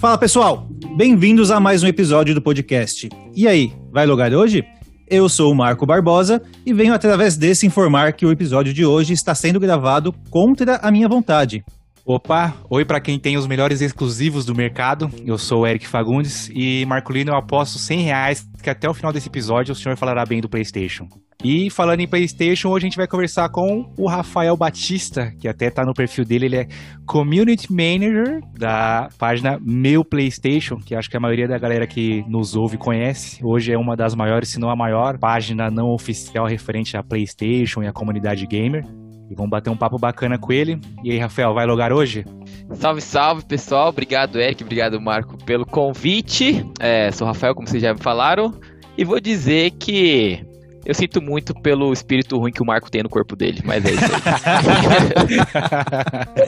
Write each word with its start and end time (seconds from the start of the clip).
Fala 0.00 0.16
pessoal, 0.16 0.66
bem-vindos 0.96 1.50
a 1.50 1.60
mais 1.60 1.82
um 1.82 1.86
episódio 1.86 2.34
do 2.34 2.40
podcast. 2.40 3.08
E 3.36 3.46
aí, 3.46 3.72
vai 3.92 4.06
logar 4.06 4.32
hoje? 4.32 4.64
Eu 5.06 5.28
sou 5.28 5.52
o 5.52 5.54
Marco 5.54 5.84
Barbosa 5.84 6.40
e 6.64 6.72
venho 6.72 6.94
através 6.94 7.36
desse 7.36 7.66
informar 7.66 8.14
que 8.14 8.24
o 8.24 8.30
episódio 8.30 8.72
de 8.72 8.86
hoje 8.86 9.12
está 9.12 9.34
sendo 9.34 9.60
gravado 9.60 10.12
contra 10.30 10.76
a 10.76 10.90
minha 10.90 11.06
vontade. 11.06 11.62
Opa, 12.02 12.54
oi 12.70 12.84
para 12.84 13.00
quem 13.00 13.18
tem 13.18 13.36
os 13.36 13.46
melhores 13.46 13.80
exclusivos 13.80 14.46
do 14.46 14.54
mercado. 14.54 15.10
Eu 15.26 15.36
sou 15.36 15.62
o 15.62 15.66
Eric 15.66 15.86
Fagundes 15.86 16.50
e 16.54 16.86
Marcolino, 16.86 17.32
eu 17.32 17.36
aposto 17.36 17.78
100 17.78 18.00
reais 18.00 18.48
que 18.62 18.70
até 18.70 18.88
o 18.88 18.94
final 18.94 19.12
desse 19.12 19.28
episódio 19.28 19.72
o 19.72 19.76
senhor 19.76 19.96
falará 19.96 20.24
bem 20.24 20.40
do 20.40 20.48
PlayStation. 20.48 21.06
E 21.42 21.70
falando 21.70 22.00
em 22.00 22.08
PlayStation, 22.08 22.68
hoje 22.68 22.84
a 22.84 22.88
gente 22.88 22.96
vai 22.96 23.06
conversar 23.06 23.48
com 23.48 23.90
o 23.96 24.06
Rafael 24.06 24.56
Batista, 24.56 25.32
que 25.40 25.48
até 25.48 25.70
tá 25.70 25.84
no 25.84 25.94
perfil 25.94 26.24
dele, 26.24 26.46
ele 26.46 26.56
é 26.56 26.68
Community 27.06 27.72
Manager 27.72 28.40
da 28.58 29.08
página 29.18 29.58
Meu 29.60 30.04
PlayStation, 30.04 30.76
que 30.76 30.94
acho 30.94 31.08
que 31.08 31.16
a 31.16 31.20
maioria 31.20 31.48
da 31.48 31.58
galera 31.58 31.86
que 31.86 32.22
nos 32.28 32.54
ouve 32.54 32.76
conhece. 32.76 33.40
Hoje 33.42 33.72
é 33.72 33.78
uma 33.78 33.96
das 33.96 34.14
maiores, 34.14 34.50
se 34.50 34.60
não 34.60 34.68
a 34.68 34.76
maior, 34.76 35.18
página 35.18 35.70
não 35.70 35.88
oficial 35.88 36.46
referente 36.46 36.94
à 36.96 37.02
PlayStation 37.02 37.82
e 37.82 37.86
à 37.86 37.92
comunidade 37.92 38.46
gamer. 38.46 38.84
E 39.30 39.34
vamos 39.34 39.50
bater 39.50 39.70
um 39.70 39.76
papo 39.76 39.96
bacana 39.96 40.36
com 40.36 40.52
ele. 40.52 40.78
E 41.04 41.12
aí, 41.12 41.18
Rafael, 41.18 41.54
vai 41.54 41.64
logar 41.64 41.92
hoje? 41.92 42.24
Salve, 42.74 43.00
salve, 43.00 43.44
pessoal. 43.46 43.88
Obrigado, 43.88 44.40
Eric. 44.40 44.62
Obrigado, 44.64 45.00
Marco, 45.00 45.38
pelo 45.44 45.64
convite. 45.64 46.66
É, 46.80 47.12
sou 47.12 47.26
o 47.26 47.30
Rafael, 47.30 47.54
como 47.54 47.66
vocês 47.66 47.80
já 47.80 47.94
me 47.94 48.00
falaram. 48.00 48.52
E 48.98 49.04
vou 49.04 49.20
dizer 49.20 49.70
que 49.78 50.44
eu 50.90 50.94
sinto 50.94 51.22
muito 51.22 51.54
pelo 51.54 51.92
espírito 51.92 52.36
ruim 52.36 52.50
que 52.50 52.60
o 52.60 52.66
Marco 52.66 52.90
tem 52.90 53.00
no 53.00 53.08
corpo 53.08 53.36
dele, 53.36 53.60
mas 53.64 53.84
é 53.84 53.92
isso 53.92 54.04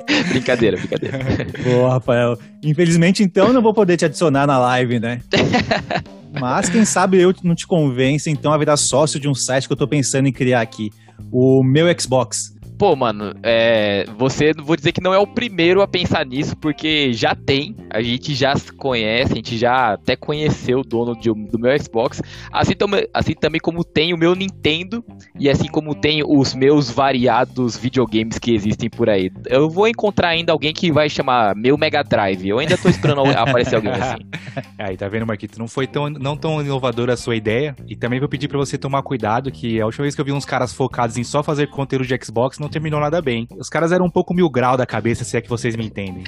aí. 0.09 0.19
brincadeira, 0.31 0.77
brincadeira. 0.77 1.21
Boa, 1.63 1.91
Rafael. 1.91 2.37
Infelizmente, 2.61 3.23
então, 3.23 3.53
não 3.53 3.63
vou 3.63 3.73
poder 3.73 3.97
te 3.97 4.05
adicionar 4.05 4.45
na 4.45 4.59
live, 4.59 4.99
né? 4.99 5.21
Mas 6.41 6.69
quem 6.71 6.85
sabe 6.85 7.21
eu 7.21 7.33
não 7.45 7.55
te 7.55 7.67
convence, 7.67 8.29
então, 8.31 8.53
a 8.53 8.59
virar 8.59 8.79
sócio 8.79 9.21
de 9.21 9.29
um 9.29 9.35
site 9.35 9.67
que 9.67 9.73
eu 9.75 9.77
tô 9.77 9.87
pensando 9.87 10.27
em 10.27 10.33
criar 10.33 10.63
aqui. 10.63 10.91
O 11.31 11.63
meu 11.63 11.87
Xbox 12.01 12.53
pô, 12.83 12.97
mano, 12.97 13.33
é, 13.45 14.07
você, 14.19 14.53
vou 14.53 14.75
dizer 14.75 14.91
que 14.91 15.01
não 15.01 15.15
é 15.15 15.19
o 15.19 15.25
primeiro 15.25 15.83
a 15.83 15.87
pensar 15.87 16.27
nisso, 16.27 16.57
porque 16.57 17.13
já 17.13 17.33
tem, 17.33 17.77
a 17.89 18.03
gente 18.03 18.35
já 18.35 18.57
se 18.57 18.73
conhece, 18.73 19.35
a 19.35 19.37
gente 19.37 19.57
já 19.57 19.93
até 19.93 20.17
conheceu 20.17 20.81
o 20.81 20.83
dono 20.83 21.15
de, 21.15 21.31
do 21.33 21.61
meu 21.61 21.79
Xbox, 21.81 22.21
assim, 22.51 22.75
tam, 22.75 22.89
assim 23.15 23.35
também 23.35 23.61
como 23.61 23.85
tem 23.85 24.13
o 24.13 24.19
meu 24.19 24.35
Nintendo, 24.35 25.05
e 25.39 25.49
assim 25.49 25.69
como 25.69 25.95
tem 25.95 26.25
os 26.27 26.57
meus 26.57 26.91
variados 26.91 27.77
videogames 27.77 28.37
que 28.37 28.53
existem 28.53 28.91
por 28.91 29.09
aí. 29.09 29.31
Eu 29.47 29.71
vou 29.71 29.87
encontrar 29.87 30.31
ainda 30.31 30.51
alguém 30.51 30.73
que 30.73 30.91
vai 30.91 31.09
chamar 31.09 31.55
meu 31.55 31.79
Mega 31.79 32.03
Drive, 32.03 32.49
eu 32.49 32.59
ainda 32.59 32.77
tô 32.77 32.89
esperando 32.89 33.21
aparecer 33.31 33.77
alguém 33.77 33.93
assim. 33.93 34.25
Aí, 34.77 34.97
tá 34.97 35.07
vendo, 35.07 35.25
Marquito? 35.25 35.57
Não 35.57 35.69
foi 35.69 35.87
tão, 35.87 36.11
não 36.11 36.37
tão 36.37 36.61
inovadora 36.61 37.13
a 37.13 37.17
sua 37.17 37.37
ideia, 37.37 37.77
e 37.87 37.95
também 37.95 38.19
vou 38.19 38.29
pedir 38.29 38.49
para 38.49 38.59
você 38.59 38.77
tomar 38.77 39.05
cuidado, 39.05 39.53
que 39.53 39.81
a 39.81 39.87
última 39.87 40.03
vez 40.03 40.17
que 40.17 40.21
eu 40.21 40.25
vi 40.25 40.33
uns 40.33 40.45
caras 40.45 40.73
focados 40.73 41.17
em 41.17 41.23
só 41.23 41.45
fazer 41.45 41.69
conteúdo 41.69 42.05
de 42.05 42.19
Xbox, 42.21 42.59
não 42.59 42.72
terminou 42.73 42.99
nada 42.99 43.21
bem. 43.23 43.47
Os 43.57 43.69
caras 43.69 43.93
eram 43.93 44.07
um 44.07 44.11
pouco 44.11 44.35
mil 44.35 44.49
grau 44.51 44.77
da 44.77 44.87
cabeça, 44.87 45.25
se 45.25 45.37
é 45.37 45.41
que 45.41 45.49
vocês 45.49 45.77
me 45.77 45.87
entendem. 45.87 46.25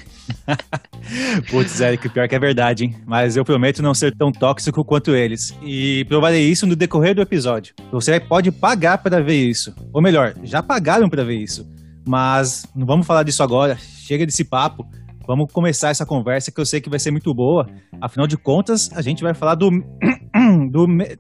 Putz, 1.51 1.81
Eric, 1.81 2.09
pior 2.11 2.29
que 2.29 2.35
é 2.35 2.39
verdade, 2.39 2.85
hein? 2.85 2.97
Mas 3.07 3.37
eu 3.37 3.45
prometo 3.45 3.83
não 3.83 3.95
ser 3.95 4.15
tão 4.15 4.31
tóxico 4.31 4.85
quanto 4.85 5.15
eles. 5.15 5.57
E 5.63 6.05
provarei 6.05 6.49
isso 6.49 6.67
no 6.67 6.77
decorrer 6.77 7.15
do 7.15 7.23
episódio. 7.23 7.75
Você 7.91 8.21
pode 8.21 8.53
pagar 8.53 8.99
para 8.99 9.23
ver 9.23 9.35
isso. 9.37 9.75
Ou 9.93 10.01
melhor, 10.01 10.35
já 10.43 10.63
pagaram 10.63 11.09
para 11.09 11.25
ver 11.25 11.37
isso. 11.37 11.67
Mas 12.07 12.67
não 12.75 12.87
vamos 12.87 13.07
falar 13.07 13.23
disso 13.23 13.43
agora. 13.43 13.77
Chega 13.77 14.27
desse 14.27 14.45
papo. 14.45 14.87
Vamos 15.27 15.51
começar 15.51 15.89
essa 15.89 16.05
conversa 16.05 16.53
que 16.53 16.61
eu 16.61 16.67
sei 16.67 16.81
que 16.81 16.91
vai 16.91 16.99
ser 16.99 17.11
muito 17.11 17.33
boa. 17.33 17.67
Afinal 18.01 18.27
de 18.27 18.37
contas, 18.37 18.91
a 18.95 19.01
gente 19.01 19.23
vai 19.23 19.33
falar 19.33 19.55
do. 19.55 19.71
do. 20.71 20.87
Me, 20.87 21.17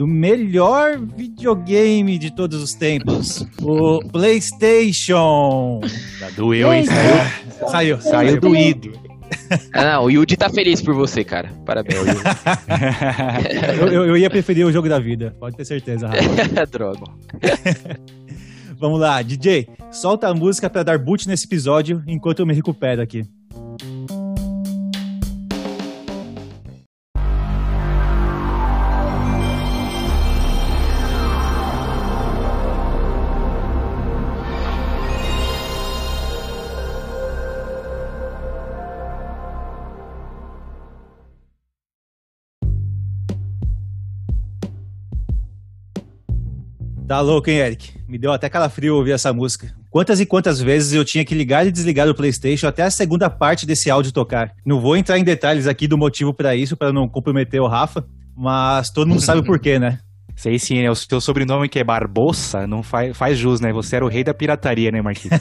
do 0.00 0.06
melhor 0.06 0.98
videogame 0.98 2.16
de 2.16 2.30
todos 2.30 2.62
os 2.62 2.72
tempos, 2.72 3.46
o 3.60 4.00
PlayStation. 4.10 5.78
Doeu, 6.34 6.72
hein? 6.72 6.86
Saiu, 6.86 7.68
saiu, 7.68 8.00
saiu 8.00 8.40
doído. 8.40 8.98
Ah, 9.74 9.92
não, 9.92 10.04
o 10.04 10.10
Yuji 10.10 10.38
tá 10.38 10.48
feliz 10.48 10.80
por 10.80 10.94
você, 10.94 11.22
cara. 11.22 11.52
Parabéns, 11.66 11.98
Yuji. 11.98 12.22
eu, 13.78 13.88
eu, 13.88 14.06
eu, 14.06 14.16
ia 14.16 14.30
preferir 14.30 14.64
o 14.64 14.72
jogo 14.72 14.88
da 14.88 14.98
vida, 14.98 15.36
pode 15.38 15.54
ter 15.54 15.66
certeza, 15.66 16.08
Rafa. 16.08 16.64
Droga. 16.72 17.04
Vamos 18.78 19.00
lá, 19.00 19.20
DJ, 19.20 19.68
solta 19.92 20.28
a 20.28 20.34
música 20.34 20.70
para 20.70 20.82
dar 20.82 20.98
boot 20.98 21.28
nesse 21.28 21.44
episódio 21.44 22.02
enquanto 22.06 22.38
eu 22.38 22.46
me 22.46 22.54
recupero 22.54 23.02
aqui. 23.02 23.26
Tá 47.10 47.20
louco, 47.20 47.50
hein, 47.50 47.56
Eric? 47.56 47.90
Me 48.06 48.16
deu 48.16 48.32
até 48.32 48.48
calafrio 48.48 48.94
ouvir 48.94 49.10
essa 49.10 49.32
música. 49.32 49.74
Quantas 49.90 50.20
e 50.20 50.26
quantas 50.26 50.60
vezes 50.60 50.92
eu 50.92 51.04
tinha 51.04 51.24
que 51.24 51.34
ligar 51.34 51.66
e 51.66 51.72
desligar 51.72 52.08
o 52.08 52.14
PlayStation 52.14 52.68
até 52.68 52.84
a 52.84 52.90
segunda 52.90 53.28
parte 53.28 53.66
desse 53.66 53.90
áudio 53.90 54.12
tocar. 54.12 54.52
Não 54.64 54.80
vou 54.80 54.96
entrar 54.96 55.18
em 55.18 55.24
detalhes 55.24 55.66
aqui 55.66 55.88
do 55.88 55.98
motivo 55.98 56.32
para 56.32 56.54
isso, 56.54 56.76
para 56.76 56.92
não 56.92 57.08
comprometer 57.08 57.60
o 57.60 57.66
Rafa, 57.66 58.06
mas 58.36 58.90
todo 58.90 59.08
mundo 59.08 59.20
sabe 59.20 59.40
o 59.40 59.42
porquê, 59.44 59.76
né? 59.76 59.98
Sei 60.40 60.58
sim, 60.58 60.80
né? 60.80 60.90
O 60.90 60.94
teu 60.94 61.20
sobrenome 61.20 61.68
que 61.68 61.78
é 61.78 61.84
Barbosa 61.84 62.66
não 62.66 62.82
faz, 62.82 63.14
faz 63.14 63.36
jus, 63.36 63.60
né? 63.60 63.74
Você 63.74 63.96
era 63.96 64.06
o 64.06 64.08
rei 64.08 64.24
da 64.24 64.32
pirataria, 64.32 64.90
né, 64.90 65.02
Marquinhos? 65.02 65.38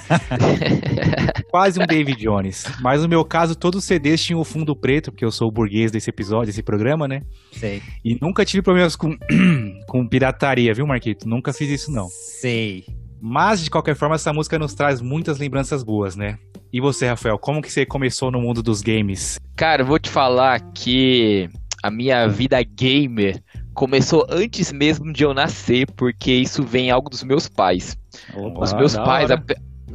Quase 1.50 1.82
um 1.82 1.86
David 1.86 2.22
Jones. 2.22 2.66
Mas 2.82 3.02
no 3.02 3.08
meu 3.08 3.24
caso, 3.24 3.56
todos 3.56 3.80
os 3.80 3.86
CDs 3.86 4.22
tinham 4.22 4.42
o 4.42 4.44
fundo 4.44 4.76
preto, 4.76 5.10
porque 5.10 5.24
eu 5.24 5.32
sou 5.32 5.48
o 5.48 5.52
burguês 5.54 5.90
desse 5.90 6.10
episódio, 6.10 6.48
desse 6.48 6.62
programa, 6.62 7.08
né? 7.08 7.22
Sei. 7.54 7.82
E 8.04 8.18
nunca 8.22 8.44
tive 8.44 8.62
problemas 8.62 8.98
com, 8.98 9.16
com 9.88 10.06
pirataria, 10.06 10.74
viu, 10.74 10.86
Marquito? 10.86 11.30
Nunca 11.30 11.54
fiz 11.54 11.70
isso, 11.70 11.90
não. 11.94 12.10
Sei. 12.42 12.84
Mas, 13.22 13.64
de 13.64 13.70
qualquer 13.70 13.96
forma, 13.96 14.16
essa 14.16 14.34
música 14.34 14.60
nos 14.60 14.74
traz 14.74 15.02
muitas 15.02 15.40
lembranças 15.40 15.82
boas, 15.82 16.18
né? 16.18 16.38
E 16.74 16.82
você, 16.82 17.08
Rafael, 17.08 17.40
como 17.40 17.62
que 17.62 17.72
você 17.72 17.86
começou 17.86 18.30
no 18.32 18.42
mundo 18.42 18.62
dos 18.62 18.82
games? 18.82 19.40
Cara, 19.56 19.82
eu 19.82 19.86
vou 19.86 19.98
te 19.98 20.10
falar 20.10 20.60
que 20.74 21.48
a 21.82 21.90
minha 21.90 22.28
vida 22.28 22.62
gamer 22.62 23.42
começou 23.80 24.28
antes 24.30 24.74
mesmo 24.74 25.14
de 25.14 25.24
eu 25.24 25.34
nascer, 25.34 25.90
porque 25.96 26.34
isso 26.34 26.64
vem 26.64 26.92
algo 26.92 27.10
dos 27.10 27.24
meus 27.24 27.48
pais. 27.48 27.98
Opa, 28.36 28.62
Os 28.62 28.74
meus 28.74 28.94
pais, 28.94 29.32
a, 29.32 29.42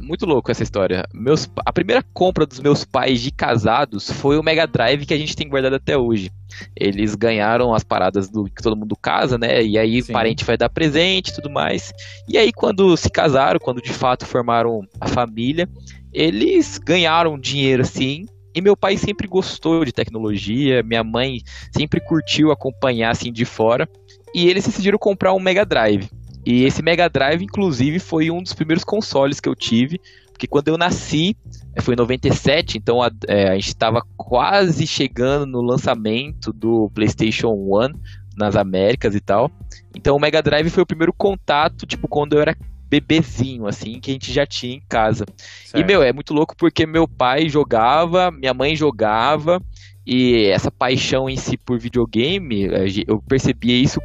muito 0.01 0.25
louco 0.25 0.49
essa 0.49 0.63
história. 0.63 1.05
Meus, 1.13 1.47
a 1.63 1.71
primeira 1.71 2.03
compra 2.11 2.47
dos 2.47 2.59
meus 2.59 2.83
pais 2.83 3.21
de 3.21 3.29
casados 3.29 4.09
foi 4.09 4.39
o 4.39 4.43
Mega 4.43 4.65
Drive 4.65 5.05
que 5.05 5.13
a 5.13 5.17
gente 5.19 5.35
tem 5.35 5.47
guardado 5.47 5.75
até 5.75 5.95
hoje. 5.95 6.31
Eles 6.75 7.13
ganharam 7.13 7.75
as 7.75 7.83
paradas 7.83 8.27
do 8.27 8.45
que 8.45 8.63
todo 8.63 8.75
mundo 8.75 8.95
casa, 8.95 9.37
né? 9.37 9.61
E 9.61 9.77
aí 9.77 10.01
Sim. 10.01 10.11
o 10.11 10.13
parente 10.13 10.43
vai 10.43 10.57
dar 10.57 10.69
presente 10.69 11.27
e 11.27 11.35
tudo 11.35 11.51
mais. 11.51 11.93
E 12.27 12.39
aí 12.39 12.51
quando 12.51 12.97
se 12.97 13.11
casaram, 13.11 13.59
quando 13.59 13.83
de 13.83 13.93
fato 13.93 14.25
formaram 14.25 14.81
a 14.99 15.07
família, 15.07 15.69
eles 16.11 16.79
ganharam 16.79 17.37
dinheiro 17.37 17.83
assim 17.83 18.25
e 18.55 18.61
meu 18.61 18.77
pai 18.77 18.95
sempre 18.95 19.27
gostou 19.27 19.83
de 19.83 19.91
tecnologia, 19.91 20.81
minha 20.81 21.03
mãe 21.03 21.41
sempre 21.75 21.99
curtiu 21.99 22.51
acompanhar 22.51 23.11
assim 23.11 23.31
de 23.31 23.43
fora. 23.43 23.87
E 24.33 24.47
eles 24.47 24.65
decidiram 24.65 24.97
comprar 24.97 25.33
um 25.33 25.39
Mega 25.39 25.65
Drive. 25.65 26.09
E 26.45 26.63
esse 26.63 26.81
Mega 26.81 27.09
Drive, 27.09 27.43
inclusive, 27.43 27.99
foi 27.99 28.31
um 28.31 28.41
dos 28.41 28.53
primeiros 28.53 28.85
consoles 28.85 29.41
que 29.41 29.49
eu 29.49 29.55
tive. 29.55 29.99
Porque 30.31 30.47
quando 30.47 30.69
eu 30.69 30.77
nasci, 30.77 31.35
eh, 31.75 31.81
foi 31.81 31.95
em 31.95 31.97
97, 31.97 32.77
então 32.77 33.01
a, 33.01 33.09
é, 33.27 33.49
a 33.49 33.55
gente 33.55 33.67
estava 33.67 34.01
quase 34.15 34.87
chegando 34.87 35.45
no 35.47 35.61
lançamento 35.61 36.53
do 36.53 36.89
PlayStation 36.93 37.49
1 37.49 37.93
nas 38.37 38.55
Américas 38.55 39.15
e 39.15 39.19
tal. 39.19 39.51
Então 39.95 40.15
o 40.15 40.19
Mega 40.19 40.41
Drive 40.41 40.69
foi 40.69 40.83
o 40.83 40.85
primeiro 40.87 41.13
contato, 41.13 41.85
tipo, 41.85 42.07
quando 42.07 42.33
eu 42.33 42.41
era 42.41 42.55
bebezinho, 42.89 43.67
assim, 43.67 43.99
que 43.99 44.11
a 44.11 44.13
gente 44.13 44.31
já 44.31 44.45
tinha 44.45 44.75
em 44.75 44.81
casa. 44.87 45.25
Certo. 45.37 45.81
E, 45.81 45.85
meu, 45.85 46.01
é 46.01 46.13
muito 46.13 46.33
louco 46.33 46.55
porque 46.55 46.85
meu 46.85 47.07
pai 47.07 47.49
jogava, 47.49 48.31
minha 48.31 48.53
mãe 48.53 48.75
jogava, 48.75 49.61
e 50.05 50.45
essa 50.45 50.69
paixão 50.69 51.27
em 51.27 51.35
si 51.35 51.57
por 51.57 51.79
videogame, 51.79 52.69
eu 53.07 53.19
percebia 53.27 53.75
isso 53.75 53.99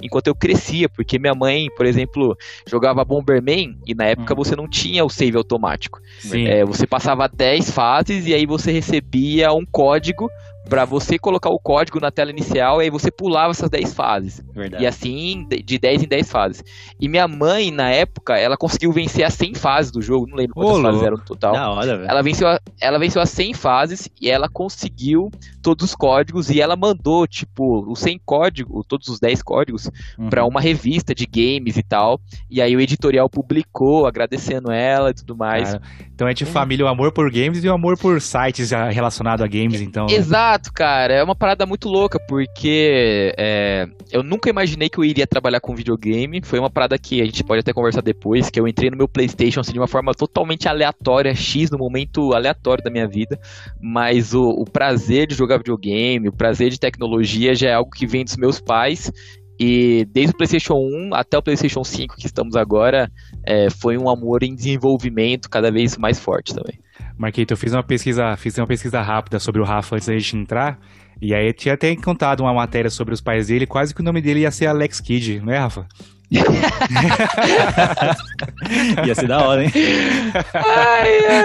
enquanto 0.00 0.28
eu 0.28 0.34
crescia, 0.34 0.88
porque 0.88 1.18
minha 1.18 1.34
mãe, 1.34 1.68
por 1.76 1.84
exemplo, 1.84 2.34
jogava 2.66 3.04
Bomberman 3.04 3.76
e 3.86 3.94
na 3.94 4.06
época 4.06 4.32
hum. 4.32 4.36
você 4.36 4.56
não 4.56 4.66
tinha 4.66 5.04
o 5.04 5.10
save 5.10 5.36
automático. 5.36 6.00
É, 6.32 6.64
você 6.64 6.86
passava 6.86 7.28
10 7.28 7.70
fases 7.72 8.26
e 8.26 8.32
aí 8.32 8.46
você 8.46 8.72
recebia 8.72 9.52
um 9.52 9.66
código 9.66 10.30
para 10.68 10.84
você 10.84 11.18
colocar 11.18 11.50
o 11.50 11.58
código 11.58 12.00
na 12.00 12.10
tela 12.10 12.30
inicial 12.30 12.80
e 12.80 12.84
aí 12.84 12.90
você 12.90 13.10
pulava 13.10 13.50
essas 13.50 13.68
10 13.68 13.92
fases. 13.94 14.42
Verdade. 14.54 14.82
E 14.82 14.86
assim, 14.86 15.46
de 15.64 15.78
10 15.78 16.02
em 16.04 16.08
10 16.08 16.30
fases. 16.30 16.64
E 16.98 17.08
minha 17.08 17.28
mãe, 17.28 17.70
na 17.70 17.90
época, 17.90 18.36
ela 18.38 18.56
conseguiu 18.56 18.90
vencer 18.92 19.24
as 19.24 19.34
100 19.34 19.54
fases 19.54 19.92
do 19.92 20.00
jogo, 20.00 20.26
não 20.26 20.36
lembro 20.36 20.54
quantas 20.54 20.78
Ô, 20.78 20.82
fases 20.82 21.02
eram 21.02 21.16
no 21.18 21.24
total. 21.24 21.52
Da 21.52 21.70
hora, 21.70 21.96
velho. 21.98 22.10
Ela 22.10 22.22
venceu, 22.22 22.48
a- 22.48 22.60
ela 22.80 22.98
venceu 22.98 23.20
as 23.20 23.30
100 23.30 23.52
fases 23.54 24.08
e 24.20 24.30
ela 24.30 24.48
conseguiu 24.48 25.30
todos 25.62 25.84
os 25.84 25.94
códigos 25.94 26.48
e 26.50 26.60
ela 26.60 26.76
mandou, 26.76 27.26
tipo, 27.26 27.90
os 27.90 27.98
100 28.00 28.20
códigos, 28.24 28.84
todos 28.86 29.08
os 29.08 29.20
10 29.20 29.42
códigos, 29.42 29.90
Uhum. 30.18 30.28
pra 30.30 30.44
uma 30.46 30.60
revista 30.60 31.14
de 31.14 31.26
games 31.26 31.76
e 31.76 31.82
tal. 31.82 32.20
E 32.50 32.60
aí 32.62 32.74
o 32.76 32.80
editorial 32.80 33.28
publicou, 33.28 34.06
agradecendo 34.06 34.70
ela 34.70 35.10
e 35.10 35.14
tudo 35.14 35.36
mais. 35.36 35.72
Cara, 35.72 35.82
então 36.14 36.28
é 36.28 36.34
de 36.34 36.44
família 36.44 36.84
o 36.84 36.88
amor 36.88 37.12
por 37.12 37.30
games 37.30 37.62
e 37.64 37.68
o 37.68 37.72
amor 37.72 37.98
por 37.98 38.20
sites 38.20 38.68
já 38.68 38.88
relacionado 38.90 39.42
a 39.42 39.46
games, 39.46 39.80
então. 39.80 40.06
né? 40.06 40.14
Exato, 40.54 40.72
cara. 40.72 41.14
É 41.14 41.22
uma 41.22 41.34
parada 41.34 41.66
muito 41.66 41.88
louca, 41.88 42.18
porque 42.28 43.34
é, 43.36 43.86
eu 44.12 44.22
nunca 44.22 44.48
imaginei 44.48 44.88
que 44.88 44.98
eu 44.98 45.04
iria 45.04 45.26
trabalhar 45.26 45.58
com 45.58 45.74
videogame. 45.74 46.40
Foi 46.44 46.60
uma 46.60 46.70
parada 46.70 46.96
que 46.96 47.20
a 47.20 47.24
gente 47.24 47.42
pode 47.42 47.60
até 47.60 47.72
conversar 47.72 48.02
depois, 48.02 48.50
que 48.50 48.60
eu 48.60 48.68
entrei 48.68 48.88
no 48.88 48.96
meu 48.96 49.08
Playstation 49.08 49.60
assim, 49.60 49.72
de 49.72 49.80
uma 49.80 49.88
forma 49.88 50.12
totalmente 50.14 50.68
aleatória, 50.68 51.34
X, 51.34 51.70
no 51.72 51.78
momento 51.78 52.32
aleatório 52.32 52.84
da 52.84 52.90
minha 52.90 53.08
vida. 53.08 53.36
Mas 53.80 54.32
o, 54.32 54.42
o 54.42 54.64
prazer 54.64 55.26
de 55.26 55.34
jogar 55.34 55.58
videogame, 55.58 56.28
o 56.28 56.36
prazer 56.36 56.70
de 56.70 56.78
tecnologia 56.78 57.52
já 57.54 57.70
é 57.70 57.74
algo 57.74 57.90
que 57.90 58.06
vem 58.06 58.24
dos 58.24 58.36
meus 58.36 58.60
pais. 58.60 59.10
E 59.58 60.04
desde 60.12 60.34
o 60.34 60.36
PlayStation 60.36 60.74
1 60.74 61.14
até 61.14 61.36
o 61.36 61.42
PlayStation 61.42 61.82
5 61.82 62.16
que 62.16 62.26
estamos 62.26 62.54
agora, 62.54 63.10
é, 63.44 63.70
foi 63.70 63.98
um 63.98 64.08
amor 64.08 64.44
em 64.44 64.54
desenvolvimento 64.54 65.50
cada 65.50 65.72
vez 65.72 65.96
mais 65.96 66.20
forte 66.20 66.54
também. 66.54 66.83
Marquito, 67.16 67.52
eu 67.52 67.56
fiz 67.56 67.72
uma 67.72 67.82
pesquisa, 67.82 68.36
fiz 68.36 68.58
uma 68.58 68.66
pesquisa 68.66 69.00
rápida 69.00 69.38
sobre 69.38 69.60
o 69.60 69.64
Rafa 69.64 69.96
antes 69.96 70.08
da 70.08 70.18
gente 70.18 70.36
entrar. 70.36 70.78
E 71.22 71.32
aí 71.34 71.46
eu 71.46 71.54
tinha 71.54 71.74
até 71.74 71.94
contado 71.96 72.40
uma 72.40 72.52
matéria 72.52 72.90
sobre 72.90 73.14
os 73.14 73.20
pais 73.20 73.46
dele, 73.46 73.66
quase 73.66 73.94
que 73.94 74.00
o 74.00 74.04
nome 74.04 74.20
dele 74.20 74.40
ia 74.40 74.50
ser 74.50 74.66
Alex 74.66 75.00
Kidd, 75.00 75.40
não 75.40 75.52
é, 75.52 75.58
Rafa? 75.58 75.86
Ia 79.06 79.14
ser 79.14 79.28
da 79.28 79.46
hora, 79.46 79.64
hein? 79.64 79.70
Ai, 80.54 81.26
ai. 81.26 81.44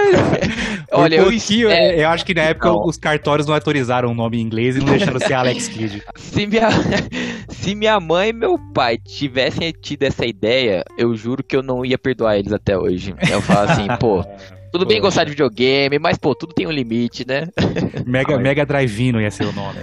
Olha, 0.92 1.16
eu, 1.16 1.24
pouquinho, 1.24 1.68
é, 1.68 2.02
eu 2.02 2.08
acho 2.08 2.24
que 2.24 2.34
na 2.34 2.42
época 2.42 2.68
Não. 2.68 2.84
os 2.84 2.96
cartórios 2.96 3.46
não 3.46 3.54
autorizaram 3.54 4.10
o 4.10 4.14
nome 4.14 4.38
em 4.38 4.40
inglês 4.40 4.76
e 4.76 4.80
não 4.80 4.86
deixaram 4.86 5.20
ser 5.20 5.34
Alex 5.34 5.68
Kidd. 5.72 6.02
se, 6.16 6.46
minha, 6.46 6.68
se 7.48 7.74
minha 7.74 8.00
mãe 8.00 8.30
e 8.30 8.32
meu 8.32 8.58
pai 8.74 8.98
tivessem 8.98 9.72
tido 9.80 10.02
essa 10.02 10.26
ideia, 10.26 10.82
eu 10.98 11.14
juro 11.14 11.44
que 11.44 11.56
eu 11.56 11.62
não 11.62 11.84
ia 11.84 11.98
perdoar 11.98 12.38
eles 12.38 12.52
até 12.52 12.76
hoje. 12.76 13.14
Eu 13.30 13.40
falo 13.42 13.70
assim, 13.70 13.86
pô, 14.00 14.24
tudo 14.72 14.86
bem 14.86 14.98
Pô. 14.98 15.06
gostar 15.06 15.24
de 15.24 15.30
videogame, 15.30 15.98
mas 15.98 16.18
pô, 16.18 16.34
tudo 16.34 16.54
tem 16.54 16.66
um 16.66 16.70
limite, 16.70 17.26
né? 17.26 17.48
Mega. 18.06 18.38
Mega 18.38 18.64
Drive-Ino 18.66 19.20
ia 19.20 19.30
ser 19.30 19.44
o 19.44 19.52
nome. 19.52 19.78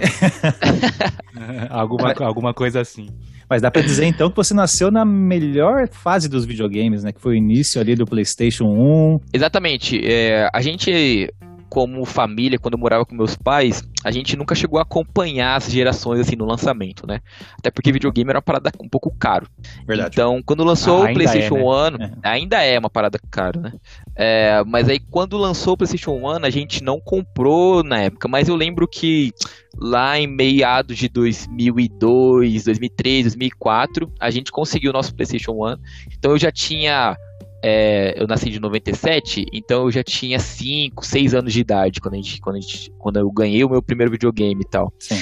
alguma, 1.70 2.14
alguma 2.18 2.54
coisa 2.54 2.80
assim. 2.80 3.08
Mas 3.48 3.62
dá 3.62 3.70
pra 3.70 3.80
dizer 3.80 4.04
então 4.04 4.28
que 4.28 4.36
você 4.36 4.52
nasceu 4.52 4.90
na 4.90 5.04
melhor 5.04 5.88
fase 5.88 6.28
dos 6.28 6.44
videogames, 6.44 7.02
né? 7.02 7.12
Que 7.12 7.20
foi 7.20 7.32
o 7.32 7.36
início 7.36 7.80
ali 7.80 7.94
do 7.94 8.04
PlayStation 8.04 8.64
1. 8.64 9.20
Exatamente. 9.32 9.98
é, 10.04 10.48
a 10.52 10.60
gente, 10.60 11.32
como 11.68 12.04
família, 12.04 12.58
quando 12.58 12.74
eu 12.74 12.78
morava 12.78 13.04
com 13.04 13.14
meus 13.14 13.36
pais, 13.36 13.82
a 14.04 14.10
gente 14.10 14.36
nunca 14.36 14.54
chegou 14.54 14.78
a 14.78 14.82
acompanhar 14.82 15.56
as 15.56 15.70
gerações 15.70 16.20
assim 16.20 16.36
no 16.36 16.44
lançamento, 16.44 17.06
né? 17.06 17.20
Até 17.58 17.70
porque 17.70 17.92
videogame 17.92 18.30
era 18.30 18.38
uma 18.38 18.42
parada 18.42 18.70
um 18.80 18.88
pouco 18.88 19.14
caro. 19.18 19.46
Verdade. 19.86 20.10
Então, 20.12 20.42
quando 20.44 20.64
lançou 20.64 20.98
Ah, 20.98 21.00
o 21.00 21.02
ainda 21.04 21.14
PlayStation 21.14 21.56
é, 21.56 21.58
né? 21.58 21.64
One, 21.64 22.12
ainda 22.22 22.62
é 22.62 22.78
uma 22.78 22.90
parada 22.90 23.18
cara, 23.30 23.60
né? 23.60 23.72
É, 24.16 24.62
mas 24.66 24.88
aí, 24.88 24.98
quando 24.98 25.36
lançou 25.36 25.74
o 25.74 25.76
PlayStation 25.76 26.12
One, 26.22 26.46
a 26.46 26.50
gente 26.50 26.82
não 26.82 27.00
comprou 27.00 27.82
na 27.82 28.00
época. 28.02 28.28
Mas 28.28 28.48
eu 28.48 28.56
lembro 28.56 28.88
que 28.88 29.32
lá 29.76 30.18
em 30.18 30.26
meados 30.26 30.96
de 30.96 31.08
2002, 31.08 32.64
2003, 32.64 33.22
2004, 33.24 34.12
a 34.18 34.30
gente 34.30 34.50
conseguiu 34.50 34.90
o 34.90 34.92
nosso 34.92 35.14
PlayStation 35.14 35.52
One. 35.52 35.80
Então, 36.16 36.32
eu 36.32 36.38
já 36.38 36.50
tinha. 36.50 37.16
É, 37.62 38.14
eu 38.16 38.26
nasci 38.26 38.50
de 38.50 38.60
97, 38.60 39.46
então 39.52 39.84
eu 39.84 39.90
já 39.90 40.04
tinha 40.04 40.38
5, 40.38 41.04
6 41.04 41.34
anos 41.34 41.52
de 41.52 41.60
idade 41.60 42.00
quando, 42.00 42.14
a 42.14 42.16
gente, 42.16 42.40
quando, 42.40 42.56
a 42.56 42.60
gente, 42.60 42.90
quando 42.98 43.18
eu 43.18 43.30
ganhei 43.30 43.64
o 43.64 43.70
meu 43.70 43.82
primeiro 43.82 44.12
videogame 44.12 44.62
e 44.62 44.68
tal. 44.68 44.92
Sim. 44.98 45.16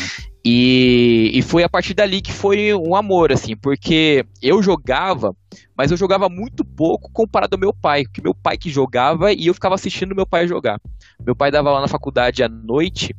E, 0.44 1.30
e 1.34 1.42
foi 1.42 1.64
a 1.64 1.68
partir 1.68 1.94
dali 1.94 2.20
que 2.20 2.32
foi 2.32 2.72
um 2.74 2.94
amor, 2.94 3.32
assim, 3.32 3.56
porque 3.56 4.24
eu 4.40 4.62
jogava, 4.62 5.34
mas 5.76 5.90
eu 5.90 5.96
jogava 5.96 6.28
muito 6.28 6.64
pouco 6.64 7.10
comparado 7.10 7.54
ao 7.54 7.60
meu 7.60 7.74
pai, 7.74 8.04
porque 8.04 8.22
meu 8.22 8.34
pai 8.34 8.56
que 8.56 8.70
jogava 8.70 9.32
e 9.32 9.46
eu 9.46 9.54
ficava 9.54 9.74
assistindo 9.74 10.14
meu 10.14 10.26
pai 10.26 10.46
jogar. 10.46 10.80
Meu 11.24 11.34
pai 11.34 11.50
dava 11.50 11.72
lá 11.72 11.80
na 11.80 11.88
faculdade 11.88 12.42
à 12.44 12.48
noite 12.48 13.14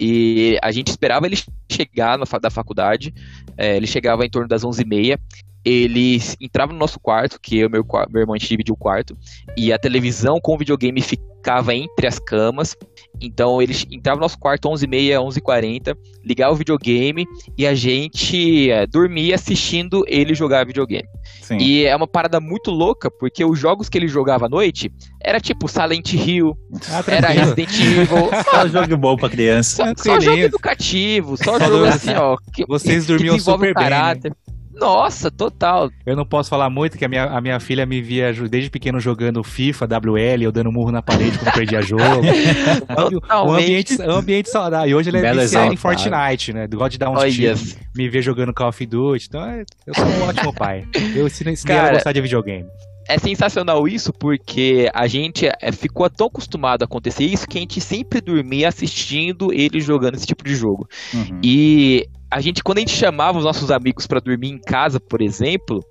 e 0.00 0.58
a 0.60 0.72
gente 0.72 0.88
esperava 0.88 1.26
ele 1.26 1.38
chegar 1.70 2.18
na 2.18 2.24
da 2.38 2.50
faculdade, 2.50 3.14
é, 3.56 3.76
ele 3.76 3.86
chegava 3.86 4.26
em 4.26 4.30
torno 4.30 4.48
das 4.48 4.64
11h30, 4.64 5.20
ele 5.64 6.20
entrava 6.40 6.72
no 6.72 6.78
nosso 6.78 6.98
quarto, 7.00 7.38
que 7.40 7.58
eu 7.58 7.68
e 7.68 7.70
meu, 7.70 7.84
meu 8.10 8.20
irmão 8.20 8.34
a 8.34 8.38
gente 8.38 8.48
dividia 8.48 8.74
o 8.74 8.76
quarto, 8.76 9.16
e 9.56 9.72
a 9.72 9.78
televisão 9.78 10.40
com 10.40 10.54
o 10.54 10.58
videogame 10.58 11.00
ficava 11.00 11.74
entre 11.74 12.06
as 12.06 12.18
camas, 12.18 12.76
então 13.20 13.60
ele 13.60 13.74
entrava 13.90 14.16
no 14.16 14.22
nosso 14.22 14.38
quarto 14.38 14.68
11h30, 14.68 15.18
11h40, 15.18 15.96
ligava 16.24 16.52
o 16.52 16.56
videogame 16.56 17.26
e 17.58 17.66
a 17.66 17.74
gente 17.74 18.70
é, 18.70 18.86
dormia 18.86 19.34
assistindo 19.34 20.04
ele 20.06 20.34
jogar 20.34 20.64
videogame. 20.66 21.08
Sim. 21.40 21.58
E 21.58 21.84
é 21.84 21.94
uma 21.94 22.06
parada 22.06 22.40
muito 22.40 22.70
louca, 22.70 23.10
porque 23.10 23.44
os 23.44 23.58
jogos 23.58 23.88
que 23.88 23.98
ele 23.98 24.06
jogava 24.08 24.46
à 24.46 24.48
noite 24.48 24.92
era 25.20 25.40
tipo 25.40 25.68
Silent 25.68 26.12
Hill, 26.12 26.56
Ah, 26.90 27.02
era 27.06 27.28
tranquilo. 27.28 27.54
Resident 27.54 27.80
Evil, 27.80 28.30
Só 28.50 28.68
jogo 28.68 28.96
bom 28.96 29.16
pra 29.16 29.28
criança. 29.28 29.94
só, 29.96 30.02
só 30.14 30.20
jogo 30.20 30.38
educativo, 30.38 31.36
só, 31.36 31.58
Só 31.58 31.66
jogo 31.66 31.84
assim, 31.86 32.14
ó. 32.14 32.36
Que, 32.54 32.64
Vocês 32.66 33.06
dormiam 33.06 33.38
super 33.38 33.74
bem, 33.74 33.90
né? 33.90 34.32
Nossa, 34.74 35.30
total. 35.30 35.90
Eu 36.04 36.16
não 36.16 36.24
posso 36.24 36.50
falar 36.50 36.70
muito, 36.70 36.96
que 36.96 37.04
a 37.04 37.08
minha, 37.08 37.24
a 37.24 37.40
minha 37.40 37.60
filha 37.60 37.84
me 37.84 38.00
via 38.00 38.32
desde 38.48 38.70
pequeno 38.70 38.98
jogando 38.98 39.42
FIFA, 39.42 39.86
WL, 39.86 40.42
eu 40.42 40.52
dando 40.52 40.72
murro 40.72 40.90
na 40.90 41.02
parede 41.02 41.38
quando 41.38 41.52
perdia 41.52 41.82
jogo. 41.82 42.02
Totalmente. 42.88 43.62
ambiente, 43.62 44.02
ambiente 44.02 44.48
saudável. 44.50 44.88
E 44.90 44.94
hoje 44.94 45.10
ele 45.10 45.18
é 45.18 45.34
viciado 45.34 45.72
em 45.72 45.76
Fortnite, 45.76 46.52
né? 46.52 46.66
Gosta 46.66 46.90
de 46.90 46.98
dar 46.98 47.10
uns 47.10 47.18
Olha 47.18 47.30
tiros, 47.30 47.76
me 47.94 48.08
ver 48.08 48.22
jogando 48.22 48.52
Call 48.52 48.68
of 48.68 48.86
Duty. 48.86 49.26
Então, 49.28 49.44
é- 49.44 49.64
eu 49.86 49.94
sou 49.94 50.04
um 50.04 50.22
ótimo 50.28 50.52
pai. 50.52 50.86
Eu 51.14 51.26
ensinei 51.26 51.52
ensinei 51.52 51.74
ela 51.76 51.82
a 51.82 51.86
Cara, 51.86 51.96
gostar 51.96 52.12
de 52.12 52.20
videogame. 52.20 52.66
É 53.08 53.18
sensacional 53.18 53.86
isso 53.88 54.12
porque 54.12 54.88
a 54.94 55.06
gente 55.06 55.46
é, 55.46 55.72
ficou 55.72 56.08
tão 56.08 56.28
acostumado 56.28 56.82
a 56.82 56.84
acontecer 56.84 57.24
isso 57.24 57.48
que 57.48 57.58
a 57.58 57.60
gente 57.60 57.80
sempre 57.80 58.20
dormia 58.20 58.68
assistindo 58.68 59.52
ele 59.52 59.80
jogando 59.80 60.14
esse 60.14 60.26
tipo 60.26 60.44
de 60.44 60.54
jogo. 60.54 60.88
Uhum. 61.12 61.40
E 61.42 62.08
a 62.32 62.40
gente, 62.40 62.62
quando 62.62 62.78
a 62.78 62.80
gente 62.80 62.92
chamava 62.94 63.38
os 63.38 63.44
nossos 63.44 63.70
amigos 63.70 64.06
pra 64.06 64.20
dormir 64.20 64.48
em 64.50 64.58
casa, 64.58 64.98
por 64.98 65.20
exemplo, 65.22 65.84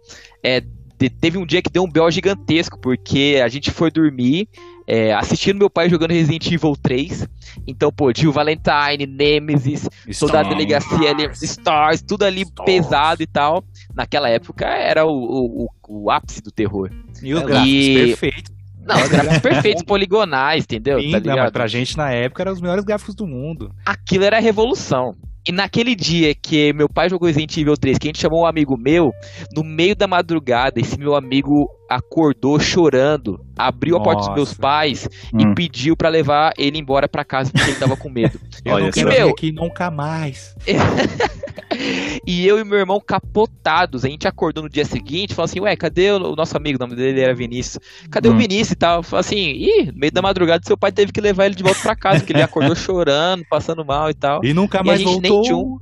é, 0.43 0.61
te- 0.97 1.09
teve 1.09 1.37
um 1.37 1.45
dia 1.45 1.61
que 1.61 1.69
deu 1.71 1.83
um 1.83 1.89
B.O. 1.91 2.09
gigantesco, 2.11 2.79
porque 2.79 3.39
a 3.43 3.47
gente 3.47 3.71
foi 3.71 3.89
dormir 3.91 4.47
é, 4.87 5.13
assistindo 5.13 5.57
meu 5.57 5.69
pai 5.69 5.89
jogando 5.89 6.11
Resident 6.11 6.45
Evil 6.51 6.75
3. 6.81 7.27
Então, 7.67 7.91
pô, 7.91 8.11
Jill 8.15 8.31
Valentine, 8.31 9.05
Nemesis, 9.07 9.87
Soldado 10.11 10.49
da 10.49 10.55
Delegacia 10.55 11.11
ali, 11.11 11.29
Stars, 11.33 12.01
tudo 12.01 12.23
ali 12.25 12.43
pesado 12.65 13.21
e 13.23 13.27
tal. 13.27 13.63
Naquela 13.93 14.27
época 14.29 14.65
era 14.65 15.05
o, 15.05 15.11
o, 15.11 15.63
o- 15.65 16.03
o 16.03 16.11
ápice 16.11 16.41
do 16.41 16.51
terror. 16.51 16.89
E 17.21 17.33
os 17.33 17.41
E- 17.41 17.45
gráficos 17.45 17.95
perfeitos. 18.17 18.51
Não, 18.83 18.95
os 19.01 19.09
gráficos 19.09 19.37
perfeitos, 19.39 19.83
poligonais, 19.83 20.63
entendeu? 20.63 20.99
Sim, 20.99 21.11
tá 21.11 21.19
não, 21.19 21.37
mas 21.37 21.51
pra 21.51 21.67
gente 21.67 21.95
na 21.95 22.11
época 22.11 22.41
eram 22.41 22.51
os 22.51 22.59
melhores 22.59 22.83
gráficos 22.83 23.13
do 23.13 23.27
mundo. 23.27 23.71
aquilo 23.85 24.23
era 24.23 24.37
a 24.37 24.41
revolução. 24.41 25.15
E 25.47 25.51
naquele 25.51 25.95
dia 25.95 26.35
que 26.35 26.71
meu 26.73 26.87
pai 26.87 27.09
jogou 27.09 27.27
Resident 27.27 27.57
Evil 27.57 27.75
3, 27.75 27.97
que 27.97 28.07
a 28.07 28.09
gente 28.09 28.21
chamou 28.21 28.43
um 28.43 28.45
amigo 28.45 28.77
meu, 28.77 29.11
no 29.55 29.63
meio 29.63 29.95
da 29.95 30.07
madrugada, 30.07 30.79
esse 30.79 30.99
meu 30.99 31.15
amigo 31.15 31.67
acordou 31.91 32.59
chorando, 32.59 33.45
abriu 33.57 33.97
a 33.97 34.01
porta 34.01 34.19
dos 34.19 34.27
Nossa. 34.29 34.35
meus 34.37 34.53
pais 34.53 35.09
Hum. 35.33 35.39
e 35.51 35.55
pediu 35.55 35.95
pra 35.95 36.07
levar 36.09 36.53
ele 36.57 36.77
embora 36.77 37.07
pra 37.07 37.23
casa 37.25 37.51
porque 37.51 37.69
ele 37.71 37.79
tava 37.79 37.95
com 37.97 38.09
medo. 38.09 38.39
Eu 38.63 38.75
Olha 38.75 38.85
não 38.85 38.91
quero 38.91 39.09
Meu- 39.09 39.29
aqui 39.29 39.51
nunca 39.51 39.89
mais. 39.91 40.55
e 42.27 42.45
eu 42.45 42.59
e 42.59 42.63
meu 42.63 42.77
irmão 42.79 42.99
capotados, 43.05 44.05
a 44.05 44.09
gente 44.09 44.27
acordou 44.27 44.63
no 44.63 44.69
dia 44.69 44.85
seguinte, 44.85 45.33
falou 45.33 45.45
assim, 45.45 45.59
ué, 45.59 45.75
cadê 45.75 46.11
o 46.11 46.35
nosso 46.35 46.55
amigo? 46.55 46.77
O 46.77 46.79
nome 46.87 46.95
dele 46.95 47.19
era 47.21 47.33
Vinícius. 47.33 47.79
Cadê 48.09 48.29
Hum. 48.29 48.33
o 48.33 48.37
Vinícius 48.37 48.71
e 48.71 48.75
tal? 48.75 49.01
Falou 49.03 49.19
assim, 49.21 49.37
ih, 49.51 49.91
no 49.91 49.97
meio 49.99 50.11
da 50.11 50.21
madrugada 50.21 50.63
seu 50.65 50.77
pai 50.77 50.91
teve 50.91 51.11
que 51.11 51.19
levar 51.21 51.45
ele 51.45 51.55
de 51.55 51.63
volta 51.63 51.79
pra 51.81 51.95
casa, 51.95 52.19
porque 52.19 52.33
ele 52.33 52.41
acordou 52.43 52.75
chorando, 52.75 53.43
passando 53.49 53.83
mal 53.83 54.09
e 54.09 54.13
tal. 54.13 54.43
E 54.43 54.53
nunca 54.53 54.77
E 54.77 54.81
a 54.81 54.83
mais 54.83 54.99
nem 55.03 55.07
voltou. 55.07 55.41
tinha 55.43 55.57
um- 55.57 55.79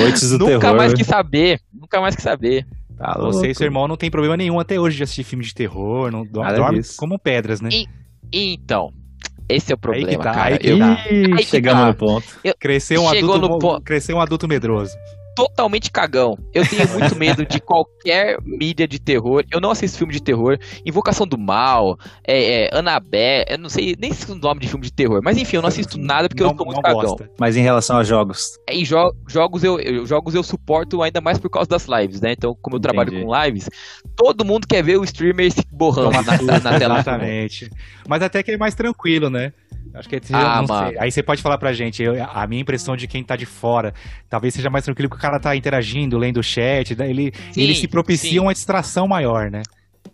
Noites 0.00 0.30
do 0.30 0.38
Nunca 0.38 0.60
terror. 0.60 0.76
mais 0.76 0.94
quis 0.94 1.06
saber, 1.06 1.60
nunca 1.72 2.00
mais 2.00 2.14
quis 2.14 2.22
saber. 2.22 2.64
Tá 2.96 3.14
Você 3.18 3.48
e 3.50 3.54
seu 3.54 3.66
irmão 3.66 3.86
não 3.86 3.96
tem 3.96 4.10
problema 4.10 4.36
nenhum 4.36 4.58
até 4.58 4.78
hoje 4.80 4.96
de 4.96 5.02
assistir 5.02 5.24
filme 5.24 5.44
de 5.44 5.54
terror, 5.54 6.10
não 6.10 6.24
dorme 6.24 6.80
como 6.96 7.18
pedras, 7.18 7.60
né? 7.60 7.68
E- 7.72 7.86
Então, 8.32 8.90
esse 9.48 9.72
é 9.72 9.74
o 9.74 9.78
Aí 9.92 10.00
que 10.00 10.00
problema, 10.16 10.24
tá, 10.24 10.32
cara. 10.32 10.54
aí 10.54 10.58
que 10.58 10.68
Eu- 10.68 10.78
tá. 10.78 11.02
Aí 11.04 11.36
que 11.36 11.42
chegamos 11.44 11.80
tá. 11.82 11.88
no 11.88 11.94
ponto. 11.94 12.26
Cresceu 12.58 13.02
um 13.02 13.08
adulto, 13.08 13.38
no 13.38 13.80
cresceu 13.82 14.16
um 14.16 14.20
adulto 14.20 14.48
medroso. 14.48 14.96
Totalmente 15.36 15.92
cagão. 15.92 16.36
Eu 16.52 16.66
tenho 16.66 16.88
muito 16.88 17.14
medo 17.14 17.44
de 17.44 17.60
qualquer 17.60 18.38
mídia 18.42 18.88
de 18.88 18.98
terror. 18.98 19.44
Eu 19.52 19.60
não 19.60 19.70
assisto 19.70 19.98
filme 19.98 20.14
de 20.14 20.22
terror. 20.22 20.58
Invocação 20.84 21.26
do 21.26 21.36
Mal, 21.36 21.98
é, 22.26 22.64
é, 22.64 22.70
Annabelle, 22.72 23.44
eu 23.48 23.58
não 23.58 23.68
sei 23.68 23.94
nem 24.00 24.12
se 24.12 24.28
é 24.28 24.32
o 24.32 24.38
nome 24.38 24.60
de 24.60 24.68
filme 24.68 24.84
de 24.84 24.92
terror. 24.92 25.20
Mas 25.22 25.36
enfim, 25.36 25.56
eu 25.56 25.62
não 25.62 25.68
assisto 25.68 25.98
nada 25.98 26.28
porque 26.28 26.42
não, 26.42 26.50
eu 26.50 26.56
tô 26.56 26.64
muito 26.64 26.80
cagão. 26.80 27.02
Gosta. 27.02 27.30
Mas 27.38 27.56
em 27.56 27.60
relação 27.62 27.98
a 27.98 28.02
jogos? 28.02 28.58
É, 28.66 28.74
em 28.74 28.84
jo 28.84 29.14
jogos, 29.28 29.62
eu, 29.62 29.78
eu, 29.78 30.06
jogos 30.06 30.34
eu 30.34 30.42
suporto 30.42 31.02
ainda 31.02 31.20
mais 31.20 31.38
por 31.38 31.50
causa 31.50 31.68
das 31.68 31.86
lives, 31.86 32.20
né? 32.22 32.32
Então, 32.32 32.56
como 32.62 32.76
eu 32.76 32.78
Entendi. 32.78 32.94
trabalho 32.94 33.24
com 33.24 33.44
lives, 33.44 33.68
todo 34.16 34.44
mundo 34.44 34.66
quer 34.66 34.82
ver 34.82 34.96
o 34.96 35.04
streamer 35.04 35.52
se 35.52 35.62
borrando 35.70 36.10
na, 36.12 36.60
na, 36.60 36.78
tela. 36.78 36.94
Exatamente. 37.00 37.70
Mas 38.08 38.22
até 38.22 38.42
que 38.42 38.52
é 38.52 38.56
mais 38.56 38.74
tranquilo, 38.74 39.28
né? 39.28 39.52
Acho 39.96 40.08
que 40.08 40.20
ah, 40.32 40.62
Aí 40.98 41.10
você 41.10 41.22
pode 41.22 41.40
falar 41.40 41.56
pra 41.56 41.72
gente, 41.72 42.02
eu, 42.02 42.14
a 42.22 42.46
minha 42.46 42.60
impressão 42.60 42.96
de 42.96 43.06
quem 43.06 43.24
tá 43.24 43.34
de 43.34 43.46
fora, 43.46 43.94
talvez 44.28 44.54
seja 44.54 44.68
mais 44.68 44.84
tranquilo 44.84 45.08
que 45.08 45.16
o 45.16 45.18
cara 45.18 45.40
tá 45.40 45.56
interagindo, 45.56 46.18
lendo 46.18 46.38
o 46.38 46.42
chat, 46.42 46.94
né? 46.94 47.08
ele, 47.08 47.32
sim, 47.52 47.62
ele 47.62 47.74
se 47.74 47.88
propicia 47.88 48.30
sim. 48.30 48.38
uma 48.38 48.52
distração 48.52 49.08
maior, 49.08 49.50
né? 49.50 49.62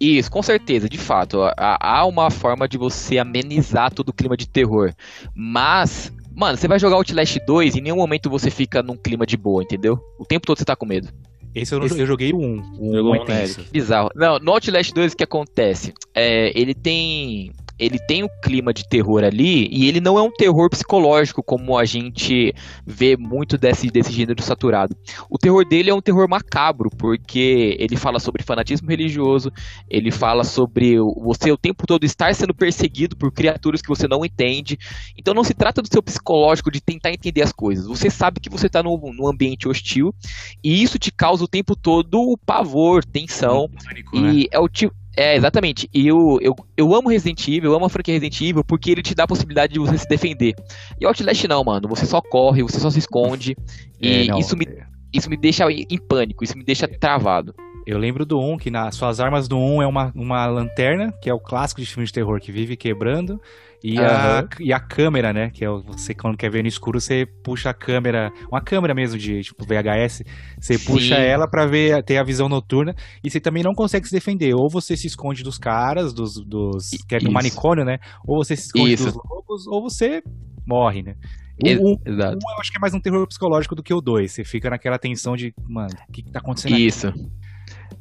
Isso, 0.01 0.31
com 0.31 0.43
certeza, 0.43 0.89
de 0.89 0.99
fato. 0.99 1.39
Há 1.57 2.07
uma 2.07 2.31
forma 2.31 2.69
de 2.69 2.79
você 2.79 3.19
amenizar 3.19 3.93
todo 3.93 4.09
o 4.09 4.13
clima 4.13 4.37
de 4.37 4.49
terror. 4.49 4.93
Mas, 5.35 6.13
mano, 6.35 6.57
você 6.57 6.67
vai 6.67 6.79
jogar 6.79 6.97
Outlast 6.97 7.39
2 7.47 7.75
e 7.75 7.79
em 7.79 7.83
nenhum 7.83 7.97
momento 7.97 8.31
você 8.31 8.51
fica 8.51 8.83
num 8.83 8.97
clima 8.97 9.27
de 9.27 9.37
boa, 9.37 9.63
entendeu? 9.63 9.99
O 10.19 10.25
tempo 10.25 10.47
todo 10.47 10.59
você 10.59 10.65
tá 10.65 10.75
com 10.75 10.87
medo. 10.87 11.09
Esse 11.55 11.75
eu, 11.75 11.79
não, 11.79 11.87
Esse... 11.87 12.01
eu 12.01 12.07
joguei 12.07 12.33
o 12.33 12.39
1. 12.39 12.63
O 12.79 13.11
1 13.11 13.15
é 13.15 13.25
tenso. 13.25 13.67
Bizarro. 13.71 14.11
Não, 14.15 14.39
no 14.39 14.53
Outlast 14.53 14.93
2 14.93 15.13
o 15.13 15.17
que 15.17 15.25
acontece? 15.25 15.93
É, 16.15 16.59
ele 16.59 16.75
tem 16.75 17.53
ele 17.83 17.99
tem 17.99 18.23
um 18.23 18.29
clima 18.41 18.73
de 18.73 18.89
terror 18.89 19.25
ali 19.25 19.69
e 19.71 19.89
ele 19.89 20.01
não 20.01 20.17
é 20.17 20.23
um 20.23 20.31
terror 20.31 20.71
psicológico 20.71 21.43
como 21.43 21.77
a 21.77 21.85
gente 21.85 22.55
vê 22.87 23.17
muito 23.17 23.59
desse, 23.59 23.89
desse 23.89 24.13
gênero 24.13 24.41
saturado. 24.41 24.97
O 25.29 25.37
terror 25.37 25.67
dele 25.67 25.91
é 25.91 25.95
um 25.95 26.01
terror 26.01 26.29
macabro, 26.29 26.91
porque 26.97 27.77
ele 27.81 27.97
fala 27.97 28.21
sobre 28.21 28.45
fanatismo 28.45 28.89
religioso, 28.89 29.51
ele 29.91 30.13
fala 30.13 30.45
sobre 30.45 30.97
você 31.25 31.51
o 31.51 31.57
tempo 31.57 31.85
todo 31.85 32.05
estar 32.05 32.33
sendo 32.37 32.55
perseguido 32.55 33.17
por 33.17 33.33
criaturas 33.33 33.83
que 33.83 33.89
você 33.89 34.07
não 34.07 34.25
entende. 34.25 34.79
Então 35.19 35.35
não 35.35 35.43
se 35.43 35.55
trata 35.55 35.83
do 35.83 35.89
seu 35.91 36.03
psicológico 36.03 36.71
de 36.71 36.81
tentar 36.81 37.11
entender 37.11 37.43
as 37.43 37.53
coisas. 37.53 37.87
Você 37.87 38.09
sabe 38.09 38.39
que 38.39 38.51
você 38.51 38.69
está 38.69 38.81
num, 38.81 38.97
num 39.13 39.29
ambiente 39.29 39.69
hostil 39.69 40.15
e 40.63 40.83
isso 40.83 41.01
te 41.01 41.11
causa 41.11 41.42
o 41.43 41.49
tempo 41.49 41.77
todo 41.77 42.39
pavor, 42.47 43.05
tensão. 43.05 43.69
Pânico, 43.69 44.17
e 44.17 44.21
né? 44.21 44.45
é 44.51 44.59
o 44.59 44.69
tipo 44.69 44.95
é, 45.17 45.37
exatamente. 45.37 45.89
E 45.93 46.07
eu, 46.07 46.39
eu, 46.41 46.55
eu 46.77 46.95
amo 46.95 47.11
Resident 47.11 47.47
Evil, 47.47 47.71
eu 47.71 47.77
amo 47.77 47.85
a 47.85 47.91
franquia 47.91 48.15
Resident 48.15 48.41
Evil 48.41 48.65
porque 48.65 48.91
ele 48.91 49.03
te 49.03 49.15
dá 49.15 49.25
a 49.25 49.29
possibilidade 49.29 49.73
de 49.73 49.79
você 49.79 49.99
se 49.99 50.09
defender. 50.09 50.55
E 50.99 51.05
Outlast 51.05 51.45
não, 51.47 51.63
mano. 51.63 51.89
Você 51.89 52.07
só 52.07 52.21
corre, 52.21 52.63
você 52.63 52.81
só 52.81 52.91
se 52.91 52.99
esconde. 52.99 53.57
É, 54.01 54.25
e 54.25 54.29
não, 54.29 54.39
isso, 54.39 54.57
me, 54.57 54.65
é. 54.65 54.87
isso 55.13 55.29
me 55.29 55.37
deixa 55.37 55.71
em 55.71 55.99
pânico, 55.99 56.43
isso 56.43 56.57
me 56.57 56.65
deixa 56.65 56.89
travado. 56.89 57.55
Eu 57.87 57.99
lembro 57.99 58.25
do 58.25 58.41
1, 58.41 58.59
que 58.59 58.71
nas 58.71 58.95
suas 58.95 59.21
armas 59.21 59.49
do 59.49 59.59
1 59.59 59.83
é 59.83 59.87
uma, 59.87 60.13
uma 60.15 60.47
lanterna, 60.47 61.13
que 61.21 61.29
é 61.29 61.35
o 61.35 61.41
clássico 61.41 61.81
de 61.81 61.87
filme 61.87 62.07
de 62.07 62.13
terror 62.13 62.41
que 62.41 62.53
vive 62.53 62.77
quebrando. 62.77 63.41
E, 63.83 63.99
uhum. 63.99 64.05
a, 64.05 64.49
e 64.61 64.73
a 64.73 64.79
câmera, 64.79 65.33
né? 65.33 65.51
Que 65.51 65.65
é 65.65 65.69
você, 65.69 66.15
quando 66.15 66.37
quer 66.37 66.51
ver 66.51 66.63
no 66.63 66.69
escuro, 66.69 67.01
você 67.01 67.27
puxa 67.43 67.71
a 67.71 67.75
câmera, 67.75 68.33
uma 68.51 68.61
câmera 68.61 68.95
mesmo 68.95 69.19
de 69.19 69.43
tipo 69.43 69.65
VHS, 69.65 70.23
você 70.61 70.79
Sim. 70.79 70.85
puxa 70.87 71.17
ela 71.17 71.49
para 71.49 71.67
ver, 71.67 72.03
ter 72.05 72.19
a 72.19 72.23
visão 72.23 72.49
noturna, 72.49 72.95
e 73.25 73.31
você 73.31 73.41
também 73.41 73.63
não 73.63 73.75
consegue 73.75 74.07
se 74.07 74.13
defender. 74.13 74.55
Ou 74.55 74.71
você 74.71 74.97
se 74.97 75.07
esconde 75.07 75.43
dos 75.43 75.59
caras, 75.59 76.13
dos. 76.13 76.35
dos 76.35 76.91
que 77.09 77.17
é 77.17 77.21
no 77.21 77.33
manicômio, 77.33 77.85
né? 77.85 77.99
Ou 78.25 78.45
você 78.45 78.55
se 78.57 78.67
esconde 78.67 78.93
Isso. 78.93 79.07
dos 79.07 79.15
loucos, 79.15 79.67
ou 79.67 79.83
você 79.83 80.23
morre, 80.67 81.03
né? 81.03 81.17
O 81.63 81.93
1 81.93 81.97
eu 82.07 82.61
acho 82.61 82.71
que 82.71 82.79
é 82.79 82.81
mais 82.81 82.95
um 82.95 83.01
terror 83.01 83.27
psicológico 83.27 83.75
do 83.75 83.83
que 83.83 83.93
o 83.93 84.01
2. 84.01 84.33
Você 84.33 84.45
fica 84.45 84.71
naquela 84.71 84.99
tensão 84.99 85.37
de, 85.37 85.53
mano, 85.69 85.91
o 86.09 86.13
que, 86.13 86.23
que 86.23 86.33
tá 86.33 86.39
acontecendo 86.39 86.77
Isso. 86.77 87.09
aqui? 87.09 87.21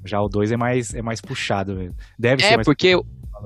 Já 0.05 0.19
o 0.21 0.27
2 0.27 0.51
é 0.51 0.57
mais, 0.57 0.93
é 0.93 1.01
mais 1.01 1.21
puxado 1.21 1.75
mesmo. 1.75 1.95
Deve 2.17 2.43
é, 2.43 2.47
ser 2.47 2.55
mais 2.55 2.65
porque 2.65 2.95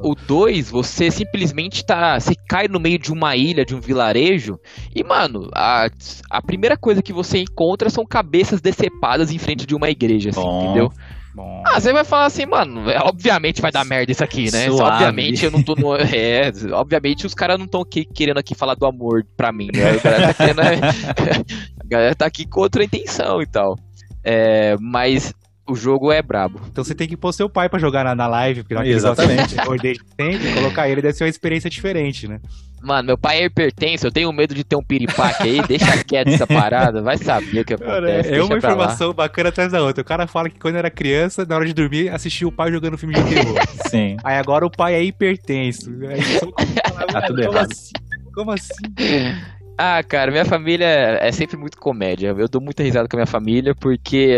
o 0.01 0.15
2, 0.15 0.69
você 0.69 1.09
simplesmente 1.11 1.85
tá. 1.85 2.19
Você 2.19 2.35
cai 2.47 2.67
no 2.67 2.79
meio 2.79 2.99
de 2.99 3.11
uma 3.11 3.35
ilha, 3.35 3.65
de 3.65 3.75
um 3.75 3.79
vilarejo, 3.79 4.59
e, 4.93 5.03
mano, 5.03 5.49
a, 5.53 5.87
a 6.29 6.41
primeira 6.41 6.77
coisa 6.77 7.01
que 7.01 7.13
você 7.13 7.39
encontra 7.39 7.89
são 7.89 8.05
cabeças 8.05 8.61
decepadas 8.61 9.31
em 9.31 9.37
frente 9.37 9.65
de 9.65 9.75
uma 9.75 9.89
igreja, 9.89 10.29
assim, 10.29 10.41
Bom. 10.41 10.63
entendeu? 10.63 10.91
Bom. 11.35 11.63
Ah, 11.65 11.81
você 11.81 11.91
vai 11.91 12.05
falar 12.05 12.27
assim, 12.27 12.45
mano, 12.45 12.89
é, 12.89 12.97
obviamente 12.97 13.61
vai 13.61 13.69
dar 13.69 13.83
merda 13.83 14.09
isso 14.09 14.23
aqui, 14.23 14.49
né? 14.49 14.71
Obviamente 14.71 15.43
eu 15.43 15.51
não 15.51 15.61
tô 15.61 15.75
no. 15.75 15.93
É, 16.15 16.49
obviamente 16.71 17.25
os 17.25 17.33
caras 17.33 17.57
não 17.57 17.65
estão 17.65 17.83
querendo 17.83 18.37
aqui 18.37 18.55
falar 18.55 18.75
do 18.75 18.85
amor 18.85 19.25
pra 19.35 19.51
mim, 19.51 19.67
né? 19.73 19.89
A 19.89 19.97
galera 19.97 20.27
tá, 20.27 20.33
querendo, 20.33 20.61
a 21.83 21.87
galera 21.87 22.15
tá 22.15 22.25
aqui 22.25 22.45
com 22.47 22.61
outra 22.61 22.83
intenção 22.85 23.41
e 23.41 23.45
tal. 23.45 23.75
É, 24.23 24.77
mas 24.79 25.33
o 25.67 25.75
jogo 25.75 26.11
é 26.11 26.21
brabo. 26.21 26.61
Então 26.71 26.83
você 26.83 26.93
tem 26.93 27.07
que 27.07 27.17
pôr 27.17 27.33
seu 27.33 27.49
pai 27.49 27.67
para 27.67 27.79
jogar 27.79 28.03
na, 28.03 28.15
na, 28.15 28.27
live, 28.27 28.61
porque 28.61 28.75
não 28.75 28.81
é 28.81 28.87
Exatamente. 28.87 29.55
sempre, 29.55 30.53
colocar 30.53 30.87
ele 30.87 31.01
deve 31.01 31.13
ser 31.13 31.23
uma 31.23 31.29
experiência 31.29 31.69
diferente, 31.69 32.27
né? 32.27 32.39
Mano, 32.81 33.07
meu 33.07 33.17
pai 33.17 33.41
é 33.41 33.45
hipertenso, 33.45 34.05
eu 34.05 34.11
tenho 34.11 34.31
medo 34.31 34.53
de 34.53 34.63
ter 34.63 34.75
um 34.75 34.83
piripaque 34.83 35.41
aí, 35.41 35.61
deixa 35.67 36.03
quieto 36.03 36.27
essa 36.27 36.45
parada, 36.45 37.01
vai 37.01 37.17
saber 37.17 37.61
o 37.61 37.65
que 37.65 37.73
acontece. 37.73 38.29
Cara, 38.29 38.37
é 38.37 38.43
uma 38.43 38.57
informação 38.57 39.11
bacana 39.11 39.49
atrás 39.49 39.71
da 39.71 39.81
outra. 39.81 40.03
O 40.03 40.05
cara 40.05 40.27
fala 40.27 40.51
que 40.51 40.59
quando 40.59 40.75
era 40.75 40.91
criança, 40.91 41.45
na 41.45 41.55
hora 41.55 41.65
de 41.65 41.73
dormir, 41.73 42.09
assistiu 42.09 42.49
o 42.49 42.51
pai 42.51 42.71
jogando 42.71 42.95
filme 42.95 43.15
de 43.15 43.23
terror. 43.23 43.57
Sim. 43.89 44.17
Aí 44.23 44.37
agora 44.37 44.67
o 44.67 44.69
pai 44.69 44.93
é 44.93 45.03
hipertenso. 45.03 45.89
Aí, 46.07 46.21
tá 47.11 47.21
tudo 47.23 47.41
como 47.41 47.55
errado. 47.55 47.71
Assim? 47.71 47.91
Como 48.35 48.51
assim? 48.51 48.73
Ah, 49.77 50.01
cara, 50.03 50.31
minha 50.31 50.45
família 50.45 50.85
é 50.85 51.31
sempre 51.31 51.57
muito 51.57 51.77
comédia. 51.77 52.33
Eu 52.37 52.47
dou 52.47 52.61
muita 52.61 52.81
risada 52.81 53.07
com 53.09 53.17
a 53.17 53.19
minha 53.19 53.27
família 53.27 53.75
porque 53.75 54.37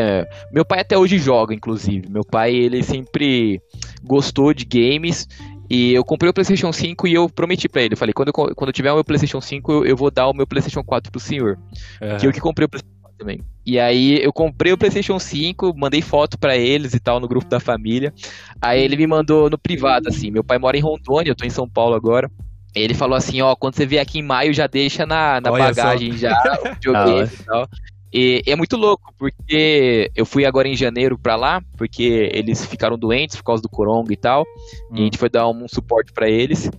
meu 0.52 0.66
pai 0.66 0.80
até 0.80 0.98
hoje 0.98 1.18
joga, 1.20 1.54
inclusive. 1.54 2.10
Meu 2.10 2.24
pai, 2.24 2.56
ele 2.56 2.82
sempre 2.82 3.62
gostou 4.04 4.54
de 4.54 4.66
games 4.66 5.28
e 5.70 5.94
eu 5.94 6.04
comprei 6.04 6.30
o 6.30 6.34
PlayStation 6.34 6.72
5 6.72 7.08
e 7.08 7.14
eu 7.14 7.30
prometi 7.30 7.68
para 7.68 7.82
ele. 7.82 7.94
Eu 7.94 7.98
falei, 7.98 8.14
quando 8.14 8.30
eu, 8.30 8.34
quando 8.34 8.70
eu 8.70 8.74
tiver 8.74 8.92
o 8.92 8.96
meu 8.96 9.04
PlayStation 9.04 9.42
5, 9.42 9.72
eu, 9.72 9.86
eu 9.86 9.98
vou 9.98 10.10
dar 10.10 10.28
o 10.28 10.34
meu 10.34 10.48
PlayStation 10.48 10.84
4 10.84 11.12
pro 11.12 11.20
senhor. 11.20 11.58
Uhum. 12.02 12.18
Que 12.18 12.28
eu 12.28 12.32
que 12.32 12.40
comprei 12.40 12.66
o 12.66 12.70
PlayStation 12.70 13.02
4 13.02 13.18
também. 13.18 13.42
E 13.66 13.78
aí 13.80 14.24
eu 14.24 14.32
comprei 14.32 14.72
o 14.72 14.78
PlayStation 14.78 15.20
5, 15.20 15.74
mandei 15.78 16.02
foto 16.02 16.38
para 16.40 16.56
eles 16.56 16.94
e 16.94 17.00
tal 17.00 17.20
no 17.20 17.28
grupo 17.28 17.48
da 17.48 17.60
família. 17.60 18.14
Aí 18.62 18.82
ele 18.82 18.96
me 18.96 19.06
mandou 19.06 19.50
no 19.50 19.58
privado, 19.58 20.08
assim. 20.08 20.32
Meu 20.32 20.44
pai 20.44 20.58
mora 20.58 20.78
em 20.78 20.82
Rondônia, 20.82 21.32
eu 21.32 21.36
tô 21.36 21.46
em 21.46 21.50
São 21.50 21.68
Paulo 21.68 21.96
agora. 21.96 22.32
Ele 22.76 22.94
falou 22.94 23.16
assim, 23.16 23.42
ó, 23.42 23.56
quando 23.56 23.76
você 23.76 23.86
vier 23.86 24.02
aqui 24.02 24.20
em 24.20 24.24
maio, 24.24 24.54
já 24.54 24.68
deixa 24.68 25.06
na, 25.06 25.42
na 25.42 25.52
bagagem 25.52 26.12
só. 26.12 26.18
já 26.18 26.34
o 26.64 26.74
videogame 26.74 27.30
e 27.34 27.44
tal. 27.44 27.68
E, 28.14 28.42
é 28.46 28.56
muito 28.56 28.78
louco, 28.78 29.14
porque 29.18 30.10
eu 30.16 30.26
fui 30.26 30.46
agora 30.46 30.68
em 30.68 30.76
janeiro 30.76 31.18
pra 31.18 31.36
lá, 31.36 31.62
porque 31.78 32.30
eles 32.34 32.66
ficaram 32.66 32.98
doentes 32.98 33.36
por 33.36 33.44
causa 33.44 33.62
do 33.62 33.70
coronga 33.70 34.14
e 34.14 34.18
tal. 34.18 34.44
Hum. 34.92 34.96
E 34.96 34.98
a 34.98 35.02
hum. 35.02 35.04
gente 35.06 35.18
foi 35.18 35.30
dar 35.30 35.48
um, 35.48 35.64
um 35.64 35.68
suporte 35.68 36.14
para 36.14 36.30
eles. 36.30 36.70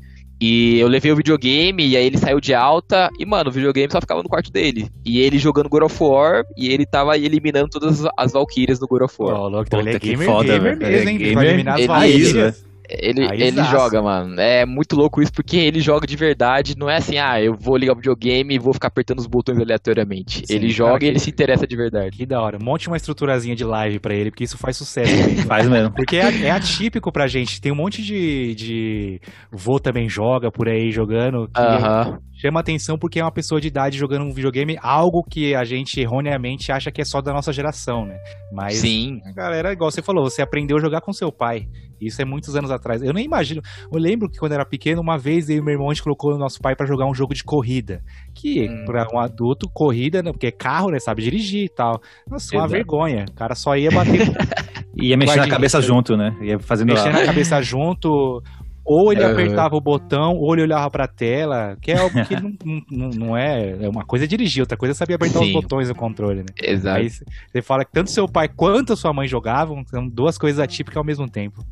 E 0.41 0.79
eu 0.79 0.87
levei 0.87 1.11
o 1.11 1.17
videogame, 1.17 1.85
e 1.85 1.97
aí 1.97 2.07
ele 2.07 2.17
saiu 2.17 2.41
de 2.41 2.55
alta, 2.55 3.09
e, 3.19 3.27
mano, 3.27 3.51
o 3.51 3.53
videogame 3.53 3.91
só 3.91 4.01
ficava 4.01 4.23
no 4.23 4.29
quarto 4.29 4.53
dele. 4.53 4.89
E 5.05 5.19
ele 5.19 5.37
jogando 5.37 5.69
God 5.69 5.83
of 5.83 5.97
War, 6.01 6.45
e 6.57 6.69
ele 6.73 6.87
tava 6.87 7.19
eliminando 7.19 7.69
todas 7.69 8.05
as 8.17 8.33
Valkyrias 8.33 8.79
no 8.79 8.87
God 8.87 9.03
of 9.03 9.17
War. 9.19 9.35
Oh, 9.35 9.49
louco, 9.49 9.67
então 9.67 9.81
ele 9.81 9.97
é 9.97 9.99
gamer, 9.99 10.27
foda, 10.27 10.53
gamer 10.53 10.79
mesmo, 10.79 11.11
hein? 11.11 11.19
Gamer, 11.19 11.45
eliminar 11.45 11.81
as 11.81 11.87
Valkyrias. 11.87 12.68
Ele, 12.89 13.25
ele 13.33 13.63
joga, 13.65 14.01
mano. 14.01 14.41
É 14.41 14.65
muito 14.65 14.97
louco 14.97 15.21
isso, 15.21 15.33
porque 15.33 15.57
ele 15.57 15.81
joga 15.81 16.07
de 16.07 16.17
verdade. 16.17 16.75
Não 16.77 16.89
é 16.89 16.97
assim, 16.97 17.19
ah, 17.19 17.41
eu 17.41 17.55
vou 17.55 17.77
ligar 17.77 17.93
o 17.93 17.97
videogame 17.97 18.55
e 18.55 18.59
vou 18.59 18.73
ficar 18.73 18.89
apertando 18.89 19.19
os 19.19 19.27
botões 19.27 19.59
aleatoriamente. 19.59 20.47
Sim, 20.47 20.55
ele 20.55 20.71
joga 20.71 21.05
e 21.05 21.09
ele 21.09 21.19
se 21.19 21.31
interessa 21.31 21.67
de 21.67 21.77
verdade. 21.77 22.17
Que 22.17 22.25
da 22.25 22.41
hora. 22.41 22.59
Monte 22.59 22.89
uma 22.89 22.97
estruturazinha 22.97 23.55
de 23.55 23.65
live 23.65 23.99
pra 23.99 24.15
ele, 24.15 24.31
porque 24.31 24.45
isso 24.45 24.57
faz 24.57 24.77
sucesso. 24.77 25.13
faz 25.47 25.69
mesmo. 25.69 25.93
Porque 25.93 26.17
é, 26.17 26.47
é, 26.47 26.51
atípico 26.51 27.13
pra 27.13 27.27
gente. 27.27 27.61
Tem 27.61 27.71
um 27.71 27.77
monte 27.77 28.03
de, 28.03 28.55
de. 28.55 29.21
Vô 29.53 29.79
também 29.79 30.09
joga 30.09 30.51
por 30.51 30.69
aí 30.69 30.91
jogando. 30.91 31.49
Aham. 31.55 32.11
Uh 32.11 32.13
-huh 32.15 32.28
chama 32.39 32.61
atenção 32.61 32.97
porque 32.97 33.19
é 33.19 33.25
uma 33.25 33.33
pessoa 33.33 33.61
de 33.61 33.67
idade 33.67 33.99
jogando 33.99 34.25
um 34.25 34.33
videogame, 34.33 34.79
algo 34.81 35.25
que 35.25 35.55
a 35.55 35.65
gente 35.65 36.01
erroneamente 36.01 36.71
acha 36.71 36.91
que 36.91 37.03
é 37.03 37.05
só 37.05 37.21
da 37.21 37.33
nossa 37.33 37.53
geração, 37.53 38.07
né? 38.07 38.17
Mas 38.53 38.77
Sim. 38.77 39.21
a 39.27 39.33
galera, 39.33 39.73
igual 39.73 39.91
você 39.91 40.01
falou, 40.01 40.25
você 40.25 40.41
aprendeu 40.41 40.77
a 40.77 40.81
jogar 40.81 41.01
com 41.01 41.13
seu 41.13 41.33
pai. 41.33 41.69
Isso 42.01 42.23
é 42.23 42.25
muitos 42.25 42.55
anos 42.55 42.71
atrás. 42.71 43.03
Eu 43.03 43.13
nem 43.13 43.25
imagino. 43.25 43.61
Eu 43.93 43.99
lembro 43.99 44.31
que 44.31 44.39
quando 44.39 44.53
era 44.53 44.65
pequeno, 44.65 45.03
uma 45.03 45.19
vez 45.19 45.51
eu 45.51 45.57
e 45.57 45.61
meu 45.61 45.73
irmão 45.73 45.91
a 45.91 45.93
gente 45.93 46.05
colocou 46.05 46.33
o 46.33 46.39
nosso 46.39 46.61
pai 46.61 46.77
para 46.77 46.87
jogar 46.87 47.07
um 47.07 47.15
jogo 47.15 47.35
de 47.35 47.43
corrida. 47.43 48.03
Que 48.33 48.69
hum. 48.69 48.85
para 48.87 49.09
um 49.13 49.19
adulto, 49.19 49.69
corrida, 49.69 50.23
né? 50.23 50.31
porque 50.31 50.47
é 50.47 50.53
carro, 50.53 50.91
né? 50.91 51.01
Sabe 51.01 51.23
dirigir 51.23 51.65
e 51.65 51.69
tal. 51.69 52.01
Nossa, 52.31 52.57
uma 52.57 52.69
vergonha. 52.69 53.25
O 53.29 53.35
cara 53.35 53.57
só 53.57 53.77
ia 53.77 53.91
bater. 53.91 54.29
ia 54.95 55.17
mexer 55.17 55.39
na 55.39 55.49
cabeça 55.49 55.81
junto, 55.83 56.17
né? 56.17 56.37
Ia 56.41 56.59
fazendo 56.61 56.91
Mexendo 56.93 57.17
a... 57.17 57.21
na 57.21 57.27
cabeça 57.27 57.61
junto. 57.61 58.43
Ou 58.89 59.13
ele 59.13 59.23
apertava 59.23 59.77
o 59.77 59.81
botão, 59.83 60.35
ou 60.37 60.55
ele 60.55 60.63
olhava 60.63 60.91
pra 60.91 61.07
tela, 61.07 61.77
que 61.81 61.93
é 61.93 61.99
algo 61.99 62.25
que 62.25 62.35
não, 62.41 62.83
não, 62.91 63.11
não, 63.11 63.37
é. 63.37 63.77
É 63.83 63.89
uma 63.89 64.03
coisa 64.03 64.25
é 64.25 64.29
dirigir, 64.29 64.63
outra 64.63 64.79
coisa 64.79 64.93
é 64.93 64.95
saber 64.95 65.15
apertar 65.15 65.41
Sim. 65.41 65.49
os 65.49 65.53
botões 65.53 65.89
do 65.89 65.95
controle, 65.95 66.41
né? 66.41 66.47
Exato. 66.59 66.99
Aí 66.99 67.11
você 67.11 67.61
fala 67.61 67.85
que 67.85 67.93
tanto 67.93 68.11
seu 68.11 68.27
pai 68.27 68.49
quanto 68.49 68.97
sua 68.97 69.13
mãe 69.13 69.29
jogavam, 69.29 69.85
são 69.87 70.09
duas 70.09 70.39
coisas 70.39 70.59
atípicas 70.59 70.97
ao 70.97 71.05
mesmo 71.05 71.29
tempo. 71.29 71.63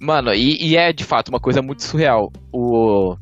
Mano, 0.00 0.32
e, 0.32 0.56
e 0.64 0.76
é 0.76 0.92
de 0.92 1.02
fato 1.02 1.30
uma 1.30 1.40
coisa 1.40 1.60
muito 1.60 1.82
surreal. 1.82 2.30
O, 2.52 3.16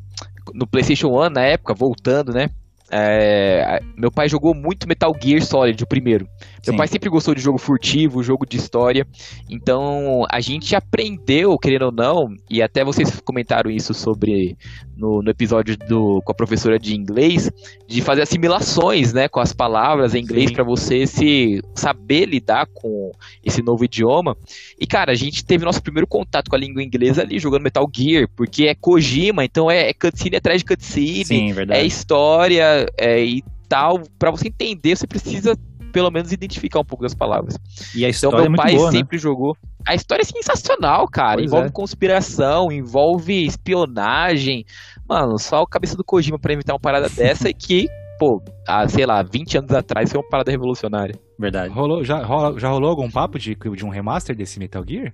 no 0.53 0.67
PlayStation 0.67 1.07
1, 1.07 1.29
na 1.31 1.41
época, 1.41 1.73
voltando, 1.73 2.31
né? 2.31 2.47
É, 2.93 3.79
meu 3.95 4.11
pai 4.11 4.27
jogou 4.27 4.53
muito 4.53 4.87
Metal 4.87 5.15
Gear 5.21 5.41
Solid, 5.41 5.81
o 5.81 5.87
primeiro. 5.87 6.25
Meu 6.65 6.73
Sim. 6.73 6.77
pai 6.77 6.87
sempre 6.87 7.09
gostou 7.09 7.33
de 7.33 7.41
jogo 7.41 7.57
furtivo, 7.57 8.21
jogo 8.21 8.45
de 8.45 8.57
história. 8.57 9.07
Então 9.49 10.25
a 10.29 10.41
gente 10.41 10.75
aprendeu, 10.75 11.57
querendo 11.57 11.85
ou 11.85 11.91
não, 11.91 12.27
e 12.49 12.61
até 12.61 12.83
vocês 12.83 13.19
comentaram 13.21 13.71
isso 13.71 13.93
sobre 13.93 14.57
no, 14.95 15.21
no 15.23 15.31
episódio 15.31 15.77
do, 15.77 16.21
com 16.23 16.31
a 16.31 16.35
professora 16.35 16.77
de 16.77 16.95
inglês, 16.95 17.49
de 17.87 18.01
fazer 18.01 18.23
assimilações 18.23 19.13
né, 19.13 19.27
com 19.27 19.39
as 19.39 19.53
palavras 19.53 20.13
em 20.13 20.19
inglês 20.19 20.51
para 20.51 20.63
você 20.63 21.07
se 21.07 21.61
saber 21.73 22.25
lidar 22.25 22.67
com 22.73 23.11
esse 23.43 23.61
novo 23.61 23.85
idioma. 23.85 24.35
E 24.79 24.85
cara, 24.85 25.13
a 25.13 25.15
gente 25.15 25.45
teve 25.45 25.63
nosso 25.63 25.81
primeiro 25.81 26.05
contato 26.05 26.49
com 26.49 26.55
a 26.55 26.59
língua 26.59 26.83
inglesa 26.83 27.21
ali 27.21 27.39
jogando 27.39 27.63
Metal 27.63 27.89
Gear, 27.91 28.27
porque 28.35 28.65
é 28.65 28.75
Kojima, 28.75 29.45
então 29.45 29.71
é, 29.71 29.89
é 29.89 29.93
cutscene 29.93 30.35
atrás 30.35 30.59
de 30.59 30.65
cutscene, 30.65 31.25
Sim, 31.25 31.53
é 31.69 31.83
história 31.83 32.80
é, 32.97 33.23
e 33.23 33.43
tal. 33.67 34.01
Para 34.17 34.31
você 34.31 34.47
entender, 34.47 34.95
você 34.95 35.07
precisa 35.07 35.55
pelo 35.91 36.09
menos 36.09 36.31
identificar 36.31 36.79
um 36.79 36.85
pouco 36.85 37.03
das 37.03 37.13
palavras. 37.13 37.57
E 37.93 38.05
a 38.05 38.09
então, 38.09 38.09
história 38.09 38.37
então, 38.41 38.51
meu 38.51 38.57
pai 38.61 38.75
boa, 38.75 38.91
né? 38.91 38.97
sempre 38.97 39.17
né? 39.17 39.21
jogou. 39.21 39.55
A 39.85 39.95
história 39.95 40.21
é 40.21 40.25
sensacional, 40.25 41.07
cara. 41.07 41.35
Pois 41.35 41.47
envolve 41.47 41.67
é. 41.67 41.71
conspiração, 41.71 42.71
envolve 42.71 43.45
espionagem. 43.45 44.65
Mano, 45.07 45.37
só 45.37 45.61
a 45.61 45.67
cabeça 45.67 45.95
do 45.95 46.03
Kojima 46.03 46.39
para 46.39 46.53
inventar 46.53 46.75
uma 46.75 46.79
parada 46.79 47.09
dessa 47.09 47.49
e 47.49 47.53
que, 47.53 47.87
pô, 48.19 48.41
há, 48.67 48.87
sei 48.87 49.05
lá, 49.05 49.21
20 49.21 49.57
anos 49.57 49.71
atrás 49.71 50.11
foi 50.11 50.19
uma 50.19 50.29
parada 50.29 50.51
revolucionária. 50.51 51.15
Verdade. 51.37 51.73
Rolou, 51.73 52.03
já, 52.03 52.23
rola, 52.23 52.59
já 52.59 52.69
rolou 52.69 52.89
algum 52.89 53.09
papo 53.09 53.37
de, 53.37 53.55
de 53.55 53.85
um 53.85 53.89
remaster 53.89 54.35
desse 54.35 54.59
Metal 54.59 54.83
Gear? 54.87 55.11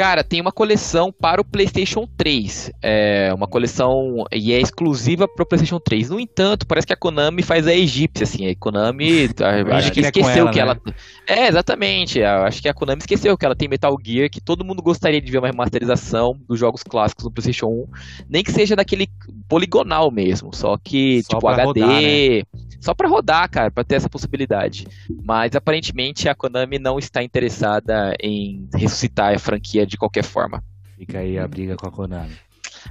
Cara, 0.00 0.24
tem 0.24 0.40
uma 0.40 0.50
coleção 0.50 1.12
para 1.12 1.42
o 1.42 1.44
PlayStation 1.44 2.08
3. 2.16 2.72
É 2.80 3.34
uma 3.34 3.46
coleção 3.46 4.24
e 4.32 4.50
é 4.50 4.58
exclusiva 4.58 5.28
para 5.28 5.42
o 5.42 5.46
PlayStation 5.46 5.78
3. 5.78 6.08
No 6.08 6.18
entanto, 6.18 6.66
parece 6.66 6.86
que 6.86 6.94
a 6.94 6.96
Konami 6.96 7.42
faz 7.42 7.66
a 7.66 7.74
egípcia, 7.74 8.24
assim. 8.24 8.48
A 8.48 8.56
Konami 8.56 9.28
acho 9.74 9.92
que 9.92 10.00
esqueceu 10.00 10.44
ela, 10.44 10.50
que 10.50 10.58
ela. 10.58 10.74
Né? 10.74 10.94
É, 11.28 11.48
exatamente. 11.48 12.22
Acho 12.22 12.62
que 12.62 12.68
a 12.70 12.72
Konami 12.72 13.00
esqueceu 13.00 13.36
que 13.36 13.44
ela 13.44 13.54
tem 13.54 13.68
Metal 13.68 13.94
Gear, 14.02 14.30
que 14.30 14.40
todo 14.40 14.64
mundo 14.64 14.80
gostaria 14.80 15.20
de 15.20 15.30
ver 15.30 15.36
uma 15.36 15.48
remasterização 15.48 16.34
dos 16.48 16.58
jogos 16.58 16.82
clássicos 16.82 17.24
do 17.24 17.30
PlayStation 17.30 17.66
1. 17.66 17.86
Nem 18.26 18.42
que 18.42 18.52
seja 18.52 18.74
daquele 18.74 19.06
poligonal 19.50 20.10
mesmo. 20.10 20.48
Só 20.54 20.78
que, 20.82 21.22
só 21.24 21.36
tipo, 21.36 21.46
HD. 21.46 21.80
Rodar, 21.82 21.88
né? 21.88 22.42
Só 22.80 22.94
para 22.94 23.08
rodar, 23.08 23.48
cara, 23.50 23.70
para 23.70 23.84
ter 23.84 23.96
essa 23.96 24.08
possibilidade. 24.08 24.86
Mas 25.22 25.54
aparentemente 25.54 26.28
a 26.28 26.34
Konami 26.34 26.78
não 26.78 26.98
está 26.98 27.22
interessada 27.22 28.14
em 28.20 28.68
ressuscitar 28.74 29.34
a 29.34 29.38
franquia 29.38 29.86
de 29.86 29.96
qualquer 29.96 30.24
forma. 30.24 30.64
Fica 30.96 31.18
aí 31.18 31.38
a 31.38 31.46
briga 31.46 31.76
com 31.76 31.86
a 31.86 31.90
Konami. 31.90 32.32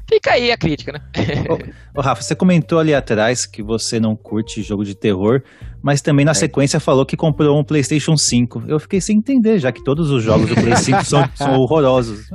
Fica 0.10 0.32
aí 0.32 0.51
a 0.51 0.58
crítica, 0.58 0.94
né? 0.94 1.00
ô, 1.48 2.00
ô, 2.00 2.01
Rafa, 2.01 2.24
você 2.24 2.36
comentou 2.36 2.80
ali 2.80 2.96
atrás 2.96 3.46
que 3.46 3.62
você 3.62 4.00
não 4.00 4.16
curte 4.16 4.63
jogo 4.63 4.84
de 4.84 4.96
terror, 4.96 5.44
mas 5.84 6.01
também 6.01 6.25
na 6.25 6.32
é. 6.32 6.34
sequência 6.34 6.80
falou 6.80 7.06
que 7.06 7.16
comprou 7.16 7.60
um 7.60 7.63
PlayStation 7.63 8.18
5. 8.18 8.63
Eu 8.68 8.80
fiquei 8.80 9.00
sem 9.00 9.18
entender, 9.18 9.60
já 9.60 9.72
que 9.72 9.84
todos 9.84 10.10
os 10.10 10.24
jogos 10.24 10.50
do 10.50 10.56
Play 10.56 10.75
5 10.75 11.06
são, 11.06 11.30
são 11.36 11.60
horrorosos. 11.60 12.28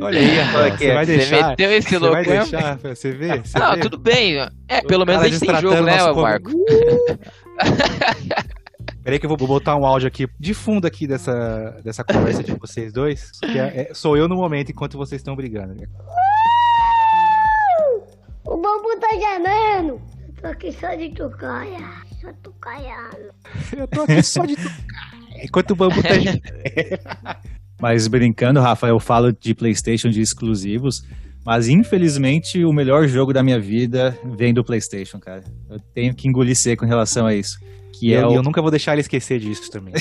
Olha 0.00 0.20
aí, 0.20 0.38
Rafa, 0.38 0.76
você 0.76 0.94
vai 0.94 1.06
deixar. 1.06 1.36
Você 1.36 1.48
meteu 1.48 1.72
esse 1.72 1.98
louco, 1.98 2.14
vai 2.14 2.24
deixar, 2.24 2.78
você 2.78 3.12
vê? 3.12 3.38
Você 3.42 3.58
não, 3.58 3.74
vê? 3.74 3.80
tudo 3.80 3.98
bem. 3.98 4.36
É, 4.68 4.82
pelo 4.82 5.04
menos 5.04 5.22
a 5.22 5.28
gente 5.28 5.40
tem 5.40 5.60
jogo, 5.60 5.82
né, 5.82 6.12
Marco? 6.12 6.52
Peraí 9.02 9.18
que 9.20 9.26
eu 9.26 9.28
vou 9.28 9.38
botar 9.38 9.76
um 9.76 9.86
áudio 9.86 10.08
aqui 10.08 10.26
de 10.38 10.52
fundo 10.52 10.84
aqui 10.84 11.06
dessa, 11.06 11.80
dessa 11.84 12.02
conversa 12.02 12.42
de 12.42 12.52
vocês 12.54 12.92
dois. 12.92 13.30
Que 13.38 13.56
é, 13.56 13.88
é, 13.88 13.94
sou 13.94 14.16
eu 14.16 14.26
no 14.26 14.34
momento 14.34 14.70
enquanto 14.70 14.98
vocês 14.98 15.20
estão 15.20 15.36
brigando. 15.36 15.76
O 18.46 18.56
bambu 18.56 18.98
tá 19.00 19.08
gemendo. 19.10 20.00
Eu 20.26 20.34
tô 20.40 20.46
aqui 20.46 20.72
só 20.72 20.94
de 20.94 21.10
tocaia. 21.10 21.78
Só 22.20 22.32
tocaiando. 22.42 23.32
Eu 23.76 23.88
tô 23.88 24.02
aqui 24.02 24.22
só 24.22 24.44
de 24.44 24.56
tocaia. 24.56 25.44
Enquanto 25.44 25.72
o 25.72 25.76
bambu 25.76 26.02
tá 26.02 26.14
gemendo. 26.18 26.42
Mas 27.80 28.06
brincando, 28.08 28.60
Rafa, 28.60 28.86
eu 28.86 29.00
falo 29.00 29.32
de 29.32 29.54
PlayStation 29.54 30.08
de 30.08 30.20
exclusivos. 30.20 31.04
Mas 31.44 31.68
infelizmente 31.68 32.64
o 32.64 32.72
melhor 32.72 33.06
jogo 33.06 33.32
da 33.32 33.42
minha 33.42 33.60
vida 33.60 34.18
vem 34.24 34.52
do 34.52 34.64
PlayStation, 34.64 35.20
cara. 35.20 35.44
Eu 35.70 35.78
tenho 35.94 36.14
que 36.14 36.26
engolir 36.26 36.56
seco 36.56 36.84
em 36.84 36.88
relação 36.88 37.26
a 37.26 37.34
isso. 37.34 37.58
Que 37.92 38.12
é 38.12 38.18
eu, 38.18 38.22
é 38.22 38.26
o... 38.28 38.34
eu 38.34 38.42
nunca 38.42 38.60
vou 38.60 38.70
deixar 38.70 38.92
ele 38.92 39.00
esquecer 39.00 39.38
disso 39.38 39.70
também. 39.70 39.94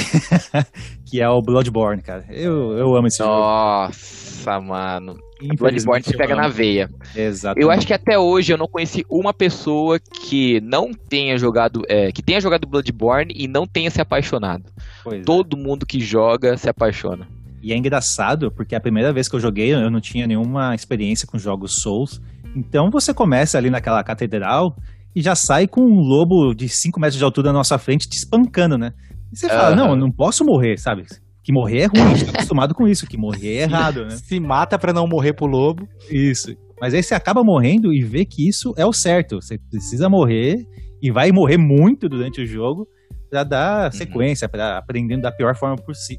que 1.05 1.21
é 1.21 1.29
o 1.29 1.41
Bloodborne, 1.41 2.01
cara. 2.01 2.25
Eu, 2.29 2.77
eu 2.77 2.95
amo 2.95 3.07
esse 3.07 3.19
Nossa, 3.19 3.93
jogo. 3.93 4.55
Nossa, 4.57 4.59
mano. 4.59 5.24
Bloodborne 5.57 6.03
se 6.03 6.15
pega 6.15 6.35
na 6.35 6.47
veia. 6.47 6.89
Exato. 7.15 7.59
Eu 7.59 7.69
acho 7.69 7.85
que 7.85 7.93
até 7.93 8.17
hoje 8.17 8.53
eu 8.53 8.57
não 8.57 8.67
conheci 8.67 9.05
uma 9.09 9.33
pessoa 9.33 9.99
que 9.99 10.61
não 10.61 10.91
tenha 10.93 11.37
jogado, 11.37 11.81
é, 11.87 12.11
que 12.11 12.23
tenha 12.23 12.39
jogado 12.39 12.67
Bloodborne 12.67 13.33
e 13.35 13.47
não 13.47 13.67
tenha 13.67 13.91
se 13.91 14.01
apaixonado. 14.01 14.63
Pois 15.03 15.21
é. 15.21 15.23
Todo 15.23 15.57
é. 15.57 15.59
mundo 15.59 15.85
que 15.85 15.99
joga 15.99 16.57
se 16.57 16.69
apaixona. 16.69 17.27
E 17.61 17.73
é 17.73 17.77
engraçado, 17.77 18.51
porque 18.51 18.75
a 18.75 18.79
primeira 18.79 19.11
vez 19.11 19.27
que 19.27 19.35
eu 19.35 19.39
joguei, 19.39 19.73
eu 19.73 19.89
não 19.89 19.99
tinha 19.99 20.27
nenhuma 20.27 20.75
experiência 20.75 21.27
com 21.27 21.37
jogos 21.37 21.81
Souls. 21.81 22.21
Então 22.55 22.89
você 22.89 23.13
começa 23.13 23.57
ali 23.57 23.69
naquela 23.69 24.03
catedral 24.03 24.77
e 25.15 25.21
já 25.21 25.35
sai 25.35 25.67
com 25.67 25.81
um 25.81 25.99
lobo 25.99 26.53
de 26.53 26.69
5 26.69 26.99
metros 26.99 27.17
de 27.17 27.23
altura 27.23 27.47
na 27.47 27.59
nossa 27.59 27.77
frente 27.77 28.07
te 28.07 28.17
espancando, 28.17 28.77
né? 28.77 28.93
E 29.33 29.37
você 29.37 29.49
fala, 29.49 29.75
não, 29.75 29.89
eu 29.89 29.95
não 29.95 30.11
posso 30.11 30.45
morrer, 30.45 30.77
sabe? 30.77 31.05
Que 31.45 31.53
morrer 31.53 31.81
é 31.81 31.85
ruim, 31.85 32.01
a 32.01 32.15
gente 32.15 32.25
tá 32.25 32.31
acostumado 32.31 32.73
com 32.73 32.87
isso, 32.87 33.05
que 33.05 33.15
morrer 33.15 33.57
é 33.57 33.61
errado, 33.69 34.05
né? 34.05 34.09
Se 34.17 34.39
mata 34.39 34.79
para 34.79 34.91
não 34.91 35.07
morrer 35.07 35.31
pro 35.33 35.45
lobo. 35.45 35.87
Isso. 36.09 36.57
Mas 36.81 36.95
aí 36.95 37.03
você 37.03 37.13
acaba 37.13 37.43
morrendo 37.43 37.93
e 37.93 38.03
vê 38.03 38.25
que 38.25 38.49
isso 38.49 38.73
é 38.75 38.83
o 38.83 38.91
certo. 38.91 39.35
Você 39.35 39.59
precisa 39.69 40.09
morrer 40.09 40.65
e 40.99 41.11
vai 41.11 41.31
morrer 41.31 41.57
muito 41.57 42.09
durante 42.09 42.41
o 42.41 42.47
jogo 42.47 42.87
para 43.29 43.43
dar 43.43 43.85
uhum. 43.85 43.91
sequência, 43.91 44.49
para 44.49 44.75
aprendendo 44.75 45.21
da 45.21 45.31
pior 45.31 45.55
forma 45.55 45.75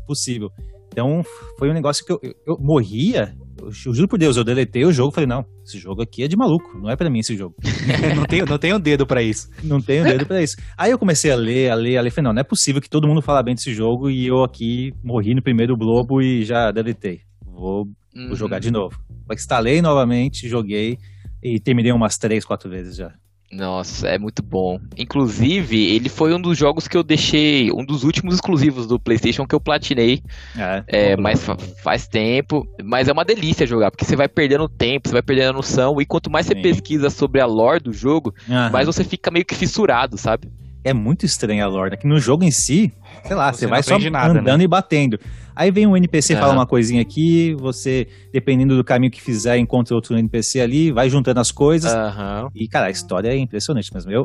possível. 0.07 0.49
Então, 0.93 1.25
foi 1.59 1.71
um 1.71 1.75
negócio 1.75 2.07
que 2.07 2.13
eu, 2.13 2.21
eu 2.47 2.57
morria. 2.61 3.35
Eu, 3.61 3.71
juro 3.71 4.09
por 4.09 4.19
Deus, 4.19 4.37
eu 4.37 4.45
deletei 4.45 4.85
o 4.85 4.93
jogo. 4.93 5.13
Falei, 5.13 5.27
não, 5.27 5.45
esse 5.65 5.79
jogo 5.79 6.03
aqui 6.03 6.23
é 6.23 6.29
de 6.29 6.37
maluco. 6.37 6.79
Não 6.79 6.91
é 6.91 6.97
para 6.97 7.11
mim 7.11 7.21
esse 7.21 7.37
jogo. 7.37 7.55
não, 8.15 8.25
tenho, 8.25 8.47
não 8.47 8.59
tenho 8.59 8.79
dedo 8.79 9.07
para 9.07 9.23
isso. 9.23 9.49
Não 9.63 9.81
tenho 9.81 10.05
dedo 10.05 10.27
para 10.27 10.43
isso. 10.43 10.57
Aí 10.77 10.91
eu 10.91 10.99
comecei 10.99 11.31
a 11.31 11.37
ler, 11.37 11.71
a 11.71 11.75
ler, 11.75 11.97
a 11.97 12.03
ler. 12.03 12.11
Falei, 12.11 12.25
não, 12.27 12.33
não 12.35 12.41
é 12.41 12.45
possível 12.45 12.81
que 12.81 12.91
todo 12.91 13.09
mundo 13.09 13.23
fala 13.23 13.43
bem 13.43 13.55
desse 13.55 13.73
jogo 13.73 14.11
e 14.11 14.27
eu 14.27 14.43
aqui 14.45 14.93
morri 15.03 15.35
no 15.35 15.43
primeiro 15.43 15.77
globo 15.77 16.21
e 16.21 16.45
já 16.45 16.71
deletei. 16.71 17.21
Vou, 17.45 17.85
uhum. 18.15 18.29
vou 18.29 18.37
jogar 18.37 18.59
de 18.59 18.71
novo. 18.71 18.99
Instalei 19.33 19.83
novamente, 19.83 20.49
joguei 20.49 20.99
e 21.43 21.59
terminei 21.59 21.93
umas 21.93 22.19
três, 22.19 22.45
quatro 22.45 22.71
vezes 22.71 22.97
já. 22.97 23.13
Nossa, 23.57 24.07
é 24.09 24.19
muito 24.19 24.43
bom. 24.43 24.79
Inclusive, 24.99 25.95
ele 25.95 26.11
foi 26.11 26.35
um 26.35 26.41
dos 26.41 26.59
jogos 26.59 26.87
que 26.87 26.97
eu 26.97 27.03
deixei, 27.03 27.73
um 27.73 27.85
dos 27.85 28.05
últimos 28.05 28.35
exclusivos 28.35 28.87
do 28.87 29.01
PlayStation 29.01 29.47
que 29.47 29.55
eu 29.55 29.61
platinei. 29.61 30.23
É, 30.57 30.85
é 30.87 31.17
mas 31.17 31.45
faz 31.83 32.07
tempo. 32.07 32.67
Mas 32.85 33.09
é 33.09 33.13
uma 33.13 33.25
delícia 33.25 33.67
jogar, 33.67 33.91
porque 33.91 34.05
você 34.05 34.15
vai 34.15 34.29
perdendo 34.29 34.69
tempo, 34.69 35.09
você 35.09 35.15
vai 35.15 35.23
perdendo 35.23 35.51
a 35.51 35.53
noção. 35.55 35.99
E 36.01 36.05
quanto 36.05 36.31
mais 36.31 36.47
você 36.47 36.55
Sim. 36.55 36.63
pesquisa 36.63 37.09
sobre 37.09 37.41
a 37.41 37.47
lore 37.47 37.81
do 37.81 37.93
jogo, 37.93 38.35
uhum. 38.47 38.71
mais 38.71 38.87
você 38.87 39.03
fica 39.03 39.31
meio 39.31 39.45
que 39.45 39.55
fissurado, 39.55 40.19
sabe? 40.19 40.51
É 40.85 40.93
muito 40.93 41.25
estranha 41.25 41.65
a 41.65 41.69
lore, 41.69 41.91
né? 41.91 41.97
Que 41.97 42.07
no 42.07 42.21
jogo 42.21 42.45
em 42.45 42.51
si, 42.51 42.93
sei 43.25 43.35
lá, 43.35 43.53
você, 43.53 43.61
você 43.61 43.67
vai 43.67 43.83
só 43.83 43.99
nada, 43.99 44.39
andando 44.39 44.59
né? 44.59 44.65
e 44.65 44.69
batendo. 44.69 45.19
Aí 45.57 45.71
vem 45.71 45.87
um 45.87 45.97
NPC 45.97 46.35
uhum. 46.35 46.41
fala 46.41 46.53
uma 46.53 46.67
coisinha 46.67 47.01
aqui, 47.01 47.55
você, 47.55 48.07
dependendo 48.31 48.77
do 48.77 48.85
caminho 48.85 49.11
que 49.11 49.23
fizer, 49.23 49.57
encontra 49.57 49.95
outro 49.95 50.17
NPC 50.17 50.61
ali, 50.61 50.93
vai 50.93 51.09
juntando 51.09 51.41
as 51.41 51.51
coisas. 51.51 51.91
Uhum. 51.93 52.51
E, 52.55 52.69
cara, 52.69 52.89
a 52.89 52.91
história 52.91 53.31
é 53.31 53.39
impressionante 53.39 53.93
mesmo. 53.95 54.13
Eu, 54.13 54.25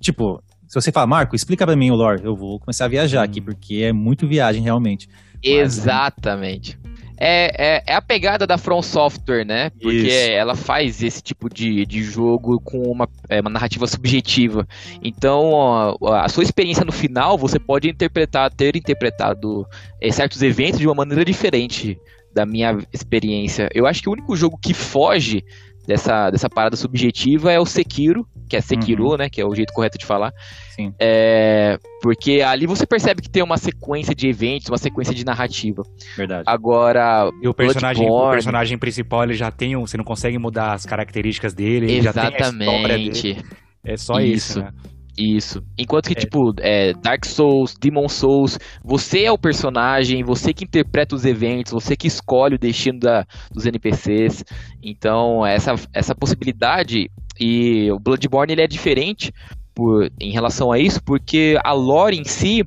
tipo, 0.00 0.42
se 0.66 0.74
você 0.74 0.90
fala, 0.90 1.06
Marco, 1.06 1.36
explica 1.36 1.64
para 1.64 1.76
mim 1.76 1.92
o 1.92 1.94
lore, 1.94 2.24
eu 2.24 2.34
vou 2.34 2.58
começar 2.58 2.86
a 2.86 2.88
viajar 2.88 3.18
uhum. 3.18 3.24
aqui, 3.24 3.40
porque 3.40 3.76
é 3.76 3.92
muito 3.92 4.26
viagem 4.26 4.60
realmente. 4.60 5.08
Exatamente. 5.40 6.76
Mas, 6.82 6.91
é, 7.16 7.76
é, 7.76 7.82
é, 7.86 7.94
a 7.94 8.02
pegada 8.02 8.46
da 8.46 8.58
From 8.58 8.82
Software, 8.82 9.44
né? 9.44 9.70
Porque 9.70 10.08
Isso. 10.08 10.30
ela 10.32 10.54
faz 10.54 11.02
esse 11.02 11.22
tipo 11.22 11.48
de, 11.48 11.86
de 11.86 12.02
jogo 12.02 12.60
com 12.60 12.82
uma, 12.90 13.08
é, 13.28 13.40
uma 13.40 13.50
narrativa 13.50 13.86
subjetiva. 13.86 14.66
Então, 15.02 15.96
a, 16.06 16.24
a, 16.24 16.28
sua 16.28 16.42
experiência 16.42 16.84
no 16.84 16.92
final, 16.92 17.38
você 17.38 17.58
pode 17.58 17.88
interpretar, 17.88 18.50
ter 18.50 18.76
interpretado 18.76 19.66
é, 20.00 20.10
certos 20.10 20.42
eventos 20.42 20.80
de 20.80 20.86
uma 20.86 20.94
maneira 20.94 21.24
diferente 21.24 21.98
da 22.34 22.46
minha 22.46 22.78
experiência. 22.92 23.68
Eu 23.74 23.86
acho 23.86 24.02
que 24.02 24.08
o 24.08 24.12
único 24.12 24.34
jogo 24.34 24.58
que 24.60 24.72
foge 24.72 25.44
dessa, 25.86 26.30
dessa 26.30 26.48
parada 26.48 26.76
subjetiva 26.76 27.52
é 27.52 27.58
o 27.58 27.66
Sekiro, 27.66 28.26
que 28.48 28.56
é 28.56 28.60
Sekiro, 28.60 29.10
uhum. 29.10 29.16
né? 29.16 29.28
Que 29.28 29.40
é 29.40 29.46
o 29.46 29.54
jeito 29.54 29.72
correto 29.72 29.98
de 29.98 30.06
falar. 30.06 30.32
Sim. 30.70 30.92
É, 30.98 31.78
porque 32.02 32.40
ali 32.40 32.66
você 32.66 32.86
percebe 32.86 33.22
que 33.22 33.30
tem 33.30 33.42
uma 33.42 33.56
sequência 33.56 34.14
de 34.14 34.28
eventos, 34.28 34.68
uma 34.68 34.78
sequência 34.78 35.14
de 35.14 35.24
narrativa. 35.24 35.82
Verdade. 36.16 36.44
Agora. 36.46 37.30
E 37.42 37.48
o 37.48 37.54
personagem, 37.54 38.08
o 38.08 38.30
personagem 38.30 38.78
principal, 38.78 39.24
ele 39.24 39.34
já 39.34 39.50
tem 39.50 39.76
um. 39.76 39.86
Você 39.86 39.96
não 39.96 40.04
consegue 40.04 40.38
mudar 40.38 40.72
as 40.72 40.86
características 40.86 41.54
dele. 41.54 41.96
Exatamente. 41.96 43.34
Dele. 43.34 43.44
É 43.84 43.96
só 43.96 44.20
isso. 44.20 44.60
isso 44.60 44.60
né? 44.60 44.70
Isso. 45.16 45.62
Enquanto 45.76 46.06
que, 46.06 46.14
é. 46.14 46.20
tipo, 46.20 46.54
é, 46.58 46.94
Dark 46.94 47.24
Souls, 47.24 47.74
Demon 47.78 48.08
Souls, 48.08 48.58
você 48.82 49.24
é 49.24 49.32
o 49.32 49.38
personagem, 49.38 50.24
você 50.24 50.54
que 50.54 50.64
interpreta 50.64 51.14
os 51.14 51.24
eventos, 51.24 51.72
você 51.72 51.96
que 51.96 52.06
escolhe 52.06 52.54
o 52.54 52.58
destino 52.58 52.98
da, 52.98 53.26
dos 53.52 53.66
NPCs. 53.66 54.44
Então, 54.82 55.44
essa, 55.44 55.74
essa 55.92 56.14
possibilidade. 56.14 57.10
E 57.38 57.90
o 57.90 57.98
Bloodborne 57.98 58.52
ele 58.52 58.62
é 58.62 58.66
diferente 58.66 59.32
por, 59.74 60.10
em 60.20 60.32
relação 60.32 60.70
a 60.70 60.78
isso, 60.78 61.02
porque 61.02 61.58
a 61.64 61.72
lore 61.72 62.18
em 62.18 62.24
si 62.24 62.64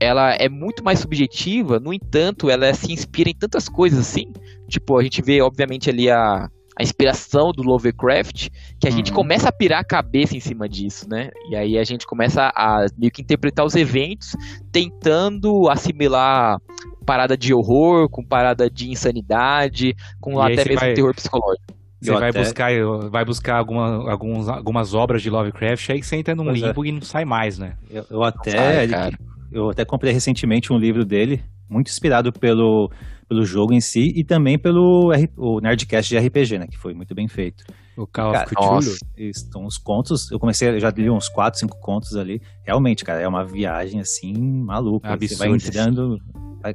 ela 0.00 0.34
é 0.34 0.48
muito 0.48 0.84
mais 0.84 0.98
subjetiva, 0.98 1.80
no 1.80 1.92
entanto, 1.92 2.50
ela 2.50 2.72
se 2.74 2.92
inspira 2.92 3.30
em 3.30 3.34
tantas 3.34 3.68
coisas 3.68 3.98
assim. 3.98 4.30
Tipo, 4.68 4.98
a 4.98 5.02
gente 5.02 5.22
vê, 5.22 5.40
obviamente, 5.40 5.88
ali 5.88 6.10
a, 6.10 6.48
a 6.78 6.82
inspiração 6.82 7.52
do 7.52 7.62
Lovecraft, 7.62 8.48
que 8.78 8.86
a 8.86 8.90
uhum. 8.90 8.96
gente 8.96 9.12
começa 9.12 9.48
a 9.48 9.52
pirar 9.52 9.80
a 9.80 9.84
cabeça 9.84 10.36
em 10.36 10.40
cima 10.40 10.68
disso, 10.68 11.08
né? 11.08 11.30
E 11.50 11.56
aí 11.56 11.78
a 11.78 11.84
gente 11.84 12.06
começa 12.06 12.52
a 12.54 12.84
meio 12.98 13.10
que 13.10 13.22
interpretar 13.22 13.64
os 13.64 13.74
eventos, 13.74 14.36
tentando 14.70 15.70
assimilar 15.70 16.60
parada 17.06 17.36
de 17.36 17.54
horror 17.54 18.10
com 18.10 18.22
parada 18.22 18.68
de 18.68 18.90
insanidade, 18.90 19.94
com 20.20 20.34
e 20.34 20.52
até 20.52 20.68
mesmo 20.68 20.80
vai... 20.80 20.92
terror 20.92 21.14
psicológico. 21.14 21.76
Você 21.98 22.12
vai 22.12 22.28
até... 22.28 22.40
buscar, 22.40 22.70
vai 23.10 23.24
buscar 23.24 23.56
alguma, 23.56 24.10
alguns, 24.10 24.48
algumas 24.48 24.92
obras 24.92 25.22
de 25.22 25.30
Lovecraft 25.30 25.90
aí 25.90 26.02
você 26.02 26.16
entra 26.16 26.34
num 26.34 26.44
pois 26.44 26.62
é. 26.62 26.66
limbo 26.66 26.84
é. 26.84 26.88
e 26.88 26.92
não 26.92 27.00
sai 27.00 27.24
mais, 27.24 27.58
né? 27.58 27.76
Eu, 27.90 28.04
eu 28.10 28.22
até. 28.22 28.86
Sai, 28.86 29.12
eu 29.50 29.70
até 29.70 29.84
comprei 29.84 30.12
recentemente 30.12 30.72
um 30.72 30.78
livro 30.78 31.06
dele, 31.06 31.42
muito 31.70 31.88
inspirado 31.88 32.32
pelo, 32.32 32.90
pelo 33.28 33.44
jogo 33.44 33.72
em 33.72 33.80
si 33.80 34.12
e 34.14 34.24
também 34.24 34.58
pelo 34.58 35.12
o 35.36 35.60
Nerdcast 35.60 36.08
de 36.08 36.18
RPG, 36.18 36.58
né? 36.58 36.66
Que 36.66 36.78
foi 36.78 36.94
muito 36.94 37.14
bem 37.14 37.28
feito. 37.28 37.64
O 37.96 38.06
Call 38.06 38.30
of 38.30 38.46
Cthulhu. 38.46 38.96
Estão 39.16 39.64
os 39.64 39.78
contos. 39.78 40.30
Eu 40.30 40.38
comecei, 40.38 40.68
eu 40.68 40.80
já 40.80 40.90
li 40.90 41.10
uns 41.10 41.28
4, 41.28 41.58
5 41.60 41.80
contos 41.80 42.16
ali. 42.16 42.40
Realmente, 42.62 43.04
cara, 43.04 43.20
é 43.20 43.28
uma 43.28 43.44
viagem 43.44 44.00
assim 44.00 44.34
maluca. 44.34 45.08
Absurdo. 45.08 45.28
Você 45.28 45.36
vai 45.36 45.56
entrando 45.56 46.18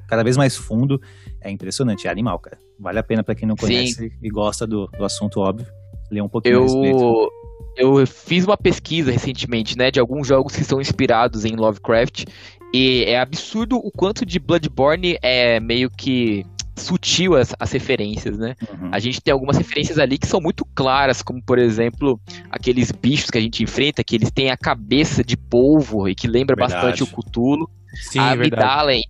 cada 0.08 0.24
vez 0.24 0.36
mais 0.36 0.56
fundo. 0.56 1.00
É 1.40 1.50
impressionante, 1.50 2.08
é 2.08 2.12
animal, 2.12 2.40
cara. 2.40 2.58
Vale 2.80 3.00
a 3.00 3.04
pena 3.04 3.24
para 3.24 3.36
quem 3.36 3.48
não 3.48 3.56
conhece 3.56 3.94
Sim. 3.94 4.10
e 4.22 4.30
gosta 4.30 4.66
do, 4.66 4.88
do 4.88 5.06
assunto 5.06 5.40
óbvio, 5.40 5.68
ler 6.12 6.22
um 6.22 6.30
pouquinho 6.30 6.56
eu... 6.56 6.60
a 6.60 6.64
respeito. 6.64 7.32
Eu 7.78 8.06
fiz 8.06 8.44
uma 8.44 8.58
pesquisa 8.58 9.12
recentemente, 9.12 9.78
né, 9.78 9.90
de 9.90 10.00
alguns 10.00 10.28
jogos 10.28 10.54
que 10.54 10.64
são 10.64 10.82
inspirados 10.82 11.46
em 11.46 11.56
Lovecraft 11.56 12.26
e 12.74 13.04
é 13.06 13.20
absurdo 13.20 13.78
o 13.78 13.92
quanto 13.92 14.26
de 14.26 14.40
Bloodborne 14.40 15.18
é 15.22 15.60
meio 15.60 15.90
que 15.90 16.46
sutil 16.76 17.36
as, 17.36 17.54
as 17.60 17.72
referências, 17.72 18.38
né? 18.38 18.56
Uhum. 18.62 18.90
A 18.92 19.00
gente 19.00 19.22
tem 19.22 19.32
algumas 19.32 19.58
referências 19.58 20.00
ali 20.00 20.18
que 20.18 20.28
são 20.28 20.42
muito 20.42 20.66
claras, 20.74 21.22
como 21.22 21.42
por 21.42 21.60
exemplo, 21.60 22.20
aqueles 22.50 22.92
bichos 22.92 23.30
que 23.30 23.38
a 23.38 23.42
gente 23.42 23.64
enfrenta, 23.64 24.04
que 24.04 24.16
eles 24.16 24.32
têm 24.32 24.50
a 24.50 24.58
cabeça 24.58 25.24
de 25.24 25.38
polvo 25.38 26.08
e 26.08 26.16
que 26.16 26.28
lembra 26.28 26.56
verdade. 26.56 26.82
bastante 26.82 27.04
o 27.04 27.08
Cthulhu. 27.08 27.70
Sim, 27.94 28.20
a 28.20 28.32
Amidalen 28.32 29.04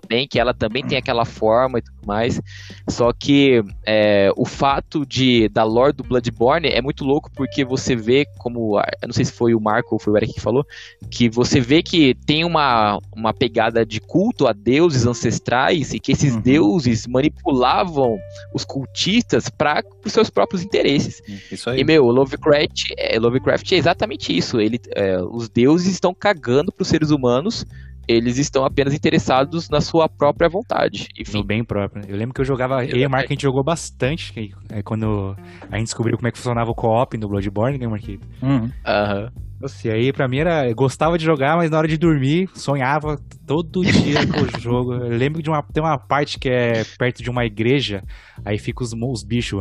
também, 0.00 0.26
que 0.26 0.38
ela 0.38 0.52
também 0.52 0.84
tem 0.84 0.98
aquela 0.98 1.24
forma 1.24 1.78
e 1.78 1.82
tudo 1.82 2.06
mais. 2.06 2.40
Só 2.88 3.12
que 3.12 3.62
é, 3.86 4.30
o 4.36 4.44
fato 4.44 5.06
de 5.06 5.48
da 5.48 5.64
lore 5.64 5.92
do 5.92 6.04
Bloodborne 6.04 6.68
é 6.68 6.82
muito 6.82 7.04
louco 7.04 7.30
porque 7.34 7.64
você 7.64 7.94
vê 7.94 8.26
como, 8.38 8.78
eu 8.78 9.06
não 9.06 9.12
sei 9.12 9.24
se 9.24 9.32
foi 9.32 9.54
o 9.54 9.60
Marco 9.60 9.94
ou 9.94 9.98
foi 9.98 10.12
o 10.12 10.16
Eric 10.16 10.34
que 10.34 10.40
falou, 10.40 10.64
que 11.10 11.28
você 11.28 11.60
vê 11.60 11.82
que 11.82 12.14
tem 12.26 12.44
uma, 12.44 12.98
uma 13.14 13.32
pegada 13.32 13.84
de 13.84 14.00
culto 14.00 14.46
a 14.46 14.52
deuses 14.52 15.06
ancestrais 15.06 15.92
e 15.92 16.00
que 16.00 16.12
esses 16.12 16.34
uhum. 16.34 16.40
deuses 16.40 17.06
manipulavam 17.06 18.18
os 18.52 18.64
cultistas 18.64 19.48
para 19.48 19.82
os 20.04 20.12
seus 20.12 20.30
próprios 20.30 20.62
interesses. 20.62 21.22
Isso 21.50 21.70
aí. 21.70 21.80
E 21.80 21.84
meu, 21.84 22.04
Lovecraft, 22.06 22.92
é, 22.96 23.18
Lovecraft 23.18 23.72
é 23.72 23.76
exatamente 23.76 24.36
isso. 24.36 24.60
Ele, 24.60 24.80
é, 24.94 25.18
os 25.22 25.48
deuses 25.48 25.92
estão 25.92 26.14
cagando 26.14 26.72
para 26.72 26.82
os 26.82 26.88
seres 26.88 27.10
humanos 27.10 27.64
eles 28.08 28.38
estão 28.38 28.64
apenas 28.64 28.94
interessados 28.94 29.68
na 29.68 29.80
sua 29.80 30.08
própria 30.08 30.48
vontade. 30.48 31.08
Enfim. 31.18 31.38
No 31.38 31.44
bem 31.44 31.64
próprio. 31.64 32.04
Eu 32.08 32.16
lembro 32.16 32.34
que 32.34 32.40
eu 32.40 32.44
jogava, 32.44 32.84
eu 32.84 32.96
e 32.96 33.04
a 33.04 33.08
Mark 33.08 33.26
a 33.26 33.32
gente 33.32 33.42
jogou 33.42 33.62
bastante, 33.62 34.32
é 34.70 34.82
quando 34.82 35.36
a 35.70 35.76
gente 35.76 35.86
descobriu 35.86 36.16
como 36.16 36.28
é 36.28 36.30
que 36.30 36.38
funcionava 36.38 36.70
o 36.70 36.74
co-op 36.74 37.16
no 37.16 37.28
Bloodborne, 37.28 37.78
né, 37.78 37.86
Marquito? 37.86 38.26
Uhum. 38.42 38.70
Aham. 38.86 39.22
Uhum. 39.22 39.44
Nossa, 39.64 39.88
e 39.88 39.90
aí 39.90 40.12
pra 40.12 40.28
mim 40.28 40.40
era. 40.40 40.68
Eu 40.68 40.74
gostava 40.74 41.16
de 41.16 41.24
jogar, 41.24 41.56
mas 41.56 41.70
na 41.70 41.78
hora 41.78 41.88
de 41.88 41.96
dormir, 41.96 42.50
sonhava 42.54 43.18
todo 43.46 43.82
dia 43.82 44.26
com 44.26 44.42
o 44.42 44.50
jogo. 44.60 44.92
Eu 44.92 45.16
lembro 45.16 45.42
de 45.42 45.48
uma. 45.48 45.62
Tem 45.62 45.82
uma 45.82 45.96
parte 45.96 46.38
que 46.38 46.50
é 46.50 46.84
perto 46.98 47.22
de 47.22 47.30
uma 47.30 47.46
igreja, 47.46 48.04
aí 48.44 48.58
fica 48.58 48.84
os, 48.84 48.92
os 48.92 49.24
bichos. 49.24 49.58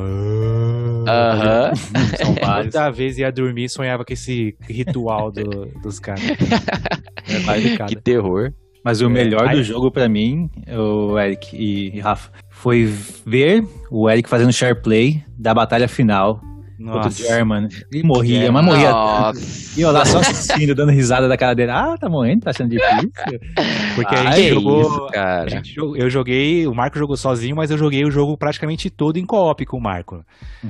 Aham. 1.07 1.71
Uh 1.71 1.73
-huh. 1.95 2.17
São 2.17 2.35
vários. 2.45 2.73
Toda 2.73 2.91
vez 2.91 3.17
ia 3.17 3.31
dormir 3.31 3.69
sonhava 3.69 4.03
com 4.03 4.11
esse 4.11 4.57
ritual 4.67 5.31
do, 5.31 5.67
dos 5.81 5.99
caras. 5.99 6.21
É 6.21 7.85
que 7.87 7.95
terror. 7.95 8.51
Mas 8.83 8.99
o 8.99 9.05
é, 9.05 9.09
melhor 9.09 9.47
do 9.47 9.63
jogo 9.63 9.89
para 9.89 10.09
mim, 10.09 10.49
o 10.67 11.17
Eric 11.17 11.55
e 11.55 11.97
Rafa, 12.01 12.29
foi 12.49 12.83
ver 13.25 13.65
o 13.89 14.09
Eric 14.09 14.27
fazendo 14.27 14.51
share 14.51 14.81
play 14.81 15.23
da 15.39 15.53
batalha 15.53 15.87
final 15.87 16.41
Contra 16.91 17.09
o 17.09 17.11
German. 17.11 17.67
E 17.91 18.03
morria, 18.03 18.51
mas 18.51 18.65
morria. 18.65 18.91
Nossa. 18.91 19.79
E 19.79 19.81
eu 19.81 19.91
lá 19.91 20.05
só 20.05 20.19
assistindo, 20.19 20.75
dando 20.75 20.91
risada 20.91 21.27
da 21.27 21.37
cara 21.37 21.53
dele. 21.53 21.71
Ah, 21.71 21.95
tá 21.99 22.09
morrendo, 22.09 22.41
tá 22.41 22.49
achando 22.49 22.69
difícil. 22.69 23.11
Porque 23.95 24.15
a 24.15 24.31
gente 24.31 24.49
jogou. 24.49 24.81
Isso, 24.81 25.07
cara. 25.11 25.49
Gente, 25.49 25.77
eu 25.77 26.09
joguei, 26.09 26.67
o 26.67 26.75
Marco 26.75 26.97
jogou 26.97 27.17
sozinho, 27.17 27.55
mas 27.55 27.71
eu 27.71 27.77
joguei 27.77 28.03
o 28.03 28.11
jogo 28.11 28.37
praticamente 28.37 28.89
todo 28.89 29.17
em 29.17 29.25
co-op 29.25 29.65
com 29.65 29.77
o 29.77 29.81
Marco. 29.81 30.23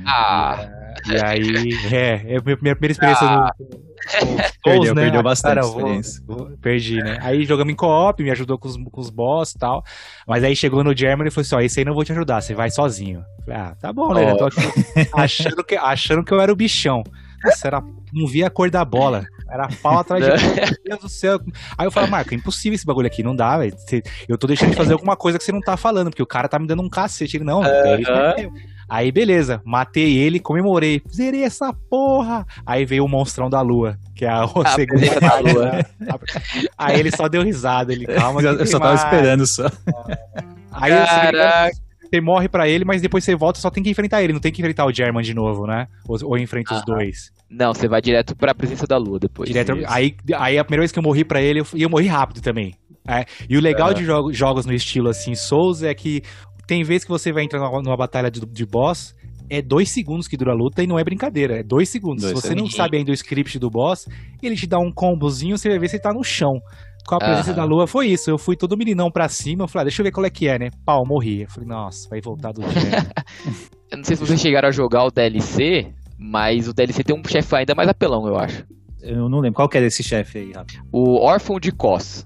Ah. 0.06 0.83
E 1.08 1.25
aí, 1.25 1.69
é, 1.93 2.36
é 2.36 2.38
a 2.38 2.41
minha 2.43 2.75
primeira 2.75 2.91
experiência 2.91 3.25
ah. 3.25 3.53
no, 3.60 3.73
perdeu, 4.63 4.95
né? 4.95 5.03
perdeu 5.03 5.23
bastante 5.23 5.56
Cara, 5.56 5.67
experiência. 5.67 6.23
Vou, 6.25 6.38
vou, 6.38 6.58
perdi, 6.58 6.97
né? 6.97 7.17
Aí 7.21 7.45
jogamos 7.45 7.71
em 7.71 7.75
co-op, 7.75 8.21
me 8.21 8.32
ajudou 8.32 8.58
com 8.58 8.67
os, 8.67 8.75
com 8.75 9.01
os 9.01 9.10
boss 9.10 9.51
e 9.51 9.60
tal. 9.60 9.84
Mas 10.27 10.43
aí 10.43 10.56
chegou 10.56 10.84
no 10.84 10.95
German 10.95 11.27
e 11.27 11.32
falou 11.32 11.43
assim: 11.43 11.56
ó, 11.56 11.62
esse 11.62 11.79
aí 11.79 11.86
não 11.86 11.93
vou 11.93 12.03
te 12.03 12.12
ajudar, 12.12 12.41
você 12.41 12.53
vai 12.53 12.69
sozinho. 12.69 13.23
Falei, 13.45 13.60
ah, 13.60 13.75
tá 13.79 13.93
bom, 13.93 14.13
né? 14.13 14.34
Oh. 14.34 15.19
Achando 15.19 15.63
que, 15.63 15.75
achando 15.75 16.23
que 16.23 16.34
eu 16.34 16.41
era 16.41 16.51
o 16.51 16.56
bichão. 16.56 17.03
Nossa, 17.43 17.67
era, 17.67 17.82
não 18.13 18.25
via 18.25 18.47
a 18.47 18.49
cor 18.49 18.69
da 18.69 18.86
bola. 18.86 19.25
Era 19.51 19.67
pau 19.82 19.99
atrás 19.99 20.23
de. 20.23 20.32
Meu 20.56 20.77
Deus 20.86 21.01
do 21.01 21.10
céu. 21.10 21.39
Aí 21.77 21.86
eu 21.86 21.91
falo, 21.91 22.08
Marco, 22.08 22.34
é 22.34 22.38
impossível 22.38 22.75
esse 22.75 22.86
bagulho 22.86 23.08
aqui, 23.08 23.21
não 23.21 23.36
dá, 23.36 23.58
velho. 23.58 23.75
Eu 24.27 24.38
tô 24.38 24.47
deixando 24.47 24.71
de 24.71 24.77
fazer 24.77 24.93
alguma 24.93 25.15
coisa 25.15 25.38
que 25.38 25.43
você 25.43 25.51
não 25.51 25.60
tá 25.60 25.75
falando, 25.75 26.10
porque 26.10 26.23
o 26.23 26.27
cara 26.27 26.47
tá 26.47 26.58
me 26.58 26.67
dando 26.67 26.82
um 26.82 26.89
cacete. 26.89 27.38
Ele, 27.38 27.43
não, 27.43 27.60
uh 27.60 27.65
-huh. 27.65 28.51
Aí, 28.93 29.12
beleza, 29.12 29.60
matei 29.65 30.19
ele, 30.19 30.39
comemorei. 30.39 31.01
Zerei 31.12 31.43
essa 31.43 31.73
porra! 31.89 32.45
Aí 32.63 32.86
veio 32.86 33.03
o 33.03 33.10
monstrão 33.10 33.49
da 33.49 33.60
lua, 33.60 33.97
que 34.15 34.23
é 34.23 34.29
a, 34.29 34.43
a 34.43 34.65
segunda 34.77 35.19
da 35.19 35.39
lua. 35.39 35.71
Aí 36.77 36.99
ele 36.99 37.10
só 37.10 37.27
deu 37.27 37.41
risada, 37.41 37.91
ele, 37.91 38.06
calma. 38.06 38.39
Eu 38.39 38.67
só 38.67 38.77
tava 38.77 38.93
esperando 38.93 39.47
só. 39.47 39.65
Aí 40.71 40.91
Caraca. 40.91 41.75
você 42.03 42.21
morre 42.21 42.47
pra 42.47 42.69
ele, 42.69 42.86
mas 42.86 43.01
depois 43.01 43.23
você 43.23 43.36
volta 43.36 43.60
só 43.60 43.71
tem 43.71 43.82
que 43.82 43.89
enfrentar 43.89 44.21
ele, 44.21 44.32
não 44.32 44.39
tem 44.39 44.51
que 44.51 44.62
enfrentar 44.62 44.86
o 44.86 44.93
German 44.93 45.23
de 45.23 45.34
novo, 45.34 45.65
né? 45.65 45.88
Ou, 46.08 46.15
ou 46.25 46.38
enfrenta 46.38 46.75
ah, 46.75 46.77
os 46.77 46.86
dois. 46.86 47.32
Não, 47.49 47.73
você 47.73 47.88
vai 47.88 47.99
direto 47.99 48.36
pra 48.36 48.53
presença 48.53 48.86
da 48.86 48.97
lua 48.97 49.17
depois. 49.17 49.49
Direto, 49.49 49.71
aí, 49.88 50.15
aí 50.36 50.60
a 50.60 50.63
primeira 50.63 50.82
vez 50.82 50.91
que 50.91 50.99
eu 50.99 51.03
morri 51.03 51.25
pra 51.25 51.41
ele, 51.41 51.62
eu, 51.62 51.65
eu 51.73 51.89
morri 51.89 52.06
rápido 52.06 52.41
também. 52.41 52.75
É, 53.08 53.25
e 53.49 53.58
o 53.58 53.60
legal 53.60 53.91
de 53.93 54.06
jogo, 54.06 54.32
jogos 54.32 54.65
no 54.65 54.73
estilo 54.73 55.10
assim, 55.10 55.36
Souls, 55.36 55.84
é 55.84 55.93
que 55.93 56.23
tem 56.67 56.84
vezes 56.84 57.04
que 57.04 57.10
você 57.10 57.32
vai 57.32 57.43
entrar 57.43 57.60
numa, 57.60 57.82
numa 57.82 57.97
batalha 57.97 58.30
de, 58.32 58.39
de, 58.39 58.65
boss, 58.65 59.15
é 59.49 59.62
dois 59.62 59.89
segundos 59.89 60.28
que 60.28 60.38
dura 60.38 60.52
a 60.52 60.56
luta 60.56 60.82
e 60.82 60.88
não 60.88 60.97
é 60.97 61.04
brincadeira, 61.04 61.60
é 61.60 61.63
dois 61.63 61.89
segundos. 61.89 62.23
Dois 62.23 62.36
Se 62.36 62.41
você 62.41 62.47
segundos. 62.49 62.71
não 62.71 62.78
sabe 62.78 62.97
ainda 62.97 63.12
o 63.12 63.13
script 63.13 63.60
do 63.60 63.69
boss, 63.69 64.08
ele 64.41 64.56
te 64.56 64.67
dá 64.67 64.80
um 64.80 64.91
combozinho, 64.91 65.58
você 65.58 65.69
vai 65.69 65.80
ver 65.80 65.89
se 65.89 65.97
ele 65.97 66.04
tá 66.04 66.13
no 66.13 66.23
chão. 66.23 66.62
Com 67.06 67.15
a 67.15 67.19
presença 67.19 67.49
uhum. 67.49 67.56
da 67.58 67.63
lua 67.65 67.86
foi 67.86 68.08
isso. 68.08 68.30
Eu 68.30 68.38
fui 68.38 68.56
todo 68.56 68.78
meninão 68.78 69.12
pra 69.12 69.28
cima, 69.28 69.65
eu 69.65 69.67
falei, 69.67 69.82
ah, 69.82 69.86
deixa 69.86 70.02
eu 70.02 70.06
ver 70.06 70.12
qual 70.12 70.26
é 70.26 70.30
que 70.30 70.47
é, 70.47 70.58
né? 70.58 70.69
Pau, 70.86 71.06
morri. 71.06 71.41
Eu 71.41 71.49
falei, 71.49 71.67
nossa, 71.67 72.08
vai 72.10 72.21
voltar 72.21 72.54
do 72.54 72.62
Eu 73.91 73.97
não 73.97 74.04
sei 74.04 74.15
se 74.15 74.26
vocês 74.26 74.39
chegaram 74.39 74.69
a 74.69 74.71
jogar 74.71 75.04
o 75.04 75.12
DLC, 75.12 75.93
mas 76.17 76.67
o 76.67 76.73
DLC 76.73 77.04
tem 77.04 77.15
um 77.15 77.21
chefe 77.28 77.56
ainda 77.56 77.76
mais 77.76 77.89
apelão, 77.89 78.26
eu 78.26 78.38
acho. 78.38 78.65
Eu 79.02 79.28
não 79.28 79.39
lembro. 79.39 79.56
Qual 79.56 79.67
que 79.67 79.78
é 79.78 79.82
desse 79.82 80.02
chefe 80.02 80.39
aí, 80.39 80.52
Rafa? 80.54 80.82
O 80.91 81.19
Órfão 81.19 81.60
de 81.60 81.71
Cos. 81.71 82.26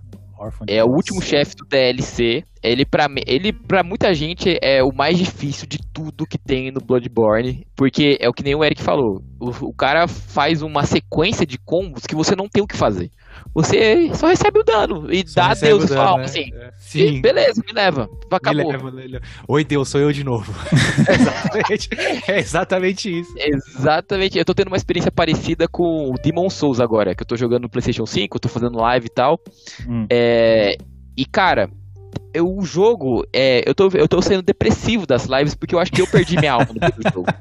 É 0.67 0.84
o 0.84 0.88
último 0.88 1.21
chefe 1.21 1.56
do 1.56 1.65
DLC. 1.65 2.43
Ele 2.62 2.86
pra, 2.86 3.08
ele, 3.26 3.54
pra 3.54 3.84
muita 3.84 4.13
gente, 4.13 4.58
é 4.62 4.84
o 4.84 4.93
mais 4.93 5.17
difícil 5.17 5.67
de 5.67 5.80
tudo 5.93 6.28
que 6.28 6.38
tem 6.38 6.71
no 6.71 6.80
Bloodborne. 6.80 7.65
Porque 7.76 8.17
é 8.19 8.30
o 8.30 8.34
que 8.34 8.43
nem 8.43 8.56
o 8.56 8.63
Eric 8.63 8.82
falou. 8.82 9.21
O, 9.39 9.50
o 9.67 9.73
cara 9.73 10.08
faz 10.08 10.62
uma 10.62 10.86
sequência 10.86 11.45
de 11.45 11.58
combos 11.58 12.06
que 12.06 12.15
você 12.15 12.36
não 12.36 12.47
tem 12.47 12.63
o 12.63 12.67
que 12.67 12.78
fazer. 12.78 13.10
Você 13.54 14.13
só 14.13 14.28
recebe 14.28 14.60
o 14.60 14.63
dano 14.63 15.12
e 15.12 15.28
só 15.28 15.41
dá 15.41 15.47
a 15.52 15.54
Deus 15.54 15.86
dano, 15.86 15.88
sua 15.88 16.04
alma, 16.04 16.17
né? 16.19 16.26
assim. 16.26 16.52
É. 16.54 16.71
Sim. 16.78 17.00
E 17.00 17.21
beleza, 17.21 17.62
me 17.65 17.73
leva. 17.73 18.10
Acabou. 18.32 18.65
Me 18.65 18.71
leva, 18.71 18.91
me 18.91 19.08
leva. 19.08 19.26
Oi, 19.47 19.63
Deus, 19.63 19.89
sou 19.89 20.00
eu 20.00 20.12
de 20.12 20.23
novo. 20.23 20.54
exatamente, 21.10 21.89
é 22.28 22.39
exatamente 22.39 23.19
isso. 23.19 23.34
Exatamente. 23.38 24.38
Eu 24.38 24.45
tô 24.45 24.54
tendo 24.54 24.67
uma 24.67 24.78
experiência 24.78 25.12
parecida 25.12 25.67
com 25.67 26.12
o 26.12 26.15
Demon 26.21 26.50
Souls 26.50 26.80
agora, 26.80 27.15
que 27.15 27.23
eu 27.23 27.28
tô 27.28 27.36
jogando 27.36 27.63
no 27.63 27.69
PlayStation 27.69 28.06
5, 28.06 28.39
tô 28.39 28.50
fazendo 28.50 28.78
live 28.78 29.06
e 29.08 29.10
tal. 29.10 29.39
Hum. 29.88 30.06
É, 30.10 30.78
e, 31.17 31.26
cara, 31.26 31.69
eu, 32.34 32.48
o 32.56 32.63
jogo, 32.63 33.26
é, 33.34 33.63
eu, 33.68 33.74
tô, 33.74 33.90
eu 33.94 34.08
tô 34.08 34.22
sendo 34.22 34.42
depressivo 34.42 35.06
das 35.06 35.26
lives 35.26 35.56
porque 35.56 35.74
eu 35.74 35.80
acho 35.80 35.92
que 35.92 36.02
eu 36.02 36.08
perdi 36.08 36.38
minha 36.38 36.54
alma 36.54 36.68
no 36.74 37.12
jogo. 37.12 37.28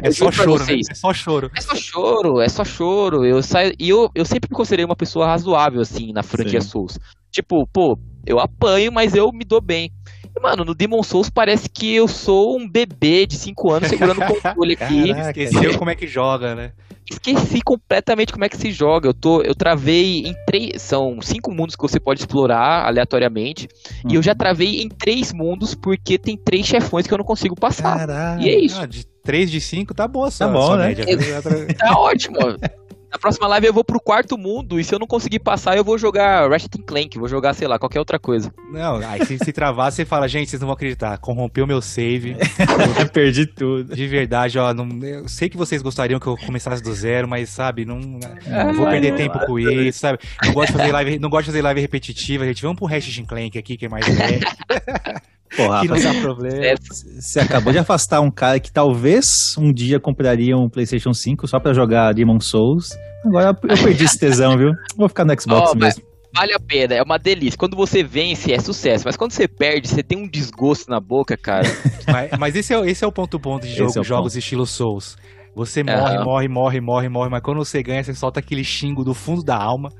É 0.00 0.12
só 0.12 0.30
choro, 0.30 0.64
né? 0.64 0.78
é 0.88 0.94
só 0.94 1.12
choro. 1.12 1.50
É 1.56 1.60
só 1.60 1.74
choro, 1.74 2.40
é 2.40 2.48
só 2.48 2.64
choro. 2.64 3.24
Eu 3.24 3.42
saio, 3.42 3.74
e 3.78 3.88
eu, 3.88 4.08
eu 4.14 4.24
sempre 4.24 4.48
me 4.48 4.56
considerei 4.56 4.84
uma 4.84 4.94
pessoa 4.94 5.26
razoável, 5.26 5.80
assim, 5.80 6.12
na 6.12 6.22
franquia 6.22 6.60
Sim. 6.60 6.68
Souls. 6.68 6.98
Tipo, 7.30 7.66
pô, 7.66 7.98
eu 8.24 8.38
apanho, 8.38 8.92
mas 8.92 9.14
eu 9.14 9.30
me 9.32 9.44
dou 9.44 9.60
bem. 9.60 9.90
E, 10.36 10.40
mano, 10.40 10.64
no 10.64 10.74
Demon 10.74 11.02
Souls 11.02 11.28
parece 11.28 11.68
que 11.68 11.92
eu 11.94 12.06
sou 12.06 12.56
um 12.56 12.68
bebê 12.68 13.26
de 13.26 13.36
5 13.36 13.72
anos 13.72 13.88
segurando 13.88 14.22
o 14.22 14.26
controle 14.40 14.74
aqui. 14.74 15.08
Caraca, 15.08 15.42
esqueceu 15.42 15.78
como 15.78 15.90
é 15.90 15.94
que 15.94 16.06
joga, 16.06 16.54
né? 16.54 16.72
Esqueci 17.10 17.60
completamente 17.62 18.32
como 18.32 18.44
é 18.44 18.48
que 18.48 18.56
se 18.56 18.70
joga. 18.70 19.08
Eu 19.08 19.14
tô, 19.14 19.42
eu 19.42 19.54
travei 19.54 20.20
em 20.26 20.34
três, 20.46 20.82
são 20.82 21.20
cinco 21.22 21.52
mundos 21.52 21.74
que 21.76 21.82
você 21.82 21.98
pode 22.00 22.20
explorar 22.20 22.86
aleatoriamente, 22.86 23.68
e 24.08 24.14
eu 24.14 24.22
já 24.22 24.32
Uhum. 24.32 24.38
travei 24.38 24.82
em 24.82 24.88
três 24.88 25.32
mundos 25.32 25.74
porque 25.74 26.18
tem 26.18 26.36
três 26.36 26.66
chefões 26.66 27.06
que 27.06 27.12
eu 27.14 27.18
não 27.18 27.24
consigo 27.24 27.54
passar. 27.54 27.96
Caralho. 27.98 28.42
E 28.42 28.48
é 28.48 28.58
isso. 28.60 28.80
Ah, 28.80 28.86
de 28.86 29.04
3 29.22 29.50
de 29.50 29.60
5 29.60 29.92
tá 29.94 30.08
boa 30.08 30.30
só, 30.30 30.46
Tá 30.46 30.52
bom, 30.52 30.66
sua 30.68 30.76
né? 30.78 30.88
média. 30.88 31.04
Tá 31.78 31.98
ótimo. 31.98 32.38
Na 33.10 33.18
próxima 33.18 33.46
live 33.48 33.66
eu 33.66 33.72
vou 33.72 33.82
pro 33.82 34.00
quarto 34.00 34.36
mundo 34.36 34.78
e 34.78 34.84
se 34.84 34.94
eu 34.94 34.98
não 34.98 35.06
conseguir 35.06 35.38
passar, 35.38 35.76
eu 35.76 35.84
vou 35.84 35.96
jogar 35.96 36.48
Ratchet 36.50 36.78
Clank, 36.86 37.18
vou 37.18 37.28
jogar, 37.28 37.54
sei 37.54 37.66
lá, 37.66 37.78
qualquer 37.78 37.98
outra 37.98 38.18
coisa. 38.18 38.52
Não, 38.70 38.96
aí 38.96 39.24
se, 39.24 39.38
se 39.38 39.52
travar, 39.52 39.90
você 39.90 40.04
fala, 40.04 40.28
gente, 40.28 40.50
vocês 40.50 40.60
não 40.60 40.66
vão 40.66 40.74
acreditar, 40.74 41.16
corrompeu 41.18 41.66
meu 41.66 41.80
save. 41.80 42.36
Eu 43.00 43.08
perdi 43.08 43.46
tudo. 43.46 43.94
De 43.94 44.06
verdade, 44.06 44.58
ó, 44.58 44.74
não, 44.74 44.86
eu 45.02 45.28
sei 45.28 45.48
que 45.48 45.56
vocês 45.56 45.80
gostariam 45.82 46.20
que 46.20 46.26
eu 46.26 46.36
começasse 46.36 46.82
do 46.82 46.92
zero, 46.92 47.26
mas 47.28 47.48
sabe, 47.48 47.84
não, 47.84 47.98
não 47.98 48.20
Ah, 48.52 48.72
vou 48.72 48.86
perder 48.86 49.10
não, 49.12 49.16
tempo 49.16 49.38
com 49.46 49.58
isso, 49.58 50.00
sabe? 50.00 50.18
Não 50.44 50.52
gosto 50.52 50.72
de 50.72 50.78
fazer 50.78 50.92
live, 50.92 51.18
não 51.18 51.30
gosto 51.30 51.44
de 51.44 51.50
fazer 51.50 51.62
live 51.62 51.80
repetitiva, 51.80 52.44
gente. 52.44 52.62
Vamos 52.62 52.76
pro 52.78 52.86
Ratchet 52.86 53.24
Clank 53.24 53.58
aqui, 53.58 53.76
que 53.76 53.86
é 53.86 53.88
mais 53.88 54.06
leve, 54.06 54.40
Porra, 55.56 55.80
que 55.80 55.88
não 55.88 55.96
rapaz, 55.96 56.04
dá 56.16 56.20
problema. 56.20 56.64
É, 56.64 56.74
você 57.20 57.40
acabou 57.40 57.72
de 57.72 57.78
afastar 57.78 58.20
um 58.20 58.30
cara 58.30 58.60
que 58.60 58.70
talvez 58.72 59.56
um 59.58 59.72
dia 59.72 59.98
compraria 59.98 60.56
um 60.56 60.68
PlayStation 60.68 61.12
5 61.12 61.46
só 61.48 61.58
pra 61.58 61.72
jogar 61.72 62.12
Demon 62.14 62.40
Souls. 62.40 62.90
Agora 63.24 63.48
eu 63.48 63.76
perdi 63.82 64.04
esse 64.04 64.18
tesão, 64.18 64.56
viu? 64.56 64.72
Vou 64.96 65.08
ficar 65.08 65.24
no 65.24 65.40
Xbox 65.40 65.72
mas- 65.74 65.96
mesmo. 65.96 66.08
Vale 66.34 66.52
a 66.52 66.60
pena, 66.60 66.94
é 66.94 67.02
uma 67.02 67.18
delícia. 67.18 67.58
Quando 67.58 67.74
você 67.74 68.02
vence, 68.04 68.52
é 68.52 68.58
sucesso. 68.60 69.04
Mas 69.06 69.16
quando 69.16 69.32
você 69.32 69.48
perde, 69.48 69.88
você 69.88 70.02
tem 70.02 70.18
um 70.18 70.28
desgosto 70.28 70.90
na 70.90 71.00
boca, 71.00 71.36
cara. 71.38 71.66
Mas, 72.06 72.30
mas 72.38 72.54
esse, 72.54 72.72
é, 72.72 72.78
o- 72.78 72.84
esse 72.84 73.02
é 73.02 73.06
o 73.06 73.12
ponto 73.12 73.38
bom 73.38 73.58
de 73.58 73.68
jogo, 73.74 73.98
é 73.98 74.04
jogos 74.04 74.36
estilo 74.36 74.66
Souls. 74.66 75.16
Você 75.54 75.82
morre, 75.82 76.16
Aham. 76.16 76.24
morre, 76.24 76.48
morre, 76.48 76.80
morre, 76.80 77.08
morre, 77.08 77.30
mas 77.30 77.42
quando 77.42 77.58
você 77.58 77.82
ganha, 77.82 78.04
você 78.04 78.14
solta 78.14 78.38
aquele 78.40 78.62
xingo 78.62 79.02
do 79.02 79.12
fundo 79.14 79.42
da 79.42 79.56
alma 79.56 79.90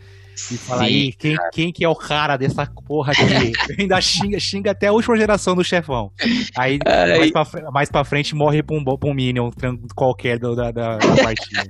e 0.50 0.56
fala 0.56 0.82
aí, 0.82 1.12
quem, 1.12 1.36
quem 1.52 1.72
que 1.72 1.84
é 1.84 1.88
o 1.88 1.94
cara 1.96 2.36
dessa 2.36 2.66
porra 2.86 3.12
aqui? 3.12 3.52
Ainda 3.80 4.00
xinga, 4.00 4.38
xinga 4.40 4.70
até 4.70 4.86
a 4.88 4.92
última 4.92 5.16
geração 5.16 5.54
do 5.54 5.64
chefão. 5.64 6.10
Aí, 6.56 6.78
Ai. 6.86 7.18
mais, 7.18 7.30
pra, 7.50 7.70
mais 7.70 7.90
pra 7.90 8.04
frente, 8.04 8.34
morre 8.34 8.62
pra 8.62 8.76
um, 8.76 8.84
pra 8.84 9.10
um 9.10 9.14
minion 9.14 9.50
qualquer 9.94 10.38
da, 10.38 10.54
da, 10.54 10.70
da 10.70 10.98
partida. 11.22 11.64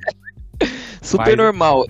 Super 1.02 1.26
Mas- 1.28 1.36
normal. 1.36 1.84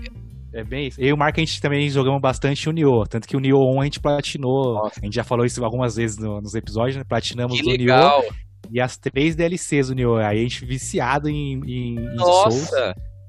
É 0.53 0.65
bem 0.65 0.87
isso. 0.87 0.99
Eu 0.99 1.09
e 1.09 1.13
o 1.13 1.17
Marco, 1.17 1.39
a 1.39 1.45
gente 1.45 1.61
também 1.61 1.89
jogamos 1.91 2.21
bastante 2.23 2.69
o 2.71 2.73
Nioh. 2.73 3.05
Tanto 3.07 3.29
que 3.29 3.37
o 3.37 3.41
Nioh 3.41 3.71
1 3.77 3.81
a 3.83 3.85
gente 3.85 4.01
platinou. 4.01 4.75
Nossa. 4.77 4.99
A 5.01 5.05
gente 5.05 5.15
já 5.15 5.23
falou 5.23 5.45
isso 5.45 5.63
algumas 5.63 5.97
vezes 5.97 6.17
no- 6.17 6.41
nos 6.41 6.55
episódios, 6.55 6.97
né? 6.97 7.05
Platinamos 7.07 7.61
Que 7.61 7.75
o 7.75 7.77
Nioh 7.77 8.23
e 8.71 8.81
as 8.81 8.97
três 8.97 9.37
DLCs 9.37 9.89
do 9.89 9.95
Nioh. 9.95 10.17
Aí 10.17 10.39
a 10.39 10.43
gente 10.43 10.65
viciado 10.65 11.29
em, 11.29 11.61
em, 11.67 11.97
em 11.99 12.19
Souls. 12.19 12.71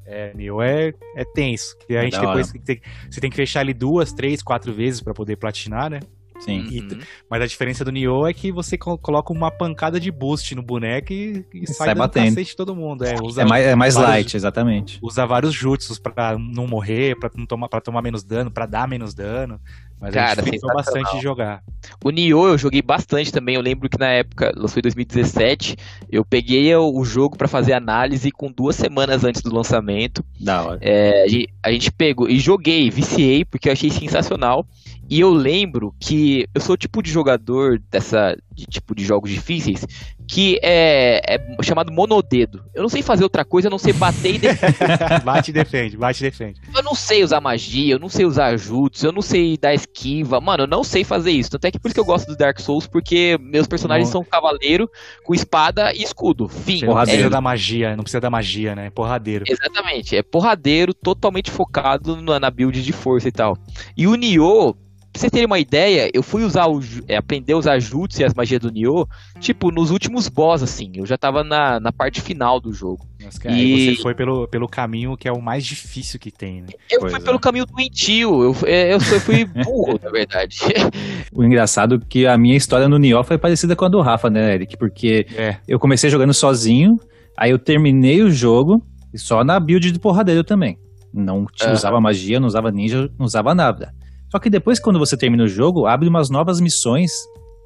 É, 0.10 0.34
Nioh 0.34 0.62
é, 0.64 0.94
é 1.16 1.24
tenso. 1.36 1.76
E 1.88 1.96
a 1.96 2.00
É 2.02 2.04
gente 2.06 2.20
depois 2.20 2.52
tem, 2.66 2.82
você 3.10 3.22
tem 3.22 3.30
que 3.30 3.36
fechar 3.36 3.62
ele 3.62 3.74
duas, 3.74 4.12
três, 4.12 4.42
quatro 4.42 4.74
vezes 4.74 5.02
pra 5.02 5.14
poder 5.14 5.36
platinar, 5.36 5.90
né? 5.90 6.00
Sim. 6.40 6.66
E- 6.72 6.80
Uhum. 6.80 7.00
Mas 7.30 7.42
a 7.42 7.46
diferença 7.46 7.84
do 7.84 7.92
Nioh 7.92 8.26
é 8.26 8.34
que 8.34 8.50
você 8.50 8.78
co- 8.78 8.98
coloca 8.98 9.34
uma 9.34 9.52
pancada 9.52 10.00
de 10.00 10.10
boost 10.10 10.56
no 10.56 10.64
boneco 10.64 11.12
e, 11.12 11.46
e 11.54 11.68
sai, 11.68 11.88
sai 11.88 11.96
batendo. 11.96 12.30
cacete 12.30 12.56
todo 12.56 12.74
mundo. 12.74 13.04
É, 13.04 13.14
usa, 13.22 13.42
É 13.42 13.46
mais, 13.46 13.66
é 13.66 13.76
mais 13.76 13.96
vários- 13.96 14.10
light, 14.12 14.34
exatamente. 14.38 15.00
usa 15.02 15.26
vários 15.26 15.54
jutsus 15.54 16.00
pra 16.00 16.38
não 16.40 16.66
morrer, 16.66 17.20
pra, 17.20 17.30
não 17.36 17.46
tomar, 17.46 17.68
pra 17.68 17.82
tomar 17.82 18.02
menos 18.02 18.24
dano, 18.24 18.50
pra 18.50 18.66
dar 18.66 18.88
menos 18.88 19.14
dano. 19.14 19.60
Mas 20.00 20.16
a 20.16 20.20
Cara, 20.20 20.44
sensacional. 20.44 20.76
bastante 20.78 21.16
de 21.18 21.22
jogar. 21.22 21.62
O 22.04 22.10
Nioh 22.10 22.50
eu 22.50 22.58
joguei 22.58 22.82
bastante 22.82 23.32
também. 23.32 23.56
Eu 23.56 23.62
lembro 23.62 23.90
que 23.90 24.00
na 24.00 24.08
época, 24.08 24.52
lançou 24.56 24.80
em 24.80 24.84
2017, 24.84 25.76
eu 26.10 26.24
peguei 26.24 26.74
o 26.76 27.04
jogo 27.04 27.38
pra 27.38 27.48
fazer 27.48 27.74
análise 27.74 28.32
com 28.32 28.52
duas 28.52 28.76
semanas 28.76 29.24
antes 29.24 29.42
do 29.42 29.54
lançamento. 29.54 30.24
Da 30.40 30.64
hora. 30.64 30.80
É, 30.82 31.26
a 31.26 31.70
a 31.70 31.72
gente 31.72 31.92
pegou 31.92 32.30
e 32.30 32.40
joguei, 32.40 32.90
viciei, 32.90 33.44
porque 33.44 33.68
eu 33.68 33.74
achei 33.74 33.90
sensacional. 33.90 34.66
E 35.10 35.20
eu 35.20 35.32
lembro 35.32 35.94
que 36.00 36.48
eu 36.54 36.62
sou 36.62 36.76
o 36.76 36.78
tipo 36.78 37.02
de 37.02 37.12
jogador 37.12 37.82
dessa 37.90 38.38
de 38.54 38.66
tipo 38.66 38.94
de 38.94 39.04
jogos 39.04 39.32
difíceis 39.32 39.86
que 40.30 40.60
é, 40.62 41.22
é 41.28 41.64
chamado 41.64 41.92
monodedo. 41.92 42.64
Eu 42.72 42.84
não 42.84 42.90
sei 42.90 43.02
fazer 43.02 43.24
outra 43.24 43.44
coisa, 43.44 43.68
eu 43.68 43.72
não 43.72 43.80
sei 43.80 43.94
bater 43.94 44.36
e 44.36 44.38
defender. 44.38 45.22
bate 45.26 45.50
e 45.50 45.54
defende, 45.54 45.98
bate 45.98 46.24
e 46.24 46.30
defende. 46.30 46.62
Eu 46.74 46.84
não 46.84 46.94
sei 46.94 47.24
usar 47.24 47.42
magia, 47.42 47.96
eu 47.96 48.00
não 48.00 48.10
sei 48.10 48.26
usar 48.26 48.56
jutsu, 48.56 49.08
eu 49.08 49.12
não 49.12 49.24
sei 49.24 49.58
dar 49.58 49.74
esquiva. 49.74 50.40
Mano, 50.40 50.64
eu 50.64 50.68
não 50.68 50.84
sei 50.84 51.04
fazer 51.04 51.32
isso. 51.32 51.50
Tanto 51.50 51.66
é 51.66 51.72
que 51.72 51.80
por 51.80 51.88
isso 51.88 51.96
que 51.96 52.00
eu 52.00 52.06
gosto 52.06 52.28
do 52.28 52.38
Dark 52.38 52.60
Souls, 52.60 52.86
porque 52.86 53.40
meus 53.42 53.66
personagens 53.66 54.10
são 54.10 54.24
cavaleiro 54.24 54.88
com 55.24 55.34
espada 55.34 55.92
e 55.96 56.04
escudo. 56.04 56.48
Fim. 56.48 56.86
Não 56.86 57.00
É 57.00 57.28
da 57.28 57.42
magia, 57.42 57.96
não 57.96 58.04
precisa 58.04 58.22
da 58.22 58.30
magia, 58.30 58.76
né? 58.76 58.92
Porradeiro. 58.92 59.46
Exatamente, 59.48 60.16
é 60.16 60.22
porradeiro, 60.22 60.94
totalmente 60.94 61.50
focado 61.50 62.22
na, 62.22 62.40
na 62.40 62.52
build 62.52 62.84
de 62.84 62.92
força 62.94 63.28
e 63.28 63.32
tal. 63.32 63.58
E 63.98 64.06
o 64.06 64.14
Nioh, 64.14 64.78
pra 65.12 65.20
vocês 65.20 65.32
terem 65.32 65.46
uma 65.46 65.60
ideia, 65.60 66.10
eu 66.14 66.22
fui 66.24 66.44
usar 66.44 66.68
o, 66.68 66.80
é, 67.08 67.18
aprender 67.18 67.54
a 67.54 67.58
usar 67.58 67.80
jutsu 67.80 68.22
e 68.22 68.24
as 68.24 68.34
magias 68.34 68.60
do 68.62 68.72
Nioh, 68.72 69.08
tipo, 69.40 69.72
nos 69.72 69.92
últimos 69.92 70.28
boss, 70.28 70.62
assim, 70.64 70.92
eu 70.96 71.06
já 71.06 71.18
tava 71.18 71.44
na, 71.44 71.80
na 71.80 71.92
parte 71.92 72.22
final 72.22 72.60
do 72.60 72.72
jogo. 72.74 73.06
Cara, 73.42 73.56
E- 73.56 73.60
aí 73.76 73.96
você 73.96 74.02
foi 74.02 74.14
pelo, 74.16 74.48
pelo 74.48 74.68
caminho 74.68 75.18
que 75.18 75.28
é 75.28 75.32
o 75.32 75.42
mais 75.42 75.66
difícil 75.66 76.20
que 76.20 76.32
tem, 76.32 76.62
né? 76.62 76.68
Eu 76.90 77.00
Pois 77.02 77.12
fui 77.14 77.22
é. 77.22 77.24
pelo 77.26 77.40
caminho 77.40 77.66
doentio, 77.66 78.44
eu, 78.44 78.56
é, 78.66 78.88
eu, 78.94 78.98
eu 78.98 79.20
fui 79.20 79.44
burro, 79.66 80.00
na 80.02 80.10
verdade. 80.10 80.58
O 81.32 81.44
engraçado 81.44 81.96
é 81.96 82.00
que 82.10 82.26
a 82.26 82.38
minha 82.38 82.56
história 82.58 82.88
no 82.90 82.98
Nioh 82.98 83.24
foi 83.24 83.38
parecida 83.38 83.76
com 83.76 83.86
a 83.86 83.90
do 83.90 84.02
Rafa, 84.02 84.30
né, 84.30 84.56
Eric? 84.56 84.76
Porque 84.78 85.28
É. 85.36 85.58
eu 85.68 85.78
comecei 85.80 86.10
jogando 86.10 86.34
sozinho, 86.34 86.98
aí 87.38 87.52
eu 87.52 87.60
terminei 87.60 88.22
o 88.24 88.32
jogo 88.32 88.84
e 89.14 89.18
só 89.20 89.44
na 89.44 89.60
build 89.60 89.92
de 89.92 90.00
porradeiro 90.00 90.44
também. 90.44 90.78
Não 91.14 91.46
Aham. 91.62 91.74
usava 91.74 92.02
magia, 92.02 92.40
não 92.40 92.48
usava 92.48 92.72
ninja, 92.72 93.10
não 93.18 93.26
usava 93.26 93.54
nada. 93.56 93.94
Só 94.30 94.40
que 94.40 94.50
depois, 94.50 94.80
quando 94.80 95.00
você 95.00 95.18
termina 95.18 95.44
o 95.44 95.48
jogo, 95.48 95.86
abre 95.86 96.08
umas 96.08 96.30
novas 96.30 96.60
missões 96.60 97.12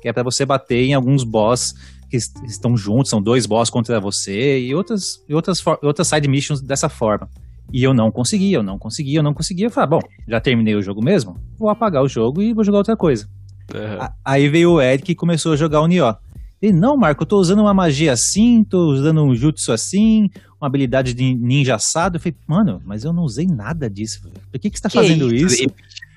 que 0.01 0.07
é 0.09 0.13
pra 0.13 0.23
você 0.23 0.45
bater 0.45 0.83
em 0.85 0.93
alguns 0.93 1.23
boss 1.23 1.73
que 2.09 2.17
est- 2.17 2.35
estão 2.45 2.75
juntos, 2.75 3.09
são 3.09 3.21
dois 3.21 3.45
boss 3.45 3.69
contra 3.69 3.99
você 4.01 4.59
e 4.59 4.75
outras, 4.75 5.21
e 5.29 5.33
outras, 5.33 5.63
outras 5.81 6.07
side 6.07 6.27
missions 6.27 6.61
dessa 6.61 6.89
forma. 6.89 7.29
E 7.71 7.81
eu 7.83 7.93
não 7.93 8.11
conseguia, 8.11 8.57
eu 8.57 8.63
não 8.63 8.77
conseguia, 8.77 9.19
eu 9.19 9.23
não 9.23 9.33
conseguia. 9.33 9.67
Eu 9.67 9.71
falei, 9.71 9.85
ah, 9.85 9.87
bom, 9.87 9.99
já 10.27 10.39
terminei 10.41 10.75
o 10.75 10.81
jogo 10.81 11.01
mesmo, 11.03 11.37
vou 11.57 11.69
apagar 11.69 12.03
o 12.03 12.07
jogo 12.07 12.41
e 12.41 12.53
vou 12.53 12.63
jogar 12.63 12.79
outra 12.79 12.97
coisa. 12.97 13.27
A- 14.01 14.13
Aí 14.25 14.49
veio 14.49 14.73
o 14.73 14.81
Eric 14.81 15.11
e 15.11 15.15
começou 15.15 15.53
a 15.53 15.55
jogar 15.55 15.79
o 15.81 15.87
Nioh. 15.87 16.15
Ele, 16.61 16.73
não, 16.73 16.95
Marco, 16.95 17.23
eu 17.23 17.27
tô 17.27 17.37
usando 17.39 17.59
uma 17.59 17.73
magia 17.73 18.11
assim, 18.13 18.63
tô 18.63 18.91
usando 18.91 19.21
um 19.23 19.33
jutsu 19.35 19.71
assim, 19.71 20.29
uma 20.61 20.67
habilidade 20.67 21.13
de 21.13 21.33
ninja 21.33 21.75
assado. 21.75 22.17
Eu 22.17 22.19
falei, 22.21 22.35
mano, 22.47 22.81
mas 22.85 23.03
eu 23.03 23.11
não 23.11 23.23
usei 23.23 23.47
nada 23.47 23.89
disso. 23.89 24.21
velho. 24.23 24.35
Por 24.51 24.59
que, 24.59 24.69
que 24.69 24.77
você 24.77 24.83
tá 24.83 24.89
fazendo 24.89 25.33
isso? 25.33 25.63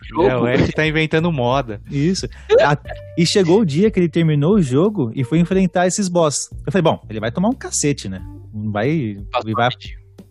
Jogo, 0.08 0.28
É, 0.28 0.36
o 0.36 0.46
Eric 0.46 0.72
tá 0.72 0.86
inventando 0.86 1.30
moda. 1.32 1.80
Isso. 1.90 2.26
A- 2.60 2.78
e 3.18 3.26
chegou 3.26 3.60
o 3.60 3.66
dia 3.66 3.90
que 3.90 3.98
ele 3.98 4.08
terminou 4.08 4.54
o 4.54 4.62
jogo 4.62 5.10
e 5.14 5.24
foi 5.24 5.38
enfrentar 5.38 5.86
esses 5.86 6.08
boss. 6.08 6.48
Eu 6.66 6.72
falei, 6.72 6.82
bom, 6.82 7.00
ele 7.08 7.20
vai 7.20 7.30
tomar 7.32 7.48
um 7.48 7.54
cacete, 7.54 8.08
né? 8.08 8.20
Não 8.54 8.70
Vai, 8.72 9.16
vai, 9.54 9.68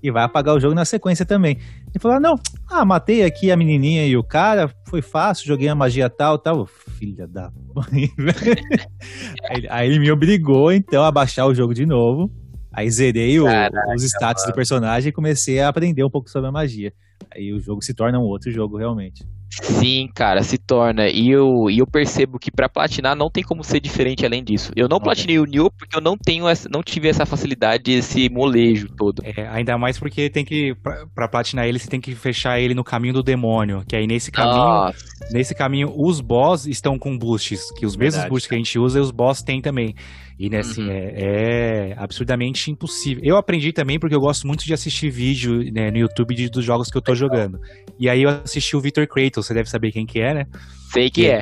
e 0.01 0.11
vai 0.11 0.23
apagar 0.23 0.55
o 0.55 0.59
jogo 0.59 0.73
na 0.75 0.85
sequência 0.85 1.25
também. 1.25 1.57
Ele 1.89 1.99
falou: 1.99 2.17
ah, 2.17 2.19
não, 2.19 2.35
ah, 2.69 2.83
matei 2.85 3.23
aqui 3.23 3.51
a 3.51 3.57
menininha 3.57 4.05
e 4.07 4.15
o 4.17 4.23
cara, 4.23 4.69
foi 4.87 5.01
fácil, 5.01 5.45
joguei 5.47 5.67
a 5.67 5.75
magia 5.75 6.09
tal, 6.09 6.37
tal. 6.37 6.65
Filha 6.67 7.27
da 7.27 7.51
mãe, 7.75 8.09
aí, 9.49 9.57
ele- 9.57 9.67
aí 9.69 9.87
ele 9.89 9.99
me 9.99 10.11
obrigou, 10.11 10.71
então, 10.71 11.03
a 11.03 11.11
baixar 11.11 11.45
o 11.45 11.53
jogo 11.53 11.73
de 11.73 11.85
novo. 11.85 12.31
Aí 12.71 12.89
zerei 12.89 13.39
o- 13.39 13.45
Caraca, 13.45 13.93
os 13.95 14.03
status 14.03 14.45
do 14.45 14.53
personagem 14.53 15.09
e 15.09 15.13
comecei 15.13 15.59
a 15.61 15.69
aprender 15.69 16.03
um 16.03 16.09
pouco 16.09 16.29
sobre 16.29 16.49
a 16.49 16.51
magia. 16.51 16.91
Aí 17.33 17.51
o 17.53 17.59
jogo 17.59 17.81
se 17.83 17.93
torna 17.93 18.19
um 18.19 18.23
outro 18.23 18.51
jogo, 18.51 18.77
realmente. 18.77 19.23
Sim, 19.61 20.09
cara, 20.13 20.43
se 20.43 20.57
torna. 20.57 21.07
E 21.07 21.29
eu, 21.29 21.69
e 21.69 21.79
eu 21.79 21.87
percebo 21.87 22.37
que 22.37 22.51
pra 22.51 22.67
platinar 22.67 23.15
não 23.15 23.29
tem 23.29 23.41
como 23.43 23.63
ser 23.63 23.79
diferente 23.79 24.25
além 24.25 24.43
disso. 24.43 24.71
Eu 24.75 24.89
não 24.89 24.97
Ok. 24.97 25.05
platinei 25.05 25.39
o 25.39 25.45
Nioh 25.45 25.71
porque 25.71 25.95
eu 25.95 26.01
não 26.01 26.17
tenho 26.17 26.45
essa, 26.47 26.67
não 26.69 26.83
tive 26.83 27.07
essa 27.07 27.25
facilidade, 27.25 27.89
esse 27.91 28.27
molejo 28.29 28.89
todo. 28.89 29.21
É, 29.23 29.47
ainda 29.47 29.77
mais 29.77 29.97
porque 29.97 30.29
tem 30.29 30.43
que, 30.43 30.75
pra, 30.75 31.05
pra 31.13 31.27
platinar 31.29 31.65
ele, 31.67 31.79
você 31.79 31.87
tem 31.87 32.01
que 32.01 32.13
fechar 32.15 32.59
ele 32.59 32.73
no 32.73 32.83
caminho 32.83 33.13
do 33.13 33.23
demônio. 33.23 33.83
Que 33.87 33.95
aí 33.95 34.05
nesse 34.05 34.29
caminho, 34.29 34.57
Nossa, 34.57 34.97
nesse 35.31 35.55
caminho, 35.55 35.93
os 35.95 36.19
boss 36.19 36.65
estão 36.65 36.99
com 36.99 37.17
boosts. 37.17 37.71
Que 37.77 37.85
os 37.85 37.95
mesmos 37.95 38.15
Verdade. 38.15 38.29
boosts 38.29 38.49
que 38.49 38.55
a 38.55 38.57
gente 38.57 38.77
usa, 38.77 38.99
os 38.99 39.11
boss 39.11 39.41
têm 39.41 39.61
também. 39.61 39.95
E 40.37 40.49
né, 40.49 40.59
assim, 40.59 40.83
Uhum. 40.83 40.91
é, 40.91 41.13
é 41.91 41.95
absurdamente 41.97 42.69
impossível. 42.69 43.23
Eu 43.23 43.37
aprendi 43.37 43.71
também 43.71 43.97
porque 43.97 44.13
eu 44.15 44.19
gosto 44.19 44.45
muito 44.45 44.65
de 44.65 44.73
assistir 44.73 45.09
vídeo 45.09 45.71
né, 45.71 45.89
no 45.89 45.97
YouTube 45.97 46.35
de- 46.35 46.49
dos 46.49 46.63
jogos 46.65 46.89
que 46.91 46.97
eu 46.97 47.01
tô 47.01 47.15
jogando. 47.15 47.57
E 47.99 48.09
aí 48.09 48.23
eu 48.23 48.29
assisti 48.29 48.75
o 48.75 48.81
Victor 48.81 49.07
Kratos, 49.07 49.45
você 49.45 49.53
deve 49.53 49.69
saber 49.69 49.91
quem 49.93 50.05
que 50.05 50.19
é, 50.19 50.33
né? 50.33 50.45
sei 50.91 51.09
que 51.09 51.25
é. 51.27 51.41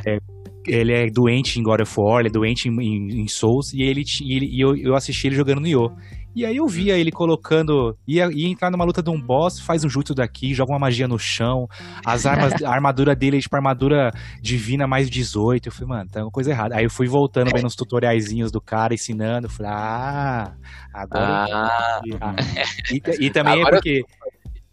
ele 0.67 0.93
é 0.93 1.10
doente 1.10 1.60
em 1.60 1.63
God 1.63 1.82
of 1.82 1.93
War, 1.99 2.19
ele 2.21 2.29
é 2.29 2.32
doente 2.32 2.69
em, 2.69 2.79
em- 2.82 3.21
em 3.21 3.27
Souls, 3.27 3.73
e, 3.73 3.82
ele, 3.82 4.03
e 4.21 4.36
ele- 4.36 4.45
e 4.47 4.62
eu, 4.62 4.75
eu 4.77 4.95
assisti 4.95 5.27
ele 5.27 5.36
jogando 5.36 5.60
no 5.60 5.67
Io. 5.67 5.91
E 6.35 6.45
aí 6.45 6.57
eu 6.57 6.67
via 6.67 6.97
ele 6.97 7.11
colocando. 7.11 7.97
Ia, 8.07 8.29
ia 8.31 8.47
entrar 8.47 8.71
numa 8.71 8.83
luta 8.83 9.03
de 9.03 9.09
um 9.09 9.19
boss, 9.19 9.59
faz 9.59 9.83
um 9.83 9.89
jutsu 9.89 10.15
daqui, 10.15 10.53
joga 10.53 10.71
uma 10.71 10.79
magia 10.79 11.07
no 11.07 11.19
chão. 11.19 11.67
As 12.05 12.25
armas, 12.25 12.53
a 12.63 12.71
armadura 12.71 13.15
dele 13.15 13.37
é 13.37 13.39
tipo 13.39 13.55
armadura 13.55 14.11
divina 14.41 14.87
mais 14.87 15.09
18. 15.09 15.67
Eu 15.67 15.71
falei, 15.71 15.87
mano, 15.87 16.09
tá 16.09 16.21
uma 16.23 16.31
coisa 16.31 16.51
errada. 16.51 16.75
Aí 16.75 16.83
eu 16.83 16.89
fui 16.89 17.07
voltando 17.07 17.51
vendo 17.53 17.67
os 17.67 17.75
tutoriaizinhos 17.75 18.51
do 18.51 18.59
cara 18.59 18.93
ensinando. 18.93 19.47
Eu 19.47 19.51
falei, 19.51 19.71
ah, 19.71 20.53
agora. 20.93 21.45
eu 21.49 21.53
Ah. 21.53 22.01
Ah. 22.21 22.35
E, 22.91 23.25
e 23.25 23.29
também 23.29 23.61
Agora 23.61 23.77
é 23.77 23.79
porque. 23.79 24.05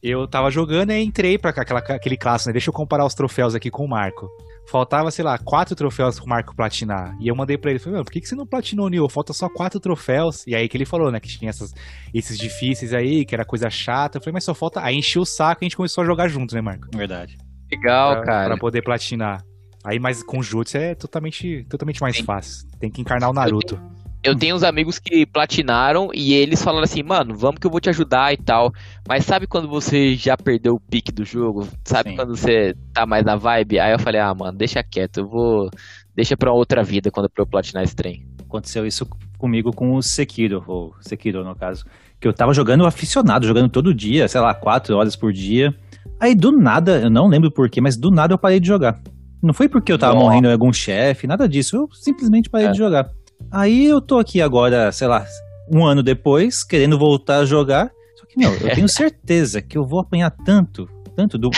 eu 0.02 0.26
tava 0.26 0.50
jogando 0.50 0.92
e 0.92 1.02
entrei 1.02 1.38
pra 1.38 1.50
aquela, 1.50 1.80
aquele 1.80 2.16
clássico, 2.16 2.48
né? 2.48 2.52
Deixa 2.52 2.70
eu 2.70 2.74
comparar 2.74 3.04
os 3.04 3.14
troféus 3.14 3.54
aqui 3.54 3.70
com 3.70 3.84
o 3.84 3.88
Marco. 3.88 4.28
Faltava, 4.70 5.10
sei 5.10 5.24
lá, 5.24 5.36
quatro 5.36 5.74
troféus 5.74 6.20
pro 6.20 6.28
Marco 6.28 6.54
platinar. 6.54 7.16
E 7.20 7.26
eu 7.26 7.34
mandei 7.34 7.58
pra 7.58 7.70
ele, 7.70 7.80
falei, 7.80 7.94
mano, 7.94 8.04
por 8.04 8.12
que, 8.12 8.20
que 8.20 8.28
você 8.28 8.36
não 8.36 8.46
platinou, 8.46 8.88
Nil? 8.88 9.08
Falta 9.08 9.32
só 9.32 9.48
quatro 9.48 9.80
troféus. 9.80 10.46
E 10.46 10.54
aí 10.54 10.68
que 10.68 10.76
ele 10.76 10.84
falou, 10.84 11.10
né, 11.10 11.18
que 11.18 11.28
tinha 11.28 11.50
essas, 11.50 11.74
esses 12.14 12.38
difíceis 12.38 12.94
aí, 12.94 13.24
que 13.24 13.34
era 13.34 13.44
coisa 13.44 13.68
chata. 13.68 14.18
Eu 14.18 14.22
falei, 14.22 14.34
mas 14.34 14.44
só 14.44 14.54
falta. 14.54 14.80
Aí 14.80 14.94
encheu 14.96 15.22
o 15.22 15.26
saco 15.26 15.62
e 15.62 15.64
a 15.64 15.66
gente 15.66 15.76
começou 15.76 16.02
a 16.02 16.06
jogar 16.06 16.28
junto, 16.28 16.54
né, 16.54 16.60
Marco? 16.60 16.86
Verdade. 16.96 17.36
Legal, 17.68 18.12
pra, 18.12 18.24
cara. 18.24 18.46
Pra 18.50 18.58
poder 18.58 18.82
platinar. 18.82 19.42
Aí, 19.82 19.98
mas 19.98 20.22
com 20.22 20.40
Jutsu 20.40 20.76
é 20.76 20.94
totalmente, 20.94 21.64
totalmente 21.68 22.00
mais 22.00 22.18
fácil. 22.18 22.68
Tem 22.78 22.90
que 22.90 23.00
encarnar 23.00 23.28
o 23.28 23.32
Naruto. 23.32 23.76
Eu 24.22 24.36
tenho 24.36 24.54
uns 24.54 24.62
amigos 24.62 24.98
que 24.98 25.24
platinaram 25.24 26.10
e 26.12 26.34
eles 26.34 26.62
falaram 26.62 26.84
assim, 26.84 27.02
mano, 27.02 27.34
vamos 27.34 27.58
que 27.58 27.66
eu 27.66 27.70
vou 27.70 27.80
te 27.80 27.88
ajudar 27.88 28.34
e 28.34 28.36
tal. 28.36 28.70
Mas 29.08 29.24
sabe 29.24 29.46
quando 29.46 29.66
você 29.66 30.14
já 30.14 30.36
perdeu 30.36 30.74
o 30.74 30.80
pique 30.80 31.10
do 31.10 31.24
jogo? 31.24 31.66
Sabe 31.84 32.10
Sim. 32.10 32.16
quando 32.16 32.36
você 32.36 32.74
tá 32.92 33.06
mais 33.06 33.24
na 33.24 33.36
vibe? 33.36 33.80
Aí 33.80 33.92
eu 33.92 33.98
falei, 33.98 34.20
ah, 34.20 34.34
mano, 34.34 34.58
deixa 34.58 34.82
quieto, 34.82 35.18
eu 35.20 35.26
vou. 35.28 35.70
Deixa 36.14 36.36
pra 36.36 36.52
outra 36.52 36.82
vida 36.82 37.10
quando 37.10 37.30
eu 37.34 37.46
platinar 37.46 37.82
esse 37.82 37.96
trem. 37.96 38.26
Aconteceu 38.42 38.86
isso 38.86 39.06
comigo 39.38 39.72
com 39.72 39.94
o 39.94 40.02
Sekiro, 40.02 40.62
ou 40.66 40.94
Sekiro 41.00 41.42
no 41.42 41.54
caso. 41.54 41.86
Que 42.20 42.28
eu 42.28 42.32
tava 42.34 42.52
jogando 42.52 42.84
aficionado, 42.84 43.46
jogando 43.46 43.70
todo 43.70 43.94
dia, 43.94 44.28
sei 44.28 44.40
lá, 44.42 44.52
quatro 44.52 44.94
horas 44.96 45.16
por 45.16 45.32
dia. 45.32 45.74
Aí 46.20 46.34
do 46.34 46.52
nada, 46.52 47.00
eu 47.00 47.08
não 47.10 47.26
lembro 47.26 47.50
porquê, 47.50 47.80
mas 47.80 47.96
do 47.96 48.10
nada 48.10 48.34
eu 48.34 48.38
parei 48.38 48.60
de 48.60 48.66
jogar. 48.66 49.00
Não 49.42 49.54
foi 49.54 49.66
porque 49.66 49.90
eu 49.90 49.96
tava 49.98 50.12
Nossa. 50.12 50.26
morrendo 50.26 50.48
em 50.48 50.52
algum 50.52 50.70
chefe, 50.70 51.26
nada 51.26 51.48
disso. 51.48 51.74
Eu 51.76 51.88
simplesmente 51.92 52.50
parei 52.50 52.66
É. 52.66 52.70
de 52.72 52.76
jogar. 52.76 53.08
Aí 53.50 53.86
eu 53.86 54.00
tô 54.00 54.18
aqui 54.18 54.40
agora, 54.40 54.90
sei 54.92 55.06
lá, 55.06 55.24
um 55.72 55.84
ano 55.84 56.02
depois, 56.02 56.62
querendo 56.64 56.98
voltar 56.98 57.38
a 57.38 57.44
jogar. 57.44 57.90
Só 58.16 58.26
que, 58.26 58.38
meu, 58.38 58.52
eu 58.54 58.70
tenho 58.74 58.88
certeza 58.88 59.60
que 59.62 59.76
eu 59.78 59.84
vou 59.84 60.00
apanhar 60.00 60.30
tanto, 60.44 60.88
tanto 61.16 61.36
do. 61.38 61.50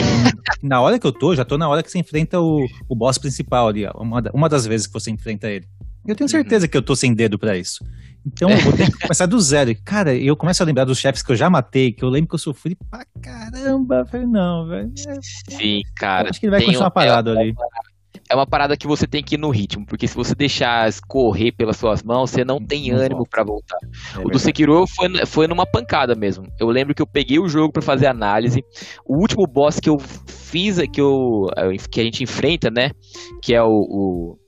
na 0.63 0.81
hora 0.81 0.99
que 0.99 1.07
eu 1.07 1.13
tô, 1.13 1.35
já 1.35 1.45
tô 1.45 1.57
na 1.59 1.69
hora 1.69 1.83
que 1.83 1.91
você 1.91 1.99
enfrenta 1.99 2.41
o, 2.41 2.67
o 2.89 2.95
boss 2.95 3.19
principal 3.19 3.69
ali, 3.69 3.87
uma, 3.95 4.23
uma 4.33 4.49
das 4.49 4.67
vezes 4.67 4.87
que 4.87 4.93
você 4.93 5.11
enfrenta 5.11 5.49
ele. 5.49 5.67
Eu 6.07 6.17
tenho 6.17 6.29
certeza 6.29 6.67
que 6.67 6.77
eu 6.77 6.83
tô 6.83 6.97
sem 6.97 7.15
dedo 7.15 7.39
pra 7.39 7.57
isso. 7.57 7.85
Então 8.27 8.51
eu 8.51 8.59
vou 8.59 8.73
ter 8.73 8.91
que 8.91 8.99
começar 8.99 9.27
do 9.27 9.41
zero. 9.41 9.73
Cara, 9.85 10.15
eu 10.15 10.37
começo 10.37 10.63
a 10.63 10.67
lembrar 10.67 10.85
dos 10.85 10.99
chefes 10.99 11.23
que 11.23 11.31
eu 11.31 11.37
já 11.37 11.49
matei, 11.49 11.93
que 11.93 12.05
eu 12.05 12.09
lembro 12.09 12.29
que 12.29 12.35
eu 12.35 12.39
sofri 12.41 12.77
pra 12.91 13.05
caramba. 13.21 13.99
Eu 13.99 14.07
Falei, 14.07 14.27
não, 14.27 14.67
velho. 14.67 14.93
é- 15.09 15.19
Sim, 15.57 15.81
cara. 15.95 16.31
Acho 16.31 16.41
que 16.41 16.47
ele 16.47 16.51
vai 16.53 16.63
continuar 16.63 16.89
um- 16.89 16.91
parado 16.91 17.31
é, 17.37 17.41
ali. 17.41 17.55
É 18.33 18.35
uma 18.35 18.47
parada 18.47 18.79
que 18.79 18.87
você 18.87 19.07
tem 19.07 19.23
que 19.23 19.35
ir 19.35 19.39
no 19.39 19.51
ritmo, 19.51 19.85
porque 19.85 20.09
se 20.09 20.15
você 20.15 20.35
deixar 20.35 20.89
escorrer 20.89 21.55
pelas 21.55 21.77
suas 21.77 22.03
mãos, 22.03 22.31
você 22.31 22.43
não 22.45 22.59
tem 22.59 22.91
ânimo 22.91 23.29
pra 23.29 23.45
voltar. 23.45 23.77
É 24.17 24.19
o 24.21 24.31
do. 24.31 24.39
Sekiro 24.39 24.87
foi, 24.87 25.27
foi 25.27 25.47
numa 25.47 25.67
pancada 25.67 26.15
mesmo. 26.15 26.47
Eu 26.59 26.69
lembro 26.69 26.95
que 26.95 27.03
eu 27.03 27.07
peguei 27.07 27.39
o 27.39 27.47
jogo 27.47 27.71
pra 27.71 27.83
fazer 27.83 28.07
análise. 28.07 28.65
O 29.05 29.19
último 29.19 29.47
boss 29.47 29.79
que 29.79 29.91
eu 29.91 29.99
fiz, 29.99 30.79
que, 30.91 31.01
eu, 31.01 31.47
que 31.91 32.01
a 32.01 32.05
gente 32.05 32.23
enfrenta, 32.23 32.71
né? 32.71 32.91
Que 33.43 33.55
é 33.55 33.63
o- 33.63 34.39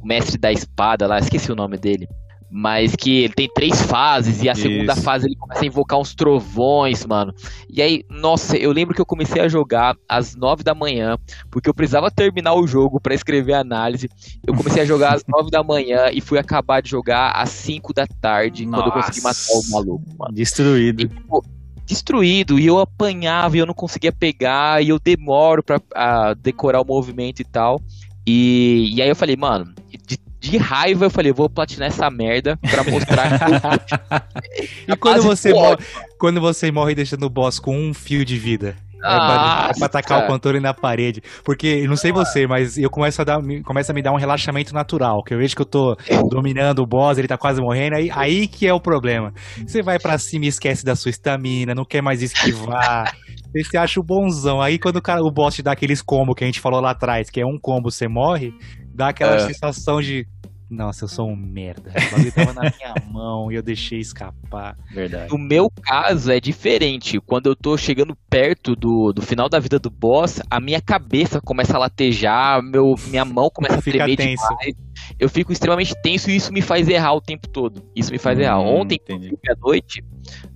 o 0.00 0.06
mestre 0.06 0.38
da 0.38 0.50
espada 0.50 1.06
lá, 1.06 1.18
esqueci 1.18 1.52
o 1.52 1.56
nome 1.56 1.76
dele. 1.76 2.08
Mas 2.50 2.96
que 2.96 3.24
ele 3.24 3.34
tem 3.34 3.48
três 3.54 3.82
fases 3.82 4.42
e 4.42 4.48
a 4.48 4.54
segunda 4.54 4.94
Isso. 4.94 5.02
fase 5.02 5.26
ele 5.26 5.36
começa 5.36 5.62
a 5.62 5.66
invocar 5.66 5.98
uns 5.98 6.14
trovões, 6.14 7.04
mano. 7.04 7.34
E 7.68 7.82
aí, 7.82 8.02
nossa, 8.08 8.56
eu 8.56 8.72
lembro 8.72 8.94
que 8.94 9.00
eu 9.00 9.06
comecei 9.06 9.42
a 9.42 9.48
jogar 9.48 9.94
às 10.08 10.34
nove 10.34 10.62
da 10.62 10.74
manhã, 10.74 11.18
porque 11.50 11.68
eu 11.68 11.74
precisava 11.74 12.10
terminar 12.10 12.54
o 12.54 12.66
jogo 12.66 12.98
pra 12.98 13.14
escrever 13.14 13.52
a 13.52 13.60
análise. 13.60 14.08
Eu 14.46 14.54
comecei 14.54 14.82
a 14.82 14.86
jogar 14.86 15.14
às 15.14 15.24
nove 15.28 15.50
da 15.50 15.62
manhã 15.62 16.10
e 16.10 16.22
fui 16.22 16.38
acabar 16.38 16.80
de 16.80 16.88
jogar 16.88 17.32
às 17.32 17.50
cinco 17.50 17.92
da 17.92 18.06
tarde, 18.06 18.64
quando 18.64 18.86
eu 18.86 18.92
consegui 18.92 19.20
matar 19.20 19.52
o 19.52 19.56
Nossa. 19.56 19.70
maluco, 19.70 20.04
mano. 20.18 20.34
Destruído. 20.34 21.02
E, 21.02 21.08
tipo, 21.08 21.44
destruído, 21.84 22.58
e 22.58 22.66
eu 22.66 22.78
apanhava 22.78 23.56
e 23.56 23.60
eu 23.60 23.66
não 23.66 23.74
conseguia 23.74 24.12
pegar, 24.12 24.82
e 24.82 24.90
eu 24.90 24.98
demoro 24.98 25.62
pra 25.62 25.80
ah, 25.94 26.34
decorar 26.34 26.80
o 26.80 26.86
movimento 26.86 27.40
e 27.40 27.44
tal. 27.44 27.80
E, 28.26 28.90
e 28.94 29.00
aí 29.00 29.08
eu 29.08 29.16
falei, 29.16 29.36
mano, 29.36 29.74
de, 30.06 30.18
de 30.40 30.56
raiva 30.56 31.06
eu 31.06 31.10
falei, 31.10 31.32
vou 31.32 31.48
platinar 31.50 31.88
essa 31.88 32.08
merda 32.10 32.58
pra 32.70 32.84
mostrar 32.84 33.38
que 33.38 33.44
eu 33.44 34.88
E 34.94 34.96
quando 34.96 34.98
quase 34.98 35.26
você, 35.26 35.52
morre, 35.52 35.76
quando 36.18 36.40
você 36.40 36.70
morre 36.70 36.94
deixando 36.94 37.24
o 37.24 37.30
boss 37.30 37.58
com 37.58 37.76
um 37.76 37.92
fio 37.94 38.24
de 38.24 38.38
vida? 38.38 38.76
É 39.00 39.00
pra, 39.00 39.70
é 39.74 39.78
pra 39.78 39.88
tacar 39.88 40.24
o 40.24 40.26
controle 40.26 40.58
na 40.58 40.74
parede. 40.74 41.22
Porque, 41.44 41.86
não 41.86 41.96
sei 41.96 42.10
você, 42.10 42.48
mas 42.48 42.76
eu 42.76 42.90
começo 42.90 43.22
a 43.22 43.24
dar, 43.24 43.40
me- 43.40 43.62
começa 43.62 43.92
a 43.92 43.94
me 43.94 44.02
dar 44.02 44.10
um 44.10 44.16
relaxamento 44.16 44.74
natural. 44.74 45.22
Que 45.22 45.34
eu 45.34 45.38
vejo 45.38 45.54
que 45.54 45.62
eu 45.62 45.66
tô 45.66 45.96
dominando 46.28 46.80
o 46.80 46.86
boss, 46.86 47.16
ele 47.16 47.28
tá 47.28 47.38
quase 47.38 47.60
morrendo, 47.60 47.94
aí, 47.94 48.10
aí 48.12 48.48
que 48.48 48.66
é 48.66 48.74
o 48.74 48.80
problema. 48.80 49.32
Você 49.64 49.82
vai 49.82 50.00
pra 50.00 50.18
cima 50.18 50.46
e 50.46 50.48
esquece 50.48 50.84
da 50.84 50.96
sua 50.96 51.10
estamina, 51.10 51.76
não 51.76 51.84
quer 51.84 52.02
mais 52.02 52.22
esquivar. 52.22 53.14
Você 53.52 53.64
se 53.70 53.76
acha 53.78 54.00
o 54.00 54.02
bonzão. 54.02 54.60
Aí 54.60 54.78
quando 54.80 54.96
o, 54.96 55.02
cara, 55.02 55.22
o 55.22 55.30
boss 55.30 55.54
te 55.54 55.62
dá 55.62 55.72
aqueles 55.72 56.02
combos 56.02 56.34
que 56.34 56.42
a 56.42 56.46
gente 56.46 56.60
falou 56.60 56.80
lá 56.80 56.90
atrás, 56.90 57.30
que 57.30 57.40
é 57.40 57.46
um 57.46 57.56
combo, 57.58 57.90
você 57.92 58.08
morre, 58.08 58.52
dá 58.98 59.08
aquela 59.08 59.36
É. 59.36 59.46
sensação 59.46 60.02
de. 60.02 60.26
Nossa, 60.70 61.04
eu 61.04 61.08
sou 61.08 61.28
um 61.28 61.36
merda. 61.36 61.90
O 61.90 62.10
bagulho 62.10 62.32
tava 62.32 62.52
na 62.52 62.60
minha 62.62 62.94
mão 63.10 63.50
e 63.50 63.54
eu 63.54 63.62
deixei 63.62 64.00
escapar. 64.00 64.76
Verdade. 64.92 65.32
No 65.32 65.38
meu 65.38 65.70
caso 65.82 66.30
é 66.30 66.38
diferente. 66.38 67.18
Quando 67.20 67.46
eu 67.46 67.56
tô 67.56 67.76
chegando 67.76 68.14
perto 68.28 68.76
do, 68.76 69.12
do 69.12 69.22
final 69.22 69.48
da 69.48 69.58
vida 69.58 69.78
do 69.78 69.88
boss, 69.88 70.42
a 70.50 70.60
minha 70.60 70.80
cabeça 70.80 71.40
começa 71.40 71.74
a 71.76 71.80
latejar, 71.80 72.62
meu, 72.62 72.94
minha 73.06 73.24
mão 73.24 73.48
começa 73.50 73.76
a 73.76 73.80
Fica 73.82 73.98
tremer 73.98 74.16
tenso. 74.16 74.46
demais. 74.48 74.74
Eu 75.18 75.28
fico 75.28 75.52
extremamente 75.52 75.94
tenso 76.02 76.30
e 76.30 76.36
isso 76.36 76.52
me 76.52 76.60
faz 76.60 76.86
errar 76.88 77.14
o 77.14 77.20
tempo 77.20 77.48
todo. 77.48 77.82
Isso 77.96 78.12
me 78.12 78.18
faz 78.18 78.38
errar. 78.38 78.60
Hum, 78.60 78.80
Ontem, 78.80 78.96
entendi. 78.96 79.26
inclusive, 79.28 79.50
à 79.50 79.56
noite, 79.58 80.04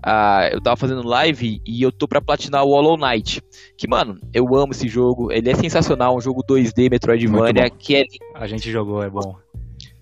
ah, 0.03 0.49
eu 0.53 0.61
tava 0.61 0.77
fazendo 0.77 1.07
live 1.07 1.63
e 1.65 1.81
eu 1.83 1.91
tô 1.91 2.07
pra 2.07 2.21
platinar 2.21 2.65
o 2.65 2.71
Hollow 2.71 2.99
Knight. 2.99 3.41
Que, 3.79 3.89
mano, 3.89 4.19
eu 4.35 4.55
amo 4.55 4.73
esse 4.73 4.89
jogo. 4.89 5.33
Ele 5.33 5.49
é 5.49 5.55
sensacional, 5.55 6.17
um 6.17 6.21
jogo 6.21 6.43
2D 6.45 6.91
Metroidvania 6.91 7.71
que 7.71 7.97
é 7.97 8.05
A 8.35 8.47
gente 8.47 8.71
jogou, 8.71 9.03
é 9.03 9.09
bom. 9.09 9.37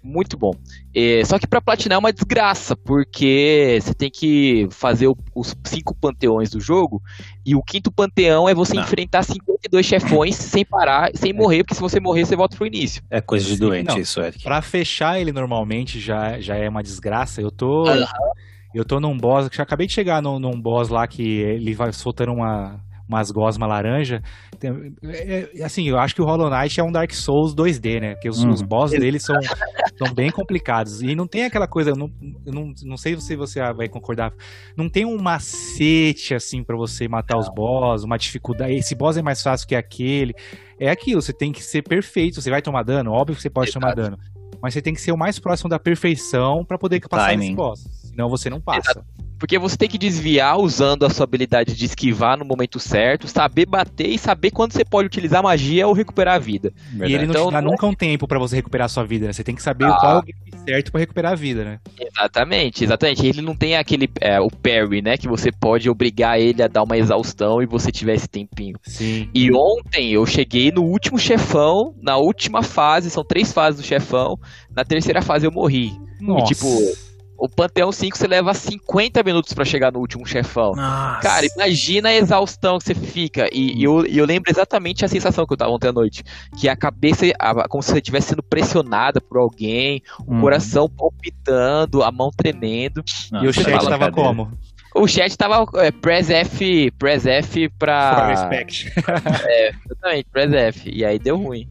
Muito 0.02 0.36
bom. 0.36 0.52
É, 0.94 1.22
só 1.24 1.38
que 1.38 1.46
pra 1.46 1.60
platinar 1.60 1.96
é 1.96 1.98
uma 1.98 2.12
desgraça, 2.12 2.74
porque 2.76 3.78
você 3.80 3.92
tem 3.94 4.10
que 4.10 4.66
fazer 4.70 5.06
o- 5.08 5.16
os 5.34 5.54
cinco 5.66 5.94
panteões 5.94 6.50
do 6.50 6.60
jogo, 6.60 7.02
e 7.44 7.54
o 7.54 7.62
quinto 7.62 7.92
panteão 7.92 8.48
é 8.48 8.54
você 8.54 8.74
Não. 8.74 8.82
enfrentar 8.82 9.22
52 9.22 9.84
chefões 9.84 10.36
sem 10.36 10.64
parar, 10.64 11.10
sem 11.14 11.32
morrer, 11.32 11.62
porque 11.64 11.74
se 11.74 11.80
você 11.80 12.00
morrer, 12.00 12.24
você 12.24 12.34
volta 12.36 12.56
pro 12.56 12.66
início. 12.66 13.02
É 13.10 13.20
coisa 13.20 13.44
de 13.46 13.56
doente 13.58 13.88
não. 13.88 13.98
isso, 13.98 14.20
Eric. 14.20 14.42
Pra 14.42 14.62
fechar 14.62 15.20
ele 15.20 15.32
normalmente 15.32 16.00
já, 16.00 16.40
já 16.40 16.56
é 16.56 16.68
uma 16.68 16.82
desgraça. 16.82 17.40
Eu 17.40 17.50
tô. 17.50 17.86
Aham. 17.88 18.06
Eu 18.72 18.84
tô 18.84 19.00
num 19.00 19.18
boss. 19.18 19.48
que 19.48 19.56
Já 19.56 19.64
acabei 19.64 19.86
de 19.88 19.92
chegar 19.92 20.22
num, 20.22 20.38
num 20.38 20.58
boss 20.60 20.88
lá 20.88 21.04
que 21.06 21.22
ele 21.22 21.74
vai 21.74 21.92
soltando 21.92 22.32
uma, 22.32 22.80
umas 23.10 23.30
gosma 23.30 23.66
laranja. 23.66 24.22
Tem- 24.58 24.94
é- 25.02 25.48
é- 25.58 25.64
assim, 25.64 25.88
eu 25.88 25.98
acho 25.98 26.14
que 26.14 26.22
o 26.22 26.24
Hollow 26.24 26.48
Knight 26.48 26.78
é 26.78 26.84
um 26.84 26.92
Dark 26.92 27.12
Souls 27.12 27.52
2D, 27.54 28.00
né? 28.00 28.14
Porque 28.14 28.28
os, 28.28 28.42
Uhum. 28.44 28.50
os 28.50 28.62
boss 28.62 28.92
dele 28.92 29.18
são, 29.18 29.34
são 29.98 30.14
bem 30.14 30.30
complicados. 30.30 31.02
E 31.02 31.14
não 31.16 31.26
tem 31.26 31.44
aquela 31.44 31.66
coisa. 31.66 31.90
Eu 31.90 31.96
não, 31.96 32.10
eu 32.46 32.52
não, 32.52 32.72
não 32.84 32.96
sei 32.96 33.16
se 33.20 33.34
você 33.34 33.60
vai 33.72 33.88
concordar. 33.88 34.32
Não 34.76 34.88
tem 34.88 35.04
um 35.04 35.20
macete, 35.20 36.34
assim, 36.34 36.62
pra 36.62 36.76
você 36.76 37.08
matar 37.08 37.36
os 37.36 37.48
boss, 37.48 38.04
uma 38.04 38.16
dificuldade. 38.16 38.74
Esse 38.74 38.94
boss 38.94 39.16
é 39.16 39.22
mais 39.22 39.42
fácil 39.42 39.66
que 39.66 39.74
aquele. 39.74 40.34
É 40.78 40.88
aquilo, 40.90 41.20
você 41.20 41.32
tem 41.32 41.50
que 41.52 41.62
ser 41.62 41.82
perfeito. 41.82 42.40
Você 42.40 42.50
vai 42.50 42.62
tomar 42.62 42.82
dano, 42.84 43.10
óbvio 43.12 43.34
que 43.36 43.42
você 43.42 43.50
pode 43.50 43.72
tomar 43.72 43.94
dano. 43.94 44.16
Mas 44.62 44.74
você 44.74 44.82
tem 44.82 44.92
que 44.94 45.00
ser 45.00 45.10
o 45.12 45.16
mais 45.16 45.38
próximo 45.38 45.68
da 45.70 45.78
perfeição 45.78 46.64
pra 46.66 46.76
poder 46.78 47.00
passar 47.08 47.28
Timing. 47.30 47.44
nesse 47.44 47.54
boss. 47.56 47.99
Senão 48.20 48.28
você 48.28 48.50
não 48.50 48.60
passa. 48.60 49.02
Porque 49.38 49.58
você 49.58 49.74
tem 49.74 49.88
que 49.88 49.96
desviar 49.96 50.58
usando 50.58 51.06
a 51.06 51.08
sua 51.08 51.24
habilidade 51.24 51.74
de 51.74 51.86
esquivar 51.86 52.36
no 52.36 52.44
momento 52.44 52.78
certo, 52.78 53.26
saber 53.26 53.64
bater 53.64 54.06
e 54.08 54.18
saber 54.18 54.50
quando 54.50 54.72
você 54.74 54.84
pode 54.84 55.06
utilizar 55.06 55.42
magia 55.42 55.86
ou 55.88 55.94
recuperar 55.94 56.34
a 56.34 56.38
vida. 56.38 56.70
E 56.94 57.14
ele 57.14 57.24
não 57.24 57.32
Então, 57.32 57.46
te 57.48 57.52
dá 57.54 57.62
não 57.62 57.68
é- 57.68 57.72
nunca 57.72 57.86
um 57.86 57.94
tempo 57.94 58.28
pra 58.28 58.38
você 58.38 58.56
recuperar 58.56 58.84
a 58.84 58.88
sua 58.90 59.02
vida, 59.02 59.26
né? 59.26 59.32
Você 59.32 59.42
tem 59.42 59.54
que 59.54 59.62
saber 59.62 59.86
Ah. 59.86 59.94
qual 59.98 60.18
é 60.18 60.20
o 60.20 60.64
certo 60.68 60.92
pra 60.92 61.00
recuperar 61.00 61.32
a 61.32 61.34
vida, 61.34 61.64
né? 61.64 61.78
Exatamente, 61.98 62.84
exatamente. 62.84 63.26
Ele 63.26 63.40
não 63.40 63.56
tem 63.56 63.76
aquele 63.78 64.10
é, 64.20 64.38
o 64.38 64.50
parry, 64.50 65.00
né? 65.00 65.16
Que 65.16 65.26
você 65.26 65.50
pode 65.50 65.88
obrigar 65.88 66.38
ele 66.38 66.62
a 66.62 66.68
dar 66.68 66.82
uma 66.82 66.98
exaustão 66.98 67.62
e 67.62 67.66
você 67.66 67.90
tiver 67.90 68.16
esse 68.16 68.28
tempinho. 68.28 68.76
Sim. 68.82 69.30
E 69.34 69.50
ontem 69.54 70.10
eu 70.12 70.26
cheguei 70.26 70.70
no 70.70 70.82
último 70.82 71.18
chefão, 71.18 71.94
na 72.02 72.18
última 72.18 72.62
fase, 72.62 73.08
são 73.08 73.24
três 73.24 73.50
fases 73.54 73.80
do 73.80 73.86
chefão. 73.86 74.38
Na 74.76 74.84
terceira 74.84 75.22
fase 75.22 75.46
eu 75.46 75.50
morri. 75.50 75.92
Nossa. 76.20 76.52
tipo, 76.52 76.66
O 77.40 77.48
Panteão 77.48 77.90
5 77.90 78.18
você 78.18 78.26
leva 78.26 78.52
50 78.52 79.22
minutos 79.22 79.54
pra 79.54 79.64
chegar 79.64 79.90
no 79.90 79.98
último 79.98 80.26
chefão. 80.26 80.72
Nossa. 80.74 81.20
Cara, 81.22 81.46
imagina 81.56 82.10
a 82.10 82.14
exaustão 82.14 82.78
que 82.78 82.84
você 82.84 82.94
fica. 82.94 83.48
E, 83.50 83.78
e 83.78 83.84
eu, 83.84 84.04
e 84.06 84.18
eu 84.18 84.26
lembro 84.26 84.50
exatamente 84.50 85.04
a 85.04 85.08
sensação 85.08 85.46
que 85.46 85.52
eu 85.54 85.56
tava 85.56 85.70
ontem 85.70 85.88
à 85.88 85.92
noite. 85.92 86.22
Que 86.58 86.68
a 86.68 86.76
cabeça, 86.76 87.24
a- 87.38 87.66
como 87.66 87.82
se 87.82 87.90
você 87.92 87.96
estivesse 87.98 88.28
sendo 88.28 88.42
pressionada 88.42 89.20
por 89.22 89.38
alguém, 89.38 90.02
o 90.26 90.34
Uhum. 90.34 90.40
coração 90.42 90.86
palpitando, 90.88 92.02
a 92.02 92.12
mão 92.12 92.30
tremendo. 92.30 93.02
Nossa, 93.32 93.44
e 93.46 93.48
o 93.48 93.52
chat 93.54 93.70
fala, 93.70 93.88
tava 93.90 94.12
como? 94.12 94.52
O 94.94 95.06
chat 95.08 95.38
tava 95.38 95.64
é, 95.82 95.90
press 95.90 96.28
F, 96.28 96.90
press 96.98 97.24
F 97.24 97.68
pra. 97.78 98.26
Respect. 98.28 98.92
Exatamente, 99.86 100.26
press 100.30 100.52
F. 100.52 100.90
E 100.92 101.04
aí 101.04 101.18
deu 101.18 101.36
ruim. 101.38 101.68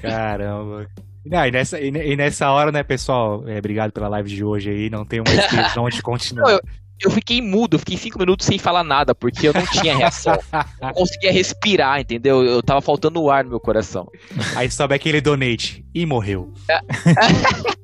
Caramba. 0.00 0.86
Não, 1.30 1.46
e, 1.46 1.50
nessa, 1.50 1.80
e, 1.80 1.90
ne- 1.90 2.12
e 2.12 2.16
nessa 2.16 2.50
hora, 2.50 2.72
né, 2.72 2.82
pessoal? 2.82 3.44
é, 3.46 3.58
obrigado 3.58 3.92
pela 3.92 4.08
live 4.08 4.28
de 4.28 4.44
hoje 4.44 4.70
aí. 4.70 4.90
Não 4.90 5.04
tem 5.04 5.20
mais 5.20 5.46
que 5.72 5.78
onde 5.78 6.02
continuar. 6.02 6.42
Não, 6.44 6.50
eu- 6.50 6.60
eu 7.00 7.10
fiquei 7.12 7.40
mudo, 7.40 7.74
eu 7.74 7.78
fiquei 7.78 7.96
cinco 7.96 8.18
minutos 8.18 8.44
sem 8.44 8.58
falar 8.58 8.82
nada, 8.82 9.14
porque 9.14 9.46
eu 9.46 9.52
não 9.54 9.64
tinha 9.66 9.96
reação. 9.96 10.36
não 10.82 10.92
conseguia 10.92 11.32
respirar, 11.32 12.00
entendeu? 12.00 12.42
Eu 12.42 12.60
tava 12.60 12.80
faltando 12.80 13.30
ar 13.30 13.44
no 13.44 13.50
meu 13.50 13.60
coração. 13.60 14.08
Aí 14.56 14.68
sobe 14.68 14.94
aquele 14.96 15.20
donate 15.20 15.84
e 15.94 16.04
morreu. 16.04 16.52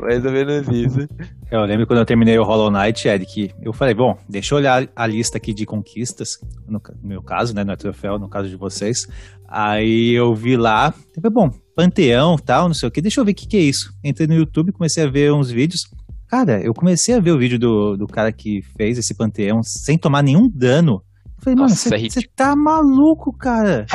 Mais 0.00 0.24
ou 0.24 0.32
menos 0.32 0.66
isso. 0.68 1.08
Eu 1.52 1.64
lembro 1.64 1.86
quando 1.86 2.00
eu 2.00 2.04
terminei 2.04 2.36
o 2.38 2.42
Hollow 2.42 2.70
Knight, 2.70 3.06
Ed, 3.06 3.24
que 3.26 3.52
eu 3.62 3.72
falei, 3.72 3.94
bom, 3.94 4.18
deixa 4.28 4.54
eu 4.54 4.58
olhar 4.58 4.88
a 4.94 5.06
lista 5.06 5.36
aqui 5.36 5.54
de 5.54 5.64
conquistas, 5.64 6.38
no, 6.66 6.82
meu 7.02 7.22
caso, 7.22 7.54
né, 7.54 7.62
no 7.62 7.76
troféu, 7.76 8.18
no 8.18 8.28
caso 8.28 8.48
de 8.48 8.56
vocês. 8.56 9.06
Aí 9.50 10.12
eu 10.12 10.32
vi 10.32 10.56
lá, 10.56 10.92
falei, 10.92 11.30
bom, 11.32 11.50
Panteão 11.74 12.36
tal, 12.36 12.68
não 12.68 12.74
sei 12.74 12.88
o 12.88 12.92
que, 12.92 13.02
deixa 13.02 13.20
eu 13.20 13.24
ver 13.24 13.32
o 13.32 13.34
que, 13.34 13.48
que 13.48 13.56
é 13.56 13.60
isso. 13.60 13.92
Entrei 14.04 14.28
no 14.28 14.34
YouTube, 14.34 14.70
comecei 14.70 15.02
a 15.02 15.10
ver 15.10 15.32
uns 15.32 15.50
vídeos. 15.50 15.82
Cara, 16.28 16.60
eu 16.62 16.72
comecei 16.72 17.16
a 17.16 17.20
ver 17.20 17.32
o 17.32 17.38
vídeo 17.38 17.58
do, 17.58 17.96
do 17.96 18.06
cara 18.06 18.30
que 18.30 18.62
fez 18.76 18.96
esse 18.96 19.12
Panteão 19.12 19.60
sem 19.64 19.98
tomar 19.98 20.22
nenhum 20.22 20.48
dano. 20.48 21.02
Eu 21.36 21.42
falei, 21.42 21.56
mano, 21.56 21.70
você 21.70 21.96
é 21.96 22.22
tá 22.36 22.54
maluco, 22.54 23.32
cara? 23.36 23.86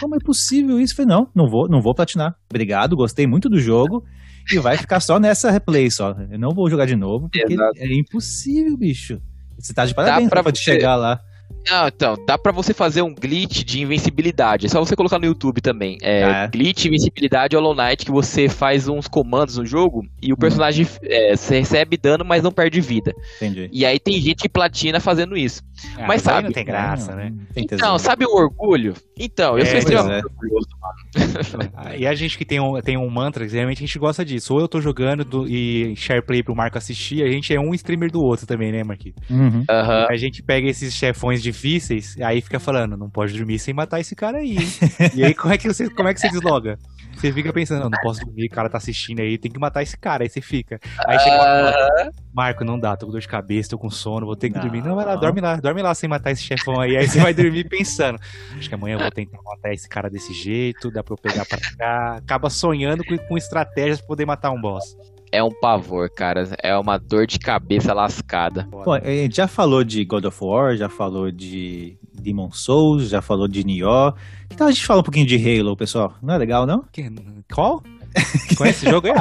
Como 0.00 0.16
é 0.16 0.18
possível 0.18 0.80
isso? 0.80 0.94
Eu 0.94 0.96
falei, 0.96 1.14
não, 1.14 1.28
não 1.32 1.48
vou, 1.48 1.68
não 1.68 1.80
vou 1.80 1.94
platinar. 1.94 2.34
Obrigado, 2.50 2.96
gostei 2.96 3.28
muito 3.28 3.48
do 3.48 3.60
jogo 3.60 4.02
e 4.50 4.58
vai 4.58 4.76
ficar 4.76 4.98
só 4.98 5.20
nessa 5.20 5.52
replay 5.52 5.88
só. 5.90 6.16
Eu 6.30 6.38
não 6.38 6.50
vou 6.50 6.68
jogar 6.68 6.86
de 6.86 6.96
novo, 6.96 7.28
porque 7.28 7.52
Exato. 7.52 7.74
é 7.76 7.94
impossível, 7.94 8.76
bicho. 8.76 9.20
Você 9.56 9.72
tá 9.72 9.84
de 9.86 9.94
parabéns 9.94 10.28
pra, 10.28 10.42
pra 10.42 10.52
você... 10.52 10.62
chegar 10.62 10.96
lá. 10.96 11.20
Não, 11.70 11.88
então, 11.88 12.16
dá 12.26 12.38
pra 12.38 12.50
você 12.50 12.72
fazer 12.72 13.02
um 13.02 13.14
glitch 13.14 13.62
de 13.62 13.82
invencibilidade. 13.82 14.66
É 14.66 14.68
só 14.68 14.80
você 14.80 14.96
colocar 14.96 15.18
no 15.18 15.26
YouTube 15.26 15.60
também. 15.60 15.98
É, 16.02 16.24
ah, 16.24 16.44
é. 16.44 16.48
glitch 16.48 16.86
invencibilidade 16.86 17.54
Hollow 17.54 17.74
Knight, 17.74 18.04
que 18.04 18.10
você 18.10 18.48
faz 18.48 18.88
uns 18.88 19.06
comandos 19.06 19.58
no 19.58 19.66
jogo 19.66 20.06
e 20.22 20.32
o 20.32 20.34
hum. 20.34 20.38
personagem 20.38 20.86
é, 21.02 21.34
recebe 21.50 21.96
dano, 21.96 22.24
mas 22.24 22.42
não 22.42 22.50
perde 22.50 22.80
vida. 22.80 23.14
Entendi. 23.36 23.68
E 23.72 23.84
aí 23.84 23.98
tem 23.98 24.20
gente 24.20 24.42
que 24.42 24.48
platina 24.48 24.98
fazendo 24.98 25.36
isso. 25.36 25.62
Ah, 25.96 26.06
mas 26.06 26.22
sabe. 26.22 26.48
Não 26.48 26.52
tem 26.52 26.64
graça, 26.64 27.14
né? 27.14 27.32
Então, 27.54 27.98
sabe 27.98 28.24
o 28.24 28.34
orgulho? 28.34 28.94
Então, 29.18 29.58
eu 29.58 29.64
é, 29.64 29.66
sou 29.66 29.78
extremamente 29.78 30.24
é. 30.24 30.26
orgulhoso, 30.26 30.68
mano. 30.80 31.98
e 31.98 32.06
a 32.06 32.14
gente 32.14 32.38
que 32.38 32.44
tem 32.44 32.60
um, 32.60 32.80
tem 32.80 32.96
um 32.96 33.08
mantra, 33.10 33.46
geralmente 33.48 33.78
a 33.78 33.86
gente 33.86 33.98
gosta 33.98 34.24
disso. 34.24 34.54
Ou 34.54 34.60
eu 34.60 34.68
tô 34.68 34.80
jogando 34.80 35.24
do, 35.24 35.46
e 35.46 35.94
share 35.96 36.22
play 36.22 36.42
pro 36.42 36.56
Marco 36.56 36.78
assistir, 36.78 37.22
a 37.22 37.30
gente 37.30 37.52
é 37.54 37.60
um 37.60 37.74
streamer 37.74 38.10
do 38.10 38.22
outro 38.22 38.46
também, 38.46 38.72
né, 38.72 38.82
Marquinhos? 38.82 39.16
Uhum. 39.28 39.58
Uhum. 39.58 39.64
A 39.68 40.16
gente 40.16 40.42
pega 40.42 40.68
esses 40.68 40.94
chefões 40.94 41.37
difíceis, 41.42 42.16
aí 42.20 42.40
fica 42.40 42.58
falando, 42.60 42.96
não 42.96 43.10
pode 43.10 43.36
dormir 43.36 43.58
sem 43.58 43.74
matar 43.74 44.00
esse 44.00 44.14
cara 44.14 44.38
aí. 44.38 44.56
e 45.14 45.24
aí, 45.24 45.34
como 45.34 45.52
é 45.52 45.58
que 45.58 45.66
você, 45.66 45.88
como 45.90 46.08
é 46.08 46.14
que 46.14 46.20
você 46.20 46.28
desloga? 46.28 46.78
Você 47.14 47.32
fica 47.32 47.52
pensando, 47.52 47.82
não, 47.82 47.90
não 47.90 47.98
posso 48.00 48.24
dormir, 48.24 48.46
o 48.46 48.50
cara 48.50 48.68
tá 48.68 48.78
assistindo 48.78 49.20
aí, 49.20 49.36
tem 49.36 49.50
que 49.50 49.58
matar 49.58 49.82
esse 49.82 49.96
cara. 49.96 50.22
Aí 50.22 50.28
você 50.28 50.40
fica. 50.40 50.78
Aí 51.04 51.18
chega 51.18 51.36
uma 51.36 52.12
Marco, 52.32 52.64
não 52.64 52.78
dá, 52.78 52.96
tô 52.96 53.06
com 53.06 53.12
dor 53.12 53.20
de 53.20 53.26
cabeça, 53.26 53.70
tô 53.70 53.78
com 53.78 53.90
sono, 53.90 54.24
vou 54.24 54.36
ter 54.36 54.50
que 54.50 54.56
não. 54.56 54.62
dormir. 54.62 54.82
Não, 54.82 54.94
vai 54.94 55.04
lá, 55.04 55.16
dorme 55.16 55.40
lá, 55.40 55.56
dorme 55.56 55.82
lá 55.82 55.94
sem 55.94 56.08
matar 56.08 56.30
esse 56.30 56.42
chefão 56.42 56.80
aí. 56.80 56.96
Aí 56.96 57.08
você 57.08 57.18
vai 57.18 57.34
dormir 57.34 57.68
pensando, 57.68 58.20
acho 58.56 58.68
que 58.68 58.74
amanhã 58.74 58.94
eu 58.94 59.00
vou 59.00 59.10
tentar 59.10 59.38
matar 59.42 59.72
esse 59.72 59.88
cara 59.88 60.08
desse 60.08 60.32
jeito, 60.32 60.90
dá 60.92 61.02
pra 61.02 61.14
eu 61.14 61.18
pegar 61.18 61.44
pra 61.44 61.58
cá. 61.58 62.16
Acaba 62.18 62.48
sonhando 62.48 63.04
com, 63.04 63.18
com 63.18 63.36
estratégias 63.36 63.98
pra 63.98 64.06
poder 64.06 64.24
matar 64.24 64.52
um 64.52 64.60
boss 64.60 64.96
é 65.30 65.42
um 65.42 65.50
pavor, 65.50 66.10
cara. 66.10 66.48
É 66.62 66.76
uma 66.76 66.98
dor 66.98 67.26
de 67.26 67.38
cabeça 67.38 67.92
lascada. 67.92 68.66
Bom, 68.70 68.92
a 68.92 69.00
gente 69.00 69.36
já 69.36 69.48
falou 69.48 69.84
de 69.84 70.04
God 70.04 70.24
of 70.24 70.38
War, 70.40 70.76
já 70.76 70.88
falou 70.88 71.30
de 71.30 71.98
Demon 72.14 72.50
Souls, 72.52 73.08
já 73.08 73.20
falou 73.20 73.48
de 73.48 73.64
Nioh. 73.64 74.14
Que 74.48 74.56
tal 74.56 74.68
a 74.68 74.70
gente 74.70 74.86
falar 74.86 75.00
um 75.00 75.04
pouquinho 75.04 75.26
de 75.26 75.36
Halo, 75.36 75.76
pessoal? 75.76 76.14
Não 76.22 76.34
é 76.34 76.38
legal, 76.38 76.66
não? 76.66 76.84
Que, 76.92 77.10
qual? 77.52 77.82
Conhece 78.56 78.84
esse 78.84 78.90
jogo 78.90 79.08
aí? 79.08 79.14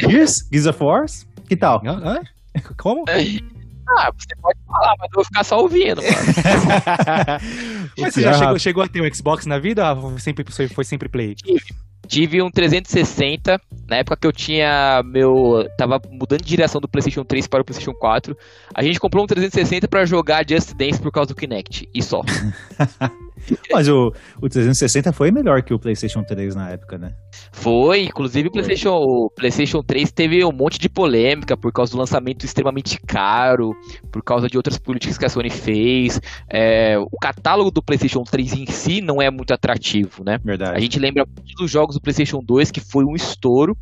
Gears? 0.00 0.48
Gears 0.52 0.66
of 0.66 0.82
Wars? 0.82 1.26
Que 1.48 1.56
tal? 1.56 1.82
Hã? 1.84 2.20
Como? 2.76 3.04
Ah, 3.90 4.10
você 4.14 4.36
pode 4.42 4.58
falar, 4.66 4.94
mas 4.98 5.08
eu 5.10 5.14
vou 5.14 5.24
ficar 5.24 5.44
só 5.44 5.62
ouvindo, 5.62 6.02
mano. 6.02 6.14
mas 7.98 8.12
você 8.12 8.20
já 8.20 8.34
chegou, 8.34 8.58
chegou 8.58 8.82
a 8.82 8.86
ter 8.86 9.00
um 9.00 9.14
Xbox 9.14 9.46
na 9.46 9.58
vida 9.58 9.94
ou 9.94 10.10
foi 10.10 10.20
sempre, 10.20 10.44
foi 10.68 10.84
sempre 10.84 11.08
Play? 11.08 11.34
Tive 12.06 12.40
um 12.40 12.50
360, 12.50 13.60
na 13.86 13.96
época 13.96 14.16
que 14.16 14.26
eu 14.26 14.32
tinha 14.32 15.02
meu. 15.04 15.68
Tava 15.76 16.00
mudando 16.10 16.40
de 16.40 16.48
direção 16.48 16.80
do 16.80 16.88
PlayStation 16.88 17.24
3 17.24 17.46
para 17.46 17.60
o 17.60 17.64
PlayStation 17.64 17.92
4. 17.92 18.36
A 18.74 18.82
gente 18.82 18.98
comprou 18.98 19.24
um 19.24 19.26
360 19.26 19.86
para 19.88 20.06
jogar 20.06 20.44
Just 20.48 20.74
Dance 20.74 21.00
por 21.00 21.12
causa 21.12 21.28
do 21.28 21.34
Kinect, 21.34 21.88
e 21.94 22.02
só. 22.02 22.22
Mas 23.72 23.88
o, 23.88 24.12
o 24.40 24.48
360 24.48 25.12
foi 25.12 25.30
melhor 25.30 25.62
que 25.62 25.72
o 25.72 25.78
PlayStation 25.78 26.22
3 26.22 26.54
na 26.54 26.70
época, 26.70 26.98
né? 26.98 27.12
Foi, 27.52 28.04
inclusive 28.04 28.48
o 28.48 28.52
PlayStation, 28.52 28.94
o 28.94 29.30
PlayStation 29.30 29.82
3 29.82 30.12
teve 30.12 30.44
um 30.44 30.52
monte 30.52 30.78
de 30.78 30.88
polêmica 30.88 31.56
por 31.56 31.72
causa 31.72 31.92
do 31.92 31.98
lançamento 31.98 32.44
extremamente 32.44 32.98
caro, 33.06 33.74
por 34.12 34.22
causa 34.22 34.48
de 34.48 34.56
outras 34.56 34.78
políticas 34.78 35.18
que 35.18 35.24
a 35.24 35.28
Sony 35.28 35.50
fez. 35.50 36.20
É, 36.48 36.98
o 36.98 37.18
catálogo 37.20 37.70
do 37.70 37.82
PlayStation 37.82 38.22
3 38.22 38.52
em 38.54 38.66
si 38.66 39.00
não 39.00 39.20
é 39.20 39.30
muito 39.30 39.52
atrativo, 39.52 40.24
né? 40.24 40.38
Verdade. 40.44 40.76
A 40.76 40.80
gente 40.80 40.98
lembra 40.98 41.26
dos 41.56 41.70
jogos 41.70 41.94
do 41.94 42.00
PlayStation 42.00 42.40
2 42.42 42.70
que 42.70 42.80
foi 42.80 43.04
um 43.04 43.14
estouro. 43.14 43.76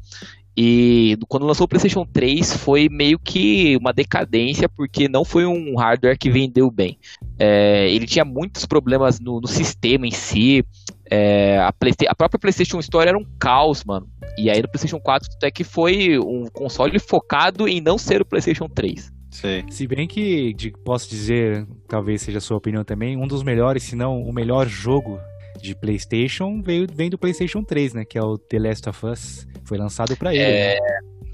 E 0.56 1.18
quando 1.28 1.44
lançou 1.44 1.66
o 1.66 1.68
PlayStation 1.68 2.06
3 2.06 2.56
foi 2.56 2.88
meio 2.88 3.18
que 3.18 3.76
uma 3.76 3.92
decadência, 3.92 4.68
porque 4.68 5.06
não 5.06 5.22
foi 5.22 5.44
um 5.44 5.76
hardware 5.76 6.18
que 6.18 6.30
vendeu 6.30 6.70
bem. 6.70 6.98
É, 7.38 7.90
ele 7.90 8.06
tinha 8.06 8.24
muitos 8.24 8.64
problemas 8.64 9.20
no, 9.20 9.38
no 9.38 9.46
sistema 9.46 10.06
em 10.06 10.10
si. 10.10 10.64
É, 11.10 11.58
a, 11.58 11.68
a, 11.68 12.14
própria 12.14 12.40
PlayStation 12.40 12.78
Store 12.80 13.06
era 13.06 13.18
um 13.18 13.26
caos, 13.38 13.84
mano. 13.84 14.08
E 14.38 14.48
aí 14.48 14.62
no 14.62 14.68
PlayStation 14.68 14.98
4 14.98 15.28
até 15.36 15.50
que 15.50 15.62
foi 15.62 16.18
um 16.18 16.46
console 16.46 16.98
focado 16.98 17.68
em 17.68 17.80
não 17.80 17.98
ser 17.98 18.22
o 18.22 18.24
PlayStation 18.24 18.66
3. 18.66 19.12
Sim. 19.30 19.64
Se 19.68 19.86
bem 19.86 20.08
que, 20.08 20.54
de, 20.54 20.70
posso 20.70 21.10
dizer, 21.10 21.66
talvez 21.86 22.22
seja 22.22 22.38
a 22.38 22.40
sua 22.40 22.56
opinião 22.56 22.82
também, 22.82 23.18
um 23.18 23.26
dos 23.26 23.42
melhores, 23.42 23.82
se 23.82 23.94
não 23.94 24.22
o 24.22 24.32
melhor 24.32 24.66
jogo 24.66 25.20
de 25.56 25.74
PlayStation 25.74 26.60
veio, 26.64 26.86
vem 26.92 27.10
do 27.10 27.18
PlayStation 27.18 27.62
3, 27.62 27.94
né? 27.94 28.04
Que 28.08 28.18
é 28.18 28.22
o 28.22 28.36
The 28.36 28.58
Last 28.58 28.88
of 28.88 29.06
Us. 29.06 29.46
Foi 29.64 29.78
lançado 29.78 30.16
para 30.16 30.34
ele. 30.34 30.42
É. 30.42 30.74
Né? 30.74 30.80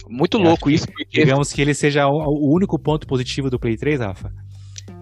Muito 0.08 0.38
louco 0.38 0.70
isso, 0.70 0.86
porque. 0.86 1.20
Digamos 1.20 1.52
que 1.52 1.60
ele 1.60 1.74
seja 1.74 2.06
o, 2.06 2.10
o 2.10 2.54
único 2.54 2.78
ponto 2.78 3.06
positivo 3.06 3.48
do 3.48 3.58
Play 3.58 3.76
3, 3.76 4.00
Rafa. 4.00 4.30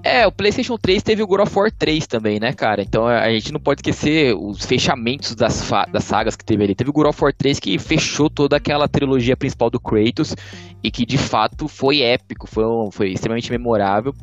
É, 0.03 0.27
o 0.27 0.33
PlayStation 0.33 0.79
3 0.79 1.03
teve 1.03 1.23
o 1.23 1.27
God 1.27 1.41
of 1.41 1.59
War 1.59 1.71
3 1.71 2.07
também, 2.07 2.41
né, 2.41 2.53
cara? 2.55 2.81
Então 2.81 3.07
a 3.07 3.31
gente 3.31 3.53
não 3.53 3.61
pode 3.61 3.81
esquecer 3.81 4.35
os 4.35 4.65
fechamentos 4.65 5.35
das, 5.35 5.71
das 5.93 6.05
sagas 6.05 6.37
que 6.37 6.45
teve 6.45 6.65
ali. 6.65 6.75
Teve 6.75 6.89
o 6.89 6.93
God 6.93 7.09
of 7.09 7.23
War 7.23 7.35
3 7.35 7.61
que 7.61 7.79
fechou 7.79 8.31
toda 8.31 8.57
aquela 8.57 8.89
trilogia 8.89 9.37
principal 9.37 9.69
do 9.69 9.79
Kratos 9.79 10.35
e 10.83 10.91
que 10.91 11.05
de 11.05 11.19
fato 11.19 11.69
foi 11.69 12.01
épico, 12.01 12.47
foi, 12.47 12.65
um, 12.65 12.91
foi 12.91 13.13
extremamente 13.13 13.51
memorável. 13.51 14.15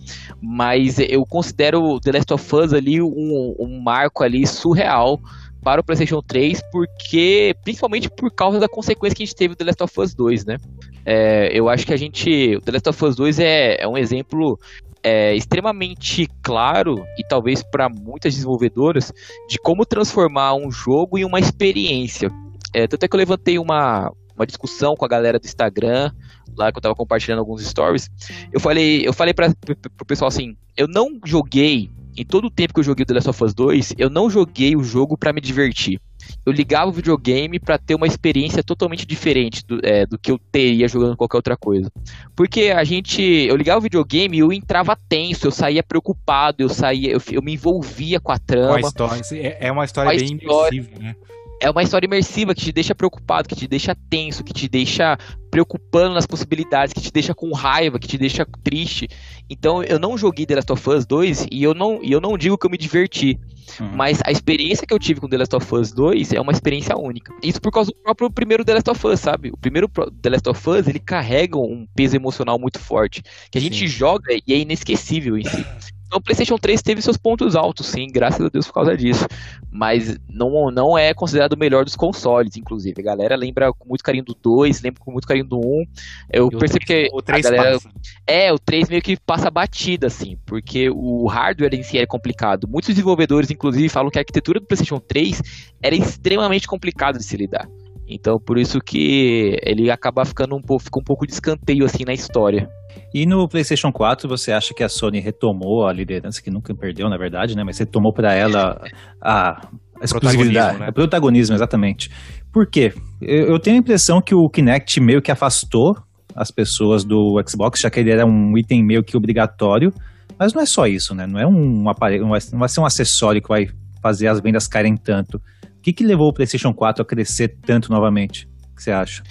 Mas 0.41 0.97
eu 0.97 1.23
considero 1.25 1.99
The 1.99 2.11
Last 2.11 2.33
of 2.33 2.55
Us 2.55 2.73
ali 2.73 2.99
um, 2.99 3.55
um 3.59 3.79
marco 3.79 4.23
ali 4.23 4.47
surreal 4.47 5.19
para 5.63 5.81
o 5.81 5.83
PlayStation 5.83 6.21
3, 6.25 6.61
porque 6.71 7.55
principalmente 7.63 8.09
por 8.09 8.31
causa 8.31 8.59
da 8.59 8.67
consequência 8.67 9.15
que 9.15 9.23
a 9.23 9.25
gente 9.25 9.35
teve 9.35 9.53
do 9.53 9.57
The 9.57 9.65
Last 9.65 9.83
of 9.83 10.01
Us 10.01 10.15
2, 10.15 10.45
né? 10.45 10.57
É, 11.05 11.57
eu 11.57 11.69
acho 11.69 11.85
que 11.85 11.93
a 11.93 11.97
gente. 11.97 12.57
O 12.57 12.61
The 12.61 12.71
Last 12.71 12.89
of 12.89 13.05
Us 13.05 13.15
2 13.15 13.39
é, 13.39 13.81
é 13.81 13.87
um 13.87 13.97
exemplo 13.97 14.59
é, 15.03 15.35
extremamente 15.35 16.27
claro 16.41 17.05
e 17.17 17.23
talvez 17.27 17.63
para 17.63 17.89
muitas 17.89 18.33
desenvolvedoras 18.33 19.13
de 19.47 19.57
como 19.59 19.85
transformar 19.85 20.55
um 20.55 20.71
jogo 20.71 21.17
em 21.17 21.25
uma 21.25 21.39
experiência. 21.39 22.29
É, 22.73 22.87
tanto 22.87 23.03
é 23.03 23.07
que 23.07 23.15
eu 23.15 23.19
levantei 23.19 23.57
uma, 23.57 24.11
uma 24.35 24.45
discussão 24.45 24.95
com 24.95 25.05
a 25.05 25.07
galera 25.07 25.39
do 25.39 25.45
Instagram, 25.45 26.11
lá 26.55 26.71
que 26.71 26.77
eu 26.77 26.81
tava 26.81 26.95
compartilhando 26.95 27.39
alguns 27.39 27.65
stories. 27.65 28.09
Eu 28.51 28.59
falei, 28.59 29.07
eu 29.07 29.13
falei 29.13 29.33
para 29.33 29.53
o 30.01 30.05
pessoal 30.05 30.27
assim, 30.27 30.55
eu 30.75 30.87
não 30.87 31.19
joguei 31.25 31.89
em 32.17 32.25
todo 32.25 32.45
o 32.47 32.51
tempo 32.51 32.73
que 32.73 32.79
eu 32.79 32.83
joguei 32.83 33.05
The 33.05 33.13
Last 33.13 33.29
of 33.29 33.43
Us 33.43 33.53
2, 33.53 33.93
eu 33.97 34.09
não 34.09 34.29
joguei 34.29 34.75
o 34.75 34.83
jogo 34.83 35.17
para 35.17 35.31
me 35.31 35.41
divertir 35.41 35.99
eu 36.45 36.51
ligava 36.51 36.89
o 36.89 36.93
videogame 36.93 37.59
para 37.59 37.77
ter 37.77 37.95
uma 37.95 38.07
experiência 38.07 38.63
totalmente 38.63 39.05
diferente 39.05 39.65
do, 39.65 39.79
é, 39.83 40.05
do 40.05 40.17
que 40.17 40.31
eu 40.31 40.39
teria 40.51 40.87
jogando 40.87 41.15
qualquer 41.15 41.37
outra 41.37 41.57
coisa. 41.57 41.91
Porque 42.35 42.73
a 42.75 42.83
gente, 42.83 43.21
eu 43.21 43.55
ligava 43.55 43.79
o 43.79 43.81
videogame 43.81 44.37
e 44.37 44.39
eu 44.39 44.51
entrava 44.51 44.97
tenso, 45.07 45.47
eu 45.47 45.51
saía 45.51 45.83
preocupado, 45.83 46.61
eu 46.61 46.69
saía, 46.69 47.11
eu, 47.11 47.21
eu 47.31 47.41
me 47.41 47.53
envolvia 47.53 48.19
com 48.19 48.31
a 48.31 48.39
trama. 48.39 48.77
Uma 48.77 48.79
história, 48.79 49.21
é, 49.33 49.67
é 49.67 49.71
uma 49.71 49.85
história 49.85 50.17
bem 50.17 50.35
história, 50.35 50.77
imersiva, 50.77 50.99
né? 50.99 51.15
É 51.59 51.69
uma 51.69 51.81
história 51.81 52.05
imersiva 52.05 52.53
que 52.53 52.61
te 52.61 52.71
deixa 52.71 52.93
preocupado, 52.93 53.49
que 53.49 53.55
te 53.55 53.67
deixa 53.67 53.95
tenso, 54.09 54.43
que 54.43 54.53
te 54.53 54.67
deixa 54.69 55.17
preocupando 55.49 56.13
nas 56.13 56.27
possibilidades, 56.27 56.93
que 56.93 57.01
te 57.01 57.11
deixa 57.11 57.33
com 57.33 57.51
raiva, 57.51 57.97
que 57.97 58.07
te 58.07 58.17
deixa 58.17 58.45
triste. 58.63 59.07
Então 59.49 59.81
eu 59.83 59.97
não 59.97 60.17
joguei 60.17 60.45
The 60.45 60.55
Last 60.55 60.71
of 60.71 60.89
Us 60.89 61.05
2 61.05 61.47
e 61.51 61.63
eu 61.63 61.73
não, 61.73 61.99
e 62.03 62.11
eu 62.11 62.21
não 62.21 62.37
digo 62.37 62.57
que 62.57 62.65
eu 62.65 62.69
me 62.69 62.77
diverti. 62.77 63.39
Uhum. 63.79 63.95
Mas 63.95 64.19
a 64.23 64.31
experiência 64.31 64.85
que 64.85 64.93
eu 64.93 64.99
tive 64.99 65.19
com 65.19 65.27
The 65.27 65.37
Last 65.37 65.55
of 65.55 65.75
Us 65.75 65.91
2 65.91 66.33
é 66.33 66.41
uma 66.41 66.51
experiência 66.51 66.95
única. 66.97 67.33
Isso 67.43 67.59
por 67.59 67.71
causa 67.71 67.91
do 67.91 67.97
próprio 68.03 68.29
primeiro 68.29 68.63
The 68.63 68.75
Last 68.75 68.89
of 68.89 69.07
Us, 69.07 69.19
sabe? 69.19 69.49
O 69.49 69.57
primeiro 69.57 69.89
The 70.21 70.29
Last 70.29 70.49
of 70.49 70.69
Us, 70.69 70.87
ele 70.87 70.99
carrega 70.99 71.57
um 71.57 71.87
peso 71.95 72.15
emocional 72.15 72.59
muito 72.59 72.79
forte. 72.79 73.23
Que 73.51 73.57
a 73.57 73.61
gente 73.61 73.79
Sim. 73.79 73.87
joga 73.87 74.33
e 74.33 74.53
é 74.53 74.57
inesquecível 74.57 75.37
em 75.37 75.43
si. 75.43 75.65
Então, 76.07 76.19
o 76.19 76.21
PlayStation 76.21 76.57
3 76.57 76.81
teve 76.81 77.01
seus 77.01 77.17
pontos 77.17 77.53
altos, 77.55 77.87
sim, 77.87 78.07
graças 78.07 78.43
a 78.43 78.47
Deus 78.47 78.65
por 78.67 78.73
causa 78.73 78.95
disso. 78.95 79.27
Mas 79.69 80.17
não, 80.29 80.71
não 80.71 80.97
é 80.97 81.13
considerado 81.13 81.53
o 81.53 81.57
melhor 81.57 81.83
dos 81.83 81.97
consoles, 81.97 82.55
inclusive. 82.55 83.01
A 83.01 83.03
galera 83.03 83.35
lembra 83.35 83.73
com 83.73 83.89
muito 83.89 84.03
carinho 84.03 84.23
do 84.23 84.33
2, 84.33 84.81
lembra 84.81 85.01
com 85.03 85.11
muito 85.11 85.27
carinho 85.27 85.45
do 85.45 85.57
1. 85.57 85.85
Eu 86.31 86.47
o 86.47 86.49
percebo 86.49 86.85
3 86.85 87.09
que 87.09 87.15
o 87.15 87.21
3 87.21 87.45
a 87.45 87.49
galera. 87.49 87.73
passa. 87.73 87.89
É, 88.25 88.53
o 88.53 88.57
3 88.57 88.87
meio 88.87 89.01
que 89.01 89.17
passa 89.17 89.51
batida, 89.51 90.07
assim, 90.07 90.37
porque 90.45 90.89
o 90.89 91.27
hardware 91.27 91.75
em 91.75 91.83
si 91.83 91.97
é 91.97 92.05
complicado. 92.05 92.67
Muitos 92.69 92.89
desenvolvedores, 92.89 93.51
inclusive, 93.51 93.89
falam 93.89 94.09
que 94.09 94.17
a 94.17 94.21
arquitetura 94.21 94.61
do 94.61 94.65
PlayStation 94.65 94.99
3 94.99 95.41
era 95.83 95.95
extremamente 95.95 96.67
complicada 96.67 97.19
de 97.19 97.25
se 97.25 97.35
lidar. 97.35 97.67
Então, 98.07 98.39
por 98.39 98.57
isso 98.57 98.79
que 98.79 99.59
ele 99.61 99.91
acaba 99.91 100.23
ficando 100.23 100.55
um 100.55 100.61
pouco, 100.61 100.85
fica 100.85 100.99
um 100.99 101.03
pouco 101.03 101.27
de 101.27 101.33
escanteio, 101.33 101.83
assim, 101.83 102.05
na 102.05 102.13
história. 102.13 102.69
E 103.13 103.25
no 103.25 103.47
PlayStation 103.47 103.91
4, 103.91 104.27
você 104.27 104.51
acha 104.51 104.73
que 104.73 104.83
a 104.83 104.89
Sony 104.89 105.19
retomou 105.19 105.87
a 105.87 105.93
liderança, 105.93 106.41
que 106.41 106.51
nunca 106.51 106.75
perdeu, 106.75 107.09
na 107.09 107.17
verdade, 107.17 107.55
né? 107.55 107.63
Mas 107.63 107.79
retomou 107.79 108.13
para 108.13 108.33
ela 108.33 108.81
a, 109.21 109.51
a 109.51 109.69
exclusividade, 110.03 110.77
Protagonismo, 110.77 110.79
né? 110.79 110.89
o 110.89 110.93
protagonismo, 110.93 111.55
exatamente. 111.55 112.11
Por 112.51 112.69
quê? 112.69 112.93
Eu, 113.21 113.47
eu 113.47 113.59
tenho 113.59 113.77
a 113.77 113.79
impressão 113.79 114.21
que 114.21 114.35
o 114.35 114.49
Kinect 114.49 114.99
meio 114.99 115.21
que 115.21 115.31
afastou 115.31 115.95
as 116.35 116.51
pessoas 116.51 117.03
do 117.03 117.41
Xbox, 117.47 117.79
já 117.79 117.89
que 117.89 117.99
ele 117.99 118.11
era 118.11 118.25
um 118.25 118.57
item 118.57 118.85
meio 118.85 119.03
que 119.03 119.17
obrigatório. 119.17 119.91
Mas 120.37 120.53
não 120.53 120.61
é 120.61 120.65
só 120.65 120.85
isso, 120.85 121.15
né? 121.15 121.25
Não 121.25 121.39
é 121.39 121.47
um 121.47 121.89
aparelho, 121.89 122.23
não 122.23 122.29
vai, 122.29 122.39
não 122.51 122.59
vai 122.59 122.69
ser 122.69 122.79
um 122.79 122.85
acessório 122.85 123.41
que 123.41 123.47
vai 123.47 123.67
fazer 124.01 124.27
as 124.27 124.39
vendas 124.39 124.67
caírem 124.67 124.95
tanto. 124.95 125.37
O 125.37 125.81
que, 125.81 125.91
que 125.91 126.05
levou 126.05 126.27
o 126.27 126.33
PlayStation 126.33 126.73
4 126.73 127.01
a 127.01 127.05
crescer 127.05 127.57
tanto 127.65 127.89
novamente? 127.91 128.47
O 128.71 128.75
que 128.75 128.83
você 128.83 128.91
acha? 128.91 129.23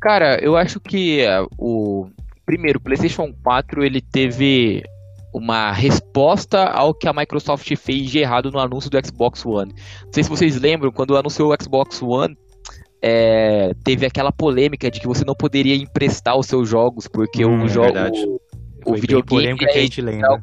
Cara, 0.00 0.38
eu 0.42 0.56
acho 0.56 0.80
que 0.80 1.20
é, 1.20 1.40
o 1.58 2.08
primeiro, 2.46 2.78
o 2.78 2.82
PlayStation 2.82 3.32
4 3.42 3.84
ele 3.84 4.00
teve 4.00 4.82
uma 5.34 5.70
resposta 5.72 6.64
ao 6.64 6.94
que 6.94 7.06
a 7.06 7.12
Microsoft 7.12 7.70
fez 7.76 8.10
de 8.10 8.20
errado 8.20 8.50
no 8.50 8.58
anúncio 8.58 8.88
do 8.88 8.96
Xbox 9.04 9.44
One. 9.44 9.72
Não 10.04 10.12
sei 10.12 10.22
se 10.24 10.30
vocês 10.30 10.58
lembram, 10.58 10.90
quando 10.90 11.16
anunciou 11.16 11.52
o 11.52 11.62
Xbox 11.62 12.00
One, 12.00 12.34
é, 13.02 13.72
teve 13.84 14.06
aquela 14.06 14.32
polêmica 14.32 14.90
de 14.90 14.98
que 14.98 15.06
você 15.06 15.24
não 15.24 15.34
poderia 15.34 15.74
emprestar 15.76 16.38
os 16.38 16.46
seus 16.46 16.68
jogos, 16.68 17.06
porque 17.06 17.44
Hum, 17.44 17.62
o 17.62 17.66
é 17.66 17.68
jogo. 17.68 17.92
verdade. 17.92 18.18
O 18.84 18.90
Foi 18.90 19.00
videogame 19.00 19.26
polêmica 19.58 19.66
que 19.66 19.72
a 19.78 19.80
é 19.80 19.82
gente 19.82 20.00
lembra. 20.00 20.40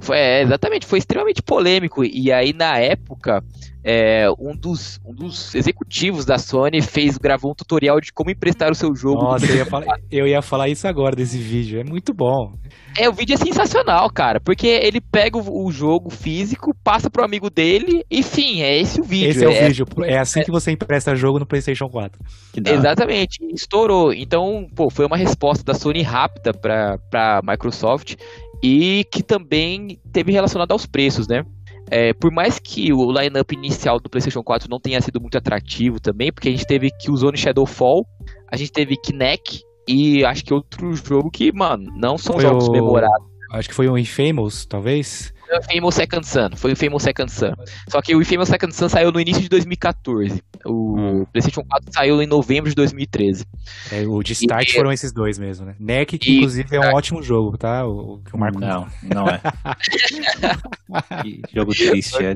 Foi, 0.00 0.16
é, 0.16 0.42
exatamente, 0.42 0.86
foi 0.86 0.98
extremamente 0.98 1.42
polêmico. 1.42 2.04
E 2.04 2.30
aí, 2.30 2.52
na 2.52 2.78
época, 2.78 3.42
é, 3.82 4.26
um, 4.38 4.54
dos, 4.56 5.00
um 5.04 5.14
dos 5.14 5.54
executivos 5.54 6.24
da 6.24 6.38
Sony 6.38 6.82
fez, 6.82 7.16
gravou 7.16 7.52
um 7.52 7.54
tutorial 7.54 8.00
de 8.00 8.12
como 8.12 8.30
emprestar 8.30 8.70
o 8.70 8.74
seu 8.74 8.94
jogo. 8.94 9.22
Nossa, 9.22 9.46
eu 9.46 9.56
ia, 9.56 9.64
falar, 9.66 10.00
eu 10.10 10.26
ia 10.26 10.42
falar 10.42 10.68
isso 10.68 10.86
agora 10.86 11.14
desse 11.14 11.38
vídeo. 11.38 11.80
É 11.80 11.84
muito 11.84 12.12
bom. 12.12 12.54
É, 12.96 13.08
o 13.08 13.12
vídeo 13.12 13.34
é 13.34 13.36
sensacional, 13.36 14.10
cara, 14.10 14.40
porque 14.40 14.66
ele 14.66 15.00
pega 15.00 15.38
o, 15.38 15.66
o 15.66 15.70
jogo 15.70 16.10
físico, 16.10 16.74
passa 16.82 17.08
pro 17.08 17.24
amigo 17.24 17.48
dele, 17.48 18.04
e 18.10 18.22
fim, 18.22 18.60
é 18.62 18.78
esse 18.78 19.00
o 19.00 19.04
vídeo. 19.04 19.30
Esse 19.30 19.44
é 19.44 19.48
o 19.48 19.68
vídeo. 19.68 19.86
É 20.04 20.18
assim 20.18 20.42
que 20.42 20.50
você 20.50 20.72
empresta 20.72 21.14
jogo 21.14 21.38
no 21.38 21.46
PlayStation 21.46 21.88
4. 21.88 22.20
Que 22.52 22.60
da 22.60 22.70
hora. 22.70 22.80
Exatamente, 22.80 23.38
estourou. 23.54 24.12
Então, 24.12 24.66
pô, 24.74 24.90
foi 24.90 25.06
uma 25.06 25.16
resposta 25.16 25.64
da 25.64 25.74
Sony 25.74 26.02
rápida 26.02 26.52
pra, 26.52 26.98
pra 27.10 27.40
Microsoft 27.44 28.16
e 28.62 29.04
que 29.12 29.22
também 29.22 29.98
teve 30.12 30.32
relacionado 30.32 30.72
aos 30.72 30.86
preços, 30.86 31.28
né? 31.28 31.44
É, 31.90 32.12
por 32.14 32.30
mais 32.30 32.58
que 32.58 32.92
o 32.92 33.10
lineup 33.12 33.50
inicial 33.52 33.98
do 33.98 34.08
PlayStation 34.10 34.42
4 34.42 34.68
não 34.70 34.78
tenha 34.80 35.00
sido 35.00 35.20
muito 35.20 35.38
atrativo 35.38 35.98
também, 36.00 36.32
porque 36.32 36.48
a 36.48 36.52
gente 36.52 36.66
teve 36.66 36.90
Killzone 37.00 37.36
Shadowfall, 37.36 38.04
a 38.50 38.56
gente 38.56 38.72
teve 38.72 38.96
Kinect 38.96 39.62
e 39.88 40.24
acho 40.24 40.44
que 40.44 40.52
outro 40.52 40.94
jogo 40.94 41.30
que, 41.30 41.50
mano, 41.52 41.90
não 41.96 42.18
são 42.18 42.34
Foi 42.34 42.42
jogos 42.42 42.68
o- 42.68 42.72
memoráveis. 42.72 43.28
Acho 43.52 43.68
que 43.70 43.74
foi 43.74 43.88
o 43.88 43.96
Infamous, 43.96 44.66
talvez. 44.66 45.32
Foi 45.48 45.56
o 45.56 45.60
Infamous 45.62 45.94
Second 45.94 46.26
Son, 46.26 46.50
foi 46.56 46.70
o 46.70 46.72
Infamous 46.72 47.02
Second 47.02 47.32
Son. 47.32 47.52
Só 47.88 48.02
que 48.02 48.14
o 48.14 48.20
Infamous 48.20 48.48
Second 48.48 48.74
Son 48.74 48.88
saiu 48.88 49.10
no 49.10 49.18
início 49.20 49.42
de 49.42 49.48
2014. 49.48 50.42
O 50.66 50.98
Hum. 50.98 51.24
PlayStation 51.32 51.62
4 51.68 51.92
saiu 51.92 52.20
em 52.22 52.26
novembro 52.26 52.68
de 52.68 52.74
2013. 52.76 53.44
É, 53.92 54.06
o 54.06 54.22
de 54.22 54.32
Start 54.34 54.68
E- 54.68 54.72
foram 54.74 54.92
esses 54.92 55.12
dois 55.12 55.38
mesmo, 55.38 55.64
né? 55.66 55.74
NEC, 55.80 56.18
que 56.18 56.30
E- 56.30 56.36
inclusive 56.38 56.76
é 56.76 56.80
um 56.80 56.94
ótimo 56.94 57.22
jogo, 57.22 57.56
tá? 57.56 57.86
O, 57.86 58.14
o 58.14 58.18
que 58.22 58.34
o 58.34 58.38
Marco 58.38 58.58
Não, 58.60 58.86
não 59.02 59.26
é. 59.28 59.40
que 61.22 61.40
jogo 61.54 61.72
triste, 61.74 62.16
é. 62.22 62.34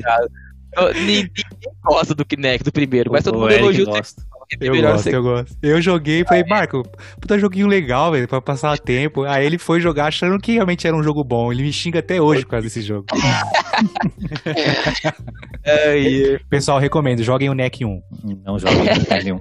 Ninguém 0.94 1.30
gosta 1.84 2.14
do 2.14 2.24
Kinect 2.24 2.64
do 2.64 2.72
primeiro, 2.72 3.12
mas 3.12 3.24
todo 3.24 3.38
mundo 3.38 3.50
elogia 3.52 3.84
o 3.84 3.92
Eu 4.61 4.72
melhor 4.72 4.92
gosto, 4.92 5.05
segundo. 5.05 5.28
eu 5.28 5.34
gosto. 5.34 5.57
Eu 5.62 5.82
joguei 5.82 6.20
e 6.20 6.24
falei, 6.24 6.44
Marco, 6.48 6.82
puta 7.20 7.38
joguinho 7.38 7.66
legal, 7.66 8.12
velho, 8.12 8.28
pra 8.28 8.40
passar 8.40 8.78
tempo. 8.78 9.24
Aí 9.24 9.44
ele 9.44 9.59
foi 9.59 9.80
jogar 9.80 10.07
achando 10.07 10.38
que 10.38 10.53
realmente 10.53 10.86
era 10.86 10.96
um 10.96 11.03
jogo 11.03 11.24
bom. 11.24 11.53
Ele 11.53 11.62
me 11.62 11.72
xinga 11.72 12.00
até 12.00 12.20
hoje 12.20 12.42
por 12.42 12.50
causa 12.50 12.66
desse 12.66 12.82
jogo. 12.82 13.07
Aí, 15.64 16.38
Pessoal, 16.50 16.78
recomendo, 16.78 17.22
joguem 17.22 17.48
o 17.48 17.55
NEC 17.55 17.84
1. 17.84 18.03
Não 18.44 18.59
joga 18.59 18.72
em 18.74 19.22
nenhum. 19.24 19.40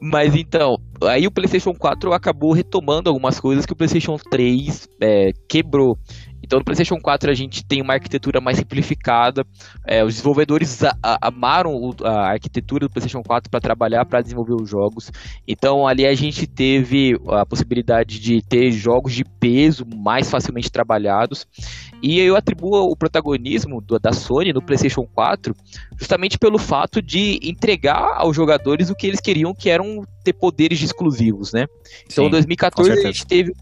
Mas 0.00 0.34
então, 0.34 0.76
aí 1.02 1.26
o 1.26 1.30
PlayStation 1.30 1.72
4 1.72 2.12
acabou 2.12 2.52
retomando 2.52 3.08
algumas 3.08 3.40
coisas 3.40 3.64
que 3.64 3.72
o 3.72 3.76
PlayStation 3.76 4.16
3 4.30 4.88
é, 5.00 5.30
quebrou. 5.48 5.98
Então 6.46 6.60
no 6.60 6.64
PlayStation 6.64 6.98
4 7.00 7.30
a 7.30 7.34
gente 7.34 7.64
tem 7.64 7.82
uma 7.82 7.94
arquitetura 7.94 8.40
mais 8.40 8.56
simplificada. 8.58 9.44
é, 9.88 10.04
os 10.04 10.14
desenvolvedores 10.14 10.82
a- 10.82 10.96
a- 11.02 11.18
amaram 11.28 11.74
o- 11.74 11.94
a 12.04 12.30
arquitetura 12.32 12.86
do 12.86 12.90
PlayStation 12.90 13.22
4 13.22 13.48
para 13.50 13.60
trabalhar, 13.60 14.04
para 14.04 14.20
desenvolver 14.20 14.54
os 14.54 14.68
jogos. 14.68 15.10
Então 15.46 15.86
ali 15.86 16.04
a 16.06 16.14
gente 16.14 16.46
teve 16.46 17.16
a 17.28 17.44
possibilidade 17.46 18.18
de 18.18 18.42
ter 18.42 18.70
jogos 18.72 19.12
de 19.14 19.24
peso 19.24 19.84
mais 19.86 20.30
facilmente 20.30 20.70
trabalhados. 20.70 21.46
E 22.02 22.18
eu 22.20 22.36
atribuo 22.36 22.90
o 22.90 22.96
protagonismo 22.96 23.80
do- 23.80 23.98
da 23.98 24.12
Sony 24.12 24.52
no 24.52 24.62
PlayStation 24.62 25.06
4 25.14 25.54
justamente 25.98 26.38
pelo 26.38 26.58
fato 26.58 27.00
de 27.00 27.38
entregar 27.42 28.14
aos 28.16 28.34
jogadores 28.36 28.90
o 28.90 28.94
que 28.94 29.06
eles 29.06 29.20
queriam, 29.20 29.54
que 29.54 29.70
eram 29.70 30.04
ter 30.24 30.32
poderes 30.32 30.82
exclusivos, 30.82 31.52
né? 31.52 31.66
Então, 32.10 32.24
Sim, 32.24 32.28
em 32.28 32.30
2014 32.30 32.90
com 32.92 32.98
a 32.98 33.02
gente 33.02 33.26
teve 33.26 33.52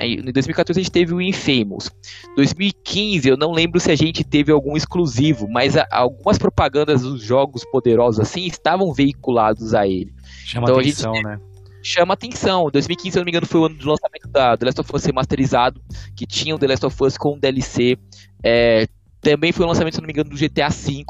em 0.00 0.32
2014 0.32 0.80
a 0.80 0.82
gente 0.82 0.92
teve 0.92 1.14
o 1.14 1.20
Infamous. 1.20 1.90
2015 2.36 3.28
eu 3.28 3.36
não 3.36 3.52
lembro 3.52 3.78
se 3.78 3.90
a 3.90 3.96
gente 3.96 4.24
teve 4.24 4.50
algum 4.50 4.76
exclusivo, 4.76 5.48
mas 5.48 5.76
a- 5.76 5.86
algumas 5.90 6.38
propagandas 6.38 7.02
dos 7.02 7.22
jogos 7.22 7.64
poderosos 7.70 8.20
assim 8.20 8.46
estavam 8.46 8.92
veiculados 8.92 9.74
a 9.74 9.86
ele. 9.86 10.12
Chama 10.44 10.64
Então 10.66 10.78
a 10.78 10.82
gente 10.82 10.92
atenção, 10.94 11.22
né? 11.22 11.38
Chama 11.82 12.14
atenção. 12.14 12.70
2015, 12.72 13.12
se 13.12 13.18
eu 13.18 13.20
não 13.20 13.24
me 13.26 13.30
engano, 13.30 13.46
foi 13.46 13.60
o 13.60 13.64
ano 13.66 13.74
do 13.76 13.88
lançamento 13.88 14.26
da 14.28 14.56
The 14.56 14.64
Last 14.66 14.80
of 14.80 14.90
Us 14.94 15.04
remasterizado, 15.04 15.80
que 16.16 16.26
tinha 16.26 16.54
o 16.54 16.58
The 16.58 16.66
Last 16.66 16.86
of 16.86 16.96
Us 17.04 17.18
com 17.18 17.38
DLC. 17.38 17.98
É, 18.42 18.86
também 19.20 19.52
foi 19.52 19.64
o 19.66 19.68
lançamento, 19.68 19.94
se 19.94 20.00
eu 20.00 20.02
não 20.02 20.06
me 20.06 20.12
engano, 20.12 20.30
do 20.30 20.36
GTA 20.36 20.70
V. 20.70 21.04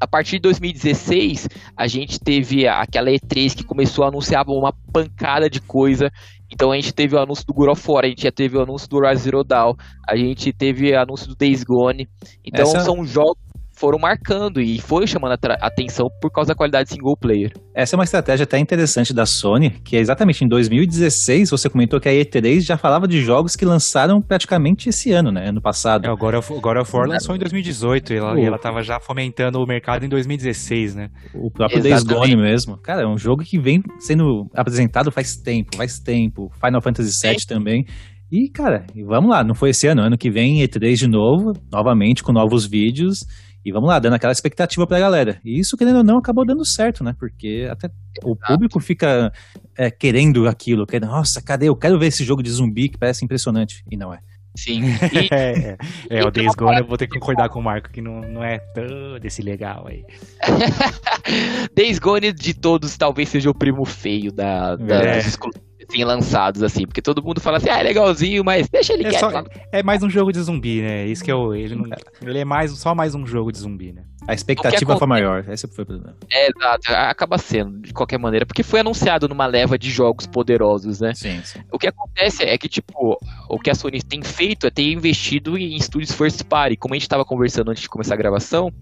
A 0.00 0.06
partir 0.06 0.32
de 0.32 0.40
2016, 0.40 1.48
a 1.76 1.86
gente 1.86 2.20
teve 2.20 2.66
aquela 2.68 3.10
E3 3.10 3.54
que 3.54 3.64
começou 3.64 4.04
a 4.04 4.08
anunciar 4.08 4.46
uma 4.48 4.72
pancada 4.92 5.48
de 5.48 5.60
coisa. 5.60 6.10
Então 6.50 6.70
a 6.72 6.76
gente 6.76 6.92
teve 6.92 7.14
o 7.16 7.18
anúncio 7.18 7.44
do 7.46 7.52
God 7.52 7.70
of 7.70 7.90
War, 7.90 8.04
a 8.04 8.08
gente 8.08 8.22
já 8.22 8.32
teve 8.32 8.56
o 8.56 8.62
anúncio 8.62 8.88
do 8.88 8.96
Horizon 8.96 9.22
Zero 9.22 9.44
Dawn, 9.44 9.74
a 10.06 10.16
gente 10.16 10.52
teve 10.52 10.92
o 10.92 10.98
anúncio 11.00 11.28
do 11.28 11.34
Days 11.34 11.64
Gone. 11.64 12.08
Então 12.44 12.62
Essa- 12.64 12.80
são 12.80 13.04
jogos 13.04 13.36
foram 13.76 13.98
marcando 13.98 14.60
e 14.60 14.80
foi 14.80 15.06
chamando 15.06 15.32
a 15.32 15.66
atenção 15.66 16.08
por 16.20 16.30
causa 16.32 16.48
da 16.48 16.54
qualidade 16.54 16.90
single 16.90 17.16
player. 17.16 17.52
Essa 17.74 17.94
é 17.94 17.98
uma 17.98 18.04
estratégia 18.04 18.44
até 18.44 18.58
interessante 18.58 19.12
da 19.12 19.26
Sony, 19.26 19.70
que 19.84 19.96
é 19.96 20.00
exatamente 20.00 20.42
em 20.44 20.48
2016, 20.48 21.50
você 21.50 21.68
comentou 21.68 22.00
que 22.00 22.08
a 22.08 22.12
E3 22.12 22.60
já 22.62 22.76
falava 22.76 23.06
de 23.06 23.20
jogos 23.22 23.54
que 23.54 23.64
lançaram 23.64 24.20
praticamente 24.20 24.88
esse 24.88 25.12
ano, 25.12 25.30
né? 25.30 25.48
Ano 25.50 25.60
passado. 25.60 26.06
É, 26.06 26.10
o 26.10 26.16
God 26.16 26.34
of, 26.36 26.52
o 26.52 26.60
God 26.60 26.78
of 26.78 26.96
War 26.96 27.06
lançou 27.06 27.34
em 27.36 27.38
2018 27.38 28.12
e 28.12 28.16
ela, 28.16 28.34
O- 28.34 28.38
e 28.38 28.44
ela 28.44 28.58
tava 28.58 28.82
já 28.82 28.98
fomentando 28.98 29.62
o 29.62 29.66
mercado 29.66 30.04
em 30.04 30.08
2016, 30.08 30.94
né? 30.94 31.10
O 31.34 31.50
próprio 31.50 31.82
Days. 31.82 32.02
Gone 32.02 32.36
mesmo. 32.36 32.76
Cara, 32.78 33.02
é 33.02 33.06
um 33.06 33.18
jogo 33.18 33.42
que 33.44 33.58
vem 33.58 33.82
sendo 33.98 34.48
apresentado 34.54 35.10
faz 35.10 35.36
tempo, 35.36 35.76
faz 35.76 35.98
tempo. 35.98 36.50
Final 36.64 36.80
Fantasy 36.80 37.10
VII 37.28 37.46
também. 37.46 37.84
E, 38.30 38.48
cara, 38.48 38.84
vamos 39.06 39.30
lá, 39.30 39.44
não 39.44 39.54
foi 39.54 39.70
esse 39.70 39.86
ano, 39.86 40.02
ano 40.02 40.18
que 40.18 40.30
vem 40.30 40.60
E3 40.62 40.94
de 40.96 41.06
novo, 41.06 41.52
novamente 41.70 42.24
com 42.24 42.32
novos 42.32 42.66
vídeos. 42.66 43.24
E 43.66 43.72
vamos 43.72 43.88
lá, 43.88 43.98
dando 43.98 44.14
aquela 44.14 44.32
expectativa 44.32 44.86
pra 44.86 45.00
galera. 45.00 45.40
E 45.44 45.58
isso, 45.58 45.76
querendo 45.76 45.96
ou 45.96 46.04
não, 46.04 46.18
acabou 46.18 46.46
dando 46.46 46.64
certo, 46.64 47.02
né? 47.02 47.16
Porque 47.18 47.66
até 47.68 47.90
o 48.22 48.36
público 48.36 48.78
fica 48.78 49.32
é, 49.76 49.90
querendo 49.90 50.46
aquilo. 50.46 50.86
Querendo, 50.86 51.08
Nossa, 51.10 51.42
cadê? 51.42 51.68
Eu 51.68 51.74
quero 51.74 51.98
ver 51.98 52.06
esse 52.06 52.22
jogo 52.22 52.44
de 52.44 52.50
zumbi 52.52 52.88
que 52.88 52.96
parece 52.96 53.24
impressionante. 53.24 53.82
E 53.90 53.96
não 53.96 54.14
é. 54.14 54.20
Sim. 54.56 54.82
E 55.12 55.28
É, 55.34 55.76
é, 56.10 56.20
é, 56.20 56.24
o 56.24 56.30
Days 56.30 56.54
Gone 56.54 56.78
eu 56.78 56.86
vou 56.86 56.96
ter 56.96 57.08
que 57.08 57.18
concordar 57.18 57.48
com 57.48 57.58
o 57.58 57.62
Marco 57.62 57.90
que 57.90 58.00
não, 58.00 58.20
não 58.20 58.44
é 58.44 58.58
todo 58.58 59.24
esse 59.24 59.42
legal 59.42 59.88
aí. 59.88 60.04
Days 61.74 61.98
Gone 61.98 62.32
de 62.32 62.54
todos 62.54 62.96
talvez 62.96 63.28
seja 63.28 63.50
o 63.50 63.54
primo 63.54 63.84
feio 63.84 64.30
da, 64.30 64.76
da 64.76 65.02
É. 65.02 65.16
dos 65.16 65.26
exclusivos. 65.26 65.65
Assim, 65.88 66.04
lançados, 66.04 66.62
assim, 66.62 66.86
porque 66.86 67.02
todo 67.02 67.22
mundo 67.22 67.40
fala 67.40 67.58
assim, 67.58 67.68
ah, 67.70 67.78
é 67.78 67.82
legalzinho, 67.82 68.44
mas 68.44 68.68
deixa 68.68 68.92
ele 68.92 69.06
É, 69.06 69.10
quieto. 69.10 69.30
só- 69.30 69.44
é 69.72 69.82
mais 69.82 70.02
um 70.02 70.10
jogo 70.10 70.32
de 70.32 70.40
zumbi, 70.40 70.80
né? 70.82 71.06
Isso 71.06 71.24
que 71.24 71.30
é 71.30 71.34
o. 71.34 71.54
Ele, 71.54 71.74
não- 71.74 71.84
ele 72.22 72.38
é 72.38 72.44
mais, 72.44 72.70
só 72.72 72.94
mais 72.94 73.14
um 73.14 73.26
jogo 73.26 73.52
de 73.52 73.58
zumbi, 73.58 73.92
né? 73.92 74.02
A 74.28 74.34
expectativa 74.34 74.96
foi 74.96 75.06
maior. 75.06 75.44
Esse 75.48 75.68
foi 75.68 75.84
o 75.84 75.86
problema. 75.86 76.16
É, 76.32 76.48
exato, 76.50 76.92
acaba 76.92 77.38
sendo, 77.38 77.78
de 77.80 77.92
qualquer 77.92 78.18
maneira, 78.18 78.44
porque 78.44 78.64
foi 78.64 78.80
anunciado 78.80 79.28
numa 79.28 79.46
leva 79.46 79.78
de 79.78 79.88
jogos 79.88 80.26
poderosos, 80.26 80.98
né? 81.00 81.14
Sim, 81.14 81.40
sim. 81.44 81.60
O 81.70 81.78
que 81.78 81.86
acontece 81.86 82.42
é 82.42 82.58
que, 82.58 82.68
tipo, 82.68 83.16
o 83.48 83.58
que 83.60 83.70
a 83.70 83.74
Sony 83.74 84.02
tem 84.02 84.22
feito 84.24 84.66
é 84.66 84.70
ter 84.70 84.82
investido 84.90 85.56
em 85.56 85.76
estúdios 85.76 86.10
first 86.10 86.42
party. 86.44 86.76
Como 86.76 86.92
a 86.94 86.96
gente 86.96 87.02
estava 87.04 87.24
conversando 87.24 87.70
antes 87.70 87.82
de 87.84 87.88
começar 87.88 88.14
a 88.14 88.16
gravação, 88.16 88.72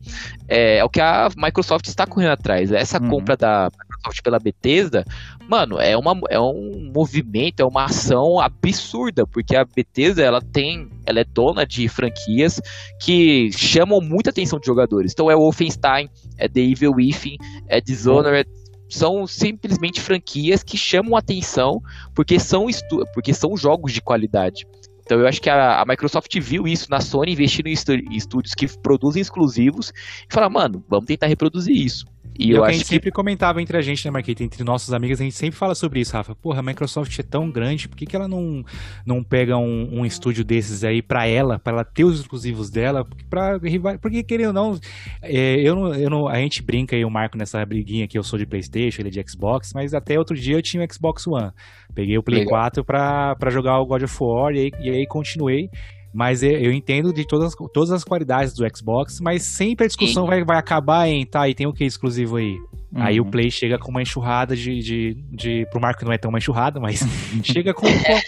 é, 0.49 0.79
é 0.79 0.85
o 0.85 0.89
que 0.89 1.01
a 1.03 1.29
Microsoft 1.37 1.87
está 1.89 2.07
correndo 2.07 2.31
atrás. 2.33 2.73
Essa 2.73 2.99
Uhum. 3.03 3.11
compra 3.11 3.37
da 3.37 3.71
Microsoft 4.05 4.23
pela 4.23 4.39
Bethesda, 4.39 5.05
mano, 5.49 5.81
é, 5.81 5.97
uma, 5.97 6.19
é 6.29 6.39
um 6.39 6.91
movimento, 6.95 7.61
é 7.61 7.65
uma 7.65 7.85
ação 7.85 8.39
absurda, 8.39 9.27
porque 9.27 9.57
a 9.57 9.65
Bethesda, 9.65 10.23
ela 10.23 10.41
tem, 10.41 10.89
ela 11.07 11.21
é 11.21 11.25
dona 11.25 11.67
de 11.67 11.89
franquias 11.89 12.61
que 13.01 13.51
chamam 13.53 14.01
muita 14.01 14.31
atenção 14.31 14.59
de 14.59 14.67
jogadores. 14.67 15.13
Então 15.13 15.31
é 15.31 15.35
Wolfenstein, 15.35 16.09
é 16.37 16.49
The 16.49 16.61
Evil 16.61 16.93
Within, 16.97 17.37
é 17.69 17.81
Dishonored, 17.81 18.49
são 18.89 19.27
simplesmente 19.27 20.01
franquias 20.01 20.63
que 20.63 20.77
chamam 20.77 21.17
atenção 21.17 21.81
porque 22.15 22.39
são, 22.39 22.67
porque 23.13 23.33
são 23.33 23.57
jogos 23.57 23.93
de 23.93 24.03
qualidade. 24.03 24.67
Então 25.01 25.21
eu 25.21 25.27
acho 25.27 25.41
que 25.41 25.51
a, 25.51 25.81
a 25.81 25.85
Microsoft 25.85 26.35
viu 26.41 26.67
isso 26.67 26.91
na 26.91 27.01
Sony, 27.01 27.33
investindo 27.33 27.67
em 27.67 28.17
estúdios 28.17 28.55
que 28.55 28.67
produzem 28.79 29.21
exclusivos, 29.21 29.93
e 30.31 30.33
fala, 30.33 30.49
mano, 30.49 30.83
vamos 30.89 31.07
tentar 31.07 31.27
reproduzir 31.27 31.77
isso. 31.77 32.07
E 32.39 32.53
é 32.53 32.57
eu 32.57 32.63
o 32.63 32.65
que 32.65 32.71
a 32.71 32.73
gente 32.73 32.83
que 32.83 32.89
sempre 32.89 33.11
comentava 33.11 33.63
entre 33.63 33.77
a 33.77 33.81
gente, 33.81 34.05
né, 34.05 34.11
Marquita? 34.11 34.43
Entre 34.43 34.65
nossos 34.65 34.93
amigos, 34.93 35.21
a 35.21 35.25
gente 35.25 35.37
sempre 35.37 35.57
fala 35.57 35.75
sobre 35.75 36.01
isso, 36.01 36.13
Rafa. 36.13 36.35
Porra, 36.35 36.61
a 36.61 36.63
Microsoft 36.63 37.17
é 37.19 37.23
tão 37.23 37.51
grande, 37.51 37.89
por 37.89 37.97
que, 37.97 38.07
que 38.07 38.17
ela 38.17 38.27
não, 38.27 38.65
não 39.07 39.23
pega 39.23 39.57
um, 39.57 40.01
um 40.01 40.07
estúdio 40.07 40.45
desses 40.45 40.83
aí 40.83 41.01
pra 41.01 41.27
ela, 41.27 41.59
pra 41.59 41.73
ela 41.73 41.85
ter 41.85 42.05
os 42.05 42.21
exclusivos 42.21 42.71
dela? 42.71 43.05
Porque, 43.05 43.25
pra, 43.25 43.99
porque 43.99 44.23
querendo 44.23 44.49
ou 44.49 44.53
não, 44.53 44.81
é, 45.23 45.61
eu 45.61 45.75
não, 45.75 45.95
eu 45.95 46.11
não. 46.11 46.29
A 46.29 46.37
gente 46.39 46.63
brinca 46.63 46.97
aí, 46.97 47.05
o 47.05 47.11
Marco, 47.11 47.39
nessa 47.39 47.65
briguinha 47.65 48.09
que 48.09 48.19
eu 48.19 48.23
sou 48.23 48.39
de 48.39 48.47
PlayStation, 48.47 49.03
ele 49.03 49.09
é 49.09 49.13
de 49.13 49.31
Xbox, 49.31 49.73
mas 49.73 49.95
até 49.95 50.19
outro 50.19 50.37
dia 50.37 50.57
eu 50.57 50.63
tinha 50.63 50.85
o 50.85 50.93
Xbox 50.93 51.27
One. 51.27 51.53
Peguei 51.95 52.19
o 52.19 52.23
Play 52.23 52.41
Legal. 52.41 52.61
4 52.61 52.85
pra, 52.85 53.37
pra 53.37 53.51
jogar 53.51 53.79
o 53.79 53.87
God 53.87 54.03
of 54.03 54.17
War 54.21 54.53
e 54.55 54.73
e 54.81 54.91
aí 54.91 55.07
continuei. 55.07 55.71
Mas 56.15 56.43
eu 56.43 56.53
eu 56.53 56.73
entendo 56.73 57.13
de 57.13 57.27
todas, 57.27 57.55
todas 57.73 57.91
as 57.91 58.05
qualidades 58.05 58.55
do 58.55 58.65
Xbox, 58.77 59.19
mas 59.21 59.43
sempre 59.43 59.85
a 59.85 59.89
discussão 59.89 60.27
vai, 60.27 60.45
vai 60.45 60.57
acabar 60.57 61.09
em, 61.09 61.27
tá, 61.27 61.49
e 61.49 61.55
tem 61.55 61.67
o 61.67 61.73
que 61.73 61.85
exclusivo 61.85 62.37
aí? 62.37 62.57
Aí 62.95 63.19
o 63.19 63.25
Uhum. 63.25 63.31
Play 63.31 63.51
chega 63.51 63.77
com 63.77 63.91
uma 63.91 64.01
enxurrada 64.03 64.55
de, 64.55 64.79
de, 64.79 65.15
de. 65.33 65.67
Pro 65.73 65.81
Marco 65.81 66.05
não 66.05 66.13
é 66.13 66.17
tão 66.19 66.29
uma 66.31 66.39
enxurrada, 66.39 66.79
mas 66.79 67.01
chega 67.43 67.75
com, 67.75 67.83
com- 67.83 68.21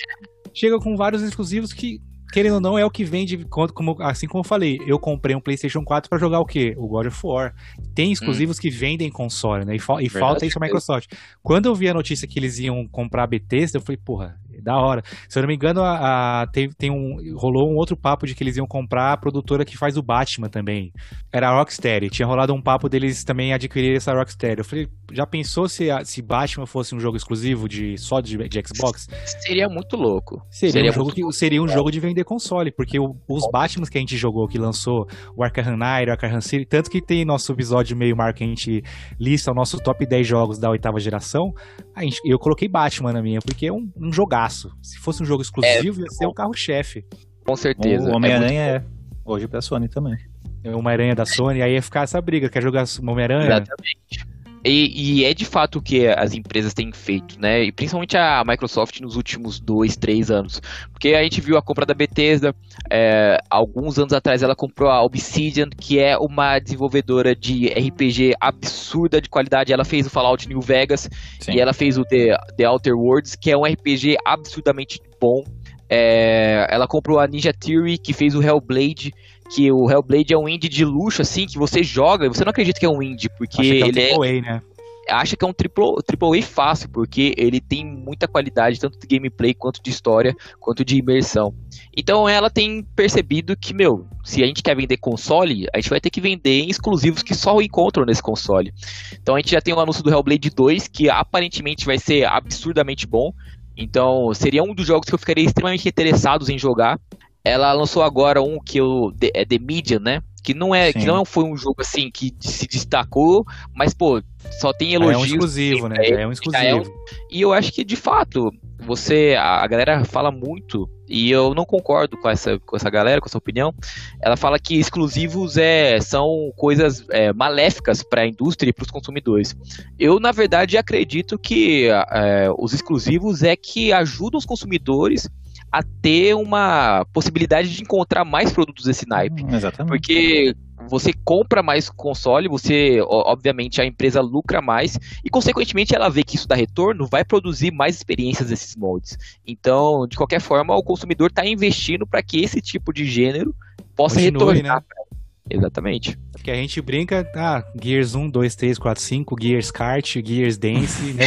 chega 0.53 0.79
com 0.81 0.97
vários 0.97 1.23
exclusivos 1.23 1.73
que, 1.73 2.01
querendo 2.33 2.55
ou 2.55 2.61
não, 2.61 2.77
é 2.77 2.85
o 2.85 2.91
que 2.91 3.05
vende. 3.05 3.45
Como, 3.45 3.97
assim 4.03 4.27
como 4.27 4.41
eu 4.41 4.45
falei, 4.49 4.81
eu 4.85 4.99
comprei 4.99 5.37
um 5.37 5.41
PlayStation 5.41 5.85
4 5.85 6.11
pra 6.11 6.19
jogar 6.19 6.41
o 6.41 6.45
quê? 6.45 6.75
O 6.77 6.89
God 6.89 7.07
of 7.07 7.21
War. 7.25 7.55
Tem 7.95 8.11
exclusivos 8.11 8.59
que 8.59 8.69
vendem 8.69 9.09
console, 9.09 9.65
né? 9.65 9.77
E, 9.77 9.79
fa- 9.79 10.03
e 10.03 10.09
falta 10.09 10.45
isso 10.45 10.59
a 10.59 10.61
Microsoft. 10.61 11.13
Quando 11.45 11.67
eu 11.67 11.75
vi 11.77 11.89
a 11.89 11.95
notícia 11.95 12.27
que 12.27 12.37
eles 12.39 12.59
iam 12.59 12.89
comprar 12.89 13.23
a 13.23 13.27
Bethesda, 13.29 13.79
eu 13.79 13.83
falei, 13.83 13.99
porra, 14.05 14.37
da 14.63 14.77
hora. 14.77 15.03
Se 15.29 15.39
eu 15.39 15.43
não 15.43 15.49
me 15.49 15.55
engano, 15.55 15.83
a, 15.83 16.43
a- 16.43 16.47
teve- 16.49 16.75
tem 16.75 16.91
um, 16.91 17.37
rolou 17.37 17.71
um 17.71 17.77
outro 17.77 17.97
papo 17.97 18.27
de 18.27 18.35
que 18.35 18.43
eles 18.43 18.57
iam 18.57 18.67
comprar 18.67 19.13
a 19.13 19.17
produtora 19.17 19.65
que 19.65 19.77
faz 19.77 19.97
o 19.97 20.03
Batman 20.03 20.49
também. 20.49 20.93
Era 21.33 21.49
a 21.51 21.59
Rocksteady. 21.59 22.09
Tinha 22.11 22.27
rolado 22.27 22.55
um 22.55 22.61
papo 22.63 22.89
deles 22.89 23.25
também 23.25 23.53
adquirir 23.53 23.97
essa 23.97 24.13
Rocksteady. 24.15 24.59
Eu 24.61 24.65
falei, 24.65 24.89
já 25.13 25.27
pensou 25.27 25.69
se, 25.69 25.91
a- 25.91 26.05
se 26.05 26.21
Batman 26.23 26.67
fosse 26.67 26.95
um 26.95 27.01
jogo 27.01 27.17
exclusivo 27.17 27.69
de 27.69 27.97
só 27.99 28.21
de, 28.21 28.37
de 28.49 28.63
Xbox? 28.67 29.09
seria 29.43 29.69
muito 29.69 29.97
louco. 29.97 30.43
Seria, 30.51 30.73
Seria 30.73 30.91
um, 30.91 30.95
jogo 30.95 31.13
que, 31.13 31.33
seria 31.33 31.63
um 31.63 31.69
jogo 31.69 31.91
de 31.91 32.01
vender 32.01 32.25
console, 32.25 32.71
porque 32.71 32.99
o- 32.99 33.17
os 33.29 33.49
Batmans 33.51 33.89
que 33.89 33.99
a 33.99 34.01
gente 34.01 34.17
jogou, 34.17 34.47
que 34.49 34.59
lançou 34.59 35.07
o 35.37 35.43
Arkham 35.45 35.77
Knight, 35.77 36.09
o 36.09 36.13
Arkham 36.13 36.41
City, 36.41 36.65
tanto 36.65 36.91
que 36.91 37.01
tem 37.03 37.25
nosso 37.25 37.53
episódio 37.53 37.97
meio 37.97 38.17
marco 38.17 38.39
que 38.39 38.45
a 38.45 38.47
gente 38.47 38.83
lista 39.19 39.51
o 39.51 39.55
nosso 39.55 39.79
top 39.79 40.05
10 40.07 40.27
jogos 40.27 40.59
da 40.59 40.71
oitava 40.71 40.99
geração, 41.01 41.55
a 41.95 42.03
gente- 42.03 42.21
eu 42.25 42.39
coloquei 42.39 42.69
Batman 42.69 43.13
na 43.13 43.23
minha, 43.23 43.41
porque 43.41 43.67
é 43.67 43.73
um, 43.73 43.89
um 43.97 44.13
jogaço. 44.47 44.73
Se 44.83 44.99
fosse 44.99 45.23
um 45.23 45.27
jogo 45.27 45.43
exclusivo, 45.43 46.01
ia 46.01 46.11
ser 46.11 46.27
o 46.27 46.33
carro-chefe. 46.33 47.05
Com 47.45 47.57
certeza. 47.57 48.09
O 48.09 48.13
É 48.13 48.17
Homem-Aranha 48.17 48.63
é, 48.63 48.85
hoje 49.25 49.47
pra 49.47 49.61
Sony 49.61 49.89
também. 49.89 50.17
Uma 50.65 50.91
aranha 50.91 51.15
da 51.15 51.25
Sony, 51.25 51.63
aí 51.63 51.75
ia 51.75 51.83
ficar 51.83 52.03
essa 52.03 52.21
briga, 52.21 52.49
quer 52.49 52.63
jogar 52.63 52.85
Homem-Aranha? 53.01 53.47
Exatamente. 53.47 54.36
E, 54.67 55.21
e 55.21 55.25
é 55.25 55.33
de 55.33 55.45
fato 55.45 55.79
o 55.79 55.83
que 55.83 56.09
as 56.09 56.35
empresas 56.35 56.75
têm 56.75 56.91
feito, 56.93 57.41
né? 57.41 57.63
E 57.63 57.73
principalmente 57.73 58.17
a 58.17 58.43
Microsoft 58.45 59.01
nos 59.01 59.15
últimos 59.15 59.61
dois, 59.61 59.97
três 59.97 60.29
anos. 60.29 60.61
Porque 60.93 61.15
a 61.15 61.23
gente 61.23 61.41
viu 61.41 61.57
a 61.57 61.63
compra 61.63 61.87
da 61.87 61.95
Bethesda, 61.95 62.53
é, 62.91 63.39
alguns 63.49 63.97
anos 63.97 64.13
atrás 64.13 64.43
ela 64.43 64.57
comprou 64.57 64.91
a 64.91 65.05
Obsidian, 65.05 65.69
que 65.71 66.01
é 66.01 66.19
uma 66.19 66.59
desenvolvedora 66.59 67.35
de 67.35 67.69
RPG 67.69 68.35
absurda 68.41 69.21
de 69.21 69.29
qualidade. 69.29 69.73
Ela 69.73 69.85
fez 69.85 70.07
o 70.07 70.11
Fallout 70.11 70.49
New 70.49 70.61
Vegas 70.61 71.09
Sim. 71.39 71.53
e 71.53 71.61
ela 71.61 71.73
fez 71.73 71.97
o 71.97 72.03
The, 72.03 72.37
The 72.57 72.69
Outer 72.69 72.95
Worlds, 72.95 73.37
que 73.37 73.53
é 73.53 73.57
um 73.57 73.65
RPG 73.65 74.17
absurdamente 74.27 75.01
bom. 75.21 75.45
É, 75.89 76.67
ela 76.69 76.89
comprou 76.89 77.21
a 77.21 77.27
Ninja 77.29 77.53
Theory, 77.53 77.99
que 77.99 78.13
fez 78.13 78.35
o 78.35 78.43
Hellblade, 78.43 79.13
que 79.47 79.71
o 79.71 79.91
Hellblade 79.91 80.33
é 80.33 80.39
um 80.39 80.49
indie 80.49 80.69
de 80.69 80.85
luxo, 80.85 81.23
assim, 81.23 81.47
que 81.47 81.59
você 81.59 81.83
joga 81.83 82.27
e 82.27 82.29
você 82.29 82.45
não 82.45 82.51
acredita 82.51 82.79
que 82.79 82.87
é 82.87 82.89
um 82.89 83.03
indie, 83.03 83.29
porque 83.37 83.61
Acho 83.61 83.71
que 83.71 83.83
é 83.83 83.85
um 83.85 83.89
ele 83.89 84.01
é, 84.01 84.15
AAA, 84.15 84.41
né? 84.43 84.63
acha 85.09 85.37
que 85.37 85.45
é 85.45 85.49
um 85.49 85.53
triple, 85.53 86.03
triple 86.05 86.39
A 86.39 86.43
fácil, 86.43 86.89
porque 86.89 87.35
ele 87.37 87.61
tem 87.61 87.85
muita 87.85 88.27
qualidade, 88.27 88.81
tanto 88.81 88.99
de 88.99 89.07
gameplay, 89.07 89.55
quanto 89.55 89.83
de 89.83 89.91
história, 89.91 90.35
quanto 90.59 90.85
de 90.85 90.97
imersão. 90.97 91.55
Então 91.97 92.29
ela 92.29 92.51
tem 92.51 92.83
percebido 92.95 93.57
que, 93.57 93.73
meu, 93.73 94.07
se 94.25 94.43
a 94.43 94.47
gente 94.47 94.63
quer 94.63 94.77
vender 94.77 94.97
console, 94.97 95.67
a 95.73 95.79
gente 95.79 95.91
vai 95.91 96.01
ter 96.01 96.11
que 96.11 96.21
vender 96.21 96.63
em 96.63 96.69
exclusivos 96.69 97.23
que 97.23 97.35
só 97.35 97.61
encontram 97.61 98.05
nesse 98.05 98.23
console. 98.23 98.73
Então 99.21 99.35
a 99.35 99.39
gente 99.39 99.53
já 99.53 99.61
tem 99.61 99.75
o 99.75 99.81
anúncio 99.81 100.03
do 100.03 100.11
Hellblade 100.11 100.51
2, 100.51 100.89
que 100.89 101.09
aparentemente 101.09 101.87
vai 101.87 101.99
ser 101.99 102.25
absurdamente 102.25 103.07
bom. 103.07 103.33
Então 103.77 104.33
seria 104.35 104.63
um 104.63 104.75
dos 104.75 104.87
jogos 104.87 105.09
que 105.09 105.15
eu 105.15 105.19
ficaria 105.19 105.45
extremamente 105.45 105.89
interessados 105.89 106.49
em 106.49 106.59
jogar. 106.59 106.99
Ela 107.47 107.73
lançou 107.73 108.03
agora 108.03 108.43
um 108.43 108.59
que 108.59 108.79
eu, 108.79 109.13
é 109.35 109.45
The 109.45 109.59
Medium, 109.59 110.01
né? 110.01 110.21
Que 110.43 110.55
não 110.55 110.75
é, 110.75 110.93
Sim. 110.93 111.01
que 111.01 111.07
não 111.07 111.25
foi 111.25 111.45
um 111.45 111.57
jogo 111.57 111.77
assim 111.81 112.11
que 112.11 112.33
se 112.41 112.67
destacou, 112.69 113.45
mas 113.75 113.93
pô, 113.95 114.23
só 114.61 114.73
tem 114.73 114.93
É 114.93 114.95
elogios. 114.95 115.23
um 115.23 115.25
exclusivo, 115.27 115.89
né? 115.89 115.97
É, 115.99 116.11
É 116.11 116.13
um 116.13 116.15
já 116.15 116.21
é 116.23 116.27
um- 116.27 116.33
exclusivo. 116.33 116.85
E 117.31 117.41
eu 117.41 117.53
acho 117.53 117.73
que 117.73 117.85
de 117.85 117.97
fato, 117.97 118.53
você, 118.79 119.35
a, 119.39 119.65
a 119.65 119.67
galera 119.67 120.05
fala 120.05 120.31
muito, 120.31 120.89
e 121.09 121.31
eu 121.31 121.53
não 121.55 121.65
concordo 121.65 122.17
com 122.17 122.29
essa, 122.29 122.59
com 122.61 122.77
essa 122.77 122.89
galera, 122.91 123.21
com 123.21 123.27
essa 123.29 123.39
opinião. 123.39 123.73
Ela 124.21 124.37
fala 124.37 124.59
que 124.59 124.77
exclusivos 124.77 125.57
é, 125.57 126.01
são 126.01 126.53
coisas 126.57 127.05
é, 127.11 127.33
maléficas 127.33 128.03
para 128.05 128.23
a 128.23 128.27
indústria 128.27 128.71
e 128.71 128.73
para 128.73 128.85
os 128.85 128.91
consumidores. 128.91 129.57
Eu, 129.99 130.21
na 130.21 130.31
verdade, 130.33 130.77
acredito 130.77 131.39
que 131.39 131.89
é, 131.89 132.49
os 132.57 132.73
exclusivos 132.73 133.43
é 133.43 133.57
que 133.57 133.93
ajudam 133.93 134.39
os 134.39 134.45
consumidores 134.47 135.29
a 135.77 135.83
ter 136.01 136.35
uma 136.35 137.05
possibilidade 137.13 137.71
de 137.71 137.83
encontrar 137.83 138.25
mais 138.25 138.51
produtos 138.51 138.87
desse 138.87 139.07
naipe. 139.07 139.45
Exatamente. 139.47 139.89
Porque 139.91 140.57
você 140.89 141.13
compra 141.23 141.63
mais 141.63 141.91
console, 141.91 142.49
você, 142.49 142.99
obviamente, 143.03 143.79
a 143.79 143.85
empresa 143.85 144.23
lucra 144.23 144.63
mais 144.63 144.99
e, 145.23 145.29
consequentemente, 145.29 145.95
ela 145.95 146.09
vê 146.09 146.23
que 146.23 146.37
isso 146.37 146.49
dá 146.49 146.55
retorno, 146.55 147.07
vai 147.07 147.27
produzir 147.27 147.71
mais 147.71 147.95
experiências 147.95 148.49
desses 148.49 148.75
moldes. 148.75 149.19
Então, 149.47 150.07
de 150.09 150.17
qualquer 150.17 150.41
forma, 150.41 150.75
o 150.75 150.83
consumidor 150.83 151.29
está 151.29 151.45
investindo 151.45 152.07
para 152.07 152.23
que 152.23 152.43
esse 152.43 152.63
tipo 152.63 152.91
de 152.91 153.05
gênero 153.05 153.55
possa 153.95 154.15
Continue, 154.15 154.55
retornar. 154.55 154.81
né? 154.81 154.87
ele. 154.97 155.06
Exatamente. 155.49 156.19
Porque 156.33 156.51
a 156.51 156.55
gente 156.55 156.81
brinca, 156.81 157.25
ah, 157.37 157.63
Gears 157.81 158.15
1, 158.15 158.29
2, 158.31 158.55
3, 158.57 158.79
4, 158.79 159.03
5, 159.03 159.37
Gears 159.41 159.71
Kart, 159.71 160.17
Gears 160.25 160.59
Dance, 160.59 161.13
né? 161.13 161.25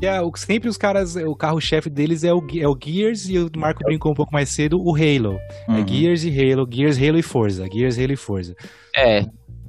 E 0.00 0.06
é, 0.06 0.20
o- 0.20 0.32
sempre 0.36 0.68
os 0.68 0.76
caras, 0.76 1.16
o 1.16 1.34
carro-chefe 1.36 1.88
deles 1.88 2.24
é 2.24 2.32
o, 2.34 2.44
é 2.58 2.66
o 2.68 2.76
Gears 2.82 3.28
e 3.28 3.38
o 3.38 3.50
Marco 3.56 3.84
brincou 3.84 4.12
um 4.12 4.14
pouco 4.14 4.32
mais 4.32 4.48
cedo, 4.48 4.78
o 4.80 4.94
Halo. 4.94 5.38
É 5.68 5.72
Uhum. 5.72 5.86
Gears 5.88 6.24
e 6.24 6.28
Halo, 6.52 6.68
Gears, 6.70 6.98
Halo 7.00 7.18
e 7.18 7.22
Forza, 7.22 7.66
Gears, 7.72 7.98
Halo 7.98 8.12
e 8.12 8.16
Forza. 8.16 8.54
É, 8.96 9.24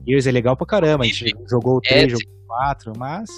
Gears 0.08 0.26
é 0.28 0.32
legal 0.32 0.58
pra 0.58 0.66
caramba, 0.66 1.04
a 1.04 1.08
gente 1.08 1.32
jogou 1.50 1.78
o 1.78 1.82
3, 1.82 2.04
É, 2.06 2.10
jogou 2.10 2.24
o 2.34 2.39
4, 2.50 2.94
mas 2.98 3.30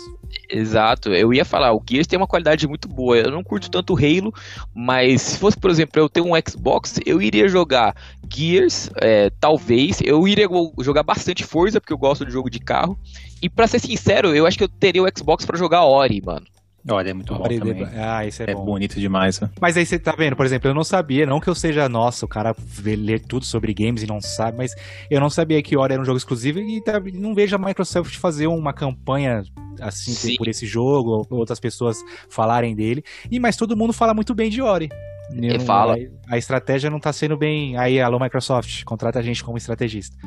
Exato, 0.49 1.13
eu 1.13 1.33
ia 1.33 1.43
falar, 1.43 1.73
o 1.73 1.83
Gears 1.87 2.07
tem 2.07 2.17
uma 2.17 2.27
qualidade 2.27 2.67
muito 2.67 2.87
boa. 2.87 3.17
Eu 3.17 3.31
não 3.31 3.43
curto 3.43 3.69
tanto 3.69 3.93
o 3.93 3.97
Halo, 3.97 4.33
mas 4.73 5.21
se 5.21 5.37
fosse, 5.37 5.57
por 5.57 5.69
exemplo, 5.69 6.01
eu 6.01 6.09
ter 6.09 6.21
um 6.21 6.31
Xbox, 6.47 6.99
eu 7.05 7.21
iria 7.21 7.49
jogar 7.49 7.95
Gears, 8.33 8.89
é, 8.95 9.29
talvez. 9.39 9.99
Eu 10.01 10.25
iria 10.27 10.47
jogar 10.79 11.03
bastante 11.03 11.43
Forza, 11.43 11.81
porque 11.81 11.93
eu 11.93 11.97
gosto 11.97 12.25
de 12.25 12.31
jogo 12.31 12.49
de 12.49 12.59
carro. 12.59 12.97
E 13.41 13.49
pra 13.49 13.67
ser 13.67 13.79
sincero, 13.79 14.33
eu 14.33 14.45
acho 14.45 14.57
que 14.57 14.63
eu 14.63 14.69
teria 14.69 15.03
o 15.03 15.07
Xbox 15.17 15.45
pra 15.45 15.57
jogar 15.57 15.83
Ori, 15.83 16.21
mano. 16.23 16.45
Olha, 16.89 17.09
é 17.09 17.13
muito 17.13 17.33
bom 17.33 17.43
também. 17.43 17.87
Ah, 17.95 18.25
isso 18.25 18.41
é, 18.41 18.51
é 18.51 18.53
bom. 18.55 18.65
bonito 18.65 18.99
demais. 18.99 19.39
Né? 19.39 19.49
Mas 19.59 19.77
aí 19.77 19.85
você 19.85 19.99
tá 19.99 20.13
vendo, 20.17 20.35
por 20.35 20.45
exemplo, 20.45 20.69
eu 20.69 20.73
não 20.73 20.83
sabia, 20.83 21.25
não 21.25 21.39
que 21.39 21.47
eu 21.47 21.55
seja, 21.55 21.87
nossa, 21.87 22.25
o 22.25 22.27
cara 22.27 22.55
lê 22.83 23.19
tudo 23.19 23.45
sobre 23.45 23.73
games 23.73 24.03
e 24.03 24.07
não 24.07 24.19
sabe, 24.19 24.57
mas 24.57 24.75
eu 25.09 25.19
não 25.19 25.29
sabia 25.29 25.61
que 25.61 25.77
Ori 25.77 25.93
era 25.93 26.01
um 26.01 26.05
jogo 26.05 26.17
exclusivo 26.17 26.59
e 26.59 26.81
tá, 26.81 26.99
não 27.13 27.35
vejo 27.35 27.55
a 27.55 27.59
Microsoft 27.59 28.15
fazer 28.17 28.47
uma 28.47 28.73
campanha 28.73 29.43
assim 29.79 30.11
Sim. 30.11 30.35
por 30.37 30.47
esse 30.47 30.65
jogo, 30.65 31.27
ou 31.29 31.39
outras 31.39 31.59
pessoas 31.59 31.97
falarem 32.29 32.75
dele. 32.75 33.03
E 33.29 33.39
mas 33.39 33.55
todo 33.55 33.77
mundo 33.77 33.93
fala 33.93 34.13
muito 34.13 34.33
bem 34.33 34.49
de 34.49 34.61
Ori. 34.61 34.89
Ele 35.33 35.59
fala. 35.59 35.95
A, 36.27 36.35
a, 36.35 36.37
estratégia 36.37 36.89
não 36.89 36.99
tá 36.99 37.13
sendo 37.13 37.37
bem. 37.37 37.77
Aí, 37.77 38.01
alô, 38.01 38.19
Microsoft, 38.19 38.83
contrata 38.83 39.19
a 39.19 39.21
gente 39.21 39.43
como 39.43 39.57
estrategista. 39.57 40.17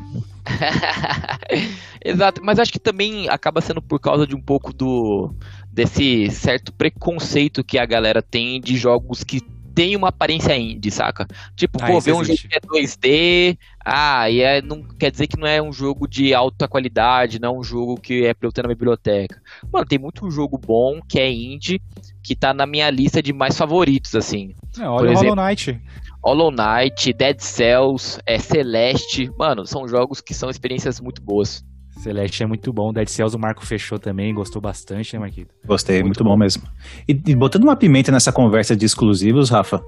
Exato, 2.03 2.43
mas 2.43 2.59
acho 2.59 2.73
que 2.73 2.79
também 2.79 3.29
acaba 3.29 3.61
sendo 3.61 3.83
por 3.83 4.01
causa 4.01 4.27
de 4.27 4.35
um 4.35 4.41
pouco 4.41 4.73
do 4.73 5.35
desse 5.75 6.31
certo 6.31 6.73
preconceito 6.73 7.65
que 7.65 7.79
a 7.79 7.85
galera 7.85 8.23
tem 8.23 8.61
de 8.61 8.77
jogos 8.77 9.25
que 9.25 9.41
tem 9.75 9.97
uma 9.97 10.09
aparência 10.09 10.57
indie, 10.57 10.89
saca? 10.89 11.27
Tipo, 11.57 11.83
ah, 11.83 11.89
pô, 11.89 12.01
ver 12.01 12.13
um 12.13 12.23
jogo 12.23 12.39
que 12.39 12.55
é 12.55 12.61
2D, 12.61 13.59
ah, 13.85 14.31
e 14.31 14.41
é, 14.41 14.63
não 14.63 14.85
quer 14.85 15.11
dizer 15.11 15.27
que 15.27 15.37
não 15.37 15.49
é 15.49 15.61
um 15.61 15.73
jogo 15.73 16.07
de 16.07 16.33
alta 16.33 16.69
qualidade, 16.69 17.41
não 17.41 17.49
é 17.49 17.59
um 17.59 17.63
jogo 17.65 17.97
que 17.97 18.25
é 18.25 18.33
pra 18.33 18.47
eu 18.47 18.53
ter 18.53 18.63
na 18.63 18.69
biblioteca. 18.69 19.43
Mano, 19.73 19.85
tem 19.85 19.99
muito 19.99 20.31
jogo 20.31 20.57
bom 20.57 21.01
que 21.09 21.19
é 21.19 21.29
indie, 21.29 21.83
que 22.23 22.37
tá 22.37 22.55
na 22.55 22.67
minha 22.67 22.89
lista 22.89 23.21
de 23.21 23.33
mais 23.33 23.59
favoritos, 23.59 24.15
assim. 24.15 24.55
É, 24.79 24.87
olha 24.87 24.99
Por 24.99 25.07
exemplo, 25.07 25.31
Hollow 25.31 25.49
Knight. 25.49 25.83
Hollow 26.23 26.51
Knight, 26.53 27.13
Dead 27.13 27.41
Cells, 27.41 28.21
é, 28.25 28.39
Celeste, 28.39 29.29
mano, 29.37 29.67
são 29.67 29.89
jogos 29.89 30.21
que 30.21 30.33
são 30.33 30.49
experiências 30.49 31.01
muito 31.01 31.21
boas. 31.21 31.65
Celeste 32.01 32.43
é 32.43 32.47
muito 32.47 32.73
bom. 32.73 32.93
Dead 32.93 33.09
Cells 33.09 33.37
o 33.37 33.39
Marco 33.39 33.65
fechou 33.65 33.99
também, 33.99 34.35
gostou 34.35 34.61
bastante, 34.61 35.15
né, 35.15 35.21
Marquito? 35.21 35.55
Gostei, 35.67 35.97
muito, 35.97 36.07
muito 36.07 36.25
bom. 36.25 36.31
bom. 36.31 36.37
mesmo. 36.37 36.63
E, 37.09 37.13
e, 37.13 37.35
botando 37.35 37.65
uma 37.65 37.77
pimenta 37.77 38.11
nessa 38.13 38.33
conversa 38.33 38.77
de 38.77 38.85
exclusivos, 38.85 39.51
Rafa, 39.51 39.83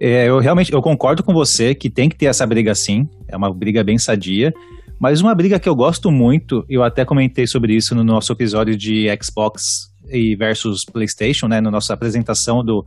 é, 0.00 0.28
eu 0.28 0.38
realmente 0.38 0.72
eu 0.72 0.82
concordo 0.82 1.22
com 1.22 1.32
você 1.32 1.74
que 1.74 1.88
tem 1.88 2.08
que 2.08 2.16
ter 2.16 2.26
essa 2.26 2.46
briga 2.46 2.74
sim. 2.74 3.08
É 3.28 3.36
uma 3.36 3.52
briga 3.52 3.84
bem 3.84 3.98
sadia. 3.98 4.52
Mas 4.98 5.20
uma 5.20 5.34
briga 5.34 5.58
que 5.58 5.68
eu 5.68 5.74
gosto 5.74 6.12
muito, 6.12 6.64
eu 6.68 6.82
até 6.84 7.04
comentei 7.04 7.46
sobre 7.46 7.74
isso 7.74 7.94
no 7.94 8.04
nosso 8.04 8.32
episódio 8.32 8.76
de 8.76 9.06
Xbox 9.20 9.92
e 10.08 10.36
versus 10.36 10.84
PlayStation, 10.84 11.48
né, 11.48 11.60
na 11.60 11.72
nossa 11.72 11.92
apresentação 11.92 12.64
do, 12.64 12.84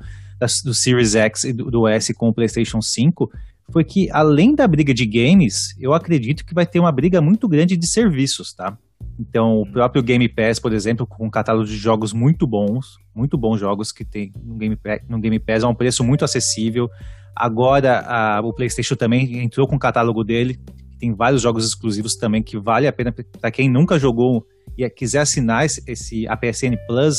do 0.64 0.74
Series 0.74 1.16
X 1.16 1.44
e 1.44 1.52
do, 1.52 1.70
do 1.70 1.88
S 1.88 2.14
com 2.14 2.30
o 2.30 2.34
PlayStation 2.34 2.82
5, 2.82 3.30
foi 3.72 3.84
que, 3.84 4.10
além 4.12 4.54
da 4.54 4.68
briga 4.68 4.94
de 4.94 5.06
games, 5.06 5.76
eu 5.80 5.94
acredito 5.94 6.46
que 6.46 6.54
vai 6.54 6.66
ter 6.66 6.80
uma 6.80 6.92
briga 6.92 7.22
muito 7.22 7.48
grande 7.48 7.76
de 7.76 7.88
serviços, 7.88 8.54
tá? 8.54 8.78
Então, 9.20 9.62
o 9.62 9.72
próprio 9.72 10.04
Game 10.04 10.28
Pass, 10.28 10.60
por 10.60 10.74
exemplo, 10.74 11.08
com 11.08 11.26
um 11.26 11.30
catálogo 11.30 11.66
de 11.66 11.78
jogos 11.78 12.14
muito 12.14 12.46
bons, 12.46 12.98
muito 13.14 13.38
bons 13.38 13.60
jogos 13.60 13.92
que 13.92 14.04
tem 14.04 14.34
no 14.44 14.56
Game 14.56 14.76
Pass, 14.76 15.00
no 15.08 15.20
Game 15.20 15.40
Pass 15.40 15.64
a 15.64 15.68
um 15.68 15.76
preço 15.76 16.04
muito 16.04 16.26
acessível. 16.26 16.90
Agora, 17.36 18.00
a, 18.02 18.42
o 18.42 18.54
PlayStation 18.54 18.96
também 18.96 19.40
entrou 19.40 19.68
com 19.68 19.76
o 19.76 19.80
catálogo 19.80 20.24
dele, 20.24 20.60
tem 21.00 21.14
vários 21.14 21.42
jogos 21.42 21.66
exclusivos 21.66 22.16
também 22.16 22.42
que 22.42 22.58
vale 22.58 22.88
a 22.88 22.94
pena 22.94 23.14
para 23.40 23.52
quem 23.52 23.70
nunca 23.70 24.00
jogou 24.00 24.46
e 24.78 24.90
quiser 24.90 25.20
assinar 25.20 25.66
esse, 25.66 25.84
esse 25.88 26.28
a 26.28 26.36
PSN 26.36 26.76
Plus. 26.88 27.18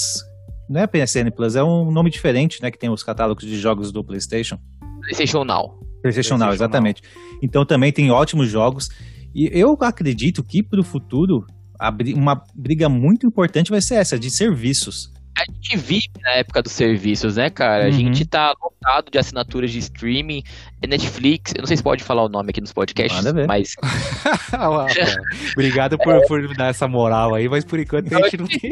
Não 0.68 0.80
é 0.80 0.84
a 0.84 0.88
PSN 0.88 1.30
Plus, 1.34 1.56
é 1.56 1.62
um 1.62 1.90
nome 1.90 2.10
diferente, 2.10 2.60
né, 2.62 2.70
que 2.70 2.78
tem 2.78 2.90
os 2.90 3.02
catálogos 3.02 3.44
de 3.44 3.56
jogos 3.58 3.92
do 3.92 4.02
PlayStation. 4.02 4.58
PlayStation 5.00 5.44
Now. 5.44 5.85
PlayStation 6.12 6.36
Now, 6.36 6.52
exatamente. 6.52 7.02
Então 7.42 7.64
também 7.64 7.92
tem 7.92 8.10
ótimos 8.10 8.48
jogos. 8.48 8.88
E 9.34 9.50
eu 9.52 9.76
acredito 9.80 10.42
que 10.42 10.62
para 10.62 10.80
o 10.80 10.84
futuro, 10.84 11.44
uma 12.14 12.42
briga 12.54 12.88
muito 12.88 13.26
importante 13.26 13.70
vai 13.70 13.80
ser 13.80 13.96
essa, 13.96 14.18
de 14.18 14.30
serviços 14.30 15.12
a 15.36 15.44
gente 15.52 15.76
vive 15.76 16.10
na 16.22 16.30
época 16.30 16.62
dos 16.62 16.72
serviços, 16.72 17.36
né, 17.36 17.50
cara? 17.50 17.84
A 17.84 17.86
uhum. 17.88 17.92
gente 17.92 18.24
tá 18.24 18.54
lotado 18.60 19.10
de 19.10 19.18
assinaturas 19.18 19.70
de 19.70 19.78
streaming, 19.80 20.42
Netflix, 20.86 21.52
eu 21.54 21.60
não 21.60 21.66
sei 21.66 21.76
se 21.76 21.82
pode 21.82 22.02
falar 22.02 22.24
o 22.24 22.28
nome 22.28 22.50
aqui 22.50 22.60
nos 22.60 22.72
podcasts, 22.72 23.22
mas. 23.46 23.74
Obrigado 25.52 25.98
por, 25.98 26.14
é. 26.14 26.26
por 26.26 26.56
dar 26.56 26.68
essa 26.68 26.88
moral 26.88 27.34
aí, 27.34 27.48
mas 27.48 27.64
por 27.64 27.78
enquanto 27.78 28.10
a 28.14 28.22
gente 28.22 28.38
não 28.38 28.46
tem. 28.46 28.70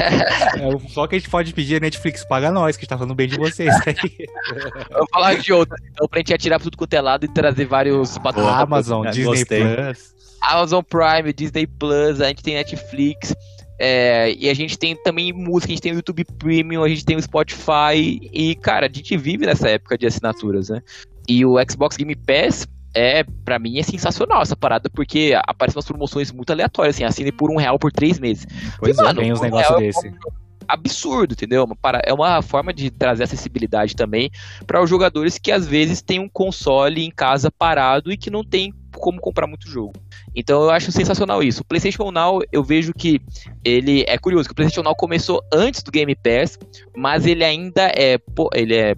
É, 0.00 0.88
só 0.88 1.06
que 1.06 1.16
a 1.16 1.18
gente 1.18 1.30
pode 1.30 1.52
pedir 1.52 1.76
a 1.76 1.80
Netflix, 1.80 2.24
paga 2.24 2.50
nós, 2.50 2.76
que 2.76 2.84
está 2.84 2.96
falando 2.96 3.14
bem 3.14 3.28
de 3.28 3.36
vocês. 3.36 3.74
Vamos 4.90 5.10
falar 5.10 5.34
de 5.36 5.52
outras, 5.52 5.80
então, 5.90 6.08
pra 6.08 6.20
gente 6.20 6.34
atirar 6.34 6.60
tudo 6.60 6.76
quanto 6.76 6.94
é 6.94 7.00
lado 7.00 7.24
e 7.24 7.28
trazer 7.28 7.66
vários 7.66 8.18
patrocínios. 8.18 8.60
Amazon, 8.60 9.06
Disney 9.06 9.24
Gostei. 9.24 9.62
Plus. 9.62 10.14
Amazon 10.42 10.82
Prime, 10.82 11.32
Disney 11.32 11.66
Plus, 11.66 12.20
a 12.20 12.28
gente 12.28 12.42
tem 12.42 12.54
Netflix. 12.54 13.34
É, 13.78 14.32
e 14.34 14.48
a 14.48 14.54
gente 14.54 14.78
tem 14.78 14.94
também 14.94 15.32
música, 15.32 15.72
a 15.72 15.74
gente 15.74 15.82
tem 15.82 15.92
o 15.92 15.96
YouTube 15.96 16.24
Premium, 16.38 16.84
a 16.84 16.88
gente 16.88 17.04
tem 17.04 17.16
o 17.16 17.22
Spotify. 17.22 18.20
E, 18.32 18.54
cara, 18.56 18.86
a 18.86 18.92
gente 18.92 19.16
vive 19.16 19.46
nessa 19.46 19.68
época 19.68 19.98
de 19.98 20.06
assinaturas, 20.06 20.68
né? 20.68 20.80
E 21.28 21.44
o 21.44 21.56
Xbox 21.68 21.96
Game 21.96 22.14
Pass 22.14 22.66
é, 22.94 23.24
para 23.44 23.58
mim, 23.58 23.78
é 23.78 23.82
sensacional 23.82 24.42
essa 24.42 24.56
parada, 24.56 24.90
porque 24.90 25.32
aparecem 25.46 25.78
umas 25.78 25.86
promoções 25.86 26.30
muito 26.32 26.50
aleatórias, 26.50 26.96
assim, 26.96 27.04
assine 27.04 27.32
por 27.32 27.50
um 27.50 27.56
real 27.56 27.78
por 27.78 27.92
três 27.92 28.18
meses. 28.18 28.46
Pois 28.78 28.96
e, 28.96 29.00
é, 29.00 29.04
mano, 29.04 29.20
tem 29.20 29.32
uns 29.32 29.40
um 29.40 29.44
negócios 29.44 29.78
desse. 29.78 30.08
É 30.08 30.12
absurdo, 30.68 31.32
entendeu? 31.32 31.68
É 32.04 32.12
uma 32.12 32.40
forma 32.40 32.72
de 32.72 32.90
trazer 32.90 33.24
acessibilidade 33.24 33.94
também 33.94 34.30
para 34.66 34.82
os 34.82 34.88
jogadores 34.88 35.38
que 35.38 35.52
às 35.52 35.66
vezes 35.66 36.00
têm 36.00 36.18
um 36.18 36.28
console 36.28 37.04
em 37.04 37.10
casa 37.10 37.50
parado 37.50 38.12
e 38.12 38.16
que 38.16 38.30
não 38.30 38.44
tem 38.44 38.72
como 38.96 39.20
comprar 39.20 39.46
muito 39.46 39.68
jogo. 39.68 39.92
Então 40.34 40.62
eu 40.62 40.70
acho 40.70 40.92
sensacional 40.92 41.42
isso. 41.42 41.62
O 41.62 41.64
PlayStation 41.64 42.10
Now, 42.10 42.40
eu 42.50 42.62
vejo 42.62 42.92
que 42.92 43.20
ele 43.64 44.04
é 44.06 44.16
curioso, 44.18 44.48
que 44.48 44.52
o 44.52 44.54
PlayStation 44.54 44.82
Now 44.82 44.94
começou 44.94 45.42
antes 45.52 45.82
do 45.82 45.90
Game 45.90 46.14
Pass, 46.14 46.58
mas 46.96 47.26
ele 47.26 47.44
ainda 47.44 47.92
é, 47.96 48.18
ele 48.54 48.74
é, 48.74 48.94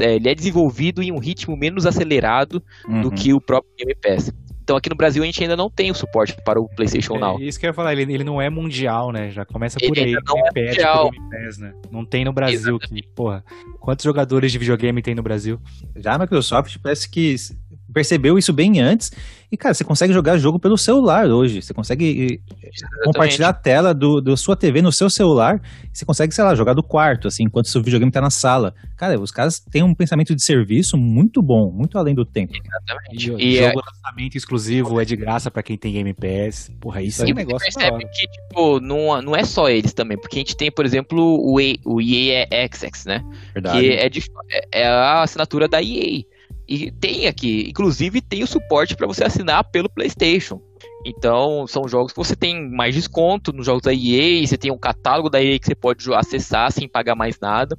é 0.00 0.16
ele 0.16 0.28
é 0.28 0.34
desenvolvido 0.34 1.02
em 1.02 1.12
um 1.12 1.18
ritmo 1.18 1.56
menos 1.56 1.86
acelerado 1.86 2.62
uhum. 2.88 3.02
do 3.02 3.10
que 3.10 3.32
o 3.32 3.40
próprio 3.40 3.72
Game 3.76 3.94
Pass. 3.94 4.32
Então 4.68 4.76
aqui 4.76 4.90
no 4.90 4.96
Brasil 4.96 5.22
a 5.22 5.26
gente 5.26 5.42
ainda 5.42 5.56
não 5.56 5.70
tem 5.70 5.90
o 5.90 5.94
suporte 5.94 6.36
para 6.44 6.60
o 6.60 6.68
PlayStation 6.68 7.16
é, 7.16 7.20
Now. 7.20 7.40
Isso 7.40 7.58
que 7.58 7.64
eu 7.64 7.70
ia 7.70 7.74
falar, 7.74 7.94
ele, 7.94 8.12
ele 8.12 8.22
não 8.22 8.38
é 8.38 8.50
mundial, 8.50 9.10
né? 9.10 9.30
Já 9.30 9.42
começa 9.42 9.78
por 9.78 9.96
ele 9.96 10.14
aí. 10.14 10.22
Não 10.26 10.38
é 10.38 10.66
mundial. 10.66 11.10
Pass, 11.30 11.56
né? 11.56 11.72
Não 11.90 12.04
tem 12.04 12.22
no 12.22 12.34
Brasil. 12.34 12.78
Que, 12.78 13.02
porra, 13.14 13.42
quantos 13.80 14.04
jogadores 14.04 14.52
de 14.52 14.58
videogame 14.58 15.00
tem 15.00 15.14
no 15.14 15.22
Brasil? 15.22 15.58
Já 15.96 16.16
a 16.16 16.18
Microsoft 16.18 16.76
parece 16.82 17.08
que 17.08 17.34
percebeu 17.92 18.38
isso 18.38 18.52
bem 18.52 18.80
antes. 18.80 19.10
E, 19.50 19.56
cara, 19.56 19.72
você 19.72 19.82
consegue 19.82 20.12
jogar 20.12 20.36
jogo 20.36 20.58
pelo 20.58 20.76
celular 20.76 21.26
hoje. 21.26 21.62
Você 21.62 21.72
consegue 21.72 22.40
Exatamente. 22.62 23.04
compartilhar 23.04 23.48
a 23.48 23.52
tela 23.52 23.94
do, 23.94 24.20
do 24.20 24.36
sua 24.36 24.54
TV 24.54 24.82
no 24.82 24.92
seu 24.92 25.08
celular. 25.08 25.60
Você 25.90 26.04
consegue, 26.04 26.34
sei 26.34 26.44
lá, 26.44 26.54
jogar 26.54 26.74
do 26.74 26.82
quarto, 26.82 27.26
assim, 27.28 27.44
enquanto 27.44 27.64
o 27.64 27.68
seu 27.68 27.82
videogame 27.82 28.12
tá 28.12 28.20
na 28.20 28.28
sala. 28.28 28.74
Cara, 28.94 29.18
os 29.18 29.30
caras 29.30 29.58
têm 29.58 29.82
um 29.82 29.94
pensamento 29.94 30.34
de 30.34 30.42
serviço 30.42 30.98
muito 30.98 31.40
bom, 31.40 31.72
muito 31.72 31.96
além 31.96 32.14
do 32.14 32.26
tempo. 32.26 32.52
Exatamente. 32.52 33.30
E, 33.42 33.54
e 33.54 33.56
jogo 33.56 33.80
é... 33.80 33.82
lançamento 33.86 34.36
exclusivo 34.36 35.00
é 35.00 35.04
de 35.06 35.16
graça 35.16 35.50
para 35.50 35.62
quem 35.62 35.78
tem 35.78 35.94
Game 35.94 36.12
Pass. 36.12 36.70
Porra, 36.78 37.00
isso 37.00 37.22
é 37.22 37.26
um 37.26 37.34
negócio 37.34 37.72
percebe 37.72 38.04
que, 38.04 38.26
tipo, 38.26 38.80
não, 38.80 39.22
não 39.22 39.34
é 39.34 39.44
só 39.44 39.70
eles 39.70 39.94
também. 39.94 40.18
Porque 40.18 40.36
a 40.36 40.40
gente 40.40 40.56
tem, 40.56 40.70
por 40.70 40.84
exemplo, 40.84 41.40
o, 41.42 41.58
EA, 41.58 41.76
o 41.86 42.02
EA 42.02 42.46
Access, 42.64 43.06
né? 43.06 43.24
Verdade. 43.54 43.80
Que 43.80 43.92
é, 43.92 44.08
de, 44.10 44.22
é 44.72 44.86
a 44.86 45.22
assinatura 45.22 45.66
da 45.66 45.82
EA. 45.82 46.22
E 46.68 46.90
tem 46.90 47.26
aqui, 47.26 47.66
inclusive 47.70 48.20
tem 48.20 48.42
o 48.42 48.46
suporte 48.46 48.94
para 48.94 49.06
você 49.06 49.24
assinar 49.24 49.64
pelo 49.70 49.88
PlayStation. 49.88 50.60
Então, 51.04 51.66
são 51.66 51.88
jogos 51.88 52.12
que 52.12 52.18
você 52.18 52.36
tem 52.36 52.70
mais 52.70 52.94
desconto 52.94 53.52
nos 53.52 53.64
jogos 53.64 53.82
da 53.82 53.94
EA, 53.94 54.46
você 54.46 54.58
tem 54.58 54.70
um 54.70 54.78
catálogo 54.78 55.30
da 55.30 55.42
EA 55.42 55.58
que 55.58 55.66
você 55.66 55.74
pode 55.74 56.12
acessar 56.12 56.70
sem 56.70 56.88
pagar 56.88 57.14
mais 57.14 57.38
nada. 57.40 57.78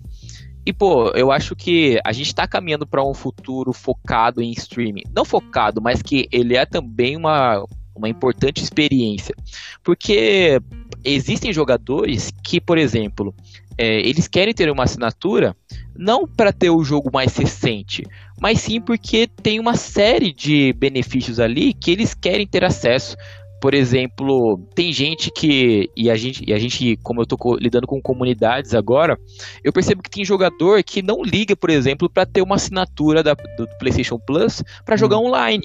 E, 0.66 0.74
pô, 0.74 1.10
eu 1.12 1.32
acho 1.32 1.56
que 1.56 2.00
a 2.06 2.12
gente 2.12 2.28
está 2.28 2.48
caminhando 2.48 2.88
para 2.88 3.04
um 3.04 3.14
futuro 3.14 3.74
focado 3.74 4.42
em 4.42 4.52
streaming. 4.52 5.04
Não 5.16 5.26
focado, 5.26 5.82
mas 5.82 6.02
que 6.02 6.28
ele 6.32 6.56
é 6.56 6.66
também 6.66 7.16
uma, 7.16 7.64
uma 7.96 8.10
importante 8.10 8.64
experiência. 8.64 9.36
Porque 9.84 10.60
existem 11.04 11.54
jogadores 11.54 12.32
que, 12.44 12.60
por 12.60 12.78
exemplo, 12.78 13.34
é, 13.78 14.00
eles 14.00 14.28
querem 14.28 14.54
ter 14.54 14.70
uma 14.70 14.84
assinatura 14.84 15.56
não 16.00 16.26
para 16.26 16.54
ter 16.54 16.70
o 16.70 16.82
jogo 16.82 17.10
mais 17.14 17.36
recente, 17.36 18.06
mas 18.39 18.62
sim 18.62 18.80
porque 18.80 19.28
tem 19.28 19.60
uma 19.60 19.76
série 19.76 20.32
de 20.32 20.72
benefícios 20.72 21.41
ali 21.41 21.74
que 21.74 21.91
eles 21.91 22.14
querem 22.14 22.47
ter 22.47 22.64
acesso. 22.64 23.18
Por 23.62 23.74
exemplo, 23.74 24.58
tem 24.74 24.93
gente 24.93 25.30
que. 25.30 25.89
E 25.97 26.10
a 26.10 26.16
gente, 26.16 26.45
e 26.47 26.54
a 26.54 26.58
gente 26.58 26.97
como 27.04 27.20
eu 27.20 27.24
estou 27.24 27.58
lidando 27.58 27.86
com 27.86 28.02
comunidades 28.02 28.74
agora, 28.74 29.20
eu 29.62 29.74
percebo 29.74 30.02
que 30.02 30.10
tem 30.10 30.24
jogador 30.24 30.82
que 30.82 31.02
não 31.02 31.22
liga, 31.22 31.54
por 31.54 31.70
exemplo, 31.70 32.10
para 32.10 32.26
ter 32.26 32.41
uma 32.41 32.56
assinatura 32.56 33.22
da, 33.22 33.34
do 33.34 33.68
PlayStation 33.78 34.18
Plus 34.18 34.64
para 34.86 34.95
jogar 34.95 35.18
hum. 35.18 35.26
online. 35.26 35.64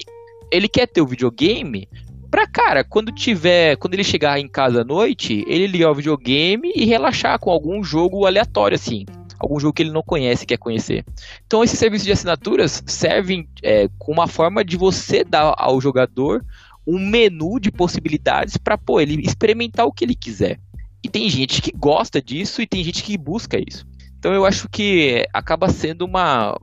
Ele 0.51 0.67
quer 0.67 0.85
ter 0.87 0.99
o 0.99 1.07
videogame 1.07 1.87
pra, 2.29 2.45
cara, 2.45 2.83
quando 2.83 3.13
tiver. 3.13 3.77
Quando 3.77 3.93
ele 3.93 4.03
chegar 4.03 4.37
em 4.37 4.49
casa 4.49 4.81
à 4.81 4.83
noite, 4.83 5.45
ele 5.47 5.65
ligar 5.65 5.91
o 5.91 5.95
videogame 5.95 6.73
e 6.75 6.83
relaxar 6.83 7.39
com 7.39 7.49
algum 7.49 7.81
jogo 7.81 8.25
aleatório, 8.25 8.75
assim 8.75 9.05
algum 9.39 9.59
jogo 9.59 9.73
que 9.73 9.83
ele 9.83 9.91
não 9.91 10.03
conhece 10.03 10.43
e 10.43 10.47
quer 10.47 10.57
conhecer. 10.57 11.05
Então, 11.45 11.63
esses 11.63 11.77
serviços 11.77 12.05
de 12.05 12.11
assinaturas 12.11 12.83
servem 12.85 13.47
é, 13.63 13.87
com 13.97 14.11
uma 14.11 14.27
forma 14.27 14.63
de 14.63 14.77
você 14.77 15.23
dar 15.23 15.53
ao 15.57 15.79
jogador 15.79 16.43
um 16.87 16.99
menu 16.99 17.59
de 17.59 17.71
possibilidades 17.71 18.57
para 18.57 18.79
ele 18.99 19.21
experimentar 19.25 19.85
o 19.85 19.91
que 19.91 20.05
ele 20.05 20.15
quiser. 20.15 20.59
E 21.03 21.09
tem 21.09 21.29
gente 21.29 21.61
que 21.61 21.71
gosta 21.71 22.21
disso 22.21 22.61
e 22.61 22.67
tem 22.67 22.83
gente 22.83 23.03
que 23.03 23.17
busca 23.17 23.57
isso. 23.59 23.85
Então 24.25 24.33
eu 24.33 24.43
acho 24.43 24.67
que 24.67 25.23
acaba 25.31 25.69
sendo 25.69 26.03
uma. 26.03 26.57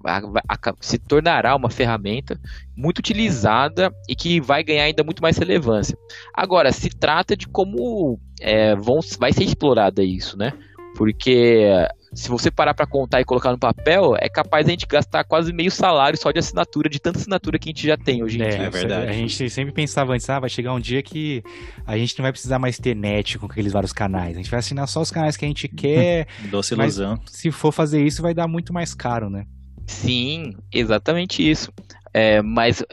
se 0.80 0.98
tornará 0.98 1.54
uma 1.54 1.70
ferramenta 1.70 2.40
muito 2.76 2.98
utilizada 2.98 3.94
e 4.08 4.16
que 4.16 4.40
vai 4.40 4.64
ganhar 4.64 4.82
ainda 4.82 5.04
muito 5.04 5.22
mais 5.22 5.38
relevância. 5.38 5.96
Agora, 6.34 6.72
se 6.72 6.90
trata 6.90 7.36
de 7.36 7.46
como 7.46 8.18
é, 8.40 8.74
vão, 8.74 8.98
vai 9.16 9.32
ser 9.32 9.44
explorada 9.44 10.02
isso, 10.02 10.36
né? 10.36 10.52
Porque 10.96 11.68
se 12.14 12.28
você 12.28 12.50
parar 12.50 12.74
para 12.74 12.86
contar 12.86 13.20
e 13.20 13.24
colocar 13.24 13.50
no 13.50 13.58
papel, 13.58 14.14
é 14.18 14.28
capaz 14.28 14.66
a 14.66 14.70
gente 14.70 14.86
gastar 14.86 15.24
quase 15.24 15.52
meio 15.52 15.70
salário 15.70 16.18
só 16.18 16.30
de 16.30 16.38
assinatura, 16.38 16.88
de 16.88 17.00
tanta 17.00 17.18
assinatura 17.18 17.58
que 17.58 17.70
a 17.70 17.70
gente 17.70 17.86
já 17.86 17.96
tem 17.96 18.22
hoje 18.22 18.38
em 18.38 18.42
é, 18.42 18.48
dia. 18.50 18.66
É 18.66 18.70
verdade. 18.70 19.06
A 19.08 19.12
gente 19.12 19.48
sempre 19.48 19.72
pensava 19.72 20.12
antes, 20.12 20.28
ah, 20.28 20.38
vai 20.38 20.50
chegar 20.50 20.74
um 20.74 20.80
dia 20.80 21.02
que 21.02 21.42
a 21.86 21.96
gente 21.96 22.18
não 22.18 22.24
vai 22.24 22.32
precisar 22.32 22.58
mais 22.58 22.78
ter 22.78 22.94
net 22.94 23.38
com 23.38 23.46
aqueles 23.46 23.72
vários 23.72 23.92
canais. 23.92 24.34
A 24.36 24.38
gente 24.42 24.50
vai 24.50 24.60
assinar 24.60 24.86
só 24.88 25.00
os 25.00 25.10
canais 25.10 25.36
que 25.36 25.44
a 25.44 25.48
gente 25.48 25.68
quer. 25.68 26.26
Doce 26.50 26.74
ilusão. 26.74 27.18
se 27.26 27.50
for 27.50 27.72
fazer 27.72 28.04
isso, 28.04 28.20
vai 28.20 28.34
dar 28.34 28.46
muito 28.46 28.74
mais 28.74 28.94
caro, 28.94 29.30
né? 29.30 29.46
Sim, 29.86 30.54
exatamente 30.70 31.48
isso. 31.48 31.72
É, 32.12 32.42
mas 32.42 32.84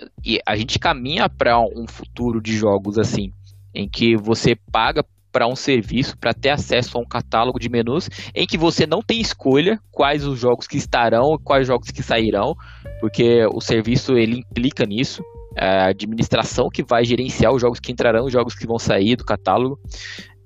a 0.45 0.55
gente 0.55 0.79
caminha 0.79 1.27
para 1.27 1.59
um 1.59 1.85
futuro 1.87 2.41
de 2.41 2.55
jogos 2.55 2.97
assim, 2.97 3.33
em 3.75 3.87
que 3.87 4.15
você 4.15 4.55
paga 4.55 5.03
para 5.39 5.47
um 5.47 5.55
serviço 5.55 6.17
para 6.17 6.33
ter 6.33 6.49
acesso 6.49 6.97
a 6.97 7.01
um 7.01 7.05
catálogo 7.05 7.57
de 7.57 7.69
menus 7.69 8.09
em 8.35 8.45
que 8.45 8.57
você 8.57 8.85
não 8.85 9.01
tem 9.01 9.21
escolha 9.21 9.79
quais 9.89 10.25
os 10.25 10.37
jogos 10.37 10.67
que 10.67 10.75
estarão 10.75 11.35
e 11.35 11.39
quais 11.41 11.65
jogos 11.65 11.91
que 11.91 12.03
sairão, 12.03 12.53
porque 12.99 13.45
o 13.53 13.61
serviço 13.61 14.17
ele 14.17 14.39
implica 14.39 14.85
nisso. 14.85 15.23
É 15.55 15.65
a 15.65 15.85
administração 15.87 16.67
que 16.69 16.83
vai 16.83 17.05
gerenciar 17.05 17.53
os 17.53 17.61
jogos 17.61 17.79
que 17.79 17.89
entrarão, 17.89 18.25
os 18.25 18.33
jogos 18.33 18.53
que 18.53 18.67
vão 18.67 18.77
sair 18.77 19.15
do 19.15 19.23
catálogo. 19.23 19.79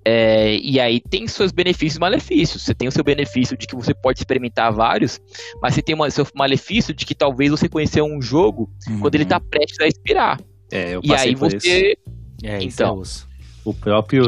É, 0.06 0.58
e 0.58 0.80
aí 0.80 1.00
tem 1.00 1.28
seus 1.28 1.52
benefícios 1.52 1.96
e 1.98 2.00
malefícios. 2.00 2.62
Você 2.62 2.76
tem 2.76 2.88
o 2.88 2.92
seu 2.92 3.04
benefício 3.04 3.58
de 3.58 3.66
que 3.66 3.76
você 3.76 3.96
pode 3.96 4.20
experimentar 4.20 4.72
vários, 4.72 5.20
mas 5.60 5.74
você 5.74 5.82
tem 5.82 6.00
o 6.00 6.12
seu 6.12 6.28
malefício 6.36 6.94
de 6.94 7.04
que 7.04 7.16
talvez 7.16 7.50
você 7.50 7.68
conheceu 7.68 8.06
um 8.06 8.22
jogo 8.22 8.70
uhum. 8.88 9.00
quando 9.00 9.16
ele 9.16 9.24
está 9.24 9.40
prestes 9.40 9.80
a 9.80 9.88
expirar. 9.88 10.40
É, 10.72 10.94
eu 10.94 11.02
e 11.04 11.16
aí 11.16 11.34
você. 11.34 11.98
Isso. 11.98 12.24
É, 12.44 12.62
então, 12.62 13.02
o 13.66 13.74
próprio 13.74 14.26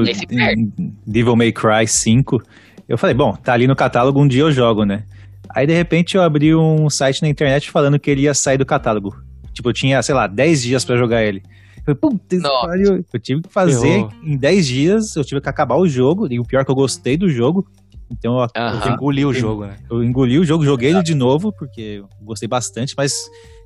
Devil 1.06 1.36
May 1.36 1.52
Cry 1.52 1.88
5. 1.88 2.42
Eu 2.88 2.98
falei, 2.98 3.16
bom, 3.16 3.34
tá 3.34 3.54
ali 3.54 3.68
no 3.68 3.76
catálogo, 3.76 4.22
um 4.22 4.28
dia 4.28 4.44
eu 4.44 4.52
jogo, 4.52 4.84
né? 4.84 5.04
Aí 5.50 5.66
de 5.66 5.74
repente 5.74 6.16
eu 6.16 6.22
abri 6.22 6.54
um 6.54 6.90
site 6.90 7.22
na 7.22 7.30
internet 7.30 7.72
falando 7.72 8.00
que 8.00 8.10
ele 8.12 8.22
ia 8.22 8.34
sair 8.34 8.58
do 8.58 8.66
catálogo. 8.66 9.16
Tipo, 9.54 9.70
eu 9.70 9.74
tinha, 9.74 10.02
sei 10.04 10.14
lá, 10.14 10.28
10 10.28 10.62
dias 10.62 10.86
para 10.86 10.98
jogar 10.98 11.24
ele. 11.24 11.42
Eu, 11.88 11.96
falei, 11.96 13.04
eu 13.14 13.20
tive 13.20 13.42
que 13.44 13.50
fazer 13.50 13.88
Errou. 13.88 14.12
em 14.24 14.36
10 14.36 14.68
dias, 14.68 15.16
eu 15.16 15.24
tive 15.24 15.40
que 15.40 15.48
acabar 15.48 15.76
o 15.76 15.88
jogo, 15.88 16.28
e 16.32 16.40
o 16.40 16.44
pior 16.44 16.62
é 16.62 16.66
que 16.66 16.72
eu 16.72 16.76
gostei 16.76 17.16
do 17.16 17.30
jogo. 17.30 17.66
Então 18.12 18.40
eu, 18.40 18.44
uh 18.44 18.48
-huh. 18.48 18.88
eu 18.88 18.94
engoli 18.94 19.26
o 19.26 19.34
jogo, 19.34 19.66
né? 19.66 19.78
Eu 19.90 20.04
engoli 20.04 20.40
o 20.40 20.44
jogo, 20.44 20.66
joguei 20.66 20.92
ele 20.92 21.04
de 21.04 21.16
novo, 21.16 21.52
porque 21.52 22.00
eu 22.00 22.10
gostei 22.22 22.48
bastante, 22.48 22.94
mas 22.98 23.14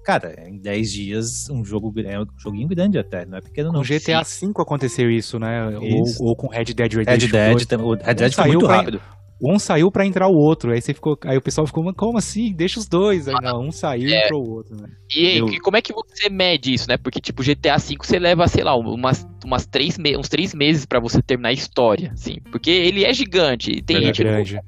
cara, 0.04 0.47
em 0.47 0.58
10 0.58 0.91
dias, 0.91 1.50
um 1.50 1.64
jogo 1.64 1.93
é 2.02 2.20
um 2.20 2.26
joguinho 2.38 2.68
grande 2.68 2.97
até, 2.97 3.26
não 3.26 3.38
é 3.38 3.41
pequeno 3.41 3.72
não. 3.72 3.82
Com 3.82 3.88
GTA 3.88 4.24
V 4.24 4.52
aconteceu 4.58 5.10
isso, 5.10 5.39
né? 5.39 5.72
Isso. 5.82 6.24
Ou, 6.24 6.30
ou, 6.30 6.36
com 6.36 6.47
Red 6.47 6.66
Dead 6.66 6.93
Redemption. 6.93 7.28
Red 7.28 7.66
Dead, 7.66 7.80
o 7.80 7.93
Red 7.95 8.14
Dead 8.14 8.34
foi 8.34 8.47
muito 8.47 8.66
pra, 8.66 8.76
rápido. 8.78 9.02
Um 9.41 9.58
saiu 9.58 9.89
para 9.89 10.06
entrar 10.06 10.28
o 10.28 10.36
outro, 10.36 10.74
aí 10.74 10.82
você 10.82 10.93
ficou, 10.93 11.18
aí 11.24 11.38
o 11.38 11.41
pessoal 11.41 11.66
ficou, 11.66 11.93
como 11.93 12.18
assim? 12.18 12.54
Deixa 12.54 12.78
os 12.78 12.88
dois. 12.88 13.26
Aí 13.28 13.36
não, 13.41 13.68
um 13.68 13.72
saiu 13.72 14.10
é. 14.10 14.12
e 14.12 14.26
entrou 14.26 14.45
o 14.45 14.52
outro, 14.52 14.76
né? 14.76 14.89
E, 15.16 15.38
e, 15.38 15.60
como 15.60 15.78
é 15.78 15.82
que 15.82 15.93
você 15.93 16.30
mede 16.30 16.74
isso, 16.74 16.89
né? 16.89 16.97
Porque 16.97 17.22
tipo, 17.22 17.41
GTA 17.41 17.78
V 17.78 17.95
você 17.97 18.20
leva, 18.20 18.47
sei 18.50 18.66
lá, 18.66 18.76
umas, 18.76 19.26
umas 19.45 19.66
três 19.66 19.97
uns 20.18 20.28
três 20.28 20.54
meses 20.54 20.86
para 20.86 21.00
você 21.00 21.22
terminar 21.22 21.50
a 21.50 21.54
história, 21.54 22.12
assim, 22.12 22.36
porque 22.52 22.70
ele 22.70 23.06
é 23.06 23.14
gigante, 23.14 23.82
tem 23.82 23.97
é 23.97 24.02
gente 24.02 24.22
grande. 24.22 24.60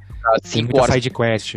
Tem 0.50 0.64
muita 0.64 0.82
horas. 0.82 0.94
side 0.96 1.10
quest. 1.10 1.56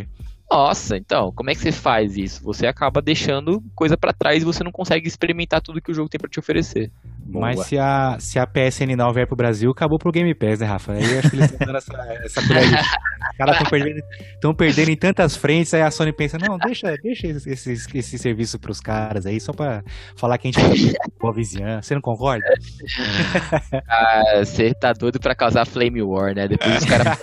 Nossa, 0.55 0.97
então, 0.97 1.33
como 1.33 1.51
é 1.51 1.55
que 1.55 1.61
você 1.61 1.73
faz 1.73 2.17
isso? 2.17 2.41
Você 2.45 2.65
acaba 2.65 3.03
deixando 3.03 3.61
coisa 3.75 3.97
para 3.97 4.13
trás 4.13 4.41
e 4.41 4.47
você 4.47 4.63
não 4.63 4.71
consegue 4.71 5.09
experimentar 5.09 5.61
tudo 5.61 5.83
que 5.83 5.91
o 5.91 5.95
jogo 5.95 6.09
tem 6.09 6.17
para 6.17 6.31
te 6.31 6.39
oferecer. 6.39 6.93
Boa. 7.27 7.47
Mas 7.47 7.67
se 7.67 7.79
a, 7.79 8.17
se 8.19 8.39
a 8.39 8.47
PSN 8.47 8.95
não 8.97 9.13
vier 9.13 9.27
pro 9.27 9.35
Brasil, 9.35 9.71
acabou 9.71 9.99
pro 9.99 10.13
Game 10.13 10.35
Pass, 10.35 10.61
né, 10.61 10.67
Rafa? 10.67 10.93
Aí 10.93 11.19
acho 11.19 11.31
que 11.31 11.37
eles 11.37 11.51
estão 11.51 11.67
dando 11.67 11.79
essa, 11.79 11.93
essa 12.23 12.41
Os 12.41 13.37
caras 13.39 13.57
estão 13.57 13.71
perdendo, 13.71 14.55
perdendo 14.57 14.91
em 14.91 14.97
tantas 14.97 15.35
frentes, 15.35 15.73
aí 15.73 15.81
a 15.81 15.91
Sony 15.91 16.13
pensa, 16.13 16.37
não, 16.39 16.59
deixa, 16.59 16.95
deixa 17.03 17.27
esse, 17.29 17.51
esse, 17.51 17.99
esse 17.99 18.19
serviço 18.19 18.59
pros 18.59 18.79
caras 18.79 19.25
aí, 19.25 19.41
só 19.41 19.53
pra 19.53 19.83
falar 20.17 20.37
que 20.37 20.49
a 20.49 20.51
gente 20.51 20.93
tá 20.93 21.05
boa 21.19 21.33
vizinhança. 21.35 21.89
Você 21.89 21.95
não 21.95 22.03
concorda? 22.03 22.45
ah, 23.89 24.45
você 24.45 24.75
tá 24.75 24.93
doido 24.93 25.19
pra 25.19 25.35
causar 25.35 25.67
Flame 25.67 26.03
War, 26.03 26.35
né? 26.35 26.47
Depois 26.47 26.77
os 26.77 26.85
caras. 26.85 27.19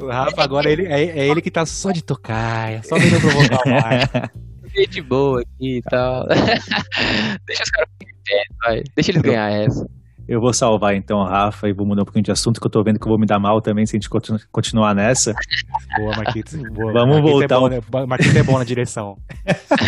o 0.00 0.06
Rafa 0.06 0.42
agora 0.42 0.70
ele, 0.70 0.86
é, 0.86 1.02
é, 1.02 1.28
ele 1.28 1.42
que 1.42 1.50
tá 1.50 1.66
só 1.66 1.90
de 1.90 2.04
tocar, 2.04 2.84
só 2.84 2.96
vendo 2.96 3.20
provocar 3.20 3.62
o 3.66 3.70
mar. 3.70 4.30
Gente 4.74 5.02
boa 5.02 5.40
aqui 5.40 5.78
e 5.78 5.82
tal. 5.82 6.24
Deixa 7.46 7.64
os 7.64 7.70
caras 7.70 7.88
vai. 8.64 8.82
Deixa 8.94 9.10
eles 9.10 9.22
ganhar 9.22 9.50
essa. 9.50 9.86
Eu 10.28 10.42
vou 10.42 10.52
salvar 10.52 10.94
então 10.94 11.22
a 11.22 11.28
Rafa 11.28 11.70
e 11.70 11.72
vou 11.72 11.86
mudar 11.86 12.02
um 12.02 12.04
pouquinho 12.04 12.22
de 12.22 12.30
assunto, 12.30 12.60
que 12.60 12.66
eu 12.66 12.70
tô 12.70 12.84
vendo 12.84 12.98
que 12.98 13.06
eu 13.06 13.08
vou 13.08 13.18
me 13.18 13.24
dar 13.24 13.38
mal 13.38 13.62
também 13.62 13.86
se 13.86 13.96
a 13.96 13.98
gente 13.98 14.10
continuar 14.52 14.94
nessa. 14.94 15.32
Boa, 15.96 16.14
Marquitos. 16.14 16.54
Boa. 16.70 16.92
Vamos 16.92 17.16
Marquitos 17.16 17.32
voltar. 17.32 17.54
É 17.54 17.80
bom, 17.80 18.00
né? 18.00 18.06
Marquitos 18.06 18.36
é 18.36 18.42
bom 18.42 18.58
na 18.58 18.64
direção. 18.64 19.16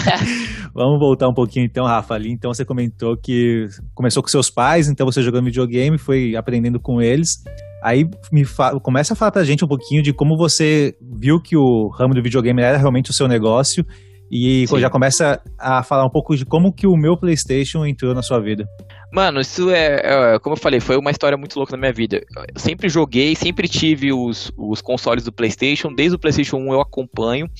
Vamos 0.72 0.98
voltar 0.98 1.28
um 1.28 1.34
pouquinho 1.34 1.66
então, 1.66 1.84
Rafa. 1.84 2.14
Ali, 2.14 2.30
então 2.30 2.54
você 2.54 2.64
comentou 2.64 3.18
que 3.18 3.68
começou 3.94 4.22
com 4.22 4.30
seus 4.30 4.48
pais, 4.48 4.88
então 4.88 5.04
você 5.04 5.22
jogando 5.22 5.44
videogame, 5.44 5.98
foi 5.98 6.34
aprendendo 6.34 6.80
com 6.80 7.02
eles. 7.02 7.44
Aí 7.82 8.08
me 8.32 8.46
começa 8.82 9.12
a 9.12 9.16
falar 9.16 9.32
pra 9.32 9.44
gente 9.44 9.62
um 9.62 9.68
pouquinho 9.68 10.02
de 10.02 10.10
como 10.10 10.38
você 10.38 10.96
viu 11.02 11.38
que 11.38 11.54
o 11.54 11.88
ramo 11.88 12.14
do 12.14 12.22
videogame 12.22 12.62
era 12.62 12.78
realmente 12.78 13.10
o 13.10 13.14
seu 13.14 13.28
negócio 13.28 13.84
e 14.30 14.66
Sim. 14.68 14.78
já 14.78 14.88
começa 14.88 15.42
a 15.58 15.82
falar 15.82 16.04
um 16.04 16.10
pouco 16.10 16.36
de 16.36 16.44
como 16.44 16.72
que 16.72 16.86
o 16.86 16.96
meu 16.96 17.16
PlayStation 17.16 17.84
entrou 17.84 18.14
na 18.14 18.22
sua 18.22 18.38
vida. 18.38 18.68
Mano, 19.12 19.40
isso 19.40 19.70
é, 19.70 20.34
é, 20.34 20.38
como 20.38 20.54
eu 20.54 20.60
falei, 20.60 20.78
foi 20.78 20.96
uma 20.96 21.10
história 21.10 21.36
muito 21.36 21.56
louca 21.56 21.72
na 21.72 21.80
minha 21.80 21.92
vida. 21.92 22.22
Eu 22.36 22.60
sempre 22.60 22.88
joguei, 22.88 23.34
sempre 23.34 23.66
tive 23.66 24.12
os, 24.12 24.52
os 24.56 24.80
consoles 24.80 25.24
do 25.24 25.32
PlayStation, 25.32 25.92
desde 25.92 26.14
o 26.14 26.18
PlayStation 26.18 26.58
1 26.58 26.72
eu 26.74 26.80
acompanho. 26.80 27.50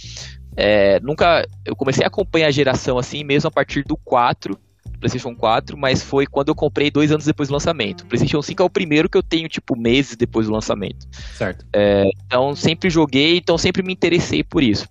É, 0.57 1.01
nunca, 1.01 1.45
eu 1.64 1.75
comecei 1.75 2.05
a 2.05 2.09
acompanhar 2.09 2.47
a 2.47 2.53
geração 2.53 2.99
assim, 2.99 3.25
mesmo 3.25 3.49
a 3.49 3.51
partir 3.51 3.83
do 3.83 3.97
4, 3.97 4.57
PlayStation 5.01 5.34
4, 5.34 5.76
mas 5.76 6.03
foi 6.03 6.26
quando 6.26 6.48
eu 6.48 6.55
comprei 6.55 6.90
dois 6.90 7.11
anos 7.11 7.24
depois 7.24 7.48
do 7.48 7.53
lançamento. 7.53 8.03
O 8.03 8.07
PlayStation 8.07 8.42
5 8.42 8.62
é 8.62 8.66
o 8.66 8.70
primeiro 8.70 9.09
que 9.09 9.16
eu 9.16 9.22
tenho, 9.22 9.48
tipo, 9.48 9.76
meses 9.76 10.14
depois 10.14 10.46
do 10.46 10.53
lançamento. 10.53 11.09
Certo. 11.34 11.64
É, 11.72 12.05
então, 12.26 12.55
sempre 12.55 12.90
joguei, 12.90 13.38
então 13.38 13.57
sempre 13.59 13.82
me 13.82 13.92
interessei 13.92 14.44
por 14.44 14.62
isso. 14.62 14.86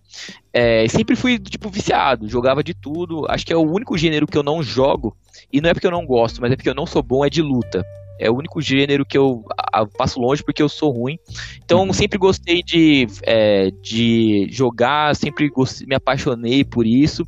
É, 0.51 0.87
sempre 0.87 1.15
fui, 1.15 1.37
tipo, 1.37 1.69
viciado, 1.69 2.27
jogava 2.27 2.63
de 2.63 2.73
tudo. 2.73 3.25
Acho 3.29 3.45
que 3.45 3.53
é 3.53 3.57
o 3.57 3.61
único 3.61 3.97
gênero 3.97 4.27
que 4.27 4.37
eu 4.37 4.43
não 4.43 4.63
jogo, 4.63 5.15
e 5.53 5.61
não 5.61 5.69
é 5.69 5.73
porque 5.73 5.87
eu 5.87 5.91
não 5.91 6.05
gosto, 6.05 6.41
mas 6.41 6.51
é 6.51 6.55
porque 6.55 6.69
eu 6.69 6.75
não 6.75 6.85
sou 6.85 7.03
bom, 7.03 7.23
é 7.23 7.29
de 7.29 7.41
luta. 7.41 7.85
É 8.19 8.29
o 8.29 8.35
único 8.35 8.61
gênero 8.61 9.05
que 9.05 9.17
eu 9.17 9.45
a, 9.57 9.85
passo 9.85 10.19
longe 10.19 10.43
porque 10.43 10.61
eu 10.61 10.69
sou 10.69 10.91
ruim. 10.91 11.17
Então, 11.63 11.87
uhum. 11.87 11.93
sempre 11.93 12.17
gostei 12.17 12.61
de, 12.61 13.07
é, 13.23 13.71
de 13.81 14.47
jogar, 14.51 15.15
sempre 15.15 15.49
gostei, 15.49 15.87
me 15.87 15.95
apaixonei 15.95 16.63
por 16.63 16.85
isso. 16.85 17.25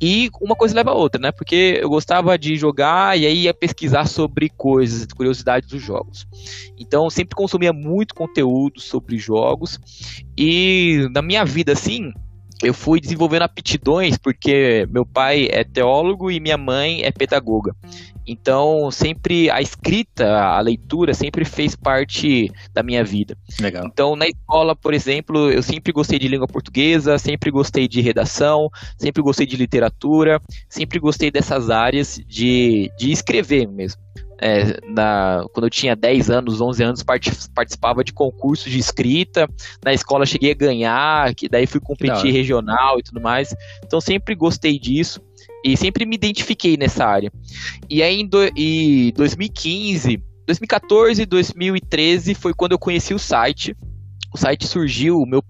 E 0.00 0.30
uma 0.40 0.56
coisa 0.56 0.74
leva 0.74 0.90
a 0.90 0.94
outra, 0.94 1.20
né? 1.20 1.30
Porque 1.30 1.78
eu 1.82 1.90
gostava 1.90 2.38
de 2.38 2.56
jogar 2.56 3.18
e 3.18 3.26
aí 3.26 3.42
ia 3.42 3.52
pesquisar 3.52 4.06
sobre 4.06 4.48
coisas, 4.48 5.06
curiosidades 5.06 5.68
dos 5.68 5.82
jogos. 5.82 6.26
Então, 6.78 7.10
sempre 7.10 7.36
consumia 7.36 7.72
muito 7.72 8.14
conteúdo 8.14 8.80
sobre 8.80 9.18
jogos. 9.18 9.78
E 10.36 11.06
na 11.12 11.20
minha 11.20 11.44
vida, 11.44 11.72
assim, 11.72 12.12
eu 12.62 12.74
fui 12.74 13.00
desenvolvendo 13.00 13.42
aptidões 13.42 14.18
porque 14.18 14.86
meu 14.90 15.06
pai 15.06 15.48
é 15.50 15.64
teólogo 15.64 16.30
e 16.30 16.40
minha 16.40 16.58
mãe 16.58 17.02
é 17.02 17.10
pedagoga. 17.10 17.74
Então, 18.26 18.90
sempre 18.90 19.50
a 19.50 19.60
escrita, 19.60 20.38
a 20.38 20.60
leitura 20.60 21.14
sempre 21.14 21.44
fez 21.44 21.74
parte 21.74 22.50
da 22.72 22.82
minha 22.82 23.02
vida. 23.02 23.36
Legal. 23.58 23.84
Então, 23.86 24.14
na 24.14 24.28
escola, 24.28 24.76
por 24.76 24.94
exemplo, 24.94 25.50
eu 25.50 25.62
sempre 25.62 25.92
gostei 25.92 26.18
de 26.18 26.28
língua 26.28 26.46
portuguesa, 26.46 27.18
sempre 27.18 27.50
gostei 27.50 27.88
de 27.88 28.00
redação, 28.00 28.68
sempre 28.96 29.22
gostei 29.22 29.46
de 29.46 29.56
literatura, 29.56 30.40
sempre 30.68 30.98
gostei 30.98 31.30
dessas 31.30 31.70
áreas 31.70 32.20
de, 32.28 32.90
de 32.96 33.10
escrever 33.10 33.66
mesmo. 33.66 34.00
É, 34.42 34.80
na, 34.86 35.44
quando 35.52 35.66
eu 35.66 35.70
tinha 35.70 35.94
10 35.94 36.30
anos, 36.30 36.60
11 36.60 36.82
anos, 36.82 37.02
participava 37.02 38.02
de 38.02 38.12
concursos 38.12 38.72
de 38.72 38.78
escrita. 38.78 39.46
Na 39.84 39.92
escola 39.92 40.24
cheguei 40.24 40.52
a 40.52 40.54
ganhar, 40.54 41.34
que 41.34 41.48
daí 41.48 41.66
fui 41.66 41.80
competir 41.80 42.32
regional 42.32 42.98
e 42.98 43.02
tudo 43.02 43.20
mais. 43.20 43.54
Então 43.84 44.00
sempre 44.00 44.34
gostei 44.34 44.78
disso. 44.78 45.20
E 45.62 45.76
sempre 45.76 46.06
me 46.06 46.16
identifiquei 46.16 46.76
nessa 46.78 47.04
área. 47.04 47.30
E 47.88 48.02
aí 48.02 48.20
em, 48.20 48.26
do, 48.26 48.42
em 48.56 49.12
2015, 49.12 50.22
2014 50.46 51.22
e 51.22 51.26
2013 51.26 52.34
foi 52.34 52.54
quando 52.54 52.72
eu 52.72 52.78
conheci 52.78 53.12
o 53.12 53.18
site. 53.18 53.76
O 54.32 54.38
site 54.38 54.66
surgiu 54.66 55.22
meu, 55.26 55.44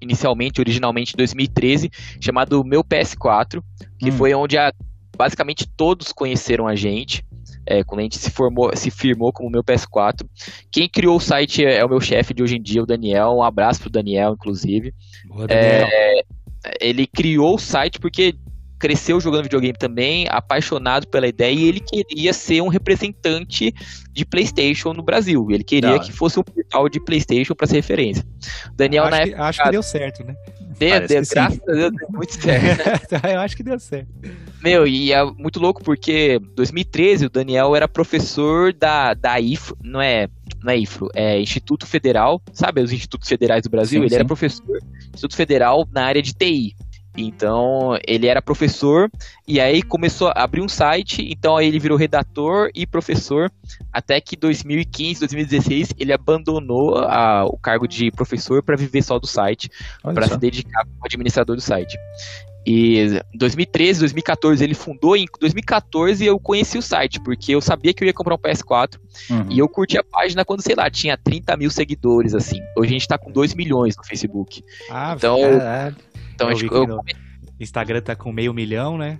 inicialmente, 0.00 0.60
originalmente 0.60 1.14
em 1.14 1.16
2013, 1.16 1.90
chamado 2.20 2.62
Meu 2.62 2.84
PS4, 2.84 3.62
que 3.98 4.10
hum. 4.10 4.12
foi 4.12 4.34
onde 4.34 4.56
a, 4.58 4.72
basicamente 5.16 5.66
todos 5.66 6.12
conheceram 6.12 6.68
a 6.68 6.76
gente. 6.76 7.24
É, 7.68 7.84
quando 7.84 8.00
a 8.00 8.02
gente 8.02 8.18
se 8.18 8.30
formou, 8.30 8.70
se 8.74 8.90
firmou 8.90 9.32
como 9.32 9.50
meu 9.50 9.62
PS4. 9.62 10.26
Quem 10.72 10.88
criou 10.88 11.16
o 11.16 11.20
site 11.20 11.64
é, 11.64 11.78
é 11.78 11.84
o 11.84 11.88
meu 11.88 12.00
chefe 12.00 12.32
de 12.32 12.42
hoje 12.42 12.56
em 12.56 12.62
dia, 12.62 12.82
o 12.82 12.86
Daniel. 12.86 13.34
Um 13.36 13.42
abraço 13.42 13.80
pro 13.80 13.90
Daniel, 13.90 14.32
inclusive. 14.32 14.94
Boa, 15.26 15.46
Daniel. 15.46 15.86
É, 15.90 16.20
ele 16.80 17.06
criou 17.06 17.54
o 17.54 17.58
site 17.58 17.98
porque 17.98 18.34
cresceu 18.78 19.20
jogando 19.20 19.42
videogame 19.42 19.76
também, 19.76 20.26
apaixonado 20.30 21.08
pela 21.08 21.26
ideia, 21.26 21.52
e 21.52 21.64
ele 21.64 21.80
queria 21.80 22.32
ser 22.32 22.62
um 22.62 22.68
representante 22.68 23.74
de 24.12 24.24
PlayStation 24.24 24.92
no 24.92 25.02
Brasil. 25.02 25.44
Ele 25.50 25.64
queria 25.64 25.98
que 25.98 26.12
fosse 26.12 26.38
um 26.38 26.44
portal 26.44 26.88
de 26.88 27.00
PlayStation 27.00 27.54
para 27.54 27.66
ser 27.66 27.76
referência. 27.76 28.24
Daniel, 28.76 29.04
acho, 29.04 29.10
na 29.10 29.22
que, 29.22 29.28
época, 29.30 29.44
acho 29.44 29.62
que 29.62 29.70
deu 29.70 29.82
certo, 29.82 30.24
né? 30.24 30.34
Deu, 30.78 30.90
Parece 30.90 31.08
deu, 31.08 31.20
que 31.20 31.28
sim. 31.28 31.34
graças 31.34 31.60
a 31.60 31.72
Deus, 31.72 31.92
deu 31.92 32.08
muito 32.10 32.34
certo. 32.40 33.14
Eu 33.26 33.40
acho 33.40 33.56
que 33.56 33.62
deu 33.62 33.78
certo. 33.78 34.08
Meu, 34.62 34.86
e 34.86 35.12
é 35.12 35.24
muito 35.24 35.60
louco 35.60 35.82
porque 35.82 36.40
2013 36.54 37.26
o 37.26 37.30
Daniel 37.30 37.76
era 37.76 37.86
professor 37.86 38.72
da, 38.72 39.14
da 39.14 39.40
IFRO, 39.40 39.76
não 39.82 40.00
é, 40.00 40.28
não 40.62 40.72
é 40.72 40.76
IFRO, 40.78 41.08
é 41.14 41.40
Instituto 41.40 41.86
Federal, 41.86 42.42
sabe 42.52 42.80
os 42.80 42.92
institutos 42.92 43.28
federais 43.28 43.62
do 43.62 43.70
Brasil? 43.70 44.00
Sim, 44.00 44.06
ele 44.06 44.14
era 44.14 44.24
sim. 44.24 44.28
professor 44.28 44.66
do 44.66 44.78
Instituto 45.14 45.36
Federal 45.36 45.86
na 45.92 46.04
área 46.04 46.22
de 46.22 46.32
TI. 46.32 46.74
Então, 47.20 47.98
ele 48.06 48.26
era 48.26 48.40
professor 48.40 49.10
e 49.46 49.60
aí 49.60 49.82
começou 49.82 50.28
a 50.28 50.42
abrir 50.44 50.60
um 50.60 50.68
site, 50.68 51.26
então 51.30 51.56
aí 51.56 51.66
ele 51.66 51.78
virou 51.78 51.96
redator 51.98 52.70
e 52.74 52.86
professor, 52.86 53.50
até 53.92 54.20
que 54.20 54.36
2015, 54.36 55.20
2016 55.20 55.94
ele 55.98 56.12
abandonou 56.12 56.96
a- 56.98 57.44
o 57.44 57.56
cargo 57.58 57.86
de 57.88 58.10
professor 58.10 58.62
para 58.62 58.76
viver 58.76 59.02
só 59.02 59.18
do 59.18 59.26
site 59.26 59.70
para 60.14 60.26
se 60.28 60.38
dedicar 60.38 60.84
como 60.84 61.04
administrador 61.04 61.56
do 61.56 61.62
site. 61.62 61.96
E 62.66 63.22
2013, 63.34 64.00
2014 64.00 64.62
ele 64.62 64.74
fundou, 64.74 65.16
e 65.16 65.22
em 65.22 65.26
2014 65.40 66.24
eu 66.26 66.38
conheci 66.38 66.76
o 66.76 66.82
site, 66.82 67.18
porque 67.20 67.54
eu 67.54 67.62
sabia 67.62 67.94
que 67.94 68.04
eu 68.04 68.06
ia 68.06 68.12
comprar 68.12 68.34
um 68.34 68.38
PS4 68.38 69.00
Uhum. 69.30 69.46
e 69.48 69.58
eu 69.58 69.68
curti 69.68 69.96
a 69.96 70.04
página 70.04 70.44
quando, 70.44 70.60
sei 70.60 70.74
lá, 70.74 70.90
tinha 70.90 71.16
30 71.16 71.56
mil 71.56 71.70
seguidores, 71.70 72.34
assim. 72.34 72.60
Hoje 72.76 72.90
a 72.90 72.92
gente 72.92 73.08
tá 73.08 73.16
com 73.16 73.32
2 73.32 73.54
milhões 73.54 73.96
no 73.96 74.04
Facebook. 74.04 74.62
Ah, 74.90 75.14
Então, 75.16 75.40
Caralho. 75.40 75.96
Então, 76.38 76.50
Eu 76.50 76.56
acho 76.56 76.66
eu, 76.66 76.86
no- 76.86 77.02
Instagram 77.58 78.00
tá 78.00 78.14
com 78.14 78.30
meio 78.32 78.54
milhão, 78.54 78.96
né? 78.96 79.18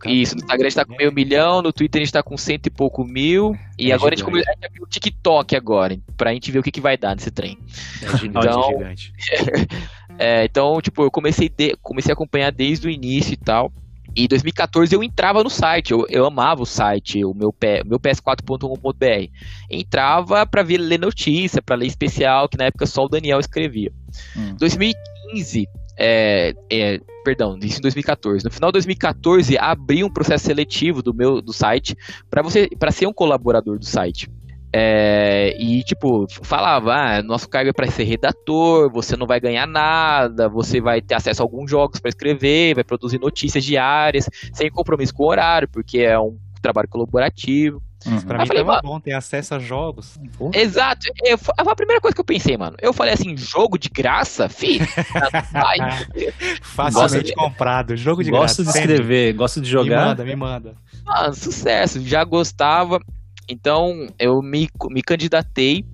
Tá- 0.00 0.10
isso, 0.10 0.34
no 0.34 0.40
Instagram 0.40 0.66
a 0.66 0.68
gente 0.68 0.74
tá 0.76 0.84
com 0.84 0.96
meio 0.96 1.12
milhão, 1.12 1.62
no 1.62 1.72
Twitter 1.72 2.02
a 2.02 2.04
gente 2.04 2.12
tá 2.12 2.20
com 2.20 2.36
cento 2.36 2.66
e 2.66 2.70
pouco 2.70 3.04
mil, 3.04 3.56
e 3.78 3.92
É 3.92 3.94
agora 3.94 4.14
a 4.14 4.18
gente, 4.18 4.28
a 4.28 4.66
gente 4.66 4.82
o 4.82 4.86
TikTok 4.86 5.54
agora, 5.54 5.96
pra 6.16 6.32
gente 6.32 6.50
ver 6.50 6.58
o 6.58 6.62
que, 6.64 6.72
que 6.72 6.80
vai 6.80 6.96
dar 6.96 7.14
nesse 7.14 7.30
trem. 7.30 7.56
É 8.02 8.16
gigante, 8.16 8.26
Então- 8.48 8.62
gigante. 8.72 9.12
É, 10.18 10.44
então, 10.46 10.80
tipo, 10.80 11.02
eu 11.04 11.10
comecei, 11.10 11.48
de- 11.48 11.76
comecei 11.82 12.10
a 12.10 12.14
acompanhar 12.14 12.50
desde 12.50 12.86
o 12.88 12.90
início 12.90 13.34
e 13.34 13.36
tal. 13.36 13.70
E 14.16 14.24
em 14.24 14.26
2014 14.28 14.94
eu 14.94 15.04
entrava 15.04 15.44
no 15.44 15.50
site, 15.50 15.92
eu, 15.92 16.06
eu 16.08 16.24
amava 16.24 16.62
o 16.62 16.66
site, 16.66 17.22
o 17.22 17.34
meu, 17.34 17.54
meu 17.84 18.00
ps4.com.br. 18.00 19.30
Entrava 19.70 20.46
pra 20.46 20.62
ver, 20.62 20.78
ler 20.78 20.98
notícia, 20.98 21.60
pra 21.60 21.76
ler 21.76 21.86
especial, 21.86 22.48
que 22.48 22.56
na 22.56 22.64
época 22.64 22.86
só 22.86 23.04
o 23.04 23.08
Daniel 23.10 23.38
escrevia. 23.38 23.92
Hum. 24.34 24.54
2015, 24.58 25.68
é, 25.98 26.54
é, 26.70 27.00
perdão, 27.24 27.58
isso 27.62 27.78
em 27.78 27.82
2014. 27.82 28.44
No 28.44 28.50
final 28.50 28.70
de 28.70 28.74
2014, 28.74 29.56
abri 29.58 30.04
um 30.04 30.10
processo 30.10 30.46
seletivo 30.46 31.02
do 31.02 31.14
meu 31.14 31.40
do 31.40 31.52
site 31.52 31.96
para 32.30 32.42
você 32.42 32.68
para 32.78 32.90
ser 32.90 33.06
um 33.06 33.12
colaborador 33.12 33.78
do 33.78 33.84
site. 33.84 34.30
É, 34.72 35.56
e 35.58 35.82
tipo, 35.84 36.26
falava, 36.42 36.92
ah, 36.92 37.22
nosso 37.22 37.48
cargo 37.48 37.70
é 37.70 37.72
para 37.72 37.90
ser 37.90 38.04
redator, 38.04 38.92
você 38.92 39.16
não 39.16 39.26
vai 39.26 39.40
ganhar 39.40 39.66
nada, 39.66 40.50
você 40.50 40.82
vai 40.82 41.00
ter 41.00 41.14
acesso 41.14 41.40
a 41.40 41.44
alguns 41.44 41.70
jogos 41.70 41.98
para 41.98 42.10
escrever, 42.10 42.74
vai 42.74 42.84
produzir 42.84 43.18
notícias 43.18 43.64
diárias, 43.64 44.28
sem 44.52 44.70
compromisso 44.70 45.14
com 45.14 45.22
o 45.22 45.28
horário, 45.28 45.68
porque 45.68 46.00
é 46.00 46.18
um 46.18 46.36
trabalho 46.60 46.88
colaborativo. 46.88 47.82
Uhum. 48.06 48.20
Pra 48.22 48.36
Eu 48.36 48.40
mim 48.42 48.46
falei, 48.46 48.62
tava 48.62 48.76
mano- 48.76 48.88
bom 48.88 49.00
ter 49.00 49.12
acesso 49.12 49.54
a 49.54 49.58
jogos. 49.58 50.18
Pô, 50.38 50.50
Exato, 50.54 51.06
eu, 51.24 51.36
foi 51.38 51.52
a 51.58 51.74
primeira 51.74 52.00
coisa 52.00 52.14
que 52.14 52.20
eu 52.20 52.24
pensei, 52.24 52.56
mano. 52.56 52.76
Eu 52.80 52.92
falei 52.92 53.14
assim, 53.14 53.36
jogo 53.36 53.78
de 53.78 53.88
graça, 53.88 54.48
fi. 54.48 54.78
Facilmente 56.62 57.32
comprado. 57.34 57.96
Jogo 57.96 58.22
de 58.22 58.30
Gosto 58.30 58.58
de 58.58 58.64
graça. 58.64 58.78
sempre. 58.78 58.92
escrever, 58.94 59.32
gosto 59.34 59.60
de 59.60 59.66
Me 59.66 59.72
jogar. 59.72 60.06
manda, 60.06 60.24
me 60.24 60.36
manda. 60.36 60.74
Ah, 61.06 61.32
sucesso, 61.32 62.00
já 62.00 62.24
gostava. 62.24 63.00
Então 63.48 64.08
eu 64.18 64.42
me, 64.42 64.68
me 64.90 65.02
candidatei 65.02 65.84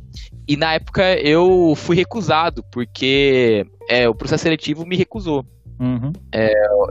e 0.49 0.57
na 0.57 0.75
época 0.75 1.03
eu 1.21 1.75
fui 1.77 1.95
recusado, 1.97 2.63
porque 2.73 3.67
é, 3.89 4.09
o 4.09 4.15
processo 4.15 4.43
seletivo 4.45 4.87
me 4.87 4.97
recusou. 4.97 5.45
Uhum. 5.83 6.13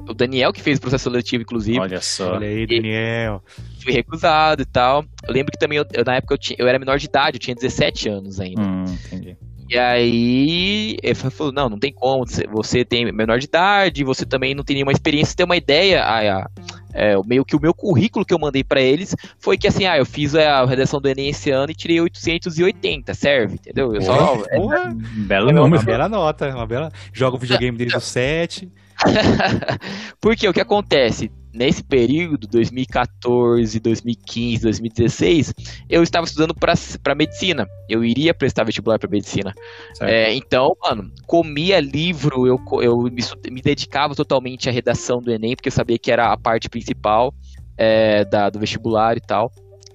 O 0.09 0.13
Daniel 0.13 0.51
que 0.51 0.61
fez 0.61 0.77
o 0.77 0.81
processo 0.81 1.05
seletivo, 1.05 1.43
inclusive, 1.43 1.79
Olha 1.79 2.01
só. 2.01 2.33
Olha 2.33 2.47
aí, 2.47 2.67
Daniel. 2.67 3.41
fui 3.81 3.93
recusado 3.93 4.61
e 4.61 4.65
tal. 4.65 5.05
Eu 5.25 5.33
lembro 5.33 5.51
que 5.51 5.57
também, 5.57 5.77
eu, 5.77 5.85
eu, 5.93 6.03
na 6.05 6.15
época, 6.17 6.33
eu, 6.33 6.37
tinha, 6.37 6.57
eu 6.59 6.67
era 6.67 6.77
menor 6.77 6.97
de 6.97 7.05
idade, 7.05 7.37
eu 7.37 7.39
tinha 7.39 7.55
17 7.55 8.09
anos 8.09 8.39
ainda. 8.39 8.61
Hum, 8.61 8.83
entendi. 9.05 9.37
E 9.69 9.77
aí, 9.77 10.97
ele 11.01 11.15
falou, 11.15 11.53
não, 11.53 11.69
não 11.69 11.79
tem 11.79 11.93
como, 11.93 12.25
você- 12.51 12.83
tem 12.83 13.09
menor 13.13 13.39
de 13.39 13.45
idade, 13.45 14.03
você 14.03 14.25
também 14.25 14.53
não 14.53 14.65
tem 14.65 14.73
nenhuma 14.75 14.91
experiência, 14.91 15.31
você 15.31 15.37
tem 15.37 15.45
uma 15.45 15.55
ideia, 15.55 16.01
a, 16.03 16.39
a- 16.39 16.49
é, 16.93 17.17
o 17.17 17.23
meio 17.25 17.45
que 17.45 17.55
o 17.55 17.61
meu 17.61 17.73
currículo 17.73 18.25
que 18.25 18.33
eu 18.33 18.37
mandei 18.39 18.65
pra 18.65 18.81
eles 18.81 19.15
foi 19.39 19.57
que 19.57 19.65
assim, 19.65 19.85
ah, 19.85 19.97
eu 19.97 20.05
fiz 20.05 20.35
a 20.35 20.65
redação 20.65 20.99
do 20.99 21.07
Enem 21.07 21.29
esse 21.29 21.49
ano 21.49 21.71
e 21.71 21.73
tirei 21.75 22.01
880, 22.01 23.13
serve, 23.13 23.53
entendeu? 23.53 23.95
Eu 23.95 24.01
só, 24.01 24.43
é, 24.49 24.57
Porra, 24.57 24.93
Belo 24.93 25.51
uma 25.51 25.61
número. 25.61 25.85
bela 25.85 26.09
nota. 26.09 26.49
Uma 26.53 26.67
bela... 26.67 26.91
Jogo 27.13 27.37
videogame 27.37 27.77
desde 27.77 27.95
os 27.95 28.03
7. 28.03 28.69
Porque 30.19 30.47
o 30.47 30.53
que 30.53 30.61
acontece? 30.61 31.31
Nesse 31.53 31.83
período, 31.83 32.47
2014, 32.47 33.77
2015, 33.79 34.63
2016, 34.63 35.53
eu 35.89 36.01
estava 36.01 36.25
estudando 36.25 36.55
para 36.55 37.15
medicina. 37.15 37.67
Eu 37.89 38.05
iria 38.05 38.33
prestar 38.33 38.63
vestibular 38.63 38.97
para 38.97 39.09
medicina. 39.09 39.53
É, 39.99 40.33
então, 40.33 40.75
mano, 40.81 41.11
comia 41.27 41.81
livro, 41.81 42.47
eu, 42.47 42.57
eu 42.81 43.01
me, 43.01 43.21
me 43.51 43.61
dedicava 43.61 44.15
totalmente 44.15 44.69
à 44.69 44.71
redação 44.71 45.21
do 45.21 45.29
Enem, 45.29 45.55
porque 45.55 45.67
eu 45.67 45.73
sabia 45.73 45.99
que 45.99 46.09
era 46.09 46.31
a 46.31 46.37
parte 46.37 46.69
principal 46.69 47.33
é, 47.77 48.23
da, 48.23 48.49
do 48.49 48.59
vestibular 48.59 49.17
e 49.17 49.21
tal. 49.21 49.51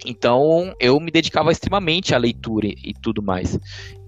Então, 0.06 0.72
eu 0.78 0.98
me 1.00 1.10
dedicava 1.10 1.50
extremamente 1.50 2.14
à 2.14 2.18
leitura 2.18 2.66
e, 2.66 2.76
e 2.84 2.94
tudo 2.94 3.22
mais. 3.22 3.58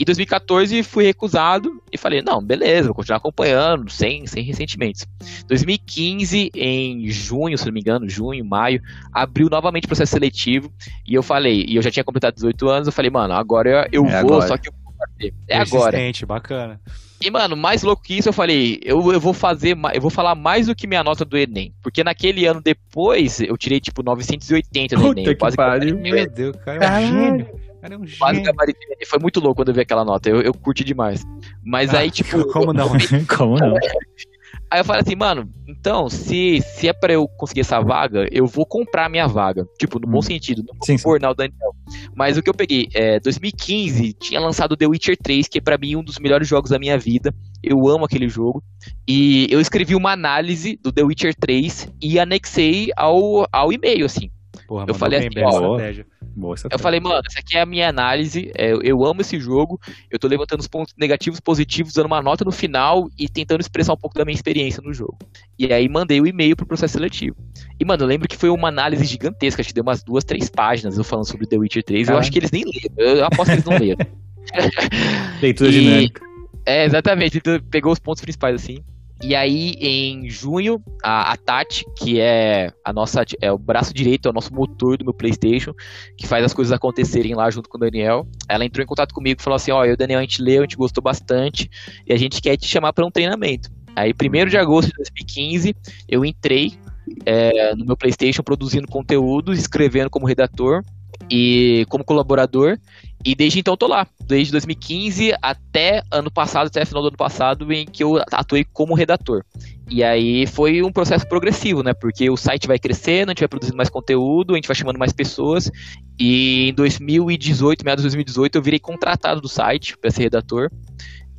Em 0.00 0.04
2014, 0.04 0.82
fui 0.82 1.04
recusado 1.04 1.82
e 1.92 1.98
falei: 1.98 2.22
não, 2.22 2.42
beleza, 2.42 2.86
vou 2.88 2.94
continuar 2.94 3.18
acompanhando, 3.18 3.90
sem, 3.90 4.26
sem 4.26 4.42
ressentimentos. 4.44 5.04
2015, 5.48 6.50
em 6.54 7.08
junho, 7.08 7.58
se 7.58 7.66
não 7.66 7.72
me 7.72 7.80
engano, 7.80 8.08
junho, 8.08 8.44
maio, 8.44 8.80
abriu 9.12 9.48
novamente 9.50 9.84
o 9.84 9.88
processo 9.88 10.12
seletivo 10.12 10.72
e 11.06 11.14
eu 11.14 11.22
falei, 11.22 11.64
e 11.66 11.76
eu 11.76 11.82
já 11.82 11.90
tinha 11.90 12.04
completado 12.04 12.34
18 12.34 12.68
anos, 12.68 12.86
eu 12.86 12.92
falei, 12.92 13.10
mano, 13.10 13.34
agora 13.34 13.88
eu, 13.90 14.04
eu 14.04 14.06
É 14.06 14.22
vou, 14.22 14.34
agora. 14.34 14.46
só 14.48 14.56
que 14.56 14.68
eu 14.68 14.72
fazer. 14.98 15.34
É 15.48 15.58
agora. 15.58 15.98
Bacana. 16.26 16.80
E, 17.20 17.30
mano, 17.30 17.56
mais 17.56 17.82
louco 17.82 18.02
que 18.02 18.16
isso, 18.16 18.28
eu 18.28 18.32
falei, 18.32 18.78
eu, 18.84 19.12
eu 19.12 19.18
vou 19.20 19.32
fazer, 19.32 19.76
eu 19.92 20.00
vou 20.00 20.10
falar 20.10 20.34
mais 20.36 20.66
do 20.68 20.74
que 20.74 20.86
minha 20.86 21.02
nota 21.02 21.24
do 21.24 21.36
Enem. 21.36 21.74
Porque 21.82 22.04
naquele 22.04 22.46
ano 22.46 22.60
depois, 22.62 23.40
eu 23.40 23.56
tirei, 23.56 23.80
tipo, 23.80 24.02
980 24.04 24.94
no 24.96 25.02
Puta 25.02 25.20
Enem. 25.20 25.36
que 25.36 25.56
pariu. 25.56 25.98
Meu 25.98 26.30
Deus, 26.30 26.54
o 26.54 26.58
cara 26.60 26.76
é 26.76 26.78
um 26.78 26.80
Caralho. 26.80 27.06
gênio. 27.06 27.46
O 27.46 27.80
cara 27.80 27.94
é 27.94 27.96
um 27.96 28.00
Quase 28.18 28.34
gênio. 28.38 28.44
gabaritei. 28.44 29.06
Foi 29.06 29.18
muito 29.18 29.40
louco 29.40 29.56
quando 29.56 29.68
eu 29.68 29.74
vi 29.74 29.80
aquela 29.80 30.04
nota. 30.04 30.30
Eu, 30.30 30.40
eu 30.42 30.52
curti 30.54 30.84
demais. 30.84 31.24
Mas 31.64 31.92
Ah, 31.92 31.98
aí, 31.98 32.10
tipo. 32.10 32.44
Como 32.52 32.72
não? 32.72 32.88
Como 33.36 33.56
não? 33.56 33.74
Aí 34.70 34.80
eu 34.80 34.84
falei 34.84 35.02
assim, 35.02 35.16
mano, 35.16 35.48
então, 35.66 36.08
se, 36.10 36.60
se 36.60 36.88
é 36.88 36.92
pra 36.92 37.12
eu 37.12 37.26
conseguir 37.26 37.60
essa 37.60 37.80
vaga, 37.80 38.26
eu 38.30 38.46
vou 38.46 38.66
comprar 38.66 39.06
a 39.06 39.08
minha 39.08 39.26
vaga. 39.26 39.66
Tipo, 39.78 39.98
no 39.98 40.06
bom 40.06 40.18
Hum. 40.18 40.22
sentido, 40.22 40.62
não 40.66 40.74
Sim, 40.82 40.96
o 41.06 41.34
Daniel. 41.34 41.74
Mas 42.14 42.36
o 42.36 42.42
que 42.42 42.50
eu 42.50 42.54
peguei, 42.54 42.86
é, 42.94 43.18
2015, 43.20 44.12
tinha 44.14 44.40
lançado 44.40 44.76
The 44.76 44.86
Witcher 44.86 45.16
3, 45.16 45.48
que 45.48 45.58
é 45.58 45.60
pra 45.60 45.78
mim 45.78 45.96
um 45.96 46.02
dos 46.02 46.18
melhores 46.18 46.46
jogos 46.46 46.70
da 46.70 46.78
minha 46.78 46.98
vida. 46.98 47.34
Eu 47.62 47.88
amo 47.88 48.04
aquele 48.04 48.28
jogo. 48.28 48.62
E 49.06 49.46
eu 49.50 49.60
escrevi 49.60 49.94
uma 49.94 50.12
análise 50.12 50.78
do 50.82 50.92
The 50.92 51.02
Witcher 51.02 51.34
3 51.34 51.88
e 52.02 52.18
anexei 52.20 52.90
ao, 52.96 53.46
ao 53.50 53.72
e-mail, 53.72 54.04
assim. 54.04 54.30
Porra, 54.68 54.84
Eu 54.86 54.92
falei 54.92 55.18
assim, 55.20 55.30
ó, 55.42 55.48
estratégia. 55.48 56.06
Boa 56.36 56.54
Eu 56.70 56.78
falei, 56.78 57.00
mano, 57.00 57.22
essa 57.26 57.40
aqui 57.40 57.56
é 57.56 57.62
a 57.62 57.66
minha 57.66 57.88
análise. 57.88 58.52
é, 58.54 58.74
eu 58.82 59.02
amo 59.02 59.22
esse 59.22 59.40
jogo. 59.40 59.80
Eu 60.10 60.18
tô 60.18 60.28
levantando 60.28 60.60
os 60.60 60.68
pontos 60.68 60.94
negativos, 60.98 61.40
positivos, 61.40 61.94
dando 61.94 62.04
uma 62.04 62.20
nota 62.20 62.44
no 62.44 62.52
final 62.52 63.08
e 63.18 63.30
tentando 63.30 63.62
expressar 63.62 63.94
um 63.94 63.96
pouco 63.96 64.14
da 64.18 64.26
minha 64.26 64.34
experiência 64.34 64.82
no 64.84 64.92
jogo. 64.92 65.16
E 65.58 65.72
aí 65.72 65.88
mandei 65.88 66.20
o 66.20 66.26
e-mail 66.26 66.54
pro 66.54 66.66
processo 66.66 66.92
seletivo. 66.92 67.34
E, 67.80 67.84
mano, 67.86 68.02
eu 68.02 68.06
lembro 68.06 68.28
que 68.28 68.36
foi 68.36 68.50
uma 68.50 68.68
análise 68.68 69.06
gigantesca, 69.06 69.62
acho 69.62 69.68
que 69.70 69.74
deu 69.74 69.82
umas 69.82 70.02
duas, 70.02 70.22
três 70.22 70.50
páginas 70.50 70.98
eu 70.98 71.02
falando 71.02 71.26
sobre 71.26 71.46
The 71.46 71.56
Witcher 71.56 71.82
3. 71.82 72.10
Eu 72.10 72.18
acho 72.18 72.30
que 72.30 72.38
eles 72.38 72.50
nem 72.50 72.64
leram. 72.64 73.18
Eu 73.18 73.24
aposto 73.24 73.46
que 73.46 73.52
eles 73.52 73.64
não 73.64 73.78
leram. 73.78 74.06
Leitura 75.40 75.70
E- 75.70 75.72
dinâmica. 75.72 76.20
É, 76.66 76.84
exatamente. 76.84 77.38
Então, 77.38 77.58
pegou 77.70 77.90
os 77.90 77.98
pontos 77.98 78.20
principais, 78.20 78.54
assim. 78.54 78.84
E 79.22 79.34
aí, 79.34 79.72
em 79.80 80.30
junho, 80.30 80.80
a, 81.02 81.32
a 81.32 81.36
Tati, 81.36 81.84
que 81.96 82.20
é 82.20 82.72
a 82.84 82.92
nossa 82.92 83.24
é 83.40 83.50
o 83.50 83.58
braço 83.58 83.92
direito, 83.92 84.28
é 84.28 84.30
o 84.30 84.34
nosso 84.34 84.54
motor 84.54 84.96
do 84.96 85.04
meu 85.04 85.12
PlayStation, 85.12 85.74
que 86.16 86.26
faz 86.26 86.44
as 86.44 86.54
coisas 86.54 86.72
acontecerem 86.72 87.34
lá 87.34 87.50
junto 87.50 87.68
com 87.68 87.76
o 87.76 87.80
Daniel, 87.80 88.28
ela 88.48 88.64
entrou 88.64 88.82
em 88.82 88.86
contato 88.86 89.12
comigo 89.12 89.40
e 89.40 89.42
falou 89.42 89.56
assim: 89.56 89.72
Ó, 89.72 89.84
eu 89.84 89.90
e 89.90 89.94
o 89.94 89.96
Daniel, 89.96 90.20
a 90.20 90.22
gente 90.22 90.40
leu, 90.40 90.60
a 90.60 90.62
gente 90.62 90.76
gostou 90.76 91.02
bastante 91.02 91.68
e 92.06 92.12
a 92.12 92.16
gente 92.16 92.40
quer 92.40 92.56
te 92.56 92.68
chamar 92.68 92.92
para 92.92 93.04
um 93.04 93.10
treinamento. 93.10 93.68
Aí, 93.96 94.12
1 94.12 94.46
de 94.46 94.56
agosto 94.56 94.88
de 94.88 94.94
2015, 94.94 95.74
eu 96.08 96.24
entrei 96.24 96.78
é, 97.26 97.74
no 97.74 97.84
meu 97.84 97.96
PlayStation 97.96 98.44
produzindo 98.44 98.86
conteúdo, 98.86 99.52
escrevendo 99.52 100.10
como 100.10 100.26
redator 100.26 100.84
e 101.30 101.86
como 101.88 102.04
colaborador. 102.04 102.78
E 103.24 103.34
desde 103.34 103.58
então 103.58 103.74
eu 103.74 103.78
tô 103.78 103.86
lá, 103.88 104.06
desde 104.26 104.52
2015 104.52 105.34
até 105.42 106.02
ano 106.10 106.30
passado, 106.30 106.68
até 106.68 106.84
final 106.84 107.02
do 107.02 107.08
ano 107.08 107.16
passado, 107.16 107.72
em 107.72 107.84
que 107.84 108.02
eu 108.02 108.22
atuei 108.32 108.64
como 108.64 108.94
redator. 108.94 109.44
E 109.90 110.04
aí 110.04 110.46
foi 110.46 110.82
um 110.82 110.92
processo 110.92 111.26
progressivo, 111.26 111.82
né? 111.82 111.92
Porque 111.94 112.30
o 112.30 112.36
site 112.36 112.68
vai 112.68 112.78
crescendo, 112.78 113.30
a 113.30 113.32
gente 113.32 113.40
vai 113.40 113.48
produzindo 113.48 113.76
mais 113.76 113.88
conteúdo, 113.88 114.52
a 114.52 114.56
gente 114.56 114.68
vai 114.68 114.76
chamando 114.76 114.98
mais 114.98 115.12
pessoas. 115.12 115.70
E 116.18 116.68
em 116.68 116.74
2018, 116.74 117.84
meados 117.84 118.02
de 118.02 118.08
2018, 118.08 118.56
eu 118.56 118.62
virei 118.62 118.78
contratado 118.78 119.40
do 119.40 119.48
site 119.48 119.96
para 119.96 120.10
ser 120.10 120.24
redator. 120.24 120.70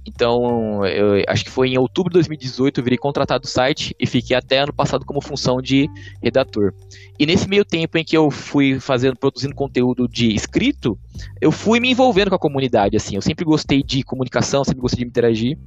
Então, 0.10 0.86
eu 0.86 1.24
acho 1.28 1.46
que 1.46 1.52
foi 1.52 1.70
em 1.70 1.78
outubro 1.78 2.10
de 2.10 2.16
2018 2.16 2.80
eu 2.80 2.84
virei 2.84 2.98
contratado 2.98 3.44
do 3.44 3.48
site 3.48 3.96
e 4.00 4.08
fiquei 4.08 4.36
até 4.36 4.60
ano 4.60 4.74
passado 4.74 5.06
como 5.06 5.22
função 5.22 5.62
de 5.62 5.88
redator. 6.22 6.74
E 7.20 7.26
nesse 7.26 7.48
meio 7.48 7.64
tempo 7.64 7.98
em 7.98 8.04
que 8.04 8.18
eu 8.18 8.32
fui 8.32 8.80
fazendo, 8.80 9.16
produzindo 9.16 9.54
conteúdo 9.54 10.08
de 10.08 10.34
escrito, 10.34 10.98
eu 11.40 11.52
fui 11.52 11.80
me 11.80 11.92
envolvendo 11.92 12.30
com 12.30 12.36
a 12.36 12.40
comunidade, 12.40 12.98
assim. 12.98 13.16
Eu 13.16 13.22
sempre 13.22 13.46
gostei 13.46 13.84
de 13.84 14.04
comunicação, 14.04 14.64
sempre 14.64 14.82
gostei 14.82 15.04
de 15.04 15.10
interagir. 15.10 15.58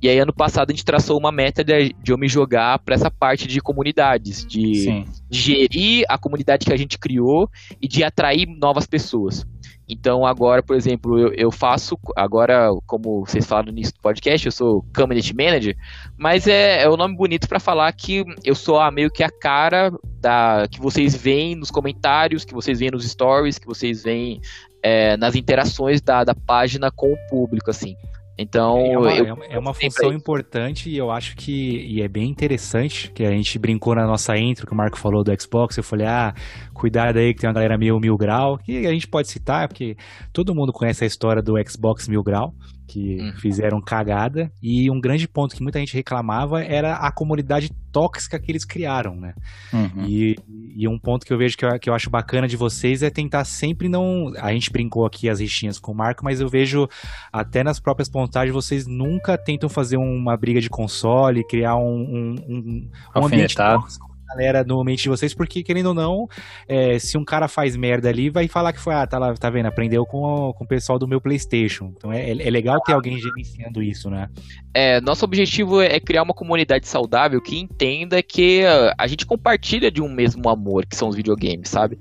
E 0.00 0.08
aí, 0.08 0.18
ano 0.18 0.32
passado, 0.32 0.70
a 0.70 0.72
gente 0.72 0.84
traçou 0.84 1.18
uma 1.18 1.32
meta 1.32 1.64
de, 1.64 1.94
de 2.02 2.12
eu 2.12 2.18
me 2.18 2.28
jogar 2.28 2.78
para 2.78 2.94
essa 2.94 3.10
parte 3.10 3.48
de 3.48 3.60
comunidades, 3.60 4.44
de, 4.46 5.04
de 5.28 5.38
gerir 5.38 6.04
a 6.08 6.16
comunidade 6.18 6.64
que 6.64 6.72
a 6.72 6.76
gente 6.76 6.98
criou 6.98 7.50
e 7.80 7.88
de 7.88 8.04
atrair 8.04 8.46
novas 8.46 8.86
pessoas. 8.86 9.46
Então 9.88 10.26
agora, 10.26 10.62
por 10.62 10.76
exemplo, 10.76 11.18
eu, 11.18 11.32
eu, 11.32 11.50
faço, 11.50 11.98
agora, 12.14 12.68
como 12.86 13.24
vocês 13.24 13.46
falaram 13.46 13.66
no 13.66 13.72
início 13.72 13.94
do 13.94 14.00
podcast, 14.00 14.46
eu 14.46 14.52
sou 14.52 14.84
Community 14.94 15.34
Manager, 15.34 15.74
mas 16.16 16.46
é, 16.46 16.82
é 16.82 16.90
um 16.90 16.96
nome 16.96 17.16
bonito 17.16 17.48
para 17.48 17.58
falar 17.58 17.90
que 17.92 18.22
eu 18.44 18.54
sou 18.54 18.78
a, 18.78 18.90
meio 18.90 19.10
que 19.10 19.22
a 19.22 19.30
cara 19.30 19.90
da 20.20 20.66
que 20.70 20.78
vocês 20.78 21.16
veem 21.16 21.54
nos 21.54 21.70
comentários, 21.70 22.44
que 22.44 22.52
vocês 22.52 22.78
veem 22.78 22.90
nos 22.90 23.08
stories, 23.08 23.58
que 23.58 23.66
vocês 23.66 24.02
veem 24.02 24.40
é, 24.82 25.16
nas 25.16 25.34
interações 25.34 26.02
da, 26.02 26.22
da 26.22 26.34
página 26.34 26.90
com 26.90 27.12
o 27.12 27.28
público, 27.28 27.70
assim. 27.70 27.96
Então, 28.38 28.78
é 28.78 28.96
uma, 28.96 29.14
eu, 29.16 29.38
é 29.50 29.58
uma 29.58 29.74
função 29.74 30.12
importante 30.12 30.88
e 30.88 30.96
eu 30.96 31.10
acho 31.10 31.34
que 31.34 31.84
e 31.84 32.00
é 32.00 32.06
bem 32.06 32.30
interessante, 32.30 33.10
que 33.10 33.24
a 33.24 33.32
gente 33.32 33.58
brincou 33.58 33.96
na 33.96 34.06
nossa 34.06 34.38
intro, 34.38 34.64
que 34.64 34.72
o 34.72 34.76
Marco 34.76 34.96
falou 34.96 35.24
do 35.24 35.42
Xbox, 35.42 35.76
eu 35.76 35.82
falei, 35.82 36.06
ah, 36.06 36.32
cuidado 36.72 37.18
aí 37.18 37.34
que 37.34 37.40
tem 37.40 37.48
uma 37.48 37.54
galera 37.54 37.76
meio 37.76 37.98
mil 37.98 38.16
grau, 38.16 38.56
que 38.56 38.86
a 38.86 38.92
gente 38.92 39.08
pode 39.08 39.26
citar, 39.26 39.66
porque 39.66 39.96
todo 40.32 40.54
mundo 40.54 40.72
conhece 40.72 41.02
a 41.02 41.06
história 41.06 41.42
do 41.42 41.54
Xbox 41.68 42.06
mil 42.06 42.22
grau, 42.22 42.54
que 42.88 43.20
uhum. 43.20 43.32
fizeram 43.36 43.80
cagada. 43.80 44.50
E 44.62 44.90
um 44.90 44.98
grande 44.98 45.28
ponto 45.28 45.54
que 45.54 45.62
muita 45.62 45.78
gente 45.78 45.94
reclamava 45.94 46.64
era 46.64 46.94
a 46.94 47.12
comunidade 47.12 47.70
tóxica 47.92 48.38
que 48.38 48.50
eles 48.50 48.64
criaram, 48.64 49.14
né? 49.14 49.34
Uhum. 49.72 50.04
E, 50.06 50.36
e, 50.74 50.88
um 50.88 50.98
ponto 50.98 51.26
que 51.26 51.32
eu 51.32 51.38
vejo 51.38 51.56
que 51.56 51.64
eu, 51.64 51.78
que 51.78 51.90
eu 51.90 51.94
acho 51.94 52.08
bacana 52.08 52.48
de 52.48 52.56
vocês 52.56 53.02
é 53.02 53.10
tentar 53.10 53.44
sempre 53.44 53.88
não. 53.88 54.32
A 54.38 54.52
gente 54.52 54.72
brincou 54.72 55.04
aqui 55.04 55.28
as 55.28 55.40
rixinhas 55.40 55.78
com 55.78 55.92
o 55.92 55.94
Marco, 55.94 56.24
mas 56.24 56.40
eu 56.40 56.48
vejo 56.48 56.88
até 57.32 57.62
nas 57.62 57.78
próprias 57.78 58.08
pontagens 58.08 58.54
vocês 58.54 58.86
nunca 58.86 59.36
tentam 59.36 59.68
fazer 59.68 59.98
uma 59.98 60.36
briga 60.36 60.60
de 60.60 60.70
console, 60.70 61.46
criar 61.46 61.76
um, 61.76 62.00
um, 62.00 62.34
um, 62.48 62.90
um 63.16 63.26
ambiente 63.26 63.54
tóxico 63.54 64.17
galera 64.28 64.62
no 64.62 64.84
mente 64.84 65.04
de 65.04 65.08
vocês, 65.08 65.32
porque 65.34 65.62
querendo 65.62 65.86
ou 65.86 65.94
não, 65.94 66.28
é, 66.68 66.98
se 66.98 67.16
um 67.16 67.24
cara 67.24 67.48
faz 67.48 67.76
merda 67.76 68.08
ali, 68.08 68.28
vai 68.28 68.46
falar 68.46 68.72
que 68.72 68.80
foi, 68.80 68.94
ah, 68.94 69.06
tá 69.06 69.18
lá, 69.18 69.34
tá 69.34 69.48
vendo, 69.48 69.66
aprendeu 69.66 70.04
com, 70.04 70.52
com 70.52 70.64
o 70.64 70.66
pessoal 70.66 70.98
do 70.98 71.08
meu 71.08 71.20
PlayStation. 71.20 71.92
Então 71.96 72.12
é, 72.12 72.30
é 72.30 72.50
legal 72.50 72.80
ter 72.80 72.92
alguém 72.92 73.18
gerenciando 73.18 73.82
isso, 73.82 74.10
né? 74.10 74.28
É, 74.74 75.00
nosso 75.00 75.24
objetivo 75.24 75.80
é 75.80 75.98
criar 75.98 76.22
uma 76.22 76.34
comunidade 76.34 76.86
saudável 76.86 77.40
que 77.40 77.58
entenda 77.58 78.22
que 78.22 78.62
a 78.96 79.06
gente 79.06 79.24
compartilha 79.24 79.90
de 79.90 80.02
um 80.02 80.08
mesmo 80.08 80.48
amor, 80.48 80.86
que 80.86 80.94
são 80.94 81.08
os 81.08 81.16
videogames, 81.16 81.68
sabe? 81.68 81.98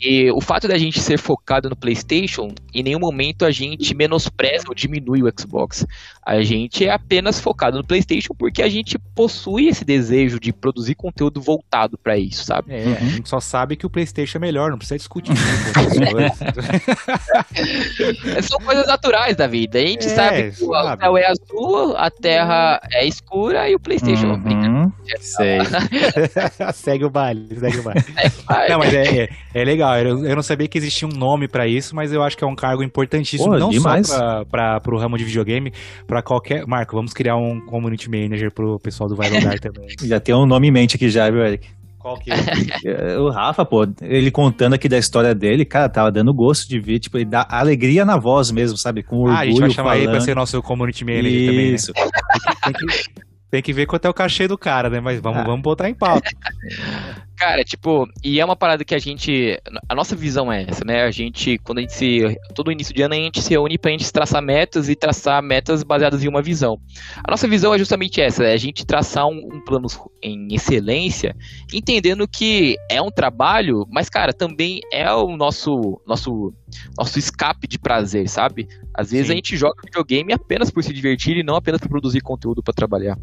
E 0.00 0.30
o 0.30 0.40
fato 0.40 0.68
da 0.68 0.78
gente 0.78 1.00
ser 1.00 1.18
focado 1.18 1.68
no 1.68 1.76
PlayStation, 1.76 2.48
em 2.72 2.82
nenhum 2.82 3.00
momento 3.00 3.44
a 3.44 3.50
gente 3.50 3.94
menospreza 3.94 4.64
ou 4.68 4.74
diminui 4.74 5.22
o 5.22 5.32
Xbox. 5.38 5.84
A 6.24 6.40
gente 6.42 6.86
é 6.86 6.92
apenas 6.92 7.40
focado 7.40 7.76
no 7.76 7.84
PlayStation 7.84 8.34
porque 8.38 8.62
a 8.62 8.68
gente 8.68 8.98
possui 9.14 9.68
esse 9.68 9.84
desejo 9.84 10.38
de 10.38 10.52
produzir 10.52 10.94
conteúdo 10.94 11.40
voltado 11.40 11.63
para 12.02 12.16
isso, 12.16 12.44
sabe? 12.44 12.72
É, 12.72 12.84
uhum. 12.84 12.92
a 12.92 13.04
gente 13.10 13.28
só 13.28 13.40
sabe 13.40 13.76
que 13.76 13.84
o 13.84 13.90
PlayStation 13.90 14.38
é 14.38 14.40
melhor, 14.40 14.70
não 14.70 14.78
precisa 14.78 14.96
discutir. 14.96 15.32
São 18.42 18.58
coisas 18.64 18.86
naturais 18.86 19.36
da 19.36 19.46
vida. 19.46 19.78
A 19.78 19.82
gente 19.82 20.06
é, 20.06 20.08
sabe 20.08 20.50
que 20.50 20.52
sabe. 20.52 20.96
o 20.96 21.00
céu 21.00 21.16
é 21.16 21.26
azul, 21.26 21.96
a 21.96 22.10
terra 22.10 22.80
é 22.92 23.06
escura 23.06 23.68
e 23.68 23.74
o 23.74 23.80
PlayStation 23.80 24.26
uhum. 24.26 24.40
brinca. 24.40 24.92
Sei. 25.20 25.58
segue 26.74 27.04
o 27.04 27.10
baile, 27.10 27.48
segue 27.58 27.78
o 27.78 27.82
baile. 27.82 28.04
Não, 28.68 28.78
mas 28.78 28.94
é, 28.94 29.22
é, 29.22 29.28
é 29.54 29.64
legal. 29.64 29.98
Eu, 29.98 30.24
eu, 30.24 30.36
não 30.36 30.42
sabia 30.42 30.68
que 30.68 30.78
existia 30.78 31.08
um 31.08 31.12
nome 31.12 31.48
para 31.48 31.66
isso, 31.66 31.94
mas 31.94 32.12
eu 32.12 32.22
acho 32.22 32.36
que 32.36 32.44
é 32.44 32.46
um 32.46 32.54
cargo 32.54 32.82
importantíssimo, 32.82 33.50
Pô, 33.50 33.58
não 33.58 33.70
demais. 33.70 34.08
só 34.08 34.44
para 34.44 34.80
o 34.86 34.96
ramo 34.96 35.18
de 35.18 35.24
videogame, 35.24 35.72
para 36.06 36.22
qualquer. 36.22 36.66
Marco, 36.66 36.94
vamos 36.94 37.12
criar 37.12 37.36
um 37.36 37.60
community 37.60 38.08
manager 38.08 38.52
pro 38.52 38.78
pessoal 38.78 39.08
do 39.08 39.16
Vai 39.16 39.30
Logar 39.30 39.58
também. 39.58 39.88
Já 40.02 40.20
tem 40.20 40.34
um 40.34 40.46
nome 40.46 40.68
em 40.68 40.70
mente 40.70 40.96
aqui 40.96 41.08
já, 41.08 41.28
viu, 41.30 41.44
Eric? 41.44 41.63
Qual 42.04 42.18
que 42.18 42.30
é? 42.84 43.18
o 43.18 43.30
Rafa, 43.30 43.64
pô, 43.64 43.88
ele 44.02 44.30
contando 44.30 44.74
aqui 44.74 44.90
da 44.90 44.98
história 44.98 45.34
dele, 45.34 45.64
cara, 45.64 45.88
tava 45.88 46.12
dando 46.12 46.34
gosto 46.34 46.68
de 46.68 46.78
ver, 46.78 46.98
tipo, 46.98 47.16
ele 47.16 47.24
dá 47.24 47.46
alegria 47.48 48.04
na 48.04 48.18
voz 48.18 48.50
mesmo, 48.50 48.76
sabe? 48.76 49.02
Com 49.02 49.20
orgulho. 49.20 49.34
Ah, 49.34 49.40
a 49.40 49.46
gente 49.46 49.58
vai 49.58 49.70
chamar 49.70 49.90
falando. 49.92 50.02
ele 50.02 50.10
pra 50.10 50.20
ser 50.20 50.36
nosso 50.36 50.60
community 50.60 51.02
manager 51.02 51.32
Isso. 51.32 51.46
também. 51.46 51.68
Né? 51.70 51.74
Isso. 51.74 51.92
Tem 52.62 52.72
que, 52.74 53.10
tem 53.50 53.62
que 53.62 53.72
ver 53.72 53.86
quanto 53.86 54.04
é 54.04 54.10
o 54.10 54.12
cachê 54.12 54.46
do 54.46 54.58
cara, 54.58 54.90
né? 54.90 55.00
Mas 55.00 55.18
vamos, 55.18 55.40
ah. 55.40 55.44
vamos 55.44 55.62
botar 55.62 55.88
em 55.88 55.94
pauta. 55.94 56.28
Cara, 57.36 57.64
tipo, 57.64 58.08
e 58.22 58.38
é 58.38 58.44
uma 58.44 58.54
parada 58.54 58.84
que 58.84 58.94
a 58.94 58.98
gente. 58.98 59.58
A 59.88 59.94
nossa 59.94 60.14
visão 60.14 60.52
é 60.52 60.64
essa, 60.68 60.84
né? 60.84 61.02
A 61.02 61.10
gente, 61.10 61.58
quando 61.58 61.78
a 61.78 61.80
gente 61.80 61.92
se. 61.92 62.38
Todo 62.54 62.70
início 62.70 62.94
de 62.94 63.02
ano, 63.02 63.14
a 63.14 63.16
gente 63.16 63.42
se 63.42 63.50
reúne 63.50 63.76
pra 63.76 63.90
gente 63.90 64.10
traçar 64.12 64.40
metas 64.40 64.88
e 64.88 64.94
traçar 64.94 65.42
metas 65.42 65.82
baseadas 65.82 66.22
em 66.22 66.28
uma 66.28 66.40
visão. 66.40 66.78
A 67.26 67.30
nossa 67.30 67.48
visão 67.48 67.74
é 67.74 67.78
justamente 67.78 68.20
essa: 68.20 68.44
é 68.44 68.52
a 68.52 68.56
gente 68.56 68.86
traçar 68.86 69.26
um, 69.26 69.48
um 69.52 69.60
plano 69.64 69.88
em 70.22 70.54
excelência, 70.54 71.34
entendendo 71.72 72.26
que 72.28 72.76
é 72.88 73.02
um 73.02 73.10
trabalho, 73.10 73.84
mas, 73.90 74.08
cara, 74.08 74.32
também 74.32 74.80
é 74.92 75.12
o 75.12 75.36
nosso, 75.36 76.00
nosso, 76.06 76.54
nosso 76.96 77.18
escape 77.18 77.66
de 77.66 77.78
prazer, 77.78 78.28
sabe? 78.28 78.68
Às 78.94 79.10
vezes 79.10 79.26
Sim. 79.26 79.32
a 79.32 79.36
gente 79.36 79.56
joga 79.56 79.82
videogame 79.84 80.32
apenas 80.32 80.70
por 80.70 80.84
se 80.84 80.92
divertir 80.92 81.36
e 81.36 81.42
não 81.42 81.56
apenas 81.56 81.80
por 81.80 81.88
produzir 81.88 82.20
conteúdo 82.20 82.62
para 82.62 82.72
trabalhar. 82.72 83.18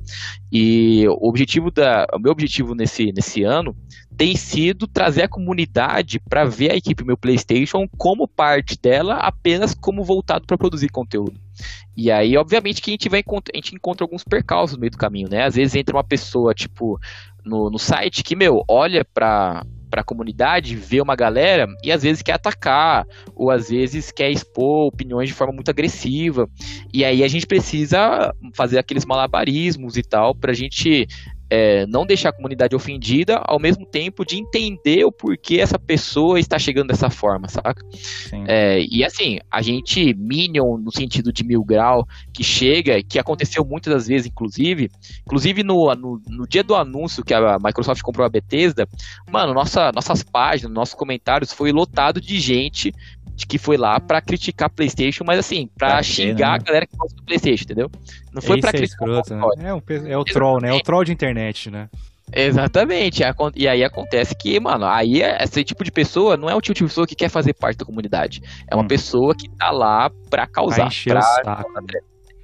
E 0.51 1.07
o 1.07 1.29
objetivo 1.29 1.71
da, 1.71 2.05
o 2.13 2.19
meu 2.19 2.31
objetivo 2.31 2.75
nesse, 2.75 3.11
nesse 3.13 3.43
ano 3.43 3.75
tem 4.17 4.35
sido 4.35 4.87
trazer 4.87 5.23
a 5.23 5.27
comunidade 5.27 6.19
para 6.19 6.43
ver 6.45 6.71
a 6.71 6.75
equipe 6.75 7.03
meu 7.03 7.17
PlayStation 7.17 7.87
como 7.97 8.27
parte 8.27 8.77
dela, 8.79 9.15
apenas 9.15 9.73
como 9.73 10.03
voltado 10.03 10.45
para 10.45 10.57
produzir 10.57 10.89
conteúdo. 10.89 11.39
E 11.95 12.11
aí, 12.11 12.37
obviamente, 12.37 12.81
que 12.81 12.91
a 12.91 12.93
gente 12.93 13.09
vai 13.09 13.23
a 13.23 13.57
gente 13.57 13.75
encontra 13.75 14.03
alguns 14.03 14.23
percalços 14.23 14.75
no 14.75 14.81
meio 14.81 14.91
do 14.91 14.97
caminho, 14.97 15.29
né? 15.29 15.43
Às 15.43 15.55
vezes 15.55 15.75
entra 15.75 15.95
uma 15.95 16.03
pessoa, 16.03 16.53
tipo, 16.53 16.99
no, 17.45 17.69
no 17.69 17.79
site 17.79 18.23
que, 18.23 18.35
meu, 18.35 18.63
olha 18.67 19.03
para 19.05 19.65
para 19.91 19.99
a 19.99 20.05
comunidade, 20.05 20.73
vê 20.73 21.01
uma 21.01 21.17
galera 21.17 21.67
e 21.83 21.91
às 21.91 22.01
vezes 22.01 22.21
quer 22.21 22.31
atacar, 22.31 23.05
ou 23.35 23.51
às 23.51 23.69
vezes 23.69 24.09
quer 24.09 24.31
expor 24.31 24.87
opiniões 24.87 25.27
de 25.27 25.35
forma 25.35 25.53
muito 25.53 25.69
agressiva. 25.69 26.49
E 26.93 27.03
aí 27.03 27.25
a 27.25 27.27
gente 27.27 27.45
precisa 27.45 28.33
fazer 28.55 28.79
aqueles 28.79 29.03
malabarismos 29.03 29.97
e 29.97 30.01
tal 30.01 30.33
para 30.33 30.51
a 30.51 30.55
gente 30.55 31.05
é, 31.51 31.85
não 31.85 32.05
deixar 32.05 32.29
a 32.29 32.33
comunidade 32.33 32.73
ofendida, 32.73 33.41
ao 33.43 33.59
mesmo 33.59 33.85
tempo 33.85 34.25
de 34.25 34.37
entender 34.37 35.03
o 35.03 35.11
porquê 35.11 35.59
essa 35.59 35.77
pessoa 35.77 36.39
está 36.39 36.57
chegando 36.57 36.87
dessa 36.87 37.09
forma, 37.09 37.49
saca? 37.49 37.85
É, 38.47 38.79
e 38.89 39.03
assim, 39.03 39.37
a 39.51 39.61
gente, 39.61 40.13
Minion, 40.13 40.77
no 40.77 40.91
sentido 40.93 41.33
de 41.33 41.43
mil 41.43 41.61
grau, 41.61 42.07
que 42.33 42.41
chega, 42.41 43.03
que 43.03 43.19
aconteceu 43.19 43.65
muitas 43.65 43.93
das 43.93 44.07
vezes, 44.07 44.27
inclusive, 44.27 44.89
inclusive 45.25 45.61
no, 45.61 45.93
no, 45.93 46.21
no 46.25 46.47
dia 46.47 46.63
do 46.63 46.73
anúncio 46.73 47.21
que 47.21 47.33
a 47.33 47.57
Microsoft 47.61 48.01
comprou 48.01 48.25
a 48.25 48.29
Bethesda, 48.29 48.87
mano, 49.29 49.53
nossa, 49.53 49.91
nossas 49.91 50.23
páginas, 50.23 50.71
nossos 50.71 50.95
comentários 50.95 51.51
foi 51.51 51.73
lotado 51.73 52.21
de 52.21 52.39
gente 52.39 52.93
que 53.47 53.57
foi 53.57 53.77
lá 53.77 53.99
para 53.99 54.21
criticar 54.21 54.69
PlayStation, 54.69 55.23
mas 55.25 55.39
assim, 55.39 55.69
para 55.77 56.01
xingar 56.03 56.51
né? 56.51 56.55
a 56.55 56.57
galera 56.57 56.87
que 56.87 56.95
gosta 56.95 57.15
do 57.15 57.23
PlayStation, 57.23 57.63
entendeu? 57.63 57.91
Não 58.31 58.41
foi 58.41 58.59
para 58.59 58.69
é 58.69 58.73
criticar. 58.73 59.09
Escroto, 59.09 59.35
né? 59.57 59.69
é, 59.69 59.73
o, 59.73 59.83
é 60.07 60.17
o 60.17 60.23
troll, 60.23 60.61
né? 60.61 60.69
É 60.69 60.73
o 60.73 60.81
troll 60.81 61.03
de 61.03 61.11
internet, 61.11 61.69
né? 61.69 61.89
Exatamente. 62.33 63.23
E 63.55 63.67
aí 63.67 63.83
acontece 63.83 64.35
que, 64.35 64.59
mano, 64.59 64.85
aí 64.85 65.21
é, 65.21 65.43
esse 65.43 65.63
tipo 65.63 65.83
de 65.83 65.91
pessoa 65.91 66.37
não 66.37 66.49
é 66.49 66.55
o 66.55 66.61
tipo 66.61 66.75
de 66.75 66.83
pessoa 66.83 67.05
que 67.05 67.15
quer 67.15 67.29
fazer 67.29 67.53
parte 67.53 67.77
da 67.77 67.85
comunidade. 67.85 68.41
É 68.69 68.75
uma 68.75 68.83
hum. 68.83 68.87
pessoa 68.87 69.35
que 69.35 69.49
tá 69.49 69.69
lá 69.71 70.09
pra 70.29 70.47
causar. 70.47 70.75
Pra 70.77 70.87
encher 70.87 71.09
pra... 71.09 71.19
o 71.19 71.23
saco. 71.23 71.71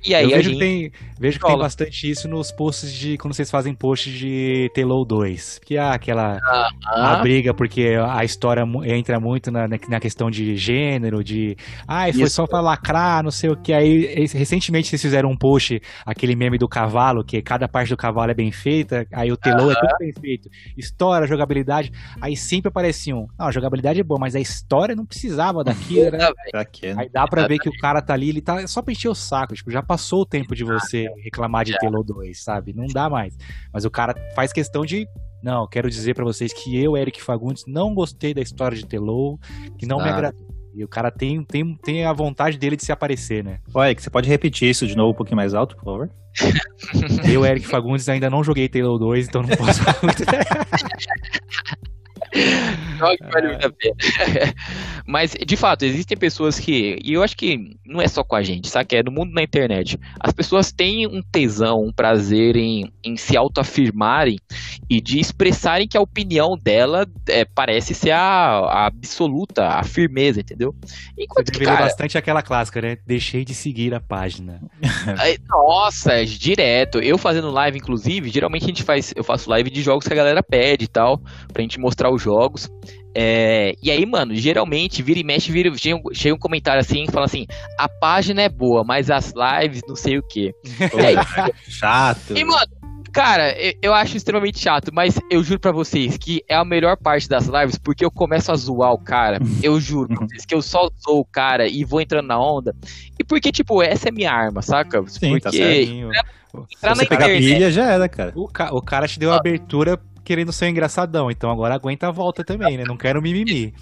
E 0.05 0.13
aí 0.13 0.23
eu 0.23 0.29
vejo, 0.29 0.39
a 0.39 0.43
gente... 0.43 0.53
que 0.53 0.59
tem, 0.59 0.91
vejo 1.19 1.39
que 1.39 1.45
tem 1.45 1.57
bastante 1.57 2.09
isso 2.09 2.27
nos 2.27 2.51
posts 2.51 2.91
de. 2.93 3.17
Quando 3.17 3.33
vocês 3.33 3.49
fazem 3.49 3.73
posts 3.73 4.11
de 4.13 4.69
Telo 4.73 5.03
2. 5.05 5.59
Que 5.65 5.77
há 5.77 5.93
aquela 5.93 6.37
Ah, 6.43 7.13
a 7.13 7.15
briga, 7.17 7.53
porque 7.53 7.95
a 8.09 8.23
história 8.23 8.63
entra 8.85 9.19
muito 9.19 9.51
na, 9.51 9.67
na- 9.67 9.99
questão 9.99 10.29
de 10.29 10.55
gênero, 10.55 11.23
de. 11.23 11.55
Ai, 11.87 12.13
foi 12.13 12.23
Isso. 12.23 12.35
só 12.35 12.45
pra 12.47 12.61
lacrar, 12.61 13.23
não 13.23 13.31
sei 13.31 13.49
o 13.49 13.55
que. 13.57 13.73
Aí, 13.73 14.25
recentemente 14.33 14.87
vocês 14.87 15.01
fizeram 15.01 15.29
um 15.29 15.37
post, 15.37 15.81
aquele 16.05 16.35
meme 16.35 16.57
do 16.57 16.67
cavalo, 16.67 17.23
que 17.23 17.41
cada 17.41 17.67
parte 17.67 17.89
do 17.89 17.97
cavalo 17.97 18.31
é 18.31 18.33
bem 18.35 18.51
feita. 18.51 19.05
Aí 19.11 19.31
o 19.31 19.37
Telo 19.37 19.71
é 19.71 19.75
tudo 19.75 19.97
bem 19.99 20.13
feito. 20.13 20.49
História, 20.77 21.27
jogabilidade. 21.27 21.91
Aí 22.21 22.35
sempre 22.35 22.69
apareciam. 22.69 23.27
Não, 23.37 23.47
a 23.47 23.51
jogabilidade 23.51 23.99
é 23.99 24.03
boa, 24.03 24.19
mas 24.19 24.35
a 24.35 24.39
história 24.39 24.95
não 24.95 25.05
precisava 25.05 25.63
daquilo, 25.63 26.11
né? 26.11 26.17
né? 26.53 26.65
Aí 26.97 27.09
dá 27.09 27.27
pra 27.27 27.47
ver 27.47 27.59
que 27.59 27.69
o 27.69 27.77
cara 27.79 28.01
tá 28.01 28.13
ali, 28.13 28.29
ele 28.29 28.41
tá 28.41 28.65
só 28.67 28.81
pra 28.81 28.91
encher 28.91 29.09
o 29.09 29.15
saco. 29.15 29.53
Tipo, 29.55 29.71
já 29.71 29.81
passou 29.81 30.21
o 30.21 30.25
tempo 30.25 30.55
de 30.55 30.63
você 30.63 31.06
reclamar 31.23 31.65
de 31.65 31.77
Telo 31.77 32.03
2, 32.03 32.43
sabe? 32.43 32.73
Não 32.73 32.87
dá 32.87 33.09
mais. 33.09 33.37
Mas 33.71 33.85
o 33.85 33.91
cara 33.91 34.15
faz 34.35 34.53
questão 34.53 34.85
de. 34.85 35.07
Não, 35.41 35.67
quero 35.67 35.89
dizer 35.89 36.15
pra 36.15 36.25
vocês 36.25 36.51
que 36.51 36.81
eu, 36.81 36.97
Eric 36.97 37.21
Fagundes, 37.21 37.63
não 37.67 37.93
gostei 37.93 38.33
da 38.33 38.41
história 38.41 38.77
de 38.77 38.85
Telo, 38.85 39.39
que 39.77 39.85
não 39.85 39.97
me 39.97 40.09
agradou. 40.09 40.47
E 40.73 40.83
o 40.83 40.87
cara 40.87 41.09
tem, 41.09 41.43
tem, 41.43 41.75
tem 41.75 42.05
a 42.05 42.13
vontade 42.13 42.57
dele 42.57 42.75
de 42.75 42.85
se 42.85 42.91
aparecer, 42.91 43.43
né? 43.43 43.59
Olha, 43.73 43.95
que 43.95 44.01
você 44.01 44.11
pode 44.11 44.29
repetir 44.29 44.69
isso 44.69 44.85
de 44.85 44.95
novo 44.95 45.11
um 45.11 45.15
pouquinho 45.15 45.37
mais 45.37 45.55
alto, 45.55 45.75
por 45.75 45.85
favor? 45.85 46.11
Eu, 47.31 47.43
Eric 47.43 47.65
Fagundes, 47.65 48.07
ainda 48.07 48.29
não 48.29 48.43
joguei 48.43 48.69
Telo 48.69 48.99
2, 48.99 49.27
então 49.27 49.41
não 49.41 49.49
posso 49.49 49.81
Joga 52.97 53.17
que 53.17 53.31
vale 53.31 53.47
muito 53.47 53.67
a 53.67 53.71
pena. 53.71 53.95
Mas, 55.05 55.35
de 55.45 55.55
fato, 55.55 55.83
existem 55.83 56.17
pessoas 56.17 56.59
que. 56.59 56.99
E 57.03 57.13
eu 57.13 57.23
acho 57.23 57.35
que 57.35 57.77
não 57.85 58.01
é 58.01 58.07
só 58.07 58.23
com 58.23 58.35
a 58.35 58.43
gente, 58.43 58.67
sabe? 58.67 58.95
É 58.95 59.03
no 59.03 59.11
mundo 59.11 59.33
da 59.33 59.41
internet. 59.41 59.97
As 60.19 60.33
pessoas 60.33 60.71
têm 60.71 61.07
um 61.07 61.21
tesão, 61.21 61.83
um 61.83 61.91
prazer 61.91 62.55
em, 62.55 62.91
em 63.03 63.15
se 63.15 63.37
autoafirmarem 63.37 64.37
e 64.89 65.01
de 65.01 65.19
expressarem 65.19 65.87
que 65.87 65.97
a 65.97 66.01
opinião 66.01 66.57
dela 66.57 67.05
é, 67.29 67.45
parece 67.45 67.93
ser 67.93 68.11
a, 68.11 68.59
a 68.59 68.87
absoluta, 68.87 69.67
a 69.67 69.83
firmeza, 69.83 70.39
entendeu? 70.39 70.73
Você 70.85 71.03
Enquanto 71.17 71.45
que, 71.45 71.51
deveria 71.53 71.73
cara, 71.75 71.85
bastante 71.85 72.17
aquela 72.17 72.41
clássica, 72.41 72.81
né? 72.81 72.97
Deixei 73.05 73.43
de 73.43 73.53
seguir 73.53 73.93
a 73.93 73.99
página. 73.99 74.61
Nossa, 75.49 76.25
direto. 76.25 76.99
Eu 76.99 77.17
fazendo 77.17 77.51
live, 77.51 77.77
inclusive, 77.77 78.29
geralmente 78.29 78.63
a 78.63 78.67
gente 78.67 78.83
faz, 78.83 79.13
eu 79.15 79.23
faço 79.23 79.49
live 79.49 79.69
de 79.69 79.81
jogos 79.81 80.07
que 80.07 80.13
a 80.13 80.15
galera 80.15 80.43
pede 80.43 80.85
e 80.85 80.87
tal, 80.87 81.21
pra 81.51 81.61
gente 81.61 81.79
mostrar 81.79 82.11
os 82.11 82.21
jogos. 82.21 82.69
É, 83.19 83.73
e 83.81 83.89
aí, 83.89 84.05
mano, 84.05 84.35
geralmente 84.35 85.01
vira 85.01 85.19
e 85.19 85.23
mexe, 85.23 85.51
vira, 85.51 85.75
chega, 85.75 85.95
um- 85.95 86.13
chega 86.13 86.35
um 86.35 86.39
comentário 86.39 86.79
assim 86.79 87.03
e 87.03 87.11
fala 87.11 87.25
assim: 87.25 87.47
a 87.77 87.89
página 87.89 88.43
é 88.43 88.49
boa, 88.49 88.83
mas 88.83 89.09
as 89.09 89.33
lives 89.35 89.81
não 89.87 89.95
sei 89.95 90.17
o 90.19 90.23
quê. 90.23 90.53
É, 90.79 91.51
Chato. 91.67 92.37
e, 92.37 92.43
mano, 92.43 92.67
cara, 93.11 93.57
eu, 93.59 93.73
eu 93.81 93.93
acho 93.95 94.15
extremamente 94.17 94.59
chato, 94.59 94.91
mas 94.93 95.19
eu 95.31 95.43
juro 95.43 95.59
pra 95.59 95.71
vocês 95.71 96.15
que 96.15 96.43
é 96.47 96.53
a 96.55 96.63
melhor 96.63 96.95
parte 96.95 97.27
das 97.27 97.47
lives 97.47 97.77
porque 97.79 98.05
eu 98.05 98.11
começo 98.11 98.51
a 98.51 98.55
zoar 98.55 98.93
o 98.93 98.99
cara. 98.99 99.39
Eu 99.63 99.79
juro 99.81 100.09
pra 100.09 100.27
vocês 100.27 100.45
que 100.45 100.53
eu 100.53 100.61
só 100.61 100.87
zoo 101.03 101.19
o 101.21 101.25
cara 101.25 101.67
e 101.67 101.83
vou 101.83 101.99
entrando 101.99 102.27
na 102.27 102.39
onda. 102.39 102.75
E 103.19 103.23
porque, 103.23 103.51
tipo, 103.51 103.81
essa 103.81 104.09
é 104.09 104.11
minha 104.11 104.31
arma, 104.31 104.61
saca? 104.61 105.03
Sim, 105.07 105.39
tá 105.39 105.49
porque 105.49 105.57
certo. 105.57 105.91
entrar 105.91 106.25
Se 106.69 106.85
na 106.85 106.95
você 106.95 107.05
pegar 107.07 107.25
internet. 107.31 107.53
pilha, 107.53 107.71
já 107.71 107.91
era, 107.91 108.07
cara. 108.07 108.31
O, 108.35 108.47
ca- 108.47 108.69
o 108.71 108.81
cara 108.81 109.07
te 109.07 109.17
deu 109.17 109.33
a 109.33 109.37
abertura 109.37 109.99
querendo 110.27 110.51
ser 110.51 110.65
um 110.65 110.69
engraçadão, 110.69 111.31
então 111.31 111.49
agora 111.49 111.75
aguenta 111.75 112.09
a 112.09 112.11
volta 112.11 112.43
também, 112.43 112.75
né? 112.75 112.83
Não 112.85 112.97
quero 112.97 113.21
mimimi. 113.21 113.73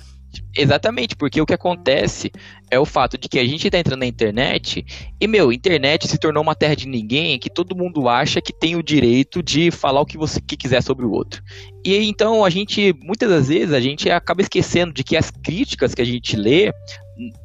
Exatamente, 0.55 1.15
porque 1.15 1.41
o 1.41 1.45
que 1.45 1.55
acontece 1.55 2.31
é 2.69 2.77
o 2.77 2.85
fato 2.85 3.17
de 3.17 3.27
que 3.27 3.39
a 3.39 3.45
gente 3.45 3.67
tá 3.67 3.79
entrando 3.79 4.01
na 4.01 4.05
internet 4.05 4.85
e, 5.19 5.27
meu, 5.27 5.51
internet 5.51 6.07
se 6.07 6.19
tornou 6.19 6.43
uma 6.43 6.53
terra 6.53 6.75
de 6.75 6.87
ninguém 6.87 7.39
que 7.39 7.49
todo 7.49 7.75
mundo 7.75 8.07
acha 8.07 8.39
que 8.39 8.53
tem 8.53 8.75
o 8.75 8.83
direito 8.83 9.41
de 9.41 9.71
falar 9.71 10.01
o 10.01 10.05
que 10.05 10.19
você 10.19 10.39
que 10.39 10.55
quiser 10.55 10.83
sobre 10.83 11.03
o 11.03 11.11
outro. 11.11 11.41
E 11.83 11.97
então 12.07 12.45
a 12.45 12.49
gente, 12.51 12.93
muitas 13.01 13.29
das 13.29 13.47
vezes, 13.47 13.73
a 13.73 13.79
gente 13.79 14.07
acaba 14.11 14.41
esquecendo 14.41 14.93
de 14.93 15.03
que 15.03 15.17
as 15.17 15.31
críticas 15.31 15.95
que 15.95 16.01
a 16.01 16.05
gente 16.05 16.35
lê 16.35 16.71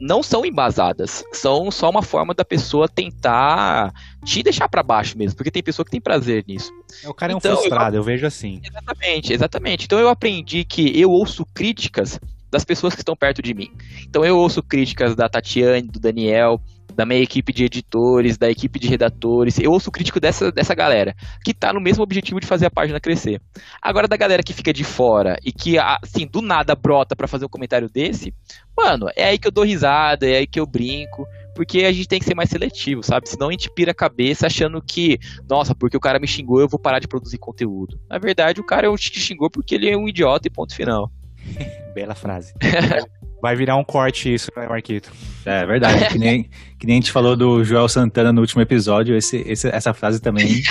não 0.01 0.23
são 0.23 0.45
embasadas, 0.45 1.23
são 1.33 1.71
só 1.71 1.89
uma 1.91 2.03
forma 2.03 2.35
da 2.35 2.45
pessoa 2.45 2.89
tentar 2.89 3.93
te 4.25 4.43
deixar 4.43 4.69
pra 4.69 4.83
baixo 4.83 5.17
mesmo, 5.17 5.37
porque 5.37 5.51
tem 5.51 5.63
pessoa 5.63 5.85
que 5.85 5.91
tem 5.91 6.01
prazer 6.01 6.45
nisso. 6.47 6.73
O 7.07 7.15
cara 7.15 7.33
é 7.33 7.35
um 7.35 7.39
Então, 7.39 7.53
eu- 7.53 7.57
frustrado, 7.59 7.97
eu 7.97 8.03
vejo 8.03 8.27
assim. 8.27 8.61
Exatamente, 8.65 9.33
exatamente. 9.33 9.85
Então 9.85 9.99
eu 9.99 10.09
aprendi 10.09 10.65
que 10.65 10.99
eu 11.01 11.11
ouço 11.11 11.47
críticas 11.55 12.19
das 12.51 12.65
pessoas 12.65 12.95
que 12.95 13.01
estão 13.03 13.15
perto 13.15 13.41
de 13.41 13.55
mim. 13.55 13.71
Então 14.03 14.25
eu 14.25 14.37
ouço 14.37 14.61
críticas 14.63 15.15
da 15.15 15.29
Tatiane, 15.29 15.87
do 15.87 16.01
Daniel, 16.01 16.61
da 17.01 17.07
minha 17.07 17.23
equipe 17.23 17.51
de 17.51 17.65
editores, 17.65 18.37
da 18.37 18.51
equipe 18.51 18.79
de 18.79 18.87
redatores. 18.87 19.59
Eu 19.59 19.71
ouço 19.71 19.91
crítico 19.91 20.21
dessa, 20.21 20.53
dessa 20.53 20.75
galera, 20.75 21.15
que 21.43 21.55
tá 21.55 21.73
no 21.73 21.81
mesmo 21.81 22.03
objetivo 22.03 22.39
de 22.39 22.47
fazer 22.47 22.67
a 22.67 22.71
página 22.71 23.01
crescer. 23.01 23.41
Agora, 23.81 24.07
da 24.07 24.19
galera 24.19 24.43
que 24.43 24.53
fica 24.53 24.71
de 24.71 24.85
fora 24.85 25.39
e 25.43 25.51
que, 25.51 25.79
assim, 25.79 26.27
do 26.27 26.43
nada 26.43 26.75
brota 26.75 27.17
pra 27.17 27.27
fazer 27.27 27.47
um 27.47 27.49
comentário 27.49 27.89
desse, 27.89 28.35
mano, 28.77 29.07
é 29.17 29.25
aí 29.25 29.39
que 29.39 29.49
eu 29.49 29.51
dou 29.51 29.65
risada, 29.65 30.29
é 30.29 30.41
aí 30.41 30.47
que 30.47 30.61
eu 30.61 30.67
brinco. 30.67 31.27
Porque 31.55 31.85
a 31.85 31.93
gente 31.93 32.07
tem 32.07 32.19
que 32.19 32.27
ser 32.27 32.35
mais 32.35 32.51
seletivo, 32.51 33.03
sabe? 33.03 33.29
Senão 33.31 33.49
a 33.49 33.51
gente 33.51 33.71
pira 33.75 33.93
a 33.93 33.95
cabeça 33.95 34.47
achando 34.47 34.81
que, 34.83 35.19
nossa, 35.49 35.75
porque 35.75 35.97
o 35.97 36.01
cara 36.01 36.21
me 36.21 36.27
xingou, 36.27 36.61
eu 36.61 36.69
vou 36.69 36.79
parar 36.79 36.99
de 36.99 37.09
produzir 37.09 37.39
conteúdo. 37.39 37.99
Na 38.11 38.19
verdade, 38.19 38.61
o 38.61 38.65
cara 38.65 38.95
te 38.95 39.19
xingou 39.19 39.51
porque 39.51 39.75
ele 39.75 39.89
é 39.89 39.97
um 39.97 40.07
idiota 40.07 40.49
e 40.49 40.51
ponto 40.51 40.75
final. 40.75 41.11
Bela 41.95 42.15
frase. 42.15 42.53
Vai 43.43 43.57
virar 43.57 43.77
um 43.77 43.85
corte 43.85 44.33
isso, 44.33 44.51
né, 44.57 44.67
Marquito? 44.69 45.11
É 45.47 45.65
verdade. 45.67 46.09
Que 46.11 46.19
nem, 46.19 46.45
que 46.79 46.87
nem 46.87 46.97
a 46.97 47.01
gente 47.01 47.13
falou 47.13 47.35
do 47.37 47.65
Joel 47.65 47.89
Santana 47.89 48.33
no 48.33 48.41
último 48.41 48.61
episódio, 48.63 49.17
esse, 49.17 49.39
esse- 49.47 49.69
essa 49.69 49.95
frase 49.95 50.21
também 50.21 50.63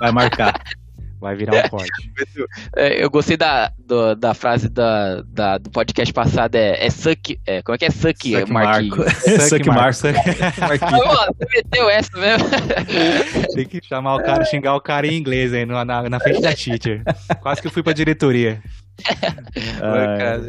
vai 0.00 0.10
marcar. 0.12 0.60
Vai 1.18 1.34
virar 1.34 1.64
um 1.64 1.68
corte. 1.70 1.90
É, 2.76 3.02
eu 3.02 3.08
gostei 3.10 3.38
da, 3.38 3.72
do- 3.78 4.14
da 4.14 4.34
frase 4.34 4.68
da, 4.68 5.22
da- 5.22 5.56
do 5.58 5.70
podcast 5.70 6.12
passado, 6.12 6.54
é, 6.56 6.84
é 6.86 6.90
suck, 6.90 7.40
é, 7.46 7.62
como 7.62 7.74
é 7.74 7.78
que 7.78 7.84
é 7.86 7.90
suck, 7.90 8.32
Suck 8.38 8.52
Marquinhos? 8.52 8.96
Marco. 8.98 9.10
Suck 9.48 9.66
Marco. 9.66 10.06
Ah, 10.06 10.66
Marquinhos. 10.68 11.06
mano, 11.06 11.34
você 11.38 11.46
meteu 11.56 11.88
essa 11.90 12.18
mesmo? 12.18 12.48
Tem 13.54 13.64
que 13.66 13.80
chamar 13.82 14.16
o 14.16 14.22
cara, 14.22 14.44
xingar 14.44 14.74
o 14.74 14.80
cara 14.80 15.06
em 15.06 15.16
inglês 15.16 15.52
aí, 15.54 15.64
na, 15.64 15.84
na, 15.86 16.08
na 16.08 16.20
frente 16.20 16.40
da 16.42 16.52
teacher. 16.54 17.02
Quase 17.40 17.62
que 17.62 17.66
eu 17.66 17.72
fui 17.72 17.82
pra 17.82 17.92
diretoria. 17.94 18.62
Ah, 19.82 20.40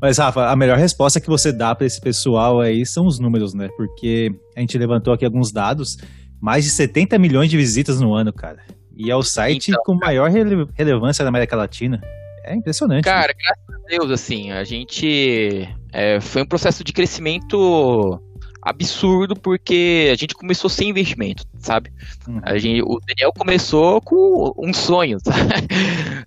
Mas, 0.00 0.18
Rafa, 0.18 0.48
a 0.50 0.56
melhor 0.56 0.76
resposta 0.78 1.20
que 1.20 1.28
você 1.28 1.52
dá 1.52 1.74
pra 1.74 1.86
esse 1.86 2.00
pessoal 2.00 2.60
aí 2.60 2.84
são 2.86 3.06
os 3.06 3.18
números, 3.18 3.54
né? 3.54 3.68
Porque 3.76 4.32
a 4.56 4.60
gente 4.60 4.76
levantou 4.78 5.12
aqui 5.12 5.24
alguns 5.24 5.52
dados, 5.52 5.96
mais 6.40 6.64
de 6.64 6.70
70 6.70 7.18
milhões 7.18 7.50
de 7.50 7.56
visitas 7.56 8.00
no 8.00 8.14
ano, 8.14 8.32
cara. 8.32 8.58
E 8.96 9.10
é 9.10 9.16
o 9.16 9.22
site 9.22 9.70
Então, 9.70 9.82
com 9.84 9.94
maior 9.94 10.30
rele- 10.30 10.66
relevância 10.74 11.22
na 11.22 11.28
América 11.28 11.56
Latina. 11.56 12.00
É 12.44 12.54
impressionante. 12.54 13.04
Cara, 13.04 13.32
graças 13.32 13.84
a 13.84 13.88
Deus, 13.88 14.10
assim, 14.10 14.50
a 14.50 14.64
gente. 14.64 15.68
é, 15.92 16.20
foi 16.20 16.42
um 16.42 16.46
processo 16.46 16.82
de 16.84 16.92
crescimento 16.92 18.20
absurdo 18.62 19.34
porque 19.34 20.10
a 20.12 20.16
gente 20.16 20.34
começou 20.34 20.68
sem 20.68 20.90
investimento, 20.90 21.44
sabe? 21.58 21.90
Uhum. 22.28 22.40
A 22.42 22.58
gente, 22.58 22.82
o 22.82 23.00
Daniel 23.06 23.32
começou 23.32 24.00
com 24.00 24.52
um 24.58 24.72
sonho, 24.72 25.18
sabe? 25.24 25.66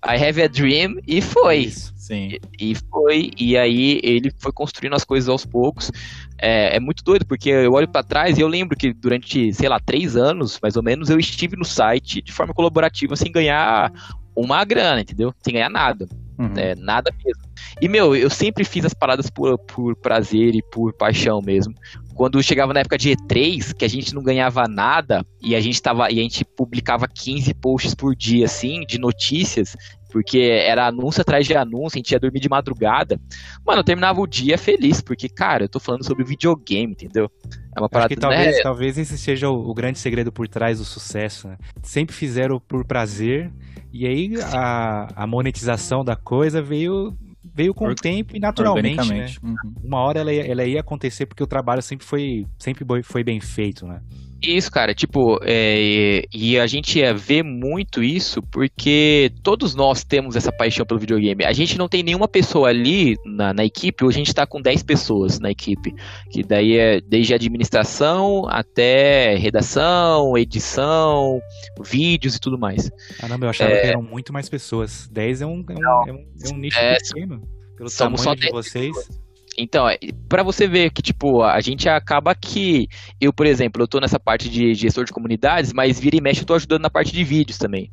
I 0.04 0.28
have 0.28 0.42
a 0.42 0.48
dream 0.48 0.96
e 1.06 1.20
foi. 1.20 1.58
Isso. 1.58 1.94
Sim. 1.96 2.36
E 2.60 2.74
foi, 2.90 3.30
e 3.38 3.56
aí 3.56 3.98
ele 4.02 4.30
foi 4.38 4.52
construindo 4.52 4.94
as 4.94 5.04
coisas 5.04 5.26
aos 5.28 5.46
poucos. 5.46 5.90
É, 6.38 6.76
é 6.76 6.80
muito 6.80 7.02
doido, 7.02 7.24
porque 7.24 7.48
eu 7.48 7.72
olho 7.72 7.88
pra 7.88 8.02
trás 8.02 8.36
e 8.36 8.42
eu 8.42 8.48
lembro 8.48 8.76
que 8.76 8.92
durante, 8.92 9.54
sei 9.54 9.68
lá, 9.70 9.80
três 9.80 10.14
anos, 10.14 10.58
mais 10.62 10.76
ou 10.76 10.82
menos, 10.82 11.08
eu 11.08 11.18
estive 11.18 11.56
no 11.56 11.64
site 11.64 12.20
de 12.20 12.30
forma 12.30 12.52
colaborativa 12.52 13.16
sem 13.16 13.32
ganhar 13.32 13.90
uma 14.36 14.62
grana, 14.64 15.00
entendeu? 15.00 15.32
Sem 15.42 15.54
ganhar 15.54 15.70
nada. 15.70 16.06
Uhum. 16.38 16.52
É, 16.56 16.74
nada 16.74 17.10
mesmo. 17.24 17.42
E, 17.80 17.88
meu, 17.88 18.14
eu 18.14 18.28
sempre 18.28 18.64
fiz 18.64 18.84
as 18.84 18.94
paradas 18.94 19.30
por, 19.30 19.58
por 19.58 19.96
prazer 19.96 20.54
e 20.54 20.62
por 20.62 20.92
paixão 20.92 21.40
mesmo. 21.40 21.74
Quando 22.14 22.42
chegava 22.42 22.72
na 22.72 22.80
época 22.80 22.96
de 22.96 23.10
E3, 23.10 23.74
que 23.74 23.84
a 23.84 23.88
gente 23.88 24.14
não 24.14 24.22
ganhava 24.22 24.64
nada, 24.68 25.24
e 25.42 25.54
a 25.54 25.60
gente 25.60 25.82
tava. 25.82 26.10
E 26.10 26.18
a 26.18 26.22
gente 26.22 26.44
publicava 26.44 27.06
15 27.08 27.52
posts 27.54 27.94
por 27.94 28.14
dia, 28.14 28.44
assim, 28.44 28.80
de 28.86 28.98
notícias, 28.98 29.76
porque 30.14 30.38
era 30.38 30.86
anúncio 30.86 31.22
atrás 31.22 31.44
de 31.44 31.56
anúncio, 31.56 31.96
a 31.96 31.98
gente 31.98 32.12
ia 32.12 32.20
dormir 32.20 32.38
de 32.38 32.48
madrugada. 32.48 33.18
Mano, 33.66 33.80
eu 33.80 33.84
terminava 33.84 34.20
o 34.20 34.28
dia 34.28 34.56
feliz, 34.56 35.00
porque, 35.00 35.28
cara, 35.28 35.64
eu 35.64 35.68
tô 35.68 35.80
falando 35.80 36.04
sobre 36.04 36.24
videogame, 36.24 36.92
entendeu? 36.92 37.28
É 37.76 37.80
uma 37.80 37.86
Acho 37.86 37.90
parada 37.90 38.08
que 38.08 38.14
né? 38.14 38.20
talvez, 38.20 38.62
talvez 38.62 38.96
esse 38.96 39.18
seja 39.18 39.48
o, 39.48 39.70
o 39.70 39.74
grande 39.74 39.98
segredo 39.98 40.30
por 40.30 40.46
trás 40.46 40.78
do 40.78 40.84
sucesso. 40.84 41.48
Né? 41.48 41.56
Sempre 41.82 42.14
fizeram 42.14 42.60
por 42.60 42.86
prazer, 42.86 43.52
e 43.92 44.06
aí 44.06 44.34
a, 44.40 45.08
a 45.16 45.26
monetização 45.26 46.04
da 46.04 46.14
coisa 46.14 46.62
veio, 46.62 47.12
veio 47.54 47.72
com 47.72 47.84
Or- 47.84 47.92
o 47.92 47.94
tempo 47.94 48.36
e 48.36 48.40
naturalmente. 48.40 49.08
Né? 49.08 49.26
Uhum. 49.42 49.56
Uma 49.84 49.98
hora 49.98 50.20
ela 50.20 50.32
ia, 50.32 50.44
ela 50.46 50.64
ia 50.64 50.80
acontecer 50.80 51.26
porque 51.26 51.42
o 51.42 51.46
trabalho 51.46 51.80
sempre 51.80 52.04
foi, 52.04 52.46
sempre 52.58 52.84
foi 52.84 53.02
foi 53.02 53.22
bem 53.22 53.40
feito, 53.40 53.86
né? 53.86 54.00
Isso, 54.46 54.70
cara, 54.70 54.94
tipo, 54.94 55.38
é, 55.42 56.24
e 56.32 56.58
a 56.58 56.66
gente 56.66 57.00
vê 57.14 57.42
muito 57.42 58.02
isso 58.02 58.42
porque 58.42 59.30
todos 59.42 59.74
nós 59.74 60.04
temos 60.04 60.36
essa 60.36 60.52
paixão 60.52 60.84
pelo 60.84 61.00
videogame. 61.00 61.44
A 61.44 61.52
gente 61.52 61.78
não 61.78 61.88
tem 61.88 62.02
nenhuma 62.02 62.28
pessoa 62.28 62.68
ali 62.68 63.16
na, 63.24 63.52
na 63.54 63.64
equipe, 63.64 64.04
hoje 64.04 64.16
a 64.16 64.24
gente 64.24 64.34
tá 64.34 64.46
com 64.46 64.60
10 64.60 64.82
pessoas 64.82 65.40
na 65.40 65.50
equipe, 65.50 65.92
que 66.30 66.42
daí 66.42 66.76
é 66.76 67.00
desde 67.00 67.34
administração 67.34 68.46
até 68.48 69.36
redação, 69.36 70.36
edição, 70.36 71.40
vídeos 71.82 72.36
e 72.36 72.40
tudo 72.40 72.58
mais. 72.58 72.90
Caramba, 73.18 73.46
eu 73.46 73.50
achava 73.50 73.70
é... 73.70 73.80
que 73.80 73.86
eram 73.86 74.02
muito 74.02 74.32
mais 74.32 74.48
pessoas. 74.48 75.08
10 75.12 75.42
é 75.42 75.46
um, 75.46 75.64
é 75.68 75.72
um, 75.72 76.08
é 76.08 76.12
um, 76.12 76.26
é 76.44 76.54
um 76.54 76.58
nicho 76.58 76.78
é, 76.78 76.96
pequeno. 76.96 77.42
Pelo 77.76 77.90
somos 77.90 78.22
tamanho 78.22 78.40
só 78.40 78.46
de 78.46 78.52
vocês. 78.52 78.96
Pessoas. 78.96 79.23
Então, 79.58 79.88
é, 79.88 79.98
para 80.28 80.42
você 80.42 80.66
ver 80.66 80.90
que, 80.90 81.02
tipo, 81.02 81.42
a 81.42 81.60
gente 81.60 81.88
acaba 81.88 82.34
que. 82.34 82.88
Eu, 83.20 83.32
por 83.32 83.46
exemplo, 83.46 83.82
eu 83.82 83.88
tô 83.88 84.00
nessa 84.00 84.18
parte 84.18 84.48
de 84.48 84.74
gestor 84.74 85.04
de 85.04 85.12
comunidades, 85.12 85.72
mas 85.72 85.98
vira 85.98 86.16
e 86.16 86.20
mexe 86.20 86.42
eu 86.42 86.46
tô 86.46 86.54
ajudando 86.54 86.82
na 86.82 86.90
parte 86.90 87.12
de 87.12 87.24
vídeos 87.24 87.58
também. 87.58 87.90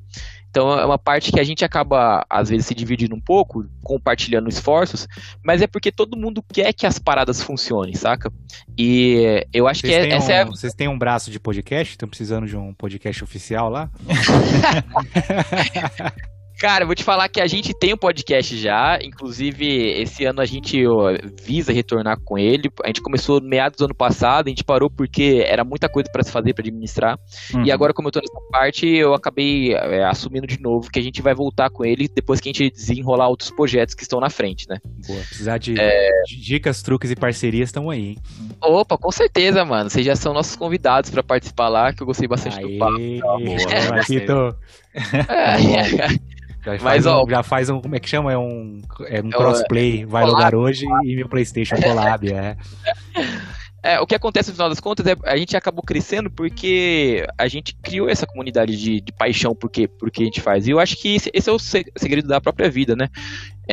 Então 0.52 0.78
é 0.78 0.86
uma 0.86 1.00
parte 1.00 1.32
que 1.32 1.40
a 1.40 1.46
gente 1.46 1.64
acaba, 1.64 2.26
às 2.30 2.50
vezes, 2.50 2.66
se 2.66 2.76
dividindo 2.76 3.16
um 3.16 3.22
pouco, 3.22 3.66
compartilhando 3.82 4.50
esforços, 4.50 5.08
mas 5.44 5.62
é 5.62 5.68
porque 5.68 5.94
todo 5.94 6.18
mundo 6.18 6.44
quer 6.54 6.74
que 6.74 6.86
as 6.86 7.00
paradas 7.00 7.42
funcionem, 7.42 7.96
saca? 7.96 8.30
E 8.78 9.46
eu 9.54 9.66
acho 9.66 9.80
vocês 9.80 10.06
que 10.06 10.12
é, 10.12 10.14
essa 10.14 10.32
um, 10.32 10.36
é. 10.36 10.46
Vocês 10.46 10.74
têm 10.74 10.90
um 10.90 11.00
braço 11.00 11.32
de 11.32 11.40
podcast? 11.40 11.94
Estão 11.94 12.10
precisando 12.10 12.46
de 12.46 12.58
um 12.58 12.74
podcast 12.74 13.24
oficial 13.24 13.70
lá? 13.70 13.90
Cara, 16.60 16.86
vou 16.86 16.94
te 16.94 17.04
falar 17.04 17.28
que 17.28 17.42
a 17.42 17.48
gente 17.48 17.74
tem 17.74 17.94
um 17.94 17.98
podcast 17.98 18.56
já, 18.58 19.00
inclusive 19.02 19.66
esse 20.00 20.26
ano 20.26 20.42
a 20.42 20.46
gente 20.46 20.86
ó, 20.86 21.12
visa 21.44 21.74
retornar 21.74 22.20
com 22.24 22.38
ele. 22.38 22.70
A 22.84 22.88
gente 22.88 23.02
começou 23.02 23.42
meados 23.42 23.78
do 23.78 23.86
ano 23.86 23.96
passado, 23.96 24.48
a 24.48 24.50
gente 24.50 24.64
parou 24.64 24.90
porque 24.90 25.44
era 25.46 25.64
muita 25.64 25.90
coisa 25.90 26.10
para 26.12 26.24
se 26.24 26.32
fazer, 26.32 26.54
para 26.54 26.64
administrar. 26.64 27.18
Uhum. 27.54 27.66
E 27.66 27.72
agora, 27.72 27.94
como 27.94 28.10
eu 28.10 28.12
tô 28.12 28.20
nessa 28.20 28.52
parte, 28.52 28.86
eu 28.88 29.14
acabei 29.14 29.74
é, 29.74 30.06
assumindo 30.06 30.46
de 30.46 30.62
novo 30.62 30.90
que 30.92 31.00
a 31.00 31.02
gente 31.02 31.22
vai 31.22 31.34
voltar 31.34 31.70
com 31.70 31.84
ele 31.84 32.08
depois 32.08 32.40
que 32.40 32.50
a 32.50 32.52
gente 32.52 32.70
desenrolar 32.70 33.30
outros 33.30 33.50
projetos 33.50 33.96
que 33.96 34.04
estão 34.04 34.20
na 34.20 34.30
frente, 34.30 34.68
né? 34.70 34.78
Boa, 35.08 35.20
precisar 35.20 35.58
de, 35.58 35.80
é... 35.80 36.10
de 36.28 36.40
dicas, 36.40 36.82
truques 36.84 37.10
e 37.10 37.16
parcerias 37.16 37.70
estão 37.70 37.90
aí, 37.90 38.10
hein? 38.10 38.18
Opa, 38.62 38.98
com 38.98 39.12
certeza, 39.12 39.66
mano. 39.66 39.90
Vocês 39.90 40.06
já 40.06 40.16
são 40.16 40.34
nossos 40.34 40.56
convidados 40.56 41.10
para 41.10 41.24
participar 41.24 41.70
lá, 41.70 41.92
que 41.92 42.04
eu 42.04 42.08
gostei 42.08 42.28
bastante 42.28 42.60
Aê, 42.60 42.74
do 42.74 42.80
papo. 42.80 42.98
Boa, 43.00 43.40
Marquito. 43.90 44.56
É, 44.94 46.08
Já 46.64 46.78
faz, 46.78 46.84
Mas, 46.84 47.06
um, 47.08 47.10
ó, 47.10 47.26
já 47.28 47.42
faz 47.42 47.70
um, 47.70 47.82
como 47.82 47.96
é 47.96 48.00
que 48.00 48.08
chama? 48.08 48.32
É 48.32 48.38
um, 48.38 48.82
é 49.08 49.20
um 49.20 49.32
crossplay, 49.32 50.06
vai 50.06 50.24
collab, 50.24 50.36
logar 50.36 50.56
hoje 50.56 50.86
collab. 50.86 51.10
e 51.12 51.16
meu 51.16 51.28
Playstation 51.28 51.76
collab, 51.78 52.32
é. 52.32 52.56
É, 53.84 54.00
o 54.00 54.06
que 54.06 54.14
acontece 54.14 54.50
no 54.50 54.54
final 54.54 54.70
das 54.70 54.80
contas 54.80 55.08
é 55.08 55.16
a 55.24 55.36
gente 55.36 55.58
acabou 55.58 55.84
crescendo 55.84 56.30
porque 56.30 57.26
a 57.36 57.48
gente 57.48 57.76
criou 57.82 58.08
essa 58.08 58.28
comunidade 58.28 58.78
de, 58.78 59.02
de 59.02 59.12
paixão 59.12 59.56
porque, 59.56 59.88
porque 59.88 60.22
a 60.22 60.26
gente 60.26 60.40
faz. 60.40 60.68
E 60.68 60.72
eu 60.72 60.80
acho 60.80 60.96
que 60.98 61.16
esse, 61.16 61.32
esse 61.34 61.50
é 61.50 61.52
o 61.52 61.58
segredo 61.58 62.28
da 62.28 62.40
própria 62.40 62.70
vida, 62.70 62.96
né? 62.96 63.10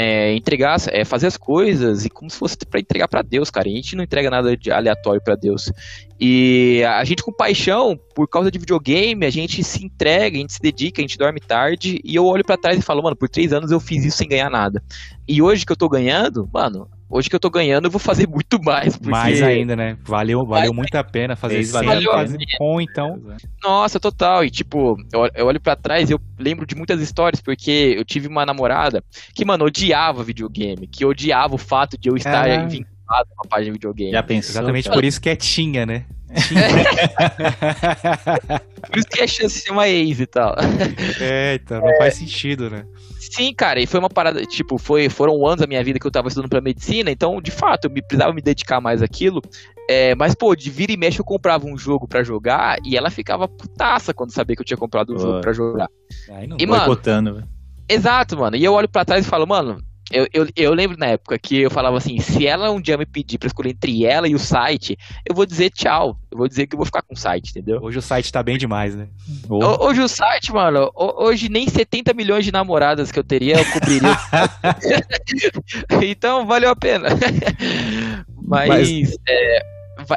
É, 0.00 0.32
entregar, 0.36 0.76
é 0.92 1.04
fazer 1.04 1.26
as 1.26 1.36
coisas 1.36 2.04
e 2.04 2.08
como 2.08 2.30
se 2.30 2.38
fosse 2.38 2.56
para 2.58 2.78
entregar 2.78 3.08
para 3.08 3.20
Deus, 3.20 3.50
cara. 3.50 3.68
A 3.68 3.72
gente 3.72 3.96
não 3.96 4.04
entrega 4.04 4.30
nada 4.30 4.56
de 4.56 4.70
aleatório 4.70 5.20
para 5.20 5.34
Deus. 5.34 5.72
E 6.20 6.84
a 6.84 7.02
gente 7.02 7.20
com 7.20 7.32
paixão, 7.32 7.98
por 8.14 8.28
causa 8.28 8.48
de 8.48 8.60
videogame, 8.60 9.26
a 9.26 9.30
gente 9.30 9.64
se 9.64 9.84
entrega, 9.84 10.36
a 10.36 10.40
gente 10.40 10.52
se 10.52 10.60
dedica, 10.60 11.00
a 11.00 11.02
gente 11.02 11.18
dorme 11.18 11.40
tarde. 11.40 12.00
E 12.04 12.14
eu 12.14 12.24
olho 12.24 12.44
para 12.44 12.56
trás 12.56 12.78
e 12.78 12.82
falo, 12.82 13.02
mano, 13.02 13.16
por 13.16 13.28
três 13.28 13.52
anos 13.52 13.72
eu 13.72 13.80
fiz 13.80 14.04
isso 14.04 14.18
sem 14.18 14.28
ganhar 14.28 14.48
nada. 14.48 14.80
E 15.26 15.42
hoje 15.42 15.66
que 15.66 15.72
eu 15.72 15.76
tô 15.76 15.88
ganhando, 15.88 16.48
mano, 16.52 16.88
Hoje 17.10 17.30
que 17.30 17.34
eu 17.34 17.40
tô 17.40 17.48
ganhando, 17.48 17.86
eu 17.86 17.90
vou 17.90 17.98
fazer 17.98 18.26
muito 18.28 18.62
mais. 18.62 18.96
Porque... 18.96 19.10
Mais 19.10 19.42
ainda, 19.42 19.74
né? 19.74 19.96
Valeu, 20.04 20.44
valeu 20.44 20.74
muito 20.74 20.94
a 20.94 21.04
pena 21.04 21.36
fazer 21.36 21.60
isso. 21.60 21.72
Valeu, 21.72 22.12
fazer 22.12 22.38
com, 22.58 22.80
então. 22.80 23.20
Nossa, 23.62 23.98
total. 23.98 24.44
E 24.44 24.50
tipo, 24.50 24.96
eu, 25.12 25.30
eu 25.34 25.46
olho 25.46 25.60
para 25.60 25.76
trás 25.76 26.10
e 26.10 26.12
eu 26.12 26.20
lembro 26.38 26.66
de 26.66 26.74
muitas 26.74 27.00
histórias, 27.00 27.40
porque 27.40 27.94
eu 27.96 28.04
tive 28.04 28.28
uma 28.28 28.44
namorada 28.44 29.02
que, 29.34 29.44
mano, 29.44 29.64
odiava 29.64 30.22
videogame, 30.22 30.86
que 30.86 31.04
odiava 31.04 31.54
o 31.54 31.58
fato 31.58 31.98
de 31.98 32.08
eu 32.08 32.16
estar 32.16 32.48
é. 32.48 32.66
vinculado 32.66 33.28
numa 33.30 33.48
página 33.48 33.66
de 33.66 33.72
videogame. 33.72 34.12
Já 34.12 34.22
pensou, 34.22 34.52
Exatamente 34.52 34.84
cara. 34.84 34.96
por 34.96 35.04
isso 35.04 35.20
que 35.20 35.30
é 35.30 35.36
tinha, 35.36 35.86
né? 35.86 36.04
por 38.90 38.98
isso 38.98 39.08
que 39.08 39.22
a 39.22 39.26
chance 39.26 39.54
de 39.54 39.60
ser 39.62 39.70
uma 39.70 39.88
ex 39.88 40.20
e 40.20 40.26
tal. 40.26 40.54
É, 41.20 41.54
então, 41.54 41.80
não 41.80 41.88
é. 41.88 41.98
faz 41.98 42.14
sentido, 42.14 42.70
né? 42.70 42.84
Sim, 43.30 43.52
cara, 43.54 43.80
e 43.80 43.86
foi 43.86 44.00
uma 44.00 44.08
parada, 44.08 44.44
tipo, 44.46 44.78
foi, 44.78 45.08
foram 45.08 45.46
anos 45.46 45.60
da 45.60 45.66
minha 45.66 45.82
vida 45.84 45.98
que 45.98 46.06
eu 46.06 46.10
tava 46.10 46.28
estudando 46.28 46.50
pra 46.50 46.60
medicina, 46.60 47.10
então, 47.10 47.40
de 47.40 47.50
fato, 47.50 47.84
eu 47.84 47.90
me, 47.90 48.00
precisava 48.00 48.32
me 48.32 48.40
dedicar 48.40 48.80
mais 48.80 49.02
àquilo. 49.02 49.42
É, 49.88 50.14
mas, 50.14 50.34
pô, 50.34 50.54
de 50.54 50.70
vira 50.70 50.92
e 50.92 50.96
mexe 50.96 51.20
eu 51.20 51.24
comprava 51.24 51.66
um 51.66 51.76
jogo 51.76 52.06
para 52.06 52.22
jogar 52.22 52.78
e 52.84 52.96
ela 52.96 53.10
ficava 53.10 53.48
putaça 53.48 54.12
quando 54.12 54.32
sabia 54.32 54.54
que 54.54 54.62
eu 54.62 54.66
tinha 54.66 54.76
comprado 54.76 55.12
um 55.12 55.16
pô. 55.16 55.22
jogo 55.22 55.40
para 55.40 55.52
jogar. 55.52 55.88
Aí 56.30 56.46
não 56.46 56.56
e, 56.58 56.66
mano, 56.66 56.86
botando, 56.86 57.44
Exato, 57.88 58.36
mano. 58.36 58.56
E 58.56 58.64
eu 58.64 58.74
olho 58.74 58.88
para 58.88 59.04
trás 59.04 59.24
e 59.24 59.28
falo, 59.28 59.46
mano, 59.46 59.82
eu, 60.10 60.26
eu, 60.32 60.48
eu, 60.56 60.72
lembro 60.72 60.96
na 60.96 61.06
época 61.06 61.38
que 61.38 61.60
eu 61.60 61.70
falava 61.70 61.96
assim: 61.96 62.18
se 62.18 62.46
ela 62.46 62.70
um 62.70 62.80
dia 62.80 62.96
me 62.96 63.04
pedir 63.04 63.38
pra 63.38 63.46
escolher 63.46 63.70
entre 63.70 64.06
ela 64.06 64.26
e 64.26 64.34
o 64.34 64.38
site, 64.38 64.96
eu 65.28 65.34
vou 65.34 65.44
dizer 65.44 65.70
tchau. 65.70 66.18
Eu 66.30 66.38
vou 66.38 66.48
dizer 66.48 66.66
que 66.66 66.74
eu 66.74 66.78
vou 66.78 66.86
ficar 66.86 67.02
com 67.02 67.14
o 67.14 67.16
site, 67.16 67.50
entendeu? 67.50 67.80
Hoje 67.82 67.98
o 67.98 68.02
site 68.02 68.32
tá 68.32 68.42
bem 68.42 68.56
demais, 68.56 68.94
né? 68.94 69.08
Oh. 69.48 69.86
Hoje 69.86 70.00
o 70.00 70.08
site, 70.08 70.52
mano, 70.52 70.90
hoje 70.94 71.48
nem 71.48 71.68
70 71.68 72.14
milhões 72.14 72.44
de 72.44 72.52
namoradas 72.52 73.12
que 73.12 73.18
eu 73.18 73.24
teria 73.24 73.58
eu 73.58 73.72
cobriria. 73.72 74.16
então 76.08 76.46
valeu 76.46 76.70
a 76.70 76.76
pena. 76.76 77.08
Mas, 78.42 78.68
Mas... 78.68 79.16
É, 79.28 79.62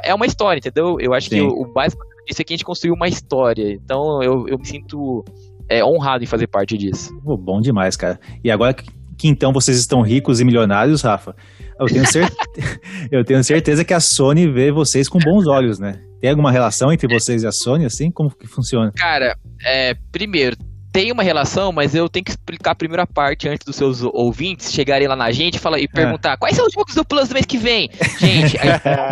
é, 0.03 0.13
uma 0.13 0.26
história, 0.26 0.59
entendeu? 0.59 0.97
Eu 0.99 1.13
acho 1.13 1.30
Sim. 1.30 1.35
que 1.35 1.41
o, 1.41 1.61
o 1.61 1.73
básico 1.73 2.03
disso 2.27 2.41
é 2.41 2.45
que 2.45 2.53
a 2.53 2.55
gente 2.55 2.65
construiu 2.65 2.93
uma 2.93 3.07
história. 3.07 3.73
Então 3.73 4.23
eu, 4.23 4.47
eu 4.47 4.57
me 4.57 4.65
sinto 4.65 5.23
é, 5.68 5.84
honrado 5.84 6.23
em 6.23 6.27
fazer 6.27 6.47
parte 6.47 6.77
disso. 6.77 7.18
Oh, 7.26 7.38
bom 7.38 7.59
demais, 7.59 7.95
cara. 7.95 8.19
E 8.43 8.51
agora 8.51 8.76
que 9.22 9.27
então 9.27 9.53
vocês 9.53 9.77
estão 9.77 10.02
ricos 10.02 10.39
e 10.39 10.43
milionários, 10.43 11.03
Rafa, 11.03 11.35
eu 11.80 11.85
tenho, 11.85 12.07
cert... 12.07 12.34
eu 13.11 13.23
tenho 13.23 13.43
certeza 13.43 13.85
que 13.85 13.93
a 13.93 13.99
Sony 13.99 14.52
vê 14.52 14.72
vocês 14.72 15.07
com 15.07 15.19
bons 15.19 15.45
olhos, 15.48 15.77
né? 15.77 16.02
Tem 16.19 16.31
alguma 16.31 16.52
relação 16.52 16.91
entre 16.91 17.07
vocês 17.07 17.43
e 17.43 17.48
a 17.48 17.52
Sony, 17.52 17.85
assim? 17.85 18.10
Como 18.10 18.31
que 18.31 18.48
funciona? 18.48 18.91
Cara, 18.98 19.38
é, 19.64 19.93
primeiro, 20.11 20.57
tem 20.91 21.11
uma 21.11 21.22
relação, 21.22 21.72
mas 21.72 21.93
eu 21.93 22.10
tenho 22.10 22.26
que 22.26 22.31
explicar 22.31 22.72
a 22.72 22.76
primeira 22.76 23.06
parte 23.06 23.48
antes 23.48 23.64
dos 23.64 23.76
seus 23.76 24.02
ouvintes 24.02 24.72
chegarem 24.72 25.07
lá 25.07 25.15
na 25.15 25.31
gente 25.31 25.56
e, 25.56 25.60
falar, 25.60 25.80
e 25.80 25.84
é. 25.84 25.88
perguntar 25.88 26.35
quais 26.38 26.56
são 26.56 26.65
os 26.65 26.73
jogos 26.73 26.95
do 26.95 27.06
Plus 27.06 27.30
do 27.30 27.34
mês 27.34 27.45
que 27.45 27.60
vem. 27.60 27.91
Gente, 28.19 28.57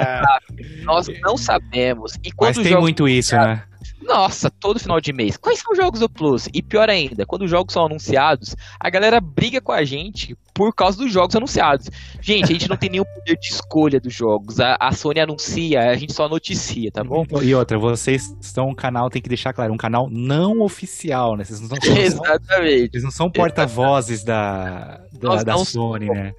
nós 0.86 1.06
não 1.22 1.38
sabemos. 1.38 2.14
E 2.24 2.32
quando 2.32 2.56
mas 2.56 2.68
tem 2.68 2.80
muito 2.80 3.08
isso, 3.08 3.36
né? 3.36 3.62
Nossa, 4.10 4.50
todo 4.50 4.80
final 4.80 5.00
de 5.00 5.14
mês. 5.14 5.38
Quais 5.38 5.60
são 5.60 5.72
os 5.72 5.78
jogos 5.78 6.00
do 6.00 6.10
Plus? 6.10 6.50
E 6.52 6.64
pior 6.64 6.90
ainda, 6.90 7.28
quando 7.28 7.44
os 7.44 7.52
jogos 7.52 7.72
são 7.72 7.86
anunciados, 7.86 8.56
a 8.80 8.90
galera 8.90 9.22
briga 9.22 9.62
com 9.62 9.72
a 9.72 9.84
gente 9.84 10.36
por 10.52 10.74
causa 10.74 10.98
dos 10.98 11.14
jogos 11.14 11.36
anunciados. 11.36 11.92
Gente, 12.20 12.46
a 12.46 12.54
gente 12.54 12.68
não 12.68 12.76
tem 12.76 12.90
nenhum 12.90 13.06
poder 13.06 13.38
de 13.38 13.48
escolha 13.48 14.00
dos 14.00 14.12
jogos. 14.12 14.60
A, 14.60 14.76
a 14.80 14.92
Sony 14.94 15.20
anuncia, 15.20 15.92
a 15.92 15.96
gente 15.96 16.12
só 16.12 16.28
noticia, 16.28 16.92
tá 16.92 17.04
bom? 17.04 17.24
E 17.44 17.54
outra, 17.54 17.78
vocês 17.78 18.36
são 18.42 18.70
um 18.70 18.74
canal, 18.74 19.12
tem 19.12 19.22
que 19.22 19.30
deixar 19.30 19.54
claro, 19.54 19.72
um 19.72 19.78
canal 19.78 20.10
não 20.10 20.62
oficial, 20.62 21.38
né? 21.38 21.44
Vocês 21.44 21.62
não 21.62 21.70
são, 21.70 21.96
Exatamente. 21.96 22.90
Vocês 22.92 23.04
não 23.04 23.12
são 23.12 23.30
porta-vozes 23.30 24.24
da, 24.24 25.02
da, 25.14 25.44
da 25.44 25.58
Sony, 25.60 26.08
somos, 26.08 26.18
né? 26.18 26.34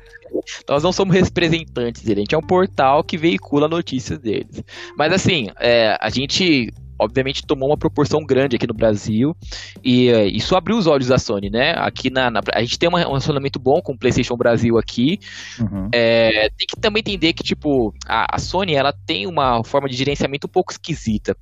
Nós 0.69 0.83
não 0.83 0.93
somos 0.93 1.15
representantes 1.15 2.03
dele, 2.03 2.21
a 2.21 2.23
gente 2.23 2.35
é 2.35 2.39
um 2.39 2.43
portal 2.43 3.05
que 3.05 3.17
veicula 3.17 3.69
notícias 3.69 4.19
deles. 4.19 4.63
Mas 4.99 5.13
assim, 5.13 5.51
é, 5.61 5.97
a 6.01 6.11
gente 6.11 6.73
obviamente 7.01 7.47
tomou 7.47 7.71
uma 7.71 7.77
proporção 7.77 8.25
grande 8.25 8.57
aqui 8.57 8.67
no 8.67 8.75
Brasil 8.75 9.35
e 9.83 10.13
uh, 10.13 10.27
isso 10.27 10.55
abriu 10.55 10.77
os 10.77 10.87
olhos 10.87 11.09
da 11.09 11.19
Sony, 11.19 11.51
né? 11.51 11.75
Aqui 11.77 12.11
na, 12.11 12.31
na 12.31 12.41
a 12.53 12.61
gente 12.61 12.79
tem 12.79 12.89
um 12.89 12.95
relacionamento 12.95 13.59
bom 13.59 13.81
com 13.81 13.93
o 13.93 13.99
PlayStation 13.99 14.37
Brasil 14.37 14.79
aqui. 14.79 15.19
Uhum. 15.59 15.89
É, 15.93 16.51
tem 16.57 16.67
que 16.67 16.79
também 16.81 17.01
entender 17.01 17.33
que 17.33 17.43
tipo 17.43 17.95
a, 18.07 18.37
a, 18.37 18.39
Sony 18.39 18.75
ela 18.75 18.93
tem 18.93 19.27
uma 19.27 19.65
forma 19.65 19.89
de 19.89 19.97
gerenciamento 19.97 20.47
um 20.47 20.51
pouco 20.51 20.73
esquisita, 20.73 21.37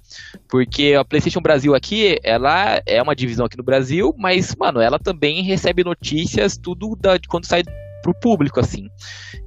porque 0.48 0.94
a 0.98 1.05
PlayStation 1.05 1.40
Brasil 1.40 1.74
aqui 1.74 2.18
ela 2.22 2.80
é 2.86 3.02
uma 3.02 3.16
divisão 3.16 3.47
aqui 3.47 3.56
no 3.56 3.64
Brasil, 3.64 4.14
mas 4.16 4.55
mano 4.55 4.80
ela 4.80 4.98
também 4.98 5.43
recebe 5.43 5.82
notícias 5.82 6.56
tudo 6.56 6.97
da, 6.97 7.16
de 7.16 7.26
quando 7.26 7.47
sai 7.47 7.62
pro 8.09 8.14
público 8.14 8.60
assim. 8.60 8.89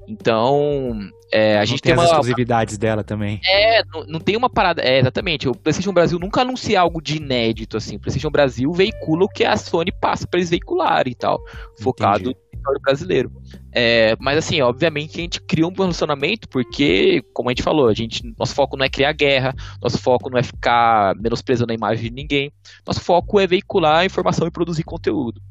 Então, 0.08 1.00
é, 1.32 1.56
a 1.56 1.60
não 1.60 1.66
gente 1.66 1.82
tem, 1.82 1.94
tem 1.94 1.98
uma, 1.98 2.04
as 2.04 2.12
exclusividades 2.12 2.78
dela 2.78 3.04
também. 3.04 3.40
É, 3.46 3.84
não, 3.86 4.06
não, 4.06 4.20
tem 4.20 4.36
uma 4.36 4.50
parada. 4.50 4.82
É, 4.82 5.00
exatamente. 5.00 5.48
O 5.48 5.56
PlayStation 5.56 5.94
Brasil 5.94 6.20
nunca 6.20 6.42
anuncia 6.42 6.80
algo 6.80 7.02
de 7.02 7.18
inédito, 7.18 7.78
assim. 7.78 7.96
O 7.96 8.00
PlayStation 8.00 8.30
Brasil 8.30 8.72
veicula 8.72 9.26
o 9.26 9.30
que 9.30 9.44
a 9.44 9.56
Sony 9.56 9.92
passa 9.92 10.28
para 10.28 10.40
eles 10.40 10.50
veicularem 10.50 11.12
e 11.12 11.16
tal. 11.16 11.40
Focado 11.80 12.32
Entendi. 12.32 12.38
território 12.52 12.82
brasileiro. 12.82 13.32
É, 13.74 14.16
mas 14.20 14.38
assim, 14.38 14.62
obviamente 14.62 15.18
a 15.18 15.22
gente 15.22 15.42
cria 15.42 15.66
um 15.66 15.74
relacionamento 15.74 16.48
porque, 16.50 17.24
como 17.34 17.50
a 17.50 17.52
gente 17.52 17.64
falou, 17.64 17.88
a 17.88 17.94
gente, 17.94 18.22
nosso 18.38 18.54
foco 18.54 18.76
não 18.76 18.86
é 18.86 18.90
criar 18.90 19.14
guerra, 19.14 19.56
nosso 19.82 19.98
foco 19.98 20.30
não 20.30 20.38
é 20.38 20.44
ficar 20.44 21.16
menosprezando 21.16 21.72
a 21.72 21.76
imagem 21.76 22.10
de 22.10 22.12
ninguém, 22.12 22.52
nosso 22.86 23.00
foco 23.00 23.40
é 23.40 23.48
veicular 23.48 24.06
informação 24.06 24.48
e 24.48 24.52
produzir 24.52 24.84
conteúdo. 24.84 25.42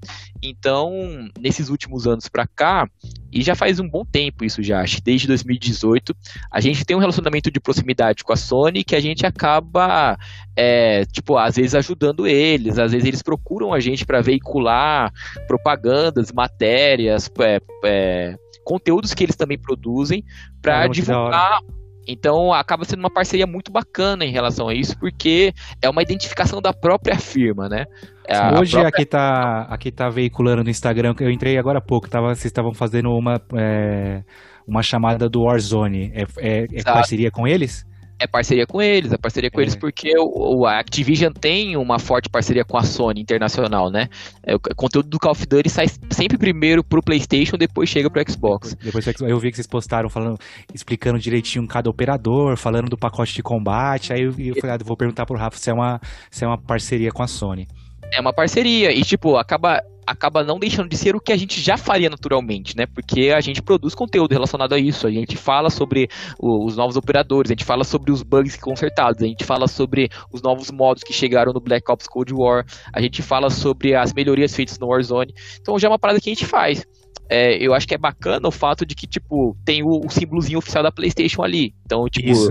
Então, 0.43 0.93
nesses 1.39 1.69
últimos 1.69 2.07
anos 2.07 2.29
para 2.29 2.47
cá, 2.47 2.89
e 3.33 3.43
já 3.43 3.55
faz 3.55 3.79
um 3.79 3.89
bom 3.89 4.05
tempo 4.05 4.45
isso 4.45 4.63
já, 4.63 4.81
acho 4.81 5.01
desde 5.03 5.27
2018, 5.27 6.15
a 6.51 6.61
gente 6.61 6.85
tem 6.85 6.97
um 6.97 7.01
relacionamento 7.01 7.51
de 7.51 7.61
proximidade 7.61 8.25
com 8.25 8.33
a 8.33 8.37
Sony 8.37 8.83
que 8.83 8.97
a 8.97 9.01
gente 9.01 9.25
acaba, 9.25 10.19
é, 10.57 11.05
tipo, 11.07 11.37
às 11.37 11.57
vezes 11.57 11.75
ajudando 11.75 12.27
eles, 12.27 12.79
às 12.79 12.93
vezes 12.93 13.07
eles 13.07 13.23
procuram 13.23 13.73
a 13.73 13.81
gente 13.81 14.05
para 14.05 14.21
veicular 14.21 15.13
propagandas, 15.47 16.33
matérias, 16.33 17.31
é, 17.39 18.10
é, 18.11 18.37
conteúdos 18.65 19.15
que 19.15 19.25
eles 19.25 19.37
também 19.37 19.59
produzem 19.59 20.25
para 20.61 20.87
divulgar. 20.89 21.61
Então 22.07 22.53
acaba 22.53 22.85
sendo 22.85 23.01
uma 23.01 23.13
parceria 23.13 23.47
muito 23.47 23.71
bacana 23.71 24.25
em 24.25 24.33
relação 24.33 24.69
a 24.69 24.75
isso, 24.75 24.99
porque 24.99 25.53
é 25.81 25.89
uma 25.89 26.03
identificação 26.03 26.61
da 26.61 26.73
própria 26.73 27.17
firma, 27.19 27.69
né? 27.69 27.85
É 28.27 28.59
Hoje 28.59 28.73
própria... 28.73 28.89
aqui 28.89 29.05
tá 29.05 29.63
aqui 29.71 29.93
tá 29.93 30.09
veiculando 30.09 30.65
no 30.65 30.71
Instagram, 30.71 31.15
eu 31.21 31.31
entrei 31.31 31.59
agora 31.59 31.79
há 31.79 31.83
pouco, 31.83 32.09
tava, 32.09 32.29
vocês 32.35 32.47
estavam 32.47 32.73
fazendo 32.73 33.11
uma 33.11 33.41
é, 33.55 34.23
uma 34.67 34.83
chamada 34.83 35.29
do 35.29 35.43
Warzone. 35.43 36.13
É, 36.15 36.23
é, 36.39 36.67
é 36.73 36.83
parceria 36.83 37.31
com 37.31 37.47
eles? 37.47 37.85
É 38.21 38.27
parceria 38.27 38.67
com 38.67 38.83
eles, 38.83 39.13
é 39.13 39.17
parceria 39.17 39.51
com 39.51 39.61
é. 39.61 39.65
eles 39.65 39.75
porque 39.75 40.13
o, 40.19 40.59
o, 40.59 40.67
a 40.67 40.79
Activision 40.79 41.33
tem 41.33 41.77
uma 41.77 41.99
forte 41.99 42.29
parceria 42.29 42.65
com 42.65 42.77
a 42.77 42.83
Sony 42.83 43.21
internacional, 43.21 43.91
né? 43.91 44.09
É, 44.43 44.55
o 44.55 44.61
conteúdo 44.61 45.09
do 45.09 45.19
Call 45.19 45.33
of 45.33 45.47
Duty 45.47 45.71
sai 45.71 45.87
sempre 46.11 46.37
primeiro 46.37 46.85
pro 46.85 47.03
PlayStation, 47.03 47.57
depois 47.57 47.89
chega 47.89 48.11
pro 48.11 48.23
Xbox. 48.31 48.75
Depois 48.75 49.07
eu 49.07 49.39
vi 49.39 49.51
que 49.51 49.57
vocês 49.57 49.67
postaram 49.67 50.11
falando, 50.11 50.39
explicando 50.75 51.19
direitinho 51.19 51.67
cada 51.67 51.89
operador, 51.89 52.57
falando 52.59 52.91
do 52.91 52.99
pacote 52.99 53.35
de 53.35 53.43
combate. 53.43 54.13
Aí 54.13 54.21
eu, 54.21 54.35
eu 54.39 54.55
falei, 54.57 54.77
ah, 54.77 54.79
vou 54.85 54.97
perguntar 54.97 55.25
pro 55.25 55.37
Rafa 55.37 55.57
se 55.57 55.71
é 55.71 55.73
uma 55.73 55.99
se 56.31 56.45
é 56.45 56.47
uma 56.47 56.59
parceria 56.59 57.11
com 57.11 57.23
a 57.23 57.27
Sony. 57.27 57.67
É 58.13 58.21
uma 58.21 58.33
parceria 58.33 58.93
e 58.93 59.03
tipo 59.03 59.37
acaba 59.37 59.81
acaba 60.11 60.43
não 60.43 60.59
deixando 60.59 60.89
de 60.89 60.97
ser 60.97 61.15
o 61.15 61.21
que 61.21 61.33
a 61.33 61.37
gente 61.37 61.61
já 61.61 61.77
faria 61.77 62.11
naturalmente, 62.11 62.77
né? 62.77 62.85
Porque 62.87 63.31
a 63.31 63.41
gente 63.41 63.63
produz 63.63 63.95
conteúdo 63.95 64.33
relacionado 64.33 64.73
a 64.73 64.79
isso, 64.79 65.07
a 65.07 65.11
gente 65.11 65.37
fala 65.37 65.71
sobre 65.71 66.09
os 66.39 66.77
novos 66.77 66.97
operadores, 66.97 67.51
a 67.51 67.55
gente 67.55 67.65
fala 67.65 67.85
sobre 67.85 68.11
os 68.11 68.23
bugs 68.23 68.57
consertados, 68.57 69.23
a 69.23 69.27
gente 69.27 69.45
fala 69.45 69.69
sobre 69.69 70.09
os 70.33 70.43
novos 70.43 70.71
modos 70.71 71.05
que 71.05 71.13
chegaram 71.13 71.53
no 71.53 71.61
Black 71.61 71.91
Ops 71.91 72.09
Cold 72.09 72.33
War, 72.35 72.65
a 72.93 73.01
gente 73.01 73.23
fala 73.23 73.51
sobre 73.51 73.95
as 73.95 74.13
melhorias 74.13 74.55
feitas 74.55 74.79
no 74.79 74.89
Warzone. 74.89 75.33
Então 75.61 75.79
já 75.79 75.87
é 75.87 75.91
uma 75.91 75.99
parada 75.99 76.21
que 76.21 76.29
a 76.29 76.35
gente 76.35 76.47
faz. 76.47 76.85
É, 77.29 77.57
eu 77.65 77.73
acho 77.73 77.87
que 77.87 77.95
é 77.95 77.99
bacana 77.99 78.49
o 78.49 78.51
fato 78.51 78.85
de 78.85 78.97
que, 78.97 79.07
tipo, 79.07 79.57
tem 79.65 79.85
o, 79.85 80.05
o 80.05 80.11
símbolozinho 80.11 80.59
oficial 80.59 80.83
da 80.83 80.91
PlayStation 80.91 81.43
ali. 81.45 81.73
Então, 81.87 82.05
tipo, 82.07 82.29
Isso. 82.29 82.51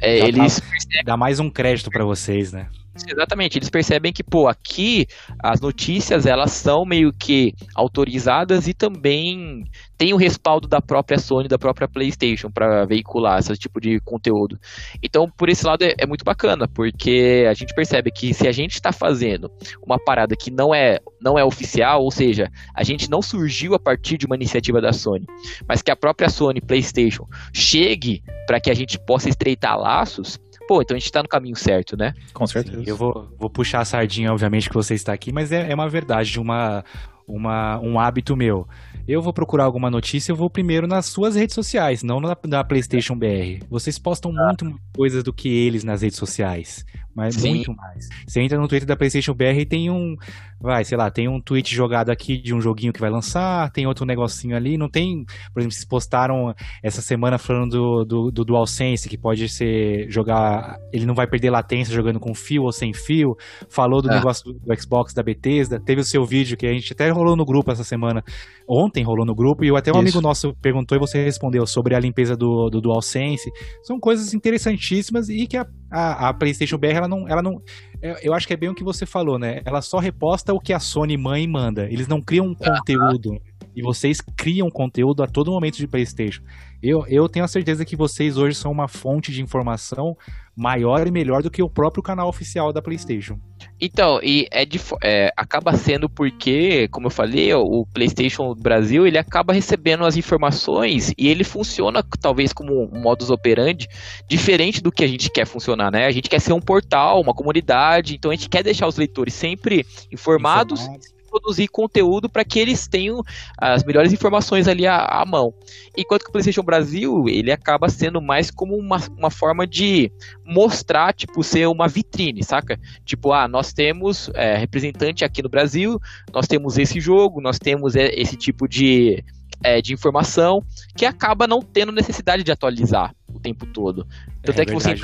É, 0.00 0.18
eles. 0.28 0.62
Dá 1.04 1.16
mais 1.16 1.40
um 1.40 1.50
crédito 1.50 1.90
para 1.90 2.04
vocês, 2.04 2.52
né? 2.52 2.68
Exatamente, 3.08 3.56
eles 3.56 3.70
percebem 3.70 4.12
que, 4.12 4.22
pô, 4.22 4.48
aqui 4.48 5.06
as 5.42 5.60
notícias 5.60 6.26
elas 6.26 6.52
são 6.52 6.84
meio 6.84 7.10
que 7.12 7.54
autorizadas 7.74 8.68
e 8.68 8.74
também 8.74 9.64
tem 9.96 10.12
o 10.12 10.16
respaldo 10.16 10.68
da 10.68 10.80
própria 10.80 11.18
Sony, 11.18 11.48
da 11.48 11.58
própria 11.58 11.88
PlayStation 11.88 12.50
para 12.50 12.84
veicular 12.84 13.38
esse 13.38 13.56
tipo 13.56 13.80
de 13.80 13.98
conteúdo. 14.00 14.58
Então, 15.02 15.30
por 15.30 15.48
esse 15.48 15.64
lado 15.64 15.82
é, 15.82 15.94
é, 15.96 16.06
muito 16.06 16.24
bacana, 16.24 16.68
porque 16.68 17.46
a 17.48 17.54
gente 17.54 17.74
percebe 17.74 18.10
que 18.10 18.34
se 18.34 18.46
a 18.46 18.52
gente 18.52 18.74
está 18.74 18.92
fazendo 18.92 19.50
uma 19.82 19.98
parada 19.98 20.36
que 20.36 20.50
não 20.50 20.74
é 20.74 20.98
não 21.20 21.38
é 21.38 21.44
oficial, 21.44 22.02
ou 22.02 22.10
seja, 22.10 22.50
a 22.74 22.82
gente 22.82 23.08
não 23.08 23.22
surgiu 23.22 23.74
a 23.74 23.78
partir 23.78 24.18
de 24.18 24.26
uma 24.26 24.34
iniciativa 24.34 24.80
da 24.80 24.92
Sony, 24.92 25.24
mas 25.68 25.80
que 25.80 25.90
a 25.90 25.96
própria 25.96 26.28
Sony, 26.28 26.60
PlayStation 26.60 27.26
chegue 27.54 28.22
para 28.46 28.60
que 28.60 28.70
a 28.70 28.74
gente 28.74 28.98
possa 28.98 29.28
estreitar 29.28 29.78
laços, 29.78 30.38
pô, 30.66 30.82
então 30.82 30.96
a 30.96 30.98
gente 30.98 31.12
tá 31.12 31.22
no 31.22 31.28
caminho 31.28 31.56
certo, 31.56 31.96
né? 31.96 32.14
Com 32.32 32.46
certeza. 32.46 32.82
Eu 32.86 32.96
vou, 32.96 33.28
vou 33.38 33.50
puxar 33.50 33.80
a 33.80 33.84
sardinha, 33.84 34.30
obviamente, 34.30 34.68
que 34.68 34.74
você 34.74 34.94
está 34.94 35.12
aqui, 35.12 35.32
mas 35.32 35.52
é, 35.52 35.70
é 35.70 35.74
uma 35.74 35.88
verdade, 35.88 36.38
uma, 36.38 36.84
uma, 37.26 37.78
um 37.80 37.98
hábito 37.98 38.36
meu. 38.36 38.66
Eu 39.06 39.20
vou 39.20 39.32
procurar 39.32 39.64
alguma 39.64 39.90
notícia, 39.90 40.32
eu 40.32 40.36
vou 40.36 40.48
primeiro 40.48 40.86
nas 40.86 41.06
suas 41.06 41.34
redes 41.34 41.54
sociais, 41.54 42.02
não 42.02 42.20
na, 42.20 42.36
na 42.46 42.64
PlayStation 42.64 43.16
BR. 43.16 43.64
Vocês 43.68 43.98
postam 43.98 44.30
ah. 44.30 44.46
muito 44.46 44.64
mais 44.64 44.76
coisas 44.96 45.24
do 45.24 45.32
que 45.32 45.48
eles 45.48 45.84
nas 45.84 46.02
redes 46.02 46.18
sociais, 46.18 46.84
mas 47.14 47.34
Sim. 47.34 47.56
muito 47.56 47.74
mais. 47.74 48.08
Você 48.26 48.40
entra 48.40 48.58
no 48.58 48.68
Twitter 48.68 48.86
da 48.86 48.96
PlayStation 48.96 49.34
BR 49.34 49.58
e 49.60 49.66
tem 49.66 49.90
um, 49.90 50.16
vai, 50.60 50.84
sei 50.84 50.96
lá, 50.96 51.10
tem 51.10 51.28
um 51.28 51.40
tweet 51.40 51.74
jogado 51.74 52.10
aqui 52.10 52.38
de 52.38 52.54
um 52.54 52.60
joguinho 52.60 52.92
que 52.92 53.00
vai 53.00 53.10
lançar, 53.10 53.70
tem 53.72 53.86
outro 53.86 54.06
negocinho 54.06 54.56
ali, 54.56 54.78
não 54.78 54.88
tem, 54.88 55.24
por 55.52 55.60
exemplo, 55.60 55.74
vocês 55.74 55.84
postaram 55.84 56.54
essa 56.82 57.02
semana 57.02 57.36
falando 57.36 57.72
do, 57.72 58.04
do, 58.04 58.30
do 58.30 58.44
DualSense, 58.44 59.08
que 59.08 59.18
pode 59.18 59.48
ser 59.48 60.08
jogar, 60.08 60.78
ele 60.92 61.04
não 61.04 61.14
vai 61.14 61.26
perder 61.26 61.50
latência 61.50 61.92
jogando 61.92 62.20
com 62.20 62.34
fio 62.34 62.62
ou 62.62 62.72
sem 62.72 62.92
fio, 62.94 63.36
falou 63.68 64.00
do 64.00 64.10
é. 64.10 64.14
negócio 64.14 64.52
do, 64.52 64.80
Xbox 64.80 65.12
da 65.12 65.22
Bethesda, 65.22 65.80
teve 65.80 66.00
o 66.00 66.04
seu 66.04 66.24
vídeo 66.24 66.56
que 66.56 66.66
a 66.66 66.72
gente 66.72 66.92
até 66.92 67.10
rolou 67.10 67.36
no 67.36 67.44
grupo 67.44 67.70
essa 67.70 67.84
semana, 67.84 68.22
ontem 68.68 69.02
rolou 69.02 69.26
no 69.26 69.34
grupo, 69.34 69.64
e 69.64 69.76
até 69.76 69.90
um 69.90 69.94
Isso. 69.94 70.00
amigo 70.00 70.20
nosso 70.20 70.54
perguntou 70.62 70.96
e 70.96 71.00
você 71.00 71.22
respondeu 71.22 71.66
sobre 71.66 71.94
a 71.94 72.00
limpeza 72.00 72.36
do, 72.36 72.70
do 72.70 72.80
DualSense, 72.80 73.50
são 73.82 73.98
coisas 73.98 74.32
interessantíssimas 74.32 75.28
e 75.28 75.46
que 75.46 75.56
a, 75.56 75.66
a, 75.92 76.28
a 76.28 76.34
PlayStation 76.34 76.78
BR, 76.78 76.94
ela 76.94 77.08
não, 77.08 77.28
ela 77.28 77.42
não 77.42 77.62
é, 78.00 78.26
eu 78.26 78.34
acho 78.34 78.46
que 78.46 78.52
é 78.52 78.56
bem 78.56 78.68
o 78.68 78.74
que 78.74 78.82
você 78.82 79.06
falou, 79.06 79.38
né? 79.38 79.60
Ela 79.64 79.80
só 79.80 79.98
reposta 79.98 80.52
o 80.52 80.58
que 80.58 80.72
a 80.72 80.80
Sony 80.80 81.16
mãe 81.16 81.46
manda. 81.46 81.84
Eles 81.84 82.08
não 82.08 82.20
criam 82.20 82.46
um 82.46 82.54
conteúdo. 82.54 83.40
E 83.74 83.80
vocês 83.80 84.20
criam 84.36 84.68
conteúdo 84.70 85.22
a 85.22 85.26
todo 85.26 85.52
momento 85.52 85.76
de 85.76 85.86
PlayStation. 85.86 86.42
Eu, 86.82 87.06
eu 87.06 87.28
tenho 87.28 87.44
a 87.44 87.48
certeza 87.48 87.84
que 87.84 87.94
vocês 87.94 88.36
hoje 88.36 88.56
são 88.56 88.72
uma 88.72 88.88
fonte 88.88 89.30
de 89.30 89.40
informação 89.40 90.16
maior 90.54 91.06
e 91.06 91.10
melhor 91.10 91.42
do 91.42 91.50
que 91.50 91.62
o 91.62 91.70
próprio 91.70 92.02
canal 92.02 92.28
oficial 92.28 92.72
da 92.72 92.82
PlayStation. 92.82 93.38
Então, 93.80 94.20
e 94.22 94.48
é, 94.50 94.64
de, 94.66 94.80
é, 95.02 95.32
acaba 95.36 95.76
sendo 95.76 96.08
porque, 96.08 96.88
como 96.88 97.06
eu 97.06 97.10
falei, 97.10 97.54
o 97.54 97.86
PlayStation 97.86 98.52
Brasil 98.54 99.06
ele 99.06 99.16
acaba 99.16 99.52
recebendo 99.52 100.04
as 100.04 100.16
informações 100.16 101.14
e 101.16 101.28
ele 101.28 101.44
funciona 101.44 102.04
talvez 102.20 102.52
como 102.52 102.90
um 102.92 103.00
modus 103.00 103.30
operandi 103.30 103.88
diferente 104.28 104.82
do 104.82 104.90
que 104.90 105.04
a 105.04 105.08
gente 105.08 105.30
quer 105.30 105.46
funcionar, 105.46 105.90
né? 105.90 106.06
A 106.06 106.10
gente 106.10 106.28
quer 106.28 106.40
ser 106.40 106.52
um 106.52 106.60
portal, 106.60 107.20
uma 107.20 107.32
comunidade, 107.32 108.16
então 108.16 108.30
a 108.30 108.34
gente 108.34 108.48
quer 108.48 108.62
deixar 108.62 108.88
os 108.88 108.96
leitores 108.96 109.34
sempre 109.34 109.86
informados. 110.10 110.82
informados 110.82 111.11
produzir 111.32 111.68
conteúdo 111.68 112.28
para 112.28 112.44
que 112.44 112.58
eles 112.58 112.86
tenham 112.86 113.22
as 113.58 113.82
melhores 113.84 114.12
informações 114.12 114.68
ali 114.68 114.86
à, 114.86 114.98
à, 114.98 115.24
mão. 115.24 115.54
Enquanto 115.96 116.24
que 116.24 116.28
o 116.28 116.32
PlayStation 116.32 116.62
Brasil, 116.62 117.24
ele 117.26 117.50
acaba 117.50 117.88
sendo 117.88 118.20
mais 118.20 118.50
como 118.50 118.76
uma, 118.76 118.98
uma 119.16 119.30
forma 119.30 119.66
de 119.66 120.12
mostrar, 120.44 121.14
tipo, 121.14 121.42
ser 121.42 121.66
uma 121.68 121.88
vitrine, 121.88 122.44
saca? 122.44 122.78
Tipo, 123.04 123.32
ah, 123.32 123.48
nós 123.48 123.72
temos 123.72 124.30
é, 124.34 124.56
representante 124.56 125.24
aqui 125.24 125.42
no 125.42 125.48
Brasil, 125.48 125.98
nós 126.32 126.46
temos 126.46 126.76
esse 126.76 127.00
jogo, 127.00 127.40
nós 127.40 127.58
temos 127.58 127.96
é, 127.96 128.08
esse 128.14 128.36
tipo 128.36 128.68
de, 128.68 129.24
é, 129.64 129.80
de 129.80 129.94
informação 129.94 130.62
que 130.94 131.06
acaba 131.06 131.46
não 131.46 131.62
tendo 131.62 131.92
necessidade 131.92 132.42
de 132.42 132.52
atualizar 132.52 133.14
o 133.32 133.40
tempo 133.40 133.64
todo. 133.64 134.06
Tanto 134.42 134.58
é, 134.58 134.62
é 134.62 134.66
que 134.66 134.72
você 134.72 134.94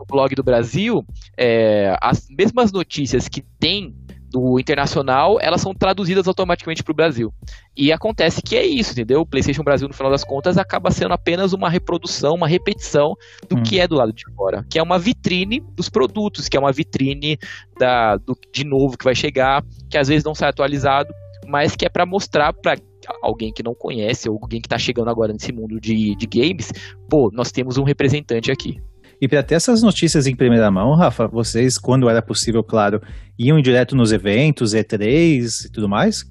no 0.00 0.06
blog 0.06 0.34
do 0.34 0.42
Brasil, 0.42 1.04
é, 1.36 1.94
as 2.00 2.26
mesmas 2.30 2.72
notícias 2.72 3.28
que 3.28 3.42
tem 3.42 3.94
do 4.30 4.58
internacional, 4.60 5.38
elas 5.40 5.60
são 5.60 5.74
traduzidas 5.74 6.28
automaticamente 6.28 6.82
para 6.82 6.92
o 6.92 6.94
Brasil. 6.94 7.34
E 7.76 7.92
acontece 7.92 8.40
que 8.40 8.56
é 8.56 8.64
isso, 8.64 8.92
entendeu? 8.92 9.20
O 9.20 9.26
PlayStation 9.26 9.62
Brasil, 9.62 9.88
no 9.88 9.94
final 9.94 10.10
das 10.10 10.22
contas, 10.22 10.56
acaba 10.56 10.90
sendo 10.90 11.12
apenas 11.12 11.52
uma 11.52 11.68
reprodução, 11.68 12.34
uma 12.34 12.46
repetição 12.46 13.16
do 13.48 13.56
hum. 13.56 13.62
que 13.62 13.80
é 13.80 13.88
do 13.88 13.96
lado 13.96 14.12
de 14.12 14.24
fora, 14.34 14.64
que 14.70 14.78
é 14.78 14.82
uma 14.82 14.98
vitrine 14.98 15.60
dos 15.74 15.88
produtos, 15.88 16.48
que 16.48 16.56
é 16.56 16.60
uma 16.60 16.72
vitrine 16.72 17.38
da, 17.78 18.16
do, 18.16 18.38
de 18.52 18.64
novo 18.64 18.96
que 18.96 19.04
vai 19.04 19.14
chegar, 19.14 19.64
que 19.90 19.98
às 19.98 20.08
vezes 20.08 20.24
não 20.24 20.34
sai 20.34 20.50
atualizado, 20.50 21.12
mas 21.46 21.74
que 21.74 21.84
é 21.84 21.88
para 21.88 22.06
mostrar 22.06 22.52
para 22.52 22.76
alguém 23.22 23.52
que 23.52 23.62
não 23.62 23.74
conhece 23.74 24.28
ou 24.28 24.38
alguém 24.40 24.60
que 24.60 24.66
está 24.66 24.78
chegando 24.78 25.10
agora 25.10 25.32
nesse 25.32 25.52
mundo 25.52 25.80
de, 25.80 26.14
de 26.14 26.26
games, 26.26 26.70
pô, 27.08 27.30
nós 27.32 27.50
temos 27.50 27.76
um 27.78 27.82
representante 27.82 28.52
aqui. 28.52 28.80
E 29.20 29.28
para 29.28 29.42
ter 29.42 29.56
essas 29.56 29.82
notícias 29.82 30.26
em 30.26 30.34
primeira 30.34 30.70
mão, 30.70 30.94
Rafa, 30.94 31.28
vocês, 31.28 31.76
quando 31.76 32.08
era 32.08 32.22
possível, 32.22 32.64
claro, 32.64 33.02
iam 33.38 33.60
direto 33.60 33.94
nos 33.94 34.12
eventos, 34.12 34.72
E3 34.72 35.66
e 35.66 35.70
tudo 35.70 35.88
mais? 35.88 36.24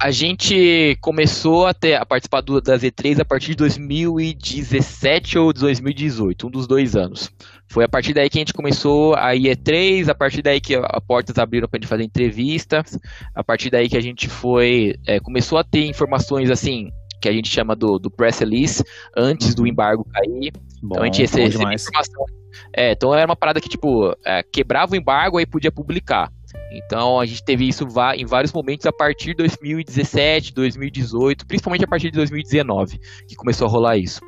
A 0.00 0.10
gente 0.10 0.96
começou 1.00 1.66
a, 1.66 1.74
ter, 1.74 1.94
a 1.94 2.04
participar 2.04 2.40
do, 2.40 2.60
das 2.60 2.82
E3 2.82 3.20
a 3.20 3.24
partir 3.24 3.48
de 3.48 3.56
2017 3.56 5.38
ou 5.38 5.52
2018, 5.52 6.46
um 6.46 6.50
dos 6.50 6.66
dois 6.66 6.96
anos. 6.96 7.30
Foi 7.68 7.84
a 7.84 7.88
partir 7.88 8.12
daí 8.12 8.28
que 8.28 8.38
a 8.38 8.40
gente 8.40 8.52
começou 8.52 9.14
a 9.14 9.32
E3, 9.32 10.08
a 10.08 10.14
partir 10.14 10.42
daí 10.42 10.60
que 10.60 10.74
as 10.74 11.04
portas 11.06 11.38
abriram 11.38 11.68
para 11.68 11.78
a 11.78 11.80
gente 11.80 11.88
fazer 11.88 12.02
entrevistas, 12.02 12.98
a 13.34 13.44
partir 13.44 13.70
daí 13.70 13.88
que 13.88 13.96
a 13.96 14.00
gente 14.00 14.26
foi 14.28 14.96
é, 15.06 15.20
começou 15.20 15.58
a 15.58 15.64
ter 15.64 15.86
informações 15.86 16.50
assim 16.50 16.90
que 17.20 17.28
a 17.28 17.32
gente 17.32 17.48
chama 17.48 17.76
do, 17.76 18.00
do 18.00 18.10
press 18.10 18.40
release 18.40 18.82
antes 19.16 19.54
do 19.54 19.62
uhum. 19.62 19.68
embargo 19.68 20.04
cair. 20.04 20.52
Bom, 20.82 20.96
então 20.96 21.02
a 21.02 21.06
gente 21.06 21.20
recebia 21.20 21.74
informação. 21.74 22.26
É, 22.74 22.92
então 22.92 23.14
era 23.14 23.24
uma 23.24 23.36
parada 23.36 23.60
que, 23.60 23.68
tipo, 23.68 24.16
é, 24.24 24.42
quebrava 24.42 24.92
o 24.92 24.96
embargo 24.96 25.38
e 25.40 25.46
podia 25.46 25.70
publicar. 25.70 26.30
Então 26.72 27.20
a 27.20 27.26
gente 27.26 27.44
teve 27.44 27.68
isso 27.68 27.86
em 28.16 28.26
vários 28.26 28.52
momentos 28.52 28.86
a 28.86 28.92
partir 28.92 29.28
de 29.28 29.36
2017, 29.36 30.52
2018, 30.52 31.46
principalmente 31.46 31.84
a 31.84 31.88
partir 31.88 32.10
de 32.10 32.16
2019, 32.16 32.98
que 33.28 33.36
começou 33.36 33.66
a 33.66 33.70
rolar 33.70 33.96
isso. 33.96 34.20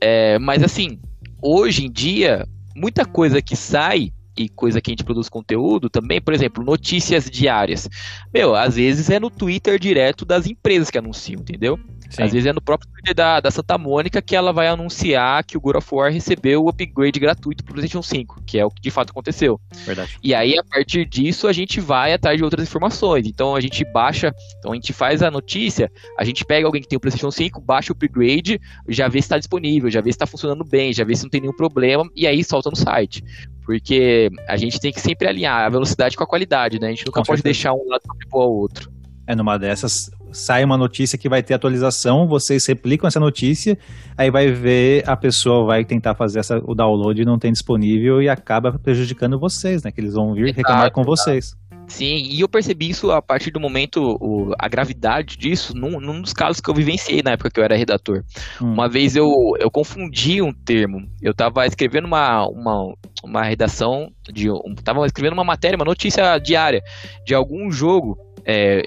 É, 0.00 0.38
mas 0.38 0.62
assim, 0.62 1.00
hoje 1.42 1.86
em 1.86 1.90
dia, 1.90 2.46
muita 2.76 3.04
coisa 3.04 3.42
que 3.42 3.56
sai 3.56 4.12
e 4.36 4.48
coisa 4.48 4.80
que 4.80 4.90
a 4.90 4.92
gente 4.92 5.04
produz 5.04 5.28
conteúdo 5.28 5.90
também, 5.90 6.20
por 6.20 6.32
exemplo, 6.32 6.62
notícias 6.62 7.28
diárias. 7.28 7.88
Meu, 8.32 8.54
às 8.54 8.76
vezes 8.76 9.10
é 9.10 9.18
no 9.18 9.30
Twitter 9.30 9.78
direto 9.78 10.24
das 10.24 10.46
empresas 10.46 10.90
que 10.90 10.98
anunciam, 10.98 11.40
entendeu? 11.40 11.78
Sim. 12.10 12.22
Às 12.22 12.32
vezes 12.32 12.46
é 12.46 12.52
no 12.52 12.60
próprio 12.60 12.90
Twitter 12.90 13.14
da, 13.14 13.40
da 13.40 13.50
Santa 13.50 13.76
Mônica 13.76 14.22
que 14.22 14.34
ela 14.34 14.52
vai 14.52 14.66
anunciar 14.66 15.44
que 15.44 15.56
o 15.56 15.60
God 15.60 15.76
of 15.76 15.94
War 15.94 16.10
recebeu 16.10 16.64
o 16.64 16.68
upgrade 16.68 17.20
gratuito 17.20 17.62
pro 17.62 17.74
PlayStation 17.74 18.02
5, 18.02 18.42
que 18.46 18.58
é 18.58 18.64
o 18.64 18.70
que 18.70 18.80
de 18.80 18.90
fato 18.90 19.10
aconteceu. 19.10 19.60
Verdade. 19.84 20.18
E 20.22 20.34
aí, 20.34 20.58
a 20.58 20.64
partir 20.64 21.04
disso, 21.04 21.46
a 21.46 21.52
gente 21.52 21.80
vai 21.80 22.12
atrás 22.12 22.36
de 22.38 22.44
outras 22.44 22.66
informações. 22.66 23.26
Então 23.26 23.54
a 23.54 23.60
gente 23.60 23.84
baixa, 23.84 24.34
então 24.58 24.72
a 24.72 24.74
gente 24.74 24.92
faz 24.92 25.22
a 25.22 25.30
notícia, 25.30 25.90
a 26.18 26.24
gente 26.24 26.44
pega 26.44 26.66
alguém 26.66 26.80
que 26.80 26.88
tem 26.88 26.96
o 26.96 27.00
PlayStation 27.00 27.30
5, 27.30 27.60
baixa 27.60 27.92
o 27.92 27.96
upgrade, 27.96 28.60
já 28.88 29.06
vê 29.08 29.20
se 29.20 29.26
está 29.26 29.38
disponível, 29.38 29.90
já 29.90 30.00
vê 30.00 30.10
se 30.10 30.16
está 30.16 30.26
funcionando 30.26 30.64
bem, 30.64 30.92
já 30.92 31.04
vê 31.04 31.14
se 31.14 31.22
não 31.22 31.30
tem 31.30 31.40
nenhum 31.40 31.56
problema, 31.56 32.08
e 32.16 32.26
aí 32.26 32.42
solta 32.42 32.70
no 32.70 32.76
site. 32.76 33.22
Porque 33.64 34.30
a 34.48 34.56
gente 34.56 34.80
tem 34.80 34.90
que 34.90 35.00
sempre 35.00 35.28
alinhar 35.28 35.66
a 35.66 35.68
velocidade 35.68 36.16
com 36.16 36.24
a 36.24 36.26
qualidade, 36.26 36.80
né? 36.80 36.86
A 36.86 36.90
gente 36.90 37.04
nunca 37.04 37.20
com 37.20 37.26
pode 37.26 37.42
certeza. 37.42 37.52
deixar 37.52 37.74
um 37.74 37.86
lado 37.86 38.02
para 38.30 38.38
o 38.38 38.60
outro. 38.60 38.90
É, 39.26 39.34
numa 39.34 39.58
dessas, 39.58 40.10
sai 40.32 40.64
uma 40.64 40.76
notícia 40.76 41.18
que 41.18 41.28
vai 41.28 41.42
ter 41.42 41.54
atualização, 41.54 42.26
vocês 42.26 42.66
replicam 42.66 43.06
essa 43.06 43.20
notícia, 43.20 43.78
aí 44.16 44.30
vai 44.30 44.50
ver 44.52 45.02
a 45.08 45.16
pessoa 45.16 45.66
vai 45.66 45.84
tentar 45.84 46.14
fazer 46.14 46.40
essa, 46.40 46.58
o 46.64 46.74
download 46.74 47.20
e 47.20 47.24
não 47.24 47.38
tem 47.38 47.52
disponível 47.52 48.22
e 48.22 48.28
acaba 48.28 48.78
prejudicando 48.78 49.38
vocês, 49.38 49.82
né? 49.82 49.90
Que 49.90 50.00
eles 50.00 50.14
vão 50.14 50.34
vir 50.34 50.44
exato, 50.44 50.56
reclamar 50.56 50.92
com 50.92 51.00
exato. 51.00 51.16
vocês. 51.16 51.56
Sim, 51.88 52.22
e 52.30 52.40
eu 52.40 52.48
percebi 52.48 52.90
isso 52.90 53.10
a 53.10 53.22
partir 53.22 53.50
do 53.50 53.58
momento, 53.58 54.18
o, 54.20 54.52
a 54.58 54.68
gravidade 54.68 55.38
disso, 55.38 55.74
num, 55.74 55.98
num, 55.98 56.20
dos 56.20 56.34
casos 56.34 56.60
que 56.60 56.68
eu 56.68 56.74
vivenciei 56.74 57.22
na 57.22 57.32
época 57.32 57.50
que 57.50 57.58
eu 57.58 57.64
era 57.64 57.76
redator. 57.76 58.22
Hum. 58.60 58.72
Uma 58.74 58.88
vez 58.88 59.16
eu, 59.16 59.32
eu 59.58 59.70
confundi 59.70 60.42
um 60.42 60.52
termo. 60.52 60.98
Eu 61.22 61.32
estava 61.32 61.66
escrevendo 61.66 62.04
uma, 62.04 62.46
uma, 62.46 62.94
uma 63.24 63.42
redação, 63.42 64.10
de, 64.30 64.50
um, 64.50 64.74
tava 64.84 65.04
escrevendo 65.06 65.32
uma 65.32 65.44
matéria, 65.44 65.76
uma 65.76 65.84
notícia 65.84 66.38
diária 66.38 66.82
de 67.24 67.34
algum 67.34 67.70
jogo. 67.70 68.18
É, 68.44 68.82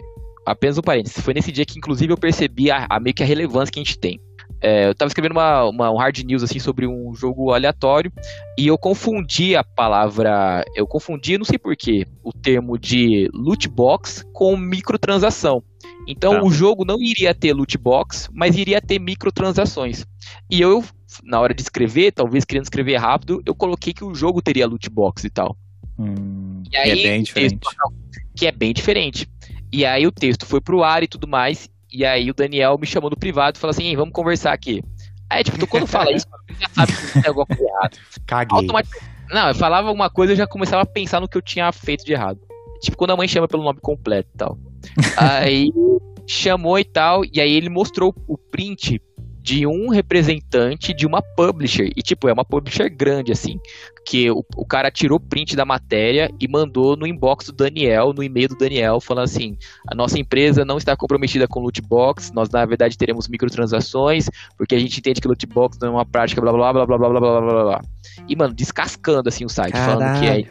apenas 0.45 0.77
um 0.77 0.81
parênteses, 0.81 1.23
foi 1.23 1.33
nesse 1.33 1.51
dia 1.51 1.65
que 1.65 1.77
inclusive 1.77 2.11
eu 2.11 2.17
percebi 2.17 2.71
a, 2.71 2.87
a 2.89 2.99
meio 2.99 3.13
que 3.13 3.23
a 3.23 3.25
relevância 3.25 3.71
que 3.71 3.79
a 3.79 3.83
gente 3.83 3.99
tem. 3.99 4.19
É, 4.63 4.85
eu 4.85 4.91
estava 4.91 5.07
escrevendo 5.07 5.31
uma, 5.31 5.65
uma, 5.65 5.91
um 5.91 5.97
hard 5.97 6.19
news 6.19 6.43
assim 6.43 6.59
sobre 6.59 6.85
um 6.85 7.15
jogo 7.15 7.51
aleatório 7.51 8.13
e 8.57 8.67
eu 8.67 8.77
confundi 8.77 9.55
a 9.55 9.63
palavra, 9.63 10.63
eu 10.75 10.85
confundi, 10.85 11.35
não 11.35 11.45
sei 11.45 11.57
porquê, 11.57 12.05
o 12.23 12.31
termo 12.31 12.77
de 12.77 13.27
loot 13.33 13.67
box 13.67 14.23
com 14.31 14.55
microtransação. 14.55 15.63
Então 16.07 16.33
tá. 16.33 16.43
o 16.43 16.51
jogo 16.51 16.85
não 16.85 17.01
iria 17.01 17.33
ter 17.33 17.53
loot 17.53 17.75
box, 17.77 18.29
mas 18.31 18.55
iria 18.55 18.79
ter 18.79 18.99
microtransações. 18.99 20.05
E 20.49 20.61
eu, 20.61 20.83
na 21.23 21.39
hora 21.39 21.55
de 21.55 21.61
escrever, 21.61 22.11
talvez 22.11 22.45
querendo 22.45 22.65
escrever 22.65 22.97
rápido, 22.97 23.41
eu 23.45 23.55
coloquei 23.55 23.93
que 23.93 24.03
o 24.03 24.13
jogo 24.13 24.43
teria 24.43 24.67
loot 24.67 24.89
box 24.91 25.23
e 25.23 25.29
tal. 25.31 25.57
Hum, 25.97 26.61
e 26.71 26.77
aí, 26.77 26.91
é 26.91 26.95
bem 26.95 27.23
diferente. 27.23 27.59
Que 28.35 28.47
é 28.47 28.51
bem 28.51 28.73
diferente. 28.73 29.27
E 29.71 29.85
aí 29.85 30.05
o 30.05 30.11
texto 30.11 30.45
foi 30.45 30.59
pro 30.59 30.83
ar 30.83 31.03
e 31.03 31.07
tudo 31.07 31.27
mais. 31.27 31.69
E 31.91 32.05
aí 32.05 32.29
o 32.29 32.33
Daniel 32.33 32.77
me 32.77 32.87
chamou 32.87 33.09
no 33.09 33.17
privado 33.17 33.57
e 33.57 33.59
falou 33.59 33.71
assim: 33.71 33.95
vamos 33.95 34.13
conversar 34.13 34.53
aqui. 34.53 34.81
Aí, 35.29 35.43
tipo, 35.43 35.65
quando 35.65 35.87
fala 35.87 36.11
isso, 36.11 36.27
já 36.59 36.67
sabe 36.73 36.91
que 36.91 37.13
tem 37.13 37.27
alguma 37.27 37.45
coisa 37.45 37.63
errada. 37.63 37.97
Caguei. 38.25 38.67
Não, 39.31 39.47
eu 39.47 39.55
falava 39.55 39.87
alguma 39.87 40.09
coisa 40.09 40.33
e 40.33 40.35
já 40.35 40.45
começava 40.45 40.83
a 40.83 40.85
pensar 40.85 41.21
no 41.21 41.27
que 41.27 41.37
eu 41.37 41.41
tinha 41.41 41.71
feito 41.71 42.03
de 42.03 42.11
errado. 42.11 42.39
Tipo, 42.81 42.97
quando 42.97 43.11
a 43.11 43.17
mãe 43.17 43.27
chama 43.27 43.47
pelo 43.47 43.63
nome 43.63 43.79
completo 43.79 44.29
e 44.33 44.37
tal. 44.37 44.57
aí 45.15 45.71
chamou 46.27 46.77
e 46.77 46.83
tal, 46.83 47.23
e 47.25 47.39
aí 47.39 47.51
ele 47.51 47.69
mostrou 47.69 48.13
o 48.27 48.37
print 48.37 49.01
de 49.41 49.65
um 49.65 49.89
representante 49.89 50.93
de 50.93 51.07
uma 51.07 51.21
publisher. 51.21 51.91
E, 51.95 52.01
tipo, 52.01 52.27
é 52.27 52.33
uma 52.33 52.45
publisher 52.45 52.89
grande, 52.89 53.31
assim. 53.31 53.59
Que 54.05 54.31
o, 54.31 54.43
o 54.55 54.65
cara 54.65 54.89
tirou 54.89 55.19
print 55.19 55.55
da 55.55 55.63
matéria 55.63 56.29
e 56.39 56.47
mandou 56.47 56.95
no 56.95 57.05
inbox 57.05 57.45
do 57.47 57.53
Daniel, 57.53 58.13
no 58.13 58.23
e-mail 58.23 58.49
do 58.49 58.57
Daniel, 58.57 58.99
falando 58.99 59.25
assim: 59.25 59.57
a 59.87 59.95
nossa 59.95 60.19
empresa 60.19 60.65
não 60.65 60.77
está 60.77 60.95
comprometida 60.95 61.47
com 61.47 61.59
loot 61.59 61.81
box, 61.81 62.31
nós 62.33 62.49
na 62.49 62.65
verdade 62.65 62.97
teremos 62.97 63.27
microtransações, 63.27 64.29
porque 64.57 64.75
a 64.75 64.79
gente 64.79 64.97
entende 64.97 65.21
que 65.21 65.27
loot 65.27 65.45
box 65.45 65.77
não 65.79 65.89
é 65.89 65.91
uma 65.91 66.05
prática, 66.05 66.41
blá 66.41 66.51
blá 66.51 66.73
blá 66.73 66.85
blá 66.85 66.97
blá 66.97 67.09
blá 67.09 67.19
blá 67.19 67.41
blá 67.41 67.63
blá. 67.63 67.81
E, 68.27 68.35
mano, 68.35 68.53
descascando 68.53 69.29
assim 69.29 69.45
o 69.45 69.49
site, 69.49 69.73
Caralho. 69.73 69.99
falando 69.99 70.19
que 70.19 70.27
a, 70.27 70.33
gente 70.35 70.49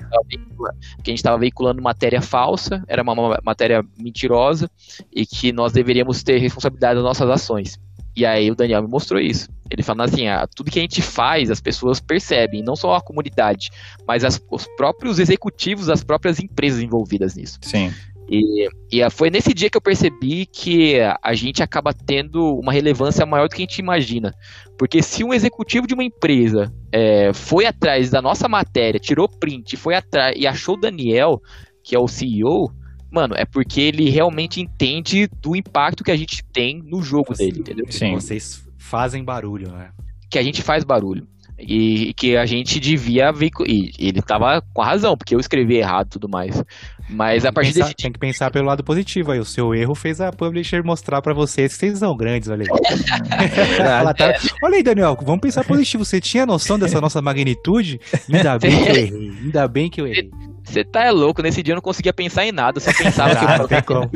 que 1.02 1.10
a 1.10 1.12
gente 1.12 1.18
estava 1.18 1.39
veiculando 1.39 1.82
matéria 1.82 2.20
falsa, 2.20 2.82
era 2.86 3.02
uma 3.02 3.39
matéria 3.43 3.85
mentirosa, 3.98 4.70
e 5.14 5.27
que 5.27 5.52
nós 5.52 5.72
deveríamos 5.72 6.22
ter 6.22 6.39
responsabilidade 6.39 6.97
das 6.97 7.05
nossas 7.05 7.28
ações. 7.28 7.78
E 8.16 8.27
aí 8.27 8.51
o 8.51 8.55
Daniel 8.55 8.82
me 8.82 8.89
mostrou 8.89 9.20
isso. 9.20 9.49
Ele 9.70 9.82
falando 9.82 10.09
assim, 10.09 10.27
ah, 10.27 10.49
tudo 10.55 10.70
que 10.70 10.78
a 10.78 10.82
gente 10.82 11.01
faz, 11.01 11.51
as 11.51 11.61
pessoas 11.61 12.01
percebem, 12.01 12.62
não 12.62 12.74
só 12.74 12.97
a 12.97 13.01
comunidade, 13.01 13.70
mas 14.07 14.24
as, 14.24 14.43
os 14.51 14.66
próprios 14.77 15.19
executivos, 15.19 15.89
as 15.89 16.03
próprias 16.03 16.41
empresas 16.41 16.82
envolvidas 16.82 17.37
nisso. 17.37 17.59
Sim. 17.62 17.93
E, 18.28 18.69
e 18.93 19.11
foi 19.11 19.28
nesse 19.28 19.53
dia 19.53 19.69
que 19.69 19.77
eu 19.77 19.81
percebi 19.81 20.47
que 20.47 20.99
a 21.20 21.35
gente 21.35 21.65
acaba 21.65 21.93
tendo 21.93 22.55
uma 22.59 22.73
relevância 22.73 23.27
maior 23.27 23.49
do 23.49 23.55
que 23.55 23.62
a 23.62 23.66
gente 23.66 23.81
imagina. 23.81 24.32
Porque 24.78 25.03
se 25.03 25.24
um 25.24 25.35
executivo 25.35 25.87
de 25.87 25.95
uma 25.95 26.05
empresa 26.05 26.73
é, 26.93 27.32
foi 27.32 27.66
atrás 27.66 28.09
da 28.09 28.23
nossa 28.23 28.49
matéria, 28.49 29.01
tirou 29.01 29.28
print, 29.28 29.77
foi 29.77 29.97
atrás 29.97 30.37
e 30.39 30.47
achou 30.47 30.77
o 30.77 30.81
Daniel, 30.81 31.43
que 31.82 31.97
é 31.97 31.99
o 31.99 32.07
CEO, 32.07 32.73
Mano, 33.11 33.35
é 33.37 33.45
porque 33.45 33.81
ele 33.81 34.09
realmente 34.09 34.61
entende 34.61 35.28
do 35.43 35.57
impacto 35.57 36.05
que 36.05 36.11
a 36.11 36.16
gente 36.16 36.45
tem 36.53 36.81
no 36.82 37.03
jogo 37.03 37.35
dele, 37.35 37.61
entendeu? 37.61 37.87
Sim. 37.91 38.15
Vocês 38.15 38.65
fazem 38.78 39.24
barulho, 39.24 39.70
né? 39.73 39.91
Que 40.31 40.39
a 40.39 40.43
gente 40.43 40.62
faz 40.62 40.85
barulho. 40.85 41.27
E 41.59 42.15
que 42.15 42.39
a 42.39 42.47
gente 42.47 42.81
devia 42.81 43.31
ver. 43.31 43.51
E 43.66 43.93
ele 43.99 44.23
tava 44.23 44.62
com 44.73 44.81
a 44.81 44.87
razão, 44.87 45.15
porque 45.15 45.35
eu 45.35 45.41
escrevi 45.41 45.77
errado 45.77 46.07
e 46.07 46.11
tudo 46.11 46.28
mais. 46.28 46.62
Mas 47.07 47.45
a 47.45 47.53
partir 47.53 47.74
pensar, 47.74 47.85
desse. 47.85 47.97
Tem 47.97 48.12
que 48.12 48.19
pensar 48.19 48.51
pelo 48.51 48.66
lado 48.66 48.82
positivo 48.82 49.32
aí. 49.32 49.39
O 49.39 49.45
seu 49.45 49.74
erro 49.74 49.95
fez 49.95 50.20
a 50.20 50.32
publisher 50.32 50.82
mostrar 50.82 51.20
para 51.20 51.35
vocês 51.35 51.73
que 51.73 51.78
vocês 51.78 51.99
são 51.99 52.16
grandes, 52.16 52.49
olha 52.49 52.65
aí. 52.65 52.69
Ela 53.78 54.15
tá... 54.15 54.32
Olha 54.62 54.77
aí, 54.77 54.82
Daniel, 54.82 55.19
vamos 55.20 55.41
pensar 55.41 55.65
positivo. 55.65 56.05
Você 56.05 56.20
tinha 56.20 56.47
noção 56.47 56.78
dessa 56.78 57.01
nossa 57.01 57.20
magnitude? 57.20 58.01
Ainda 58.32 58.59
bem 58.59 58.82
que 58.82 58.89
eu 58.89 58.97
errei. 58.97 59.31
Ainda 59.43 59.69
bem 59.69 59.91
que 59.91 60.01
eu 60.01 60.07
errei. 60.07 60.31
Você 60.71 60.85
tá 60.85 61.05
é 61.05 61.11
louco, 61.11 61.43
nesse 61.43 61.63
dia 61.63 61.73
eu 61.73 61.77
não 61.77 61.83
conseguia 61.83 62.13
pensar 62.13 62.45
em 62.45 62.53
nada, 62.53 62.79
só 62.79 62.93
pensava 62.93 63.33
ah, 63.33 63.67
que 63.67 63.75
eu 63.75 63.83
como. 63.83 64.11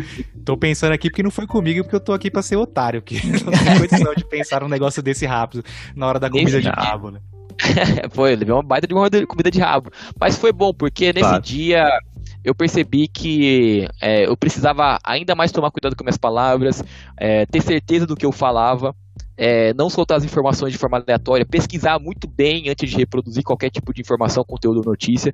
Tô 0.45 0.57
pensando 0.57 0.93
aqui 0.93 1.11
porque 1.11 1.23
não 1.23 1.31
foi 1.31 1.47
comigo, 1.47 1.83
porque 1.83 1.97
eu 1.97 2.01
tô 2.01 2.13
aqui 2.13 2.31
pra 2.31 2.43
ser 2.43 2.57
otário, 2.57 3.03
que 3.03 3.15
não 3.45 3.51
tem 3.51 3.89
condição 3.89 4.15
de 4.15 4.25
pensar 4.25 4.63
um 4.63 4.69
negócio 4.69 5.03
desse 5.03 5.27
rápido 5.27 5.65
na 5.97 6.07
hora 6.07 6.21
da 6.21 6.31
comida 6.31 6.61
de 6.61 6.69
rabo, 6.69 7.11
né? 7.11 7.21
foi, 8.13 8.37
levei 8.37 8.55
uma 8.55 8.63
baita 8.63 8.87
de 8.87 8.95
uma 8.95 9.09
comida 9.27 9.51
de 9.51 9.61
rabo. 9.61 9.91
Mas 10.19 10.37
foi 10.37 10.53
bom, 10.53 10.73
porque 10.73 11.13
nesse 11.13 11.29
claro. 11.29 11.43
dia 11.43 11.89
eu 12.45 12.55
percebi 12.55 13.09
que 13.09 13.89
é, 14.01 14.27
eu 14.27 14.37
precisava 14.37 14.99
ainda 15.03 15.35
mais 15.35 15.51
tomar 15.51 15.71
cuidado 15.73 15.97
com 15.97 16.05
minhas 16.05 16.19
palavras, 16.19 16.85
é, 17.17 17.47
ter 17.47 17.63
certeza 17.63 18.07
do 18.07 18.17
que 18.17 18.27
eu 18.27 18.33
falava 18.33 18.95
é, 19.36 19.74
não 19.74 19.90
soltar 19.90 20.19
as 20.19 20.24
informações 20.24 20.73
de 20.73 20.78
forma 20.78 20.98
aleatória, 20.98 21.44
pesquisar 21.44 21.98
muito 21.98 22.28
bem 22.28 22.69
antes 22.69 22.90
de 22.90 22.97
reproduzir 22.97 23.43
qualquer 23.43 23.70
tipo 23.70 23.93
de 23.93 24.01
informação, 24.01 24.44
conteúdo 24.44 24.78
ou 24.78 24.85
notícia, 24.85 25.32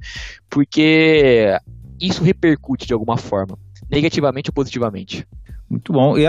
porque 0.48 1.56
isso 2.00 2.22
repercute 2.22 2.86
de 2.86 2.92
alguma 2.92 3.16
forma, 3.16 3.58
negativamente 3.90 4.50
ou 4.50 4.54
positivamente. 4.54 5.26
Muito 5.68 5.92
bom. 5.92 6.18
E 6.18 6.26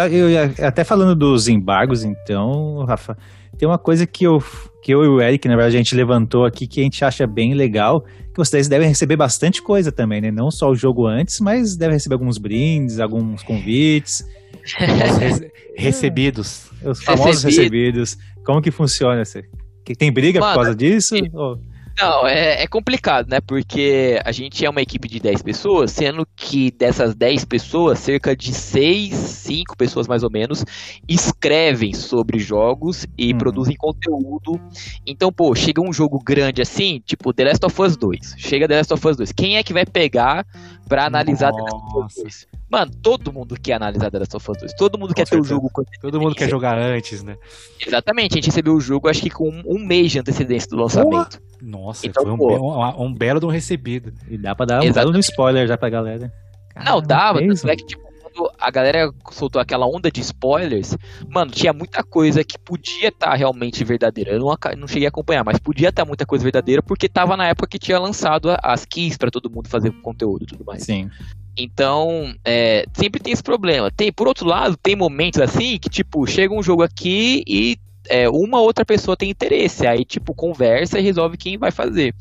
até 0.63 0.83
falando 0.83 1.15
dos 1.15 1.47
embargos, 1.47 2.03
então, 2.03 2.85
Rafa, 2.85 3.17
tem 3.57 3.67
uma 3.67 3.79
coisa 3.79 4.05
que 4.05 4.23
eu, 4.23 4.43
que 4.83 4.93
eu 4.93 5.03
e 5.03 5.07
o 5.07 5.19
Eric, 5.19 5.47
na 5.47 5.55
verdade, 5.55 5.75
a 5.75 5.79
gente 5.79 5.95
levantou 5.95 6.45
aqui 6.45 6.67
que 6.67 6.79
a 6.79 6.83
gente 6.83 7.03
acha 7.03 7.25
bem 7.25 7.55
legal, 7.55 8.01
que 8.01 8.37
vocês 8.37 8.67
devem 8.67 8.87
receber 8.87 9.15
bastante 9.15 9.59
coisa 9.59 9.91
também, 9.91 10.21
né? 10.21 10.29
Não 10.29 10.51
só 10.51 10.69
o 10.69 10.75
jogo 10.75 11.07
antes, 11.07 11.39
mas 11.39 11.75
devem 11.75 11.95
receber 11.95 12.13
alguns 12.13 12.37
brindes, 12.37 12.99
alguns 12.99 13.41
convites. 13.41 14.23
recebidos. 15.75 16.69
Os 16.83 17.03
famosos 17.03 17.43
recebidos. 17.43 18.17
Como 18.43 18.61
que 18.61 18.71
funciona? 18.71 19.23
Que 19.85 19.95
tem 19.95 20.11
briga 20.11 20.39
Mano, 20.39 20.53
por 20.53 20.63
causa 20.63 20.75
disso? 20.75 21.15
Não, 21.99 22.25
é, 22.25 22.63
é, 22.63 22.67
complicado, 22.67 23.29
né? 23.29 23.39
Porque 23.41 24.19
a 24.23 24.31
gente 24.31 24.65
é 24.65 24.69
uma 24.69 24.81
equipe 24.81 25.07
de 25.07 25.19
10 25.19 25.41
pessoas, 25.41 25.91
sendo 25.91 26.25
que 26.35 26.71
dessas 26.71 27.13
10 27.13 27.45
pessoas, 27.45 27.99
cerca 27.99 28.35
de 28.35 28.53
6, 28.53 29.13
5 29.13 29.77
pessoas 29.77 30.07
mais 30.07 30.23
ou 30.23 30.31
menos, 30.31 30.63
escrevem 31.07 31.93
sobre 31.93 32.39
jogos 32.39 33.05
e 33.17 33.33
hum. 33.33 33.37
produzem 33.37 33.75
conteúdo. 33.75 34.59
Então, 35.05 35.31
pô, 35.31 35.53
chega 35.53 35.81
um 35.81 35.91
jogo 35.93 36.19
grande 36.23 36.61
assim, 36.61 37.01
tipo 37.05 37.33
The 37.33 37.45
Last 37.45 37.65
of 37.65 37.81
Us 37.81 37.97
2. 37.97 38.35
Chega 38.37 38.67
The 38.67 38.77
Last 38.77 38.93
of 38.93 39.07
Us 39.07 39.17
2. 39.17 39.31
Quem 39.33 39.57
é 39.57 39.63
que 39.63 39.73
vai 39.73 39.85
pegar 39.85 40.45
pra 40.87 41.05
analisar 41.05 41.51
Nossa. 41.51 41.63
The 41.63 41.71
Last 41.71 41.97
of 41.97 42.05
Us 42.05 42.23
2? 42.23 42.60
Mano, 42.71 42.89
todo 43.01 43.33
mundo 43.33 43.55
quer 43.61 43.73
analisar 43.73 44.09
The 44.09 44.19
Last 44.19 44.37
of 44.37 44.51
Us 44.51 44.57
2. 44.59 44.73
Todo 44.75 44.97
mundo 44.97 45.13
quer 45.13 45.27
ter 45.27 45.37
o 45.37 45.43
jogo. 45.43 45.69
Todo 45.99 46.21
mundo 46.21 46.33
quer 46.33 46.49
jogar 46.49 46.77
antes, 46.77 47.21
né? 47.21 47.35
Exatamente, 47.85 48.31
a 48.31 48.35
gente 48.35 48.45
recebeu 48.45 48.73
o 48.73 48.79
jogo 48.79 49.09
acho 49.09 49.21
que 49.21 49.29
com 49.29 49.49
um 49.65 49.85
mês 49.85 50.11
de 50.11 50.19
antecedência 50.19 50.69
do 50.69 50.77
lançamento. 50.77 51.41
Nossa, 51.61 52.07
então, 52.07 52.23
foi 52.23 52.31
um, 52.31 52.63
um, 52.63 53.05
um, 53.07 53.13
belo 53.13 53.41
de 53.41 53.45
um 53.45 53.49
recebido. 53.49 54.13
E 54.29 54.37
dá 54.37 54.55
pra 54.55 54.65
dar 54.65 54.81
um 54.81 54.91
belo 54.91 55.19
spoiler 55.19 55.67
já 55.67 55.77
pra 55.77 55.89
galera. 55.89 56.31
Caramba, 56.73 56.91
não, 56.91 57.01
dava, 57.01 57.39
tanto 57.39 57.69
é 57.69 57.75
que 57.75 57.85
tipo, 57.85 58.11
quando 58.21 58.49
a 58.57 58.71
galera 58.71 59.11
soltou 59.31 59.61
aquela 59.61 59.85
onda 59.85 60.09
de 60.09 60.21
spoilers, 60.21 60.97
mano, 61.27 61.51
tinha 61.51 61.73
muita 61.73 62.01
coisa 62.01 62.41
que 62.41 62.57
podia 62.57 63.09
estar 63.09 63.31
tá 63.31 63.35
realmente 63.35 63.83
verdadeira. 63.83 64.31
Eu 64.31 64.39
não, 64.39 64.57
não 64.77 64.87
cheguei 64.87 65.07
a 65.07 65.09
acompanhar, 65.09 65.43
mas 65.43 65.59
podia 65.59 65.89
estar 65.89 66.03
tá 66.03 66.07
muita 66.07 66.25
coisa 66.25 66.41
verdadeira 66.41 66.81
porque 66.81 67.09
tava 67.09 67.35
na 67.35 67.47
época 67.47 67.67
que 67.67 67.77
tinha 67.77 67.99
lançado 67.99 68.49
as 68.63 68.85
keys 68.85 69.17
para 69.17 69.29
todo 69.29 69.51
mundo 69.51 69.67
fazer 69.67 69.91
conteúdo 70.01 70.43
e 70.43 70.47
tudo 70.47 70.63
mais. 70.63 70.83
Sim. 70.83 71.09
Então, 71.57 72.33
é, 72.45 72.85
sempre 72.93 73.19
tem 73.19 73.33
esse 73.33 73.43
problema. 73.43 73.91
Tem, 73.91 74.11
por 74.11 74.27
outro 74.27 74.47
lado, 74.47 74.77
tem 74.77 74.95
momentos 74.95 75.41
assim 75.41 75.77
que, 75.77 75.89
tipo, 75.89 76.25
chega 76.25 76.53
um 76.53 76.63
jogo 76.63 76.83
aqui 76.83 77.43
e 77.47 77.77
é, 78.09 78.29
uma 78.29 78.59
outra 78.59 78.85
pessoa 78.85 79.17
tem 79.17 79.29
interesse. 79.29 79.85
Aí, 79.85 80.05
tipo, 80.05 80.33
conversa 80.33 80.99
e 80.99 81.03
resolve 81.03 81.37
quem 81.37 81.57
vai 81.57 81.71
fazer. 81.71 82.15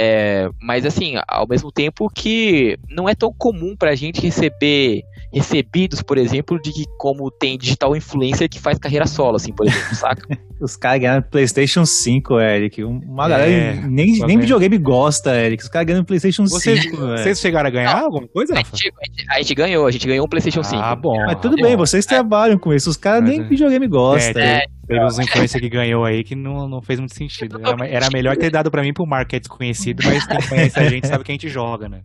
É, 0.00 0.48
mas 0.62 0.86
assim, 0.86 1.14
ao 1.26 1.48
mesmo 1.48 1.72
tempo 1.72 2.08
que 2.08 2.78
não 2.88 3.08
é 3.08 3.16
tão 3.16 3.32
comum 3.32 3.74
pra 3.76 3.96
gente 3.96 4.20
receber 4.20 5.02
recebidos, 5.32 6.02
por 6.02 6.18
exemplo, 6.18 6.60
de 6.60 6.72
que 6.72 6.84
como 6.98 7.30
tem 7.30 7.58
digital 7.58 7.94
influencer 7.94 8.48
que 8.48 8.58
faz 8.58 8.78
carreira 8.78 9.06
solo, 9.06 9.36
assim, 9.36 9.52
por 9.52 9.66
exemplo, 9.66 9.94
saca? 9.96 10.38
Os 10.60 10.76
caras 10.76 11.00
ganham 11.00 11.22
PlayStation 11.22 11.86
5, 11.86 12.40
Eric. 12.40 12.82
Uma 12.82 13.28
galera 13.28 13.50
é, 13.50 13.74
nem, 13.74 14.18
nem 14.20 14.38
videogame 14.38 14.76
gosta, 14.78 15.34
Eric. 15.34 15.62
Os 15.62 15.68
caras 15.68 15.86
ganham 15.86 16.04
PlayStation 16.04 16.44
Você, 16.44 16.76
5. 16.76 16.96
Vocês 16.96 17.40
chegaram 17.40 17.68
a 17.68 17.70
ganhar 17.70 17.96
não, 17.96 18.04
alguma 18.06 18.28
coisa? 18.28 18.54
A 18.54 18.56
gente, 18.56 18.92
a 19.30 19.38
gente, 19.38 19.54
ganhou, 19.54 19.86
a 19.86 19.90
gente 19.90 20.06
ganhou 20.06 20.26
um 20.26 20.28
PlayStation 20.28 20.62
5. 20.62 20.82
Ah, 20.82 20.96
bom. 20.96 21.16
Mas 21.26 21.38
tudo 21.40 21.56
bem, 21.56 21.76
vocês 21.76 22.04
é. 22.06 22.08
trabalham 22.08 22.58
com 22.58 22.74
isso. 22.74 22.90
Os 22.90 22.96
caras 22.96 23.22
nem 23.22 23.40
é. 23.40 23.44
videogame 23.44 23.86
gostam. 23.86 24.42
É, 24.42 24.64
Teve 24.88 25.04
uns 25.04 25.18
influencers 25.18 25.60
que 25.60 25.68
ganhou 25.68 26.02
aí 26.02 26.24
que 26.24 26.34
não, 26.34 26.66
não 26.66 26.80
fez 26.80 26.98
muito 26.98 27.14
sentido. 27.14 27.60
Era, 27.60 27.86
era 27.86 28.08
melhor 28.10 28.34
ter 28.38 28.50
dado 28.50 28.70
pra 28.70 28.82
mim 28.82 28.94
pro 28.94 29.06
Mark, 29.06 29.28
que 29.28 29.36
é 29.36 29.38
desconhecido, 29.38 30.02
mas 30.02 30.26
quem 30.26 30.48
conhece 30.48 30.80
a 30.80 30.88
gente 30.88 31.06
sabe 31.06 31.24
que 31.24 31.30
a 31.30 31.34
gente 31.34 31.48
joga, 31.50 31.90
né? 31.90 32.00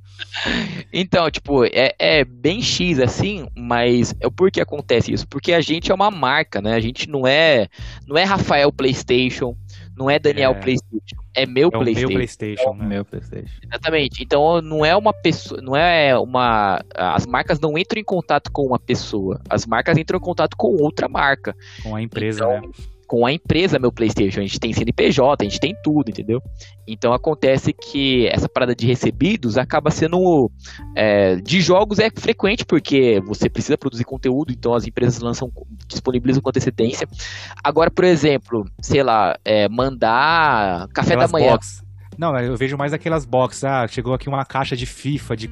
Então, 0.92 1.32
tipo, 1.32 1.64
é, 1.64 1.96
é 1.98 2.26
bem 2.26 2.62
X 2.62 3.00
assim, 3.00 3.48
mas 3.56 4.14
é 4.20 4.30
por 4.30 4.52
que 4.52 4.60
acontece 4.60 5.14
isso? 5.14 5.26
Porque 5.26 5.54
a 5.54 5.62
gente 5.62 5.92
é 5.92 5.96
uma 5.96 6.12
marca, 6.12 6.62
né? 6.62 6.74
A 6.74 6.80
gente 6.82 7.10
não 7.10 7.26
é, 7.26 7.70
não 8.06 8.18
é 8.18 8.26
Rafael 8.26 8.70
PlayStation, 8.70 9.56
não 9.98 10.10
é 10.10 10.20
Daniel 10.20 10.52
é. 10.52 10.56
PlayStation, 10.56 11.23
é 11.36 11.46
meu 11.46 11.70
é 11.70 11.72
PlayStation. 11.72 12.08
Meu 12.08 12.16
PlayStation, 12.16 12.74
né? 12.74 12.86
Meu 12.86 13.06
PlayStation. 13.06 13.60
Exatamente. 13.64 14.24
Então 14.24 14.62
não 14.62 14.86
é 14.86 14.96
uma 14.96 15.14
pessoa, 15.14 15.62
não 15.62 15.76
é 15.76 16.18
uma 16.18 16.84
as 16.96 17.26
marcas 17.26 17.60
não 17.60 17.78
entram 17.78 18.00
em 18.00 18.04
contato 18.04 18.52
com 18.52 18.64
uma 18.64 18.80
pessoa, 18.80 19.42
as 19.50 19.66
marcas 19.66 19.98
entram 19.98 20.18
em 20.18 20.22
contato 20.22 20.56
com 20.56 20.68
outra 20.82 21.08
marca. 21.10 21.56
Com 21.82 21.96
a 21.96 22.02
empresa, 22.02 22.44
então, 22.44 22.62
né? 22.62 22.93
Com 23.14 23.28
a 23.28 23.32
empresa 23.32 23.78
meu 23.78 23.92
PlayStation. 23.92 24.40
A 24.40 24.42
gente 24.42 24.60
tem 24.60 24.74
CNPJ, 24.74 25.46
a 25.46 25.48
gente 25.48 25.60
tem 25.60 25.76
tudo, 25.84 26.10
entendeu? 26.10 26.42
Então 26.88 27.14
acontece 27.14 27.72
que 27.72 28.26
essa 28.30 28.50
parada 28.50 28.76
de 28.76 28.88
recebidos 28.88 29.56
acaba 29.56 29.92
sendo. 29.92 30.50
É, 30.96 31.36
de 31.36 31.62
jogos 31.62 32.00
é 32.00 32.10
frequente, 32.10 32.66
porque 32.66 33.22
você 33.24 33.48
precisa 33.48 33.78
produzir 33.78 34.04
conteúdo, 34.04 34.52
então 34.52 34.74
as 34.74 34.88
empresas 34.88 35.20
lançam, 35.20 35.52
disponibilizam 35.88 36.42
com 36.42 36.50
antecedência. 36.50 37.08
Agora, 37.64 37.92
por 37.92 38.04
exemplo, 38.04 38.66
sei 38.82 39.04
lá, 39.04 39.38
é, 39.46 39.70
mandar 39.70 40.88
café 40.88 41.14
Aquelas 41.14 41.32
da 41.32 41.38
manhã. 41.38 41.52
Box. 41.52 41.84
Não, 42.18 42.36
eu 42.40 42.58
vejo 42.58 42.76
mais 42.78 42.94
aquelas 42.94 43.26
boxes. 43.26 43.64
Ah, 43.64 43.88
chegou 43.88 44.16
aqui 44.16 44.28
uma 44.28 44.44
caixa 44.44 44.76
de 44.76 44.88
FIFA, 44.88 45.38
de 45.38 45.48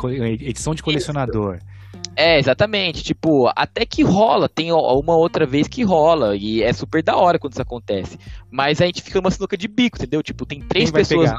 edição 0.47 0.73
de 0.73 0.81
colecionador. 0.81 1.57
Isso. 1.57 1.80
É, 2.15 2.39
exatamente. 2.39 3.03
Tipo, 3.03 3.51
até 3.55 3.85
que 3.85 4.03
rola, 4.03 4.49
tem 4.49 4.71
uma 4.71 5.15
outra 5.15 5.45
vez 5.45 5.67
que 5.67 5.83
rola, 5.83 6.35
e 6.35 6.61
é 6.61 6.73
super 6.73 7.01
da 7.01 7.15
hora 7.15 7.39
quando 7.39 7.53
isso 7.53 7.61
acontece. 7.61 8.17
Mas 8.49 8.81
a 8.81 8.85
gente 8.85 9.01
fica 9.01 9.19
numa 9.19 9.31
sinuca 9.31 9.57
de 9.57 9.67
bico, 9.67 9.97
entendeu? 9.97 10.21
Tipo, 10.21 10.45
tem 10.45 10.61
três 10.61 10.91
pessoas. 10.91 11.31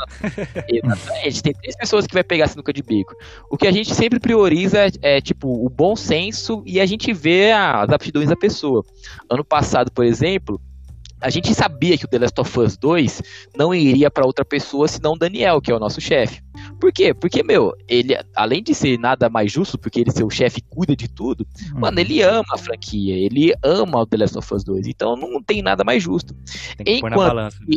exatamente, 0.68 1.42
tem 1.42 1.52
três 1.52 1.76
pessoas 1.76 2.06
que 2.06 2.14
vai 2.14 2.24
pegar 2.24 2.46
a 2.46 2.48
sinuca 2.48 2.72
de 2.72 2.82
bico. 2.82 3.14
O 3.50 3.56
que 3.56 3.66
a 3.66 3.72
gente 3.72 3.94
sempre 3.94 4.18
prioriza 4.18 4.86
é, 4.86 4.90
é 5.02 5.20
tipo, 5.20 5.64
o 5.64 5.68
bom 5.68 5.94
senso 5.94 6.62
e 6.66 6.80
a 6.80 6.86
gente 6.86 7.12
vê 7.12 7.52
as 7.52 7.90
aptidões 7.90 8.28
da 8.28 8.36
pessoa. 8.36 8.84
Ano 9.30 9.44
passado, 9.44 9.90
por 9.90 10.04
exemplo, 10.04 10.60
a 11.20 11.30
gente 11.30 11.54
sabia 11.54 11.96
que 11.96 12.04
o 12.04 12.08
The 12.08 12.18
Last 12.18 12.40
of 12.40 12.60
Us 12.60 12.76
2 12.76 13.22
não 13.56 13.72
iria 13.72 14.10
para 14.10 14.26
outra 14.26 14.44
pessoa 14.44 14.88
senão 14.88 15.12
o 15.12 15.18
Daniel, 15.18 15.60
que 15.60 15.70
é 15.70 15.74
o 15.74 15.78
nosso 15.78 16.00
chefe. 16.00 16.42
Por 16.82 16.90
quê? 16.90 17.14
Porque, 17.14 17.44
meu, 17.44 17.72
ele, 17.86 18.18
além 18.34 18.60
de 18.60 18.74
ser 18.74 18.98
nada 18.98 19.30
mais 19.30 19.52
justo, 19.52 19.78
porque 19.78 20.00
ele 20.00 20.10
ser 20.10 20.24
o 20.24 20.30
chefe 20.30 20.58
e 20.58 20.62
cuida 20.62 20.96
de 20.96 21.06
tudo, 21.06 21.46
uhum. 21.72 21.78
mano, 21.78 22.00
ele 22.00 22.20
ama 22.22 22.42
a 22.52 22.58
franquia, 22.58 23.14
ele 23.14 23.54
ama 23.62 24.00
o 24.00 24.04
The 24.06 24.16
Last 24.16 24.36
of 24.36 24.52
Us 24.52 24.64
2, 24.64 24.88
então 24.88 25.14
não 25.14 25.40
tem 25.40 25.62
nada 25.62 25.84
mais 25.84 26.02
justo. 26.02 26.34
Tem 26.76 26.84
que 26.84 26.92
Enquanto, 26.94 27.14
pôr 27.14 27.20
na 27.20 27.28
balança. 27.28 27.58
Né? 27.60 27.76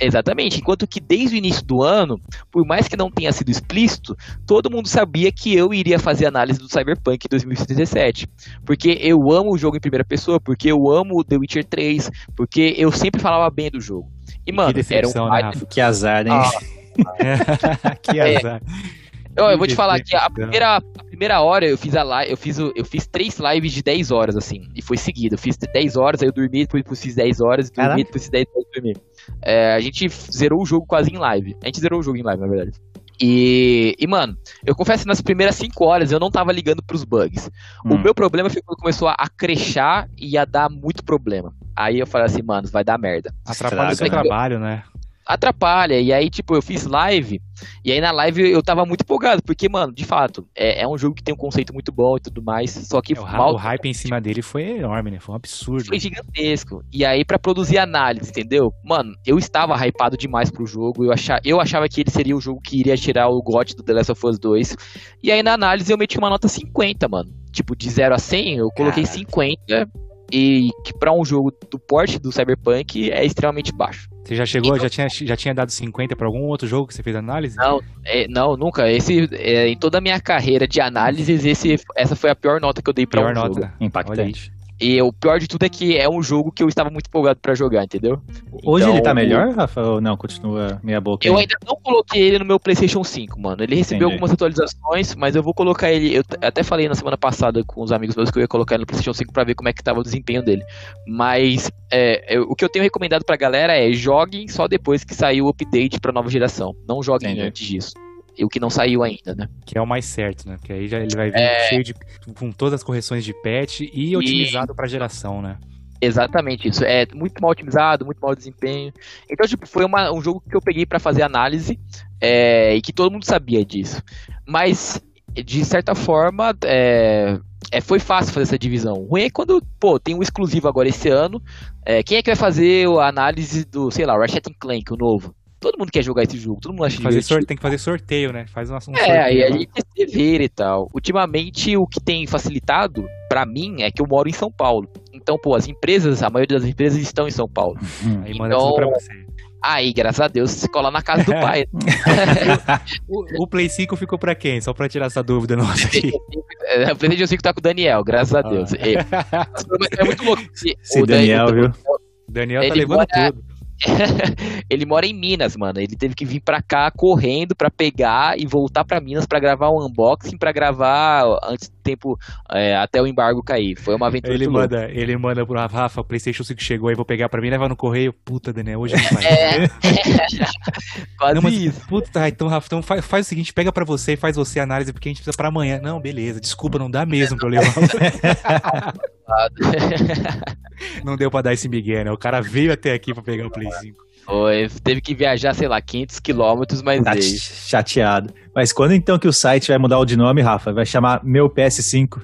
Exatamente. 0.00 0.58
Enquanto 0.58 0.86
que 0.86 1.00
desde 1.00 1.36
o 1.36 1.38
início 1.38 1.62
do 1.66 1.82
ano, 1.82 2.18
por 2.50 2.66
mais 2.66 2.88
que 2.88 2.96
não 2.96 3.10
tenha 3.10 3.30
sido 3.30 3.50
explícito, 3.50 4.16
todo 4.46 4.70
mundo 4.70 4.88
sabia 4.88 5.30
que 5.30 5.54
eu 5.54 5.74
iria 5.74 5.98
fazer 5.98 6.24
análise 6.24 6.58
do 6.58 6.66
Cyberpunk 6.66 7.28
2077. 7.28 8.26
Porque 8.64 8.98
eu 9.02 9.30
amo 9.32 9.52
o 9.52 9.58
jogo 9.58 9.76
em 9.76 9.80
primeira 9.80 10.04
pessoa, 10.04 10.40
porque 10.40 10.72
eu 10.72 10.90
amo 10.90 11.22
The 11.22 11.36
Witcher 11.36 11.64
3, 11.66 12.10
porque 12.34 12.74
eu 12.78 12.90
sempre 12.90 13.20
falava 13.20 13.50
bem 13.50 13.70
do 13.70 13.82
jogo. 13.82 14.10
E, 14.46 14.50
mano, 14.50 14.72
que 14.72 14.94
era 14.94 15.06
um. 15.06 15.30
Né, 15.30 15.52
que 15.68 15.78
azar, 15.78 16.24
né? 16.24 16.30
Ah, 16.30 16.50
que 18.02 18.18
é. 18.18 18.36
azar. 18.36 18.62
É. 18.62 19.06
Eu, 19.36 19.44
eu 19.50 19.58
vou 19.58 19.66
te 19.66 19.74
falar 19.74 20.00
que 20.00 20.16
a 20.16 20.30
primeira, 20.30 20.78
a 20.78 21.04
primeira 21.04 21.42
hora 21.42 21.66
eu 21.66 21.76
fiz 21.76 21.94
a 21.94 22.02
live, 22.02 22.30
eu 22.30 22.36
fiz, 22.38 22.58
eu 22.58 22.84
fiz 22.86 23.06
três 23.06 23.38
lives 23.38 23.72
de 23.72 23.82
10 23.82 24.10
horas, 24.10 24.34
assim, 24.34 24.66
e 24.74 24.80
foi 24.80 24.96
seguido. 24.96 25.34
Eu 25.34 25.38
fiz 25.38 25.58
10 25.58 25.96
horas, 25.96 26.22
aí 26.22 26.28
eu 26.28 26.32
dormi, 26.32 26.66
depois 26.66 27.02
fiz 27.02 27.14
10 27.14 27.40
horas, 27.42 27.70
dormi, 27.70 28.02
depois 28.02 28.22
fiz 28.22 28.30
10 28.30 28.46
horas, 28.54 28.66
dormi. 28.74 28.96
É, 29.42 29.74
a 29.74 29.80
gente 29.80 30.08
zerou 30.08 30.62
o 30.62 30.66
jogo 30.66 30.86
quase 30.86 31.12
em 31.12 31.18
live. 31.18 31.54
A 31.62 31.66
gente 31.66 31.80
zerou 31.80 32.00
o 32.00 32.02
jogo 32.02 32.16
em 32.16 32.22
live, 32.22 32.40
na 32.40 32.48
verdade. 32.48 32.72
E, 33.20 33.94
e, 33.98 34.06
mano, 34.06 34.36
eu 34.64 34.74
confesso 34.74 35.02
que 35.02 35.08
nas 35.08 35.20
primeiras 35.20 35.56
5 35.56 35.84
horas 35.84 36.12
eu 36.12 36.20
não 36.20 36.30
tava 36.30 36.52
ligando 36.52 36.82
pros 36.82 37.04
bugs. 37.04 37.50
Hum. 37.84 37.94
O 37.94 37.98
meu 37.98 38.14
problema 38.14 38.48
foi 38.48 38.62
quando 38.62 38.78
começou 38.78 39.08
a, 39.08 39.16
a 39.18 39.28
crechar 39.28 40.08
e 40.16 40.36
a 40.36 40.44
dar 40.44 40.70
muito 40.70 41.04
problema. 41.04 41.54
Aí 41.74 41.98
eu 41.98 42.06
falei 42.06 42.26
assim, 42.26 42.42
mano, 42.42 42.68
vai 42.68 42.84
dar 42.84 42.98
merda. 42.98 43.34
Atrapalha 43.46 43.92
o 43.92 43.96
seu 43.96 44.08
trabalho, 44.08 44.58
né? 44.58 44.82
Atrapalha. 45.26 46.00
E 46.00 46.12
aí, 46.12 46.30
tipo, 46.30 46.54
eu 46.54 46.62
fiz 46.62 46.86
live, 46.86 47.40
e 47.84 47.90
aí 47.90 48.00
na 48.00 48.12
live 48.12 48.50
eu 48.50 48.62
tava 48.62 48.86
muito 48.86 49.02
empolgado, 49.02 49.42
porque, 49.42 49.68
mano, 49.68 49.92
de 49.92 50.04
fato, 50.04 50.46
é, 50.54 50.82
é 50.82 50.88
um 50.88 50.96
jogo 50.96 51.14
que 51.14 51.22
tem 51.22 51.34
um 51.34 51.38
conceito 51.38 51.72
muito 51.72 51.90
bom 51.90 52.16
e 52.16 52.20
tudo 52.20 52.42
mais, 52.42 52.70
só 52.70 53.00
que... 53.00 53.16
É, 53.16 53.20
o, 53.20 53.24
mal, 53.24 53.54
o 53.54 53.56
hype 53.56 53.86
em 53.86 53.94
cima 53.94 54.20
dele 54.20 54.42
foi 54.42 54.62
enorme, 54.62 55.10
né? 55.10 55.18
Foi 55.18 55.32
um 55.32 55.36
absurdo. 55.36 55.86
Foi 55.86 55.98
gigantesco. 55.98 56.82
E 56.92 57.04
aí, 57.04 57.24
para 57.24 57.38
produzir 57.38 57.78
análise, 57.78 58.30
entendeu? 58.30 58.72
Mano, 58.84 59.12
eu 59.26 59.36
estava 59.38 59.74
hypado 59.84 60.16
demais 60.16 60.50
pro 60.50 60.66
jogo, 60.66 61.04
eu 61.04 61.12
achava, 61.12 61.40
eu 61.44 61.60
achava 61.60 61.88
que 61.88 62.00
ele 62.02 62.10
seria 62.10 62.36
o 62.36 62.40
jogo 62.40 62.60
que 62.60 62.78
iria 62.78 62.96
tirar 62.96 63.28
o 63.28 63.42
GOT 63.42 63.74
do 63.74 63.82
The 63.82 63.92
Last 63.92 64.12
of 64.12 64.26
Us 64.26 64.38
2, 64.38 64.76
e 65.22 65.32
aí 65.32 65.42
na 65.42 65.54
análise 65.54 65.92
eu 65.92 65.98
meti 65.98 66.18
uma 66.18 66.30
nota 66.30 66.46
50, 66.46 67.08
mano. 67.08 67.30
Tipo, 67.50 67.74
de 67.74 67.88
0 67.88 68.14
a 68.14 68.18
100, 68.18 68.56
eu 68.56 68.68
coloquei 68.76 69.04
Caraca. 69.04 69.18
50, 69.18 69.88
e 70.30 70.70
que 70.84 70.92
para 70.92 71.12
um 71.12 71.24
jogo 71.24 71.50
do 71.70 71.78
porte 71.78 72.18
do 72.18 72.30
Cyberpunk 72.30 73.10
é 73.10 73.24
extremamente 73.24 73.72
baixo. 73.72 74.08
Você 74.26 74.34
já 74.34 74.44
chegou, 74.44 74.74
então, 74.74 74.82
já, 74.82 74.90
tinha, 74.90 75.08
já 75.08 75.36
tinha 75.36 75.54
dado 75.54 75.70
50 75.70 76.16
para 76.16 76.26
algum 76.26 76.42
outro 76.42 76.66
jogo 76.66 76.88
que 76.88 76.94
você 76.94 77.02
fez 77.02 77.14
análise? 77.14 77.56
Não, 77.56 77.80
é, 78.04 78.26
não 78.26 78.56
nunca. 78.56 78.90
Esse, 78.90 79.28
é, 79.32 79.68
em 79.68 79.76
toda 79.76 79.98
a 79.98 80.00
minha 80.00 80.20
carreira 80.20 80.66
de 80.66 80.80
análises, 80.80 81.44
esse, 81.44 81.76
essa 81.94 82.16
foi 82.16 82.30
a 82.30 82.34
pior 82.34 82.60
nota 82.60 82.82
que 82.82 82.90
eu 82.90 82.94
dei 82.94 83.06
para 83.06 83.20
um 83.20 83.32
nota. 83.32 83.60
jogo. 83.60 83.72
Impactante. 83.80 84.52
E 84.80 85.00
o 85.00 85.10
pior 85.12 85.38
de 85.38 85.48
tudo 85.48 85.64
é 85.64 85.68
que 85.68 85.96
é 85.96 86.08
um 86.08 86.22
jogo 86.22 86.52
que 86.52 86.62
eu 86.62 86.68
estava 86.68 86.90
muito 86.90 87.06
empolgado 87.06 87.40
para 87.40 87.54
jogar, 87.54 87.84
entendeu? 87.84 88.20
Hoje 88.62 88.84
então, 88.84 88.94
ele 88.94 89.02
tá 89.02 89.14
melhor, 89.14 89.54
Rafa? 89.54 89.80
Ou 89.80 90.00
não, 90.00 90.16
continua 90.16 90.78
meia 90.82 91.00
boca? 91.00 91.26
Eu 91.26 91.34
aí? 91.34 91.40
ainda 91.40 91.56
não 91.66 91.76
coloquei 91.82 92.20
ele 92.20 92.38
no 92.38 92.44
meu 92.44 92.60
PlayStation 92.60 93.02
5, 93.02 93.40
mano. 93.40 93.62
Ele 93.62 93.74
recebeu 93.74 94.08
Entendi. 94.08 94.14
algumas 94.14 94.32
atualizações, 94.32 95.14
mas 95.14 95.34
eu 95.34 95.42
vou 95.42 95.54
colocar 95.54 95.90
ele. 95.90 96.16
Eu 96.16 96.22
até 96.42 96.62
falei 96.62 96.88
na 96.88 96.94
semana 96.94 97.16
passada 97.16 97.64
com 97.64 97.82
os 97.82 97.90
amigos 97.90 98.14
meus 98.16 98.30
que 98.30 98.38
eu 98.38 98.42
ia 98.42 98.48
colocar 98.48 98.74
ele 98.74 98.82
no 98.82 98.86
PlayStation 98.86 99.14
5 99.14 99.32
para 99.32 99.44
ver 99.44 99.54
como 99.54 99.68
é 99.68 99.72
que 99.72 99.82
tava 99.82 100.00
o 100.00 100.02
desempenho 100.02 100.42
dele. 100.42 100.62
Mas 101.06 101.70
é, 101.90 102.36
eu, 102.36 102.42
o 102.42 102.54
que 102.54 102.64
eu 102.64 102.68
tenho 102.68 102.82
recomendado 102.82 103.24
pra 103.24 103.36
galera 103.36 103.74
é 103.74 103.90
joguem 103.92 104.46
só 104.46 104.68
depois 104.68 105.04
que 105.04 105.14
sair 105.14 105.40
o 105.40 105.48
update 105.48 105.98
pra 106.00 106.12
nova 106.12 106.28
geração. 106.28 106.74
Não 106.86 107.02
joguem 107.02 107.30
Entendi. 107.30 107.48
antes 107.48 107.66
disso 107.66 108.05
o 108.44 108.48
que 108.48 108.60
não 108.60 108.70
saiu 108.70 109.02
ainda, 109.02 109.34
né? 109.34 109.48
Que 109.64 109.78
é 109.78 109.80
o 109.80 109.86
mais 109.86 110.04
certo, 110.04 110.48
né? 110.48 110.56
Porque 110.56 110.72
aí 110.72 110.88
já 110.88 110.98
ele 110.98 111.14
vai 111.14 111.30
vir 111.30 111.40
é... 111.40 111.68
cheio 111.68 111.82
de. 111.82 111.94
com 112.38 112.50
todas 112.50 112.74
as 112.74 112.82
correções 112.82 113.24
de 113.24 113.32
patch 113.32 113.80
e, 113.80 114.10
e... 114.10 114.16
otimizado 114.16 114.74
para 114.74 114.86
geração, 114.86 115.40
né? 115.40 115.58
Exatamente 116.00 116.68
isso. 116.68 116.84
É 116.84 117.06
muito 117.14 117.40
mal 117.40 117.50
otimizado, 117.50 118.04
muito 118.04 118.20
mal 118.20 118.34
desempenho. 118.34 118.92
Então, 119.30 119.46
tipo, 119.46 119.66
foi 119.66 119.84
uma, 119.84 120.12
um 120.12 120.20
jogo 120.20 120.40
que 120.40 120.54
eu 120.54 120.60
peguei 120.60 120.84
para 120.84 120.98
fazer 120.98 121.22
análise 121.22 121.78
é, 122.20 122.74
e 122.74 122.82
que 122.82 122.92
todo 122.92 123.10
mundo 123.10 123.24
sabia 123.24 123.64
disso. 123.64 124.02
Mas, 124.46 125.02
de 125.32 125.64
certa 125.64 125.94
forma, 125.94 126.54
é, 126.64 127.38
é, 127.72 127.80
foi 127.80 127.98
fácil 127.98 128.32
fazer 128.32 128.44
essa 128.44 128.58
divisão. 128.58 128.94
O 128.94 129.06
ruim 129.10 129.22
é 129.22 129.30
quando, 129.30 129.62
pô, 129.80 129.98
tem 129.98 130.14
um 130.14 130.22
exclusivo 130.22 130.68
agora 130.68 130.88
esse 130.88 131.08
ano. 131.08 131.42
É, 131.84 132.02
quem 132.02 132.18
é 132.18 132.22
que 132.22 132.30
vai 132.30 132.36
fazer 132.36 132.88
a 132.88 133.08
análise 133.08 133.64
do, 133.64 133.90
sei 133.90 134.04
lá, 134.04 134.16
Ratchet 134.18 134.54
Clank, 134.58 134.92
o 134.92 134.96
novo? 134.96 135.34
Todo 135.66 135.80
mundo 135.80 135.90
quer 135.90 136.04
jogar 136.04 136.22
esse 136.22 136.38
jogo, 136.38 136.60
todo 136.60 136.70
mundo 136.70 136.84
acha 136.84 137.02
fazer 137.02 137.22
sorteio, 137.22 137.46
Tem 137.48 137.56
que 137.56 137.62
fazer 137.62 137.78
sorteio, 137.78 138.32
né? 138.32 138.46
Faz 138.46 138.70
um, 138.70 138.74
um 138.74 138.76
é, 138.76 138.80
sorteio. 138.80 139.10
É, 139.10 139.20
aí 139.20 139.42
a 139.42 139.50
gente 139.50 139.68
se 139.74 140.06
vira 140.06 140.44
e 140.44 140.48
tal. 140.48 140.88
Ultimamente, 140.94 141.76
o 141.76 141.88
que 141.88 141.98
tem 141.98 142.24
facilitado 142.24 143.04
para 143.28 143.44
mim 143.44 143.82
é 143.82 143.90
que 143.90 144.00
eu 144.00 144.06
moro 144.06 144.28
em 144.28 144.32
São 144.32 144.48
Paulo. 144.48 144.88
Então, 145.12 145.36
pô, 145.36 145.56
as 145.56 145.66
empresas, 145.66 146.22
a 146.22 146.30
maioria 146.30 146.56
das 146.56 146.68
empresas 146.68 147.00
estão 147.00 147.26
em 147.26 147.32
São 147.32 147.48
Paulo. 147.48 147.76
Aí 148.24 148.30
então, 148.30 148.38
manda 148.38 148.56
tudo 148.56 148.74
pra 148.76 148.86
você. 148.86 149.26
Aí, 149.60 149.92
graças 149.92 150.20
a 150.20 150.28
Deus, 150.28 150.52
você 150.52 150.68
cola 150.68 150.88
na 150.88 151.02
casa 151.02 151.24
do 151.24 151.32
pai. 151.32 151.66
o, 153.08 153.42
o, 153.42 153.48
Play 153.48 153.68
5 153.68 153.96
ficou 153.96 154.16
pra 154.16 154.36
quem? 154.36 154.60
Só 154.60 154.72
pra 154.72 154.88
tirar 154.88 155.06
essa 155.06 155.20
dúvida 155.20 155.56
nossa 155.56 155.88
aqui. 155.88 156.12
É, 156.68 156.92
o 156.92 156.96
PlayStation 156.96 157.28
5 157.28 157.42
tá 157.44 157.54
com 157.54 157.60
o 157.60 157.62
Daniel, 157.62 158.02
graças 158.02 158.34
a 158.34 158.42
Deus. 158.42 158.72
Ah. 158.72 158.76
É, 158.80 160.00
é, 160.00 160.04
muito 160.04 160.24
louco. 160.24 160.42
Esse 160.52 161.00
o 161.00 161.06
Daniel, 161.06 161.46
Daniel, 161.46 161.70
viu? 161.70 161.82
Daniel 162.28 162.68
tá 162.68 162.74
levando 162.74 162.96
mora, 162.96 163.32
tudo. 163.32 163.55
ele 164.70 164.86
mora 164.86 165.06
em 165.06 165.14
Minas, 165.14 165.56
mano. 165.56 165.78
Ele 165.78 165.96
teve 165.96 166.14
que 166.14 166.24
vir 166.24 166.40
pra 166.40 166.62
cá 166.62 166.90
correndo 166.90 167.54
pra 167.54 167.70
pegar 167.70 168.38
e 168.38 168.46
voltar 168.46 168.84
pra 168.84 169.00
Minas 169.00 169.26
pra 169.26 169.38
gravar 169.38 169.70
um 169.70 169.84
unboxing, 169.84 170.38
pra 170.38 170.52
gravar 170.52 171.24
antes 171.44 171.68
do 171.68 171.76
tempo, 171.82 172.18
é, 172.50 172.76
até 172.76 173.00
o 173.00 173.06
embargo 173.06 173.42
cair. 173.42 173.76
Foi 173.78 173.94
uma 173.94 174.06
aventura 174.06 174.34
ele 174.34 174.48
manda, 174.48 174.80
louca. 174.80 174.92
Ele 174.92 175.16
manda 175.16 175.46
pro 175.46 175.58
Rafa, 175.58 176.00
o 176.00 176.04
Playstation 176.04 176.44
5 176.44 176.62
chegou 176.62 176.88
aí, 176.88 176.94
vou 176.94 177.04
pegar 177.04 177.28
pra 177.28 177.40
mim, 177.40 177.50
levar 177.50 177.68
no 177.68 177.76
correio. 177.76 178.12
Puta, 178.12 178.52
Daniel, 178.52 178.80
hoje 178.80 178.96
não 178.96 179.02
vai. 179.10 179.24
É. 179.24 179.68
Quase 181.18 181.34
não, 181.34 181.42
mas, 181.42 181.54
isso. 181.54 181.86
Puta, 181.86 182.28
então, 182.28 182.48
Rafa, 182.48 182.66
então 182.66 182.82
faz, 182.82 183.04
faz, 183.04 183.26
o 183.26 183.28
seguinte, 183.28 183.52
pega 183.52 183.72
pra 183.72 183.84
você 183.84 184.14
e 184.14 184.16
faz 184.16 184.36
você 184.36 184.60
a 184.60 184.62
análise, 184.62 184.92
porque 184.92 185.08
a 185.08 185.10
gente 185.10 185.18
precisa 185.18 185.36
pra 185.36 185.48
amanhã. 185.48 185.80
Não, 185.82 186.00
beleza, 186.00 186.40
desculpa, 186.40 186.78
não 186.78 186.90
dá 186.90 187.04
mesmo 187.04 187.36
pra 187.36 187.46
eu 187.46 187.50
levar. 187.50 187.74
não 191.04 191.16
deu 191.16 191.30
pra 191.30 191.42
dar 191.42 191.52
esse 191.52 191.68
migué, 191.68 192.04
né? 192.04 192.12
O 192.12 192.18
cara 192.18 192.40
veio 192.40 192.72
até 192.72 192.92
aqui 192.92 193.12
pra 193.12 193.22
pegar 193.22 193.46
o 193.46 193.50
Play 193.50 193.70
5. 193.70 194.06
Foi, 194.24 194.68
teve 194.82 195.00
que 195.00 195.14
viajar, 195.14 195.54
sei 195.54 195.68
lá, 195.68 195.80
500 195.80 196.18
quilômetros, 196.18 196.82
mas 196.82 197.02
tá 197.02 197.12
veio. 197.12 197.22
chateado. 197.22 198.34
Mas 198.54 198.72
quando 198.72 198.92
então 198.92 199.18
que 199.18 199.28
o 199.28 199.32
site 199.32 199.68
vai 199.68 199.78
mudar 199.78 199.98
o 199.98 200.04
de 200.04 200.16
nome, 200.16 200.42
Rafa? 200.42 200.72
Vai 200.72 200.84
chamar 200.84 201.24
Meu 201.24 201.48
PS5? 201.48 202.20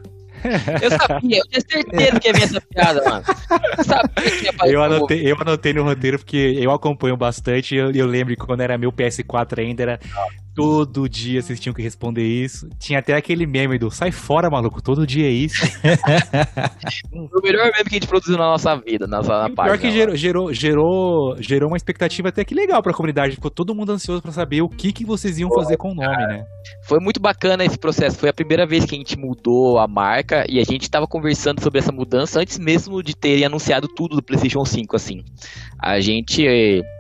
Eu 0.83 0.91
sabia, 0.91 1.39
eu 1.39 1.47
tinha 1.47 1.61
certeza 1.61 2.21
que 2.21 2.29
ia 2.29 2.35
vir 2.35 2.43
essa 2.43 2.61
piada, 2.61 3.05
mano. 3.09 3.25
Eu 3.79 3.85
sabia 3.85 4.31
que 4.31 4.45
ia 4.45 4.73
eu 4.73 4.83
anotei, 4.83 5.31
eu 5.31 5.37
anotei 5.41 5.73
no 5.73 5.85
roteiro 5.85 6.19
porque 6.19 6.59
eu 6.59 6.73
acompanho 6.73 7.17
bastante. 7.17 7.77
Eu, 7.77 7.93
eu 7.93 8.07
lembro 8.07 8.35
que 8.35 8.45
quando 8.45 8.61
era 8.61 8.77
meu 8.77 8.93
PS4 8.93 9.61
ainda 9.61 9.83
era 9.83 10.01
Todo 10.55 11.09
dia 11.09 11.41
vocês 11.41 11.59
tinham 11.59 11.73
que 11.73 11.81
responder 11.81 12.27
isso. 12.27 12.69
Tinha 12.79 12.99
até 12.99 13.15
aquele 13.15 13.47
meme 13.47 13.79
do 13.79 13.91
sai 13.91 14.13
fora, 14.13 14.51
maluco, 14.51 14.83
todo 14.83 15.07
dia 15.07 15.27
é 15.27 15.31
isso. 15.31 15.63
o 17.11 17.43
melhor 17.43 17.71
meme 17.73 17.85
que 17.85 17.95
a 17.97 17.99
gente 17.99 18.07
produziu 18.07 18.37
na 18.37 18.45
nossa 18.45 18.77
vida, 18.77 19.07
na, 19.07 19.23
na 19.23 19.49
página. 19.51 19.55
Pior 19.55 19.79
que 19.79 19.91
gerou, 19.91 20.15
gerou, 20.15 20.53
gerou, 20.53 21.37
gerou 21.41 21.71
uma 21.71 21.77
expectativa 21.77 22.29
até 22.29 22.45
que 22.45 22.55
legal 22.55 22.83
pra 22.83 22.93
comunidade. 22.93 23.37
Ficou 23.37 23.51
todo 23.51 23.75
mundo 23.75 23.93
ansioso 23.93 24.21
pra 24.21 24.31
saber 24.31 24.61
o 24.61 24.69
que, 24.69 24.93
que 24.93 25.07
vocês 25.07 25.39
iam 25.39 25.49
fazer 25.55 25.79
com 25.79 25.93
o 25.93 25.95
nome, 25.95 26.27
né? 26.27 26.45
Foi 26.83 27.01
muito 27.01 27.19
bacana 27.19 27.65
esse 27.65 27.79
processo. 27.79 28.19
Foi 28.19 28.29
a 28.29 28.35
primeira 28.35 28.67
vez 28.67 28.85
que 28.85 28.95
a 28.95 28.99
gente 28.99 29.19
mudou 29.19 29.79
a 29.79 29.89
marca 29.89 30.45
e 30.49 30.61
a 30.61 30.65
gente 30.65 30.91
tava 30.91 31.07
conversando 31.07 31.63
sobre 31.63 31.79
essa 31.79 31.93
mudança 31.93 32.41
antes 32.41 32.59
mesmo 32.59 33.03
de 33.03 33.17
terem 33.17 33.47
anunciado 33.47 33.89
tudo 33.89 34.17
do 34.17 34.23
PlayStation 34.23 34.65
5, 34.65 34.97
assim. 34.97 35.25
A 35.79 35.99
gente, 36.01 36.47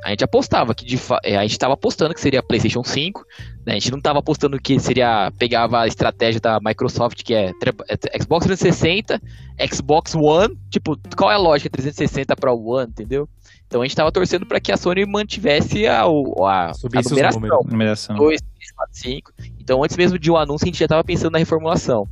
a 0.04 0.10
gente 0.10 0.24
apostava 0.24 0.74
que 0.74 0.86
de 0.86 0.98
é, 1.22 1.36
a 1.36 1.42
gente 1.42 1.58
tava 1.58 1.74
apostando 1.74 2.14
que 2.14 2.20
seria 2.20 2.42
PlayStation 2.42 2.82
5 2.82 3.24
né? 3.64 3.72
A 3.72 3.74
gente 3.74 3.90
não 3.90 3.98
estava 3.98 4.18
apostando 4.18 4.58
que 4.58 4.78
seria 4.80 5.32
pegava 5.38 5.80
a 5.80 5.86
estratégia 5.86 6.40
da 6.40 6.58
Microsoft, 6.60 7.22
que 7.22 7.34
é, 7.34 7.50
é 7.88 8.22
Xbox 8.22 8.46
360, 8.46 9.20
Xbox 9.72 10.14
One, 10.14 10.56
tipo, 10.70 10.98
qual 11.16 11.30
é 11.30 11.34
a 11.34 11.38
lógica 11.38 11.70
360 11.70 12.34
para 12.36 12.52
o 12.52 12.74
One, 12.74 12.90
entendeu? 12.90 13.28
Então 13.66 13.80
a 13.80 13.84
gente 13.84 13.92
estava 13.92 14.12
torcendo 14.12 14.44
para 14.44 14.60
que 14.60 14.70
a 14.70 14.76
Sony 14.76 15.06
mantivesse 15.06 15.86
a, 15.86 16.02
a, 16.02 16.04
a, 16.04 16.70
a 16.70 17.02
numeração. 17.08 17.62
numeração. 17.64 18.16
2, 18.16 18.40
3, 18.40 18.72
4, 18.72 18.98
5. 18.98 19.32
Então 19.60 19.82
antes 19.82 19.96
mesmo 19.96 20.18
de 20.18 20.30
um 20.30 20.36
anúncio 20.36 20.64
a 20.64 20.66
gente 20.66 20.78
já 20.78 20.84
estava 20.84 21.02
pensando 21.04 21.32
na 21.32 21.38
reformulação. 21.38 22.06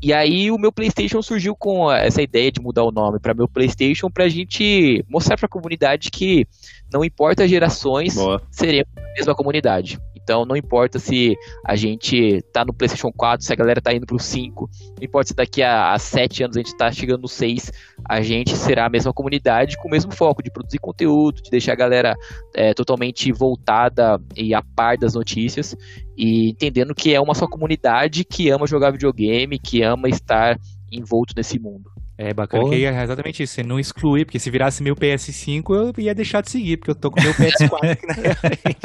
E 0.00 0.12
aí 0.12 0.50
o 0.50 0.58
meu 0.58 0.72
PlayStation 0.72 1.20
surgiu 1.20 1.56
com 1.56 1.90
essa 1.90 2.22
ideia 2.22 2.52
de 2.52 2.60
mudar 2.60 2.84
o 2.84 2.92
nome 2.92 3.18
para 3.18 3.34
meu 3.34 3.48
PlayStation 3.48 4.08
para 4.08 4.24
a 4.24 4.28
gente 4.28 5.04
mostrar 5.08 5.36
para 5.36 5.46
a 5.46 5.48
comunidade 5.48 6.10
que 6.10 6.46
não 6.92 7.04
importa 7.04 7.44
as 7.44 7.50
gerações, 7.50 8.14
Boa. 8.14 8.40
seremos 8.50 8.88
a 8.96 9.12
mesma 9.14 9.34
comunidade. 9.34 9.98
Então 10.28 10.44
não 10.44 10.54
importa 10.54 10.98
se 10.98 11.34
a 11.64 11.74
gente 11.74 12.42
tá 12.52 12.62
no 12.62 12.74
PlayStation 12.74 13.10
4, 13.10 13.46
se 13.46 13.50
a 13.50 13.56
galera 13.56 13.80
tá 13.80 13.94
indo 13.94 14.04
pro 14.04 14.18
5, 14.18 14.68
não 14.98 15.02
importa 15.02 15.28
se 15.28 15.34
daqui 15.34 15.62
a, 15.62 15.94
a 15.94 15.98
7 15.98 16.44
anos 16.44 16.56
a 16.58 16.60
gente 16.60 16.76
tá 16.76 16.92
chegando 16.92 17.22
no 17.22 17.28
6, 17.28 17.72
a 18.06 18.20
gente 18.20 18.54
será 18.54 18.84
a 18.84 18.90
mesma 18.90 19.10
comunidade 19.10 19.78
com 19.78 19.88
o 19.88 19.90
mesmo 19.90 20.12
foco 20.12 20.42
de 20.42 20.50
produzir 20.50 20.80
conteúdo, 20.80 21.40
de 21.40 21.50
deixar 21.50 21.72
a 21.72 21.76
galera 21.76 22.14
é, 22.54 22.74
totalmente 22.74 23.32
voltada 23.32 24.20
e 24.36 24.52
a 24.52 24.60
par 24.60 24.98
das 24.98 25.14
notícias 25.14 25.74
e 26.14 26.50
entendendo 26.50 26.94
que 26.94 27.14
é 27.14 27.20
uma 27.20 27.34
só 27.34 27.46
comunidade 27.46 28.22
que 28.22 28.50
ama 28.50 28.66
jogar 28.66 28.90
videogame, 28.90 29.58
que 29.58 29.80
ama 29.80 30.10
estar 30.10 30.58
envolto 30.92 31.32
nesse 31.34 31.58
mundo. 31.58 31.90
É 32.20 32.34
bacana 32.34 32.64
Pô. 32.64 32.70
que 32.70 32.84
é 32.84 33.02
exatamente 33.02 33.44
isso, 33.44 33.54
você 33.54 33.62
não 33.62 33.78
excluir, 33.78 34.24
porque 34.24 34.40
se 34.40 34.50
virasse 34.50 34.82
meu 34.82 34.96
PS5 34.96 35.62
eu 35.70 36.02
ia 36.02 36.12
deixar 36.12 36.40
de 36.40 36.50
seguir, 36.50 36.76
porque 36.76 36.90
eu 36.90 36.94
tô 36.96 37.12
com 37.12 37.22
meu 37.22 37.32
PS4 37.32 37.92
aqui 37.92 38.06
na 38.06 38.34
frente. 38.34 38.76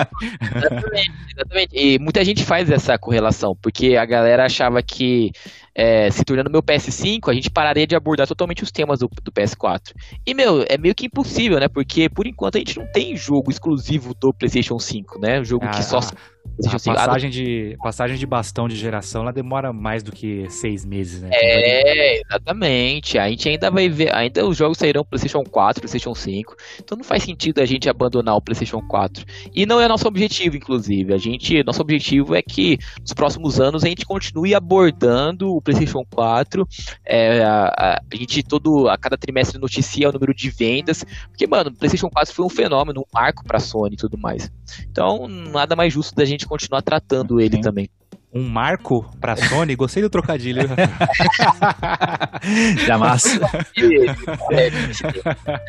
exatamente, 0.56 1.12
exatamente. 1.36 1.70
E 1.74 1.98
muita 1.98 2.24
gente 2.24 2.44
faz 2.44 2.70
essa 2.70 2.96
correlação, 2.96 3.58
porque 3.60 3.96
a 3.96 4.06
galera 4.06 4.46
achava 4.46 4.84
que 4.84 5.32
é, 5.76 6.10
se 6.12 6.24
tornando 6.24 6.50
meu 6.50 6.62
PS5, 6.62 7.30
a 7.30 7.34
gente 7.34 7.50
pararia 7.50 7.88
de 7.88 7.96
abordar 7.96 8.28
totalmente 8.28 8.64
os 8.64 8.72
temas 8.72 9.00
do, 9.00 9.10
do, 9.24 9.32
PS4. 9.32 9.94
E, 10.26 10.34
meu, 10.34 10.64
é 10.70 10.78
meio 10.78 10.94
que 10.94 11.08
impossível, 11.08 11.60
né? 11.60 11.68
Porque 11.68 12.10
por 12.10 12.28
enquanto 12.28 12.56
a 12.56 12.60
gente 12.60 12.78
não 12.78 12.86
tem 12.92 13.16
jogo 13.16 13.50
exclusivo 13.50 14.14
do 14.14 14.34
PlayStation 14.34 14.78
5, 14.78 15.20
né? 15.20 15.40
Um 15.40 15.46
jogo 15.46 15.66
ah, 15.66 15.70
que 15.70 15.84
só. 15.84 16.00
Ah 16.00 16.34
a 16.60 16.94
passagem 16.94 17.32
de, 17.32 17.76
passagem 17.82 18.18
de 18.18 18.28
bastão 18.28 18.68
de 18.68 18.76
geração 18.76 19.24
ela 19.24 19.34
demora 19.34 19.74
mais 19.74 20.04
do 20.04 20.12
que 20.12 20.48
seis 20.50 20.86
meses, 20.86 21.22
né? 21.22 21.30
É, 21.32 22.22
exatamente. 22.22 23.18
A 23.18 23.28
gente 23.28 23.50
ainda 23.50 23.72
vai 23.72 23.90
ver, 23.90 24.14
ainda 24.14 24.46
os 24.46 24.56
jogos 24.56 24.78
sairão 24.78 25.04
PlayStation 25.04 25.44
4, 25.44 25.82
PlayStation 25.82 26.14
5. 26.14 26.56
Então 26.80 26.96
não 26.96 27.04
faz 27.04 27.24
sentido 27.24 27.60
a 27.60 27.66
gente 27.66 27.90
abandonar 27.90 28.36
o 28.36 28.42
PlayStation 28.42 28.82
4. 28.88 29.26
E 29.54 29.66
não 29.66 29.82
é 29.82 29.88
nosso 29.88 30.08
objetivo, 30.08 30.56
inclusive. 30.56 31.12
A 31.14 31.18
gente, 31.18 31.64
nosso 31.64 31.82
objetivo 31.82 32.36
é 32.36 32.42
que 32.42 32.78
nos 33.02 33.14
próximos 33.14 33.60
anos 33.60 33.84
a 33.84 33.88
gente 33.88 34.06
continue 34.06 34.54
abordando 34.54 35.56
o 35.56 35.62
PlayStation 35.64 36.04
4. 36.14 36.68
É, 37.06 37.44
a, 37.44 38.02
a, 38.12 38.16
gente 38.16 38.44
todo 38.44 38.90
a 38.90 38.98
cada 38.98 39.18
trimestre 39.18 39.60
noticia 39.60 40.10
o 40.10 40.12
número 40.12 40.34
de 40.34 40.50
vendas, 40.50 41.06
porque 41.30 41.48
mano, 41.48 41.70
o 41.70 41.74
PlayStation 41.74 42.10
4 42.10 42.34
foi 42.34 42.46
um 42.46 42.50
fenômeno, 42.50 43.02
um 43.02 43.06
marco 43.14 43.44
para 43.44 43.60
Sony 43.60 43.96
e 43.96 43.98
tudo 43.98 44.18
mais. 44.18 44.52
Então 44.92 45.28
nada 45.28 45.76
mais 45.76 45.94
justo 45.94 46.16
da 46.16 46.26
gente 46.26 46.44
gente 46.44 46.48
continuar 46.48 46.82
tratando 46.82 47.40
ele 47.40 47.56
Sim. 47.56 47.62
também. 47.62 47.90
Um 48.34 48.48
marco 48.48 49.10
pra 49.22 49.36
Sony? 49.36 49.76
Gostei 49.76 50.02
do 50.02 50.10
trocadilho. 50.10 50.64
Jamais. 52.86 53.40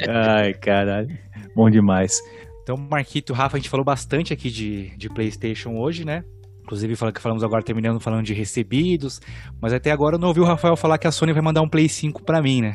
Ai, 0.08 0.54
caralho. 0.54 1.16
Bom 1.54 1.68
demais. 1.68 2.18
Então, 2.62 2.76
Marquito, 2.76 3.34
Rafa, 3.34 3.56
a 3.56 3.60
gente 3.60 3.68
falou 3.68 3.84
bastante 3.84 4.32
aqui 4.32 4.50
de, 4.50 4.96
de 4.96 5.10
PlayStation 5.10 5.76
hoje, 5.76 6.06
né? 6.06 6.24
Inclusive, 6.64 6.96
que 7.12 7.20
falamos 7.20 7.44
agora, 7.44 7.62
terminando 7.62 8.00
falando 8.00 8.24
de 8.24 8.32
recebidos. 8.32 9.20
Mas 9.60 9.72
até 9.72 9.90
agora 9.90 10.16
eu 10.16 10.18
não 10.18 10.28
ouvi 10.28 10.40
o 10.40 10.44
Rafael 10.44 10.76
falar 10.76 10.98
que 10.98 11.06
a 11.06 11.12
Sony 11.12 11.32
vai 11.32 11.42
mandar 11.42 11.60
um 11.60 11.68
Play 11.68 11.88
5 11.88 12.24
pra 12.24 12.40
mim, 12.40 12.62
né? 12.62 12.74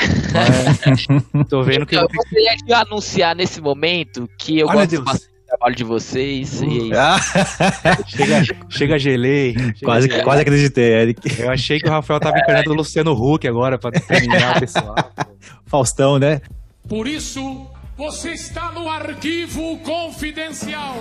É, 0.00 1.44
tô 1.44 1.62
vendo 1.62 1.86
que. 1.86 1.96
Eu 1.96 2.08
gostaria 2.08 2.56
de 2.56 2.72
anunciar 2.72 3.36
nesse 3.36 3.60
momento 3.60 4.28
que 4.36 4.58
eu 4.58 4.66
Olha 4.66 4.86
gosto 4.86 4.90
Deus 4.90 5.28
trabalho 5.48 5.74
de 5.74 5.84
vocês. 5.84 6.60
E 6.60 6.92
é 6.92 8.04
chega, 8.06 8.66
chega 8.68 8.98
gelei. 8.98 9.54
Chega 9.54 9.74
quase, 9.82 10.06
gelei. 10.08 10.22
quase 10.22 10.42
acreditei, 10.42 10.92
Eric. 10.92 11.40
Eu 11.40 11.50
achei 11.50 11.80
que 11.80 11.88
o 11.88 11.90
Rafael 11.90 12.20
tava 12.20 12.38
encarnando 12.38 12.70
o 12.70 12.74
Luciano 12.74 13.12
Huck 13.12 13.48
agora 13.48 13.78
pra 13.78 13.90
terminar 13.90 14.56
o 14.56 14.60
pessoal. 14.60 14.94
Faustão, 15.64 16.18
né? 16.18 16.42
Por 16.86 17.06
isso, 17.06 17.66
você 17.96 18.32
está 18.32 18.70
no 18.72 18.88
arquivo 18.88 19.78
confidencial. 19.78 20.96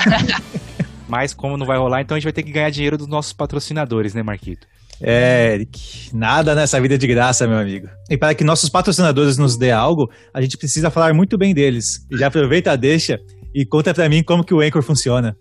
Mas 1.10 1.34
como 1.34 1.56
não 1.56 1.66
vai 1.66 1.76
rolar, 1.76 2.02
então 2.02 2.14
a 2.14 2.18
gente 2.20 2.24
vai 2.24 2.32
ter 2.32 2.44
que 2.44 2.52
ganhar 2.52 2.70
dinheiro 2.70 2.96
dos 2.96 3.08
nossos 3.08 3.32
patrocinadores, 3.32 4.14
né, 4.14 4.22
Marquito? 4.22 4.64
É, 5.02 5.54
Eric, 5.54 6.14
nada 6.14 6.54
nessa 6.54 6.80
vida 6.80 6.96
de 6.96 7.06
graça, 7.06 7.48
meu 7.48 7.58
amigo. 7.58 7.88
E 8.08 8.16
para 8.16 8.32
que 8.32 8.44
nossos 8.44 8.68
patrocinadores 8.68 9.36
nos 9.36 9.56
dê 9.56 9.72
algo, 9.72 10.08
a 10.32 10.40
gente 10.40 10.56
precisa 10.56 10.88
falar 10.88 11.12
muito 11.12 11.36
bem 11.36 11.52
deles. 11.52 12.06
Já 12.12 12.28
aproveita 12.28 12.76
deixa 12.76 13.18
e 13.52 13.66
conta 13.66 13.92
para 13.92 14.08
mim 14.08 14.22
como 14.22 14.44
que 14.44 14.54
o 14.54 14.60
Anchor 14.60 14.82
funciona. 14.82 15.36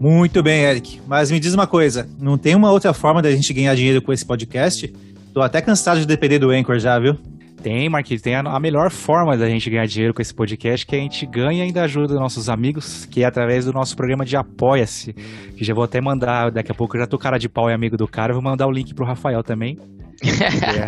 Muito 0.00 0.42
bem, 0.42 0.64
Eric. 0.64 1.00
Mas 1.06 1.30
me 1.30 1.38
diz 1.38 1.54
uma 1.54 1.66
coisa, 1.66 2.08
não 2.18 2.36
tem 2.36 2.56
uma 2.56 2.72
outra 2.72 2.92
forma 2.92 3.22
da 3.22 3.30
gente 3.30 3.52
ganhar 3.52 3.74
dinheiro 3.76 4.02
com 4.02 4.12
esse 4.12 4.26
podcast? 4.26 4.92
Tô 5.34 5.42
até 5.42 5.60
cansado 5.60 5.98
de 5.98 6.06
depender 6.06 6.38
do 6.38 6.50
Anchor 6.50 6.78
já, 6.78 6.96
viu? 6.96 7.16
Tem, 7.60 7.88
Marquinhos, 7.88 8.22
tem 8.22 8.36
a, 8.36 8.40
a, 8.40 8.60
melhor 8.60 8.88
forma 8.88 9.36
da 9.36 9.48
gente 9.48 9.68
ganhar 9.68 9.84
dinheiro 9.84 10.14
com 10.14 10.22
esse 10.22 10.32
podcast, 10.32 10.86
que 10.86 10.94
a 10.94 10.98
gente 10.98 11.26
ganha 11.26 11.58
e 11.58 11.62
ainda 11.62 11.82
ajuda 11.82 12.14
nossos 12.14 12.48
amigos, 12.48 13.04
que 13.06 13.24
é 13.24 13.26
através 13.26 13.64
do 13.64 13.72
nosso 13.72 13.96
programa 13.96 14.24
de 14.24 14.36
Apoia-se. 14.36 15.12
Que 15.12 15.64
já 15.64 15.74
vou 15.74 15.82
até 15.82 16.00
mandar, 16.00 16.52
daqui 16.52 16.70
a 16.70 16.74
pouco 16.74 16.96
eu 16.96 17.00
já 17.00 17.06
tô 17.08 17.18
cara 17.18 17.36
de 17.36 17.48
pau 17.48 17.68
e 17.68 17.74
amigo 17.74 17.96
do 17.96 18.06
cara, 18.06 18.32
vou 18.32 18.42
mandar 18.42 18.68
o 18.68 18.70
link 18.70 18.94
pro 18.94 19.04
Rafael 19.04 19.42
também. 19.42 19.76
é, 20.22 20.86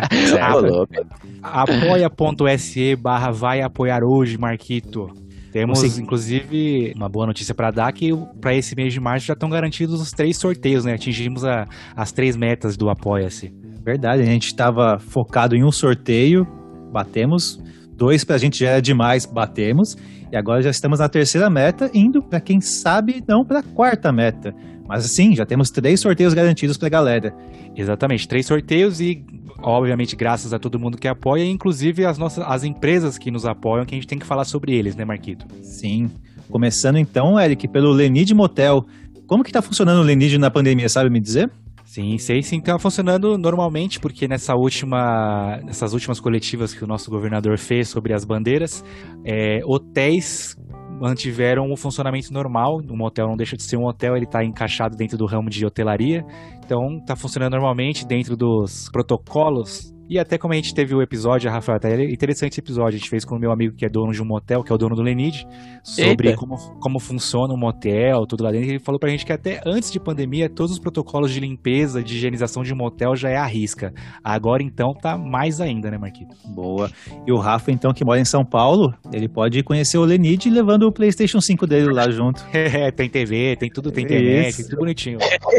apoia.se 1.43 2.95
barra 2.95 3.31
vai 3.31 3.61
apoiar 3.61 3.99
hoje, 4.01 4.37
Marquito. 4.37 5.07
Temos, 5.51 5.79
Você... 5.79 6.01
inclusive, 6.01 6.93
uma 6.95 7.09
boa 7.09 7.25
notícia 7.25 7.53
para 7.53 7.69
dar 7.69 7.91
que 7.91 8.11
para 8.39 8.55
esse 8.55 8.75
mês 8.77 8.93
de 8.93 8.99
março 9.01 9.25
já 9.25 9.33
estão 9.33 9.49
garantidos 9.49 9.99
os 9.99 10.11
três 10.11 10.37
sorteios, 10.37 10.85
né? 10.85 10.93
Atingimos 10.93 11.43
a, 11.43 11.67
as 11.95 12.13
três 12.13 12.37
metas 12.37 12.77
do 12.77 12.89
Apoia-se. 12.89 13.66
Verdade, 13.87 14.21
a 14.21 14.25
gente 14.25 14.47
estava 14.47 14.99
focado 14.99 15.55
em 15.55 15.63
um 15.63 15.71
sorteio, 15.71 16.45
batemos. 16.91 17.57
Dois 17.95 18.25
para 18.25 18.35
a 18.35 18.37
gente 18.37 18.59
já 18.59 18.71
era 18.71 18.81
demais, 18.81 19.25
batemos. 19.25 19.95
E 20.29 20.35
agora 20.35 20.61
já 20.61 20.69
estamos 20.69 20.99
na 20.99 21.07
terceira 21.07 21.49
meta, 21.49 21.89
indo 21.93 22.21
para 22.21 22.41
quem 22.41 22.59
sabe 22.59 23.23
não 23.25 23.45
para 23.45 23.59
a 23.59 23.63
quarta 23.63 24.11
meta. 24.11 24.53
Mas 24.85 25.05
assim, 25.05 25.33
já 25.33 25.45
temos 25.45 25.69
três 25.69 26.01
sorteios 26.01 26.33
garantidos 26.33 26.75
para 26.75 26.87
a 26.87 26.89
galera. 26.89 27.33
Exatamente, 27.77 28.27
três 28.27 28.45
sorteios 28.45 28.99
e 28.99 29.23
obviamente 29.63 30.17
graças 30.17 30.51
a 30.51 30.59
todo 30.59 30.77
mundo 30.77 30.97
que 30.97 31.07
apoia, 31.07 31.45
inclusive 31.45 32.05
as 32.05 32.17
nossas 32.17 32.43
as 32.45 32.65
empresas 32.65 33.17
que 33.17 33.31
nos 33.31 33.45
apoiam, 33.45 33.85
que 33.85 33.95
a 33.95 33.97
gente 33.97 34.07
tem 34.07 34.19
que 34.19 34.25
falar 34.25 34.43
sobre 34.43 34.75
eles, 34.75 34.97
né, 34.97 35.05
Marquito? 35.05 35.45
Sim. 35.63 36.11
Começando 36.49 36.97
então, 36.97 37.39
Eric, 37.39 37.69
pelo 37.69 37.91
Lenid 37.91 38.33
Motel. 38.33 38.85
Como 39.25 39.45
que 39.45 39.51
tá 39.53 39.61
funcionando 39.61 40.01
o 40.01 40.03
Lenid 40.03 40.37
na 40.37 40.51
pandemia, 40.51 40.89
sabe 40.89 41.09
me 41.09 41.21
dizer? 41.21 41.49
Sim, 41.97 42.15
sei 42.19 42.43
sim, 42.43 42.61
tá 42.61 42.77
funcionando 42.77 43.39
normalmente, 43.39 43.99
porque 43.99 44.27
nessa 44.27 44.53
última, 44.53 45.57
nessas 45.65 45.93
últimas 45.93 46.19
coletivas 46.19 46.71
que 46.71 46.83
o 46.83 46.87
nosso 46.87 47.09
governador 47.09 47.57
fez 47.57 47.89
sobre 47.89 48.13
as 48.13 48.23
bandeiras, 48.23 48.85
é, 49.25 49.61
hotéis 49.65 50.55
mantiveram 51.01 51.71
o 51.71 51.75
funcionamento 51.75 52.31
normal. 52.31 52.77
O 52.87 52.95
motel 52.95 53.25
não 53.25 53.35
deixa 53.35 53.57
de 53.57 53.63
ser 53.63 53.77
um 53.77 53.87
hotel, 53.87 54.15
ele 54.15 54.25
está 54.25 54.45
encaixado 54.45 54.95
dentro 54.95 55.17
do 55.17 55.25
ramo 55.25 55.49
de 55.49 55.65
hotelaria. 55.65 56.23
Então, 56.63 56.99
está 56.99 57.15
funcionando 57.15 57.53
normalmente 57.53 58.05
dentro 58.05 58.37
dos 58.37 58.91
protocolos 58.91 59.91
e 60.09 60.19
até 60.19 60.37
como 60.37 60.53
a 60.53 60.55
gente 60.55 60.73
teve 60.73 60.95
o 60.95 61.01
episódio, 61.01 61.49
Rafael, 61.49 61.77
até 61.77 62.03
interessante 62.05 62.53
esse 62.53 62.59
episódio, 62.59 62.95
a 62.95 62.99
gente 62.99 63.09
fez 63.09 63.25
com 63.25 63.35
o 63.35 63.39
meu 63.39 63.51
amigo 63.51 63.75
que 63.75 63.85
é 63.85 63.89
dono 63.89 64.11
de 64.11 64.21
um 64.21 64.25
motel, 64.25 64.63
que 64.63 64.71
é 64.71 64.75
o 64.75 64.77
dono 64.77 64.95
do 64.95 65.01
Lenid, 65.01 65.45
sobre 65.83 66.35
como, 66.35 66.55
como 66.79 66.99
funciona 66.99 67.53
um 67.53 67.57
motel, 67.57 68.25
tudo 68.25 68.43
lá 68.43 68.51
dentro. 68.51 68.69
Ele 68.69 68.79
falou 68.79 68.99
pra 68.99 69.09
gente 69.09 69.25
que 69.25 69.33
até 69.33 69.61
antes 69.65 69.91
de 69.91 69.99
pandemia, 69.99 70.49
todos 70.49 70.71
os 70.71 70.79
protocolos 70.79 71.31
de 71.31 71.39
limpeza, 71.39 72.01
de 72.03 72.15
higienização 72.15 72.63
de 72.63 72.73
motel 72.73 73.15
já 73.15 73.29
é 73.29 73.37
à 73.37 73.45
risca. 73.45 73.93
Agora 74.23 74.63
então 74.63 74.93
tá 74.93 75.17
mais 75.17 75.59
ainda, 75.59 75.91
né, 75.91 75.97
Marquito? 75.97 76.35
Boa. 76.45 76.89
E 77.25 77.31
o 77.31 77.37
Rafa, 77.37 77.71
então, 77.71 77.93
que 77.93 78.05
mora 78.05 78.19
em 78.19 78.25
São 78.25 78.45
Paulo, 78.45 78.93
ele 79.11 79.27
pode 79.27 79.61
conhecer 79.63 79.97
o 79.97 80.05
Lenid 80.05 80.49
levando 80.49 80.83
o 80.83 80.91
PlayStation 80.91 81.41
5 81.41 81.67
dele 81.67 81.91
lá 81.91 82.09
junto. 82.09 82.45
é, 82.53 82.91
tem 82.91 83.09
TV, 83.09 83.55
tem 83.57 83.69
tudo, 83.69 83.91
tem 83.91 84.03
internet, 84.03 84.55
tem 84.55 84.65
tudo 84.65 84.77
bonitinho. 84.77 85.17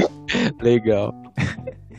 Legal. 0.60 1.12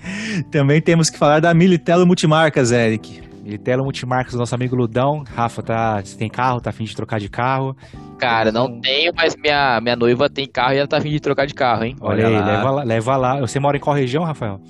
Também 0.52 0.82
temos 0.82 1.10
que 1.10 1.18
falar 1.18 1.40
da 1.40 1.54
Militelo 1.54 2.06
Multimarcas, 2.06 2.72
Eric. 2.72 3.22
Militelo 3.44 3.84
Multimarcas, 3.84 4.36
nosso 4.36 4.54
amigo 4.54 4.76
Ludão. 4.76 5.24
Rafa, 5.36 5.64
tá, 5.64 6.02
você 6.02 6.16
tem 6.16 6.30
carro? 6.30 6.62
Tá 6.62 6.70
afim 6.70 6.84
de 6.84 6.96
trocar 6.96 7.20
de 7.20 7.30
carro? 7.30 7.76
Cara, 8.20 8.52
não 8.52 8.80
tenho, 8.80 9.12
mas 9.16 9.36
minha, 9.36 9.82
minha 9.82 9.96
noiva 9.96 10.30
tem 10.30 10.46
carro 10.46 10.74
e 10.74 10.78
ela 10.78 10.88
tá 10.88 10.98
afim 10.98 11.10
de 11.10 11.20
trocar 11.20 11.48
de 11.48 11.54
carro, 11.54 11.84
hein? 11.84 11.96
Olha, 12.00 12.28
Olha 12.28 12.38
aí, 12.38 12.42
lá. 12.42 12.46
Leva, 12.46 12.72
lá, 12.72 12.84
leva 12.84 13.18
lá. 13.18 13.40
Você 13.40 13.60
mora 13.60 13.78
em 13.78 13.80
qual 13.80 13.96
região, 13.96 14.24
Rafael? 14.24 14.62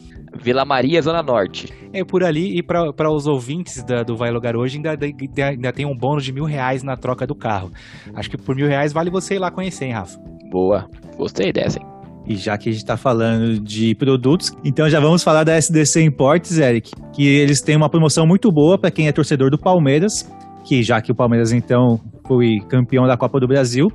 Vila 0.41 0.63
Maria, 0.63 1.01
Zona 1.01 1.23
Norte. 1.23 1.73
É 1.91 2.03
por 2.03 2.23
ali, 2.23 2.57
e 2.57 2.63
para 2.63 3.11
os 3.11 3.27
ouvintes 3.27 3.83
da, 3.83 4.03
do 4.03 4.15
Vai 4.15 4.31
Lugar 4.31 4.55
hoje, 4.55 4.77
ainda, 4.77 4.91
ainda, 4.91 5.45
ainda, 5.45 5.73
tem 5.73 5.85
um 5.85 5.95
bônus 5.95 6.23
de 6.23 6.31
mil 6.31 6.45
reais 6.45 6.83
na 6.83 6.95
troca 6.95 7.25
do 7.25 7.35
carro. 7.35 7.71
Acho 8.13 8.29
que 8.29 8.37
por 8.37 8.55
mil 8.55 8.67
reais 8.67 8.93
vale 8.93 9.09
você 9.09 9.35
ir 9.35 9.39
lá 9.39 9.49
conhecer, 9.49 9.85
hein, 9.85 9.93
Rafa? 9.93 10.19
Boa, 10.49 10.87
gostei 11.17 11.51
dessa, 11.51 11.79
hein? 11.79 11.98
E 12.27 12.35
já 12.35 12.57
que 12.57 12.69
a 12.69 12.71
gente 12.71 12.81
está 12.81 12.95
falando 12.95 13.59
de 13.59 13.95
produtos, 13.95 14.51
então 14.63 14.89
já 14.89 14.99
vamos 14.99 15.23
falar 15.23 15.43
da 15.43 15.55
SDC 15.55 16.03
Imports, 16.03 16.57
Eric, 16.57 16.91
que 17.13 17.25
eles 17.27 17.61
têm 17.61 17.75
uma 17.75 17.89
promoção 17.89 18.27
muito 18.27 18.51
boa 18.51 18.77
para 18.77 18.91
quem 18.91 19.07
é 19.07 19.11
torcedor 19.11 19.49
do 19.49 19.57
Palmeiras, 19.57 20.29
que 20.63 20.83
já 20.83 21.01
que 21.01 21.11
o 21.11 21.15
Palmeiras 21.15 21.51
então 21.51 21.99
foi 22.27 22.59
campeão 22.69 23.07
da 23.07 23.17
Copa 23.17 23.39
do 23.39 23.47
Brasil, 23.47 23.87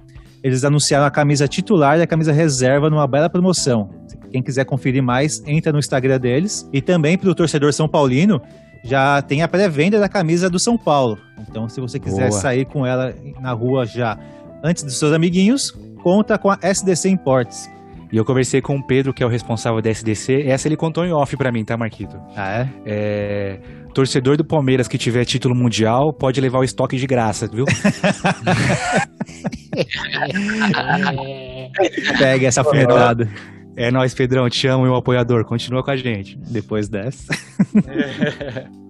eles 0.43 0.65
anunciaram 0.65 1.07
a 1.07 1.11
camisa 1.11 1.49
titular 1.49 1.99
e 1.99 2.03
a 2.03 2.07
camisa 2.07 2.33
reserva 2.33 2.91
numa 2.91 3.07
bela 3.07 3.31
promoção. 3.31 3.89
Quem 4.31 4.43
quiser 4.43 4.65
conferir 4.65 5.03
mais, 5.03 5.43
entra 5.47 5.73
no 5.73 5.79
Instagram 5.79 6.19
deles. 6.19 6.69
E 6.73 6.83
também 6.83 7.17
para 7.17 7.31
o 7.31 7.35
torcedor 7.35 7.73
São 7.73 7.89
Paulino, 7.89 8.43
já 8.85 9.23
tem 9.23 9.43
a 9.43 9.49
pré-venda 9.49 9.99
da 9.99 10.09
camisa 10.09 10.51
do 10.51 10.59
São 10.59 10.77
Paulo. 10.77 11.17
Então, 11.49 11.69
se 11.69 11.81
você 11.81 11.99
quiser 11.99 12.29
Boa. 12.29 12.41
sair 12.41 12.67
com 12.67 12.85
ela 12.85 13.15
na 13.41 13.53
rua 13.53 13.87
já 13.87 14.19
antes 14.63 14.83
dos 14.83 14.99
seus 14.99 15.13
amiguinhos, 15.13 15.71
conta 16.03 16.37
com 16.37 16.51
a 16.51 16.59
SDC 16.61 17.09
Imports. 17.09 17.71
E 18.15 18.17
eu 18.17 18.25
conversei 18.25 18.63
com 18.63 18.77
o 18.77 18.87
Pedro, 18.87 19.13
que 19.13 19.25
é 19.25 19.27
o 19.27 19.29
responsável 19.29 19.83
da 19.83 19.91
SDC. 19.91 20.45
Essa 20.47 20.69
ele 20.69 20.77
contou 20.77 21.05
em 21.05 21.13
off 21.13 21.37
para 21.37 21.51
mim, 21.51 21.65
tá, 21.65 21.77
Marquito? 21.77 22.17
Ah, 22.37 22.61
é? 22.61 22.69
É. 22.87 23.59
Torcedor 23.93 24.37
do 24.37 24.45
Palmeiras 24.45 24.87
que 24.87 24.97
tiver 24.97 25.25
título 25.25 25.53
mundial 25.53 26.13
pode 26.13 26.41
levar 26.41 26.61
o 26.61 26.63
estoque 26.63 26.97
de 26.97 27.09
graça, 27.09 27.49
viu? 27.49 27.65
Pega 32.17 32.47
essa 32.47 32.61
alfinetada. 32.61 33.29
É 33.77 33.91
nóis, 33.91 34.15
Pedrão. 34.15 34.49
Te 34.49 34.69
amo, 34.69 34.85
meu 34.85 34.95
apoiador. 34.95 35.45
Continua 35.45 35.83
com 35.83 35.91
a 35.91 35.97
gente. 35.97 36.39
Depois 36.49 36.89
dessa. 36.89 37.35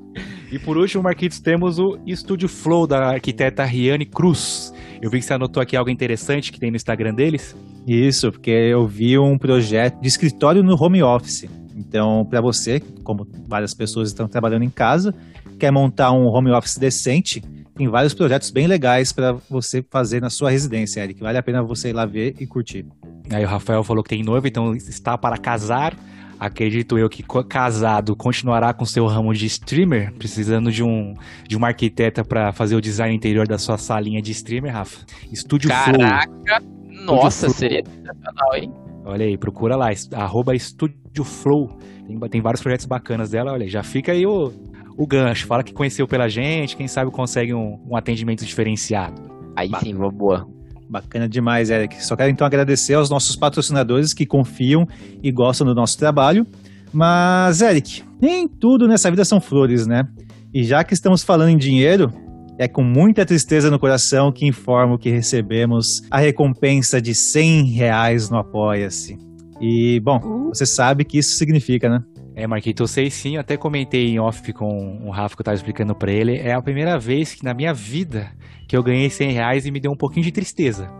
E 0.52 0.58
por 0.58 0.76
último, 0.76 1.02
Marquitos, 1.02 1.40
temos 1.40 1.80
o 1.80 1.98
Estúdio 2.06 2.48
Flow 2.48 2.86
da 2.86 3.14
arquiteta 3.14 3.64
Riane 3.64 4.06
Cruz. 4.06 4.72
Eu 5.02 5.10
vi 5.10 5.18
que 5.18 5.24
você 5.24 5.34
anotou 5.34 5.60
aqui 5.60 5.76
algo 5.76 5.90
interessante 5.90 6.52
que 6.52 6.60
tem 6.60 6.70
no 6.70 6.76
Instagram 6.76 7.12
deles. 7.12 7.56
Isso, 7.86 8.32
porque 8.32 8.50
eu 8.50 8.86
vi 8.86 9.18
um 9.18 9.36
projeto 9.36 10.00
de 10.00 10.08
escritório 10.08 10.62
no 10.62 10.80
home 10.82 11.02
office. 11.02 11.46
Então, 11.76 12.24
para 12.24 12.40
você, 12.40 12.80
como 13.02 13.26
várias 13.46 13.74
pessoas 13.74 14.08
estão 14.08 14.28
trabalhando 14.28 14.62
em 14.62 14.70
casa, 14.70 15.14
quer 15.58 15.70
montar 15.70 16.12
um 16.12 16.26
home 16.26 16.50
office 16.50 16.78
decente, 16.78 17.42
tem 17.76 17.88
vários 17.88 18.14
projetos 18.14 18.50
bem 18.50 18.66
legais 18.66 19.12
para 19.12 19.32
você 19.50 19.84
fazer 19.90 20.20
na 20.20 20.30
sua 20.30 20.50
residência, 20.50 21.00
Eric. 21.02 21.20
Vale 21.20 21.36
a 21.36 21.42
pena 21.42 21.62
você 21.62 21.90
ir 21.90 21.92
lá 21.92 22.06
ver 22.06 22.36
e 22.38 22.46
curtir. 22.46 22.86
Aí 23.30 23.44
o 23.44 23.48
Rafael 23.48 23.82
falou 23.82 24.02
que 24.02 24.10
tem 24.10 24.22
noiva, 24.22 24.46
então 24.46 24.74
está 24.74 25.18
para 25.18 25.36
casar 25.36 25.96
acredito 26.38 26.98
eu 26.98 27.08
que 27.08 27.24
casado 27.48 28.14
continuará 28.14 28.72
com 28.74 28.84
seu 28.84 29.06
ramo 29.06 29.32
de 29.32 29.46
streamer, 29.46 30.12
precisando 30.14 30.70
de 30.70 30.82
um 30.82 31.14
de 31.46 31.56
uma 31.56 31.68
arquiteta 31.68 32.24
para 32.24 32.52
fazer 32.52 32.76
o 32.76 32.80
design 32.80 33.14
interior 33.14 33.46
da 33.46 33.58
sua 33.58 33.78
salinha 33.78 34.20
de 34.20 34.32
streamer, 34.32 34.72
Rafa. 34.72 35.04
Estúdio 35.32 35.70
Caraca, 35.70 36.60
Flow. 36.60 36.83
Nossa, 37.04 37.46
Flow. 37.46 37.54
seria 37.54 37.82
sensacional, 37.84 38.54
hein? 38.54 38.72
Olha 39.04 39.26
aí, 39.26 39.36
procura 39.36 39.76
lá, 39.76 39.90
arroba 40.14 40.54
Estúdio 40.54 41.24
Flow. 41.24 41.68
Tem, 42.06 42.18
tem 42.28 42.40
vários 42.40 42.62
projetos 42.62 42.86
bacanas 42.86 43.30
dela, 43.30 43.52
olha, 43.52 43.68
já 43.68 43.82
fica 43.82 44.12
aí 44.12 44.26
o, 44.26 44.52
o 44.96 45.06
gancho. 45.06 45.46
Fala 45.46 45.62
que 45.62 45.72
conheceu 45.72 46.06
pela 46.08 46.28
gente, 46.28 46.76
quem 46.76 46.88
sabe 46.88 47.10
consegue 47.10 47.52
um, 47.52 47.78
um 47.88 47.96
atendimento 47.96 48.44
diferenciado. 48.44 49.20
Aí 49.56 49.68
ba 49.68 49.80
sim, 49.80 49.94
boa. 49.94 50.48
Bacana 50.88 51.28
demais, 51.28 51.70
Eric. 51.70 52.04
Só 52.04 52.16
quero 52.16 52.30
então 52.30 52.46
agradecer 52.46 52.94
aos 52.94 53.10
nossos 53.10 53.36
patrocinadores 53.36 54.12
que 54.12 54.26
confiam 54.26 54.86
e 55.22 55.30
gostam 55.30 55.66
do 55.66 55.74
nosso 55.74 55.98
trabalho. 55.98 56.46
Mas, 56.92 57.60
Eric, 57.60 58.02
nem 58.20 58.46
tudo 58.46 58.86
nessa 58.86 59.10
vida 59.10 59.24
são 59.24 59.40
flores, 59.40 59.86
né? 59.86 60.06
E 60.52 60.62
já 60.62 60.84
que 60.84 60.94
estamos 60.94 61.24
falando 61.24 61.48
em 61.48 61.56
dinheiro, 61.56 62.12
é 62.58 62.68
com 62.68 62.82
muita 62.82 63.26
tristeza 63.26 63.70
no 63.70 63.78
coração 63.78 64.30
que 64.30 64.46
informo 64.46 64.98
que 64.98 65.10
recebemos 65.10 66.02
a 66.10 66.18
recompensa 66.18 67.00
de 67.00 67.14
100 67.14 67.64
reais 67.66 68.30
no 68.30 68.38
Apoia-se. 68.38 69.18
E, 69.60 70.00
bom, 70.00 70.18
uh. 70.18 70.48
você 70.48 70.66
sabe 70.66 71.04
que 71.04 71.18
isso 71.18 71.36
significa, 71.36 71.88
né? 71.88 72.02
É, 72.36 72.46
Marquito, 72.46 72.82
eu 72.82 72.88
sei 72.88 73.10
sim, 73.10 73.36
eu 73.36 73.40
até 73.40 73.56
comentei 73.56 74.08
em 74.08 74.18
off 74.18 74.52
com 74.52 74.98
o 75.04 75.10
Rafa 75.10 75.36
que 75.36 75.40
eu 75.40 75.44
tava 75.44 75.54
explicando 75.54 75.94
para 75.94 76.10
ele. 76.10 76.36
É 76.36 76.52
a 76.52 76.60
primeira 76.60 76.98
vez 76.98 77.32
que 77.32 77.44
na 77.44 77.54
minha 77.54 77.72
vida 77.72 78.32
que 78.66 78.76
eu 78.76 78.82
ganhei 78.82 79.08
100 79.08 79.30
reais 79.30 79.66
e 79.66 79.70
me 79.70 79.78
deu 79.78 79.92
um 79.92 79.96
pouquinho 79.96 80.24
de 80.24 80.32
tristeza. 80.32 80.90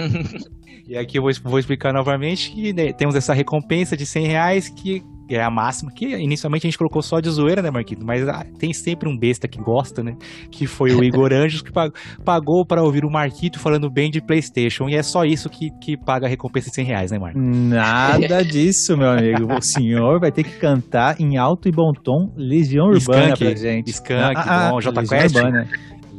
e 0.86 0.98
aqui 0.98 1.18
eu 1.18 1.22
vou, 1.22 1.32
vou 1.44 1.58
explicar 1.58 1.94
novamente 1.94 2.50
que 2.50 2.74
né, 2.74 2.92
temos 2.92 3.14
essa 3.14 3.32
recompensa 3.32 3.96
de 3.96 4.04
100 4.04 4.26
reais 4.26 4.68
que 4.68 5.02
é 5.34 5.42
a 5.42 5.50
máxima, 5.50 5.90
que 5.90 6.06
inicialmente 6.16 6.66
a 6.66 6.70
gente 6.70 6.78
colocou 6.78 7.02
só 7.02 7.20
de 7.20 7.30
zoeira, 7.30 7.62
né, 7.62 7.70
Marquinhos? 7.70 8.04
Mas 8.04 8.26
ah, 8.28 8.44
tem 8.58 8.72
sempre 8.72 9.08
um 9.08 9.16
besta 9.16 9.48
que 9.48 9.58
gosta, 9.58 10.02
né? 10.02 10.16
Que 10.50 10.66
foi 10.66 10.92
o 10.92 11.02
Igor 11.02 11.32
Anjos 11.34 11.62
que 11.62 11.70
pagou 12.24 12.64
para 12.66 12.82
ouvir 12.82 13.04
o 13.04 13.10
Marquito 13.10 13.58
falando 13.58 13.90
bem 13.90 14.10
de 14.10 14.20
PlayStation. 14.20 14.88
E 14.88 14.94
é 14.94 15.02
só 15.02 15.24
isso 15.24 15.48
que, 15.48 15.70
que 15.80 15.96
paga 15.96 16.26
a 16.26 16.28
recompensa 16.28 16.68
de 16.68 16.74
100 16.76 16.84
reais, 16.84 17.10
né, 17.10 17.18
Marcos? 17.18 17.42
Nada 17.42 18.44
disso, 18.44 18.96
meu 18.96 19.10
amigo. 19.10 19.52
O 19.52 19.62
senhor 19.62 20.20
vai 20.20 20.30
ter 20.30 20.44
que 20.44 20.58
cantar 20.58 21.20
em 21.20 21.36
alto 21.36 21.68
e 21.68 21.72
bom 21.72 21.92
tom 21.92 22.32
Legião 22.36 22.86
Urbana 22.86 23.36
pra 23.36 23.54
gente. 23.54 23.90
Skunk, 23.90 24.34
ah, 24.36 24.70
bom, 24.70 24.80
J 24.80 25.02
Quest. 25.02 25.36
Urbana. 25.36 25.68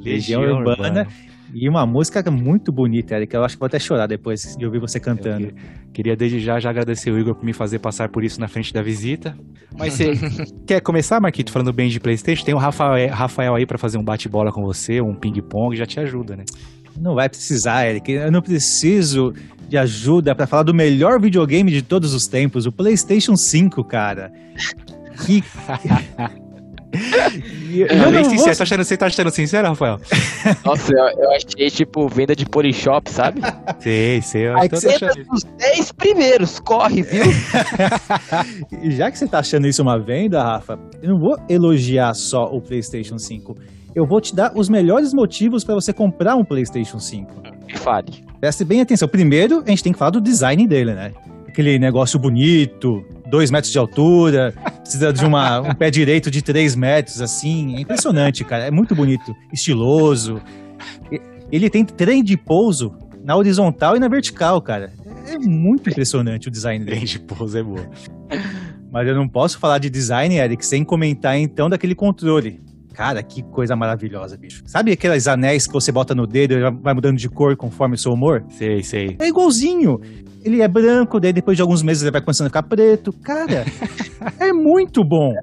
Legião, 0.03 0.41
Legião 0.41 0.57
Urbana. 0.57 0.87
Urbana. 0.87 1.30
E 1.53 1.67
uma 1.67 1.85
música 1.85 2.29
muito 2.31 2.71
bonita, 2.71 3.15
Eric. 3.15 3.33
Eu 3.33 3.43
acho 3.43 3.55
que 3.55 3.59
vou 3.59 3.67
até 3.67 3.79
chorar 3.79 4.07
depois 4.07 4.55
de 4.55 4.65
ouvir 4.65 4.79
você 4.79 4.99
cantando. 4.99 5.53
Queria 5.93 6.15
desde 6.15 6.39
já 6.39 6.59
já 6.59 6.69
agradecer 6.69 7.11
o 7.11 7.19
Igor 7.19 7.35
por 7.35 7.43
me 7.43 7.53
fazer 7.53 7.79
passar 7.79 8.09
por 8.09 8.23
isso 8.23 8.39
na 8.39 8.47
frente 8.47 8.73
da 8.73 8.81
visita. 8.81 9.37
Mas 9.77 9.93
você 9.93 10.13
quer 10.65 10.81
começar, 10.81 11.19
Marquito, 11.19 11.51
falando 11.51 11.73
bem 11.73 11.89
de 11.89 11.99
PlayStation? 11.99 12.45
Tem 12.45 12.53
o 12.53 12.57
Rafael, 12.57 13.13
Rafael 13.13 13.55
aí 13.55 13.65
para 13.65 13.77
fazer 13.77 13.97
um 13.97 14.03
bate-bola 14.03 14.51
com 14.51 14.63
você, 14.63 15.01
um 15.01 15.13
ping-pong, 15.13 15.75
já 15.75 15.85
te 15.85 15.99
ajuda, 15.99 16.35
né? 16.35 16.45
Não 16.97 17.15
vai 17.15 17.29
precisar, 17.29 17.87
Eric. 17.87 18.11
Eu 18.11 18.31
não 18.31 18.41
preciso 18.41 19.33
de 19.67 19.77
ajuda 19.77 20.35
para 20.35 20.45
falar 20.45 20.63
do 20.63 20.73
melhor 20.73 21.19
videogame 21.19 21.71
de 21.71 21.81
todos 21.81 22.13
os 22.13 22.27
tempos, 22.27 22.65
o 22.65 22.71
PlayStation 22.71 23.35
5, 23.35 23.83
cara. 23.85 24.31
Que. 25.25 25.43
eu, 26.93 27.87
eu 27.87 28.11
nem 28.11 28.23
sincero, 28.25 28.47
vou... 28.47 28.55
tá 28.55 28.63
achando, 28.63 28.83
você 28.83 28.97
tá 28.97 29.05
achando 29.05 29.31
sincero, 29.31 29.67
Rafael? 29.69 29.99
Nossa, 30.65 30.91
eu, 30.91 31.23
eu, 31.23 31.31
achei 31.31 31.69
tipo 31.69 32.07
venda 32.07 32.35
de 32.35 32.45
Polishop, 32.45 33.09
sabe? 33.09 33.41
Sei, 33.79 34.21
sei. 34.21 34.47
Eu 34.47 34.57
Aí 34.57 34.67
tô 34.67 34.75
achando... 34.75 35.25
os 35.31 35.43
10 35.43 35.91
primeiros, 35.93 36.59
corre, 36.59 37.01
viu? 37.01 37.23
Já 38.91 39.09
que 39.09 39.17
você 39.17 39.27
tá 39.27 39.39
achando 39.39 39.67
isso 39.67 39.81
uma 39.81 39.97
venda, 39.97 40.43
Rafa, 40.43 40.77
eu 41.01 41.09
não 41.09 41.19
vou 41.19 41.37
elogiar 41.49 42.13
só 42.13 42.43
o 42.45 42.61
PlayStation 42.61 43.17
5. 43.17 43.55
Eu 43.95 44.05
vou 44.05 44.21
te 44.21 44.35
dar 44.35 44.51
os 44.55 44.69
melhores 44.69 45.13
motivos 45.13 45.63
para 45.63 45.73
você 45.75 45.91
comprar 45.93 46.35
um 46.35 46.43
PlayStation 46.43 46.99
5. 46.99 47.41
Me 47.67 47.77
fale. 47.77 48.23
Preste 48.39 48.63
bem 48.63 48.81
atenção. 48.81 49.07
Primeiro, 49.07 49.63
a 49.65 49.69
gente 49.69 49.83
tem 49.83 49.93
que 49.93 49.99
falar 49.99 50.11
do 50.11 50.21
design 50.21 50.67
dele, 50.67 50.93
né? 50.93 51.13
Aquele 51.47 51.79
negócio 51.79 52.19
bonito, 52.19 53.03
dois 53.29 53.49
metros 53.49 53.71
de 53.71 53.79
altura, 53.79 54.53
precisa 54.91 55.13
de 55.13 55.25
uma, 55.25 55.61
um 55.61 55.73
pé 55.73 55.89
direito 55.89 56.29
de 56.29 56.41
três 56.41 56.75
metros, 56.75 57.21
assim. 57.21 57.77
É 57.77 57.81
impressionante, 57.81 58.43
cara. 58.43 58.65
É 58.65 58.71
muito 58.71 58.93
bonito, 58.93 59.35
estiloso. 59.53 60.41
Ele 61.51 61.69
tem 61.69 61.85
trem 61.85 62.23
de 62.23 62.35
pouso 62.35 62.93
na 63.23 63.35
horizontal 63.35 63.95
e 63.95 63.99
na 63.99 64.07
vertical, 64.07 64.61
cara. 64.61 64.93
É 65.27 65.37
muito 65.37 65.89
impressionante 65.89 66.47
o 66.47 66.51
design 66.51 66.83
dele. 66.83 66.97
Trem 66.97 67.05
de 67.05 67.19
pouso 67.19 67.57
é 67.57 67.63
boa. 67.63 67.89
Mas 68.91 69.07
eu 69.07 69.15
não 69.15 69.27
posso 69.27 69.57
falar 69.57 69.77
de 69.77 69.89
design, 69.89 70.35
Eric, 70.35 70.65
sem 70.65 70.83
comentar 70.83 71.37
então 71.37 71.69
daquele 71.69 71.95
controle. 71.95 72.59
Cara, 72.93 73.23
que 73.23 73.41
coisa 73.41 73.75
maravilhosa, 73.75 74.37
bicho. 74.37 74.63
Sabe 74.65 74.91
aqueles 74.91 75.27
anéis 75.27 75.65
que 75.65 75.73
você 75.73 75.91
bota 75.91 76.13
no 76.13 76.27
dedo 76.27 76.53
e 76.53 76.71
vai 76.81 76.93
mudando 76.93 77.17
de 77.17 77.29
cor 77.29 77.55
conforme 77.55 77.95
o 77.95 77.97
seu 77.97 78.11
humor? 78.11 78.43
Sei, 78.49 78.83
sei. 78.83 79.15
É 79.19 79.27
igualzinho. 79.27 79.99
Ele 80.43 80.61
é 80.61 80.67
branco, 80.67 81.19
daí 81.19 81.31
depois 81.31 81.55
de 81.55 81.61
alguns 81.61 81.83
meses 81.83 82.03
ele 82.03 82.11
vai 82.11 82.21
começando 82.21 82.47
a 82.47 82.49
ficar 82.49 82.63
preto. 82.63 83.13
Cara, 83.13 83.65
é 84.39 84.51
muito 84.51 85.03
bom. 85.03 85.33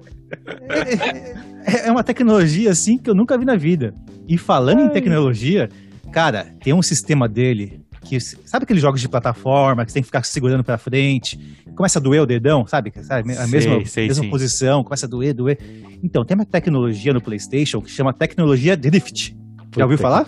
É, 0.69 1.85
é, 1.85 1.89
é, 1.89 1.91
uma 1.91 2.05
tecnologia 2.05 2.70
assim 2.70 2.99
que 2.99 3.09
eu 3.09 3.15
nunca 3.15 3.39
vi 3.39 3.45
na 3.45 3.57
vida. 3.57 3.95
E 4.29 4.37
falando 4.37 4.81
Ai. 4.81 4.87
em 4.87 4.91
tecnologia, 4.91 5.69
cara, 6.12 6.47
tem 6.62 6.75
um 6.75 6.83
sistema 6.83 7.29
dele 7.29 7.81
que 8.03 8.19
sabe 8.20 8.65
aqueles 8.65 8.83
jogos 8.83 9.01
de 9.01 9.09
plataforma 9.09 9.85
que 9.85 9.91
você 9.91 9.95
tem 9.95 10.03
que 10.03 10.09
ficar 10.09 10.23
segurando 10.25 10.65
para 10.65 10.79
frente, 10.79 11.39
começa 11.75 11.99
a 11.99 12.03
doer 12.03 12.23
o 12.23 12.27
dedão, 12.27 12.66
sabe? 12.66 12.93
sabe? 13.03 13.33
A 13.37 13.47
mesma, 13.47 13.77
sei, 13.77 13.87
sei, 13.87 14.09
mesma 14.09 14.29
posição, 14.29 14.83
começa 14.83 15.07
a 15.07 15.09
doer, 15.09 15.35
doer. 15.35 15.59
Então, 16.03 16.25
tem 16.25 16.35
uma 16.35 16.47
tecnologia 16.47 17.12
no 17.12 17.20
PlayStation 17.20 17.81
que 17.81 17.91
chama 17.91 18.12
tecnologia 18.12 18.77
Drift. 18.77 19.37
Já 19.77 19.85
ouviu 19.85 19.99
falar? 19.99 20.27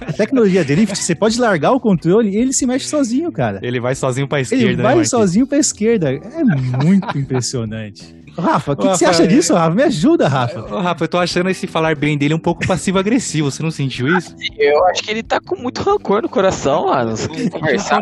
A 0.00 0.12
tecnologia 0.12 0.64
Drift, 0.64 0.96
você 0.96 1.14
pode 1.14 1.38
largar 1.38 1.72
o 1.72 1.80
controle 1.80 2.30
e 2.30 2.36
ele 2.36 2.52
se 2.52 2.66
mexe 2.66 2.88
sozinho, 2.88 3.30
cara. 3.30 3.60
Ele 3.62 3.78
vai 3.78 3.94
sozinho 3.94 4.26
pra 4.26 4.40
esquerda. 4.40 4.64
Ele 4.64 4.82
vai 4.82 4.96
né, 4.96 5.04
sozinho 5.04 5.46
pra 5.46 5.58
esquerda. 5.58 6.10
É 6.10 6.42
muito 6.84 7.18
impressionante. 7.18 8.14
Rafa, 8.40 8.72
o 8.72 8.76
que, 8.76 8.88
que, 8.88 8.98
você 8.98 9.04
acha 9.04 9.26
disso, 9.26 9.54
Rafa? 9.54 9.74
Me 9.74 9.82
ajuda, 9.82 10.28
Rafa. 10.28 10.60
Ô, 10.60 10.80
Rafa, 10.80 11.04
eu 11.04 11.08
tô 11.08 11.18
achando 11.18 11.48
esse 11.48 11.66
falar 11.66 11.96
bem 11.96 12.18
dele 12.18 12.34
um 12.34 12.38
pouco 12.38 12.66
passivo-agressivo. 12.66 13.50
Você 13.50 13.62
não 13.62 13.70
sentiu 13.70 14.06
isso? 14.16 14.34
Eu 14.58 14.84
acho 14.86 15.02
que 15.02 15.10
ele 15.10 15.22
tá 15.22 15.40
com 15.40 15.56
muito 15.56 15.82
rancor 15.82 16.22
no 16.22 16.28
coração, 16.28 16.86
mano. 16.86 17.14
Conversar. 17.50 18.00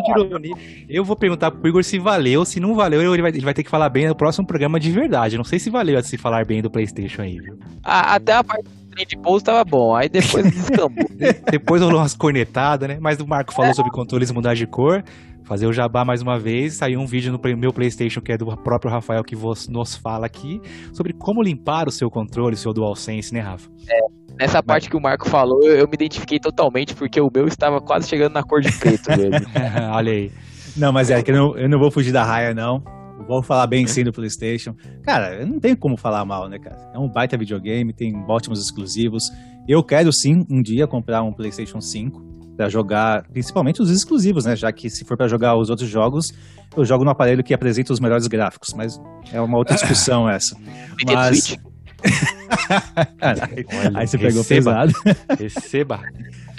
Eu 0.88 1.04
vou 1.04 1.16
perguntar 1.16 1.50
pro 1.50 1.68
Igor 1.68 1.84
se 1.84 1.98
valeu. 1.98 2.44
Se 2.44 2.58
não 2.58 2.74
valeu, 2.74 3.14
ele 3.14 3.22
vai, 3.22 3.30
ele 3.30 3.44
vai 3.44 3.54
ter 3.54 3.62
que 3.62 3.70
falar 3.70 3.88
bem 3.88 4.08
no 4.08 4.14
próximo 4.14 4.46
programa 4.46 4.80
de 4.80 4.90
verdade. 4.90 5.36
não 5.36 5.44
sei 5.44 5.58
se 5.58 5.70
valeu 5.70 6.02
se 6.02 6.18
falar 6.18 6.44
bem 6.44 6.60
do 6.60 6.70
PlayStation 6.70 7.22
aí, 7.22 7.38
viu? 7.38 7.58
Ah, 7.82 8.14
até 8.14 8.32
a 8.32 8.44
parte 8.44 8.68
de 9.08 9.16
pouso 9.16 9.44
tava 9.44 9.64
bom, 9.64 9.94
aí 9.94 10.08
depois 10.08 10.44
descambou. 10.50 11.04
depois 11.50 11.82
rolou 11.82 11.98
umas 11.98 12.14
cornetadas, 12.14 12.88
né? 12.88 12.98
Mas 13.00 13.18
o 13.18 13.26
Marco 13.26 13.52
falou 13.52 13.70
é. 13.70 13.74
sobre 13.74 13.90
controles 13.90 14.30
mudar 14.30 14.54
de 14.54 14.66
cor 14.66 15.02
fazer 15.44 15.66
o 15.66 15.72
jabá 15.72 16.04
mais 16.04 16.22
uma 16.22 16.38
vez. 16.38 16.74
Saiu 16.74 17.00
um 17.00 17.06
vídeo 17.06 17.32
no 17.32 17.56
meu 17.56 17.72
PlayStation 17.72 18.20
que 18.20 18.32
é 18.32 18.36
do 18.36 18.46
próprio 18.56 18.90
Rafael 18.90 19.22
que 19.22 19.36
nos 19.68 19.96
fala 19.96 20.26
aqui 20.26 20.60
sobre 20.92 21.12
como 21.12 21.42
limpar 21.42 21.86
o 21.88 21.92
seu 21.92 22.10
controle, 22.10 22.54
o 22.54 22.58
seu 22.58 22.72
DualSense, 22.72 23.32
né, 23.32 23.40
Rafa? 23.40 23.70
É, 23.88 23.98
nessa 24.40 24.62
parte 24.62 24.88
que 24.88 24.96
o 24.96 25.00
Marco 25.00 25.28
falou, 25.28 25.62
eu 25.64 25.86
me 25.86 25.94
identifiquei 25.94 26.38
totalmente 26.38 26.94
porque 26.94 27.20
o 27.20 27.30
meu 27.32 27.46
estava 27.46 27.80
quase 27.80 28.08
chegando 28.08 28.32
na 28.32 28.42
cor 28.42 28.60
de 28.60 28.72
preto 28.72 29.10
mesmo. 29.16 29.46
Olha 29.92 30.12
aí. 30.12 30.32
Não, 30.76 30.92
mas 30.92 31.10
é 31.10 31.22
que 31.22 31.30
eu 31.30 31.36
não, 31.36 31.56
eu 31.56 31.68
não 31.68 31.78
vou 31.78 31.90
fugir 31.90 32.12
da 32.12 32.24
raia, 32.24 32.52
não. 32.52 32.82
Vou 33.28 33.42
falar 33.42 33.66
bem 33.66 33.86
sim 33.86 34.02
do 34.02 34.12
PlayStation. 34.12 34.74
Cara, 35.02 35.36
eu 35.36 35.46
não 35.46 35.60
tenho 35.60 35.76
como 35.76 35.96
falar 35.96 36.24
mal, 36.24 36.48
né, 36.48 36.58
cara? 36.58 36.76
É 36.92 36.98
um 36.98 37.08
baita 37.08 37.38
videogame, 37.38 37.92
tem 37.92 38.12
ótimos 38.28 38.60
exclusivos. 38.60 39.30
Eu 39.66 39.82
quero 39.82 40.12
sim 40.12 40.44
um 40.50 40.60
dia 40.60 40.86
comprar 40.86 41.22
um 41.22 41.32
PlayStation 41.32 41.80
5 41.80 42.33
para 42.56 42.68
jogar, 42.68 43.24
principalmente 43.32 43.82
os 43.82 43.90
exclusivos, 43.90 44.44
né? 44.44 44.56
Já 44.56 44.72
que 44.72 44.88
se 44.88 45.04
for 45.04 45.16
para 45.16 45.28
jogar 45.28 45.56
os 45.56 45.70
outros 45.70 45.88
jogos, 45.88 46.32
eu 46.76 46.84
jogo 46.84 47.04
no 47.04 47.10
aparelho 47.10 47.42
que 47.42 47.54
apresenta 47.54 47.92
os 47.92 48.00
melhores 48.00 48.26
gráficos, 48.26 48.72
mas 48.74 49.00
é 49.32 49.40
uma 49.40 49.58
outra 49.58 49.74
discussão 49.76 50.28
essa. 50.28 50.56
mas 51.04 51.56
Aí 53.94 54.06
você 54.06 54.18
pegou 54.18 54.42
receba, 54.42 54.72
pesado. 54.72 54.92
Receba. 55.38 56.00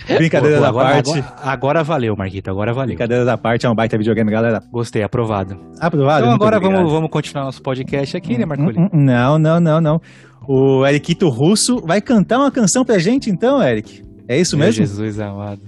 Brincadeira 0.18 0.60
da 0.60 0.70
agora, 0.70 0.90
parte. 0.94 1.10
Agora, 1.12 1.52
agora, 1.52 1.84
valeu, 1.84 2.16
Marquito, 2.16 2.50
agora 2.50 2.74
valeu. 2.74 2.90
Brincadeira 2.90 3.26
da 3.26 3.38
parte, 3.38 3.66
é 3.66 3.70
um 3.70 3.74
baita 3.74 3.98
videogame, 3.98 4.32
galera. 4.32 4.62
Gostei, 4.72 5.02
aprovado. 5.02 5.58
Aprovado? 5.80 6.26
Então 6.26 6.36
agora 6.36 6.60
vamos, 6.60 6.92
vamos 6.92 7.10
continuar 7.10 7.46
nosso 7.46 7.62
podcast 7.62 8.16
aqui, 8.16 8.38
né, 8.38 8.46
Marcolino? 8.46 8.86
Hum, 8.86 8.90
hum, 8.94 9.04
não, 9.04 9.40
não, 9.40 9.60
não, 9.60 9.82
não. 9.82 10.02
O 10.48 10.86
Eriquito 10.86 11.28
Russo 11.28 11.82
vai 11.82 12.02
cantar 12.02 12.38
uma 12.38 12.52
canção 12.52 12.86
pra 12.86 13.00
gente, 13.00 13.32
então, 13.32 13.62
Eric. 13.62 14.04
É 14.28 14.40
isso 14.40 14.56
mesmo? 14.58 14.80
Meu 14.80 14.88
Jesus 14.88 15.20
amado. 15.20 15.62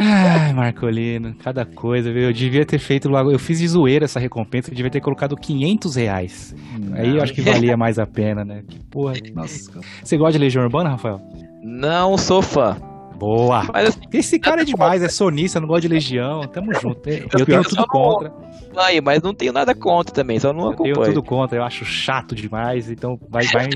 Ai, 0.00 0.52
Marcolino, 0.52 1.34
cada 1.42 1.64
coisa, 1.64 2.12
viu? 2.12 2.22
Eu 2.22 2.32
devia 2.32 2.64
ter 2.64 2.78
feito 2.78 3.08
logo. 3.08 3.30
Eu 3.30 3.38
fiz 3.38 3.58
de 3.58 3.68
zoeira 3.68 4.04
essa 4.04 4.20
recompensa, 4.20 4.70
eu 4.70 4.74
devia 4.74 4.90
ter 4.90 5.00
colocado 5.00 5.36
500 5.36 5.96
reais. 5.96 6.54
Não. 6.78 6.96
Aí 6.96 7.16
eu 7.16 7.22
acho 7.22 7.32
que 7.32 7.40
valia 7.40 7.76
mais 7.76 7.98
a 7.98 8.06
pena, 8.06 8.44
né? 8.44 8.62
Que 8.66 8.78
porra. 8.84 9.14
Nossa. 9.34 9.70
Você 10.02 10.16
gosta 10.16 10.32
de 10.32 10.38
Legião 10.38 10.62
Urbana, 10.64 10.90
Rafael? 10.90 11.20
Não 11.62 12.16
sou 12.16 12.42
fã. 12.42 12.76
Boa! 13.16 13.64
Mas, 13.72 13.98
Esse 14.12 14.36
cara 14.38 14.62
é 14.62 14.64
demais, 14.64 15.00
é 15.00 15.08
sonista, 15.08 15.60
não 15.60 15.68
gosta 15.68 15.82
de 15.82 15.88
Legião. 15.88 16.40
Tamo 16.48 16.72
junto. 16.74 17.08
Eu 17.08 17.46
tenho 17.46 17.62
tudo 17.62 17.86
contra. 17.86 18.32
Aí, 18.76 19.00
mas 19.00 19.22
não 19.22 19.34
tenho 19.34 19.52
nada 19.52 19.74
contra 19.74 20.14
também, 20.14 20.38
só 20.38 20.52
não 20.52 20.70
acompanho. 20.70 20.94
Eu 20.94 21.02
tenho 21.02 21.14
tudo 21.14 21.22
contra, 21.22 21.58
eu 21.58 21.62
acho 21.62 21.84
chato 21.84 22.34
demais, 22.34 22.90
então 22.90 23.18
vai, 23.28 23.44
vai, 23.46 23.68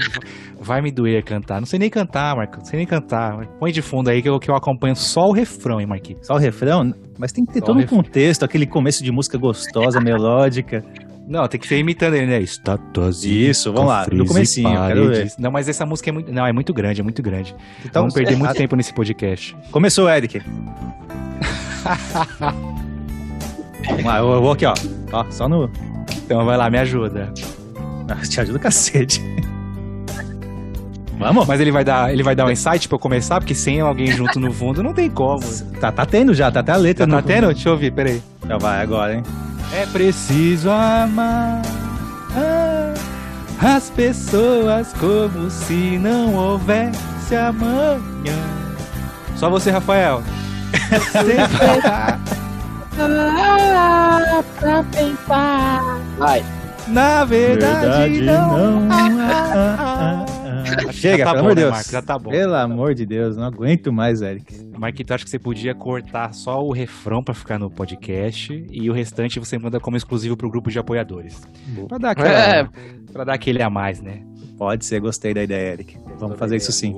vai 0.58 0.80
me 0.80 0.90
doer 0.90 1.22
cantar. 1.24 1.60
Não 1.60 1.66
sei 1.66 1.78
nem 1.78 1.90
cantar, 1.90 2.36
Marco, 2.36 2.58
não 2.58 2.64
sei 2.64 2.78
nem 2.78 2.86
cantar. 2.86 3.46
Põe 3.58 3.72
de 3.72 3.82
fundo 3.82 4.08
aí 4.08 4.22
que 4.22 4.28
eu, 4.28 4.38
que 4.38 4.50
eu 4.50 4.56
acompanho 4.56 4.96
só 4.96 5.28
o 5.28 5.32
refrão, 5.32 5.80
hein, 5.80 5.86
Marquinhos? 5.86 6.26
Só 6.26 6.34
o 6.34 6.38
refrão? 6.38 6.94
Mas 7.18 7.32
tem 7.32 7.44
que 7.44 7.52
ter 7.52 7.60
só 7.60 7.66
todo 7.66 7.80
um 7.80 7.86
contexto, 7.86 8.44
aquele 8.44 8.66
começo 8.66 9.02
de 9.02 9.12
música 9.12 9.38
gostosa, 9.38 10.00
melódica. 10.00 10.84
Não, 11.26 11.46
tem 11.48 11.58
que 11.58 11.66
ser 11.66 11.78
imitando 11.78 12.14
ele, 12.14 12.26
né? 12.26 12.40
Estátuas. 12.40 13.24
Isso, 13.24 13.72
vamos 13.72 13.88
lá, 13.88 14.06
no 14.10 14.24
comecinho, 14.24 14.70
quero 14.86 15.08
ver. 15.08 15.32
Não, 15.38 15.50
mas 15.50 15.68
essa 15.68 15.84
música 15.84 16.10
é 16.10 16.12
muito. 16.12 16.32
Não, 16.32 16.46
é 16.46 16.52
muito 16.52 16.72
grande, 16.72 17.00
é 17.00 17.04
muito 17.04 17.20
grande. 17.20 17.54
Então, 17.84 18.02
vamos 18.02 18.14
perder 18.14 18.34
é... 18.34 18.36
muito 18.36 18.54
tempo 18.54 18.76
nesse 18.76 18.94
podcast. 18.94 19.56
Começou, 19.72 20.08
Eric. 20.08 20.40
vamos 23.88 24.04
lá, 24.04 24.18
eu 24.18 24.40
vou 24.40 24.52
aqui, 24.52 24.66
ó. 24.66 24.74
Ó, 25.12 25.24
só 25.30 25.48
no. 25.48 25.70
Então 26.24 26.44
vai 26.44 26.56
lá, 26.56 26.70
me 26.70 26.78
ajuda. 26.78 27.32
Ah, 28.08 28.26
te 28.26 28.40
ajuda 28.40 28.58
cacete. 28.58 29.20
Vamos? 31.18 31.46
Mas 31.46 31.60
ele 31.60 31.72
vai 31.72 31.82
dar, 31.82 32.12
ele 32.12 32.22
vai 32.22 32.34
dar 32.34 32.44
um 32.44 32.50
insight 32.50 32.88
pra 32.88 32.96
eu 32.96 33.00
começar, 33.00 33.40
porque 33.40 33.54
sem 33.54 33.80
alguém 33.80 34.08
junto 34.08 34.38
no 34.38 34.52
fundo 34.52 34.82
não 34.82 34.92
tem 34.92 35.08
como. 35.08 35.42
Tá, 35.80 35.90
tá 35.90 36.04
tendo 36.04 36.34
já, 36.34 36.50
tá 36.50 36.60
até 36.60 36.72
a 36.72 36.76
letra. 36.76 37.06
Tá, 37.06 37.16
tá 37.16 37.22
tendo? 37.22 37.46
Deixa 37.48 37.68
eu 37.68 37.72
ouvir, 37.72 37.90
peraí. 37.90 38.22
Já 38.46 38.58
vai 38.58 38.82
agora, 38.82 39.14
hein? 39.14 39.22
É 39.72 39.86
preciso 39.86 40.70
amar 40.70 41.62
as 43.60 43.90
pessoas 43.90 44.92
como 44.94 45.50
se 45.50 45.98
não 45.98 46.34
houvesse 46.34 47.34
amanhã. 47.34 48.36
Só 49.36 49.48
você, 49.48 49.70
Rafael. 49.70 50.22
Ah, 52.98 54.42
pra 54.58 54.82
pensar. 54.84 56.00
Vai. 56.18 56.44
Na 56.88 57.24
verdade, 57.24 57.80
verdade 57.80 58.20
não. 58.22 58.80
não. 58.80 58.92
Ah, 58.92 60.24
ah, 60.24 60.92
Chega, 60.92 61.24
tá 61.24 61.34
pelo 61.34 61.40
amor 61.40 61.54
de 61.54 61.56
né, 61.56 61.62
Deus. 61.62 61.70
Marcos, 61.72 61.90
já 61.90 62.02
tá 62.02 62.18
bom. 62.18 62.30
Pelo 62.30 62.54
amor 62.54 62.94
de 62.94 63.06
Deus, 63.06 63.36
não 63.36 63.44
aguento 63.44 63.92
mais, 63.92 64.22
Eric. 64.22 64.64
Marquito, 64.78 65.12
acho 65.12 65.24
que 65.24 65.30
você 65.30 65.38
podia 65.38 65.74
cortar 65.74 66.32
só 66.32 66.64
o 66.64 66.72
refrão 66.72 67.22
pra 67.22 67.34
ficar 67.34 67.58
no 67.58 67.70
podcast 67.70 68.66
e 68.70 68.88
o 68.88 68.92
restante 68.92 69.38
você 69.38 69.58
manda 69.58 69.80
como 69.80 69.96
exclusivo 69.96 70.36
pro 70.36 70.48
grupo 70.48 70.70
de 70.70 70.78
apoiadores. 70.78 71.40
Boa. 71.68 71.88
Pra 71.88 71.98
dar, 71.98 72.10
aquela, 72.10 72.28
é. 72.28 72.68
pra 73.12 73.24
dar 73.24 73.34
aquele 73.34 73.62
a 73.62 73.70
mais, 73.70 74.00
né? 74.00 74.22
Pode 74.56 74.86
ser, 74.86 75.00
gostei 75.00 75.34
da 75.34 75.42
ideia, 75.42 75.72
Eric. 75.72 75.98
Vamos 76.18 76.38
fazer 76.38 76.56
isso 76.56 76.72
sim. 76.72 76.94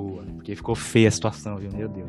Porque 0.48 0.56
ficou 0.56 0.74
feia 0.74 1.08
a 1.08 1.10
situação, 1.10 1.56
viu? 1.56 1.70
Meu 1.76 1.90
Deus. 1.90 2.08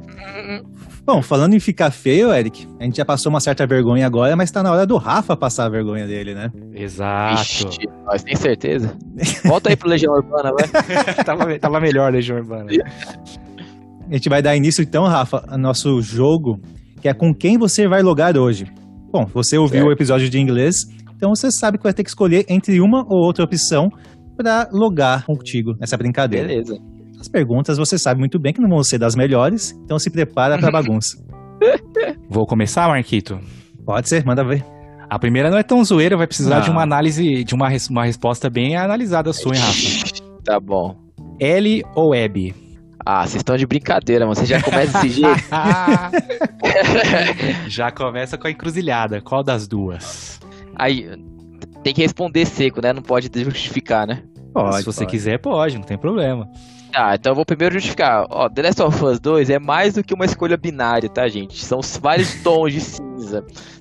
Bom, 1.05 1.21
falando 1.21 1.55
em 1.55 1.59
ficar 1.59 1.91
feio, 1.91 2.31
Eric, 2.33 2.65
a 2.79 2.85
gente 2.85 2.95
já 2.95 3.03
passou 3.03 3.29
uma 3.29 3.41
certa 3.41 3.67
vergonha 3.67 4.05
agora, 4.05 4.33
mas 4.33 4.49
tá 4.49 4.63
na 4.63 4.71
hora 4.71 4.85
do 4.85 4.95
Rafa 4.95 5.35
passar 5.35 5.65
a 5.65 5.69
vergonha 5.69 6.07
dele, 6.07 6.33
né? 6.33 6.49
Exato. 6.73 7.41
Ixi, 7.41 7.89
mas 8.05 8.23
tem 8.23 8.37
certeza? 8.37 8.95
Volta 9.43 9.69
aí 9.69 9.75
pro 9.75 9.89
Legião 9.89 10.13
Urbana, 10.13 10.53
vai. 10.53 10.69
tava, 11.25 11.59
tava 11.59 11.81
melhor, 11.81 12.13
Legião 12.13 12.37
Urbana. 12.37 12.71
A 14.09 14.13
gente 14.13 14.29
vai 14.29 14.41
dar 14.41 14.55
início 14.55 14.81
então, 14.81 15.03
Rafa, 15.03 15.43
ao 15.45 15.57
nosso 15.57 16.01
jogo, 16.01 16.61
que 17.01 17.09
é 17.09 17.13
com 17.13 17.33
quem 17.33 17.57
você 17.57 17.89
vai 17.89 18.01
logar 18.01 18.37
hoje. 18.37 18.71
Bom, 19.11 19.25
você 19.25 19.57
ouviu 19.57 19.79
Certo. 19.79 19.89
o 19.89 19.91
episódio 19.91 20.29
de 20.29 20.39
inglês, 20.39 20.85
então 21.13 21.35
você 21.35 21.51
sabe 21.51 21.77
que 21.77 21.83
vai 21.83 21.93
ter 21.93 22.03
que 22.03 22.09
escolher 22.09 22.45
entre 22.47 22.79
uma 22.79 23.03
ou 23.05 23.17
outra 23.17 23.43
opção 23.43 23.91
para 24.37 24.69
logar 24.71 25.25
contigo 25.25 25.75
nessa 25.77 25.97
brincadeira. 25.97 26.47
Beleza. 26.47 26.79
As 27.19 27.27
perguntas 27.27 27.77
você 27.77 27.97
sabe 27.97 28.19
muito 28.19 28.39
bem 28.39 28.53
que 28.53 28.61
não 28.61 28.69
vão 28.69 28.83
ser 28.83 28.97
das 28.97 29.15
melhores, 29.15 29.71
então 29.83 29.99
se 29.99 30.09
prepara 30.09 30.57
pra 30.57 30.71
bagunça. 30.81 31.17
Vou 32.29 32.45
começar, 32.47 32.87
Marquito? 32.87 33.39
Pode 33.85 34.07
ser, 34.07 34.25
manda 34.25 34.43
ver. 34.43 34.63
A 35.09 35.17
primeira 35.17 35.49
não 35.49 35.57
é 35.57 35.63
tão 35.63 35.83
zoeira, 35.83 36.15
vai 36.15 36.27
precisar 36.27 36.57
Não. 36.57 36.61
de 36.63 36.69
uma 36.69 36.83
análise, 36.83 37.43
de 37.43 37.55
uma, 37.55 37.67
res- 37.67 37.89
uma 37.89 38.05
resposta 38.05 38.49
bem 38.49 38.77
analisada 38.77 39.33
sua, 39.33 39.55
hein, 39.55 39.61
Rafa? 39.61 40.41
Tá 40.43 40.59
bom. 40.59 40.95
L 41.39 41.83
ou 41.95 42.09
Web? 42.09 42.53
Ah, 43.05 43.21
vocês 43.25 43.37
estão 43.37 43.57
de 43.57 43.65
brincadeira, 43.65 44.25
mano. 44.25 44.35
Você 44.35 44.45
já 44.45 44.61
começa 44.61 45.01
desse 45.01 45.21
jeito? 45.21 45.49
Já 47.67 47.91
começa 47.91 48.37
com 48.37 48.47
a 48.47 48.51
encruzilhada. 48.51 49.21
Qual 49.21 49.43
das 49.43 49.67
duas? 49.67 50.39
Aí, 50.75 51.09
tem 51.83 51.93
que 51.93 52.01
responder 52.01 52.45
seco, 52.45 52.81
né? 52.81 52.93
Não 52.93 53.01
pode 53.01 53.29
justificar, 53.43 54.07
né? 54.07 54.23
Pode, 54.53 54.77
Se 54.77 54.85
você 54.85 54.99
pode. 55.01 55.11
quiser, 55.11 55.39
pode, 55.39 55.75
não 55.77 55.83
tem 55.83 55.97
problema. 55.97 56.47
Tá, 56.91 57.15
então 57.15 57.31
eu 57.31 57.35
vou 57.35 57.45
primeiro 57.45 57.73
justificar. 57.75 58.25
Ó, 58.29 58.49
The 58.49 58.61
Last 58.63 58.81
of 58.81 59.05
Us 59.05 59.19
2 59.19 59.49
é 59.49 59.59
mais 59.59 59.93
do 59.93 60.03
que 60.03 60.13
uma 60.13 60.25
escolha 60.25 60.57
binária, 60.57 61.07
tá, 61.07 61.27
gente? 61.27 61.63
São 61.63 61.81
vários 62.01 62.33
tons 62.41 62.73
de. 62.73 63.08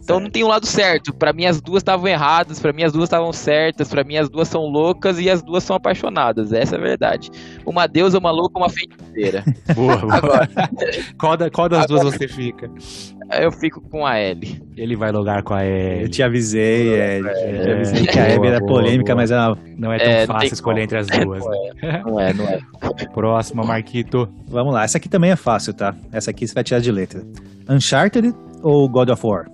Então 0.02 0.18
não 0.20 0.30
tem 0.30 0.42
um 0.44 0.48
lado 0.48 0.66
certo. 0.66 1.12
Pra 1.14 1.32
mim 1.32 1.44
as 1.46 1.60
duas 1.60 1.80
estavam 1.80 2.06
erradas, 2.08 2.58
pra 2.60 2.72
mim 2.72 2.82
as 2.84 2.92
duas 2.92 3.04
estavam 3.04 3.32
certas, 3.32 3.88
pra 3.88 4.02
mim 4.04 4.16
as 4.16 4.28
duas 4.28 4.48
são 4.48 4.62
loucas 4.62 5.18
e 5.18 5.28
as 5.30 5.42
duas 5.42 5.62
são 5.64 5.76
apaixonadas. 5.76 6.52
Essa 6.52 6.76
é 6.76 6.78
a 6.78 6.82
verdade. 6.82 7.30
Uma 7.66 7.86
deusa, 7.86 8.18
uma 8.18 8.30
louca, 8.30 8.58
uma 8.58 8.68
feiticeira. 8.70 9.44
Boa, 9.74 9.96
boa. 9.96 10.14
Agora, 10.14 10.48
Qual, 11.18 11.36
da- 11.36 11.50
qual 11.50 11.68
das 11.68 11.86
duas 11.86 12.02
você 12.02 12.26
fica? 12.28 12.70
eu 13.40 13.52
fico 13.52 13.80
com 13.82 14.06
a 14.06 14.16
L. 14.16 14.62
Ele 14.76 14.96
vai 14.96 15.12
logar 15.12 15.42
com 15.42 15.52
a 15.54 15.62
L. 15.62 16.02
Eu 16.04 16.08
te 16.08 16.22
avisei, 16.22 16.88
Eric. 16.94 17.28
Eu 17.28 17.62
te 17.64 17.70
avisei 17.70 18.06
que 18.06 18.18
a 18.18 18.28
Hebe 18.28 18.46
era 18.46 18.58
boa, 18.60 18.68
polêmica, 18.72 19.12
boa. 19.12 19.16
mas 19.16 19.30
ela... 19.30 19.58
Não 19.76 19.92
é 19.92 19.98
tão 19.98 20.08
É, 20.08 20.26
fácil 20.26 20.54
escolher 20.54 20.74
como. 20.80 20.84
entre 20.84 20.98
as 20.98 21.06
duas. 21.24 21.44
né? 21.44 22.02
Não 22.06 22.18
é, 22.18 22.32
não 22.32 22.44
é. 22.48 22.58
Próxima, 23.12 23.62
Marquito. 23.64 24.28
Vamos 24.48 24.72
lá, 24.72 24.84
essa 24.84 24.96
aqui 24.98 25.08
também 25.08 25.30
é 25.30 25.36
fácil, 25.36 25.74
tá? 25.74 25.94
Essa 26.10 26.30
aqui 26.30 26.46
você 26.48 26.54
vai 26.54 26.64
tirar 26.64 26.80
de 26.80 26.90
letra. 26.90 27.22
Uncharted 27.68 28.34
ou 28.62 28.88
God 28.88 29.10
of 29.10 29.26
War? 29.26 29.46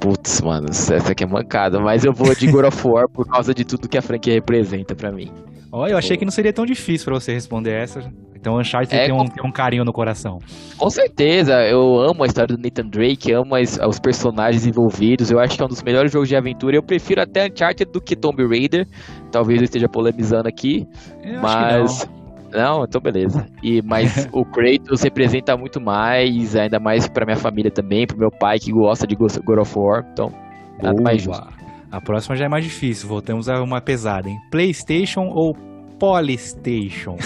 Putz, 0.00 0.40
mano, 0.42 0.66
essa 0.70 0.96
aqui 1.12 1.24
é 1.24 1.26
mancada, 1.26 1.80
mas 1.80 2.04
eu 2.04 2.12
vou 2.12 2.34
de 2.34 2.46
God 2.46 2.66
of 2.66 2.86
War 2.86 3.08
por 3.08 3.26
causa 3.26 3.54
de 3.54 3.64
tudo 3.64 3.88
que 3.88 3.96
a 3.96 4.02
franquia 4.02 4.34
representa 4.34 4.94
pra 4.94 5.10
mim. 5.10 5.30
Olha, 5.72 5.92
eu 5.92 5.98
achei 5.98 6.16
que 6.16 6.24
não 6.24 6.30
seria 6.30 6.52
tão 6.52 6.64
difícil 6.64 7.06
pra 7.06 7.14
você 7.14 7.32
responder 7.32 7.72
essa. 7.72 8.00
Então, 8.36 8.58
Uncharted 8.58 8.94
É, 8.94 9.06
tem, 9.06 9.14
um, 9.14 9.18
com- 9.18 9.24
tem 9.26 9.44
um 9.44 9.50
carinho 9.50 9.84
no 9.84 9.92
coração. 9.92 10.38
Com 10.76 10.90
certeza, 10.90 11.54
eu 11.66 11.98
amo 11.98 12.22
a 12.22 12.26
história 12.26 12.54
do 12.54 12.62
Nathan 12.62 12.86
Drake, 12.86 13.32
amo 13.32 13.54
as- 13.56 13.78
os 13.78 13.98
personagens 13.98 14.66
envolvidos, 14.66 15.30
eu 15.30 15.40
acho 15.40 15.56
que 15.56 15.62
é 15.62 15.64
um 15.64 15.68
dos 15.68 15.82
melhores 15.82 16.12
jogos 16.12 16.28
de 16.28 16.36
aventura. 16.36 16.76
Eu 16.76 16.82
prefiro 16.82 17.22
até 17.22 17.46
Uncharted 17.46 17.90
do 17.90 18.00
que 18.02 18.14
Tomb 18.14 18.46
Raider. 18.46 18.86
Talvez 19.32 19.60
eu 19.60 19.64
esteja 19.64 19.88
polemizando 19.88 20.46
aqui, 20.46 20.86
Eu 21.24 21.40
acho 21.40 21.42
mas. 21.42 22.08
Não, 22.54 22.84
então 22.84 23.00
beleza. 23.00 23.46
E, 23.62 23.82
mas 23.82 24.28
o 24.32 24.44
Kratos 24.44 25.02
representa 25.02 25.56
muito 25.56 25.80
mais, 25.80 26.54
ainda 26.54 26.78
mais 26.78 27.08
pra 27.08 27.26
minha 27.26 27.36
família 27.36 27.70
também, 27.70 28.06
pro 28.06 28.16
meu 28.16 28.30
pai 28.30 28.58
que 28.58 28.70
gosta 28.70 29.06
de 29.06 29.16
God 29.16 29.58
of 29.58 29.78
War. 29.78 30.06
Então, 30.12 30.32
nada 30.80 30.94
não. 30.94 31.02
mais 31.02 31.26
Boa. 31.26 31.36
justo. 31.36 31.64
A 31.90 32.00
próxima 32.00 32.34
já 32.36 32.46
é 32.46 32.48
mais 32.48 32.64
difícil. 32.64 33.08
Voltamos 33.08 33.48
a 33.48 33.62
uma 33.62 33.80
pesada, 33.80 34.28
hein? 34.28 34.36
PlayStation 34.50 35.28
ou 35.28 35.56
Polystation? 35.98 37.16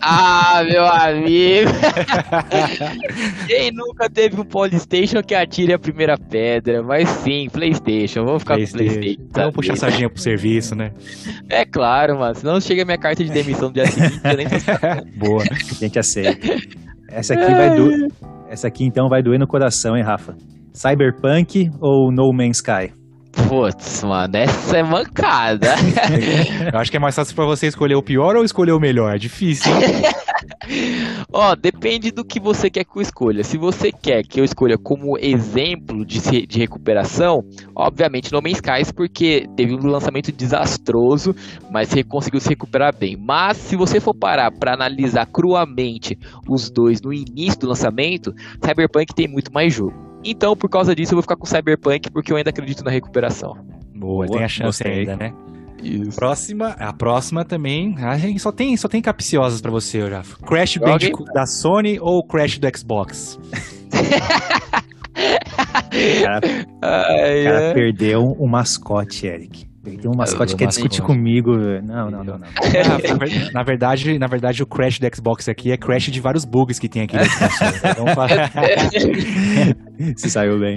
Ah, 0.00 0.62
meu 0.64 0.86
amigo! 0.86 1.70
Quem 3.46 3.70
nunca 3.72 4.08
teve 4.08 4.40
um 4.40 4.44
Polystation 4.44 5.22
que 5.22 5.34
atire 5.34 5.72
a 5.72 5.78
primeira 5.78 6.16
pedra? 6.16 6.82
Mas 6.82 7.08
sim, 7.08 7.48
Playstation. 7.52 8.24
Vamos 8.24 8.42
ficar 8.42 8.54
com 8.54 8.66
Playstation. 8.66 9.00
Então, 9.20 9.42
vamos 9.42 9.54
puxar 9.54 9.72
a 9.74 9.76
sardinha 9.76 10.08
pro 10.08 10.20
serviço, 10.20 10.74
né? 10.74 10.92
É 11.50 11.64
claro, 11.64 12.18
mano. 12.18 12.34
Senão 12.34 12.60
chega 12.60 12.84
minha 12.84 12.98
carta 12.98 13.24
de 13.24 13.30
demissão 13.30 13.68
no 13.68 13.74
dia 13.74 13.86
seguinte. 13.86 14.20
Eu 14.24 14.36
nem 14.36 14.46
tô 14.48 14.56
Boa. 15.18 15.42
A 15.42 15.74
gente 15.74 15.98
aceita. 15.98 16.46
Essa 17.10 17.34
aqui 17.34 17.52
vai 17.52 17.74
do... 17.74 17.90
Essa 18.48 18.68
aqui 18.68 18.84
então 18.84 19.08
vai 19.08 19.22
doer 19.22 19.38
no 19.38 19.46
coração, 19.46 19.96
hein, 19.96 20.02
Rafa? 20.02 20.36
Cyberpunk 20.72 21.70
ou 21.80 22.12
No 22.12 22.32
Man's 22.32 22.56
Sky? 22.58 22.92
Putz, 23.48 24.02
mano, 24.04 24.36
essa 24.36 24.76
é 24.76 24.82
mancada. 24.82 25.74
Eu 26.72 26.78
acho 26.78 26.90
que 26.90 26.96
é 26.96 27.00
mais 27.00 27.14
fácil 27.14 27.34
pra 27.34 27.44
você 27.44 27.66
escolher 27.66 27.94
o 27.94 28.02
pior 28.02 28.36
ou 28.36 28.44
escolher 28.44 28.72
o 28.72 28.80
melhor. 28.80 29.14
É 29.14 29.18
difícil. 29.18 29.72
Ó, 31.32 31.54
depende 31.54 32.10
do 32.10 32.24
que 32.24 32.38
você 32.38 32.70
quer 32.70 32.84
que 32.84 32.96
eu 32.96 33.02
escolha. 33.02 33.42
Se 33.42 33.56
você 33.56 33.90
quer 33.90 34.22
que 34.22 34.40
eu 34.40 34.44
escolha 34.44 34.78
como 34.78 35.18
exemplo 35.18 36.04
de, 36.04 36.46
de 36.46 36.58
recuperação, 36.58 37.44
obviamente 37.74 38.32
No 38.32 38.40
Man's 38.40 38.58
Skies, 38.58 38.92
porque 38.92 39.46
teve 39.56 39.74
um 39.74 39.86
lançamento 39.86 40.30
desastroso, 40.30 41.34
mas 41.70 41.88
você 41.88 42.02
conseguiu 42.02 42.40
se 42.40 42.48
recuperar 42.48 42.96
bem. 42.96 43.16
Mas 43.16 43.56
se 43.56 43.76
você 43.76 44.00
for 44.00 44.14
parar 44.14 44.50
pra 44.52 44.74
analisar 44.74 45.26
cruamente 45.26 46.18
os 46.48 46.70
dois 46.70 47.00
no 47.00 47.12
início 47.12 47.60
do 47.60 47.68
lançamento, 47.68 48.32
Cyberpunk 48.64 49.14
tem 49.14 49.28
muito 49.28 49.52
mais 49.52 49.72
jogo. 49.72 50.13
Então, 50.24 50.56
por 50.56 50.68
causa 50.70 50.94
disso, 50.94 51.12
eu 51.12 51.16
vou 51.16 51.22
ficar 51.22 51.36
com 51.36 51.44
Cyberpunk, 51.46 52.10
porque 52.10 52.32
eu 52.32 52.36
ainda 52.36 52.50
acredito 52.50 52.82
na 52.84 52.90
recuperação. 52.90 53.54
Boa, 53.94 54.26
Boa, 54.26 54.28
tem 54.28 54.44
a 54.44 54.48
chance 54.48 54.82
gostei. 54.82 55.00
ainda, 55.00 55.16
né? 55.16 55.32
Isso. 55.82 56.16
Próxima, 56.16 56.68
a 56.78 56.92
próxima 56.94 57.44
também. 57.44 57.94
A 57.98 58.16
gente 58.16 58.40
só 58.40 58.50
tem, 58.50 58.74
só 58.76 58.88
tem 58.88 59.02
capciosas 59.02 59.60
pra 59.60 59.70
você, 59.70 60.00
Rafa. 60.08 60.36
Crash 60.46 60.72
Joga. 60.74 60.92
Bandicoot 60.92 61.30
da 61.34 61.44
Sony 61.46 61.98
ou 62.00 62.24
Crash 62.26 62.58
do 62.58 62.66
Xbox? 62.78 63.38
O 65.16 66.24
cara, 66.24 66.40
Ai, 66.82 67.40
o 67.40 67.44
cara 67.44 67.68
ai. 67.68 67.74
perdeu 67.74 68.36
um 68.38 68.46
mascote, 68.48 69.26
Eric. 69.26 69.66
Perdeu 69.84 70.10
um 70.10 70.16
mascote 70.16 70.52
que 70.54 70.58
quer 70.60 70.68
discutir 70.68 71.00
mascote. 71.00 71.16
comigo. 71.18 71.58
velho. 71.58 71.82
Não, 71.84 72.10
não, 72.10 72.24
não, 72.24 72.38
não. 72.38 72.46
Ah, 72.56 72.98
na 73.12 73.16
ver- 73.26 73.52
na 73.52 73.62
verdade, 73.62 74.18
na 74.18 74.26
verdade, 74.26 74.62
o 74.62 74.66
Crash 74.66 74.98
do 74.98 75.14
Xbox 75.14 75.48
aqui 75.48 75.70
é 75.70 75.76
Crash 75.76 76.04
de 76.10 76.20
vários 76.20 76.44
bugs 76.44 76.78
que 76.78 76.88
tem 76.88 77.02
aqui. 77.02 77.16
Então, 77.16 78.06
fala- 78.14 78.50
Se 80.16 80.30
saiu 80.30 80.58
bem. 80.58 80.74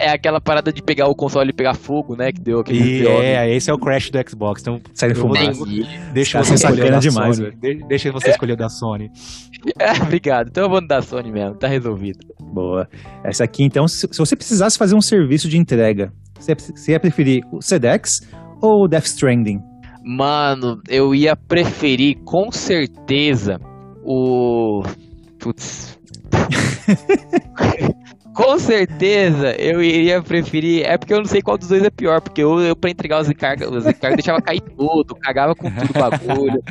É 0.00 0.10
aquela 0.10 0.40
parada 0.40 0.72
de 0.72 0.80
pegar 0.80 1.08
o 1.08 1.14
console 1.14 1.50
e 1.50 1.52
pegar 1.52 1.74
fogo, 1.74 2.14
né? 2.14 2.30
Que 2.30 2.40
deu 2.40 2.60
aquele 2.60 3.00
E 3.00 3.02
BO. 3.02 3.20
é, 3.20 3.52
esse 3.52 3.68
é 3.68 3.74
o 3.74 3.78
Crash 3.78 4.10
do 4.10 4.30
Xbox. 4.30 4.60
Então, 4.62 4.80
Sai 4.94 5.12
vou- 5.12 5.34
fumaça. 5.34 5.64
deixa 6.12 6.38
Tá 6.38 6.44
você 6.44 6.54
escolher 6.54 6.90
da 6.92 6.98
demais, 7.00 7.36
Sony. 7.36 7.50
De- 7.56 7.84
Deixa 7.88 8.12
você 8.12 8.30
escolher 8.30 8.52
o 8.52 8.56
da 8.56 8.68
Sony. 8.68 9.10
É, 9.76 9.90
obrigado. 10.00 10.46
Então 10.50 10.62
eu 10.62 10.70
vou 10.70 10.80
no 10.80 10.86
da 10.86 11.02
Sony 11.02 11.32
mesmo, 11.32 11.56
tá 11.56 11.66
resolvido. 11.66 12.20
Boa. 12.40 12.88
Essa 13.24 13.42
aqui, 13.42 13.64
então, 13.64 13.88
se, 13.88 14.06
se 14.08 14.16
você 14.18 14.36
precisasse 14.36 14.78
fazer 14.78 14.94
um 14.94 15.00
serviço 15.00 15.48
de 15.48 15.58
entrega, 15.58 16.12
você, 16.38 16.92
ia 16.92 17.00
preferir 17.00 17.44
o 17.52 17.60
Sedex 17.60 18.20
ou 18.60 18.84
o 18.84 18.88
Death 18.88 19.06
Stranding? 19.06 19.60
Mano, 20.04 20.80
eu 20.88 21.14
ia 21.14 21.36
preferir 21.36 22.18
com 22.24 22.50
certeza 22.50 23.60
o. 24.04 24.82
Putz. 25.38 25.98
com 28.38 28.56
certeza 28.56 29.50
eu 29.60 29.82
iria 29.82 30.22
preferir. 30.22 30.86
É 30.86 30.96
porque 30.96 31.12
eu 31.12 31.18
não 31.18 31.24
sei 31.24 31.42
qual 31.42 31.58
dos 31.58 31.66
dois 31.66 31.82
é 31.82 31.90
pior. 31.90 32.20
Porque 32.20 32.40
eu, 32.40 32.60
eu 32.60 32.76
pra 32.76 32.88
entregar 32.88 33.20
os 33.20 33.28
encargos, 33.28 33.66
os 33.68 33.84
encargos 33.84 34.16
deixava 34.18 34.40
cair 34.40 34.60
tudo, 34.60 35.16
cagava 35.16 35.56
com 35.56 35.68
tudo 35.68 35.90
o 35.90 35.92
bagulho. 35.98 36.62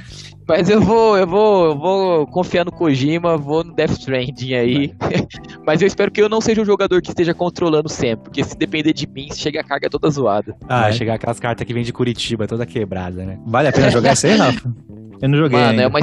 Mas 0.48 0.70
eu 0.70 0.80
vou, 0.80 1.18
eu 1.18 1.28
vou, 1.28 1.66
eu 1.66 1.78
vou 1.78 2.28
confiar 2.28 2.64
no 2.64 2.72
Kojima, 2.72 3.36
vou 3.36 3.66
no 3.66 3.74
Death 3.74 3.92
Stranding 4.00 4.54
aí. 4.54 4.96
Mas 5.68 5.82
eu 5.82 5.88
espero 5.88 6.10
que 6.10 6.22
eu 6.22 6.30
não 6.30 6.40
seja 6.40 6.62
um 6.62 6.66
jogador 6.66 7.02
que 7.02 7.10
esteja 7.10 7.34
controlando 7.34 7.90
sempre. 7.90 8.24
Porque 8.24 8.42
se 8.46 8.58
depender 8.58 8.94
de 8.94 9.06
mim, 9.06 9.28
chega 9.34 9.60
a 9.60 9.64
carga 9.64 9.90
toda 9.90 10.10
zoada. 10.10 10.56
Ah, 10.70 10.84
Vai 10.84 10.92
é? 10.92 10.94
chegar 10.94 11.16
aquelas 11.16 11.38
cartas 11.38 11.68
que 11.68 11.74
vem 11.74 11.84
de 11.84 11.92
Curitiba, 11.92 12.48
toda 12.48 12.66
quebrada, 12.66 13.26
né? 13.26 13.38
Vale 13.46 13.68
a 13.68 13.74
pena 13.74 13.92
jogar 13.92 14.14
isso 14.14 14.26
aí, 14.26 14.38
Rafa? 14.38 14.74
Eu 15.22 15.28
não 15.28 15.38
joguei 15.38 15.60
Mano, 15.60 15.72
ainda. 15.72 15.84
é, 15.84 15.88
uma, 15.88 16.00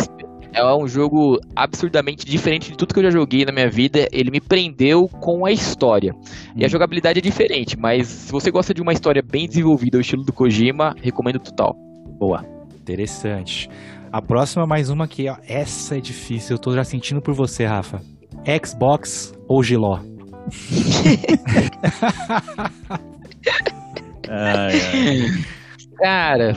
é 0.55 0.75
um 0.77 0.87
jogo 0.87 1.39
absurdamente 1.55 2.25
diferente 2.25 2.71
de 2.71 2.77
tudo 2.77 2.95
que 2.95 3.01
eu 3.01 3.05
já 3.05 3.11
joguei 3.11 3.45
na 3.45 3.53
minha 3.53 3.69
vida. 3.69 4.09
Ele 4.13 4.31
me 4.31 4.41
prendeu 4.41 5.09
com 5.21 5.45
a 5.45 5.51
história. 5.51 6.15
E 6.57 6.65
a 6.65 6.69
jogabilidade 6.69 7.19
é 7.19 7.23
diferente, 7.23 7.77
mas 7.79 8.07
se 8.07 8.33
você 8.33 8.51
gosta 8.51 8.73
de 8.73 8.81
uma 8.81 8.93
história 8.93 9.23
bem 9.23 9.47
desenvolvida, 9.47 9.99
ao 9.99 10.01
estilo 10.01 10.23
do 10.25 10.33
Kojima, 10.33 10.95
recomendo 11.03 11.41
total. 11.41 11.75
Boa. 12.19 12.45
Interessante. 12.81 13.69
A 14.13 14.23
próxima, 14.23 14.67
mais 14.67 14.91
uma 14.91 15.09
que, 15.09 15.29
ó, 15.29 15.37
essa 15.49 15.97
é 15.97 16.01
difícil. 16.01 16.55
Eu 16.55 16.61
tô 16.61 16.73
já 16.73 16.85
sentindo 16.85 17.21
por 17.21 17.35
você, 17.35 17.65
Rafa. 17.65 18.01
Xbox 18.65 19.35
ou 19.49 19.63
Giló? 19.63 19.99
Ai, 24.27 24.73
ai. 24.81 25.45
Cara, 25.99 26.55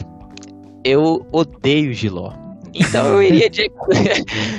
eu 0.83 1.25
odeio 1.33 1.93
Giló. 1.93 2.46
Então 2.89 3.05
eu 3.07 3.23
iria 3.23 3.49
de, 3.49 3.71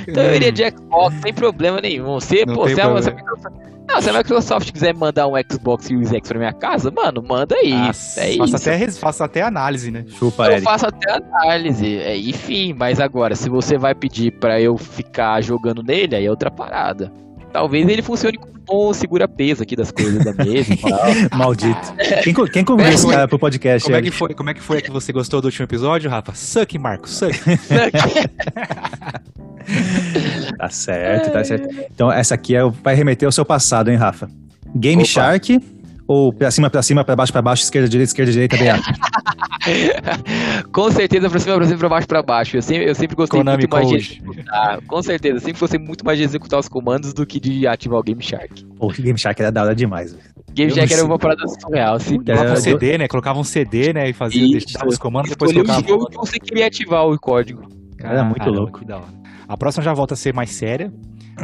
então 0.07 0.23
eu 0.23 0.35
iria 0.35 0.51
de 0.51 0.69
Xbox 0.69 1.15
sem 1.21 1.33
problema 1.33 1.79
nenhum. 1.81 2.05
Você, 2.19 2.43
Não 2.45 2.53
pô, 2.55 2.67
se 2.67 2.73
a, 2.79 2.83
problema. 2.89 3.01
se 3.01 3.09
a 3.09 3.13
Microsoft- 3.13 3.55
não, 3.91 4.01
se 4.03 4.09
a 4.09 4.13
Microsoft 4.13 4.71
quiser 4.71 4.93
mandar 4.93 5.25
um 5.27 5.33
Xbox 5.51 5.85
Series 5.85 6.13
X 6.13 6.27
pra 6.29 6.37
minha 6.37 6.53
casa, 6.53 6.91
mano, 6.91 7.23
manda 7.27 7.55
aí. 7.55 7.73
Nossa, 7.73 8.21
é 8.21 8.37
faça, 8.37 8.55
isso. 8.55 8.69
até, 8.69 8.91
faça 8.91 9.25
até 9.25 9.41
análise, 9.41 9.89
né? 9.89 10.05
Chupa, 10.09 10.45
Eu 10.45 10.51
Eric. 10.51 10.63
faço 10.63 10.85
até 10.85 11.11
análise, 11.13 11.97
é, 11.97 12.15
enfim, 12.15 12.73
mas 12.77 12.99
agora, 12.99 13.35
se 13.35 13.49
você 13.49 13.79
vai 13.79 13.95
pedir 13.95 14.31
pra 14.33 14.61
eu 14.61 14.77
ficar 14.77 15.41
jogando 15.41 15.81
nele, 15.81 16.15
aí 16.15 16.25
é 16.25 16.29
outra 16.29 16.51
parada. 16.51 17.11
Talvez 17.51 17.87
ele 17.87 18.01
funcione 18.01 18.37
como 18.37 18.53
um 18.53 18.59
bom 18.65 18.93
segura-peso 18.93 19.63
aqui 19.63 19.75
das 19.75 19.91
coisas 19.91 20.23
da 20.23 20.31
mesa 20.33 20.73
e 20.73 20.77
tal. 20.81 20.99
Maldito. 21.37 21.93
Quem, 22.23 22.33
co- 22.33 22.45
quem 22.47 22.63
convidou 22.63 22.91
esse 22.93 23.07
cara 23.07 23.27
pro 23.27 23.39
podcast? 23.39 23.83
Como 23.85 23.95
é, 23.97 24.01
que 24.01 24.11
foi, 24.11 24.33
como 24.33 24.49
é 24.49 24.53
que 24.53 24.61
foi 24.61 24.81
que 24.81 24.91
você 24.91 25.11
gostou 25.11 25.41
do 25.41 25.45
último 25.45 25.65
episódio, 25.65 26.09
Rafa? 26.09 26.33
Suck, 26.35 26.77
Marco, 26.77 27.09
suck. 27.09 27.33
Tá 30.57 30.69
certo, 30.69 31.31
tá 31.31 31.43
certo. 31.43 31.69
Então, 31.93 32.11
essa 32.11 32.33
aqui 32.35 32.55
é, 32.55 32.61
vai 32.83 32.95
remeter 32.95 33.27
ao 33.27 33.31
seu 33.31 33.45
passado, 33.45 33.89
hein, 33.91 33.97
Rafa? 33.97 34.29
Game 34.75 35.01
Opa. 35.03 35.11
Shark 35.11 35.59
ou 36.09 36.33
pra 36.33 36.49
cima, 36.49 36.71
pra 36.71 36.81
cima, 36.81 37.05
pra 37.05 37.15
baixo, 37.15 37.31
pra 37.31 37.39
baixo, 37.39 37.61
esquerda, 37.63 37.87
direita, 37.87 38.09
esquerda, 38.09 38.31
direita, 38.31 38.57
BA? 38.57 38.79
com 40.73 40.89
certeza 40.91 41.29
pra 41.29 41.37
cima, 41.39 41.55
pra 41.55 41.65
cima, 41.67 41.77
pra 41.77 41.89
baixo, 41.89 42.07
pra 42.07 42.23
baixo. 42.23 42.57
Eu 42.57 42.61
sempre, 42.63 42.89
eu 42.89 42.95
sempre 42.95 43.15
gostei 43.15 43.39
Konami 43.39 43.57
muito 43.59 43.71
mais 43.71 43.87
de 43.87 43.95
executar. 43.95 44.81
Com 44.87 45.03
certeza, 45.03 45.35
eu 45.35 45.39
sempre 45.39 45.59
gostei 45.59 45.79
muito 45.79 46.03
mais 46.03 46.17
de 46.17 46.23
executar 46.23 46.59
os 46.59 46.67
comandos 46.67 47.13
do 47.13 47.27
que 47.27 47.39
de 47.39 47.67
ativar 47.67 47.99
o 47.99 48.03
Game 48.03 48.23
Shark. 48.23 48.65
Pô, 48.77 48.87
que 48.89 49.03
Game 49.03 49.19
Shark 49.19 49.39
era 49.39 49.51
da 49.51 49.61
hora 49.61 49.75
demais, 49.75 50.11
velho. 50.13 50.23
Game 50.51 50.71
Shark 50.71 50.91
era 50.91 51.05
uma 51.05 51.19
parada 51.19 51.47
surreal, 51.47 51.95
assim. 51.95 52.15
Colocava 52.17 52.49
um 52.49 52.53
É, 52.53 52.55
CD, 52.55 52.97
né? 52.97 53.07
Colocava 53.07 53.39
um 53.39 53.43
CD, 53.43 53.93
né? 53.93 54.09
E 54.09 54.13
fazia, 54.13 54.57
Isso. 54.57 54.65
os 54.87 54.97
comandos, 54.97 55.29
depois 55.29 55.51
Escolher 55.51 55.63
o 55.63 55.67
colocava. 55.67 55.87
jogo 55.87 56.09
que 56.09 56.17
você 56.17 56.39
queria 56.39 56.65
ativar 56.65 57.05
o 57.05 57.19
código. 57.19 57.61
Era 57.99 58.23
muito 58.23 58.39
Caramba, 58.39 58.57
louco. 58.61 58.79
que 58.79 58.85
da 58.85 58.95
hora. 58.97 59.05
A 59.47 59.55
próxima 59.55 59.83
já 59.83 59.93
volta 59.93 60.15
a 60.15 60.17
ser 60.17 60.33
mais 60.33 60.49
séria, 60.49 60.91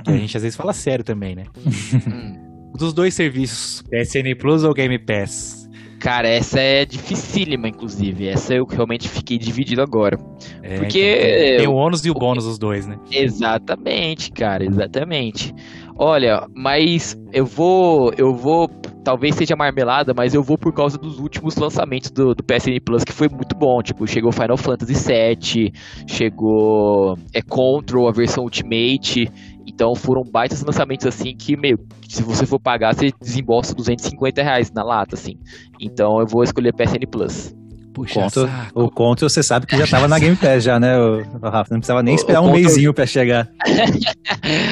que 0.03 0.09
a 0.09 0.17
gente 0.17 0.35
às 0.35 0.41
vezes 0.41 0.55
fala 0.57 0.73
sério 0.73 1.03
também, 1.05 1.35
né? 1.35 1.43
Dos 2.77 2.93
dois 2.93 3.13
serviços, 3.13 3.81
PSN 3.83 4.35
Plus 4.37 4.63
ou 4.63 4.73
Game 4.73 4.97
Pass? 4.99 5.65
Cara, 5.99 6.27
essa 6.27 6.59
é 6.59 6.85
dificílima, 6.85 7.67
inclusive. 7.67 8.27
Essa 8.27 8.53
eu 8.53 8.65
realmente 8.65 9.09
fiquei 9.09 9.37
dividido 9.39 9.81
agora. 9.81 10.17
É, 10.61 10.77
Porque 10.77 10.99
tem, 10.99 11.57
tem 11.57 11.67
o 11.67 11.73
ônus 11.73 12.05
e 12.05 12.11
o 12.11 12.13
bônus 12.13 12.43
dos 12.45 12.59
dois, 12.59 12.85
né? 12.85 12.97
Exatamente, 13.11 14.31
cara, 14.31 14.63
exatamente. 14.63 15.53
Olha, 15.97 16.45
mas 16.53 17.17
eu 17.31 17.45
vou, 17.45 18.11
eu 18.17 18.35
vou, 18.35 18.67
talvez 19.03 19.33
seja 19.33 19.55
marmelada, 19.55 20.13
mas 20.15 20.35
eu 20.35 20.43
vou 20.43 20.57
por 20.57 20.73
causa 20.73 20.97
dos 20.97 21.19
últimos 21.19 21.55
lançamentos 21.55 22.11
do, 22.11 22.35
do 22.35 22.43
PSN 22.43 22.77
Plus, 22.85 23.03
que 23.03 23.13
foi 23.13 23.29
muito 23.29 23.55
bom. 23.55 23.81
Tipo, 23.81 24.05
chegou 24.05 24.31
Final 24.31 24.57
Fantasy 24.57 24.93
VII, 24.93 25.71
chegou 26.05 27.17
é 27.33 27.41
Control, 27.41 28.09
a 28.09 28.11
versão 28.11 28.43
Ultimate. 28.43 29.31
Então 29.75 29.93
foram 29.93 30.23
baitas 30.23 30.61
lançamentos 30.63 31.05
assim 31.05 31.35
que, 31.35 31.57
meu, 31.57 31.77
se 32.07 32.23
você 32.23 32.45
for 32.45 32.57
pagar, 32.59 32.95
você 32.95 33.11
desembolsa 33.21 33.75
250 33.75 34.41
reais 34.41 34.71
na 34.71 34.81
lata, 34.81 35.15
assim. 35.15 35.37
Então 35.81 36.17
eu 36.21 36.25
vou 36.25 36.43
escolher 36.45 36.73
PSN 36.73 37.05
Plus. 37.11 37.53
Puxa, 37.93 38.21
Contra, 38.21 38.47
saco. 38.47 38.83
o 38.83 38.89
Contra 38.89 39.27
você 39.29 39.43
sabe 39.43 39.65
que 39.65 39.75
já 39.77 39.85
tava 39.85 40.07
na 40.07 40.17
Game 40.17 40.35
Pass 40.37 40.63
já, 40.63 40.79
né, 40.79 40.97
o, 40.97 41.21
o 41.41 41.49
Rafa? 41.49 41.73
Não 41.73 41.79
precisava 41.79 42.01
nem 42.01 42.13
O- 42.13 42.17
esperar 42.17 42.39
o 42.39 42.43
um 42.43 42.47
Contra- 42.47 42.61
mêsinho 42.63 42.93
pra 42.93 43.05
chegar. 43.05 43.49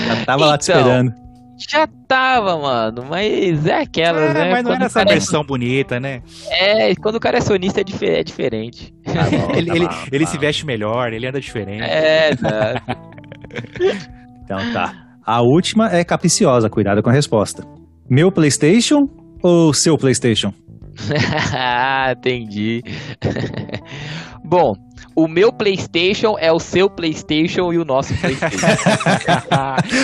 Já 0.08 0.26
tava 0.26 0.46
lá 0.46 0.58
te 0.58 0.70
Então, 0.72 0.82
esperando. 0.82 1.14
Já 1.70 1.88
tava, 2.08 2.58
mano, 2.58 3.06
mas 3.10 3.66
é 3.66 3.80
aquelas, 3.82 4.32
É, 4.32 4.34
né? 4.34 4.52
mas 4.52 4.64
não 4.64 4.72
Quando 4.72 4.76
era 4.76 4.84
o 4.84 4.86
essa 4.88 5.02
é- 5.02 5.06
versão 5.06 5.44
bonita, 5.44 6.00
né? 6.00 6.22
É, 6.50 6.96
quando 6.96 7.16
o 7.16 7.20
cara 7.20 7.38
é 7.38 7.42
sonista 7.42 7.80
é, 7.82 7.84
dife- 7.84 8.06
é 8.10 8.24
diferente. 8.24 8.94
ele 9.56 9.70
ele, 9.72 9.88
bom, 9.88 9.94
ele 10.12 10.26
tá 10.26 10.32
se 10.32 10.38
bom. 10.38 10.42
veste 10.42 10.66
melhor, 10.66 11.14
ele 11.14 11.26
anda 11.28 11.40
diferente. 11.42 11.84
É, 11.84 12.32
né? 12.42 12.82
Então 14.44 14.58
tá. 14.74 14.94
A 15.26 15.42
última 15.42 15.90
é 15.92 16.04
capiciosa, 16.04 16.70
cuidado 16.70 17.02
com 17.02 17.10
a 17.10 17.14
resposta. 17.14 17.64
Meu 18.10 18.32
PlayStation 18.32 19.08
ou 19.42 19.74
seu 19.74 19.98
PlayStation? 19.98 20.54
ah, 21.56 22.12
entendi. 22.18 22.82
Bom, 24.46 24.74
o 25.16 25.28
meu 25.28 25.52
PlayStation 25.52 26.36
é 26.38 26.52
o 26.52 26.60
seu 26.60 26.90
PlayStation 26.90 27.72
e 27.74 27.78
o 27.78 27.86
nosso 27.86 28.14
PlayStation. 28.20 28.66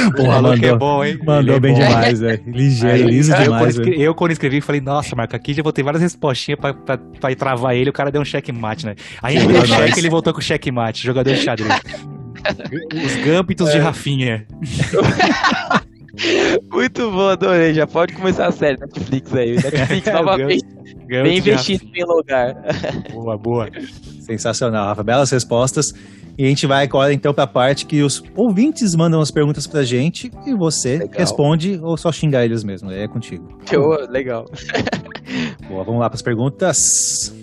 o 0.07 0.15
Porra, 0.15 0.37
é 0.37 0.41
mandou- 0.41 0.77
bom, 0.77 1.03
hein? 1.03 1.17
Mandou 1.25 1.55
é 1.55 1.59
bem 1.59 1.73
bom. 1.73 1.79
demais, 1.79 2.19
velho. 2.19 2.43
Ligeiro, 2.47 2.95
Aí, 2.95 3.03
liso 3.03 3.31
eu, 3.31 3.35
quando 3.35 3.43
demais, 3.43 3.69
escre- 3.75 3.91
velho. 3.91 4.01
eu, 4.01 4.15
quando 4.15 4.31
escrevi, 4.31 4.61
falei, 4.61 4.81
nossa, 4.81 5.15
Marco, 5.15 5.35
aqui 5.35 5.53
já 5.53 5.61
vou 5.61 5.73
ter 5.73 5.83
várias 5.83 6.01
respostinhas 6.01 6.59
pra, 6.59 6.73
pra, 6.73 6.97
pra 6.97 7.35
travar 7.35 7.75
ele, 7.75 7.89
o 7.89 7.93
cara 7.93 8.09
deu 8.11 8.21
um 8.21 8.25
checkmate, 8.25 8.85
né? 8.85 8.95
Aí 9.21 9.35
ele 9.35 9.47
deu 9.47 9.65
cheque 9.65 9.99
ele 9.99 10.09
voltou 10.09 10.33
com 10.33 10.41
checkmate, 10.41 11.03
jogador 11.05 11.31
de 11.33 11.41
xadrez. 11.41 11.81
Os 12.93 13.15
gâmbitos 13.25 13.71
de 13.71 13.77
Rafinha. 13.77 14.45
Muito 16.71 17.09
bom, 17.11 17.29
adorei. 17.29 17.73
Já 17.73 17.87
pode 17.87 18.13
começar 18.13 18.47
a 18.47 18.51
série 18.51 18.77
Netflix 18.79 19.33
aí. 19.33 19.55
Netflix 19.55 20.07
É, 20.07 20.13
novamente. 20.19 20.65
Bem 21.07 21.37
investido 21.37 21.85
em 21.95 22.03
lugar. 22.03 22.55
Boa, 23.11 23.37
boa. 23.37 23.69
Sensacional, 24.21 24.87
Rafa. 24.87 25.03
Belas 25.03 25.31
respostas. 25.31 25.93
E 26.37 26.45
a 26.45 26.47
gente 26.47 26.65
vai 26.65 26.85
agora 26.85 27.13
então 27.13 27.33
pra 27.33 27.45
parte 27.45 27.85
que 27.85 28.01
os 28.01 28.23
ouvintes 28.35 28.95
mandam 28.95 29.19
as 29.19 29.29
perguntas 29.29 29.67
pra 29.67 29.83
gente 29.83 30.31
e 30.45 30.53
você 30.53 30.99
Legal. 30.99 31.19
responde 31.19 31.79
ou 31.81 31.97
só 31.97 32.11
xingar 32.11 32.45
eles 32.45 32.63
mesmo. 32.63 32.89
Aí 32.89 33.01
é 33.01 33.07
contigo. 33.07 33.57
Show, 33.69 34.07
legal. 34.09 34.45
Boa, 35.67 35.83
vamos 35.83 35.99
lá 35.99 36.09
pras 36.09 36.21
perguntas. 36.21 37.33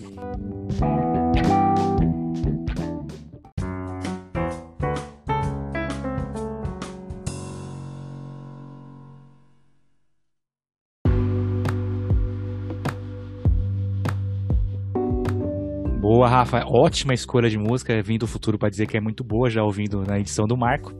Rafa. 16.47 16.65
Ótima 16.67 17.13
escolha 17.13 17.51
de 17.51 17.59
música. 17.59 18.01
Vim 18.03 18.19
do 18.19 18.27
futuro 18.27 18.59
pra 18.59 18.69
dizer 18.69 18.87
que 18.87 18.97
é 18.97 19.01
muito 19.01 19.25
boa, 19.25 19.51
já 19.51 19.63
ouvindo 19.63 20.03
na 20.05 20.19
edição 20.19 20.47
do 20.47 20.57
Marco. 20.57 20.93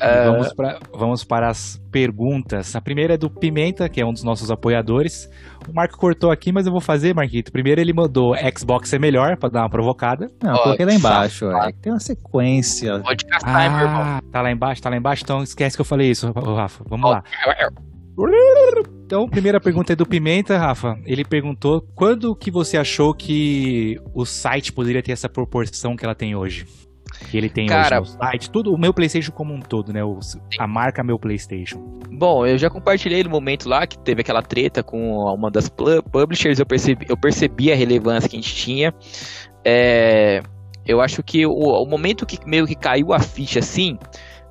Ah, 0.00 0.24
Vamos, 0.32 0.52
pra, 0.52 0.78
vamos 0.92 1.24
para 1.24 1.48
as 1.48 1.80
perguntas. 1.90 2.74
A 2.74 2.80
primeira 2.80 3.14
é 3.14 3.16
do 3.16 3.30
Pimenta, 3.30 3.88
que 3.88 4.00
é 4.00 4.06
um 4.06 4.12
dos 4.12 4.24
nossos 4.24 4.50
apoiadores. 4.50 5.28
O 5.68 5.72
Marco 5.72 5.96
cortou 5.98 6.30
aqui, 6.30 6.50
mas 6.52 6.66
eu 6.66 6.72
vou 6.72 6.80
fazer, 6.80 7.14
Marquito. 7.14 7.52
Primeiro 7.52 7.80
ele 7.80 7.92
mandou 7.92 8.34
Xbox 8.58 8.92
é 8.92 8.98
melhor, 8.98 9.36
pra 9.36 9.48
dar 9.48 9.60
uma 9.62 9.70
provocada. 9.70 10.28
Não, 10.42 10.54
Ó, 10.54 10.62
coloquei 10.64 10.86
lá 10.86 10.92
embaixo. 10.94 11.46
safado. 11.50 11.68
É, 11.68 11.72
tem 11.80 11.92
uma 11.92 12.00
sequência. 12.00 12.98
pode 13.00 13.24
castar, 13.24 13.70
meu 13.70 13.86
irmão. 13.86 14.02
Ah, 14.02 14.20
tá 14.32 14.42
lá 14.42 14.50
embaixo, 14.50 14.82
tá 14.82 14.90
lá 14.90 14.96
embaixo. 14.96 15.22
Então 15.22 15.42
esquece 15.42 15.76
que 15.76 15.80
eu 15.80 15.84
falei 15.86 16.10
isso, 16.10 16.30
Rafa. 16.32 16.84
Vamos 16.88 17.10
lá. 17.10 17.22
Então, 19.12 19.28
primeira 19.28 19.60
pergunta 19.60 19.92
é 19.92 19.96
do 19.96 20.06
Pimenta, 20.06 20.56
Rafa. 20.56 20.98
Ele 21.04 21.22
perguntou 21.22 21.86
quando 21.94 22.34
que 22.34 22.50
você 22.50 22.78
achou 22.78 23.12
que 23.12 24.00
o 24.14 24.24
site 24.24 24.72
poderia 24.72 25.02
ter 25.02 25.12
essa 25.12 25.28
proporção 25.28 25.94
que 25.94 26.02
ela 26.02 26.14
tem 26.14 26.34
hoje? 26.34 26.64
Que 27.30 27.36
ele 27.36 27.50
tem 27.50 27.66
Cara- 27.66 28.00
hoje 28.00 28.12
no 28.14 28.18
site, 28.18 28.50
tudo, 28.50 28.72
o 28.72 28.78
meu 28.78 28.94
PlayStation 28.94 29.30
como 29.30 29.52
um 29.52 29.60
todo, 29.60 29.92
né? 29.92 30.02
O- 30.02 30.18
a 30.58 30.66
marca 30.66 31.04
meu 31.04 31.18
PlayStation. 31.18 31.78
Bom, 32.10 32.46
eu 32.46 32.56
já 32.56 32.70
compartilhei 32.70 33.22
no 33.22 33.28
momento 33.28 33.68
lá 33.68 33.86
que 33.86 33.98
teve 33.98 34.22
aquela 34.22 34.40
treta 34.40 34.82
com 34.82 35.18
uma 35.18 35.50
das 35.50 35.68
publishers, 35.68 36.58
eu 36.58 36.64
percebi, 36.64 37.04
eu 37.06 37.16
percebi 37.18 37.70
a 37.70 37.76
relevância 37.76 38.30
que 38.30 38.36
a 38.36 38.40
gente 38.40 38.54
tinha. 38.54 38.94
É, 39.62 40.40
eu 40.86 41.02
acho 41.02 41.22
que 41.22 41.44
o, 41.44 41.52
o 41.52 41.86
momento 41.86 42.24
que 42.24 42.38
meio 42.46 42.66
que 42.66 42.74
caiu 42.74 43.12
a 43.12 43.20
ficha 43.20 43.58
assim 43.58 43.98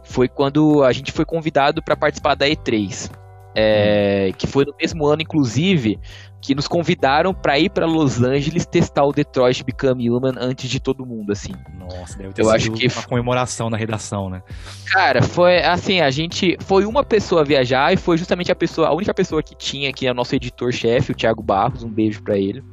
foi 0.03 0.27
quando 0.27 0.83
a 0.83 0.91
gente 0.91 1.11
foi 1.11 1.25
convidado 1.25 1.81
para 1.81 1.95
participar 1.95 2.35
da 2.35 2.45
E3. 2.47 3.09
É, 3.53 4.31
que 4.37 4.47
foi 4.47 4.65
no 4.65 4.73
mesmo 4.79 5.05
ano, 5.05 5.21
inclusive, 5.21 5.99
que 6.41 6.55
nos 6.55 6.67
convidaram 6.67 7.33
para 7.33 7.59
ir 7.59 7.69
para 7.69 7.85
Los 7.85 8.21
Angeles 8.21 8.65
testar 8.65 9.03
o 9.03 9.11
Detroit 9.11 9.63
Become 9.63 10.09
Human 10.09 10.33
antes 10.37 10.69
de 10.69 10.79
todo 10.79 11.05
mundo, 11.05 11.31
assim. 11.31 11.51
Nossa, 11.77 12.17
deve 12.17 12.33
ter 12.33 12.41
Eu 12.41 12.45
sido 12.45 12.55
acho 12.55 12.71
que- 12.71 12.87
uma 12.87 13.03
comemoração 13.03 13.69
na 13.69 13.77
redação, 13.77 14.29
né? 14.29 14.41
Cara, 14.87 15.21
foi 15.21 15.59
assim, 15.63 15.99
a 16.01 16.09
gente 16.09 16.57
foi 16.61 16.85
uma 16.85 17.03
pessoa 17.03 17.43
viajar 17.43 17.93
e 17.93 17.97
foi 17.97 18.17
justamente 18.17 18.51
a 18.51 18.55
pessoa, 18.55 18.87
a 18.87 18.93
única 18.93 19.13
pessoa 19.13 19.43
que 19.43 19.53
tinha 19.55 19.89
aqui 19.89 20.07
é 20.07 20.11
o 20.11 20.15
nosso 20.15 20.33
editor-chefe, 20.35 21.11
o 21.11 21.15
Thiago 21.15 21.43
Barros, 21.43 21.83
um 21.83 21.89
beijo 21.89 22.23
pra 22.23 22.37
ele. 22.37 22.63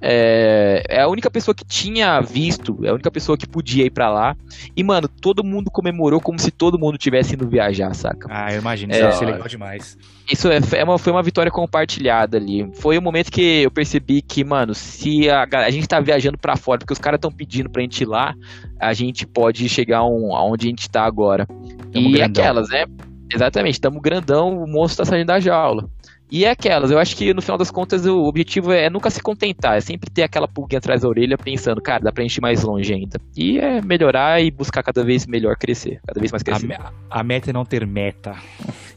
É, 0.00 0.82
é 0.88 1.00
a 1.02 1.08
única 1.08 1.30
pessoa 1.30 1.54
que 1.54 1.64
tinha 1.64 2.20
visto, 2.20 2.78
é 2.84 2.88
a 2.88 2.94
única 2.94 3.10
pessoa 3.10 3.36
que 3.36 3.46
podia 3.46 3.84
ir 3.84 3.90
pra 3.90 4.10
lá. 4.10 4.36
E 4.76 4.82
mano, 4.82 5.08
todo 5.08 5.44
mundo 5.44 5.70
comemorou 5.70 6.20
como 6.20 6.38
se 6.38 6.50
todo 6.50 6.78
mundo 6.78 6.96
tivesse 6.96 7.34
indo 7.34 7.46
viajar, 7.48 7.94
saca? 7.94 8.26
Ah, 8.30 8.52
eu 8.52 8.60
imagino, 8.60 8.92
É, 8.92 8.96
isso 8.96 9.04
deve 9.04 9.16
ser 9.16 9.24
legal 9.26 9.48
demais. 9.48 9.98
Isso 10.30 10.48
é, 10.48 10.60
é 10.76 10.84
uma, 10.84 10.96
foi 10.96 11.12
uma 11.12 11.22
vitória 11.22 11.50
compartilhada 11.50 12.36
ali. 12.36 12.70
Foi 12.74 12.96
o 12.96 13.02
momento 13.02 13.30
que 13.30 13.62
eu 13.62 13.70
percebi 13.70 14.22
que, 14.22 14.44
mano, 14.44 14.74
se 14.74 15.28
a, 15.28 15.46
a 15.50 15.70
gente 15.70 15.88
tá 15.88 16.00
viajando 16.00 16.38
pra 16.38 16.56
fora, 16.56 16.78
porque 16.78 16.92
os 16.92 16.98
caras 16.98 17.18
estão 17.18 17.32
pedindo 17.32 17.68
pra 17.68 17.82
gente 17.82 18.02
ir 18.02 18.06
lá, 18.06 18.34
a 18.78 18.92
gente 18.92 19.26
pode 19.26 19.68
chegar 19.68 20.04
um, 20.04 20.34
aonde 20.34 20.66
a 20.66 20.70
gente 20.70 20.88
tá 20.88 21.04
agora. 21.04 21.46
Tamo 21.92 22.08
e 22.08 22.12
grandão. 22.12 22.42
aquelas, 22.42 22.68
né? 22.68 22.86
Exatamente, 23.32 23.80
tamo 23.80 24.00
grandão, 24.00 24.62
o 24.62 24.66
monstro 24.66 25.04
tá 25.04 25.10
saindo 25.10 25.26
da 25.26 25.38
jaula. 25.38 25.88
E 26.30 26.44
é 26.44 26.50
aquelas, 26.50 26.90
eu 26.90 26.98
acho 26.98 27.16
que 27.16 27.34
no 27.34 27.42
final 27.42 27.58
das 27.58 27.70
contas 27.70 28.06
o 28.06 28.24
objetivo 28.24 28.72
é 28.72 28.88
nunca 28.88 29.10
se 29.10 29.20
contentar, 29.20 29.76
é 29.76 29.80
sempre 29.80 30.08
ter 30.08 30.22
aquela 30.22 30.46
pulguinha 30.46 30.78
atrás 30.78 31.02
da 31.02 31.08
orelha 31.08 31.36
pensando, 31.36 31.80
cara, 31.80 32.04
dá 32.04 32.12
pra 32.12 32.22
gente 32.22 32.36
ir 32.36 32.40
mais 32.40 32.62
longe 32.62 32.94
ainda. 32.94 33.20
E 33.36 33.58
é 33.58 33.82
melhorar 33.82 34.40
e 34.40 34.50
buscar 34.50 34.82
cada 34.82 35.02
vez 35.02 35.26
melhor 35.26 35.56
crescer, 35.56 36.00
cada 36.06 36.20
vez 36.20 36.30
mais 36.30 36.42
crescer. 36.42 36.72
A, 36.72 36.92
a 37.10 37.24
meta 37.24 37.50
é 37.50 37.52
não 37.52 37.64
ter 37.64 37.84
meta. 37.84 38.36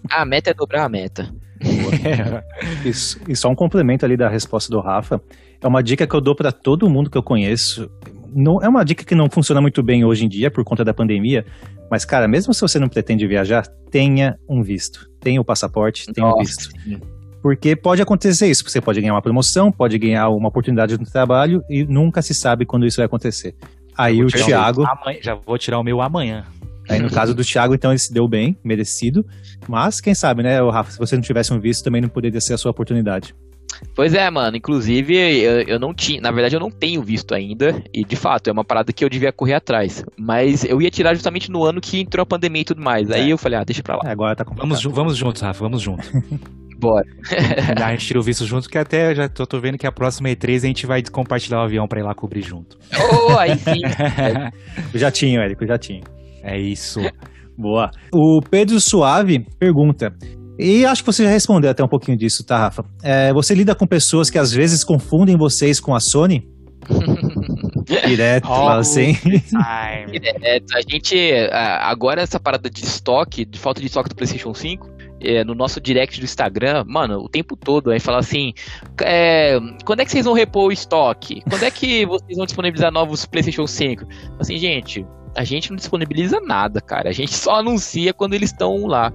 A 0.09 0.23
meta 0.25 0.51
é 0.51 0.53
dobrar 0.53 0.85
a 0.85 0.89
meta. 0.89 1.33
Isso, 2.85 3.19
e 3.27 3.35
só 3.35 3.49
um 3.49 3.55
complemento 3.55 4.05
ali 4.05 4.15
da 4.15 4.29
resposta 4.29 4.69
do 4.69 4.79
Rafa. 4.79 5.19
É 5.59 5.67
uma 5.67 5.81
dica 5.81 6.05
que 6.05 6.13
eu 6.13 6.21
dou 6.21 6.35
para 6.35 6.51
todo 6.51 6.89
mundo 6.89 7.09
que 7.09 7.17
eu 7.17 7.23
conheço. 7.23 7.89
Não, 8.35 8.61
é 8.61 8.67
uma 8.67 8.83
dica 8.83 9.03
que 9.03 9.15
não 9.15 9.29
funciona 9.29 9.61
muito 9.61 9.81
bem 9.81 10.03
hoje 10.03 10.25
em 10.25 10.29
dia 10.29 10.51
por 10.51 10.63
conta 10.63 10.83
da 10.83 10.93
pandemia, 10.93 11.45
mas, 11.89 12.03
cara, 12.03 12.27
mesmo 12.27 12.53
se 12.53 12.61
você 12.61 12.79
não 12.79 12.89
pretende 12.89 13.25
viajar, 13.27 13.67
tenha 13.91 14.37
um 14.49 14.61
visto. 14.61 15.07
Tenha 15.19 15.39
o 15.39 15.45
passaporte, 15.45 16.11
tenha 16.11 16.27
o 16.27 16.39
visto. 16.39 16.69
Sim. 16.83 16.99
Porque 17.43 17.75
pode 17.75 18.01
acontecer 18.01 18.49
isso. 18.49 18.63
Você 18.65 18.79
pode 18.79 19.01
ganhar 19.01 19.13
uma 19.13 19.21
promoção, 19.21 19.69
pode 19.69 19.99
ganhar 19.99 20.29
uma 20.29 20.47
oportunidade 20.47 20.97
no 20.97 21.05
trabalho 21.05 21.61
e 21.69 21.83
nunca 21.83 22.21
se 22.21 22.33
sabe 22.33 22.65
quando 22.65 22.85
isso 22.85 22.95
vai 22.95 23.05
acontecer. 23.05 23.53
Aí 23.97 24.23
o 24.23 24.27
Thiago. 24.27 24.85
já 25.21 25.35
vou 25.35 25.57
tirar 25.57 25.77
o 25.77 25.83
meu 25.83 26.01
amanhã. 26.01 26.45
Aí 26.89 26.99
no 26.99 27.11
caso 27.11 27.35
do 27.35 27.43
Thiago, 27.43 27.75
então 27.75 27.91
ele 27.91 27.99
se 27.99 28.13
deu 28.13 28.29
bem, 28.29 28.57
merecido. 28.63 29.25
Mas 29.67 29.99
quem 29.99 30.15
sabe, 30.15 30.41
né, 30.41 30.57
Rafa, 30.61 30.91
se 30.91 30.97
você 30.97 31.15
não 31.15 31.21
tivesse 31.21 31.53
um 31.53 31.59
visto, 31.59 31.83
também 31.83 32.01
não 32.01 32.07
poderia 32.07 32.39
ser 32.39 32.53
a 32.53 32.57
sua 32.57 32.71
oportunidade. 32.71 33.35
Pois 33.93 34.13
é, 34.13 34.29
mano. 34.29 34.55
Inclusive, 34.55 35.13
eu, 35.15 35.61
eu, 35.63 35.79
não 35.79 35.93
tinha. 35.93 36.21
Na 36.21 36.31
verdade, 36.31 36.55
eu 36.55 36.61
não 36.61 36.71
tenho 36.71 37.01
visto 37.01 37.35
ainda. 37.35 37.83
E 37.93 38.05
de 38.05 38.15
fato, 38.15 38.49
é 38.49 38.53
uma 38.53 38.63
parada 38.63 38.93
que 38.93 39.03
eu 39.03 39.09
devia 39.09 39.33
correr 39.33 39.55
atrás. 39.55 40.05
Mas 40.17 40.63
eu 40.63 40.81
ia 40.81 40.89
tirar 40.89 41.13
justamente 41.13 41.51
no 41.51 41.65
ano 41.65 41.81
que 41.81 41.99
entrou 41.99 42.23
a 42.23 42.25
pandemia 42.25 42.61
e 42.61 42.65
tudo 42.65 42.81
mais. 42.81 43.11
Aí 43.11 43.29
é. 43.29 43.33
eu 43.33 43.37
falei, 43.37 43.59
ah, 43.59 43.63
deixa 43.65 43.83
pra 43.83 43.97
lá. 43.97 44.03
É, 44.05 44.11
agora 44.11 44.35
tá 44.35 44.45
complicado. 44.45 44.69
Vamos, 44.69 44.95
vamos 44.95 45.17
juntos, 45.17 45.41
Rafa, 45.41 45.59
vamos 45.59 45.81
juntos. 45.81 46.09
Bora. 46.83 47.05
a 47.81 47.91
gente 47.91 48.05
tira 48.05 48.19
o 48.19 48.21
visto 48.21 48.45
junto, 48.45 48.69
que 48.69 48.77
até 48.77 49.15
já 49.15 49.29
tô, 49.29 49.47
tô, 49.47 49.59
vendo 49.59 49.77
que 49.77 49.87
a 49.87 49.91
próxima 49.91 50.27
E3 50.27 50.57
a 50.57 50.67
gente 50.67 50.85
vai 50.85 51.01
compartilhar 51.01 51.59
o 51.59 51.63
avião 51.63 51.87
pra 51.87 52.01
ir 52.01 52.03
lá 52.03 52.13
cobrir 52.13 52.41
junto. 52.41 52.77
Oh, 52.93 53.37
aí 53.37 53.57
sim. 53.57 53.81
o 54.93 54.97
jatinho, 54.97 55.41
Érico, 55.41 55.63
o 55.63 55.67
jatinho. 55.67 56.03
É 56.43 56.59
isso. 56.59 56.99
Boa. 57.57 57.89
O 58.11 58.41
Pedro 58.41 58.81
Suave 58.81 59.45
pergunta: 59.57 60.13
e 60.59 60.85
acho 60.85 61.01
que 61.03 61.11
você 61.11 61.23
já 61.23 61.29
respondeu 61.29 61.71
até 61.71 61.83
um 61.83 61.87
pouquinho 61.87 62.17
disso, 62.17 62.43
tá, 62.45 62.57
Rafa? 62.57 62.83
É, 63.01 63.31
você 63.31 63.55
lida 63.55 63.73
com 63.73 63.87
pessoas 63.87 64.29
que 64.29 64.37
às 64.37 64.51
vezes 64.51 64.83
confundem 64.83 65.37
vocês 65.37 65.79
com 65.79 65.95
a 65.95 65.99
Sony? 65.99 66.47
Direto, 68.05 68.47
oh, 68.49 68.67
assim. 68.69 69.13
Direto. 69.23 70.75
A 70.75 70.81
gente, 70.87 71.31
agora 71.51 72.21
essa 72.21 72.39
parada 72.39 72.69
de 72.69 72.83
estoque, 72.83 73.45
de 73.45 73.57
falta 73.57 73.79
de 73.79 73.87
estoque 73.87 74.09
do 74.09 74.15
PlayStation 74.15 74.53
5, 74.53 74.87
é, 75.23 75.43
no 75.43 75.55
nosso 75.55 75.79
direct 75.79 76.19
do 76.19 76.23
Instagram, 76.23 76.83
mano, 76.87 77.19
o 77.19 77.29
tempo 77.29 77.55
todo, 77.55 77.91
aí 77.91 77.99
fala 77.99 78.19
assim: 78.19 78.53
é, 79.01 79.59
quando 79.85 80.01
é 80.01 80.05
que 80.05 80.11
vocês 80.11 80.25
vão 80.25 80.33
repor 80.33 80.67
o 80.67 80.71
estoque? 80.71 81.41
Quando 81.49 81.63
é 81.63 81.71
que 81.71 82.05
vocês 82.07 82.37
vão 82.37 82.45
disponibilizar 82.45 82.91
novos 82.91 83.25
PlayStation 83.25 83.67
5? 83.67 84.05
Assim, 84.39 84.57
gente, 84.57 85.05
a 85.35 85.43
gente 85.43 85.69
não 85.69 85.77
disponibiliza 85.77 86.39
nada, 86.39 86.81
cara. 86.81 87.09
A 87.09 87.13
gente 87.13 87.33
só 87.35 87.55
anuncia 87.55 88.13
quando 88.13 88.33
eles 88.33 88.51
estão 88.51 88.85
lá. 88.85 89.11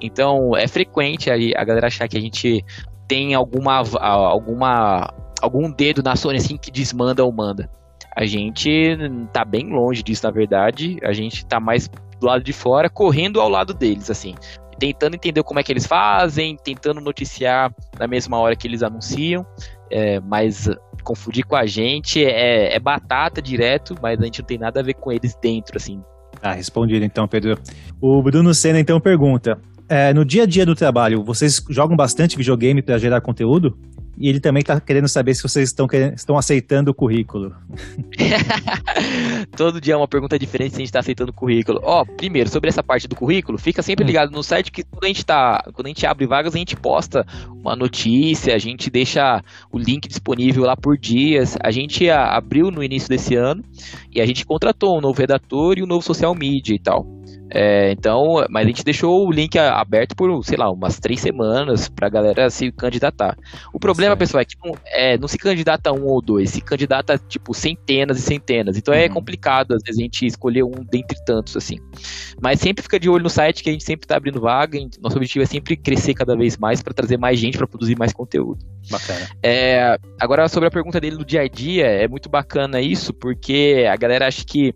Então 0.00 0.56
é 0.56 0.66
frequente 0.66 1.30
a, 1.30 1.34
a 1.34 1.64
galera 1.64 1.86
achar 1.86 2.08
que 2.08 2.18
a 2.18 2.20
gente 2.20 2.64
tem 3.08 3.34
alguma, 3.34 3.82
alguma 4.00 5.12
algum 5.40 5.70
dedo 5.70 6.02
na 6.02 6.16
Sony 6.16 6.38
assim 6.38 6.56
que 6.56 6.70
desmanda 6.70 7.24
ou 7.24 7.32
manda. 7.32 7.70
A 8.16 8.24
gente 8.24 8.96
tá 9.32 9.44
bem 9.44 9.70
longe 9.70 10.02
disso, 10.02 10.24
na 10.24 10.30
verdade. 10.30 10.98
A 11.02 11.12
gente 11.12 11.44
tá 11.44 11.58
mais 11.58 11.88
do 11.88 12.26
lado 12.26 12.44
de 12.44 12.52
fora, 12.52 12.88
correndo 12.88 13.40
ao 13.40 13.48
lado 13.48 13.74
deles, 13.74 14.08
assim. 14.08 14.34
Tentando 14.78 15.14
entender 15.14 15.42
como 15.42 15.60
é 15.60 15.62
que 15.62 15.72
eles 15.72 15.86
fazem, 15.86 16.56
tentando 16.62 17.00
noticiar 17.00 17.72
na 17.98 18.06
mesma 18.06 18.38
hora 18.38 18.56
que 18.56 18.66
eles 18.66 18.82
anunciam. 18.82 19.46
É, 19.90 20.20
mas 20.20 20.68
confundir 21.02 21.44
com 21.44 21.54
a 21.54 21.66
gente 21.66 22.24
é, 22.24 22.74
é 22.74 22.80
batata 22.80 23.40
direto, 23.40 23.94
mas 24.02 24.18
a 24.20 24.24
gente 24.24 24.40
não 24.40 24.46
tem 24.46 24.58
nada 24.58 24.80
a 24.80 24.82
ver 24.82 24.94
com 24.94 25.12
eles 25.12 25.36
dentro, 25.40 25.76
assim. 25.76 26.02
Ah, 26.42 26.52
respondido 26.52 27.04
então, 27.04 27.28
Pedro. 27.28 27.58
O 28.00 28.22
Bruno 28.22 28.52
Senna 28.52 28.80
então 28.80 29.00
pergunta: 29.00 29.58
é, 29.88 30.12
no 30.12 30.24
dia 30.24 30.44
a 30.44 30.46
dia 30.46 30.66
do 30.66 30.74
trabalho, 30.74 31.22
vocês 31.22 31.62
jogam 31.70 31.96
bastante 31.96 32.36
videogame 32.36 32.82
para 32.82 32.98
gerar 32.98 33.20
conteúdo? 33.20 33.78
E 34.16 34.28
ele 34.28 34.40
também 34.40 34.60
está 34.60 34.80
querendo 34.80 35.08
saber 35.08 35.34
se 35.34 35.42
vocês 35.42 35.68
estão, 35.68 35.86
querendo, 35.86 36.14
estão 36.14 36.36
aceitando 36.36 36.90
o 36.90 36.94
currículo. 36.94 37.54
Todo 39.56 39.80
dia 39.80 39.94
é 39.94 39.96
uma 39.96 40.08
pergunta 40.08 40.38
diferente 40.38 40.70
se 40.70 40.76
a 40.76 40.78
gente 40.78 40.88
está 40.88 41.00
aceitando 41.00 41.30
o 41.30 41.34
currículo. 41.34 41.80
Ó, 41.82 42.02
oh, 42.02 42.06
primeiro, 42.06 42.48
sobre 42.48 42.68
essa 42.68 42.82
parte 42.82 43.08
do 43.08 43.16
currículo, 43.16 43.58
fica 43.58 43.82
sempre 43.82 44.04
hum. 44.04 44.06
ligado 44.06 44.30
no 44.30 44.42
site 44.42 44.70
que 44.70 44.84
quando 44.84 45.04
a 45.04 45.08
gente 45.08 45.24
tá. 45.24 45.62
Quando 45.72 45.86
a 45.86 45.88
gente 45.88 46.06
abre 46.06 46.26
vagas, 46.26 46.54
a 46.54 46.58
gente 46.58 46.76
posta 46.76 47.26
uma 47.50 47.74
notícia, 47.74 48.54
a 48.54 48.58
gente 48.58 48.90
deixa 48.90 49.42
o 49.72 49.78
link 49.78 50.08
disponível 50.08 50.64
lá 50.64 50.76
por 50.76 50.96
dias. 50.96 51.56
A 51.62 51.70
gente 51.70 52.08
abriu 52.08 52.70
no 52.70 52.82
início 52.82 53.08
desse 53.08 53.34
ano 53.34 53.62
e 54.12 54.20
a 54.20 54.26
gente 54.26 54.44
contratou 54.44 54.96
um 54.96 55.00
novo 55.00 55.18
redator 55.18 55.78
e 55.78 55.82
um 55.82 55.86
novo 55.86 56.02
social 56.02 56.34
media 56.34 56.74
e 56.74 56.78
tal. 56.78 57.13
É, 57.54 57.92
então, 57.92 58.44
mas 58.50 58.64
a 58.64 58.66
gente 58.66 58.84
deixou 58.84 59.24
o 59.26 59.30
link 59.30 59.56
aberto 59.56 60.16
por, 60.16 60.44
sei 60.44 60.58
lá, 60.58 60.68
umas 60.68 60.98
três 60.98 61.20
semanas 61.20 61.88
pra 61.88 62.08
galera 62.08 62.50
se 62.50 62.72
candidatar. 62.72 63.36
O 63.72 63.78
problema, 63.78 64.16
pessoal, 64.16 64.40
é 64.40 64.44
que 64.44 64.56
não, 64.62 64.74
é, 64.86 65.16
não 65.16 65.28
se 65.28 65.38
candidata 65.38 65.92
um 65.92 66.04
ou 66.04 66.20
dois, 66.20 66.50
se 66.50 66.60
candidata, 66.60 67.16
tipo, 67.16 67.54
centenas 67.54 68.18
e 68.18 68.22
centenas. 68.22 68.76
Então 68.76 68.92
é 68.92 68.98
uhum. 68.98 69.04
é 69.04 69.08
complicado, 69.08 69.72
às 69.72 69.82
vezes, 69.84 70.00
a 70.00 70.02
gente 70.02 70.26
escolher 70.26 70.64
um 70.64 70.84
dentre 70.90 71.16
tantos, 71.24 71.56
assim. 71.56 71.78
Mas 72.42 72.58
sempre 72.58 72.82
fica 72.82 72.98
de 72.98 73.08
olho 73.08 73.22
no 73.22 73.30
site 73.30 73.62
que 73.62 73.70
a 73.70 73.72
gente 73.72 73.84
sempre 73.84 74.08
tá 74.08 74.16
abrindo 74.16 74.40
vaga. 74.40 74.76
Nosso 75.00 75.16
objetivo 75.16 75.44
é 75.44 75.46
sempre 75.46 75.76
crescer 75.76 76.14
cada 76.14 76.36
vez 76.36 76.56
mais 76.56 76.82
para 76.82 76.92
trazer 76.92 77.16
mais 77.16 77.38
gente 77.38 77.56
para 77.56 77.68
produzir 77.68 77.96
mais 77.96 78.12
conteúdo. 78.12 78.64
Bacana. 78.90 79.28
É, 79.42 79.96
agora, 80.20 80.48
sobre 80.48 80.66
a 80.66 80.72
pergunta 80.72 81.00
dele 81.00 81.16
do 81.16 81.24
dia 81.24 81.42
a 81.42 81.48
dia, 81.48 81.86
é 81.86 82.08
muito 82.08 82.28
bacana 82.28 82.80
isso, 82.80 83.14
porque 83.14 83.86
a 83.88 83.96
galera 83.96 84.26
acha 84.26 84.44
que 84.44 84.74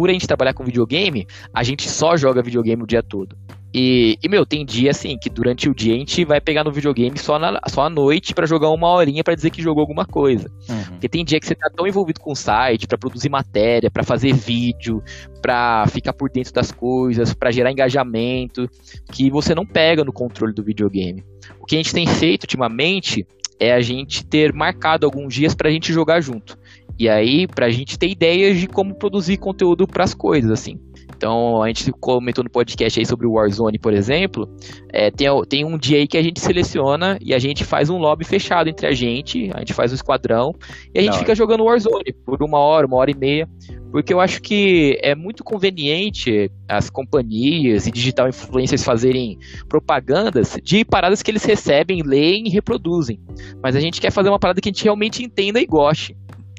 por 0.00 0.08
a 0.08 0.14
gente 0.14 0.26
trabalhar 0.26 0.54
com 0.54 0.64
videogame, 0.64 1.26
a 1.52 1.62
gente 1.62 1.86
só 1.86 2.16
joga 2.16 2.40
videogame 2.42 2.82
o 2.82 2.86
dia 2.86 3.02
todo. 3.02 3.36
E, 3.74 4.16
e, 4.22 4.30
meu, 4.30 4.46
tem 4.46 4.64
dia 4.64 4.92
assim 4.92 5.18
que 5.18 5.28
durante 5.28 5.68
o 5.68 5.74
dia 5.74 5.94
a 5.94 5.98
gente 5.98 6.24
vai 6.24 6.40
pegar 6.40 6.64
no 6.64 6.72
videogame 6.72 7.18
só, 7.18 7.38
na, 7.38 7.60
só 7.68 7.82
à 7.82 7.90
noite 7.90 8.32
para 8.32 8.46
jogar 8.46 8.70
uma 8.70 8.88
horinha 8.88 9.22
para 9.22 9.34
dizer 9.34 9.50
que 9.50 9.60
jogou 9.60 9.82
alguma 9.82 10.06
coisa. 10.06 10.50
Uhum. 10.70 10.84
Porque 10.92 11.06
tem 11.06 11.22
dia 11.22 11.38
que 11.38 11.44
você 11.44 11.54
tá 11.54 11.68
tão 11.68 11.86
envolvido 11.86 12.18
com 12.18 12.32
o 12.32 12.34
site, 12.34 12.86
para 12.86 12.96
produzir 12.96 13.28
matéria, 13.28 13.90
para 13.90 14.02
fazer 14.02 14.32
vídeo, 14.32 15.02
para 15.42 15.86
ficar 15.88 16.14
por 16.14 16.30
dentro 16.30 16.54
das 16.54 16.72
coisas, 16.72 17.34
para 17.34 17.50
gerar 17.50 17.70
engajamento, 17.70 18.70
que 19.12 19.30
você 19.30 19.54
não 19.54 19.66
pega 19.66 20.02
no 20.02 20.14
controle 20.14 20.54
do 20.54 20.64
videogame. 20.64 21.22
O 21.60 21.66
que 21.66 21.74
a 21.74 21.78
gente 21.78 21.92
tem 21.92 22.06
feito 22.06 22.44
ultimamente 22.44 23.26
é 23.60 23.74
a 23.74 23.80
gente 23.82 24.24
ter 24.24 24.54
marcado 24.54 25.04
alguns 25.04 25.34
dias 25.34 25.54
pra 25.54 25.70
gente 25.70 25.92
jogar 25.92 26.22
junto. 26.22 26.58
E 27.00 27.08
aí, 27.08 27.46
pra 27.46 27.70
gente 27.70 27.98
ter 27.98 28.10
ideias 28.10 28.58
de 28.58 28.66
como 28.66 28.94
produzir 28.94 29.38
conteúdo 29.38 29.86
para 29.86 30.04
as 30.04 30.12
coisas, 30.12 30.50
assim. 30.50 30.78
Então, 31.16 31.62
a 31.62 31.66
gente 31.66 31.90
comentou 31.92 32.44
no 32.44 32.50
podcast 32.50 33.00
aí 33.00 33.06
sobre 33.06 33.26
o 33.26 33.32
Warzone, 33.32 33.78
por 33.78 33.94
exemplo. 33.94 34.46
É, 34.92 35.10
tem, 35.10 35.26
tem 35.48 35.64
um 35.64 35.78
dia 35.78 35.96
aí 35.96 36.06
que 36.06 36.18
a 36.18 36.22
gente 36.22 36.38
seleciona 36.40 37.18
e 37.22 37.32
a 37.32 37.38
gente 37.38 37.64
faz 37.64 37.88
um 37.88 37.96
lobby 37.96 38.26
fechado 38.26 38.68
entre 38.68 38.86
a 38.86 38.92
gente, 38.92 39.50
a 39.54 39.60
gente 39.60 39.72
faz 39.72 39.92
um 39.92 39.94
esquadrão, 39.94 40.54
e 40.94 40.98
a 40.98 41.02
gente 41.02 41.12
Não, 41.12 41.18
fica 41.20 41.34
jogando 41.34 41.64
Warzone 41.64 42.12
por 42.22 42.42
uma 42.42 42.58
hora, 42.58 42.86
uma 42.86 42.98
hora 42.98 43.10
e 43.10 43.16
meia. 43.16 43.48
Porque 43.90 44.12
eu 44.12 44.20
acho 44.20 44.42
que 44.42 44.98
é 45.02 45.14
muito 45.14 45.42
conveniente 45.42 46.50
as 46.68 46.90
companhias 46.90 47.86
e 47.86 47.90
digital 47.90 48.28
influencers 48.28 48.84
fazerem 48.84 49.38
propagandas 49.70 50.58
de 50.62 50.84
paradas 50.84 51.22
que 51.22 51.30
eles 51.30 51.46
recebem, 51.46 52.02
leem 52.02 52.46
e 52.46 52.50
reproduzem. 52.50 53.18
Mas 53.62 53.74
a 53.74 53.80
gente 53.80 54.02
quer 54.02 54.10
fazer 54.10 54.28
uma 54.28 54.38
parada 54.38 54.60
que 54.60 54.68
a 54.68 54.72
gente 54.72 54.84
realmente 54.84 55.24
entenda 55.24 55.58
e 55.58 55.64
goste. 55.64 56.14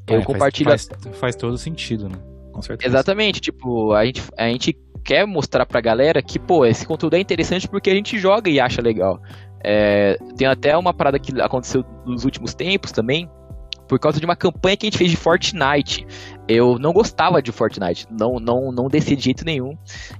É, 0.07 0.15
eu 0.15 0.23
compartilho. 0.23 0.69
Faz, 0.69 0.87
faz, 0.87 1.17
faz, 1.17 1.35
todo 1.35 1.57
sentido, 1.57 2.09
né? 2.09 2.15
Com 2.51 2.61
certeza. 2.61 2.89
Exatamente, 2.89 3.39
tipo, 3.39 3.93
a 3.93 4.05
gente, 4.05 4.21
a 4.37 4.47
gente 4.47 4.77
quer 5.03 5.25
mostrar 5.25 5.65
pra 5.65 5.81
galera 5.81 6.21
que, 6.21 6.37
pô, 6.37 6.65
esse 6.65 6.85
conteúdo 6.85 7.15
é 7.15 7.19
interessante 7.19 7.67
porque 7.67 7.89
a 7.89 7.95
gente 7.95 8.17
joga 8.17 8.49
e 8.49 8.59
acha 8.59 8.81
legal. 8.81 9.19
É, 9.63 10.17
tem 10.35 10.47
até 10.47 10.75
uma 10.75 10.93
parada 10.93 11.19
que 11.19 11.39
aconteceu 11.39 11.83
nos 12.05 12.25
últimos 12.25 12.53
tempos 12.53 12.91
também, 12.91 13.29
por 13.87 13.99
causa 13.99 14.19
de 14.19 14.25
uma 14.25 14.35
campanha 14.35 14.77
que 14.77 14.85
a 14.85 14.89
gente 14.89 14.97
fez 14.97 15.11
de 15.11 15.17
Fortnite. 15.17 16.05
Eu 16.51 16.77
não 16.79 16.91
gostava 16.91 17.41
de 17.41 17.51
Fortnite, 17.51 18.07
não 18.11 18.39
não 18.39 18.71
não 18.71 18.87
desci 18.87 19.15
de 19.15 19.23
jeito 19.23 19.45
nenhum. 19.45 19.75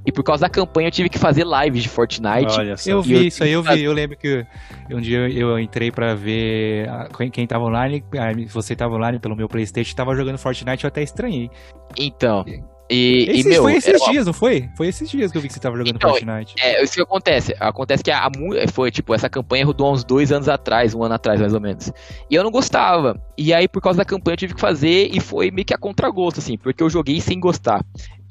E 0.06 0.12
por 0.12 0.24
causa 0.24 0.42
da 0.42 0.50
campanha 0.50 0.88
eu 0.88 0.92
tive 0.92 1.10
que 1.10 1.20
fazer 1.20 1.46
lives 1.46 1.84
de 1.84 1.90
Fortnite. 1.90 2.58
Olha 2.58 2.78
só. 2.78 2.90
Eu 2.90 3.02
vi 3.02 3.14
eu 3.14 3.24
isso 3.24 3.44
aí, 3.44 3.52
eu 3.52 3.64
vi. 3.64 3.84
Eu 3.84 3.94
lembro 3.94 4.18
que 4.18 4.46
um 4.90 5.02
dia 5.02 5.30
eu 5.30 5.60
entrei 5.60 5.92
para 5.92 6.16
ver 6.16 6.88
quem 7.32 7.46
tava 7.46 7.66
online, 7.66 8.04
você 8.48 8.76
tava 8.76 8.96
online 8.96 9.20
pelo 9.20 9.36
meu 9.36 9.48
PlayStation, 9.48 9.96
tava 9.96 10.16
jogando 10.16 10.38
Fortnite, 10.38 10.84
eu 10.84 10.88
até 10.88 11.02
estranhei. 11.02 11.50
Então, 11.98 12.46
e, 12.92 13.30
esses, 13.30 13.46
e, 13.46 13.50
meu, 13.50 13.64
foi 13.64 13.76
esses 13.76 14.04
dias, 14.04 14.26
não 14.26 14.34
foi? 14.34 14.70
Foi 14.76 14.88
esses 14.88 15.10
dias 15.10 15.32
que 15.32 15.38
eu 15.38 15.42
vi 15.42 15.48
que 15.48 15.54
você 15.54 15.60
tava 15.60 15.78
jogando 15.78 15.96
então, 15.96 16.10
Fortnite. 16.10 16.56
É, 16.60 16.84
isso 16.84 16.94
que 16.94 17.02
acontece. 17.02 17.56
Acontece 17.60 18.04
que 18.04 18.12
a, 18.12 18.28
a, 18.28 18.32
foi, 18.72 18.92
tipo, 18.92 19.14
essa 19.14 19.30
campanha 19.30 19.66
rodou 19.66 19.94
uns 19.94 20.04
dois 20.04 20.32
anos 20.32 20.50
atrás, 20.50 20.94
um 20.94 21.04
ano 21.04 21.16
atrás, 21.16 21.40
mais 21.40 21.54
ou 21.54 21.62
menos. 21.62 21.92
E 22.30 22.36
eu 22.36 22.44
não 22.44 22.52
gostava. 22.52 23.18
E 23.38 23.54
aí, 23.54 23.68
por 23.68 23.82
causa 23.82 23.98
da 23.98 24.06
campanha, 24.06 24.34
eu 24.34 24.38
tive 24.38 24.54
que 24.56 24.60
fazer 24.60 25.10
e 25.14 25.20
foi 25.22 25.52
meio 25.52 25.66
que 25.66 25.74
a 25.74 25.78
contragosto, 25.78 26.42
assim, 26.42 26.58
porque 26.58 26.84
eu 26.84 26.90
joguei 26.90 27.22
sem 27.22 27.40
gostar. 27.40 27.82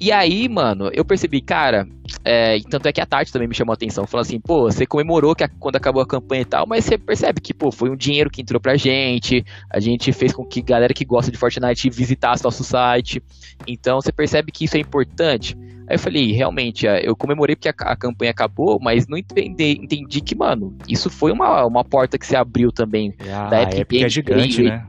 E 0.01 0.11
aí, 0.11 0.49
mano, 0.49 0.89
eu 0.93 1.05
percebi, 1.05 1.41
cara, 1.41 1.87
é, 2.25 2.59
tanto 2.71 2.87
é 2.87 2.91
que 2.91 2.99
a 2.99 3.05
Tati 3.05 3.31
também 3.31 3.47
me 3.47 3.53
chamou 3.53 3.71
a 3.71 3.75
atenção, 3.75 4.07
falou 4.07 4.23
assim, 4.23 4.39
pô, 4.39 4.63
você 4.63 4.83
comemorou 4.83 5.35
que 5.35 5.43
a, 5.43 5.47
quando 5.47 5.75
acabou 5.75 6.01
a 6.01 6.07
campanha 6.07 6.41
e 6.41 6.45
tal, 6.45 6.65
mas 6.65 6.85
você 6.85 6.97
percebe 6.97 7.39
que, 7.39 7.53
pô, 7.53 7.71
foi 7.71 7.87
um 7.91 7.95
dinheiro 7.95 8.27
que 8.27 8.41
entrou 8.41 8.59
pra 8.59 8.75
gente, 8.75 9.45
a 9.69 9.79
gente 9.79 10.11
fez 10.11 10.33
com 10.33 10.43
que 10.43 10.59
galera 10.59 10.91
que 10.91 11.05
gosta 11.05 11.31
de 11.31 11.37
Fortnite 11.37 11.87
visitasse 11.91 12.43
nosso 12.43 12.63
site, 12.63 13.21
então 13.67 14.01
você 14.01 14.11
percebe 14.11 14.51
que 14.51 14.65
isso 14.65 14.75
é 14.75 14.79
importante. 14.79 15.55
Aí 15.87 15.93
eu 15.93 15.99
falei, 15.99 16.31
realmente, 16.31 16.87
é, 16.87 17.07
eu 17.07 17.15
comemorei 17.15 17.55
porque 17.55 17.69
a, 17.69 17.73
a 17.77 17.95
campanha 17.95 18.31
acabou, 18.31 18.79
mas 18.81 19.07
não 19.07 19.19
entendi, 19.19 19.77
entendi 19.83 20.19
que, 20.19 20.33
mano, 20.33 20.75
isso 20.89 21.11
foi 21.11 21.31
uma, 21.31 21.63
uma 21.63 21.83
porta 21.83 22.17
que 22.17 22.25
se 22.25 22.35
abriu 22.35 22.71
também. 22.71 23.13
Ah, 23.31 23.49
da 23.49 23.61
Epic, 23.61 23.79
Epic 23.81 24.03
é 24.03 24.09
gigante, 24.09 24.63
né? 24.63 24.83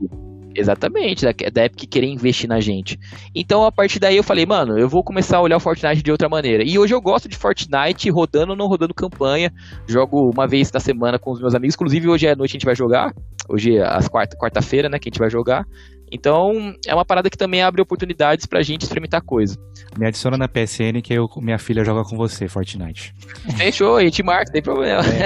Exatamente, 0.55 1.25
da, 1.25 1.31
da 1.51 1.65
Epic 1.65 1.89
querer 1.89 2.07
investir 2.07 2.47
na 2.47 2.59
gente. 2.59 2.99
Então, 3.33 3.65
a 3.65 3.71
partir 3.71 3.99
daí 3.99 4.17
eu 4.17 4.23
falei, 4.23 4.45
mano, 4.45 4.77
eu 4.77 4.87
vou 4.87 5.03
começar 5.03 5.37
a 5.37 5.41
olhar 5.41 5.57
o 5.57 5.59
Fortnite 5.59 6.03
de 6.03 6.11
outra 6.11 6.29
maneira. 6.29 6.63
E 6.63 6.77
hoje 6.77 6.93
eu 6.93 7.01
gosto 7.01 7.27
de 7.27 7.35
Fortnite 7.35 8.09
rodando 8.09 8.51
ou 8.51 8.57
não 8.57 8.67
rodando 8.67 8.93
campanha. 8.93 9.51
Jogo 9.87 10.29
uma 10.29 10.47
vez 10.47 10.71
na 10.71 10.79
semana 10.79 11.17
com 11.17 11.31
os 11.31 11.39
meus 11.39 11.55
amigos. 11.55 11.75
Inclusive, 11.75 12.07
hoje 12.07 12.27
à 12.27 12.35
noite 12.35 12.51
a 12.51 12.53
gente 12.53 12.65
vai 12.65 12.75
jogar. 12.75 13.13
Hoje 13.49 13.77
é 13.77 13.83
as 13.83 14.07
quarta, 14.07 14.37
quarta-feira, 14.37 14.87
né, 14.87 14.99
que 14.99 15.09
a 15.09 15.11
gente 15.11 15.19
vai 15.19 15.29
jogar. 15.29 15.65
Então, 16.11 16.75
é 16.85 16.93
uma 16.93 17.03
parada 17.03 17.27
que 17.27 17.37
também 17.37 17.63
abre 17.63 17.81
oportunidades 17.81 18.45
pra 18.45 18.61
gente 18.61 18.83
experimentar 18.83 19.19
coisa. 19.21 19.57
Me 19.97 20.05
adiciona 20.05 20.37
na 20.37 20.47
PSN 20.47 21.01
que 21.03 21.11
eu, 21.11 21.27
minha 21.37 21.57
filha 21.57 21.83
joga 21.83 22.03
com 22.03 22.15
você, 22.15 22.47
Fortnite. 22.47 23.15
Fechou, 23.57 23.97
a 23.97 24.03
gente 24.03 24.21
marca, 24.21 24.45
não 24.45 24.53
tem 24.53 24.61
problema. 24.61 25.01
É, 25.01 25.25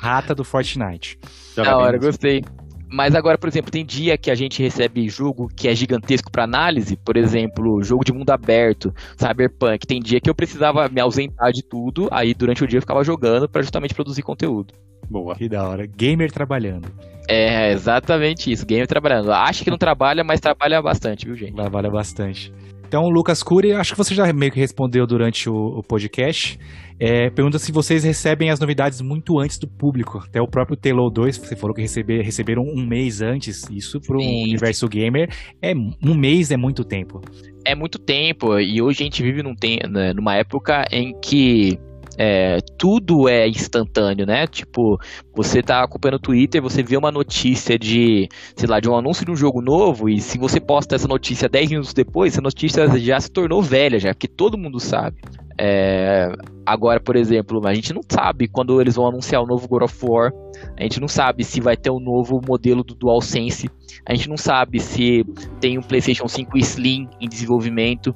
rata 0.00 0.34
do 0.34 0.42
Fortnite. 0.42 1.18
Da 1.54 1.76
hora, 1.76 1.98
gostei. 1.98 2.42
Mas 2.88 3.14
agora, 3.14 3.36
por 3.36 3.48
exemplo, 3.48 3.70
tem 3.70 3.84
dia 3.84 4.16
que 4.16 4.30
a 4.30 4.34
gente 4.34 4.62
recebe 4.62 5.08
jogo 5.08 5.48
que 5.54 5.68
é 5.68 5.74
gigantesco 5.74 6.30
para 6.30 6.44
análise, 6.44 6.96
por 6.96 7.16
exemplo, 7.16 7.82
jogo 7.82 8.04
de 8.04 8.12
mundo 8.12 8.30
aberto, 8.30 8.94
Cyberpunk. 9.16 9.86
Tem 9.86 10.00
dia 10.00 10.20
que 10.20 10.30
eu 10.30 10.34
precisava 10.34 10.88
me 10.88 11.00
ausentar 11.00 11.52
de 11.52 11.62
tudo, 11.62 12.08
aí 12.10 12.34
durante 12.34 12.62
o 12.62 12.66
dia 12.66 12.78
eu 12.78 12.82
ficava 12.82 13.02
jogando 13.02 13.48
para 13.48 13.62
justamente 13.62 13.94
produzir 13.94 14.22
conteúdo. 14.22 14.74
Boa. 15.10 15.34
Que 15.34 15.48
da 15.48 15.68
hora. 15.68 15.86
Gamer 15.86 16.30
trabalhando. 16.30 16.88
É, 17.28 17.72
exatamente 17.72 18.50
isso. 18.50 18.66
Gamer 18.66 18.86
trabalhando. 18.86 19.32
Acha 19.32 19.64
que 19.64 19.70
não 19.70 19.78
trabalha, 19.78 20.22
mas 20.22 20.40
trabalha 20.40 20.80
bastante, 20.80 21.26
viu, 21.26 21.36
gente? 21.36 21.54
Trabalha 21.54 21.90
bastante. 21.90 22.52
Então, 22.86 23.08
Lucas 23.08 23.42
Cury, 23.42 23.72
acho 23.72 23.92
que 23.92 23.98
você 23.98 24.14
já 24.14 24.32
meio 24.32 24.52
que 24.52 24.60
respondeu 24.60 25.06
durante 25.06 25.48
o, 25.48 25.78
o 25.78 25.82
podcast. 25.82 26.58
É, 26.98 27.28
pergunta 27.30 27.58
se 27.58 27.72
vocês 27.72 28.04
recebem 28.04 28.50
as 28.50 28.60
novidades 28.60 29.00
muito 29.00 29.38
antes 29.40 29.58
do 29.58 29.66
público. 29.66 30.18
Até 30.18 30.40
o 30.40 30.46
próprio 30.46 30.76
Taylor 30.76 31.10
2, 31.10 31.38
você 31.38 31.56
falou 31.56 31.74
que 31.74 31.82
receber, 31.82 32.22
receberam 32.22 32.62
um 32.62 32.86
mês 32.86 33.20
antes. 33.20 33.68
Isso 33.70 34.00
para 34.00 34.16
um 34.16 34.42
universo 34.44 34.88
gamer, 34.88 35.28
é 35.60 35.74
um 35.74 36.14
mês 36.14 36.50
é 36.50 36.56
muito 36.56 36.84
tempo. 36.84 37.20
É 37.66 37.74
muito 37.74 37.98
tempo, 37.98 38.58
e 38.60 38.82
hoje 38.82 39.02
a 39.02 39.04
gente 39.04 39.22
vive 39.22 39.42
num, 39.42 39.54
né, 39.90 40.12
numa 40.12 40.36
época 40.36 40.84
em 40.92 41.18
que 41.18 41.78
é, 42.18 42.58
tudo 42.78 43.28
é 43.28 43.48
instantâneo, 43.48 44.26
né? 44.26 44.46
Tipo, 44.46 44.98
você 45.34 45.62
tá 45.62 45.82
acompanhando 45.82 46.16
o 46.16 46.22
Twitter, 46.22 46.62
você 46.62 46.82
vê 46.82 46.96
uma 46.96 47.10
notícia 47.10 47.78
de, 47.78 48.28
sei 48.56 48.68
lá, 48.68 48.80
de 48.80 48.88
um 48.88 48.96
anúncio 48.96 49.24
de 49.24 49.30
um 49.30 49.36
jogo 49.36 49.60
novo, 49.60 50.08
e 50.08 50.20
se 50.20 50.38
você 50.38 50.60
posta 50.60 50.94
essa 50.94 51.08
notícia 51.08 51.48
10 51.48 51.70
minutos 51.70 51.94
depois, 51.94 52.32
essa 52.32 52.42
notícia 52.42 52.86
já 52.98 53.18
se 53.18 53.30
tornou 53.30 53.62
velha, 53.62 53.98
já, 53.98 54.12
porque 54.12 54.28
todo 54.28 54.58
mundo 54.58 54.78
sabe. 54.78 55.16
É, 55.58 56.32
agora, 56.66 57.00
por 57.00 57.14
exemplo, 57.14 57.60
a 57.66 57.74
gente 57.74 57.94
não 57.94 58.00
sabe 58.08 58.48
quando 58.48 58.80
eles 58.80 58.96
vão 58.96 59.06
anunciar 59.06 59.40
o 59.40 59.46
novo 59.46 59.68
God 59.68 59.82
of 59.82 59.98
War, 60.02 60.32
a 60.78 60.82
gente 60.82 61.00
não 61.00 61.08
sabe 61.08 61.44
se 61.44 61.60
vai 61.60 61.76
ter 61.76 61.90
um 61.90 62.00
novo 62.00 62.40
modelo 62.46 62.82
do 62.82 62.94
DualSense, 62.94 63.70
a 64.06 64.14
gente 64.14 64.28
não 64.28 64.36
sabe 64.36 64.80
se 64.80 65.24
tem 65.60 65.78
um 65.78 65.82
PlayStation 65.82 66.26
5 66.26 66.58
Slim 66.58 67.08
em 67.20 67.28
desenvolvimento 67.28 68.14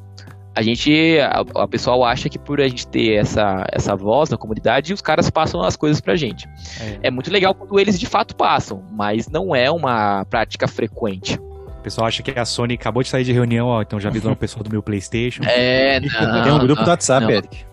a 0.59 0.63
gente, 0.63 1.21
a, 1.21 1.45
a 1.63 1.69
pessoal 1.69 2.05
acha 2.05 2.29
que 2.29 2.37
por 2.37 2.61
a 2.61 2.67
gente 2.67 2.85
ter 2.89 3.15
essa, 3.15 3.65
essa 3.73 3.95
voz 3.95 4.29
na 4.29 4.37
comunidade, 4.37 4.93
os 4.93 5.01
caras 5.01 5.31
passam 5.31 5.63
as 5.63 5.77
coisas 5.77 6.01
pra 6.01 6.17
gente. 6.17 6.49
É. 6.81 7.07
é 7.07 7.11
muito 7.13 7.31
legal 7.31 7.55
quando 7.55 7.79
eles 7.79 7.99
de 7.99 8.07
fato 8.07 8.35
passam, 8.35 8.83
mas 8.91 9.29
não 9.29 9.55
é 9.55 9.71
uma 9.71 10.25
prática 10.25 10.67
frequente. 10.67 11.39
O 11.39 11.81
pessoal 11.81 12.09
acha 12.09 12.25
que 12.25 12.37
a 12.37 12.45
Sony 12.45 12.75
acabou 12.75 13.05
de 13.05 13.09
sair 13.09 13.23
de 13.23 13.33
reunião, 13.33 13.69
ó, 13.69 13.83
então 13.83 14.01
já 14.01 14.09
avisou 14.09 14.33
uma 14.33 14.37
pessoa 14.37 14.65
do 14.65 14.69
meu 14.69 14.83
PlayStation. 14.83 15.45
É, 15.45 16.01
não. 16.01 16.43
Tem 16.43 16.53
um 16.53 16.59
grupo 16.59 16.83
do 16.83 16.91
WhatsApp, 16.91 17.25
não. 17.25 17.31
Eric. 17.31 17.65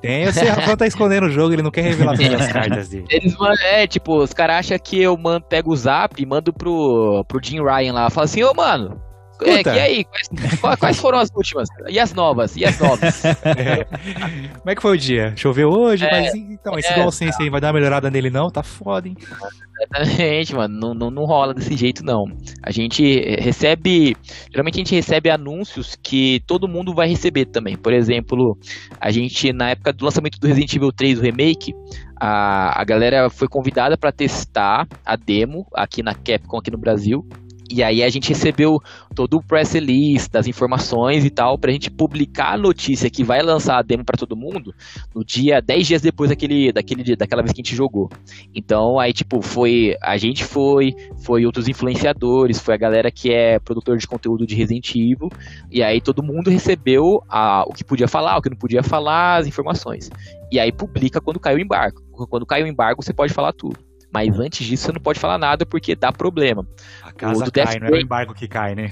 Tem, 0.00 0.24
eu 0.24 0.32
sei, 0.32 0.50
o 0.50 0.54
Rafael 0.54 0.76
tá 0.76 0.84
escondendo 0.84 1.26
o 1.26 1.30
jogo, 1.30 1.54
ele 1.54 1.62
não 1.62 1.70
quer 1.70 1.82
revelar 1.82 2.16
todas 2.16 2.40
as 2.40 2.52
cartas 2.52 2.88
dele. 2.88 3.04
Eles, 3.08 3.36
é, 3.62 3.86
tipo, 3.86 4.18
os 4.18 4.32
caras 4.32 4.56
acham 4.56 4.76
que 4.80 5.00
eu 5.00 5.16
mando, 5.16 5.46
pego 5.46 5.72
o 5.72 5.76
zap 5.76 6.20
e 6.20 6.26
mando 6.26 6.52
pro, 6.52 7.24
pro 7.28 7.40
Jim 7.40 7.62
Ryan 7.62 7.92
lá. 7.92 8.10
Fala 8.10 8.24
assim, 8.24 8.42
ô, 8.42 8.52
mano, 8.52 9.00
é, 9.40 9.62
e 9.62 9.80
aí, 9.80 10.06
quais, 10.60 10.78
quais, 10.78 10.98
foram 10.98 11.18
as 11.18 11.30
últimas? 11.34 11.68
E 11.88 11.98
as 11.98 12.12
novas? 12.12 12.56
E 12.56 12.64
as 12.64 12.78
novas? 12.78 13.24
É. 13.24 13.84
Como 14.58 14.70
é 14.70 14.74
que 14.74 14.82
foi 14.82 14.96
o 14.96 14.98
dia? 14.98 15.34
Choveu 15.36 15.70
hoje? 15.70 16.04
É, 16.04 16.10
mas 16.10 16.34
então, 16.34 16.78
esse 16.78 16.92
é, 16.92 16.94
DualSense 16.94 17.38
tá. 17.38 17.44
aí 17.44 17.50
vai 17.50 17.60
dar 17.60 17.68
uma 17.68 17.74
melhorada 17.74 18.10
nele 18.10 18.30
não? 18.30 18.50
Tá 18.50 18.62
foda, 18.62 19.08
hein? 19.08 19.16
Exatamente, 19.80 20.54
mano. 20.54 20.78
Não, 20.78 20.94
não, 20.94 21.10
não 21.10 21.24
rola 21.24 21.54
desse 21.54 21.76
jeito, 21.76 22.04
não. 22.04 22.24
A 22.62 22.70
gente 22.70 23.20
recebe. 23.40 24.16
Geralmente 24.50 24.74
a 24.74 24.78
gente 24.78 24.94
recebe 24.94 25.30
anúncios 25.30 25.96
que 26.00 26.40
todo 26.46 26.68
mundo 26.68 26.94
vai 26.94 27.08
receber 27.08 27.46
também. 27.46 27.76
Por 27.76 27.92
exemplo, 27.92 28.56
a 29.00 29.10
gente, 29.10 29.52
na 29.52 29.70
época 29.70 29.92
do 29.92 30.04
lançamento 30.04 30.38
do 30.38 30.46
Resident 30.46 30.74
Evil 30.74 30.92
3, 30.92 31.18
o 31.18 31.22
remake, 31.22 31.74
a, 32.20 32.80
a 32.80 32.84
galera 32.84 33.28
foi 33.28 33.48
convidada 33.48 33.98
para 33.98 34.12
testar 34.12 34.86
a 35.04 35.16
demo 35.16 35.66
aqui 35.74 36.02
na 36.02 36.14
Capcom, 36.14 36.58
aqui 36.58 36.70
no 36.70 36.78
Brasil. 36.78 37.26
E 37.72 37.82
aí 37.82 38.02
a 38.02 38.08
gente 38.10 38.28
recebeu 38.28 38.78
todo 39.14 39.38
o 39.38 39.42
press 39.42 39.72
release 39.72 40.28
das 40.30 40.46
informações 40.46 41.24
e 41.24 41.30
tal, 41.30 41.58
pra 41.58 41.72
gente 41.72 41.90
publicar 41.90 42.52
a 42.52 42.58
notícia 42.58 43.08
que 43.08 43.24
vai 43.24 43.40
lançar 43.40 43.78
a 43.78 43.82
demo 43.82 44.04
para 44.04 44.18
todo 44.18 44.36
mundo 44.36 44.74
no 45.14 45.24
dia 45.24 45.58
10 45.60 45.86
dias 45.86 46.02
depois 46.02 46.28
daquele, 46.28 46.70
daquele 46.70 47.16
daquela 47.16 47.40
vez 47.40 47.54
que 47.54 47.62
a 47.62 47.64
gente 47.64 47.74
jogou. 47.74 48.10
Então 48.54 48.98
aí, 48.98 49.14
tipo, 49.14 49.40
foi. 49.40 49.96
A 50.02 50.18
gente 50.18 50.44
foi, 50.44 50.94
foi 51.24 51.46
outros 51.46 51.66
influenciadores, 51.66 52.60
foi 52.60 52.74
a 52.74 52.78
galera 52.78 53.10
que 53.10 53.32
é 53.32 53.58
produtor 53.58 53.96
de 53.96 54.06
conteúdo 54.06 54.46
de 54.46 54.54
Resident 54.54 54.94
Evil. 54.94 55.30
E 55.70 55.82
aí 55.82 55.98
todo 55.98 56.22
mundo 56.22 56.50
recebeu 56.50 57.22
a, 57.26 57.64
o 57.66 57.72
que 57.72 57.82
podia 57.82 58.06
falar, 58.06 58.36
o 58.36 58.42
que 58.42 58.50
não 58.50 58.56
podia 58.56 58.82
falar, 58.82 59.36
as 59.36 59.46
informações. 59.46 60.10
E 60.50 60.60
aí 60.60 60.70
publica 60.70 61.22
quando 61.22 61.40
cai 61.40 61.54
o 61.54 61.58
embargo. 61.58 62.02
Quando 62.28 62.44
cai 62.44 62.62
o 62.62 62.66
embargo, 62.66 63.02
você 63.02 63.14
pode 63.14 63.32
falar 63.32 63.54
tudo. 63.54 63.78
Mas 64.12 64.38
antes 64.38 64.66
disso 64.66 64.84
você 64.84 64.92
não 64.92 65.00
pode 65.00 65.18
falar 65.18 65.38
nada 65.38 65.64
porque 65.64 65.96
dá 65.96 66.12
problema. 66.12 66.66
A 67.14 67.18
casa 67.18 67.50
cai, 67.50 67.78
não 67.78 67.88
é 67.88 67.92
o 67.92 68.00
embargo 68.00 68.34
que 68.34 68.48
cai, 68.48 68.74
né? 68.74 68.90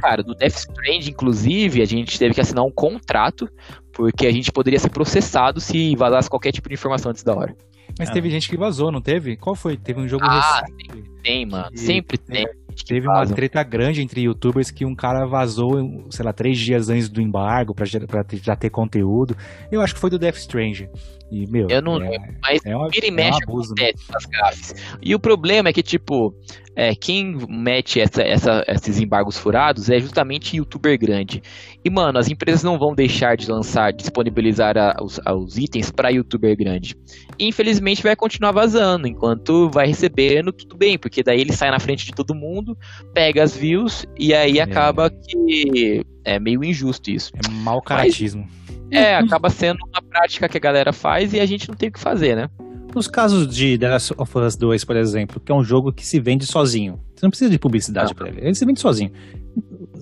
Cara, 0.00 0.22
do 0.22 0.34
Death 0.34 0.56
Strand, 0.56 1.08
inclusive, 1.08 1.82
a 1.82 1.84
gente 1.84 2.18
teve 2.18 2.34
que 2.34 2.40
assinar 2.40 2.64
um 2.64 2.70
contrato 2.70 3.48
porque 3.92 4.26
a 4.26 4.32
gente 4.32 4.50
poderia 4.50 4.78
ser 4.78 4.90
processado 4.90 5.60
se 5.60 5.94
vazasse 5.96 6.30
qualquer 6.30 6.52
tipo 6.52 6.68
de 6.68 6.74
informação 6.74 7.10
antes 7.10 7.22
da 7.22 7.34
hora. 7.34 7.54
Mas 7.98 8.08
ah. 8.08 8.12
teve 8.12 8.30
gente 8.30 8.48
que 8.48 8.56
vazou, 8.56 8.90
não 8.90 9.00
teve? 9.00 9.36
Qual 9.36 9.54
foi? 9.54 9.76
Teve 9.76 10.00
um 10.00 10.08
jogo 10.08 10.24
ah, 10.24 10.62
recente. 10.62 10.88
Tem, 10.88 11.04
tem 11.22 11.46
mano. 11.46 11.76
Sempre 11.76 12.18
tem. 12.18 12.46
Teve 12.86 13.06
uma 13.06 13.26
treta 13.26 13.62
grande 13.62 14.00
entre 14.00 14.22
youtubers 14.22 14.70
que 14.70 14.86
um 14.86 14.94
cara 14.94 15.26
vazou, 15.26 15.72
sei 16.08 16.24
lá, 16.24 16.32
três 16.32 16.56
dias 16.58 16.88
antes 16.88 17.08
do 17.08 17.20
embargo 17.20 17.74
pra, 17.74 17.84
pra 18.06 18.24
já 18.32 18.56
ter 18.56 18.70
conteúdo. 18.70 19.36
Eu 19.70 19.80
acho 19.80 19.94
que 19.94 20.00
foi 20.00 20.08
do 20.08 20.18
Death 20.18 20.36
Strange. 20.36 20.88
E, 21.30 21.46
meu, 21.50 21.68
eu 21.68 21.82
não 21.82 21.96
é, 21.96 22.10
lembro, 22.10 22.34
mas 22.42 22.64
é 22.64 22.74
uma, 22.74 22.88
vira 22.88 23.06
e 23.06 23.10
mexe 23.10 23.38
é 23.42 23.46
um 23.46 23.52
abuso, 23.52 23.74
né? 23.78 23.90
gafes. 24.30 24.74
E 25.02 25.14
o 25.14 25.20
problema 25.20 25.68
é 25.68 25.72
que, 25.72 25.82
tipo, 25.82 26.34
é, 26.80 26.94
quem 26.94 27.36
mete 27.46 28.00
essa, 28.00 28.22
essa, 28.22 28.64
esses 28.66 28.98
embargos 28.98 29.36
furados 29.36 29.90
é 29.90 30.00
justamente 30.00 30.56
youtuber 30.56 30.98
grande. 30.98 31.42
E, 31.84 31.90
mano, 31.90 32.18
as 32.18 32.30
empresas 32.30 32.62
não 32.62 32.78
vão 32.78 32.94
deixar 32.94 33.36
de 33.36 33.50
lançar, 33.50 33.92
disponibilizar 33.92 34.78
a, 34.78 34.96
os, 35.02 35.20
a, 35.26 35.34
os, 35.34 35.58
itens 35.58 35.90
para 35.90 36.08
youtuber 36.08 36.56
grande. 36.56 36.96
E, 37.38 37.46
infelizmente, 37.46 38.02
vai 38.02 38.16
continuar 38.16 38.52
vazando, 38.52 39.06
enquanto 39.06 39.68
vai 39.68 39.88
recebendo, 39.88 40.54
tudo 40.54 40.74
bem, 40.74 40.96
porque 40.96 41.22
daí 41.22 41.42
ele 41.42 41.52
sai 41.52 41.70
na 41.70 41.78
frente 41.78 42.06
de 42.06 42.12
todo 42.12 42.34
mundo, 42.34 42.74
pega 43.12 43.42
as 43.42 43.54
views, 43.54 44.06
e 44.18 44.32
aí 44.32 44.58
é. 44.58 44.62
acaba 44.62 45.10
que 45.10 46.02
é 46.24 46.40
meio 46.40 46.64
injusto 46.64 47.10
isso. 47.10 47.30
É 47.34 47.50
mau 47.50 47.82
caratismo. 47.82 48.48
Mas, 48.90 49.02
é, 49.02 49.16
acaba 49.16 49.50
sendo 49.50 49.80
uma 49.86 50.00
prática 50.00 50.48
que 50.48 50.56
a 50.56 50.60
galera 50.60 50.94
faz 50.94 51.34
e 51.34 51.40
a 51.40 51.44
gente 51.44 51.68
não 51.68 51.76
tem 51.76 51.90
o 51.90 51.92
que 51.92 52.00
fazer, 52.00 52.34
né? 52.34 52.48
Nos 52.94 53.06
casos 53.06 53.46
de 53.46 53.78
The 53.78 53.88
Last 53.88 54.14
of 54.16 54.38
Us 54.38 54.56
2, 54.56 54.84
por 54.84 54.96
exemplo, 54.96 55.40
que 55.40 55.52
é 55.52 55.54
um 55.54 55.62
jogo 55.62 55.92
que 55.92 56.04
se 56.04 56.18
vende 56.18 56.46
sozinho. 56.46 57.00
Você 57.14 57.24
não 57.24 57.30
precisa 57.30 57.50
de 57.50 57.58
publicidade 57.58 58.14
para 58.14 58.28
ele, 58.28 58.40
ele 58.40 58.54
se 58.54 58.64
vende 58.64 58.80
sozinho. 58.80 59.12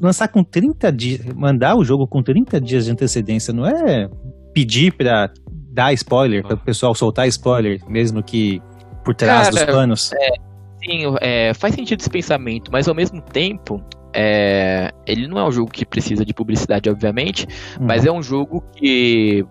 Lançar 0.01 0.29
com 0.29 0.43
30 0.43 0.93
dias, 0.93 1.21
mandar 1.35 1.77
o 1.77 1.85
jogo 1.85 2.07
com 2.07 2.23
30 2.23 2.61
dias 2.61 2.85
de 2.87 2.93
antecedência 2.93 3.53
não 3.53 3.67
é 3.67 4.09
pedir 4.55 4.93
para 4.93 5.31
dar 5.71 5.93
spoiler, 5.93 6.43
para 6.43 6.55
o 6.55 6.59
pessoal 6.59 6.95
soltar 6.95 7.29
spoiler, 7.29 7.81
mesmo 7.89 8.23
que 8.23 8.61
por 9.05 9.15
trás 9.15 9.49
Cara, 9.49 9.67
dos 9.67 9.75
panos. 9.75 10.13
É, 10.13 10.29
sim, 10.85 11.03
é, 11.21 11.55
faz 11.55 11.75
sentido 11.75 12.01
esse 12.01 12.11
pensamento, 12.11 12.71
mas 12.73 12.89
ao 12.89 12.95
mesmo 12.95 13.21
tempo, 13.21 13.83
é, 14.15 14.91
ele 15.07 15.29
não 15.29 15.39
é 15.39 15.47
um 15.47 15.53
jogo 15.53 15.71
que 15.71 15.85
precisa 15.85 16.25
de 16.25 16.33
publicidade, 16.33 16.89
obviamente, 16.89 17.47
uhum. 17.79 17.87
mas 17.87 18.05
é 18.05 18.13
um 18.13 18.23
jogo 18.23 18.65
que 18.75 19.45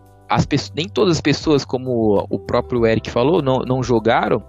pessoas, 0.45 0.73
nem 0.75 0.87
todas 0.87 1.17
as 1.17 1.21
pessoas, 1.21 1.65
como 1.65 2.25
o 2.29 2.39
próprio 2.39 2.85
Eric 2.85 3.09
falou, 3.09 3.41
não, 3.41 3.59
não 3.59 3.81
jogaram. 3.81 4.43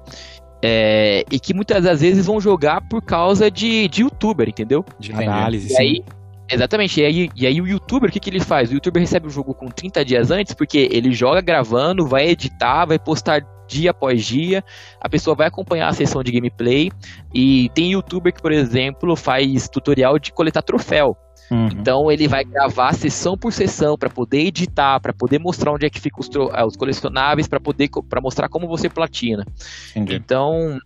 É, 0.62 1.24
e 1.30 1.38
que 1.38 1.54
muitas 1.54 1.84
das 1.84 2.00
vezes 2.00 2.26
vão 2.26 2.40
jogar 2.40 2.80
por 2.88 3.00
causa 3.00 3.48
de, 3.50 3.86
de 3.88 4.02
youtuber, 4.02 4.48
entendeu? 4.48 4.84
De 4.98 5.12
análise. 5.12 5.72
E 5.72 5.76
aí, 5.76 6.04
Exatamente. 6.50 7.00
E 7.00 7.04
aí, 7.04 7.30
e 7.36 7.46
aí 7.46 7.60
o 7.60 7.66
youtuber, 7.66 8.08
o 8.08 8.12
que, 8.12 8.18
que 8.18 8.30
ele 8.30 8.40
faz? 8.40 8.70
O 8.70 8.74
youtuber 8.74 9.00
recebe 9.00 9.26
o 9.26 9.30
jogo 9.30 9.54
com 9.54 9.66
30 9.66 10.04
dias 10.04 10.30
antes, 10.30 10.54
porque 10.54 10.88
ele 10.90 11.12
joga 11.12 11.40
gravando, 11.40 12.06
vai 12.06 12.28
editar, 12.28 12.86
vai 12.86 12.98
postar 12.98 13.42
dia 13.68 13.90
após 13.90 14.24
dia, 14.24 14.64
a 14.98 15.08
pessoa 15.10 15.36
vai 15.36 15.46
acompanhar 15.46 15.88
a 15.88 15.92
sessão 15.92 16.22
de 16.22 16.32
gameplay. 16.32 16.90
E 17.34 17.68
tem 17.74 17.92
youtuber 17.92 18.32
que, 18.32 18.40
por 18.40 18.50
exemplo, 18.50 19.14
faz 19.14 19.68
tutorial 19.68 20.18
de 20.18 20.32
coletar 20.32 20.62
troféu. 20.62 21.16
Uhum. 21.50 21.66
Então 21.66 22.10
ele 22.10 22.28
vai 22.28 22.44
gravar 22.44 22.92
sessão 22.94 23.36
por 23.36 23.52
sessão 23.52 23.96
para 23.96 24.10
poder 24.10 24.46
editar, 24.46 25.00
para 25.00 25.12
poder 25.12 25.38
mostrar 25.38 25.72
onde 25.72 25.86
é 25.86 25.90
que 25.90 26.00
ficam 26.00 26.20
os, 26.20 26.28
eh, 26.28 26.64
os 26.64 26.76
colecionáveis, 26.76 27.48
para 27.48 27.58
poder 27.58 27.88
para 28.08 28.20
mostrar 28.20 28.48
como 28.48 28.66
você 28.66 28.88
platina. 28.88 29.44
Entendi. 29.90 30.16
Então 30.16 30.78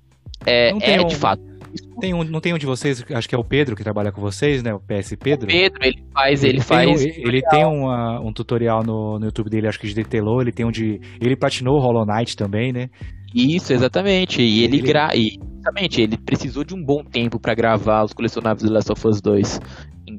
é, 0.47 0.71
é 0.71 1.01
um... 1.01 1.07
de 1.07 1.17
fato 1.17 1.53
tem 2.01 2.13
um, 2.13 2.25
não 2.25 2.41
tem 2.41 2.53
um 2.53 2.59
de 2.59 2.67
vocês, 2.67 3.05
acho 3.15 3.29
que 3.29 3.35
é 3.35 3.39
o 3.39 3.45
Pedro 3.45 3.75
que 3.75 3.83
trabalha 3.83 4.13
com 4.13 4.21
vocês, 4.21 4.63
né? 4.63 4.75
O 4.75 4.81
PS 4.81 5.15
Pedro. 5.19 5.47
O 5.47 5.51
Pedro, 5.51 5.79
ele 5.83 6.03
faz, 6.13 6.45
ele, 6.45 6.53
ele 6.55 6.61
faz. 6.61 7.03
Tem, 7.03 7.23
ele 7.23 7.43
tem 7.43 7.65
uma, 7.65 8.21
um 8.21 8.33
tutorial 8.33 8.83
no, 8.85 9.19
no 9.19 9.27
YouTube 9.27 9.49
dele, 9.49 9.69
acho 9.69 9.79
que 9.79 9.87
de 9.87 9.95
DTLO, 9.95 10.41
ele 10.43 10.53
tem 10.53 10.67
um 10.67 10.71
de. 10.71 11.01
Ele 11.21 11.37
platinou 11.37 11.79
o 11.79 11.81
Hollow 11.81 12.05
Knight 12.05 12.37
também, 12.37 12.73
né? 12.73 12.91
Isso, 13.35 13.73
exatamente. 13.73 14.43
E 14.43 14.65
ele, 14.65 14.79
ele... 14.79 14.87
gra... 14.87 15.15
E, 15.15 15.39
exatamente, 15.61 16.03
ele 16.03 16.19
precisou 16.19 16.65
de 16.65 16.75
um 16.75 16.85
bom 16.85 17.03
tempo 17.03 17.41
para 17.41 17.55
gravar 17.55 18.05
os 18.05 18.13
colecionáveis 18.13 18.69
do 18.69 18.73
Last 18.73 18.93
of 18.93 19.09
Us 19.09 19.21
2. 19.21 19.61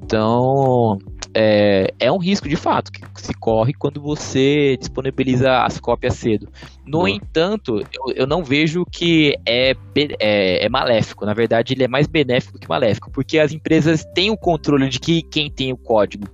Então, 0.04 1.00
é, 1.34 1.94
é 2.00 2.12
um 2.12 2.18
risco 2.18 2.48
de 2.48 2.56
fato 2.56 2.92
que 2.92 3.02
se 3.16 3.34
corre 3.34 3.74
quando 3.74 4.02
você 4.02 4.78
disponibiliza 4.78 5.64
as 5.64 5.80
cópias 5.80 6.16
cedo. 6.16 6.50
No 6.86 7.00
Boa. 7.00 7.10
entanto, 7.10 7.80
eu, 7.80 8.14
eu, 8.16 8.28
não 8.28 8.44
vejo 8.44 8.86
que 8.86 9.36
é, 9.48 9.76
é, 9.96 10.66
é, 10.66 10.70
maléfico. 10.70 11.26
Na 11.26 11.34
verdade, 11.34 11.74
ele 11.74 11.84
é 11.84 11.88
mais 11.88 12.06
benéfico 12.06 12.60
que 12.60 12.68
maléfico, 12.68 13.10
porque 13.12 13.40
as 13.40 13.52
empresas 13.52 14.06
têm 14.14 14.30
o 14.30 14.38
controle 14.38 14.90
de 14.90 15.00
que 15.00 15.22
quem 15.24 15.50
tem 15.50 15.72
o 15.72 15.78
código. 15.78 16.28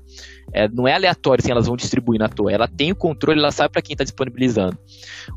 É, 0.52 0.68
não 0.68 0.88
é 0.88 0.96
aleatório 0.96 1.44
assim, 1.44 1.52
elas 1.52 1.68
vão 1.68 1.78
distribuir 1.78 2.20
na 2.20 2.28
toa. 2.28 2.52
Ela 2.52 2.68
tem 2.68 2.92
o 2.92 2.96
controle, 2.96 3.40
ela 3.40 3.52
sabe 3.52 3.72
para 3.72 3.84
quem 3.84 3.94
está 3.94 4.04
disponibilizando. 4.04 4.78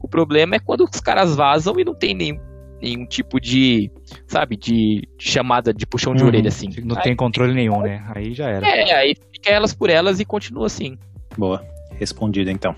O 0.00 0.08
problema 0.08 0.56
é 0.56 0.58
quando 0.58 0.84
os 0.84 1.00
caras 1.00 1.36
vazam 1.36 1.78
e 1.78 1.84
não 1.84 1.94
tem 1.94 2.14
nenhum, 2.82 2.96
nenhum 2.96 3.06
tipo 3.06 3.40
de, 3.40 3.90
sabe, 4.26 4.56
de, 4.56 5.02
chamada 5.18 5.72
de 5.72 5.86
puxão 5.86 6.14
de 6.14 6.22
uhum. 6.22 6.28
orelha, 6.28 6.48
assim. 6.48 6.68
Não 6.84 6.96
aí, 6.96 7.02
tem 7.02 7.16
controle 7.16 7.54
nenhum, 7.54 7.80
né? 7.80 8.04
Aí 8.14 8.34
já 8.34 8.48
era. 8.48 8.66
É, 8.66 8.92
aí 8.94 9.14
fica 9.32 9.50
elas 9.50 9.74
por 9.74 9.90
elas 9.90 10.20
e 10.20 10.24
continua 10.24 10.66
assim. 10.66 10.96
Boa, 11.36 11.64
respondido 11.98 12.50
então. 12.50 12.74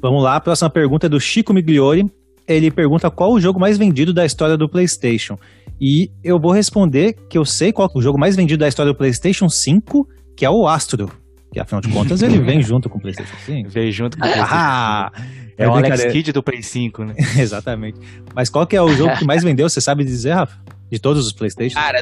Vamos 0.00 0.22
lá, 0.22 0.36
a 0.36 0.40
próxima 0.40 0.70
pergunta 0.70 1.06
é 1.06 1.08
do 1.08 1.20
Chico 1.20 1.52
Migliori. 1.52 2.04
Ele 2.46 2.70
pergunta 2.70 3.10
qual 3.10 3.32
o 3.32 3.40
jogo 3.40 3.60
mais 3.60 3.76
vendido 3.76 4.12
da 4.12 4.24
história 4.24 4.56
do 4.56 4.68
PlayStation. 4.68 5.36
E 5.80 6.10
eu 6.24 6.40
vou 6.40 6.52
responder 6.52 7.14
que 7.28 7.38
eu 7.38 7.44
sei 7.44 7.72
qual 7.72 7.88
é 7.94 7.98
o 7.98 8.00
jogo 8.00 8.18
mais 8.18 8.34
vendido 8.34 8.60
da 8.60 8.68
história 8.68 8.92
do 8.92 8.96
PlayStation 8.96 9.48
5, 9.48 10.08
que 10.36 10.44
é 10.44 10.50
o 10.50 10.66
Astro. 10.66 11.08
Que 11.52 11.60
afinal 11.60 11.80
de 11.80 11.88
contas 11.88 12.22
ele 12.22 12.38
vem 12.38 12.60
junto 12.62 12.88
com 12.88 12.98
o 12.98 13.00
PlayStation 13.00 13.36
5. 13.36 13.70
Vem 13.70 13.90
junto 13.90 14.18
com 14.18 14.24
o 14.24 14.26
PlayStation 14.26 14.54
5. 14.54 14.60
Ah, 14.60 15.12
é, 15.56 15.64
é 15.64 15.68
o 15.68 15.72
Alex 15.72 16.04
Kidd 16.12 16.32
do 16.32 16.42
Play 16.42 16.62
5, 16.62 17.04
né? 17.04 17.14
Exatamente. 17.36 17.98
Mas 18.34 18.48
qual 18.48 18.66
que 18.66 18.76
é 18.76 18.82
o 18.82 18.88
jogo 18.90 19.16
que 19.16 19.24
mais 19.24 19.42
vendeu, 19.42 19.68
você 19.68 19.80
sabe 19.80 20.04
dizer, 20.04 20.32
Rafa? 20.32 20.56
De 20.90 20.98
todos 20.98 21.26
os 21.26 21.32
Playstations? 21.32 21.74
Cara, 21.74 22.00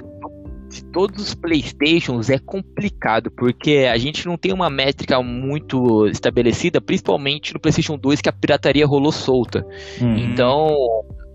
de 0.68 0.84
todos 0.92 1.28
os 1.28 1.34
Playstations 1.34 2.28
é 2.28 2.38
complicado, 2.38 3.30
porque 3.30 3.88
a 3.90 3.96
gente 3.96 4.26
não 4.26 4.36
tem 4.36 4.52
uma 4.52 4.68
métrica 4.68 5.22
muito 5.22 6.06
estabelecida, 6.08 6.80
principalmente 6.80 7.54
no 7.54 7.60
PlayStation 7.60 7.96
2, 7.96 8.20
que 8.20 8.28
a 8.28 8.32
pirataria 8.32 8.86
rolou 8.86 9.10
solta. 9.10 9.64
Uhum. 10.00 10.16
Então, 10.16 10.74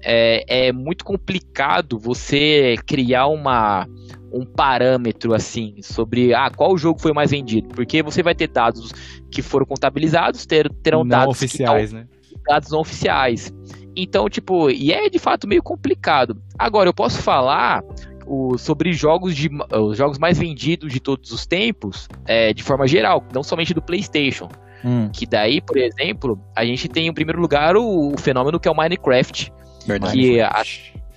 é, 0.04 0.68
é 0.68 0.72
muito 0.72 1.04
complicado 1.04 1.98
você 2.00 2.76
criar 2.86 3.28
uma, 3.28 3.88
um 4.32 4.46
parâmetro 4.46 5.34
assim 5.34 5.76
sobre 5.82 6.34
ah, 6.34 6.50
qual 6.50 6.78
jogo 6.78 7.02
foi 7.02 7.14
mais 7.14 7.32
vendido, 7.32 7.68
porque 7.70 8.02
você 8.02 8.24
vai 8.24 8.34
ter 8.34 8.48
dados 8.48 8.92
que 9.30 9.42
foram 9.42 9.66
contabilizados, 9.66 10.46
ter, 10.46 10.72
terão 10.82 11.00
não 11.00 11.08
dados 11.08 11.36
oficiais, 11.36 11.92
né? 11.92 12.08
Dados 12.48 12.72
não 12.72 12.80
oficiais. 12.80 13.54
Então, 13.96 14.30
tipo, 14.30 14.70
e 14.70 14.92
é 14.92 15.10
de 15.10 15.20
fato 15.20 15.48
meio 15.48 15.62
complicado. 15.62 16.42
Agora, 16.58 16.88
eu 16.88 16.94
posso 16.94 17.22
falar 17.22 17.84
o, 18.26 18.58
sobre 18.58 18.94
jogos 18.94 19.36
de 19.36 19.50
os 19.74 19.98
jogos 19.98 20.18
mais 20.18 20.38
vendidos 20.38 20.92
de 20.94 21.00
todos 21.00 21.32
os 21.32 21.46
tempos, 21.46 22.08
é, 22.26 22.54
de 22.54 22.64
forma 22.64 22.88
geral, 22.88 23.24
não 23.34 23.44
somente 23.44 23.74
do 23.74 23.82
PlayStation. 23.82 24.48
Hum. 24.84 25.10
Que 25.10 25.28
daí, 25.28 25.62
por 25.62 25.78
exemplo, 25.78 26.40
a 26.56 26.66
gente 26.66 26.88
tem 26.88 27.08
em 27.08 27.14
primeiro 27.14 27.40
lugar 27.40 27.76
o, 27.76 28.14
o 28.14 28.18
fenômeno 28.18 28.60
que 28.60 28.68
é 28.68 28.72
o 28.72 28.76
Minecraft. 28.76 29.52
Verdade. 29.86 30.14
Que 30.14 30.42
a, 30.42 30.64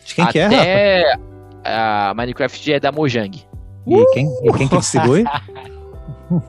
de 0.04 0.14
quem 0.14 0.24
até 0.24 0.48
que 0.48 0.54
é, 0.54 1.14
a 1.64 2.12
Minecraft 2.14 2.72
é 2.72 2.80
da 2.80 2.92
Mojang. 2.92 3.42
E 3.86 4.12
quem, 4.12 4.26
e 4.42 4.52
quem 4.52 4.68
que 4.68 4.76
distribui? 4.78 5.24
não, 6.30 6.42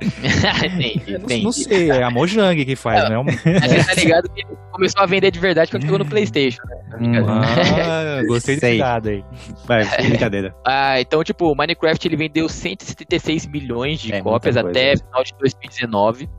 não, 1.44 1.52
sei, 1.52 1.92
é 1.92 2.04
a 2.04 2.10
Mojang 2.10 2.66
que 2.66 2.76
faz, 2.76 3.10
não, 3.10 3.24
né? 3.24 3.34
Você 3.44 3.84
tá 3.84 3.94
ligado 3.94 4.30
que 4.30 4.42
ele 4.42 4.58
começou 4.72 5.02
a 5.02 5.06
vender 5.06 5.32
de 5.32 5.40
verdade 5.40 5.70
quando 5.70 5.84
chegou 5.84 6.00
no 6.00 6.06
Playstation, 6.06 6.62
né? 6.66 6.76
Hum, 7.00 7.26
ah, 7.28 8.22
gostei 8.28 8.56
desse 8.56 8.78
dado 8.78 9.10
aí. 9.10 9.24
Vai, 9.66 9.86
brincadeira. 9.86 10.56
Ah, 10.66 11.00
então, 11.00 11.24
tipo, 11.24 11.52
o 11.52 11.56
Minecraft 11.56 12.08
ele 12.08 12.16
vendeu 12.16 12.48
176 12.48 13.48
milhões 13.48 14.00
de 14.00 14.14
é, 14.14 14.22
cópias 14.22 14.58
até 14.58 14.96
final 14.98 15.24
de 15.24 15.34
2019. 15.40 16.30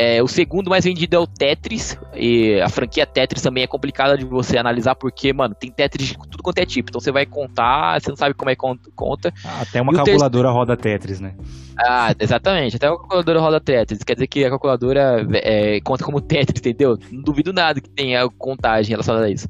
É, 0.00 0.22
o 0.22 0.26
segundo 0.26 0.70
mais 0.70 0.82
vendido 0.82 1.14
é 1.14 1.18
o 1.18 1.26
Tetris. 1.26 1.98
E 2.14 2.58
a 2.58 2.70
franquia 2.70 3.04
Tetris 3.04 3.42
também 3.42 3.64
é 3.64 3.66
complicada 3.66 4.16
de 4.16 4.24
você 4.24 4.56
analisar, 4.56 4.94
porque, 4.94 5.30
mano, 5.30 5.54
tem 5.54 5.70
Tetris 5.70 6.08
de 6.08 6.14
tudo 6.30 6.42
quanto 6.42 6.56
é 6.56 6.64
tipo. 6.64 6.88
Então 6.88 6.98
você 6.98 7.12
vai 7.12 7.26
contar, 7.26 8.00
você 8.00 8.08
não 8.08 8.16
sabe 8.16 8.34
como 8.34 8.48
é 8.48 8.56
que 8.56 8.62
conta. 8.96 9.30
Ah, 9.44 9.60
até 9.60 9.82
uma 9.82 9.92
e 9.92 9.96
calculadora 9.96 10.48
terceiro... 10.48 10.52
roda 10.52 10.74
Tetris, 10.74 11.20
né? 11.20 11.34
Ah, 11.78 12.14
exatamente. 12.18 12.76
Até 12.76 12.86
a 12.86 12.96
calculadora 12.96 13.40
roda 13.40 13.60
Tetris. 13.60 14.02
Quer 14.02 14.14
dizer 14.14 14.26
que 14.26 14.42
a 14.42 14.48
calculadora 14.48 15.26
é, 15.34 15.78
conta 15.82 16.02
como 16.02 16.18
Tetris, 16.18 16.60
entendeu? 16.60 16.98
Não 17.12 17.20
duvido 17.20 17.52
nada 17.52 17.78
que 17.78 17.90
tenha 17.90 18.26
contagem 18.38 18.92
relacionada 18.92 19.26
a 19.26 19.30
isso. 19.30 19.46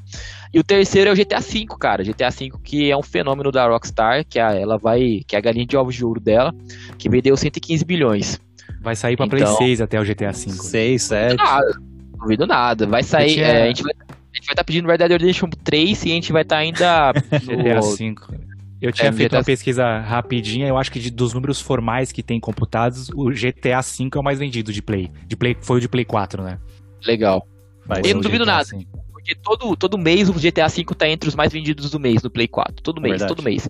E 0.53 0.59
o 0.59 0.65
terceiro 0.65 1.11
é 1.11 1.13
o 1.13 1.17
GTA 1.17 1.39
V, 1.39 1.65
cara. 1.79 2.03
GTA 2.03 2.31
V 2.31 2.51
que 2.65 2.91
é 2.91 2.97
um 2.97 3.05
fenômeno 3.05 3.53
da 3.53 3.69
Rockstar, 3.69 4.27
que 4.29 4.41
a, 4.41 4.53
ela 4.53 4.77
vai, 4.77 5.21
que 5.29 5.37
é 5.37 5.39
a 5.39 5.43
galinha 5.43 5.65
de 5.65 5.77
ovos 5.77 5.95
de 5.95 6.05
ouro 6.05 6.21
dela, 6.21 6.53
que 6.99 7.09
vendeu 7.09 7.37
115 7.37 7.85
bilhões. 7.85 8.41
Vai 8.81 8.97
sair 8.97 9.17
pra 9.17 9.27
então, 9.27 9.39
Play 9.39 9.69
6 9.69 9.81
até 9.83 10.01
o 10.01 10.05
GTA 10.05 10.33
V. 10.33 10.51
6, 10.51 11.03
7. 11.03 11.37
Nada, 11.37 11.73
duvido 12.19 12.47
nada. 12.47 12.87
Vai 12.87 13.03
sair. 13.03 13.35
Tinha... 13.35 13.47
É, 13.47 13.63
a 13.65 13.67
gente 13.67 13.83
vai 13.83 13.93
a 14.33 14.37
gente 14.37 14.47
vai 14.47 14.53
estar 14.53 14.63
tá 14.63 14.65
pedindo 14.65 14.89
Red 14.89 14.99
Dead 14.99 15.11
Redemption 15.11 15.51
3 15.65 16.05
e 16.05 16.11
a 16.11 16.15
gente 16.15 16.33
vai 16.33 16.43
estar 16.43 16.57
tá 16.57 16.61
ainda 16.61 17.13
no... 17.45 17.63
GTA 17.63 17.83
5. 17.83 18.35
Eu 18.81 18.93
tinha 18.93 19.09
é, 19.09 19.13
feito 19.13 19.31
GTA... 19.31 19.39
uma 19.39 19.45
pesquisa 19.45 19.99
rapidinha, 19.99 20.69
eu 20.69 20.79
acho 20.79 20.91
que 20.91 21.01
de, 21.01 21.11
dos 21.11 21.35
números 21.35 21.61
formais 21.61 22.13
que 22.13 22.23
tem 22.23 22.41
computados, 22.41 23.11
o 23.11 23.31
GTA 23.31 23.81
V 23.83 24.09
é 24.15 24.19
o 24.19 24.23
mais 24.23 24.39
vendido 24.39 24.73
de 24.73 24.81
Play. 24.81 25.11
De 25.27 25.37
Play 25.37 25.57
foi 25.61 25.79
o 25.79 25.81
de 25.81 25.89
Play 25.89 26.05
4, 26.05 26.43
né? 26.43 26.59
Legal. 27.05 27.47
Mas 27.87 28.07
eu 28.07 28.15
não 28.15 28.23
duvido 28.23 28.45
GTA 28.45 28.53
nada. 28.53 28.65
5. 28.65 29.01
Porque 29.13 29.35
todo, 29.35 29.77
todo 29.77 29.99
mês 29.99 30.29
o 30.29 30.33
GTA 30.33 30.69
V 30.69 30.85
tá 30.97 31.09
entre 31.09 31.29
os 31.29 31.35
mais 31.35 31.53
vendidos 31.53 31.91
do 31.91 32.01
mês 32.01 32.23
no 32.23 32.31
Play 32.31 32.49
4. 32.49 32.77
Todo 32.83 33.01
mês, 33.01 33.19
Verdade. 33.19 33.29
todo 33.29 33.45
mês 33.45 33.69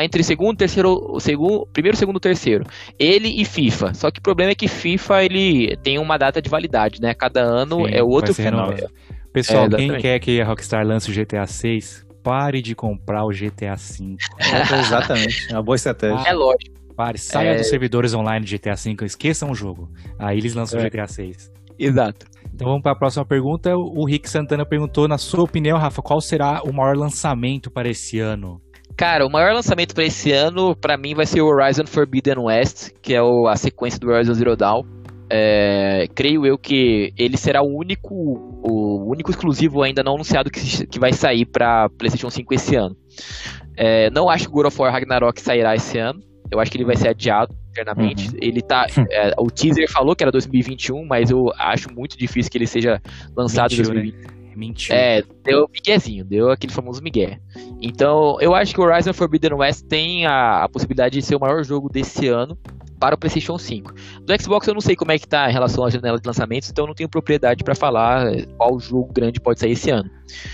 entre 0.00 0.22
segundo, 0.22 0.56
terceiro, 0.56 1.18
segundo, 1.20 1.66
primeiro, 1.72 1.96
segundo, 1.96 2.20
terceiro. 2.20 2.64
Ele 2.98 3.40
e 3.40 3.44
FIFA. 3.44 3.94
Só 3.94 4.10
que 4.10 4.18
o 4.18 4.22
problema 4.22 4.52
é 4.52 4.54
que 4.54 4.68
FIFA 4.68 5.24
ele 5.24 5.76
tem 5.82 5.98
uma 5.98 6.16
data 6.16 6.40
de 6.40 6.50
validade, 6.50 7.00
né? 7.00 7.14
Cada 7.14 7.40
ano 7.40 7.86
Sim, 7.86 7.94
é 7.94 8.02
outro 8.02 8.34
fenômeno. 8.34 8.88
Pessoal, 9.32 9.66
é, 9.66 9.68
quem 9.70 9.98
quer 9.98 10.18
que 10.18 10.40
a 10.40 10.46
Rockstar 10.46 10.86
lance 10.86 11.10
o 11.10 11.14
GTA 11.14 11.46
6, 11.46 12.06
pare 12.22 12.62
de 12.62 12.74
comprar 12.74 13.24
o 13.24 13.30
GTA 13.30 13.76
5. 13.76 14.16
É, 14.40 14.80
exatamente, 14.80 15.46
é 15.50 15.54
uma 15.54 15.62
boa 15.62 15.76
estratégia. 15.76 16.28
É 16.28 16.32
lógico. 16.32 16.74
Pare, 16.96 17.18
saia 17.18 17.50
é... 17.50 17.56
dos 17.56 17.68
servidores 17.68 18.14
online 18.14 18.44
de 18.44 18.56
GTA 18.56 18.74
5, 18.74 19.04
esqueçam 19.04 19.50
o 19.50 19.54
jogo. 19.54 19.90
Aí 20.18 20.38
eles 20.38 20.54
lançam 20.54 20.80
é. 20.80 20.82
o 20.82 20.90
GTA 20.90 21.06
6. 21.06 21.52
Exato. 21.78 22.26
Então 22.54 22.68
vamos 22.68 22.82
para 22.82 22.92
a 22.92 22.96
próxima 22.96 23.24
pergunta. 23.26 23.76
O 23.76 24.06
Rick 24.06 24.28
Santana 24.30 24.64
perguntou, 24.64 25.06
na 25.06 25.18
sua 25.18 25.44
opinião, 25.44 25.76
Rafa, 25.76 26.00
qual 26.00 26.20
será 26.22 26.62
o 26.62 26.72
maior 26.72 26.96
lançamento 26.96 27.70
para 27.70 27.88
esse 27.88 28.18
ano? 28.18 28.60
Cara, 28.96 29.26
o 29.26 29.30
maior 29.30 29.52
lançamento 29.52 29.94
para 29.94 30.04
esse 30.04 30.32
ano, 30.32 30.74
para 30.74 30.96
mim, 30.96 31.14
vai 31.14 31.26
ser 31.26 31.42
o 31.42 31.46
Horizon 31.46 31.86
Forbidden 31.86 32.38
West, 32.38 32.92
que 33.02 33.14
é 33.14 33.22
o, 33.22 33.46
a 33.46 33.54
sequência 33.54 34.00
do 34.00 34.08
Horizon 34.08 34.32
Zero 34.32 34.56
Dawn. 34.56 34.84
É, 35.28 36.06
creio 36.14 36.46
eu 36.46 36.56
que 36.56 37.12
ele 37.18 37.36
será 37.36 37.60
o 37.60 37.66
único, 37.66 38.14
o 38.14 39.10
único 39.10 39.30
exclusivo 39.30 39.82
ainda 39.82 40.02
não 40.02 40.14
anunciado 40.14 40.50
que, 40.50 40.86
que 40.86 40.98
vai 40.98 41.12
sair 41.12 41.44
para 41.44 41.90
PlayStation 41.90 42.30
5 42.30 42.54
esse 42.54 42.76
ano. 42.76 42.96
É, 43.76 44.08
não 44.10 44.30
acho 44.30 44.44
que 44.44 44.50
o 44.50 44.54
God 44.54 44.66
of 44.66 44.80
War 44.80 44.92
Ragnarok 44.92 45.40
sairá 45.42 45.74
esse 45.74 45.98
ano. 45.98 46.22
Eu 46.50 46.60
acho 46.60 46.70
que 46.70 46.78
ele 46.78 46.84
vai 46.84 46.96
ser 46.96 47.08
adiado 47.08 47.54
internamente. 47.70 48.28
Uhum. 48.28 48.38
Ele 48.40 48.62
tá. 48.62 48.86
É, 49.10 49.34
o 49.38 49.50
teaser 49.50 49.90
falou 49.90 50.16
que 50.16 50.24
era 50.24 50.32
2021, 50.32 51.04
mas 51.04 51.30
eu 51.30 51.52
acho 51.58 51.92
muito 51.92 52.16
difícil 52.16 52.50
que 52.50 52.56
ele 52.56 52.66
seja 52.66 53.02
lançado 53.36 53.74
em 53.74 53.76
2021. 53.76 54.20
Né? 54.20 54.35
Mentiu. 54.56 54.94
É, 54.94 55.22
deu 55.44 55.66
miguezinho, 55.70 56.24
deu 56.24 56.50
aquele 56.50 56.72
famoso 56.72 57.02
migué. 57.02 57.38
Então, 57.80 58.36
eu 58.40 58.54
acho 58.54 58.74
que 58.74 58.80
o 58.80 58.84
Horizon 58.84 59.12
Forbidden 59.12 59.52
West 59.58 59.86
tem 59.86 60.26
a, 60.26 60.64
a, 60.64 60.68
possibilidade 60.68 61.18
de 61.18 61.22
ser 61.24 61.36
o 61.36 61.40
maior 61.40 61.62
jogo 61.62 61.90
desse 61.90 62.26
ano. 62.28 62.56
para 62.98 63.14
o 63.14 63.18
PlayStation 63.18 63.58
5. 63.58 63.92
Do 64.24 64.42
Xbox 64.42 64.66
eu 64.66 64.72
não 64.72 64.80
sei 64.80 64.96
como 64.96 65.12
é 65.12 65.18
que 65.18 65.28
tá 65.28 65.50
em 65.50 65.52
relação 65.52 65.84
à 65.84 65.90
janela 65.90 66.18
de 66.18 66.26
lançamentos, 66.26 66.70
então 66.70 66.84
eu 66.84 66.88
não 66.88 66.94
tenho 66.94 67.10
propriedade 67.10 67.62
para 67.62 67.74
falar 67.74 68.24
qual 68.56 68.80
jogo 68.80 69.12
grande 69.12 69.38
pode 69.38 69.60
sair 69.60 69.72
esse 69.72 69.90
ano. 69.90 70.08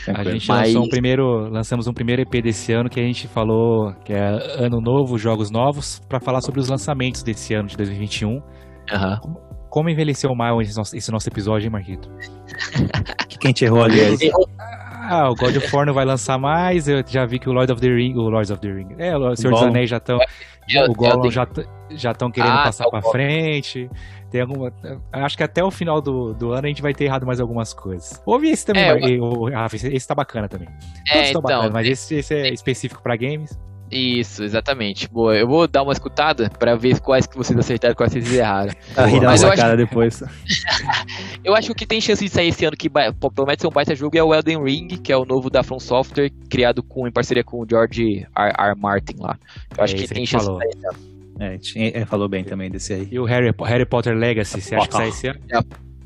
A 0.09 0.25
gente 0.25 0.49
Mas... 0.49 0.67
lançou 0.67 0.83
um 0.83 0.89
primeiro, 0.89 1.49
lançamos 1.49 1.87
um 1.87 1.93
primeiro 1.93 2.23
EP 2.23 2.43
desse 2.43 2.73
ano 2.73 2.91
que 2.91 2.99
a 2.99 3.05
gente 3.05 3.29
falou 3.29 3.95
que 4.05 4.13
é 4.13 4.65
ano 4.65 4.81
novo, 4.81 5.17
jogos 5.17 5.53
novos, 5.53 6.01
para 6.09 6.19
falar 6.19 6.41
sobre 6.41 6.59
os 6.59 6.69
lançamentos 6.69 7.23
desse 7.23 7.55
ano 7.55 7.69
de 7.69 7.77
2021. 7.77 8.29
Uhum. 8.29 9.52
Como 9.73 9.89
envelheceu 9.89 10.35
mal 10.35 10.61
esse 10.61 10.77
nosso, 10.77 10.95
esse 10.95 11.11
nosso 11.11 11.27
episódio, 11.31 11.65
hein, 11.65 11.71
Marquito? 11.71 12.07
que 13.27 13.39
quem 13.39 13.55
te 13.55 13.65
errou 13.65 13.83
ali? 13.83 14.01
Ah, 15.09 15.31
o 15.31 15.35
God 15.35 15.57
of 15.57 15.75
War 15.75 15.87
não 15.87 15.95
vai 15.95 16.05
lançar 16.05 16.37
mais. 16.37 16.89
Eu 16.89 17.03
já 17.07 17.25
vi 17.25 17.39
que 17.39 17.49
o 17.49 17.53
Lord 17.55 17.73
of 17.73 17.81
the 17.81 17.89
Ring, 17.89 18.15
o 18.15 18.29
Lords 18.29 18.51
of 18.51 18.61
the 18.61 18.71
Ring, 18.71 18.89
é, 18.99 19.17
o 19.17 19.35
Senhor 19.35 19.55
dos 19.55 19.63
Anéis 19.63 19.89
já 19.89 19.97
estão, 19.97 20.19
o 20.91 20.93
Gollum 20.93 21.31
já 21.31 21.49
já 21.89 22.11
estão 22.11 22.31
querendo 22.31 22.53
ah, 22.53 22.65
passar 22.65 22.85
tá 22.85 22.91
para 22.91 23.11
frente. 23.11 23.91
Tem 24.31 24.43
alguma, 24.43 24.71
acho 25.11 25.39
que 25.39 25.43
até 25.43 25.65
o 25.65 25.71
final 25.71 26.03
do, 26.03 26.35
do 26.35 26.53
ano 26.53 26.67
a 26.67 26.69
gente 26.69 26.83
vai 26.83 26.93
ter 26.93 27.05
errado 27.05 27.25
mais 27.25 27.41
algumas 27.41 27.73
coisas. 27.73 28.23
Ouve 28.27 28.51
esse 28.51 28.67
também, 28.67 29.17
é, 29.17 29.19
o, 29.19 29.47
ah, 29.47 29.69
esse 29.73 30.07
tá 30.07 30.15
bacana 30.15 30.51
também. 30.51 30.69
É, 31.09 31.15
Todos 31.15 31.31
então, 31.31 31.41
bacana, 31.41 31.71
mas 31.73 31.89
esse, 31.89 32.17
esse 32.17 32.35
é 32.35 32.53
específico 32.53 33.03
para 33.03 33.17
games. 33.17 33.59
Isso, 33.93 34.43
exatamente. 34.43 35.07
Boa, 35.07 35.37
eu 35.37 35.47
vou 35.47 35.69
dar 35.69 35.83
uma 35.83 35.93
escutada 35.93 36.49
para 36.49 36.75
ver 36.75 36.99
quais 37.01 37.27
que 37.27 37.37
vocês 37.37 37.59
acertaram 37.59 37.93
e 37.93 37.95
quais 37.95 38.11
vocês 38.11 38.33
erraram. 38.33 38.73
Ah, 38.97 39.05
rir 39.05 39.21
nossa 39.21 39.55
cara 39.55 39.75
acho... 39.75 39.77
depois. 39.77 40.23
eu 41.45 41.55
acho 41.55 41.75
que 41.75 41.85
tem 41.85 42.01
chance 42.01 42.25
de 42.25 42.31
sair 42.31 42.49
esse 42.49 42.65
ano 42.65 42.75
que 42.75 42.89
promete 43.35 43.61
ser 43.61 43.69
um 43.69 43.71
baita 43.71 43.95
jogo 43.95 44.17
é 44.17 44.23
o 44.23 44.35
Elden 44.35 44.65
Ring, 44.65 44.89
que 44.89 45.13
é 45.13 45.17
o 45.17 45.27
novo 45.27 45.51
da 45.51 45.63
From 45.63 45.79
Software, 45.79 46.31
criado 46.49 46.83
com, 46.83 47.07
em 47.07 47.13
parceria 47.13 47.45
com 47.45 47.61
o 47.61 47.67
George 47.69 48.27
R. 48.35 48.53
R. 48.59 48.75
Martin 48.77 49.17
lá. 49.19 49.39
Eu 49.77 49.85
acho 49.85 49.95
é, 49.95 49.99
que 49.99 50.09
tem 50.09 50.25
chance 50.25 50.47
falou. 50.47 50.59
de 50.61 50.65
sair 50.65 50.79
esse 50.79 50.87
ano. 50.87 51.13
É, 51.95 52.01
é, 52.01 52.05
falou 52.07 52.29
bem 52.29 52.45
também 52.45 52.71
desse 52.71 52.95
aí. 52.95 53.09
E 53.11 53.19
o 53.19 53.25
Harry, 53.25 53.53
Harry 53.65 53.85
Potter 53.85 54.17
Legacy, 54.17 54.61
você 54.61 54.75
acha 54.75 54.89
que 54.89 54.95
sai 54.95 55.09
esse 55.09 55.27
ano? 55.27 55.41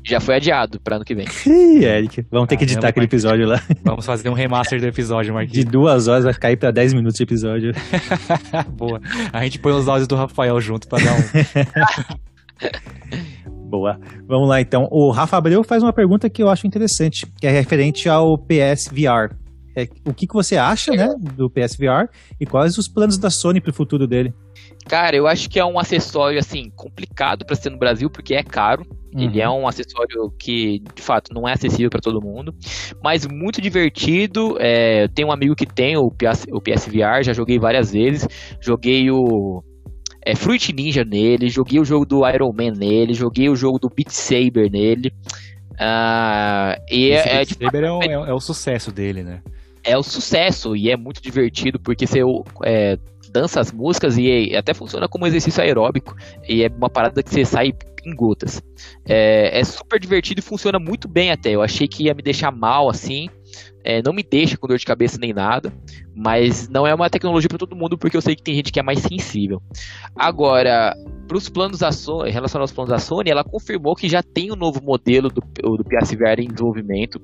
Já 0.07 0.21
foi 0.21 0.35
adiado 0.35 0.79
para 0.79 0.95
ano 0.95 1.03
que 1.03 1.13
vem. 1.13 1.25
Ih, 1.45 1.83
Eric, 1.83 2.25
vamos 2.31 2.47
ter 2.47 2.55
que 2.55 2.63
editar 2.63 2.87
aquele 2.87 3.07
episódio 3.07 3.45
lá. 3.45 3.61
Vamos 3.83 4.05
fazer 4.05 4.29
um 4.29 4.33
remaster 4.33 4.79
do 4.79 4.87
episódio, 4.87 5.33
Marquinhos. 5.33 5.65
De 5.65 5.69
duas 5.69 6.07
horas 6.07 6.23
vai 6.23 6.33
cair 6.33 6.55
para 6.55 6.71
10 6.71 6.93
minutos 6.93 7.17
de 7.17 7.23
episódio. 7.23 7.73
Boa. 8.71 9.01
A 9.33 9.43
gente 9.43 9.59
põe 9.59 9.73
os 9.73 9.85
áudios 9.85 10.07
do 10.07 10.15
Rafael 10.15 10.61
junto 10.61 10.87
para 10.87 11.03
dar 11.03 11.13
um. 11.13 11.19
Boa. 13.69 13.99
Vamos 14.25 14.47
lá 14.47 14.61
então. 14.61 14.87
O 14.89 15.11
Rafa 15.11 15.35
Abreu 15.35 15.61
faz 15.61 15.83
uma 15.83 15.91
pergunta 15.91 16.29
que 16.29 16.41
eu 16.41 16.49
acho 16.49 16.65
interessante, 16.65 17.25
que 17.37 17.45
é 17.45 17.51
referente 17.51 18.07
ao 18.07 18.37
PSVR. 18.37 19.35
É, 19.75 19.89
o 20.05 20.13
que, 20.13 20.25
que 20.25 20.33
você 20.33 20.55
acha, 20.55 20.93
né, 20.93 21.13
do 21.35 21.49
PSVR 21.49 22.07
e 22.39 22.45
quais 22.45 22.77
os 22.77 22.87
planos 22.87 23.17
da 23.17 23.29
Sony 23.29 23.59
para 23.59 23.71
o 23.71 23.73
futuro 23.73 24.07
dele? 24.07 24.33
Cara, 24.87 25.15
eu 25.15 25.27
acho 25.27 25.49
que 25.49 25.59
é 25.59 25.65
um 25.65 25.77
acessório 25.77 26.39
assim 26.39 26.71
complicado 26.75 27.45
para 27.45 27.55
ser 27.55 27.69
no 27.69 27.77
Brasil 27.77 28.09
porque 28.09 28.33
é 28.33 28.43
caro. 28.43 28.85
Uhum. 29.13 29.23
Ele 29.23 29.41
é 29.41 29.49
um 29.49 29.67
acessório 29.67 30.31
que, 30.37 30.79
de 30.95 31.01
fato, 31.01 31.33
não 31.33 31.47
é 31.47 31.53
acessível 31.53 31.89
para 31.89 31.99
todo 31.99 32.21
mundo, 32.21 32.53
mas 33.03 33.25
muito 33.25 33.61
divertido. 33.61 34.57
É, 34.59 35.03
eu 35.03 35.09
tenho 35.09 35.27
um 35.29 35.31
amigo 35.31 35.55
que 35.55 35.65
tem 35.65 35.97
o, 35.97 36.09
PS, 36.11 36.45
o 36.51 36.61
PSVR, 36.61 37.23
já 37.23 37.33
joguei 37.33 37.57
várias 37.57 37.91
vezes. 37.91 38.27
Joguei 38.61 39.09
o 39.09 39.63
é, 40.27 40.35
Fruit 40.35 40.73
Ninja 40.73 41.05
nele, 41.05 41.49
joguei 41.49 41.79
o 41.79 41.85
jogo 41.85 42.05
do 42.05 42.27
Iron 42.27 42.51
Man 42.51 42.71
nele, 42.71 43.13
joguei 43.13 43.49
o 43.49 43.55
jogo 43.55 43.79
do 43.79 43.89
Beat 43.89 44.09
Saber 44.09 44.69
nele. 44.69 45.11
Uh, 45.73 46.75
e 46.89 47.09
Esse 47.11 47.29
é, 47.29 47.35
Beat 47.37 47.57
Saber 47.59 47.83
é, 47.83 47.91
o, 47.91 48.03
é, 48.03 48.11
é, 48.11 48.33
o 48.33 48.39
sucesso 48.39 48.91
dele, 48.91 49.23
né? 49.23 49.41
É 49.83 49.97
o 49.97 50.03
sucesso 50.03 50.75
e 50.75 50.91
é 50.91 50.97
muito 50.97 51.21
divertido 51.21 51.79
porque 51.79 52.05
você 52.05 52.19
é, 52.65 52.99
dança 53.29 53.59
as 53.59 53.71
músicas 53.71 54.17
e 54.17 54.55
até 54.55 54.73
funciona 54.73 55.07
como 55.07 55.27
exercício 55.27 55.61
aeróbico 55.61 56.15
e 56.47 56.63
é 56.63 56.67
uma 56.67 56.89
parada 56.89 57.21
que 57.21 57.29
você 57.29 57.45
sai 57.45 57.73
em 58.05 58.15
gotas. 58.15 58.61
É, 59.05 59.59
é 59.59 59.63
super 59.63 59.99
divertido 59.99 60.39
e 60.39 60.43
funciona 60.43 60.79
muito 60.79 61.07
bem 61.07 61.31
até. 61.31 61.51
Eu 61.51 61.61
achei 61.61 61.87
que 61.87 62.03
ia 62.03 62.13
me 62.13 62.21
deixar 62.21 62.51
mal 62.51 62.89
assim. 62.89 63.29
É, 63.83 64.01
não 64.01 64.13
me 64.13 64.23
deixa 64.23 64.57
com 64.57 64.67
dor 64.67 64.77
de 64.77 64.85
cabeça 64.85 65.17
nem 65.17 65.33
nada, 65.33 65.71
mas 66.15 66.67
não 66.67 66.85
é 66.85 66.93
uma 66.93 67.09
tecnologia 67.09 67.47
para 67.47 67.57
todo 67.57 67.75
mundo 67.75 67.97
porque 67.97 68.17
eu 68.17 68.21
sei 68.21 68.35
que 68.35 68.43
tem 68.43 68.55
gente 68.55 68.71
que 68.71 68.79
é 68.79 68.83
mais 68.83 68.99
sensível. 68.99 69.61
Agora, 70.15 70.93
para 71.27 71.37
os 71.37 71.49
planos 71.49 71.79
da 71.79 71.91
Sony, 71.91 72.29
em 72.29 72.33
relação 72.33 72.61
aos 72.61 72.71
planos 72.71 72.91
da 72.91 72.99
Sony, 72.99 73.29
ela 73.29 73.43
confirmou 73.43 73.95
que 73.95 74.07
já 74.09 74.23
tem 74.23 74.51
um 74.51 74.55
novo 74.55 74.81
modelo 74.81 75.29
do, 75.29 75.41
do 75.41 75.83
PSVR 75.83 76.39
em 76.39 76.47
desenvolvimento, 76.47 77.21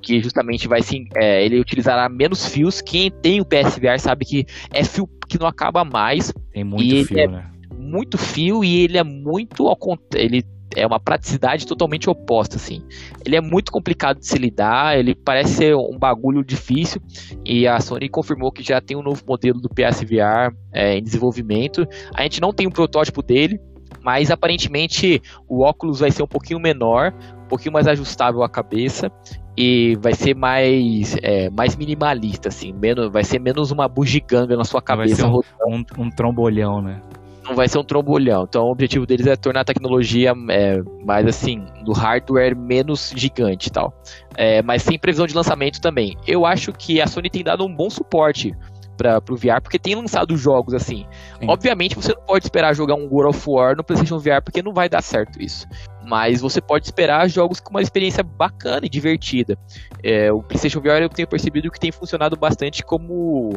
que 0.00 0.20
justamente 0.20 0.66
vai 0.66 0.82
sim, 0.82 1.06
é, 1.14 1.44
ele 1.44 1.60
utilizará 1.60 2.08
menos 2.08 2.46
fios. 2.46 2.80
Quem 2.80 3.10
tem 3.10 3.40
o 3.40 3.44
PSVR 3.44 3.98
sabe 3.98 4.24
que 4.24 4.46
é 4.72 4.82
fio 4.84 5.08
que 5.28 5.38
não 5.38 5.46
acaba 5.46 5.84
mais. 5.84 6.32
Tem 6.52 6.64
muito 6.64 7.06
fio, 7.06 7.18
é 7.18 7.26
né? 7.26 7.50
Muito 7.74 8.18
fio 8.18 8.64
e 8.64 8.84
ele 8.84 8.98
é 8.98 9.04
muito 9.04 9.66
ao 9.68 9.78
ele 10.14 10.44
é 10.76 10.86
uma 10.86 11.00
praticidade 11.00 11.66
totalmente 11.66 12.08
oposta, 12.08 12.56
assim. 12.56 12.82
Ele 13.24 13.36
é 13.36 13.40
muito 13.40 13.70
complicado 13.72 14.18
de 14.18 14.26
se 14.26 14.38
lidar, 14.38 14.98
ele 14.98 15.14
parece 15.14 15.54
ser 15.54 15.76
um 15.76 15.98
bagulho 15.98 16.44
difícil, 16.44 17.00
e 17.44 17.66
a 17.66 17.80
Sony 17.80 18.08
confirmou 18.08 18.52
que 18.52 18.62
já 18.62 18.80
tem 18.80 18.96
um 18.96 19.02
novo 19.02 19.22
modelo 19.26 19.60
do 19.60 19.68
PSVR 19.68 20.54
é, 20.72 20.96
em 20.96 21.02
desenvolvimento. 21.02 21.86
A 22.14 22.22
gente 22.22 22.40
não 22.40 22.52
tem 22.52 22.66
um 22.66 22.70
protótipo 22.70 23.22
dele, 23.22 23.60
mas 24.02 24.30
aparentemente 24.30 25.20
o 25.48 25.62
óculos 25.62 26.00
vai 26.00 26.10
ser 26.10 26.22
um 26.22 26.28
pouquinho 26.28 26.60
menor, 26.60 27.12
um 27.44 27.48
pouquinho 27.48 27.72
mais 27.72 27.86
ajustável 27.86 28.42
à 28.42 28.48
cabeça 28.48 29.10
e 29.56 29.96
vai 30.00 30.14
ser 30.14 30.34
mais 30.34 31.16
é, 31.22 31.50
mais 31.50 31.76
minimalista 31.76 32.48
assim, 32.48 32.72
menos 32.72 33.12
vai 33.12 33.22
ser 33.22 33.38
menos 33.38 33.70
uma 33.70 33.86
bugiganga 33.86 34.56
na 34.56 34.64
sua 34.64 34.80
cabeça. 34.80 35.22
Vai 35.28 35.42
ser 35.42 35.66
um, 35.66 35.76
um, 35.76 36.04
um 36.04 36.10
trombolhão, 36.10 36.80
né? 36.80 37.00
Não 37.42 37.54
vai 37.54 37.68
ser 37.68 37.78
um 37.78 37.84
trombolhão. 37.84 38.44
Então 38.48 38.64
o 38.64 38.70
objetivo 38.70 39.06
deles 39.06 39.26
é 39.26 39.36
tornar 39.36 39.60
a 39.60 39.64
tecnologia 39.64 40.32
é, 40.50 40.80
mais 41.04 41.26
assim, 41.26 41.64
do 41.84 41.92
hardware 41.92 42.56
menos 42.56 43.12
gigante 43.16 43.68
e 43.68 43.72
tal. 43.72 43.92
É, 44.36 44.62
mas 44.62 44.82
sem 44.82 44.98
previsão 44.98 45.26
de 45.26 45.34
lançamento 45.34 45.80
também. 45.80 46.16
Eu 46.26 46.46
acho 46.46 46.72
que 46.72 47.00
a 47.00 47.06
Sony 47.06 47.28
tem 47.28 47.42
dado 47.42 47.64
um 47.64 47.74
bom 47.74 47.90
suporte 47.90 48.54
para 48.96 49.22
o 49.30 49.36
VR, 49.36 49.60
porque 49.60 49.78
tem 49.78 49.94
lançado 49.94 50.36
jogos 50.36 50.74
assim. 50.74 51.06
Sim. 51.40 51.46
Obviamente 51.48 51.96
você 51.96 52.14
não 52.14 52.22
pode 52.22 52.44
esperar 52.44 52.74
jogar 52.74 52.94
um 52.94 53.08
World 53.10 53.36
of 53.36 53.50
War 53.50 53.76
no 53.76 53.82
PlayStation 53.82 54.18
VR, 54.18 54.42
porque 54.44 54.62
não 54.62 54.72
vai 54.72 54.88
dar 54.88 55.02
certo 55.02 55.42
isso. 55.42 55.66
Mas 56.04 56.40
você 56.40 56.60
pode 56.60 56.86
esperar 56.86 57.28
jogos 57.28 57.60
com 57.60 57.70
uma 57.70 57.82
experiência 57.82 58.22
bacana 58.22 58.86
e 58.86 58.88
divertida. 58.88 59.56
É, 60.02 60.32
o 60.32 60.42
PlayStation 60.42 60.80
VR 60.80 61.02
eu 61.02 61.08
tenho 61.08 61.28
percebido 61.28 61.70
que 61.70 61.78
tem 61.78 61.92
funcionado 61.92 62.36
bastante 62.36 62.82
como 62.82 63.52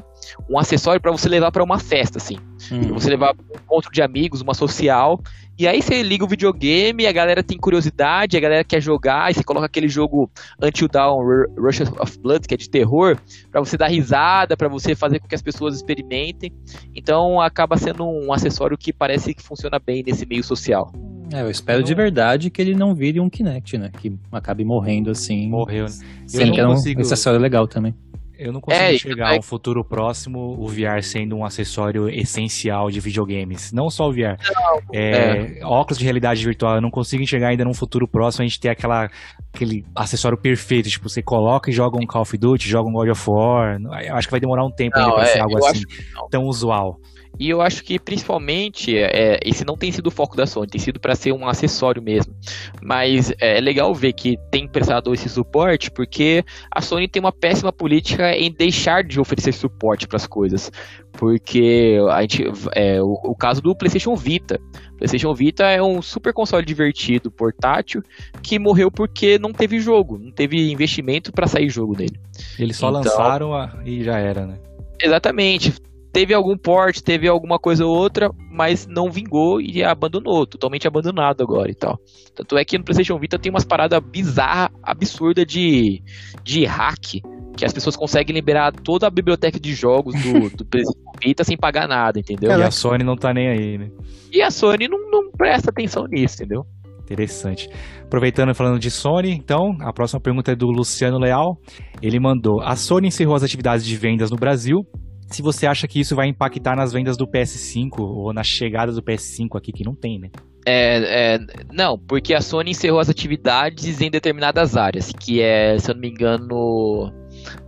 um 0.50 0.60
acessório 0.60 1.02
para 1.02 1.12
você 1.12 1.28
levar 1.28 1.52
para 1.52 1.64
uma 1.64 1.80
festa, 1.80 2.18
assim. 2.18 2.38
Uhum. 2.72 2.94
Você 2.94 3.10
levar 3.10 3.34
um 3.34 3.58
encontro 3.58 3.92
de 3.92 4.02
amigos, 4.02 4.42
uma 4.42 4.54
social, 4.54 5.20
e 5.58 5.68
aí 5.68 5.82
você 5.82 6.04
liga 6.04 6.26
o 6.26 6.28
videogame, 6.28 7.08
a 7.08 7.12
galera 7.12 7.42
tem 7.42 7.58
curiosidade, 7.58 8.36
a 8.36 8.40
galera 8.40 8.64
quer 8.64 8.82
jogar, 8.82 9.32
e 9.32 9.34
você 9.34 9.44
coloca 9.44 9.66
aquele 9.66 9.88
jogo 9.88 10.30
Until 10.62 10.88
Dawn 10.88 11.24
Rush 11.58 11.82
of 11.82 12.20
Blood, 12.20 12.48
que 12.48 12.54
é 12.54 12.58
de 12.58 12.70
terror, 12.70 13.18
para 13.52 13.62
você 13.62 13.78
dar 13.78 13.88
risada, 13.88 14.58
para 14.58 14.68
você 14.68 14.96
fazer 14.96 15.20
com 15.20 15.28
que 15.28 15.36
as 15.36 15.42
pessoas 15.42 15.76
experimentem. 15.76 16.52
Então 16.94 17.40
acaba 17.40 17.78
sendo 17.78 18.06
um 18.06 18.34
acessório 18.34 18.78
que 18.78 18.92
parece 18.92 19.34
que 19.34 19.42
funciona 19.42 19.80
bem 19.80 20.04
nesse 20.06 20.26
meio 20.26 20.44
social. 20.44 20.92
É, 21.34 21.42
eu 21.42 21.50
espero 21.50 21.82
de 21.84 21.94
verdade 21.96 22.50
que 22.50 22.62
ele 22.62 22.76
não 22.76 22.94
vire 22.94 23.20
um 23.20 23.30
Kinect, 23.30 23.78
né? 23.78 23.90
Que 24.00 24.16
acabe 24.32 24.64
morrendo 24.64 25.10
assim. 25.10 25.50
Morreu, 25.50 25.86
né? 25.86 25.92
Sim, 26.28 26.52
que 26.52 26.60
é 26.60 26.68
um 26.68 26.74
acessório 26.74 27.40
legal 27.40 27.68
também. 27.68 27.96
Eu 28.38 28.52
não 28.52 28.62
consigo 28.62 28.84
é, 28.84 28.94
enxergar 28.94 29.36
é... 29.36 29.40
um 29.40 29.42
futuro 29.42 29.84
próximo 29.84 30.56
o 30.60 30.68
VR 30.68 31.02
sendo 31.02 31.36
um 31.36 31.46
acessório 31.46 32.10
essencial 32.10 32.90
de 32.90 33.00
videogames. 33.00 33.72
Não 33.72 33.90
só 33.90 34.10
o 34.10 34.12
VR. 34.12 34.38
Não, 34.54 34.80
é, 34.94 35.60
é. 35.60 35.66
Óculos 35.66 35.98
de 35.98 36.04
realidade 36.04 36.44
virtual, 36.44 36.76
eu 36.76 36.82
não 36.82 36.92
consigo 36.92 37.24
enxergar 37.24 37.50
ainda 37.50 37.64
num 37.64 37.74
futuro 37.74 38.08
próximo 38.08 38.44
a 38.44 38.48
gente 38.48 38.60
ter 38.60 38.70
aquela, 38.70 39.10
aquele 39.54 39.86
acessório 39.96 40.38
perfeito. 40.38 40.90
Tipo, 40.90 41.10
você 41.10 41.22
coloca 41.22 41.70
e 41.70 41.74
joga 41.74 41.98
um 41.98 42.06
Call 42.06 42.22
of 42.22 42.38
Duty, 42.38 42.68
joga 42.68 42.90
um 42.90 42.94
God 42.94 43.10
of 43.10 43.30
War. 43.30 43.78
Eu 44.04 44.16
acho 44.16 44.28
que 44.28 44.32
vai 44.32 44.40
demorar 44.40 44.66
um 44.66 44.72
tempo 44.72 44.98
não, 44.98 45.06
ainda 45.06 45.16
pra 45.16 45.26
ser 45.26 45.38
é, 45.38 45.42
algo 45.42 45.58
assim 45.66 45.84
tão 46.30 46.44
usual. 46.46 47.00
E 47.40 47.50
eu 47.50 47.62
acho 47.62 47.84
que 47.84 48.00
principalmente 48.00 48.98
é, 48.98 49.40
esse 49.44 49.66
não 49.66 49.76
tem 49.76 49.92
sido 49.92 50.08
o 50.08 50.12
foco 50.12 50.36
da 50.36 50.46
Sony, 50.46 50.68
tem 50.68 50.80
sido 50.80 51.00
para 51.00 51.16
ser 51.16 51.34
um 51.34 51.48
acessório 51.48 52.02
mesmo. 52.02 52.34
Mas 52.82 53.32
é, 53.40 53.58
é 53.58 53.62
legal 53.62 53.94
ver 53.94 54.14
que 54.14 54.38
tem 54.52 54.68
prestado 54.68 55.14
esse 55.14 55.28
suporte, 55.28 55.92
porque 55.92 56.44
a 56.72 56.82
Sony 56.82 57.08
tem 57.08 57.20
uma 57.20 57.32
péssima 57.32 57.72
política 57.72 58.36
em 58.36 58.52
deixar 58.52 59.04
de 59.04 59.20
oferecer 59.20 59.54
suporte 59.54 60.08
para 60.08 60.18
as 60.18 60.28
coisas. 60.28 60.72
Porque 61.12 61.98
a 62.12 62.22
gente, 62.22 62.44
é, 62.74 63.02
o, 63.02 63.14
o, 63.24 63.36
caso 63.36 63.62
do 63.62 63.76
PlayStation 63.76 64.16
Vita. 64.16 64.60
PlayStation 64.98 65.34
Vita 65.34 65.64
é 65.64 65.82
um 65.82 66.02
super 66.02 66.34
console 66.34 66.66
divertido, 66.66 67.32
portátil, 67.32 68.04
que 68.42 68.60
morreu 68.60 68.92
porque 68.92 69.40
não 69.40 69.54
teve 69.54 69.80
jogo, 69.80 70.18
não 70.18 70.32
teve 70.32 70.72
investimento 70.72 71.32
para 71.32 71.48
sair 71.48 71.70
jogo 71.70 71.96
dele. 71.96 72.20
Eles 72.60 72.76
só 72.76 72.90
então, 72.90 73.02
lançaram 73.02 73.54
a, 73.54 73.78
e 73.86 74.04
já 74.04 74.18
era, 74.18 74.46
né? 74.46 74.58
Exatamente 75.02 75.74
teve 76.16 76.34
algum 76.34 76.58
porte, 76.58 77.04
teve 77.04 77.28
alguma 77.28 77.60
coisa 77.60 77.86
ou 77.86 77.94
outra, 77.94 78.30
mas 78.50 78.88
não 78.88 79.12
vingou 79.12 79.60
e 79.60 79.84
abandonou, 79.84 80.48
totalmente 80.48 80.88
abandonado 80.88 81.44
agora 81.44 81.70
e 81.70 81.76
tal. 81.76 82.00
Tanto 82.34 82.58
é 82.58 82.64
que 82.64 82.78
no 82.78 82.86
PlayStation 82.86 83.20
Vita 83.20 83.38
tem 83.38 83.52
umas 83.52 83.66
paradas 83.66 84.00
bizarras, 84.00 84.70
absurdas 84.82 85.46
de, 85.46 86.02
de 86.42 86.64
hack 86.64 87.22
que 87.58 87.66
as 87.66 87.74
pessoas 87.74 87.98
conseguem 87.98 88.34
liberar 88.34 88.72
toda 88.72 89.08
a 89.08 89.10
biblioteca 89.10 89.60
de 89.60 89.74
jogos 89.74 90.16
do, 90.16 90.50
do 90.56 90.66
PlayStation 90.66 91.12
Vita 91.22 91.44
sem 91.44 91.58
pagar 91.58 91.86
nada, 91.86 92.18
entendeu? 92.18 92.50
E 92.50 92.64
a 92.64 92.72
Sony 92.72 93.04
não 93.04 93.18
tá 93.18 93.34
nem 93.34 93.50
aí, 93.50 93.78
né? 93.78 93.90
E 94.32 94.42
a 94.42 94.50
Sony 94.50 94.88
não, 94.88 95.12
não 95.12 95.30
presta 95.32 95.70
atenção 95.70 96.06
nisso, 96.10 96.36
entendeu? 96.36 96.62
Interessante. 97.02 97.70
Aproveitando 98.04 98.56
falando 98.56 98.80
de 98.80 98.90
Sony, 98.90 99.32
então, 99.32 99.76
a 99.82 99.92
próxima 99.92 100.22
pergunta 100.22 100.54
é 100.54 100.56
do 100.56 100.68
Luciano 100.68 101.20
Leal. 101.20 101.58
Ele 102.02 102.22
mandou: 102.22 102.62
A 102.62 102.78
Sony 102.78 103.10
encerrou 103.10 103.36
as 103.36 103.44
atividades 103.44 103.86
de 103.86 103.98
vendas 103.98 104.32
no 104.32 104.38
Brasil. 104.38 104.80
Se 105.28 105.42
você 105.42 105.66
acha 105.66 105.88
que 105.88 106.00
isso 106.00 106.16
vai 106.16 106.28
impactar 106.28 106.76
nas 106.76 106.94
vendas 106.94 107.18
do 107.18 107.28
PS5 107.28 108.00
ou 108.00 108.34
na 108.34 108.44
chegada 108.44 108.92
do 108.92 109.02
PS5 109.02 109.58
aqui, 109.58 109.72
que 109.72 109.84
não 109.84 109.96
tem, 109.96 110.20
né? 110.20 110.30
É, 110.66 111.36
é, 111.36 111.40
não, 111.72 111.98
porque 111.98 112.34
a 112.34 112.42
Sony 112.42 112.72
encerrou 112.72 113.00
as 113.00 113.10
atividades 113.10 114.02
em 114.02 114.10
determinadas 114.10 114.76
áreas, 114.76 115.12
que 115.12 115.42
é, 115.42 115.78
se 115.78 115.92
eu 115.92 115.94
não 115.94 116.02
me 116.02 116.10
engano, 116.10 117.14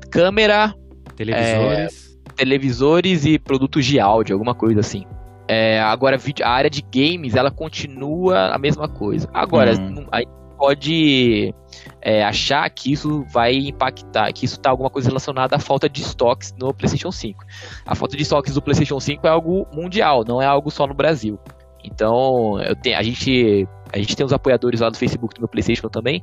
câmera, 0.10 0.74
televisores, 1.16 2.20
é, 2.28 2.32
televisores 2.36 3.26
e 3.26 3.38
produtos 3.38 3.86
de 3.86 4.00
áudio, 4.00 4.34
alguma 4.34 4.56
coisa 4.56 4.80
assim. 4.80 5.06
É, 5.48 5.80
agora, 5.80 6.18
a 6.44 6.50
área 6.50 6.70
de 6.70 6.82
games, 6.82 7.36
ela 7.36 7.52
continua 7.52 8.54
a 8.54 8.58
mesma 8.58 8.88
coisa. 8.88 9.30
Agora, 9.34 9.74
hum. 9.80 10.06
a 10.12 10.22
pode 10.58 11.54
é, 12.02 12.24
achar 12.24 12.70
que 12.70 12.92
isso 12.92 13.24
vai 13.32 13.54
impactar, 13.54 14.32
que 14.34 14.46
isso 14.46 14.56
está 14.56 14.70
alguma 14.70 14.90
coisa 14.90 15.08
relacionada 15.08 15.56
à 15.56 15.60
falta 15.60 15.88
de 15.90 16.02
estoques 16.02 16.54
no 16.60 16.74
PlayStation 16.74 17.12
5. 17.12 17.44
A 17.86 17.96
falta 17.96 18.16
de 18.18 18.24
estoques 18.24 18.54
do 18.54 18.62
PlayStation 18.62 19.00
5 19.00 19.26
é 19.26 19.30
algo 19.30 19.68
mundial, 19.72 20.24
não 20.28 20.42
é 20.42 20.46
algo 20.46 20.70
só 20.72 20.88
no 20.88 20.94
Brasil. 20.94 21.40
Então, 21.84 22.60
eu 22.62 22.76
tenho, 22.76 22.98
a 22.98 23.04
gente 23.04 23.68
a 23.94 23.98
gente 23.98 24.18
tem 24.18 24.26
os 24.26 24.34
apoiadores 24.34 24.82
lá 24.82 24.90
do 24.90 24.98
Facebook 24.98 25.36
do 25.36 25.42
meu 25.42 25.48
PlayStation 25.48 25.88
também, 25.88 26.22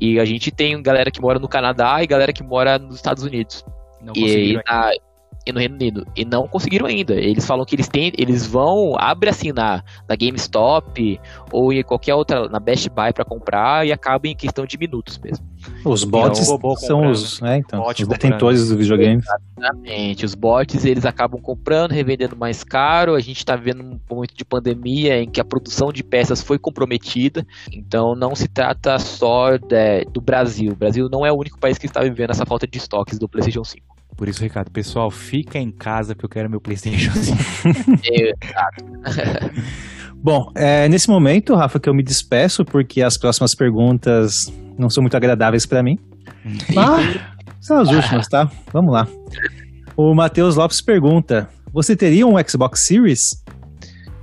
e 0.00 0.20
a 0.20 0.24
gente 0.24 0.50
tem 0.50 0.80
galera 0.82 1.10
que 1.10 1.20
mora 1.20 1.38
no 1.38 1.48
Canadá 1.48 2.02
e 2.02 2.06
galera 2.06 2.32
que 2.32 2.42
mora 2.42 2.78
nos 2.78 2.96
Estados 2.96 3.22
Unidos. 3.22 3.64
Não 4.02 4.12
e, 4.14 4.54
na, 4.66 4.90
e 5.48 5.52
no 5.52 5.58
Reino 5.58 5.74
Unido. 5.74 6.06
E 6.14 6.24
não 6.24 6.46
conseguiram 6.46 6.86
ainda. 6.86 7.14
Eles 7.14 7.46
falam 7.46 7.64
que 7.64 7.74
eles 7.74 7.88
têm, 7.88 8.12
eles 8.18 8.46
vão, 8.46 8.94
abre 8.98 9.30
assim 9.30 9.50
na, 9.50 9.82
na 10.06 10.14
GameStop 10.14 11.18
ou 11.50 11.72
em 11.72 11.82
qualquer 11.82 12.14
outra, 12.14 12.48
na 12.48 12.60
Best 12.60 12.88
Buy 12.90 13.12
para 13.12 13.24
comprar 13.24 13.86
e 13.86 13.92
acaba 13.92 14.28
em 14.28 14.36
questão 14.36 14.66
de 14.66 14.76
minutos 14.76 15.18
mesmo. 15.18 15.46
Os 15.84 16.04
bots 16.04 16.48
então, 16.48 16.76
são 16.76 17.10
os, 17.10 17.40
né, 17.40 17.58
então, 17.58 17.84
os 17.84 18.06
detentores 18.06 18.68
do 18.68 18.76
videogame. 18.76 19.22
Exatamente. 19.56 20.24
Os 20.24 20.34
bots 20.34 20.84
eles 20.84 21.06
acabam 21.06 21.40
comprando, 21.40 21.92
revendendo 21.92 22.36
mais 22.36 22.62
caro. 22.62 23.14
A 23.14 23.20
gente 23.20 23.38
está 23.38 23.56
vivendo 23.56 23.82
um 23.82 24.00
momento 24.08 24.34
de 24.34 24.44
pandemia 24.44 25.22
em 25.22 25.28
que 25.28 25.40
a 25.40 25.44
produção 25.44 25.90
de 25.92 26.04
peças 26.04 26.42
foi 26.42 26.58
comprometida. 26.58 27.46
Então 27.72 28.14
não 28.14 28.34
se 28.34 28.48
trata 28.48 28.98
só 28.98 29.56
de, 29.56 30.04
do 30.12 30.20
Brasil. 30.20 30.72
O 30.72 30.76
Brasil 30.76 31.08
não 31.10 31.24
é 31.24 31.32
o 31.32 31.36
único 31.36 31.58
país 31.58 31.78
que 31.78 31.86
está 31.86 32.02
vivendo 32.02 32.30
essa 32.30 32.44
falta 32.44 32.66
de 32.66 32.76
estoques 32.76 33.18
do 33.18 33.28
PlayStation 33.28 33.64
5. 33.64 33.97
Por 34.18 34.28
isso, 34.28 34.42
Ricardo, 34.42 34.68
pessoal, 34.72 35.12
fica 35.12 35.60
em 35.60 35.70
casa 35.70 36.12
que 36.12 36.24
eu 36.24 36.28
quero 36.28 36.50
meu 36.50 36.60
PlayStation 36.60 37.12
5. 37.12 37.38
Bom, 40.20 40.50
é 40.56 40.88
nesse 40.88 41.08
momento, 41.08 41.54
Rafa, 41.54 41.78
que 41.78 41.88
eu 41.88 41.94
me 41.94 42.02
despeço, 42.02 42.64
porque 42.64 43.00
as 43.00 43.16
próximas 43.16 43.54
perguntas 43.54 44.52
não 44.76 44.90
são 44.90 45.02
muito 45.02 45.16
agradáveis 45.16 45.64
para 45.64 45.84
mim. 45.84 45.96
Mas 46.74 47.20
são 47.62 47.78
as 47.78 47.88
últimas, 47.92 48.26
tá? 48.26 48.50
Vamos 48.72 48.92
lá. 48.92 49.06
O 49.96 50.12
Matheus 50.16 50.56
Lopes 50.56 50.80
pergunta: 50.80 51.48
Você 51.72 51.94
teria 51.94 52.26
um 52.26 52.34
Xbox 52.44 52.86
Series? 52.86 53.20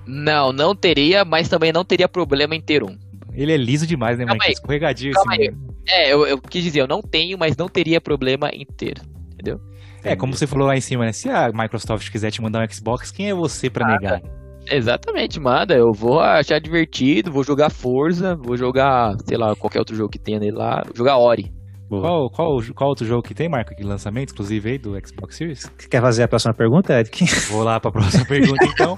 Não, 0.05 0.51
não 0.51 0.75
teria, 0.75 1.23
mas 1.23 1.47
também 1.47 1.71
não 1.71 1.85
teria 1.85 2.09
problema 2.09 2.53
em 2.53 2.59
ter 2.61 2.83
um. 2.83 2.97
Ele 3.33 3.53
é 3.53 3.57
liso 3.57 3.87
demais, 3.87 4.17
né, 4.17 4.25
Mike? 4.25 4.51
Escorregadio 4.51 5.13
esse 5.13 5.53
É, 5.87 6.11
eu, 6.11 6.27
eu 6.27 6.37
quis 6.37 6.65
dizer, 6.65 6.81
eu 6.81 6.87
não 6.87 7.01
tenho, 7.01 7.37
mas 7.37 7.55
não 7.55 7.69
teria 7.69 8.01
problema 8.01 8.49
em 8.49 8.65
ter. 8.65 9.01
Entendeu? 9.31 9.61
É, 10.05 10.15
como 10.15 10.33
você 10.33 10.45
falou 10.45 10.67
lá 10.67 10.75
em 10.75 10.81
cima, 10.81 11.05
né? 11.05 11.11
Se 11.11 11.29
a 11.29 11.49
Microsoft 11.53 12.09
quiser 12.11 12.31
te 12.31 12.41
mandar 12.41 12.63
um 12.63 12.71
Xbox, 12.71 13.11
quem 13.11 13.29
é 13.29 13.33
você 13.33 13.69
para 13.69 13.87
negar? 13.87 14.21
Exatamente, 14.69 15.39
manda. 15.39 15.75
Eu 15.75 15.91
vou 15.91 16.19
achar 16.19 16.59
divertido, 16.59 17.31
vou 17.31 17.43
jogar 17.43 17.69
Forza, 17.69 18.35
vou 18.35 18.57
jogar, 18.57 19.13
sei 19.25 19.37
lá, 19.37 19.55
qualquer 19.55 19.79
outro 19.79 19.95
jogo 19.95 20.09
que 20.09 20.19
tenha 20.19 20.39
nele 20.39 20.55
lá, 20.55 20.83
jogar 20.95 21.17
Ori. 21.17 21.51
Qual, 21.87 22.29
qual, 22.31 22.57
qual 22.75 22.89
outro 22.89 23.05
jogo 23.05 23.21
que 23.21 23.35
tem, 23.35 23.47
Marco, 23.47 23.75
de 23.75 23.83
lançamento 23.83 24.29
exclusivo 24.29 24.67
aí 24.67 24.77
do 24.77 24.93
Xbox 25.07 25.37
Series? 25.37 25.65
Quer 25.89 26.01
fazer 26.01 26.23
a 26.23 26.27
próxima 26.27 26.53
pergunta, 26.53 26.93
Eric? 26.93 27.25
Vou 27.51 27.63
lá 27.63 27.79
para 27.79 27.89
a 27.89 27.93
próxima 27.93 28.25
pergunta, 28.27 28.65
então. 28.65 28.95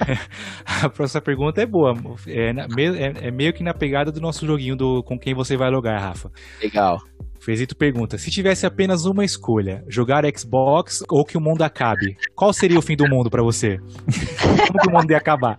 a 0.82 0.88
próxima 0.88 1.20
pergunta 1.20 1.60
é 1.60 1.66
boa. 1.66 1.92
É, 2.26 2.50
é, 2.50 3.28
é, 3.28 3.30
meio 3.30 3.52
que 3.52 3.62
na 3.62 3.74
pegada 3.74 4.10
do 4.10 4.20
nosso 4.20 4.46
joguinho 4.46 4.76
do 4.76 5.02
com 5.02 5.18
quem 5.18 5.34
você 5.34 5.56
vai 5.56 5.70
logar, 5.70 6.00
Rafa. 6.00 6.30
Legal. 6.62 6.96
Fezito 7.46 7.76
pergunta: 7.76 8.18
se 8.18 8.28
tivesse 8.28 8.66
apenas 8.66 9.04
uma 9.06 9.24
escolha, 9.24 9.84
jogar 9.88 10.24
Xbox 10.36 11.04
ou 11.08 11.24
que 11.24 11.38
o 11.38 11.40
mundo 11.40 11.62
acabe, 11.62 12.16
qual 12.34 12.52
seria 12.52 12.76
o 12.76 12.82
fim 12.82 12.96
do 12.96 13.08
mundo 13.08 13.30
para 13.30 13.40
você? 13.40 13.76
Como 14.66 14.80
que 14.80 14.88
o 14.88 14.92
mundo 14.92 15.08
ia 15.12 15.16
acabar? 15.16 15.56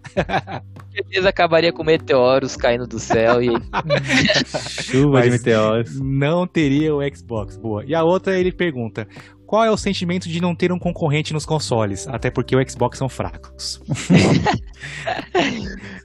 certeza 0.97 1.29
acabaria 1.29 1.71
com 1.71 1.83
meteoros 1.83 2.55
caindo 2.55 2.87
do 2.87 2.99
céu 2.99 3.41
e. 3.41 3.47
Chuva 4.83 5.21
de 5.21 5.29
meteoros. 5.29 5.99
Não 6.01 6.47
teria 6.47 6.93
o 6.93 6.99
Xbox. 7.15 7.57
Boa. 7.57 7.83
E 7.85 7.95
a 7.95 8.03
outra 8.03 8.37
ele 8.37 8.51
pergunta: 8.51 9.07
qual 9.47 9.63
é 9.63 9.71
o 9.71 9.77
sentimento 9.77 10.27
de 10.27 10.41
não 10.41 10.53
ter 10.53 10.73
um 10.73 10.77
concorrente 10.77 11.33
nos 11.33 11.45
consoles? 11.45 12.05
Até 12.09 12.29
porque 12.29 12.55
o 12.55 12.69
Xbox 12.69 12.97
são 12.97 13.07
fracos. 13.07 13.81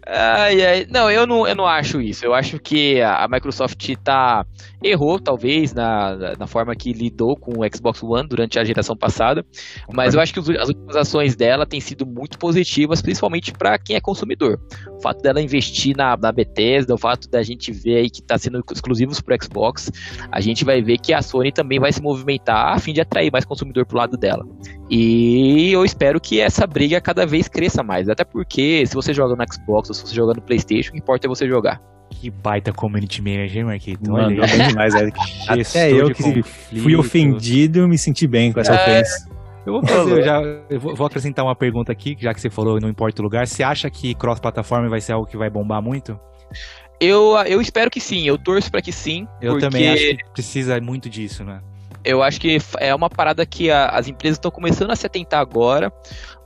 ai, 0.07 0.65
ai. 0.65 0.87
Não, 0.89 1.11
eu 1.11 1.27
não, 1.27 1.47
eu 1.47 1.57
não 1.57 1.67
acho 1.67 2.01
isso. 2.01 2.25
Eu 2.25 2.35
acho 2.35 2.61
que 2.61 3.03
a 3.03 3.27
Microsoft 3.29 3.85
tá 4.05 4.45
errou, 4.83 5.19
talvez, 5.19 5.75
na, 5.75 6.37
na 6.39 6.47
forma 6.47 6.75
que 6.77 6.93
lidou 6.93 7.37
com 7.37 7.61
o 7.61 7.75
Xbox 7.75 8.03
One 8.03 8.29
durante 8.29 8.61
a 8.61 8.65
geração 8.65 8.97
passada. 8.97 9.45
Mas 9.93 10.15
eu 10.15 10.21
acho 10.21 10.33
que 10.33 10.39
as 10.39 10.69
últimas 10.69 10.97
ações 10.97 11.35
dela 11.35 11.67
têm 11.67 11.81
sido 11.81 12.07
muito 12.07 12.39
positivas, 12.39 13.03
principalmente 13.03 13.53
para 13.53 13.77
quem 13.77 13.97
é 13.97 14.01
consumidor. 14.01 14.61
O 14.97 15.03
fato 15.03 15.21
dela 15.21 15.41
investir 15.41 15.97
na, 15.97 16.17
na 16.17 16.31
Bethesda, 16.31 16.95
o 16.95 16.99
fato 16.99 17.29
da 17.29 17.43
gente 17.43 17.73
ver 17.73 17.97
aí 17.97 18.11
que 18.11 18.21
está 18.21 18.39
sendo 18.39 18.63
exclusivos 18.73 19.21
para 19.21 19.37
Xbox, 19.43 19.91
a 20.31 20.41
gente 20.41 20.65
vai 20.65 20.81
ver 20.81 20.99
que 20.99 21.13
a 21.13 21.21
Sony 21.21 21.51
também 21.51 21.81
vai 21.81 21.93
se 21.93 22.01
movimentar 22.01 22.73
a 22.73 22.79
fim 22.79 22.93
de 22.93 23.01
atrair 23.01 23.32
mais 23.33 23.45
consumidor 23.45 23.87
pro 23.87 23.97
lado 23.97 24.17
dela. 24.17 24.47
E 24.91 25.73
eu 25.73 25.85
espero 25.85 26.21
que 26.21 26.41
essa 26.41 26.67
briga 26.67 27.01
cada 27.01 27.27
vez 27.27 27.49
cresça 27.49 27.83
mais. 27.83 28.09
Até 28.09 28.25
porque 28.25 28.85
se 28.87 28.95
você 28.95 29.15
joga 29.15 29.35
no 29.35 29.53
Xbox 29.53 29.89
ou 29.89 29.95
se 29.95 30.03
você 30.07 30.15
joga 30.15 30.35
no 30.35 30.43
Playstation, 30.43 30.91
o 30.91 30.93
que 30.93 30.99
importa 30.99 31.27
é 31.27 31.29
você 31.29 31.49
jogar. 31.49 31.81
Que 32.11 32.31
baita 32.31 32.73
community 32.73 33.23
manager, 33.23 33.65
Marquito. 33.65 34.11
Mandou 34.11 34.47
bem 34.47 34.69
demais, 34.69 34.95
Eric. 34.95 35.19
Até 35.49 35.93
eu 35.93 36.13
que 36.13 36.23
conflito. 36.23 36.47
fui 36.83 36.95
ofendido, 36.95 37.89
me 37.89 37.97
senti 37.97 38.27
bem 38.27 38.53
com 38.53 38.61
essa 38.61 38.75
é... 38.75 38.83
ofensa. 38.83 39.33
Eu 39.65 39.75
vou 39.75 39.87
fazer, 39.87 40.11
eu 40.11 40.23
já 40.23 40.43
eu 40.69 40.81
vou, 40.81 40.95
vou, 40.95 41.07
acrescentar 41.07 41.45
uma 41.45 41.55
pergunta 41.55 41.93
aqui, 41.93 42.17
já 42.19 42.35
que 42.35 42.41
você 42.41 42.51
falou 42.51 42.81
não 42.81 42.89
importa 42.89 43.23
o 43.23 43.25
lugar. 43.25 43.47
Você 43.47 43.63
acha 43.63 43.89
que 43.89 44.13
cross-plataforma 44.15 44.89
vai 44.89 45.01
ser 45.01 45.13
algo 45.13 45.27
que 45.27 45.37
vai 45.37 45.49
bombar 45.49 45.81
muito? 45.81 46.19
Eu, 47.01 47.37
eu 47.47 47.61
espero 47.61 47.91
que 47.91 48.01
sim, 48.01 48.27
eu 48.27 48.37
torço 48.39 48.71
para 48.71 48.83
que 48.83 48.93
sim. 48.93 49.27
Eu 49.41 49.53
porque... 49.53 49.67
também 49.67 49.89
acho 49.89 50.17
que 50.17 50.25
precisa 50.33 50.81
muito 50.81 51.09
disso, 51.09 51.45
né? 51.45 51.61
Eu 52.05 52.23
acho 52.23 52.41
que 52.41 52.59
é 52.79 52.95
uma 52.95 53.09
parada 53.09 53.45
que 53.47 53.71
a, 53.71 53.87
as 53.87 54.09
empresas 54.09 54.37
estão 54.37 54.51
começando 54.51 54.91
a 54.91 54.97
se 54.97 55.07
atentar 55.07 55.41
agora, 55.41 55.93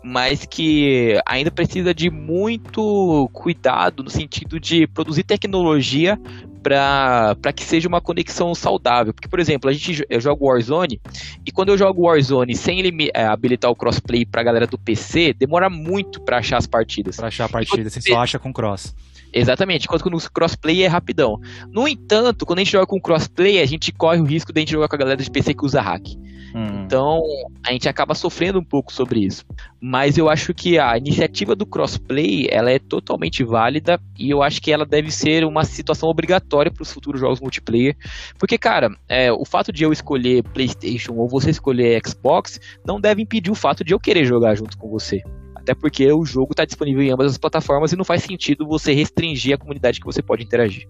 mas 0.02 0.46
que 0.46 1.20
ainda 1.26 1.50
precisa 1.50 1.92
de 1.92 2.10
muito 2.10 3.28
cuidado 3.32 4.02
no 4.02 4.10
sentido 4.10 4.60
de 4.60 4.86
produzir 4.86 5.24
tecnologia 5.24 6.18
para 6.62 7.52
que 7.54 7.62
seja 7.62 7.86
uma 7.86 8.00
conexão 8.00 8.54
saudável. 8.54 9.14
Porque, 9.14 9.28
por 9.28 9.38
exemplo, 9.38 9.70
a 9.70 9.72
gente, 9.72 10.04
eu 10.08 10.20
jogo 10.20 10.46
Warzone 10.46 11.00
e 11.44 11.52
quando 11.52 11.68
eu 11.70 11.78
jogo 11.78 12.02
Warzone 12.02 12.54
sem 12.56 12.80
ele, 12.80 13.10
é, 13.14 13.24
habilitar 13.24 13.70
o 13.70 13.76
crossplay 13.76 14.26
para 14.26 14.40
a 14.40 14.44
galera 14.44 14.66
do 14.66 14.76
PC, 14.76 15.32
demora 15.32 15.70
muito 15.70 16.20
para 16.20 16.38
achar 16.38 16.56
as 16.56 16.66
partidas. 16.66 17.16
Para 17.16 17.28
achar 17.28 17.44
a 17.44 17.48
partida, 17.48 17.88
você 17.88 18.00
só 18.00 18.20
acha 18.20 18.38
com 18.38 18.52
cross. 18.52 18.94
Exatamente, 19.38 19.84
enquanto 19.84 20.08
no 20.08 20.18
crossplay 20.30 20.82
é 20.82 20.86
rapidão. 20.86 21.38
No 21.70 21.86
entanto, 21.86 22.46
quando 22.46 22.60
a 22.60 22.62
gente 22.62 22.72
joga 22.72 22.86
com 22.86 22.98
crossplay, 22.98 23.60
a 23.60 23.66
gente 23.66 23.92
corre 23.92 24.18
o 24.18 24.24
risco 24.24 24.50
de 24.50 24.58
a 24.58 24.62
gente 24.62 24.72
jogar 24.72 24.88
com 24.88 24.96
a 24.96 24.98
galera 24.98 25.22
de 25.22 25.30
PC 25.30 25.52
que 25.52 25.64
usa 25.64 25.82
hack. 25.82 26.06
Hum. 26.54 26.84
Então, 26.86 27.20
a 27.62 27.70
gente 27.72 27.86
acaba 27.86 28.14
sofrendo 28.14 28.58
um 28.58 28.64
pouco 28.64 28.90
sobre 28.90 29.20
isso. 29.20 29.44
Mas 29.78 30.16
eu 30.16 30.30
acho 30.30 30.54
que 30.54 30.78
a 30.78 30.96
iniciativa 30.96 31.54
do 31.54 31.66
crossplay, 31.66 32.48
ela 32.50 32.70
é 32.70 32.78
totalmente 32.78 33.44
válida 33.44 34.00
e 34.18 34.30
eu 34.30 34.42
acho 34.42 34.62
que 34.62 34.72
ela 34.72 34.86
deve 34.86 35.10
ser 35.10 35.44
uma 35.44 35.64
situação 35.64 36.08
obrigatória 36.08 36.72
para 36.72 36.82
os 36.82 36.90
futuros 36.90 37.20
jogos 37.20 37.38
multiplayer. 37.38 37.94
Porque, 38.38 38.56
cara, 38.56 38.88
é, 39.06 39.30
o 39.30 39.44
fato 39.44 39.70
de 39.70 39.84
eu 39.84 39.92
escolher 39.92 40.42
PlayStation 40.44 41.12
ou 41.12 41.28
você 41.28 41.50
escolher 41.50 42.00
Xbox 42.06 42.58
não 42.86 42.98
deve 42.98 43.20
impedir 43.20 43.50
o 43.50 43.54
fato 43.54 43.84
de 43.84 43.92
eu 43.92 44.00
querer 44.00 44.24
jogar 44.24 44.54
junto 44.54 44.78
com 44.78 44.88
você. 44.88 45.22
Até 45.66 45.74
porque 45.74 46.12
o 46.12 46.24
jogo 46.24 46.52
está 46.52 46.64
disponível 46.64 47.02
em 47.02 47.10
ambas 47.10 47.32
as 47.32 47.38
plataformas 47.38 47.92
e 47.92 47.96
não 47.96 48.04
faz 48.04 48.22
sentido 48.22 48.64
você 48.64 48.92
restringir 48.92 49.56
a 49.56 49.58
comunidade 49.58 49.98
que 49.98 50.06
você 50.06 50.22
pode 50.22 50.44
interagir. 50.44 50.86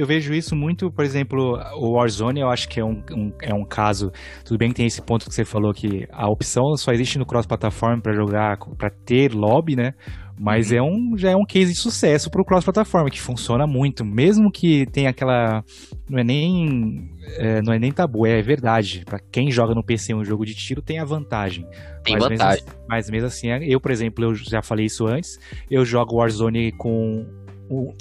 Eu 0.00 0.06
vejo 0.06 0.32
isso 0.32 0.56
muito, 0.56 0.90
por 0.90 1.04
exemplo, 1.04 1.60
o 1.76 1.92
Warzone, 1.92 2.40
eu 2.40 2.48
acho 2.48 2.66
que 2.66 2.80
é 2.80 2.84
um, 2.84 3.02
um, 3.12 3.30
é 3.42 3.52
um 3.52 3.66
caso. 3.66 4.10
Tudo 4.42 4.56
bem 4.56 4.70
que 4.70 4.76
tem 4.76 4.86
esse 4.86 5.02
ponto 5.02 5.28
que 5.28 5.34
você 5.34 5.44
falou 5.44 5.74
que 5.74 6.06
a 6.10 6.30
opção 6.30 6.74
só 6.78 6.92
existe 6.92 7.18
no 7.18 7.26
cross-plataforma 7.26 8.00
para 8.00 8.14
jogar, 8.14 8.56
para 8.78 8.88
ter 8.88 9.34
lobby, 9.34 9.76
né? 9.76 9.92
Mas 10.40 10.72
é 10.72 10.80
um, 10.80 11.14
já 11.16 11.30
é 11.30 11.36
um 11.36 11.44
case 11.44 11.72
de 11.72 11.78
sucesso 11.78 12.30
pro 12.30 12.44
cross-plataforma, 12.44 13.10
que 13.10 13.20
funciona 13.20 13.66
muito. 13.66 14.02
Mesmo 14.04 14.50
que 14.50 14.86
tenha 14.86 15.10
aquela. 15.10 15.62
Não 16.08 16.18
é 16.18 16.24
nem. 16.24 17.10
É, 17.36 17.62
não 17.62 17.72
é 17.72 17.78
nem 17.78 17.92
tabu, 17.92 18.26
é 18.26 18.40
verdade. 18.42 19.04
Para 19.04 19.18
quem 19.18 19.50
joga 19.50 19.74
no 19.74 19.84
PC 19.84 20.14
um 20.14 20.24
jogo 20.24 20.44
de 20.44 20.54
tiro, 20.54 20.82
tem 20.82 20.98
a 20.98 21.04
vantagem. 21.04 21.66
Tem 22.02 22.14
mas 22.14 22.22
vantagem. 22.22 22.64
Mesmo, 22.64 22.84
mas 22.88 23.10
mesmo 23.10 23.26
assim, 23.26 23.48
eu, 23.62 23.80
por 23.80 23.90
exemplo, 23.90 24.24
eu 24.24 24.34
já 24.34 24.62
falei 24.62 24.86
isso 24.86 25.06
antes. 25.06 25.38
Eu 25.70 25.84
jogo 25.84 26.16
Warzone 26.16 26.72
com 26.72 27.26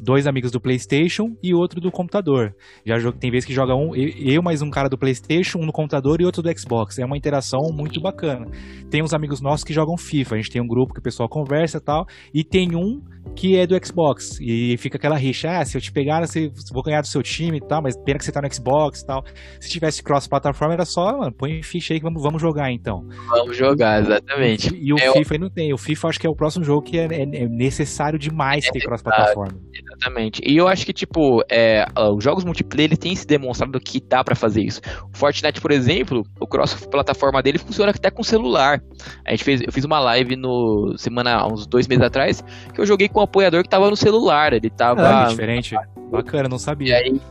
dois 0.01 0.25
amigos 0.27 0.51
do 0.51 0.61
PlayStation 0.61 1.35
e 1.43 1.53
outro 1.53 1.81
do 1.81 1.91
computador. 1.91 2.55
Já 2.85 2.97
jogo, 2.97 3.17
tem 3.17 3.29
vezes 3.29 3.45
que 3.45 3.53
joga 3.53 3.75
um, 3.75 3.93
eu 3.95 4.41
mais 4.41 4.61
um 4.61 4.69
cara 4.69 4.87
do 4.87 4.97
PlayStation, 4.97 5.59
um 5.59 5.65
no 5.65 5.73
computador 5.73 6.21
e 6.21 6.25
outro 6.25 6.41
do 6.41 6.57
Xbox. 6.57 6.97
É 6.97 7.05
uma 7.05 7.17
interação 7.17 7.59
muito 7.73 7.99
bacana. 7.99 8.47
Tem 8.89 9.03
uns 9.03 9.13
amigos 9.13 9.41
nossos 9.41 9.63
que 9.63 9.73
jogam 9.73 9.97
FIFA. 9.97 10.35
A 10.35 10.37
gente 10.37 10.51
tem 10.51 10.61
um 10.61 10.67
grupo 10.67 10.93
que 10.93 10.99
o 10.99 11.03
pessoal 11.03 11.27
conversa 11.27 11.77
e 11.77 11.81
tal. 11.81 12.05
E 12.33 12.43
tem 12.43 12.75
um 12.75 13.01
que 13.35 13.57
é 13.57 13.67
do 13.67 13.75
Xbox. 13.85 14.39
E 14.41 14.75
fica 14.77 14.97
aquela 14.97 15.17
rixa, 15.17 15.49
ah, 15.59 15.65
se 15.65 15.77
eu 15.77 15.81
te 15.81 15.91
pegar, 15.91 16.25
você, 16.25 16.51
vou 16.71 16.83
ganhar 16.83 17.01
do 17.01 17.07
seu 17.07 17.21
time 17.21 17.57
e 17.57 17.61
tal, 17.61 17.81
mas 17.81 17.95
pena 17.97 18.17
que 18.19 18.25
você 18.25 18.31
tá 18.31 18.41
no 18.41 18.53
Xbox 18.53 19.01
e 19.01 19.05
tal. 19.05 19.23
Se 19.59 19.69
tivesse 19.69 20.03
cross-plataforma, 20.03 20.73
era 20.73 20.85
só, 20.85 21.17
mano, 21.17 21.31
põe 21.31 21.61
ficha 21.61 21.93
aí 21.93 21.99
que 21.99 22.03
vamos, 22.05 22.21
vamos 22.21 22.41
jogar 22.41 22.71
então. 22.71 23.05
Vamos 23.29 23.55
jogar, 23.57 24.01
exatamente. 24.01 24.75
E, 24.75 24.87
e 24.87 24.93
o 24.93 24.97
FIFA 24.97 25.33
aí 25.33 25.39
não 25.39 25.49
tem. 25.49 25.73
O 25.73 25.77
FIFA 25.77 26.07
acho 26.09 26.19
que 26.19 26.27
é 26.27 26.29
o 26.29 26.35
próximo 26.35 26.63
jogo 26.63 26.81
que 26.81 26.97
é, 26.97 27.05
é, 27.05 27.21
é 27.21 27.47
necessário 27.47 28.17
demais 28.17 28.65
é 28.65 28.71
ter 28.71 28.81
cross-plataforma. 28.81 29.59
Exatamente. 29.97 30.41
E 30.45 30.55
eu 30.55 30.67
acho 30.67 30.85
que, 30.85 30.93
tipo, 30.93 31.43
é, 31.49 31.85
os 32.15 32.23
jogos 32.23 32.45
multiplayer 32.45 32.95
têm 32.97 33.15
se 33.15 33.25
demonstrado 33.25 33.79
que 33.79 33.99
dá 33.99 34.23
para 34.23 34.35
fazer 34.35 34.61
isso. 34.61 34.79
O 35.13 35.17
Fortnite, 35.17 35.59
por 35.59 35.71
exemplo, 35.71 36.23
o 36.39 36.47
cross-plataforma 36.47 37.41
dele 37.41 37.57
funciona 37.57 37.91
até 37.91 38.11
com 38.11 38.23
celular. 38.23 38.81
A 39.25 39.31
gente 39.31 39.43
fez, 39.43 39.61
eu 39.61 39.71
fiz 39.71 39.83
uma 39.83 39.99
live 39.99 40.35
no 40.35 40.95
semana, 40.97 41.45
uns 41.47 41.65
dois 41.65 41.87
meses 41.87 42.03
atrás, 42.03 42.43
que 42.73 42.79
eu 42.79 42.85
joguei 42.85 43.09
com 43.09 43.19
apoiador 43.19 43.63
que 43.63 43.69
tava 43.69 43.89
no 43.89 43.95
celular. 43.95 44.53
Ele 44.53 44.69
tava. 44.69 45.25
Ah, 45.25 45.27
diferente. 45.27 45.75
Bacana, 46.11 46.47
não 46.47 46.59
sabia. 46.59 46.89
E 46.89 46.93
aí, 46.93 47.21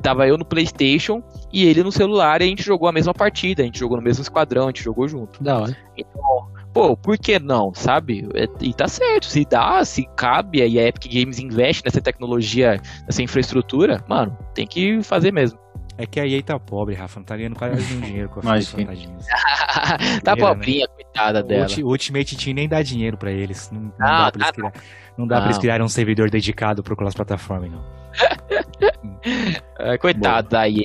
tava 0.00 0.26
eu 0.26 0.38
no 0.38 0.44
PlayStation 0.44 1.22
e 1.52 1.66
ele 1.66 1.82
no 1.82 1.92
celular 1.92 2.40
e 2.40 2.44
a 2.44 2.48
gente 2.48 2.62
jogou 2.62 2.88
a 2.88 2.92
mesma 2.92 3.12
partida. 3.12 3.62
A 3.62 3.66
gente 3.66 3.78
jogou 3.78 3.96
no 3.96 4.02
mesmo 4.02 4.22
esquadrão, 4.22 4.64
a 4.64 4.66
gente 4.68 4.82
jogou 4.82 5.08
junto. 5.08 5.42
Da 5.42 5.58
hora. 5.58 5.76
Então, 5.96 6.48
pô, 6.76 6.94
por 6.94 7.16
que 7.16 7.38
não, 7.38 7.72
sabe? 7.74 8.28
É, 8.34 8.46
e 8.60 8.74
tá 8.74 8.86
certo, 8.86 9.24
se 9.24 9.46
dá, 9.46 9.82
se 9.82 10.06
cabe, 10.14 10.58
e 10.58 10.78
a 10.78 10.86
Epic 10.86 11.10
Games 11.10 11.38
investe 11.38 11.82
nessa 11.82 12.02
tecnologia, 12.02 12.78
nessa 13.06 13.22
infraestrutura, 13.22 14.04
mano, 14.06 14.36
tem 14.54 14.66
que 14.66 15.02
fazer 15.02 15.32
mesmo. 15.32 15.58
É 15.96 16.04
que 16.04 16.20
a 16.20 16.26
EA 16.26 16.42
tá 16.42 16.58
pobre, 16.60 16.94
Rafa, 16.94 17.18
não 17.18 17.24
tá 17.24 17.34
ganhando 17.34 17.56
quase 17.56 17.82
nenhum 17.82 18.00
dinheiro 18.02 18.28
com 18.28 18.40
a 18.46 18.58
Imagina. 18.58 18.92
tá 20.22 20.36
pobrinha, 20.36 20.86
né? 20.86 20.92
coitada 20.94 21.42
dela. 21.42 21.66
O 21.82 21.88
Ultimate 21.88 22.36
Team 22.36 22.54
nem 22.54 22.68
dá 22.68 22.82
dinheiro 22.82 23.16
pra 23.16 23.32
eles. 23.32 23.70
Não, 23.70 23.80
não 23.80 23.92
ah, 23.98 24.24
dá 24.24 24.32
pra 24.32 24.42
eles, 24.42 24.50
criar, 24.50 24.72
não 25.16 25.26
dá 25.26 25.36
pra 25.36 25.46
eles 25.46 25.58
criarem 25.58 25.86
um 25.86 25.88
servidor 25.88 26.28
dedicado 26.28 26.82
pro 26.82 26.94
cross 26.94 27.14
plataforma, 27.14 27.68
não. 27.68 27.82
é, 29.78 29.96
coitado 29.96 30.50
da 30.50 30.68
EA. 30.68 30.84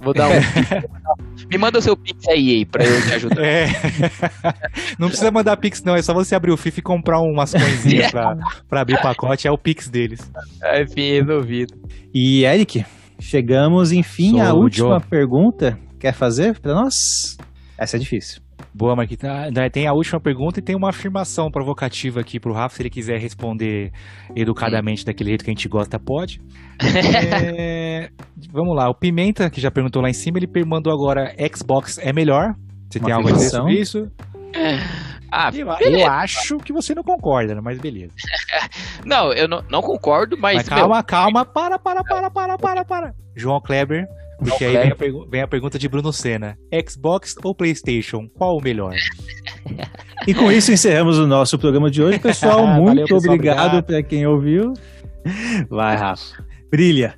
Vou 0.00 0.14
dar 0.14 0.28
um. 0.28 0.32
Me 1.50 1.58
manda 1.58 1.78
o 1.78 1.82
seu 1.82 1.96
Pix 1.96 2.26
aí, 2.28 2.64
pra 2.64 2.84
eu 2.84 3.02
te 3.02 3.14
ajudar. 3.14 3.44
É. 3.44 3.66
Não 4.98 5.08
precisa 5.08 5.30
mandar 5.30 5.56
Pix, 5.56 5.82
não. 5.82 5.96
É 5.96 6.02
só 6.02 6.14
você 6.14 6.34
abrir 6.34 6.52
o 6.52 6.56
FIFA 6.56 6.78
e 6.78 6.82
comprar 6.82 7.20
umas 7.20 7.52
coisinhas 7.52 8.10
pra, 8.10 8.36
pra 8.68 8.80
abrir 8.82 9.00
pacote. 9.02 9.48
É 9.48 9.50
o 9.50 9.58
Pix 9.58 9.88
deles. 9.88 10.20
Enfim, 10.80 11.12
resolvido. 11.12 11.74
E, 12.14 12.44
Eric, 12.44 12.84
Chegamos, 13.20 13.92
enfim, 13.92 14.30
Sou 14.30 14.40
à 14.40 14.52
última 14.54 14.98
Joe. 14.98 15.08
pergunta. 15.08 15.78
Quer 15.98 16.14
fazer 16.14 16.58
para 16.58 16.72
nós? 16.72 17.36
Essa 17.76 17.96
é 17.96 18.00
difícil. 18.00 18.40
Boa, 18.72 18.96
Marquinhos. 18.96 19.24
Ah, 19.24 19.70
tem 19.70 19.86
a 19.86 19.92
última 19.92 20.20
pergunta 20.20 20.58
e 20.58 20.62
tem 20.62 20.76
uma 20.76 20.90
afirmação 20.90 21.50
provocativa 21.50 22.20
aqui 22.20 22.38
pro 22.38 22.52
Rafa, 22.52 22.76
se 22.76 22.82
ele 22.82 22.90
quiser 22.90 23.18
responder 23.18 23.92
educadamente 24.34 25.04
daquele 25.04 25.30
jeito 25.30 25.44
que 25.44 25.50
a 25.50 25.54
gente 25.54 25.68
gosta, 25.68 25.98
pode. 25.98 26.40
é... 27.58 28.10
Vamos 28.52 28.76
lá, 28.76 28.88
o 28.88 28.94
Pimenta, 28.94 29.50
que 29.50 29.60
já 29.60 29.70
perguntou 29.70 30.02
lá 30.02 30.08
em 30.08 30.14
cima, 30.14 30.38
ele 30.38 30.48
mandou 30.64 30.92
agora 30.92 31.34
Xbox 31.54 31.98
é 31.98 32.12
melhor. 32.12 32.54
Você 32.88 32.98
uma 32.98 33.06
tem 33.06 33.14
algo 33.14 33.28
a 33.28 33.32
dizer 33.32 33.50
sobre 33.50 33.74
isso? 33.74 34.10
Ah, 35.32 35.50
eu, 35.54 35.68
eu, 35.92 36.06
acho 36.10 36.56
que 36.58 36.72
você 36.72 36.92
não 36.92 37.04
concorda, 37.04 37.54
né? 37.54 37.60
mas 37.62 37.78
beleza. 37.78 38.12
não, 39.06 39.32
eu 39.32 39.46
não, 39.46 39.62
não 39.70 39.80
concordo, 39.80 40.36
mas. 40.36 40.56
mas 40.56 40.68
calma, 40.68 40.96
meu... 40.96 41.04
calma, 41.04 41.44
para, 41.44 41.78
para, 41.78 42.02
para, 42.02 42.30
para, 42.30 42.58
para, 42.58 42.84
para. 42.84 43.14
João 43.36 43.60
Kleber, 43.60 44.06
porque 44.40 44.64
aí 44.64 44.72
vem 44.72 44.92
a, 44.92 45.30
vem 45.30 45.42
a, 45.42 45.48
pergunta 45.48 45.78
de 45.78 45.88
Bruno 45.88 46.12
Senna: 46.12 46.56
Xbox 46.88 47.34
ou 47.44 47.54
PlayStation? 47.54 48.26
Qual 48.34 48.56
o 48.56 48.62
melhor? 48.62 48.94
e 50.26 50.34
com 50.34 50.50
isso 50.50 50.72
encerramos 50.72 51.18
o 51.18 51.26
nosso 51.26 51.58
programa 51.58 51.90
de 51.90 52.02
hoje, 52.02 52.18
pessoal. 52.18 52.66
Muito 52.74 52.86
Valeu, 52.86 53.06
pessoal, 53.06 53.34
obrigado 53.34 53.84
para 53.84 54.02
quem 54.02 54.26
ouviu. 54.26 54.72
Vai, 55.68 55.96
Rafa. 55.96 56.42
Brilha. 56.70 57.14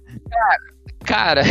Cara, 1.04 1.42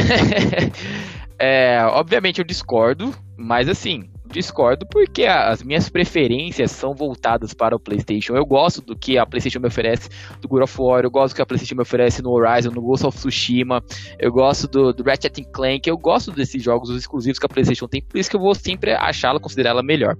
é, 1.39 1.83
obviamente 1.85 2.39
eu 2.39 2.45
discordo, 2.45 3.13
mas 3.37 3.69
assim, 3.69 4.10
discordo 4.31 4.85
porque 4.85 5.25
as 5.25 5.61
minhas 5.61 5.89
preferências 5.89 6.71
são 6.71 6.93
voltadas 6.93 7.53
para 7.53 7.75
o 7.75 7.79
PlayStation. 7.79 8.35
Eu 8.35 8.45
gosto 8.45 8.81
do 8.81 8.95
que 8.95 9.17
a 9.17 9.25
PlayStation 9.25 9.59
me 9.59 9.67
oferece 9.67 10.09
do 10.41 10.47
God 10.47 10.63
of 10.63 10.81
War, 10.81 11.03
eu 11.03 11.11
gosto 11.11 11.33
do 11.33 11.35
que 11.35 11.41
a 11.41 11.45
PlayStation 11.45 11.75
me 11.75 11.81
oferece 11.81 12.21
no 12.21 12.31
Horizon, 12.31 12.71
no 12.71 12.81
Ghost 12.81 13.05
of 13.05 13.17
Tsushima, 13.17 13.83
eu 14.17 14.31
gosto 14.31 14.67
do, 14.67 14.93
do 14.93 15.03
Ratchet 15.03 15.43
Clank, 15.51 15.87
eu 15.87 15.97
gosto 15.97 16.31
desses 16.31 16.63
jogos 16.63 16.89
exclusivos 16.89 17.37
que 17.37 17.45
a 17.45 17.49
PlayStation 17.49 17.87
tem, 17.87 18.01
por 18.01 18.17
isso 18.17 18.29
que 18.29 18.35
eu 18.35 18.41
vou 18.41 18.55
sempre 18.55 18.93
achá-la, 18.93 19.39
considerá-la 19.39 19.83
melhor. 19.83 20.17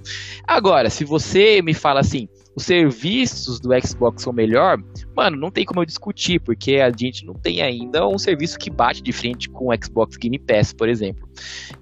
Agora, 0.48 0.90
se 0.90 1.06
você 1.06 1.62
me 1.62 1.74
fala 1.74 2.02
assim, 2.02 2.28
os 2.56 2.64
serviços 2.64 3.60
do 3.60 3.70
Xbox 3.80 4.24
são 4.24 4.34
melhor, 4.34 4.78
mano, 5.16 5.38
não 5.38 5.50
tem 5.50 5.66
como 5.66 5.82
eu 5.82 5.86
discutir, 5.86 6.40
porque 6.40 6.76
a 6.76 6.92
gente 6.92 7.26
não 7.26 7.34
tem 7.34 7.62
ainda 7.62 8.06
um 8.08 8.18
serviço 8.18 8.60
que 8.60 8.70
bate 8.70 9.02
de 9.02 9.12
frente 9.12 9.50
com 9.50 9.70
o 9.70 9.84
Xbox 9.84 10.18
Game 10.18 10.38
Pass, 10.38 10.74
por 10.74 10.90
exemplo. 10.90 11.30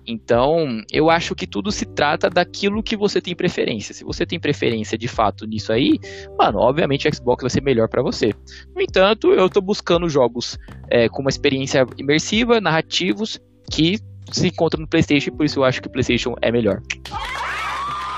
Então, 0.05 0.81
eu 0.91 1.09
acho 1.09 1.33
que 1.33 1.47
tudo 1.47 1.71
se 1.71 1.85
trata 1.85 2.29
daquilo 2.29 2.83
que 2.83 2.95
você 2.95 3.19
tem 3.19 3.35
preferência. 3.35 3.93
Se 3.93 4.03
você 4.03 4.25
tem 4.25 4.39
preferência 4.39 4.97
de 4.97 5.07
fato 5.07 5.45
nisso 5.45 5.73
aí, 5.73 5.99
mano, 6.37 6.59
obviamente 6.59 7.07
o 7.07 7.15
Xbox 7.15 7.41
vai 7.41 7.49
ser 7.49 7.61
melhor 7.61 7.87
para 7.87 8.03
você. 8.03 8.33
No 8.75 8.81
entanto, 8.81 9.33
eu 9.33 9.49
tô 9.49 9.61
buscando 9.61 10.07
jogos 10.07 10.57
é, 10.89 11.09
com 11.09 11.21
uma 11.21 11.29
experiência 11.29 11.85
imersiva, 11.97 12.61
narrativos, 12.61 13.39
que 13.71 13.99
se 14.31 14.47
encontram 14.47 14.81
no 14.81 14.87
PlayStation, 14.87 15.31
por 15.31 15.45
isso 15.45 15.59
eu 15.59 15.63
acho 15.63 15.81
que 15.81 15.87
o 15.87 15.91
PlayStation 15.91 16.35
é 16.41 16.51
melhor. 16.51 16.81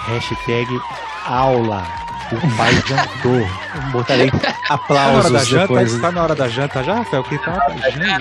Hashtag 0.06 0.68
aula. 1.26 2.11
O 2.32 2.58
pai 2.58 2.74
jantou. 2.88 3.92
Botarei 3.92 4.32
aplausos 4.70 5.32
tá 5.32 5.44
janta, 5.44 5.62
depois. 5.62 6.00
Tá 6.00 6.12
na 6.12 6.24
hora 6.24 6.36
da 6.36 6.48
janta 6.48 6.84
já, 6.84 6.96
Rafael? 6.96 7.24
Que 7.24 7.38
tá, 7.40 7.68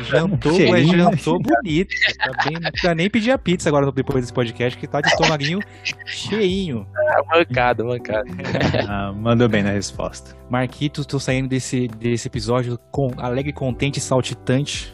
jantou, 0.04 0.58
mas 0.68 0.88
jantou 0.88 1.38
bonito. 1.40 1.94
Tá 2.18 2.44
bem, 2.44 2.58
não 2.60 2.70
precisa 2.70 2.94
nem 2.94 3.08
pedir 3.08 3.30
a 3.30 3.38
pizza 3.38 3.68
agora 3.68 3.90
depois 3.92 4.24
desse 4.24 4.32
podcast, 4.32 4.78
que 4.78 4.86
tá 4.86 5.00
de 5.00 5.08
estomaguinho 5.08 5.60
cheinho. 6.04 6.86
Ah, 6.96 7.36
mancado, 7.36 7.84
mancado. 7.84 8.30
Ah, 8.88 9.12
mandou 9.12 9.48
bem 9.48 9.62
na 9.62 9.70
resposta. 9.70 10.36
Marquitos, 10.48 11.06
tô 11.06 11.20
saindo 11.20 11.48
desse, 11.48 11.86
desse 11.86 12.26
episódio 12.26 12.78
com 12.90 13.12
alegre, 13.18 13.52
contente 13.52 13.98
e 13.98 14.00
saltitante. 14.00 14.92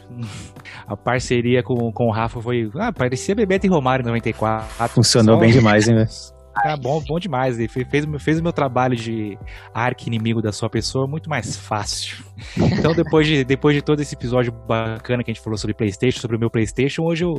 A 0.87 0.95
parceria 0.95 1.63
com, 1.63 1.91
com 1.91 2.07
o 2.07 2.11
Rafa 2.11 2.41
foi. 2.41 2.69
Ah, 2.75 2.91
parecia 2.91 3.33
Bebeto 3.33 3.65
e 3.65 3.69
Romário 3.69 4.05
94. 4.05 4.89
Funcionou 4.89 5.35
Só... 5.35 5.41
bem 5.41 5.51
demais, 5.51 5.87
hein, 5.87 5.95
velho? 5.95 6.36
Ah, 6.63 6.77
bom, 6.77 7.01
bom 7.01 7.19
demais. 7.19 7.59
Ele 7.59 7.67
fez, 7.67 8.05
fez 8.19 8.39
o 8.39 8.43
meu 8.43 8.51
trabalho 8.51 8.95
de 8.95 9.37
arqui-inimigo 9.73 10.41
da 10.41 10.51
sua 10.51 10.69
pessoa 10.69 11.07
muito 11.07 11.29
mais 11.29 11.55
fácil. 11.57 12.25
Então, 12.77 12.93
depois 12.93 13.25
de, 13.25 13.43
depois 13.43 13.75
de 13.75 13.81
todo 13.81 13.99
esse 13.99 14.13
episódio 14.13 14.51
bacana 14.51 15.23
que 15.23 15.31
a 15.31 15.33
gente 15.33 15.43
falou 15.43 15.57
sobre 15.57 15.73
PlayStation, 15.73 16.19
sobre 16.19 16.37
o 16.37 16.39
meu 16.39 16.49
PlayStation, 16.49 17.03
hoje 17.03 17.25
eu 17.25 17.33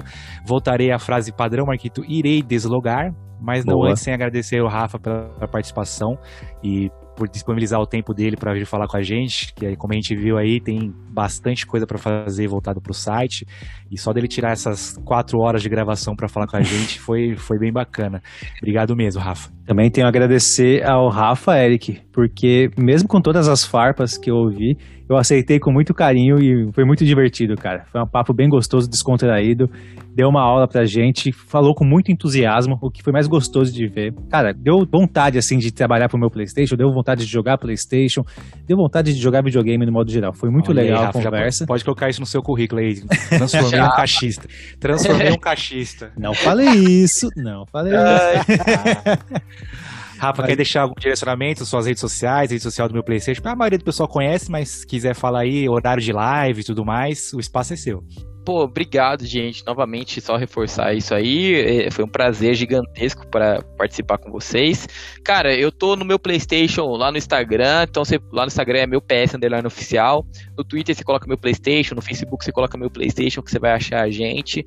voltarei 0.44 0.90
à 0.90 0.98
frase 0.98 1.32
padrão, 1.32 1.66
Marquito, 1.66 2.04
irei 2.04 2.42
deslogar, 2.42 3.14
mas 3.40 3.64
não 3.64 3.74
Boa. 3.74 3.90
antes 3.90 4.02
sem 4.02 4.12
agradecer 4.12 4.60
o 4.60 4.66
Rafa 4.66 4.98
pela 4.98 5.48
participação 5.50 6.18
e 6.62 6.90
por 7.18 7.28
disponibilizar 7.28 7.80
o 7.80 7.86
tempo 7.86 8.14
dele 8.14 8.36
para 8.36 8.54
vir 8.54 8.64
falar 8.64 8.86
com 8.86 8.96
a 8.96 9.02
gente, 9.02 9.52
que 9.52 9.74
como 9.76 9.92
a 9.92 9.96
gente 9.96 10.14
viu 10.14 10.38
aí, 10.38 10.60
tem 10.60 10.94
bastante 11.10 11.66
coisa 11.66 11.84
para 11.84 11.98
fazer 11.98 12.46
voltado 12.46 12.80
para 12.80 12.92
o 12.92 12.94
site, 12.94 13.44
e 13.90 13.98
só 13.98 14.12
dele 14.12 14.28
tirar 14.28 14.52
essas 14.52 14.96
quatro 15.04 15.40
horas 15.40 15.60
de 15.60 15.68
gravação 15.68 16.14
para 16.14 16.28
falar 16.28 16.46
com 16.46 16.56
a 16.56 16.62
gente 16.62 17.00
foi, 17.02 17.34
foi 17.36 17.58
bem 17.58 17.72
bacana. 17.72 18.22
Obrigado 18.58 18.94
mesmo, 18.94 19.20
Rafa. 19.20 19.50
Também 19.66 19.90
tenho 19.90 20.06
a 20.06 20.10
agradecer 20.10 20.86
ao 20.86 21.08
Rafa, 21.10 21.58
Eric, 21.58 22.00
porque 22.12 22.70
mesmo 22.78 23.08
com 23.08 23.20
todas 23.20 23.48
as 23.48 23.64
farpas 23.64 24.16
que 24.16 24.30
eu 24.30 24.36
ouvi, 24.36 24.76
eu 25.08 25.16
aceitei 25.16 25.58
com 25.58 25.72
muito 25.72 25.94
carinho 25.94 26.38
e 26.38 26.70
foi 26.72 26.84
muito 26.84 27.04
divertido, 27.04 27.56
cara. 27.56 27.84
Foi 27.90 28.00
um 28.00 28.06
papo 28.06 28.34
bem 28.34 28.48
gostoso, 28.48 28.88
descontraído. 28.88 29.70
Deu 30.14 30.28
uma 30.28 30.42
aula 30.42 30.66
pra 30.66 30.84
gente, 30.84 31.32
falou 31.32 31.74
com 31.74 31.84
muito 31.84 32.10
entusiasmo, 32.10 32.76
o 32.82 32.90
que 32.90 33.02
foi 33.02 33.12
mais 33.12 33.26
gostoso 33.26 33.72
de 33.72 33.86
ver. 33.86 34.12
Cara, 34.28 34.52
deu 34.52 34.84
vontade, 34.90 35.38
assim, 35.38 35.58
de 35.58 35.72
trabalhar 35.72 36.08
pro 36.08 36.18
meu 36.18 36.28
PlayStation, 36.28 36.76
deu 36.76 36.92
vontade 36.92 37.24
de 37.24 37.30
jogar 37.30 37.56
PlayStation, 37.56 38.24
deu 38.66 38.76
vontade 38.76 39.14
de 39.14 39.20
jogar 39.20 39.42
videogame 39.42 39.86
no 39.86 39.92
modo 39.92 40.10
geral. 40.10 40.32
Foi 40.34 40.50
muito 40.50 40.72
Olha 40.72 40.82
legal 40.82 40.98
aí, 40.98 41.06
Rafa, 41.06 41.18
a 41.20 41.22
conversa. 41.22 41.66
Pode 41.66 41.84
colocar 41.84 42.08
isso 42.08 42.20
no 42.20 42.26
seu 42.26 42.42
currículo 42.42 42.80
aí. 42.80 43.00
Transformei 43.28 43.80
um 43.80 43.90
cachista. 43.96 44.48
Transformei 44.80 45.30
um 45.30 45.38
cachista. 45.38 46.12
Não 46.18 46.34
falei 46.34 46.68
isso, 46.68 47.28
não 47.36 47.64
falei 47.66 47.94
isso. 47.94 49.78
Rafa, 50.18 50.42
mas... 50.42 50.48
quer 50.50 50.56
deixar 50.56 50.82
algum 50.82 50.94
direcionamento, 50.98 51.64
suas 51.64 51.86
redes 51.86 52.00
sociais, 52.00 52.50
rede 52.50 52.62
social 52.62 52.88
do 52.88 52.94
meu 52.94 53.02
Playstation? 53.02 53.42
A 53.44 53.56
maioria 53.56 53.78
do 53.78 53.84
pessoal 53.84 54.08
conhece, 54.08 54.50
mas 54.50 54.68
se 54.68 54.86
quiser 54.86 55.14
falar 55.14 55.40
aí, 55.40 55.68
horário 55.68 56.02
de 56.02 56.12
live 56.12 56.60
e 56.60 56.64
tudo 56.64 56.84
mais, 56.84 57.32
o 57.32 57.40
espaço 57.40 57.72
é 57.72 57.76
seu. 57.76 58.04
Pô, 58.48 58.62
obrigado, 58.62 59.26
gente. 59.26 59.62
Novamente, 59.66 60.22
só 60.22 60.34
reforçar 60.34 60.94
isso 60.94 61.14
aí. 61.14 61.84
É, 61.84 61.90
foi 61.90 62.02
um 62.02 62.08
prazer 62.08 62.54
gigantesco 62.54 63.26
para 63.26 63.62
participar 63.76 64.16
com 64.16 64.30
vocês. 64.30 64.88
Cara, 65.22 65.54
eu 65.54 65.70
tô 65.70 65.94
no 65.94 66.02
meu 66.02 66.18
PlayStation 66.18 66.86
lá 66.96 67.12
no 67.12 67.18
Instagram. 67.18 67.84
Então, 67.86 68.02
você, 68.06 68.18
lá 68.32 68.44
no 68.44 68.46
Instagram 68.46 68.78
é 68.78 68.86
meu 68.86 69.02
PS 69.02 69.34
Underline 69.34 69.66
Oficial. 69.66 70.26
No 70.56 70.64
Twitter 70.64 70.96
você 70.96 71.04
coloca 71.04 71.26
meu 71.26 71.36
PlayStation. 71.36 71.94
No 71.94 72.00
Facebook 72.00 72.42
você 72.42 72.50
coloca 72.50 72.78
meu 72.78 72.88
PlayStation, 72.88 73.42
que 73.42 73.50
você 73.50 73.58
vai 73.58 73.72
achar 73.72 74.00
a 74.00 74.10
gente. 74.10 74.64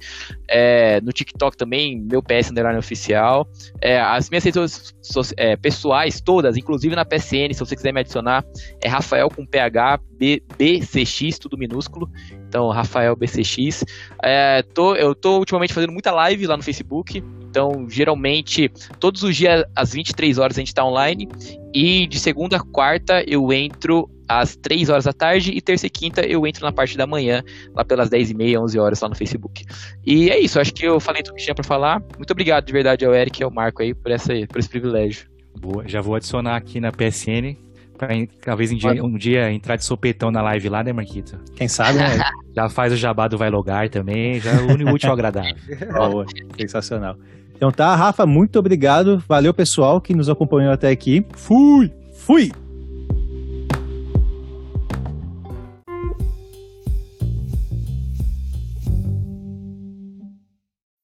É, 0.47 1.01
no 1.01 1.11
TikTok 1.11 1.57
também, 1.57 1.99
meu 1.99 2.21
PS 2.21 2.51
Underline 2.51 2.77
Oficial. 2.77 3.49
É, 3.81 3.99
as 3.99 4.29
minhas 4.29 4.43
redes 4.43 4.93
é, 5.35 5.55
pessoais 5.55 6.21
todas, 6.21 6.55
inclusive 6.55 6.95
na 6.95 7.03
PSN, 7.03 7.51
se 7.51 7.59
você 7.59 7.75
quiser 7.75 7.91
me 7.91 8.01
adicionar, 8.01 8.45
é 8.79 8.87
Rafael 8.87 9.27
com 9.27 9.43
PH, 9.43 9.99
B, 10.19 10.43
BCX, 10.55 11.39
tudo 11.39 11.57
minúsculo. 11.57 12.07
Então, 12.51 12.67
Rafael 12.67 13.15
BCX. 13.15 13.85
É, 14.21 14.61
tô, 14.61 14.93
eu 14.93 15.15
tô 15.15 15.39
ultimamente 15.39 15.73
fazendo 15.73 15.93
muita 15.93 16.11
live 16.11 16.45
lá 16.45 16.57
no 16.57 16.63
Facebook. 16.63 17.23
Então, 17.49 17.89
geralmente, 17.89 18.69
todos 18.99 19.23
os 19.23 19.33
dias 19.37 19.63
às 19.73 19.93
23 19.93 20.37
horas 20.37 20.57
a 20.57 20.59
gente 20.59 20.73
tá 20.73 20.83
online. 20.83 21.29
E 21.73 22.05
de 22.07 22.19
segunda 22.19 22.57
a 22.57 22.59
quarta 22.59 23.23
eu 23.25 23.53
entro 23.53 24.09
às 24.27 24.57
3 24.57 24.89
horas 24.89 25.05
da 25.05 25.13
tarde. 25.13 25.51
E 25.51 25.61
terça 25.61 25.87
e 25.87 25.89
quinta 25.89 26.25
eu 26.27 26.45
entro 26.45 26.65
na 26.65 26.73
parte 26.73 26.97
da 26.97 27.07
manhã, 27.07 27.41
lá 27.73 27.85
pelas 27.85 28.09
10 28.09 28.31
e 28.31 28.33
meia, 28.33 28.59
11 28.59 28.77
horas 28.77 28.99
lá 28.99 29.07
no 29.07 29.15
Facebook. 29.15 29.65
E 30.05 30.29
é 30.29 30.37
isso, 30.37 30.59
acho 30.59 30.73
que 30.73 30.85
eu 30.85 30.99
falei 30.99 31.23
tudo 31.23 31.35
que 31.35 31.43
tinha 31.43 31.55
pra 31.55 31.63
falar. 31.63 32.03
Muito 32.17 32.31
obrigado 32.31 32.65
de 32.65 32.73
verdade 32.73 33.05
ao 33.05 33.15
Eric 33.15 33.39
e 33.39 33.45
ao 33.45 33.51
Marco 33.51 33.81
aí 33.81 33.93
por, 33.93 34.11
essa, 34.11 34.33
por 34.49 34.59
esse 34.59 34.67
privilégio. 34.67 35.25
Boa, 35.57 35.87
já 35.87 36.01
vou 36.01 36.15
adicionar 36.15 36.57
aqui 36.57 36.81
na 36.81 36.91
PSN 36.91 37.70
Pra 38.01 38.09
talvez 38.43 38.71
um 38.71 38.75
dia, 38.77 39.03
um 39.05 39.15
dia 39.15 39.51
entrar 39.51 39.75
de 39.75 39.85
sopetão 39.85 40.31
na 40.31 40.41
live 40.41 40.69
lá, 40.69 40.83
né, 40.83 40.91
Marquito? 40.91 41.37
Quem 41.55 41.67
sabe, 41.67 41.99
né? 41.99 42.17
já 42.57 42.67
faz 42.67 42.91
o 42.91 42.95
jabá 42.95 43.27
do 43.27 43.37
Vai 43.37 43.51
Logar 43.51 43.87
também, 43.89 44.39
já 44.39 44.53
une 44.53 44.83
o 44.83 44.91
útil 44.91 45.09
ao 45.09 45.13
agradável. 45.13 45.53
Boa, 45.93 46.25
sensacional. 46.59 47.15
Então 47.55 47.71
tá, 47.71 47.95
Rafa, 47.95 48.25
muito 48.25 48.57
obrigado. 48.57 49.23
Valeu, 49.27 49.53
pessoal, 49.53 50.01
que 50.01 50.15
nos 50.15 50.29
acompanhou 50.29 50.73
até 50.73 50.89
aqui. 50.89 51.23
Fui! 51.35 51.91
Fui! 52.11 52.51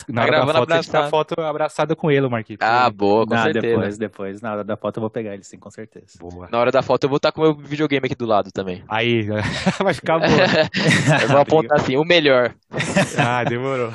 Na 0.09 0.23
hora 0.23 0.31
da 0.31 0.45
foto, 0.45 0.57
abraçado. 0.63 1.05
a 1.05 1.09
foto 1.09 1.41
abraçada 1.41 1.95
com 1.95 2.09
ele, 2.09 2.27
Marquinhos. 2.29 2.59
Ah, 2.61 2.89
boa, 2.89 3.27
com 3.27 3.35
certeza. 3.35 3.61
Depois, 3.61 3.97
depois. 3.97 4.41
Na 4.41 4.51
hora 4.53 4.63
da 4.63 4.77
foto 4.77 4.97
eu 4.97 5.01
vou 5.01 5.09
pegar 5.09 5.33
ele, 5.33 5.43
sim, 5.43 5.57
com 5.57 5.69
certeza. 5.69 6.17
Boa. 6.19 6.47
Na 6.49 6.59
hora 6.59 6.71
da 6.71 6.81
foto 6.81 7.03
eu 7.03 7.09
vou 7.09 7.17
estar 7.17 7.31
com 7.31 7.41
o 7.41 7.43
meu 7.43 7.53
videogame 7.53 8.05
aqui 8.05 8.15
do 8.15 8.25
lado 8.25 8.49
também. 8.51 8.83
Aí, 8.87 9.27
vai 9.83 9.93
ficar 9.93 10.19
bom. 10.19 10.25
eu 11.21 11.27
vou 11.27 11.39
apontar 11.39 11.79
assim, 11.79 11.97
o 11.97 12.05
melhor. 12.05 12.53
ah, 13.19 13.43
demorou. 13.43 13.91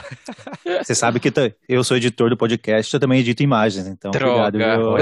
Você 0.83 0.95
sabe 0.95 1.19
que 1.19 1.33
eu 1.69 1.83
sou 1.83 1.97
editor 1.97 2.29
do 2.29 2.37
podcast, 2.37 2.93
eu 2.93 3.01
também 3.01 3.21
edito 3.21 3.43
imagens, 3.43 3.87
então 3.87 4.11
Droga. 4.11 4.49
obrigado. 4.49 4.97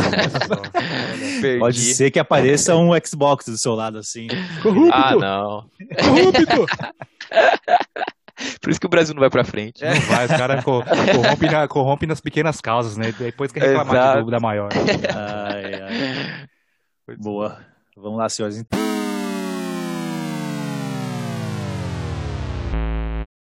Pode 1.59 1.81
ser 1.81 2.11
que 2.11 2.19
apareça 2.19 2.77
um 2.77 2.91
Xbox 3.05 3.47
do 3.47 3.59
seu 3.59 3.75
lado, 3.75 3.99
assim. 3.99 4.29
Corrupto! 4.63 4.93
Ah, 4.93 5.17
não. 5.17 5.65
Corrupto! 5.99 6.67
Por 8.61 8.71
isso 8.71 8.81
que 8.81 8.87
o 8.87 8.91
Brasil 8.91 9.15
não 9.15 9.21
vai 9.21 9.31
pra 9.31 9.45
frente. 9.45 9.85
Não 9.85 10.01
vai, 10.03 10.27
os 10.27 10.31
caras 10.33 10.65
corrompem, 10.65 11.51
na, 11.51 11.69
corrompe 11.69 12.07
nas 12.07 12.21
pequenas 12.21 12.61
causas, 12.61 12.97
né? 12.97 13.13
Depois 13.19 13.53
que 13.53 13.61
reclamar 13.61 14.13
de 14.13 14.19
jogo 14.19 14.31
da 14.31 14.41
maior. 14.41 14.71
Ai, 15.15 15.75
ai. 15.83 17.17
Boa. 17.19 17.59
Vamos 17.97 18.19
lá, 18.19 18.29
senhores. 18.29 18.65